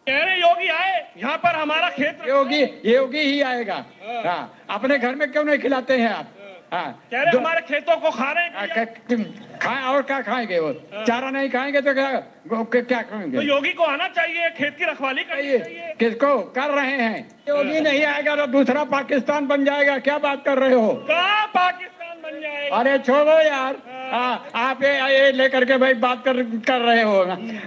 कह 0.09 0.23
रहे 0.25 0.41
योगी 0.41 0.69
आए 0.69 0.99
यहाँ 1.19 1.37
पर 1.45 1.57
हमारा 1.57 1.89
खेत 1.91 2.19
योगी 2.29 2.63
योगी 2.91 3.21
ही 3.21 3.41
आएगा। 3.43 3.85
हाँ। 4.27 4.41
अपने 4.71 4.99
घर 4.99 5.15
में 5.15 5.31
क्यों 5.33 5.45
नहीं 5.45 5.59
खिलाते 5.59 5.97
हैं 5.99 6.09
आप? 6.09 6.27
हाँ। 6.73 6.91
कह 7.11 7.23
रहे 7.23 7.37
हमारे 7.37 7.61
खेतों 7.61 7.97
को 7.97 8.11
खा 8.11 8.31
रहे 8.33 8.45
हैं 8.45 8.53
हाँ, 8.55 9.59
खाए 9.63 9.83
और 9.93 10.03
क्या 10.03 10.21
खाएँगे 10.23 10.59
वो? 10.59 10.73
चारा 11.07 11.31
नहीं 11.31 11.51
खाएँगे 11.51 11.81
तो 11.81 11.95
क्या 11.95 12.11
क्या 12.51 12.63
क्या 12.81 13.03
तो 13.03 13.09
खाएँगे 13.11 13.43
योगी 13.47 13.73
को 13.73 13.85
आना 13.85 14.09
चाहिए 14.09 14.51
खेत 14.59 14.77
की 14.79 14.85
रखवाली 14.85 15.23
करनी 15.25 15.59
चाहिए। 15.59 15.95
किसको? 16.01 16.39
कर 16.59 16.71
रहे 16.71 16.97
हैं। 17.03 17.19
योगी 17.49 17.81
नहीं 17.81 18.05
आएगा 18.05 18.37
तो 18.37 18.47
दूसरा 18.47 18.85
पाकिस्तान 18.95 19.47
बन 19.47 19.65
जाएगा 19.65 19.99
क्या 19.99 20.19
बात 20.19 20.45
कर 20.45 20.59
रहे 20.59 20.75
हो? 20.75 20.89
कहाँ 21.09 21.47
पाकिस्तान? 21.55 21.95
अरे 22.27 22.99
छोड़ो 22.99 23.41
यार। 23.43 23.77
हाँ, 24.13 24.47
आप 24.55 24.83
ये 24.83 25.19
ये 25.19 25.33
लेकर 25.33 25.65
के 25.65 25.77
भाई 25.79 25.95
बात 25.95 26.25
कर 26.25 26.43
कर 26.43 26.81
रहे 26.81 27.03
हो। 27.03 27.23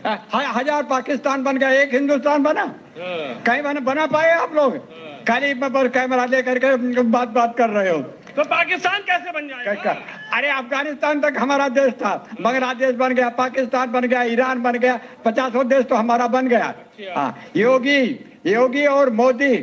ह- 0.05 0.57
हज़ार 0.57 0.83
पाकिस्तान 0.83 1.43
बन 1.43 1.57
गया 1.57 1.69
एक 1.71 1.93
हिंदुस्तान 1.93 2.43
बना। 2.43 2.65
कहीं 3.47 3.61
बना 3.63 3.79
बना 3.79 4.05
पाए 4.05 4.31
आप 4.31 4.55
लोग? 4.55 4.77
खाली 5.27 5.53
पर 5.53 5.87
कैमरा 5.87 6.25
लेकर 6.25 6.59
के 6.59 7.01
बात 7.01 7.27
बात 7.27 7.57
कर 7.57 7.69
रहे 7.69 7.89
हो। 7.89 7.99
तो 8.35 8.43
पाकिस्तान 8.43 8.99
कैसे 8.99 9.31
बन 9.31 9.47
जाएगा? 9.47 9.91
अरे 10.33 10.49
अफ़गानिस्तान 10.49 11.19
तक 11.21 11.33
हमारा 11.39 11.67
देश 11.69 11.93
था 11.93 12.27
बांग्लादेश 12.41 12.95
बन 12.95 13.13
गया 13.13 13.29
पाकिस्तान 13.29 13.91
बन 13.91 14.01
गया 14.01 14.23
ईरान 14.23 14.61
बन 14.63 14.71
गया 14.71 14.99
पचासों 15.25 15.67
देश 15.67 15.85
तो 15.85 15.95
हमारा 15.95 16.27
बन 16.27 16.47
गया। 16.47 16.73
हाँ 17.15 17.39
योगी 17.55 18.01
योगी 18.45 18.85
और 18.85 19.09
मोदी। 19.09 19.55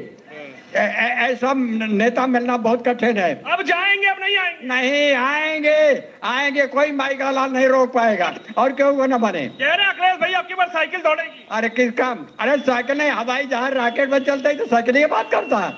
ऐसा 0.77 1.53
नेता 1.55 2.27
मिलना 2.27 2.57
बहुत 2.59 2.87
कठिन 2.89 3.19
है। 3.19 3.33
अब 3.47 3.63
जाएँगे 3.63 4.07
अब 4.07 4.17
नहीं 4.21 4.37
आएँगे। 4.37 4.67
नहीं 4.67 5.13
आएँगे 5.17 6.03
आएँगे 6.25 6.67
कोई 6.67 6.93
माई 6.93 7.15
का 7.15 7.31
लाल 7.31 7.51
नहीं 7.53 7.67
रोक 7.69 7.93
पाएगा। 7.95 8.33
और 8.59 8.73
क्यों 8.73 8.93
वो 8.97 9.07
न 9.07 9.19
बने? 9.19 9.47
कह 9.61 9.75
रहे 9.75 9.87
अखिलेश 9.87 10.19
भाई 10.21 10.33
आपकी 10.33 10.55
बार 10.55 10.69
साइकिल 10.69 11.01
दौड़ेगी। 11.01 11.47
अरे 11.51 11.69
किस 11.71 11.93
काम? 11.93 12.27
अरे 12.41 12.57
साइकिल 12.59 12.99
नहीं 12.99 13.11
हवाई 13.11 13.47
जहाज़ 13.47 13.75
राकेट 13.75 14.11
में 14.11 14.19
चलता 14.21 14.49
है 14.49 14.57
तो 14.57 14.67
साइकिल 14.67 14.97
की 14.97 15.07
बात 15.07 15.31
करता 15.31 15.59
है। 15.59 15.73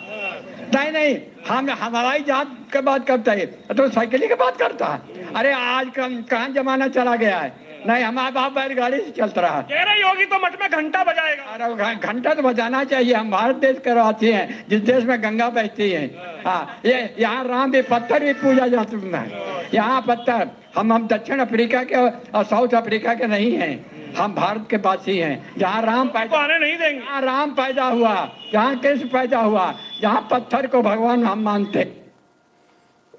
नहीं 0.75 0.91
नहीं 0.93 1.17
हम 1.49 1.71
हवाई 1.81 2.21
जहाज़ 2.21 2.49
की 2.73 2.81
बात 2.83 3.07
करता 3.07 3.33
है 3.33 3.47
तो 3.47 3.89
साइकिल 3.91 4.27
की 4.29 4.35
बात 4.35 4.59
करता 4.59 4.87
है। 4.87 5.33
अरे 5.35 5.53
आज 5.53 5.91
कहाँ 5.99 6.49
जमाना 6.49 6.89
चला 6.89 7.15
गया 7.17 7.39
है? 7.39 7.68
नहीं 7.87 8.05
हमारे 8.05 8.33
बाप 8.33 8.53
बैलगाड़ी 8.53 8.99
से 8.99 9.11
चलता 9.13 9.41
रहा। 9.41 9.61
कह 9.63 9.83
रहे 9.83 10.01
योगी 10.01 10.25
तो 10.27 10.39
मठ 10.39 10.61
में 10.61 10.71
घंटा 10.71 11.03
बजाएगा। 11.05 11.43
अरे 11.55 11.95
घंटा 11.97 12.35
तो 12.35 12.43
बजाना 12.43 12.83
चाहिए। 12.85 13.15
हम 13.15 13.31
भारत 13.31 13.57
देश 13.57 13.77
के 13.85 13.95
रहते 13.95 14.33
हैं 14.33 14.65
जिस 14.69 14.81
देश 14.83 15.05
में 15.05 15.23
गंगा 15.23 15.49
बहती 15.51 15.91
है। 15.91 16.07
हाँ 16.47 16.81
ये 16.85 17.15
यहाँ 17.19 17.45
राम 17.45 17.71
भी 17.73 17.83
पत्थर 17.85 18.25
भी 18.25 18.33
पूजा 18.41 18.67
जाता 18.69 18.97
है। 19.17 19.69
यहाँ 19.75 20.01
पत्थर 20.09 20.49
हम 20.77 20.93
हम 20.93 21.07
दक्षिण 21.09 21.39
अफ्रीका 21.41 21.83
के 21.85 21.97
और 21.97 22.45
साउथ 22.45 22.75
अफ्रीका 22.75 23.15
के 23.15 23.27
नहीं 23.27 23.53
हैं। 23.53 24.15
हम 24.17 24.35
भारत 24.35 24.67
के 24.71 24.77
वासी 24.79 25.17
हैं। 25.19 25.55
जहाँ 25.59 25.83
राम 25.83 26.09
पैदा 26.09 26.39
आने 26.39 26.59
नहीं 26.59 26.77
देंगे। 26.79 27.01
जहाँ 27.01 27.21
राम 27.23 27.51
पैदा 27.55 27.85
हुआ 27.87 28.15
जहाँ 28.53 28.77
कृष्ण 28.79 29.09
पैदा 29.09 29.41
हुआ 29.41 29.73
जहाँ 30.01 30.27
पत्थर 30.31 30.67
को 30.67 30.83
भगवान 30.83 31.25
हम 31.25 31.43
मानते। 31.43 31.85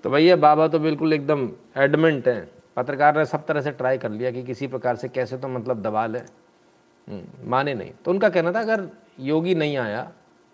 तो 0.04 0.10
भैया 0.10 0.36
बाबा 0.38 0.68
तो 0.68 0.80
बिल्कुल 0.80 1.14
एकदम 1.14 1.50
एडमेंट 1.78 2.28
हैं। 2.28 2.48
पत्रकार 2.80 3.18
ने 3.18 3.26
सब 3.26 3.46
तरह 3.46 3.62
से 3.62 3.72
ट्राई 3.72 3.98
कर 3.98 4.10
लिया 4.10 4.32
कि 4.32 4.44
किसी 4.44 4.68
प्रकार 4.68 4.96
से 4.96 5.08
कैसे 5.08 5.38
तो 5.38 5.48
मतलब 5.48 5.82
दबा 5.82 6.06
लें। 6.06 6.22
हम्म, 6.22 7.50
माने 7.50 7.74
नहीं। 7.74 7.92
तो 8.06 8.12
उनका 8.12 8.30
कहना 8.30 8.52
था 8.52 8.60
अगर 8.60 8.88
योगी 9.20 9.56
नहीं 9.56 9.78
आया 9.78 10.12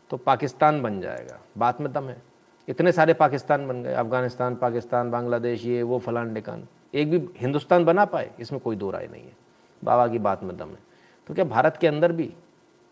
तो 0.09 0.17
पाकिस्तान 0.17 0.81
बन 0.81 0.99
जाएगा। 1.01 1.39
बात 1.57 1.81
में 1.81 1.91
दम 1.93 2.09
है। 2.09 2.21
इतने 2.67 2.91
सारे 2.91 3.13
पाकिस्तान 3.13 3.67
बन 3.67 3.83
गए। 3.83 3.93
अफ़गानिस्तान 3.93 4.55
पाकिस्तान 4.55 5.11
बांग्लादेश 5.11 5.65
ये 5.65 5.83
वो 5.83 5.99
फलान 5.99 6.33
ढिकान। 6.33 6.65
एक 6.93 7.11
भी 7.11 7.21
हिंदुस्तान 7.37 7.85
बना 7.85 8.05
पाए 8.05 8.31
इसमें 8.39 8.61
कोई 8.61 8.75
दो 8.75 8.89
राय 8.91 9.07
नहीं 9.07 9.23
है। 9.23 9.35
बाबा 9.83 10.07
की 10.07 10.19
बात 10.19 10.43
में 10.43 10.57
दम 10.57 10.69
है। 10.69 10.79
तो 11.27 11.33
क्या 11.33 11.45
भारत 11.45 11.77
के 11.77 11.87
अंदर 11.87 12.11
भी 12.11 12.33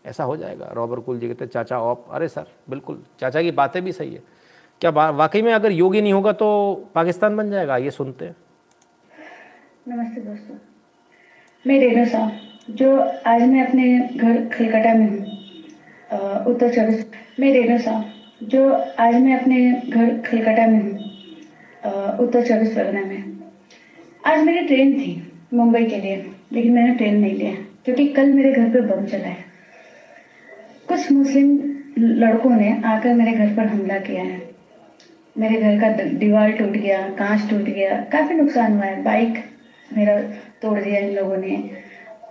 ऐसा 0.06 0.24
हो 0.24 0.36
जाएगा? 0.36 0.70
रॉबर 0.72 1.00
कुल 1.00 1.18
जी 1.18 1.28
कहते 1.28 1.46
चाचा 1.46 1.80
ऑप। 1.80 2.06
अरे 2.10 2.28
सर 2.28 2.46
बिल्कुल। 2.70 3.02
चाचा 3.20 3.42
की 3.42 3.50
बातें 3.50 3.82
भी 3.84 3.92
सही 3.92 4.14
है। 4.14 4.22
क्या 4.80 4.90
वाकई 4.90 5.42
में 5.42 5.52
अगर 5.52 5.72
योगी 5.72 6.00
नहीं 6.02 6.12
होगा 6.12 6.32
तो 6.32 6.48
पाकिस्तान 6.94 7.36
बन 7.36 7.50
जाएगा? 7.50 7.76
ये 7.76 7.90
सुनते 7.90 8.24
हैं। 8.24 8.36
नमस्ते 9.86 10.20
दोस्तों। 10.20 10.54
मैं 11.64 11.78
रेणु 11.80 12.04
साहु, 12.04 12.30
जो 12.70 12.96
आज 13.26 13.42
मैं 13.42 13.66
अपने 13.66 13.98
घर 14.16 14.38
खलकटा 14.48 14.94
में 14.94 15.08
हूँ 15.08 16.44
उत्तर 16.44 16.72
चौबीस। 16.74 17.04
मैं 17.40 17.52
रेणु 17.52 17.76
साहु, 17.78 18.02
जो 18.46 18.70
आज 18.98 19.14
मैं 19.14 19.38
अपने 19.40 19.58
घर 19.90 20.16
खलकटा 20.26 20.66
में 20.66 20.80
हूँ 20.80 20.92
उत्तर 22.18 22.46
चौबीस 22.46 22.74
परगना 22.76 23.02
में। 23.02 23.22
आज 24.24 24.44
मेरी 24.44 24.66
ट्रेन 24.66 24.92
थी 24.94 25.22
मुंबई 25.54 25.84
के 25.84 26.00
लिए, 26.00 26.16
लेकिन 26.52 26.72
मैंने 26.72 26.94
ट्रेन 26.94 27.20
नहीं 27.20 27.34
लिया, 27.34 27.54
क्योंकि 27.84 28.08
कल 28.08 28.32
मेरे 28.32 28.52
घर 28.52 28.68
पर 28.70 28.94
बम 28.94 29.06
चला 29.06 29.28
है। 29.28 29.44
कुछ 30.88 31.12
मुस्लिम 31.12 31.58
लड़कों 31.98 32.56
ने 32.56 32.76
आकर 32.86 33.14
मेरे 33.14 33.32
घर 33.32 33.56
पर 33.56 33.66
हमला 33.66 33.98
किया 34.02 34.22
है। 34.22 34.42
मेरे 35.36 35.60
घर 35.60 35.80
का 35.80 36.04
दीवार 36.04 36.52
टूट 36.52 36.70
गया, 36.72 37.08
कांच 37.10 37.50
टूट 37.50 37.62
गया, 37.64 38.04
काफ़ी 38.12 38.34
नुकसान 38.34 38.72
हुआ 38.72 38.84
है, 38.84 39.02
बाइक 39.04 39.44
मेरा 39.96 40.20
तोड़ 40.62 40.78
दिया 40.80 41.00
इन 41.00 41.14
लोगों 41.16 41.36
ने। 41.36 41.70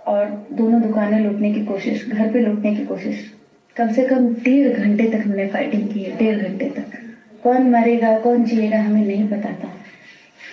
और 0.06 0.48
दोनों 0.52 0.80
दुकानें 0.82 1.18
लूटने 1.20 1.52
की 1.54 1.64
कोशिश, 1.64 2.08
घर 2.08 2.32
पे 2.32 2.40
लूटने 2.40 2.74
की 2.74 2.84
कोशिश। 2.84 3.32
कम 3.76 3.88
से 3.88 4.02
कम 4.02 4.28
डेढ़ 4.34 4.72
घंटे 4.72 5.08
तक 5.08 5.26
हमने 5.26 5.46
फाइटिंग 5.46 5.88
की 5.88 6.00
है, 6.00 6.16
डेढ़ 6.16 6.36
घंटे 6.38 6.64
तक। 6.70 6.92
कौन 7.42 7.70
मरेगा, 7.70 8.18
कौन 8.18 8.44
जिएगा, 8.44 8.80
हमें 8.80 9.06
नहीं 9.06 9.28
पता 9.28 9.48
था। 9.50 9.68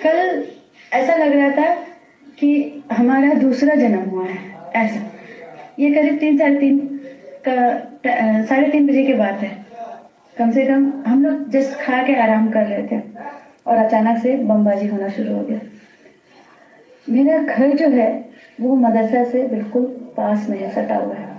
कल 0.03 0.43
ऐसा 0.93 1.15
लग 1.15 1.31
रहा 1.31 1.49
था 1.49 1.73
कि 2.39 2.83
हमारा 2.91 3.33
दूसरा 3.33 3.75
जन्म 3.75 3.99
हुआ 3.99 4.25
है, 4.25 4.37
ऐसा। 4.75 5.11
ये 5.79 5.91
करीब 5.93 6.17
तीन, 6.17 6.37
साढ़े 6.37 6.55
तीन 6.55 6.79
का 7.47 8.43
साढ़े 8.45 8.69
तीन 8.69 8.87
बजे 8.87 9.03
की 9.03 9.13
बात 9.13 9.39
है। 9.39 9.65
कम 10.37 10.51
से 10.51 10.65
कम 10.65 10.91
हम 11.07 11.25
लोग 11.25 11.49
जस्ट 11.49 11.79
खा 11.79 12.01
के 12.03 12.15
आराम 12.15 12.49
कर 12.49 12.65
रहे 12.65 12.87
थे 12.87 13.01
और 13.67 13.77
अचानक 13.77 14.21
से 14.23 14.35
बमबाजी 14.35 14.87
होना 14.87 15.07
शुरू 15.09 15.35
हो 15.35 15.43
गया। 15.43 15.59
मेरा 17.07 17.37
घर 17.37 17.75
जो 17.77 17.87
है, 17.89 18.09
वो 18.61 18.75
मदरसा 18.75 19.23
से 19.23 19.47
बिल्कुल 19.47 19.85
पास 20.17 20.47
में 20.49 20.57
है, 20.57 20.71
सटा 20.73 20.95
हुआ 20.95 21.15
है। 21.15 21.29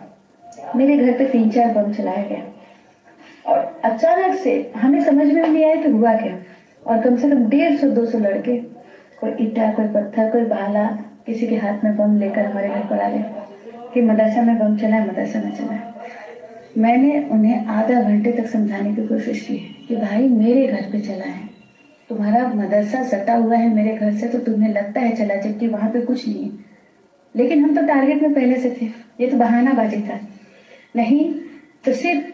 मेरे 0.77 0.97
घर 0.97 1.19
पे 1.19 1.25
तीन 1.25 1.51
चार 1.51 1.73
बम 1.75 1.93
चलाया 1.93 2.23
गया 2.27 3.53
और 3.53 3.81
अचानक 3.85 4.35
से 4.39 4.55
हमें 4.77 5.01
समझ 5.05 5.27
में 5.27 5.43
नहीं 5.43 5.65
आया 5.65 5.75
कि 5.75 5.91
हुआ 5.91 6.15
क्या। 6.15 6.37
और 6.87 7.01
कम 7.03 7.17
से 7.17 7.31
कम 7.31 7.49
डेढ़ 7.49 7.77
सौ, 7.77 7.87
दो 7.89 8.05
सौ 8.07 8.19
लड़के, 8.19 8.57
कोई 9.21 9.31
ईटा, 9.41 9.73
कोई 9.73 9.87
पत्थर, 9.87 10.31
कोई 10.31 10.45
भाला 10.47 10.87
किसी 11.27 11.47
के 11.47 11.57
हाथ 11.57 11.85
में 11.85 11.97
बम 11.97 12.19
लेकर 12.19 12.47
हमारे 12.47 12.69
घर 12.69 12.87
पर 12.91 13.01
आ 13.01 13.09
गए 13.09 13.25
कि 13.95 14.01
मदरसा 14.01 14.43
में 14.43 14.59
बम 14.59 14.77
चला 14.77 14.97
है 14.97 15.09
मदरसा 15.09 15.41
में 15.41 15.55
चला 15.57 15.73
है 15.73 15.91
मैंने 16.79 17.29
उन्हें 17.33 17.67
आधा 17.67 18.01
घंटे 18.01 18.33
तक 18.33 18.47
समझाने 18.47 18.95
की 18.95 19.07
कोशिश 19.07 19.41
की 19.47 19.57
कि 19.89 19.97
भाई 19.97 20.29
मेरे 20.29 20.67
घर 20.67 20.91
पे 20.93 21.01
चला 21.01 21.25
है 21.25 21.52
तुम्हारा 22.13 22.49
मदरसा 22.49 23.03
सटा 23.03 23.35
हुआ 23.35 23.57
है 23.57 23.75
मेरे 23.75 23.97
घर 23.97 24.13
से 24.13 24.29
तो 24.29 24.39
तुम्हें 24.39 24.73
लगता 24.73 25.01
है 25.01 25.17
चला, 25.17 25.37
जबकि 25.37 25.67
वहाँ 25.67 25.91
पे 25.91 26.01
कुछ 26.01 26.29
नहीं 26.29 26.45
है। 26.45 26.51
लेकिन 27.37 27.65
हम 27.65 27.77
तो 27.77 27.87
टारगेट 27.87 28.23
में 28.23 28.35
पहले 28.35 28.57
से 28.57 28.77
थे। 28.83 28.87
ये 29.21 29.31
तो 29.31 29.37
बहानाबाजी 29.37 29.97
था। 29.97 30.21
नहीं 30.97 31.35
तो 31.85 31.93
सिर्फ़ 31.93 32.25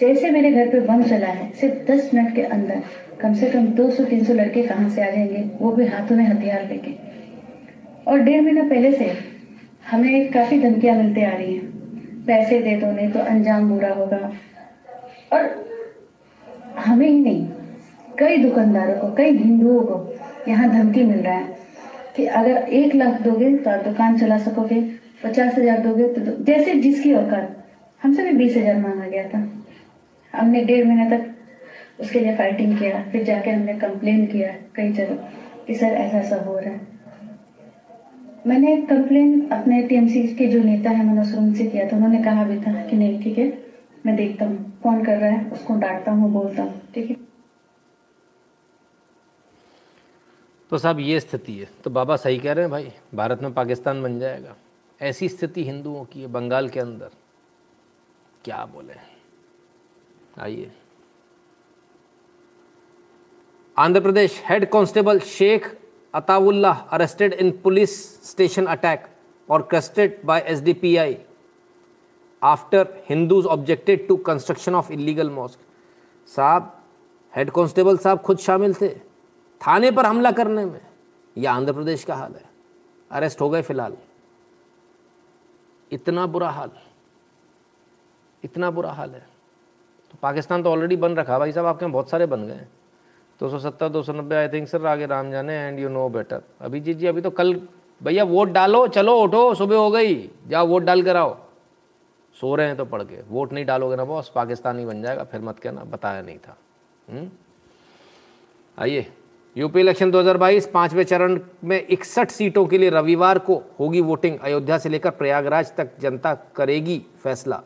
जैसे 0.00 0.30
मेरे 0.30 0.52
घर 0.52 0.68
पे 0.68 0.80
बम 0.80 1.02
चला 1.02 1.26
है, 1.26 1.52
सिर्फ़ 1.52 1.92
दस 1.92 2.10
मिनट 2.14 2.34
के 2.34 2.42
अंदर। 2.42 2.82
कम 3.20 3.34
से 3.34 3.50
कम 3.50 3.66
दो 3.66 3.90
सौ, 3.90 4.04
तीन 4.04 4.24
सौ 4.24 4.32
लड़के 4.32 4.62
कहाँ 4.62 4.88
से 4.88 5.02
आ 5.02 5.10
जाएँगे? 5.10 5.50
वो 5.60 5.72
भी 5.72 5.86
हाथों 5.86 6.16
में 6.16 6.24
हथियार 6.24 6.68
लेके। 6.68 6.90
और 8.10 8.18
डेढ़ 8.18 8.40
महीना 8.40 8.62
पहले 8.62 8.92
से 8.92 9.12
हमें 9.90 10.32
काफ़ी 10.32 10.60
धमकियाँ 10.60 10.96
मिलती 10.96 11.22
आ 11.22 11.30
रही 11.30 11.54
हैं। 11.54 11.66
पैसे 12.26 12.62
दे 12.62 12.76
दो, 12.76 12.92
नहीं 12.92 13.12
तो 13.12 13.20
अंजाम 13.20 13.68
बुरा 13.68 13.92
होगा। 13.92 14.32
और 15.32 15.66
हमें 16.78 17.08
ही 17.08 17.20
नहीं। 17.20 17.48
कई 18.18 18.36
दुकानदारों 18.36 19.00
को, 19.00 19.14
कई 19.14 19.30
हिंदुओं 19.30 19.80
को 19.80 20.14
यहाँ 20.48 20.68
धमकी 20.70 21.02
मिल 21.04 21.18
रहा 21.18 21.34
है 21.34 21.56
कि 22.16 22.26
अगर 22.26 22.56
एक 22.56 22.94
लाख 22.94 23.20
दोगे 23.20 23.56
तो 23.56 23.70
आप 23.70 23.80
दुकान 23.80 24.18
चला 24.18 24.38
सकोगे, 24.38 24.80
पचास 25.24 25.58
हज़ार 25.58 25.78
दोगे 25.78 26.08
तो 26.08 26.20
दो- 26.20 26.46
जैसे 26.46 26.74
जिसकी 26.74 27.14
औकात। 27.14 27.66
हमसे 28.02 28.22
भी 28.22 28.32
बीस 28.32 28.56
हज़ार 28.56 28.76
मांगा 28.76 29.06
गया 29.06 29.28
था। 29.28 29.48
हमने 30.38 30.64
डेढ़ 30.64 30.86
महीने 30.86 31.18
तक 31.18 31.30
उसके 32.00 32.20
लिए 32.20 32.36
फाइटिंग 32.36 32.78
किया, 32.78 33.04
फिर 33.12 33.24
जाके 33.24 33.50
हमने 33.50 33.74
कंप्लेन 33.74 34.26
किया 34.26 34.54
कई 34.74 34.92
जगह 34.92 35.14
कि 35.66 35.74
सर 35.74 35.86
ऐसा 35.86 36.18
ऐसा 36.18 36.36
हो 36.36 36.58
रहा 36.58 36.70
है। 36.70 36.80
मैंने 38.46 38.76
कंप्लेन 38.76 39.48
अपने 39.52 39.82
टीएमसी 39.82 40.22
के 40.28 40.46
जो 40.46 40.62
नेता 40.62 40.90
है 40.90 41.06
मनोज 41.06 41.26
सुरन 41.26 41.52
से 41.52 41.66
किया 41.66 41.86
था। 41.86 41.96
उन्होंने 41.96 42.22
कहा 42.22 42.44
भी 42.44 42.58
था 42.58 42.72
कि 42.72 42.96
नहीं, 42.96 43.22
ठीक 43.22 43.38
है, 43.38 43.58
मैं 44.06 44.16
देखता 44.16 44.44
हूँ, 44.44 44.80
कौन 44.82 45.04
कर 45.04 45.16
रहा 45.16 45.30
है, 45.30 45.50
उसको 45.50 45.74
डांटता 45.74 46.12
हूँ, 46.12 46.32
बोलता 46.32 46.62
हूँ, 46.62 46.80
ठीक 46.94 47.10
है। 47.10 47.16
तो 50.70 50.78
साहब 50.78 51.00
ये 51.00 51.20
स्थिति 51.20 51.52
है। 51.52 51.68
तो 51.84 51.90
बाबा 51.90 52.16
सही 52.16 52.38
कह 52.38 52.52
रहे 52.52 52.62
हैं, 52.62 52.70
भाई, 52.70 52.92
भारत 53.14 53.42
में 53.42 53.54
पाकिस्तान 53.54 54.02
बन 54.02 54.18
जाएगा। 54.18 54.56
ऐसी 55.00 55.28
स्थिति 55.28 55.64
हिंदुओं 55.64 56.04
की 56.04 56.20
है, 56.20 56.26
बंगाल 56.26 56.68
के 56.68 56.80
अंदर। 56.80 57.10
क्या 58.44 58.64
बोले? 58.64 58.94
आइए। 60.38 60.72
Andhra 63.78 64.00
Pradesh 64.00 64.42
head 64.44 64.70
constable 64.70 65.18
Sheikh 65.18 65.76
Ataullah 66.14 66.80
arrested 66.80 67.32
in 67.32 67.50
police 67.50 68.22
station 68.30 68.66
attack 68.66 69.06
और 69.50 69.62
crusted 69.62 70.20
by 70.24 70.40
SDPI 70.40 71.16
after 72.42 73.04
Hindus 73.08 73.46
objected 73.46 74.08
to 74.08 74.16
construction 74.16 74.74
of 74.74 74.92
illegal 74.92 75.30
mosque. 75.30 75.58
साहब, 76.28 76.82
हेड 77.36 77.50
कांस्टेबल 77.50 77.96
साहब 77.96 78.18
खुद 78.18 78.38
शामिल 78.38 78.74
थे। 78.74 79.05
थाने 79.60 79.90
पर 79.90 80.06
हमला 80.06 80.30
करने 80.30 80.64
में 80.64 80.80
यह 81.36 81.52
आंध्र 81.52 81.72
प्रदेश 81.72 82.04
का 82.04 82.14
हाल 82.14 82.32
है। 82.32 82.44
अरेस्ट 83.10 83.40
हो 83.40 83.48
गए 83.50 83.62
फ़िलहाल। 83.62 83.96
इतना 85.92 86.26
बुरा 86.26 86.48
हाल, 86.50 86.70
इतना 88.42 88.70
बुरा 88.70 88.90
हाल 88.90 89.10
है। 89.10 89.26
तो 90.10 90.18
पाकिस्तान 90.22 90.62
तो 90.62 90.70
ऑलरेडी 90.70 90.96
बन 90.96 91.16
रखा। 91.16 91.38
भाई 91.38 91.52
साहब, 91.52 91.66
आपके 91.66 91.84
यहाँ 91.84 91.92
बहुत 91.92 92.10
सारे 92.10 92.26
बन 92.26 92.46
गए 92.46 92.66
दो 93.40 93.48
सौ 93.48 93.58
सत्तर, 93.58 93.88
दो 93.88 94.02
सौ 94.02 94.12
नब्बे 94.12 94.36
आई 94.36 94.48
थिंक 94.48 94.68
सर 94.68 94.86
आगे 94.86 95.06
राम 95.06 95.30
जाने 95.30 95.54
and 95.54 95.78
you 95.78 95.88
know 95.88 96.08
better 96.08 96.42
Abhijeet 96.60 96.96
ji 96.96 97.00
जी 97.00 97.06
अभी 97.06 97.20
तो 97.20 97.30
कल, 97.30 97.54
भैया 98.02 98.24
वोट 98.24 98.48
डालो, 98.48 98.86
चलो, 98.88 99.16
उठो, 99.22 99.54
सुबह 99.54 99.76
हो 99.76 99.90
गई। 99.90 100.30
जाओ, 100.46 100.66
वोट 100.66 100.82
डाल 100.82 101.02
कर 101.02 101.16
आओ। 101.16 101.36
सो 102.34 102.54
रहे 102.54 102.66
हैं 102.66 102.76
तो 102.76 102.84
पढ़ 102.84 103.02
के। 103.02 103.22
वोट 103.22 103.52
नहीं 103.52 103.64
डालोगे 103.64 103.96
ना 103.96 104.04
बॉस 104.04 104.28
पाकिस्तान 104.34 104.78
ही 104.78 104.84
बन 104.84 105.02
जाएगा। 105.02 105.24
फिर 105.24 105.40
मत 105.40 105.58
कहना, 105.58 105.84
बताया 105.84 106.22
नहीं 106.22 106.38
था। 106.38 106.56
हम्म? 107.10 107.30
आइए। 108.78 109.12
यूपी 109.56 109.80
इलेक्शन 109.80 110.10
2022 110.10 110.66
पाँचवें 110.66 111.04
चरण 111.04 111.40
में 111.64 111.86
इकसठ 111.86 112.30
सीटों 112.30 112.66
के 112.66 112.78
लिए 112.78 112.90
रविवार 112.90 113.38
को 113.38 113.62
होगी 113.80 114.00
वोटिंग। 114.00 114.38
अयोध्या 114.38 114.78
से 114.78 114.88
लेकर 114.88 115.10
प्रयागराज 115.10 115.76
तक 115.76 115.90
जनता 116.00 116.34
करेगी 116.34 117.06
फैसला। 117.22 117.62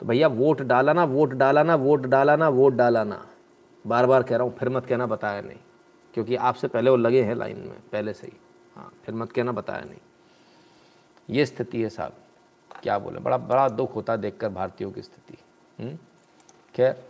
तो 0.00 0.06
भैया, 0.06 0.28
वोट 0.28 0.62
डालाना 0.62 1.04
वोट 1.04 1.32
डालाना 1.32 1.74
वोट 1.74 2.06
डालाना 2.06 2.48
वोट 2.48 2.74
डालाना। 2.74 3.26
बार 3.86 4.06
बार 4.06 4.22
कह 4.22 4.36
रहा 4.36 4.46
हूँ, 4.46 4.56
फिर 4.58 4.68
मत 4.68 4.86
कहना, 4.86 5.06
बताया 5.06 5.40
नहीं। 5.40 5.58
क्योंकि 6.14 6.36
आपसे 6.36 6.68
पहले 6.68 6.90
वो 6.90 6.96
लगे 6.96 7.22
हैं 7.22 7.34
लाइन 7.34 7.56
में, 7.56 7.76
पहले 7.92 8.12
से 8.12 8.26
ही। 8.26 8.32
हाँ 8.76 8.92
फिर 9.04 9.14
मत 9.14 9.32
कहना, 9.32 9.52
बताया 9.52 9.80
नहीं। 9.80 9.98
ये 11.30 11.46
स्थिति 11.46 11.82
है 11.82 11.88
साहब। 11.88 12.12
क्या 12.82 12.98
बोले? 12.98 13.18
बड़ा 13.18 13.36
बड़ा 13.36 13.68
दुख 13.68 13.94
होता 13.94 14.16
देखकर 14.16 14.48
भारतीयों 14.48 14.90
की 14.90 15.02
स्थिति। 15.02 15.38
हम्म? 15.82 15.98
खैर 16.74 17.07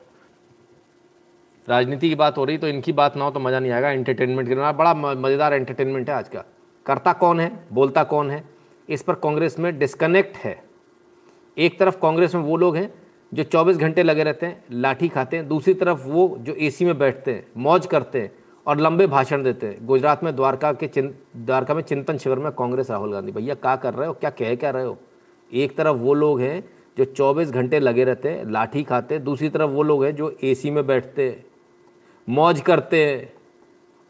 राजनीति 1.69 2.09
की 2.09 2.15
बात 2.15 2.39
हो 2.39 2.45
रही 2.45 2.59
तो 2.59 2.69
इनकी 2.69 2.93
बात 2.93 3.17
ना 3.17 3.25
हो 3.25 3.31
तो 3.31 3.41
मज़ा 3.41 3.59
नहीं 3.61 3.73
आएगा 3.73 3.91
एंटरटेनमेंट 3.91 4.49
के 4.49 4.55
लिए। 4.55 4.73
बड़ा 4.73 4.95
मज़ेदार 4.95 5.55
एंटरटेनमेंट 5.55 6.09
है 6.11 6.15
आज 6.17 6.29
का। 6.29 6.45
करता 6.87 7.13
कौन 7.13 7.41
है, 7.41 7.51
बोलता 7.73 8.05
कौन 8.05 8.31
है? 8.31 8.43
इस 8.89 9.03
पर 9.03 9.15
कांग्रेस 9.15 9.59
में 9.59 9.79
डिस्कनेक्ट 9.79 10.37
है। 10.37 10.57
एक 11.57 11.79
तरफ़ 11.79 11.99
कांग्रेस 11.99 12.35
में 12.35 12.43
वो 12.43 12.57
लोग 12.57 12.77
हैं 12.77 12.91
जो 13.33 13.43
24 13.43 13.77
घंटे 13.77 14.03
लगे 14.03 14.25
रहते 14.25 14.47
हैं, 14.47 14.65
लाठी 14.73 15.09
खाते 15.09 15.37
हैं, 15.37 15.49
दूसरी 15.49 15.75
तरफ़ 15.75 16.07
वो 16.07 16.37
जो 16.41 16.55
एसी 16.55 16.85
में 16.85 16.99
बैठते 16.99 17.33
हैं, 17.33 17.47
मौज 17.57 17.87
करते 17.87 18.21
हैं 18.21 18.31
और 18.67 18.81
लंबे 18.81 19.07
भाषण 19.07 19.43
देते 19.43 19.67
हैं। 19.67 19.87
गुजरात 19.87 20.25
में 20.25 20.35
द्वारका 20.37 20.73
के 20.73 20.87
चिं 20.87 21.09
द्वारका 21.37 21.75
में 21.75 21.83
चिंतन 21.83 22.19
शिविर 22.19 22.39
में 22.39 22.51
कांग्रेस 22.53 22.91
राहुल 22.91 23.13
गांधी। 23.13 23.33
भैया, 23.33 23.55
क्या 23.55 23.77
कर 23.77 23.95
रहे 23.95 24.07
हो? 24.07 24.13
क्या 24.13 24.31
कह, 24.31 24.55
क्या 24.55 24.71
रहे 24.71 24.85
हो? 24.85 24.97
एक 25.51 25.77
तरफ़ 25.77 25.97
वो 25.97 26.15
लोग 26.15 26.41
हैं 26.41 26.63
जो 26.99 27.05
24 27.07 27.51
घंटे 27.51 27.81
लगे 27.81 28.05
रहते 28.05 28.29
हैं, 28.29 28.51
लाठी 28.51 28.83
खाते 28.83 29.19
दूसरी 29.19 29.49
तरफ़ 29.49 29.71
वो 29.71 29.83
लोग 29.83 30.05
हैं 30.05 30.15
जो 30.17 30.31
एसी 30.45 30.71
में 30.71 30.87
बैठते 30.87 31.29
मौज 32.29 32.61
करते 32.61 33.07
हैं 33.07 33.33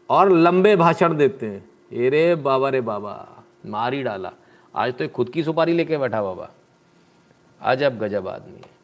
और 0.09 0.31
लंबे 0.31 0.75
भाषण 0.75 1.15
देते 1.17 1.45
हैं। 1.45 1.59
अरे 2.07 2.35
बाबा, 2.35 2.69
रे 2.69 2.81
बाबा, 2.81 3.43
मार 3.65 3.93
ही 3.93 4.03
डाला। 4.03 4.31
आज 4.75 4.93
तो 4.93 5.03
एक 5.03 5.11
खुद 5.11 5.29
की 5.29 5.43
सुपारी 5.43 5.73
लेके 5.73 5.97
बैठा 5.97 6.21
बाबा। 6.21 6.49
अजब 7.61 7.97
गजब 7.97 8.27
आदमी 8.27 8.55
है। 8.55 8.77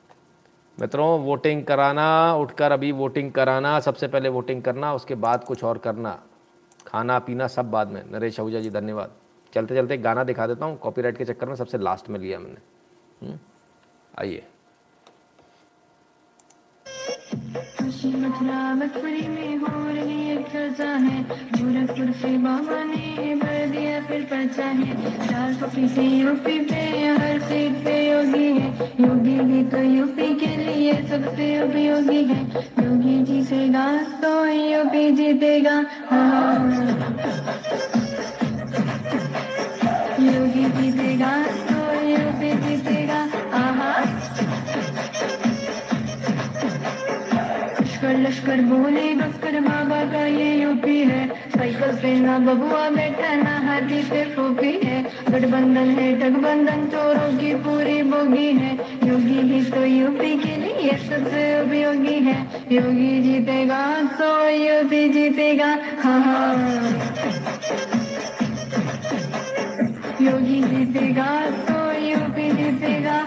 मित्रों 0.80 1.20
वोटिंग 1.20 1.66
कराना, 1.66 2.36
उठकर 2.36 2.72
अभी 2.72 2.92
वोटिंग 2.92 3.32
कराना, 3.32 3.80
सबसे 3.80 4.08
पहले 4.08 4.30
वोटिंग 4.30 4.64
करना, 4.64 4.94
उसके 4.94 5.16
बाद 5.16 5.44
कुछ 5.44 5.64
और 5.64 5.78
करना। 5.78 6.24
खाना, 6.88 7.20
पीना, 7.20 7.48
सब 7.48 7.72
बाद 7.72 7.88
में। 7.88 8.12
नरेश 8.12 8.40
आहूजा 8.40 8.60
जी, 8.60 8.70
धन्यवाद। 8.70 9.12
चलते 9.54 9.76
चलते 9.76 9.98
गाना 9.98 10.24
दिखा 10.24 10.48
देता 10.48 10.66
हूँ। 10.66 10.78
कॉपीराइट 10.78 11.18
के 11.18 11.26
चक्कर 11.26 11.48
में 11.48 11.56
सबसे 11.56 11.78
लास्ट 11.78 12.10
में 12.10 12.20
लिया 12.20 12.40
मैंने 12.40 13.28
हम्म? 13.28 13.40
आइए 14.20 14.44
खुशी 17.36 17.85
मथुरा 17.96 18.74
मथुरी 18.76 19.28
में 19.28 19.58
हो 19.58 19.88
रही 19.88 20.26
चर्चा 20.46 20.90
है 20.96 21.22
गोरखपुर 21.52 22.12
से 22.14 22.30
बाबा 22.38 22.84
ने 22.86 23.36
भर 23.36 23.66
दिया 23.70 24.00
फिर 24.08 24.22
पर्चा 24.32 24.66
है 24.80 24.96
चार 25.20 25.54
सौ 25.54 25.68
फ़ीसदी 25.68 26.06
यूपी 26.12 26.60
पे 26.62 26.82
हर 27.18 27.40
सीट 27.42 27.78
पे 27.86 27.96
योगी 28.02 28.48
है 28.58 28.90
योगी 29.02 29.38
जी 29.46 29.64
तो 29.72 29.84
यूपी 29.86 30.28
के 30.40 30.52
लिए 30.58 30.94
सबसे 31.10 31.48
उपयोगी 31.62 32.24
है 32.26 32.40
योगी 32.80 33.18
जी 33.26 33.44
से 33.46 33.68
गास 33.70 34.12
तो 34.24 34.34
यूपी 34.46 35.10
जीतेगा 35.16 35.78
हाँ। 36.10 36.56
योगी 40.26 40.66
जीतेगा 40.72 41.34
तो 41.66 41.75
कर 48.06 48.62
बोले 48.62 49.14
बस्कर 49.14 49.60
बाबा 49.60 50.00
का 50.14 50.26
ये 50.26 50.62
यूपी 50.62 50.98
है। 51.00 51.28
साइकिल 51.50 51.92
पे 51.92 52.14
ना 52.20 52.38
बबुआ 52.40 52.90
बैठा 52.90 53.34
ना 53.36 53.54
हाथी 53.68 54.02
पे 54.04 54.24
फूफी 54.26 54.72
है। 54.84 55.04
गठबंधन 55.30 55.90
है, 55.90 56.08
ठगबंधन 56.20 56.86
चोरों 56.86 57.38
की 57.38 57.54
पूरी 57.56 58.04
बोगी 58.04 58.52
है। 58.54 58.74
योगी 59.10 59.40
ही 59.50 59.64
तो 59.72 59.86
यूपी 59.86 60.36
के 60.38 60.56
लिए 60.56 60.98
सबसे 60.98 61.44
उपयोगी 61.62 62.20
है। 62.20 62.38
योगी 62.72 63.22
जीतेगा 63.22 63.82
तो 64.20 64.50
यूपी 64.50 65.10
जीतेगा। 65.10 65.78
हाँ 66.04 66.20
हाँ। 66.22 66.56
योगी 70.22 70.62
जीतेगा 70.64 71.32
तो 71.50 71.92
यूपी 72.06 72.52
जीतेगा। 72.52 73.18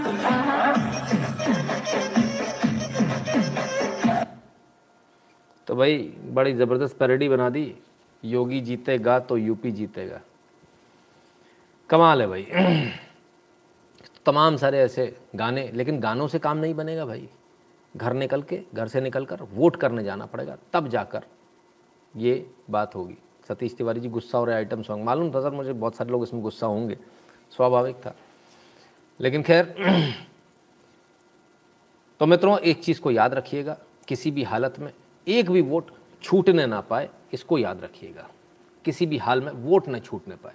तो 5.69 5.77
भाई, 5.77 5.99
बड़ी 6.25 6.53
ज़बरदस्त 6.53 6.97
पैरेडी 6.97 7.29
बना 7.29 7.51
दी। 7.51 7.77
योगी 8.25 8.61
जीतेगा 8.61 9.19
तो 9.19 9.37
यूपी 9.37 9.71
जीतेगा। 9.71 10.21
कमाल 11.91 12.23
है 12.23 12.27
भाई। 12.27 12.47
तमाम 14.27 14.57
सारे 14.57 14.79
ऐसे 14.79 15.19
गाने, 15.35 15.71
लेकिन 15.75 16.01
गानों 16.01 16.29
से 16.29 16.39
काम 16.39 16.57
नहीं 16.57 16.75
बनेगा 16.75 17.07
भाई। 17.07 17.29
घर 17.97 18.13
निकल 18.13 18.43
के, 18.43 18.63
घर 18.75 18.89
से 18.89 19.01
निकल 19.01 19.27
कर 19.27 19.43
वोट 19.43 19.77
करने 19.77 20.05
जाना 20.05 20.27
पड़ेगा, 20.27 20.57
तब 20.73 20.89
जाकर 20.89 21.25
ये 22.17 22.51
बात 22.71 22.95
होगी। 22.95 23.19
सतीश 23.49 23.75
तिवारी 23.75 24.01
जी, 24.01 24.09
गुस्सा 24.09 24.39
हो 24.39 24.45
रहे 24.45 24.57
आइटम 24.57 24.83
सॉन्ग 24.83 25.05
मालूम 25.05 25.35
था 25.35 25.41
सर, 25.41 25.51
मुझे 25.51 25.73
बहुत 25.73 25.95
सारे 25.95 26.11
लोग 26.11 26.23
इसमें 26.23 26.43
गुस्सा 26.43 26.67
होंगे। 26.67 26.99
स्वाभाविक 27.51 27.97
था। 27.97 28.15
लेकिन 29.21 29.43
खैर 29.43 29.75
तो 32.21 32.27
मित्रों, 32.27 32.59
एक 32.59 32.85
चीज़ 32.85 33.01
को 33.01 33.11
याद 33.11 33.35
रखिएगा। 33.35 33.79
किसी 34.09 34.31
भी 34.31 34.43
हालत 34.43 34.79
में 34.79 34.93
एक 35.29 35.51
भी 35.51 35.61
वोट 35.63 35.91
छूटने 36.23 36.67
ना 36.67 36.81
पाए, 36.81 37.09
इसको 37.33 37.59
याद 37.59 37.81
रखिएगा। 37.83 38.29
किसी 38.85 39.07
भी 39.07 39.19
हाल 39.19 39.41
में 39.41 39.53
वोट 39.55 39.89
न 39.89 39.99
छूटने 40.01 40.35
पाए। 40.35 40.55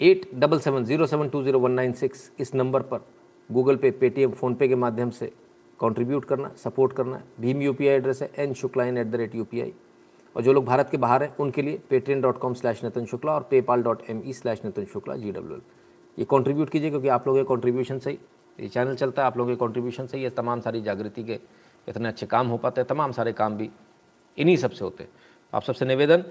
At 0.00 0.28
double 0.34 0.58
seven 0.60 0.84
zero 0.84 1.06
seven 1.06 1.28
two 1.28 1.42
zero 1.42 1.58
one 1.60 1.72
nine 1.72 1.92
six 1.94 2.30
इस 2.40 2.54
नंबर 2.54 2.82
पर 2.82 3.04
गूगल 3.50 3.76
पे, 3.76 3.90
पेटीएम, 3.90 4.30
फ़ोनपे 4.30 4.68
के 4.68 4.74
माध्यम 4.76 5.10
से 5.10 5.26
कंट्रीब्यूट 5.80 6.24
करना, 6.24 6.50
सपोर्ट 6.56 6.92
करना 6.92 7.22
भीम 7.40 7.62
यूपीआई 7.62 7.94
एड्रेस 7.94 8.22
है 8.22 8.30
N 8.38 8.54
Shukla 8.54 8.84
in 8.84 8.98
at 8.98 9.06
the 9.06 9.14
rate 9.16 9.34
U 9.34 9.46
और 10.36 10.42
जो 10.42 10.52
लोग 10.52 10.64
भारत 10.64 10.88
के 10.90 10.96
बाहर 10.96 11.22
हैं, 11.22 11.34
उनके 11.36 11.62
लिए 11.62 11.80
Paytm 11.90 12.20
dot 12.22 12.38
com 12.38 12.54
slash 12.54 12.82
Nitin 12.84 13.06
Shukla 13.06 13.32
और 13.32 13.46
PayPal 13.50 13.82
dot 13.82 14.02
M 14.10 14.22
E 14.26 14.32
slash 14.32 14.64
Nitin 14.64 14.84
Shukla 14.92 15.16
G 15.16 15.32
W 15.32 15.56
L 15.56 15.62
ये 16.18 16.24
कंट्रीब्यूट 16.30 16.70
कीजिए, 16.70 16.90
क्योंकि 16.90 17.08
आप 17.08 17.26
लोगों 17.26 17.40
के 17.40 17.46
कॉन्ट्रीब्यूशन 17.48 17.98
से 17.98 18.10
ही 18.10 18.18
ये 18.58 18.68
चैनल 18.68 18.94
चलता 18.94 19.22
है, 19.22 19.26
आप 19.26 19.36
लोगों 19.38 19.50
के 19.50 19.56
कॉन्ट्रीब्यूशन 19.56 20.06
से 20.06 20.18
ये 20.18 20.30
तमाम 20.30 20.60
सारी 20.60 20.80
जागृति 20.82 21.24
के 21.24 21.38
इतने 21.88 22.08
अच्छे 22.08 22.26
काम 22.26 22.46
हो 22.48 22.56
पाते 22.58 22.80
हैं। 22.80 22.88
तमाम 22.88 23.12
सारे 23.12 23.32
काम 23.32 23.56
भी 23.56 23.70
इन्हीं 24.38 24.56
सबसे 24.56 24.84
होते 24.84 25.04
हैं। 25.04 25.10
आप 25.52 25.62
सबसे 25.62 25.84
निवेदन 25.84 26.24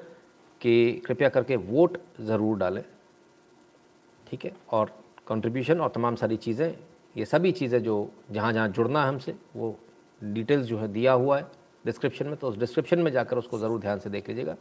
कि 0.62 1.02
कृपया 1.06 1.30
करके 1.30 1.56
वोट 1.56 1.98
ज़रूर 2.22 2.58
डालें, 2.58 2.84
ठीक 4.28 4.46
है? 4.46 4.52
और 4.72 4.92
कंट्रीब्यूशन 5.28 5.80
और 5.82 5.90
तमाम 5.90 6.16
सारी 6.16 6.38
चीज़ें, 6.38 6.74
ये 7.16 7.26
सभी 7.26 7.52
चीज़ें 7.52 7.82
जो 7.84 8.10
जहाँ 8.32 8.54
जहाँ 8.54 8.68
जुड़ना 8.70 9.02
है 9.02 9.08
हमसे, 9.08 9.36
वो 9.56 9.78
डिटेल्स 10.22 10.66
जो 10.68 10.78
है 10.78 10.88
दिया 10.88 11.14
हुआ 11.14 11.38
है 11.38 11.46
डिस्क्रिप्शन 11.86 12.28
में 12.28 12.36
तो 12.38 12.48
उस 12.48 12.58
डिस्क्रिप्शन 12.58 13.00
में 13.00 13.12
जाकर 13.12 13.38
उसको 13.38 13.58
ज़रूर 13.60 13.80
ध्यान 13.80 14.00
से 14.00 14.10
देख 14.10 14.30
लीजिएगा। 14.30 14.56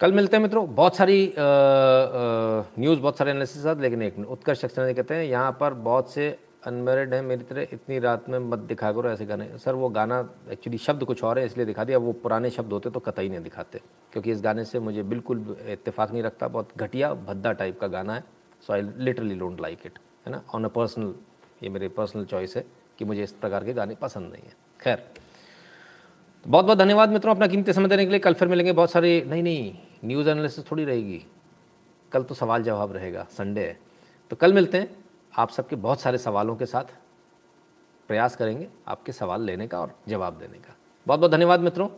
कल 0.00 0.12
मिलते 0.12 0.36
हैं 0.36 0.42
मित्रों, 0.42 0.74
बहुत 0.74 0.96
सारी 0.96 1.34
न्यूज़ 1.38 3.00
बहुत 3.00 3.18
सारे 3.18 3.30
एनालिसिस 3.30 3.66
लेकिन 3.80 4.02
एक 4.02 4.18
उत्कर्ष 4.20 4.60
सक्सेना 4.60 4.92
कहते 4.92 5.14
हैं, 5.14 5.24
यहाँ 5.24 5.56
पर 5.60 5.74
बहुत 5.74 6.10
से 6.12 6.38
अनमेरिड 6.64 7.14
है, 7.14 7.20
मेरी 7.22 7.44
तरह 7.44 7.66
इतनी 7.72 7.98
रात 7.98 8.28
में 8.28 8.38
मत 8.40 8.58
दिखा 8.60 8.92
करो 8.92 9.10
ऐसे 9.10 9.26
गाने। 9.26 9.48
सर, 9.58 9.74
वो 9.74 9.88
गाना 9.88 10.18
एक्चुअली 10.50 10.78
शब्द 10.78 11.04
कुछ 11.04 11.22
और 11.24 11.38
है, 11.38 11.44
इसलिए 11.46 11.66
दिखा 11.66 11.84
दिया। 11.84 11.98
वो 11.98 12.12
पुराने 12.14 12.50
शब्द 12.50 12.72
होते 12.72 12.90
तो 12.90 13.00
कतई 13.00 13.28
नहीं 13.28 13.40
दिखाते, 13.40 13.80
क्योंकि 14.12 14.30
इस 14.32 14.42
गाने 14.42 14.64
से 14.64 14.78
मुझे 14.80 15.02
बिल्कुल 15.04 15.56
इत्तेफाक 15.68 16.12
नहीं 16.12 16.22
रखता। 16.22 16.48
बहुत 16.48 16.68
घटिया, 16.76 17.12
भद्दा 17.14 17.52
टाइप 17.52 17.80
का 17.80 17.86
गाना 17.88 18.14
है 18.14 18.24
so 18.62 18.72
I 18.72 18.82
literally 18.98 19.34
don't 19.34 19.60
like 19.60 19.86
it 19.86 19.98
है 20.26 20.32
ना? 20.32 20.42
ऑन 20.54 20.64
अ 20.64 20.68
पर्सनल 20.68 21.14
ये 21.62 21.68
मेरे 21.68 21.88
पर्सनल 21.90 22.24
चॉइस 22.24 22.56
है 22.56 22.64
कि 22.98 23.04
मुझे 23.04 23.22
इस 23.22 23.32
प्रकार 23.34 23.64
के 23.64 23.72
गाने 23.72 23.94
पसंद 23.94 24.32
नहीं 24.32 24.42
है। 24.42 24.56
खैर 24.80 25.02
बहुत 26.46 26.64
बहुत 26.64 26.78
धन्यवाद 26.78 27.10
मित्रों 27.10 27.34
अपना 27.34 27.46
कीमती 27.46 27.72
समय 27.72 27.88
देने 27.88 28.04
के 28.04 28.10
लिए। 28.10 28.20
कल 28.20 28.34
फिर 28.34 28.48
मिलेंगे 28.48 28.72
बहुत 28.72 28.90
सारे, 28.90 29.24
नहीं 29.26 29.42
नहीं 29.42 29.72
न्यूज़ 30.04 30.28
एनालिसिस 30.28 30.70
थोड़ी 30.70 30.84
रहेगी। 30.84 31.24
कल 32.12 32.22
तो 32.22 32.34
सवाल 32.34 32.62
जवाब 32.62 32.92
रहेगा 32.92 33.26
संडे 33.30 33.60
है। 33.60 33.78
तो 34.30 34.36
कल 34.36 34.52
मिलते 34.52 34.78
हैं। 34.78 35.03
आप 35.38 35.50
सबके 35.50 35.76
बहुत 35.76 36.00
सारे 36.00 36.18
सवालों 36.18 36.56
के 36.56 36.66
साथ 36.66 36.84
प्रयास 38.08 38.36
करेंगे 38.36 38.68
आपके 38.88 39.12
सवाल 39.12 39.42
लेने 39.42 39.66
का 39.68 39.80
और 39.80 39.98
जवाब 40.08 40.38
देने 40.38 40.58
का। 40.58 40.74
बहुत 41.06 41.20
बहुत 41.20 41.32
धन्यवाद 41.32 41.60
मित्रों। 41.60 41.88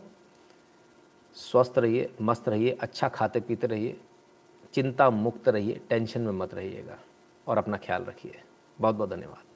स्वस्थ 1.33 1.73
रहिए, 1.77 2.13
मस्त 2.21 2.49
रहिए 2.49 2.77
अच्छा 2.81 3.09
खाते 3.09 3.39
पीते 3.39 3.67
रहिए, 3.67 4.01
चिंता 4.73 5.09
मुक्त 5.09 5.49
रहिए, 5.49 5.81
टेंशन 5.89 6.21
में 6.21 6.31
मत 6.31 6.53
रहिएगा 6.53 6.97
और 7.47 7.57
अपना 7.57 7.77
ख्याल 7.77 8.03
रखिए। 8.03 8.41
बहुत 8.81 8.95
बहुत 8.95 9.09
धन्यवाद। 9.09 9.46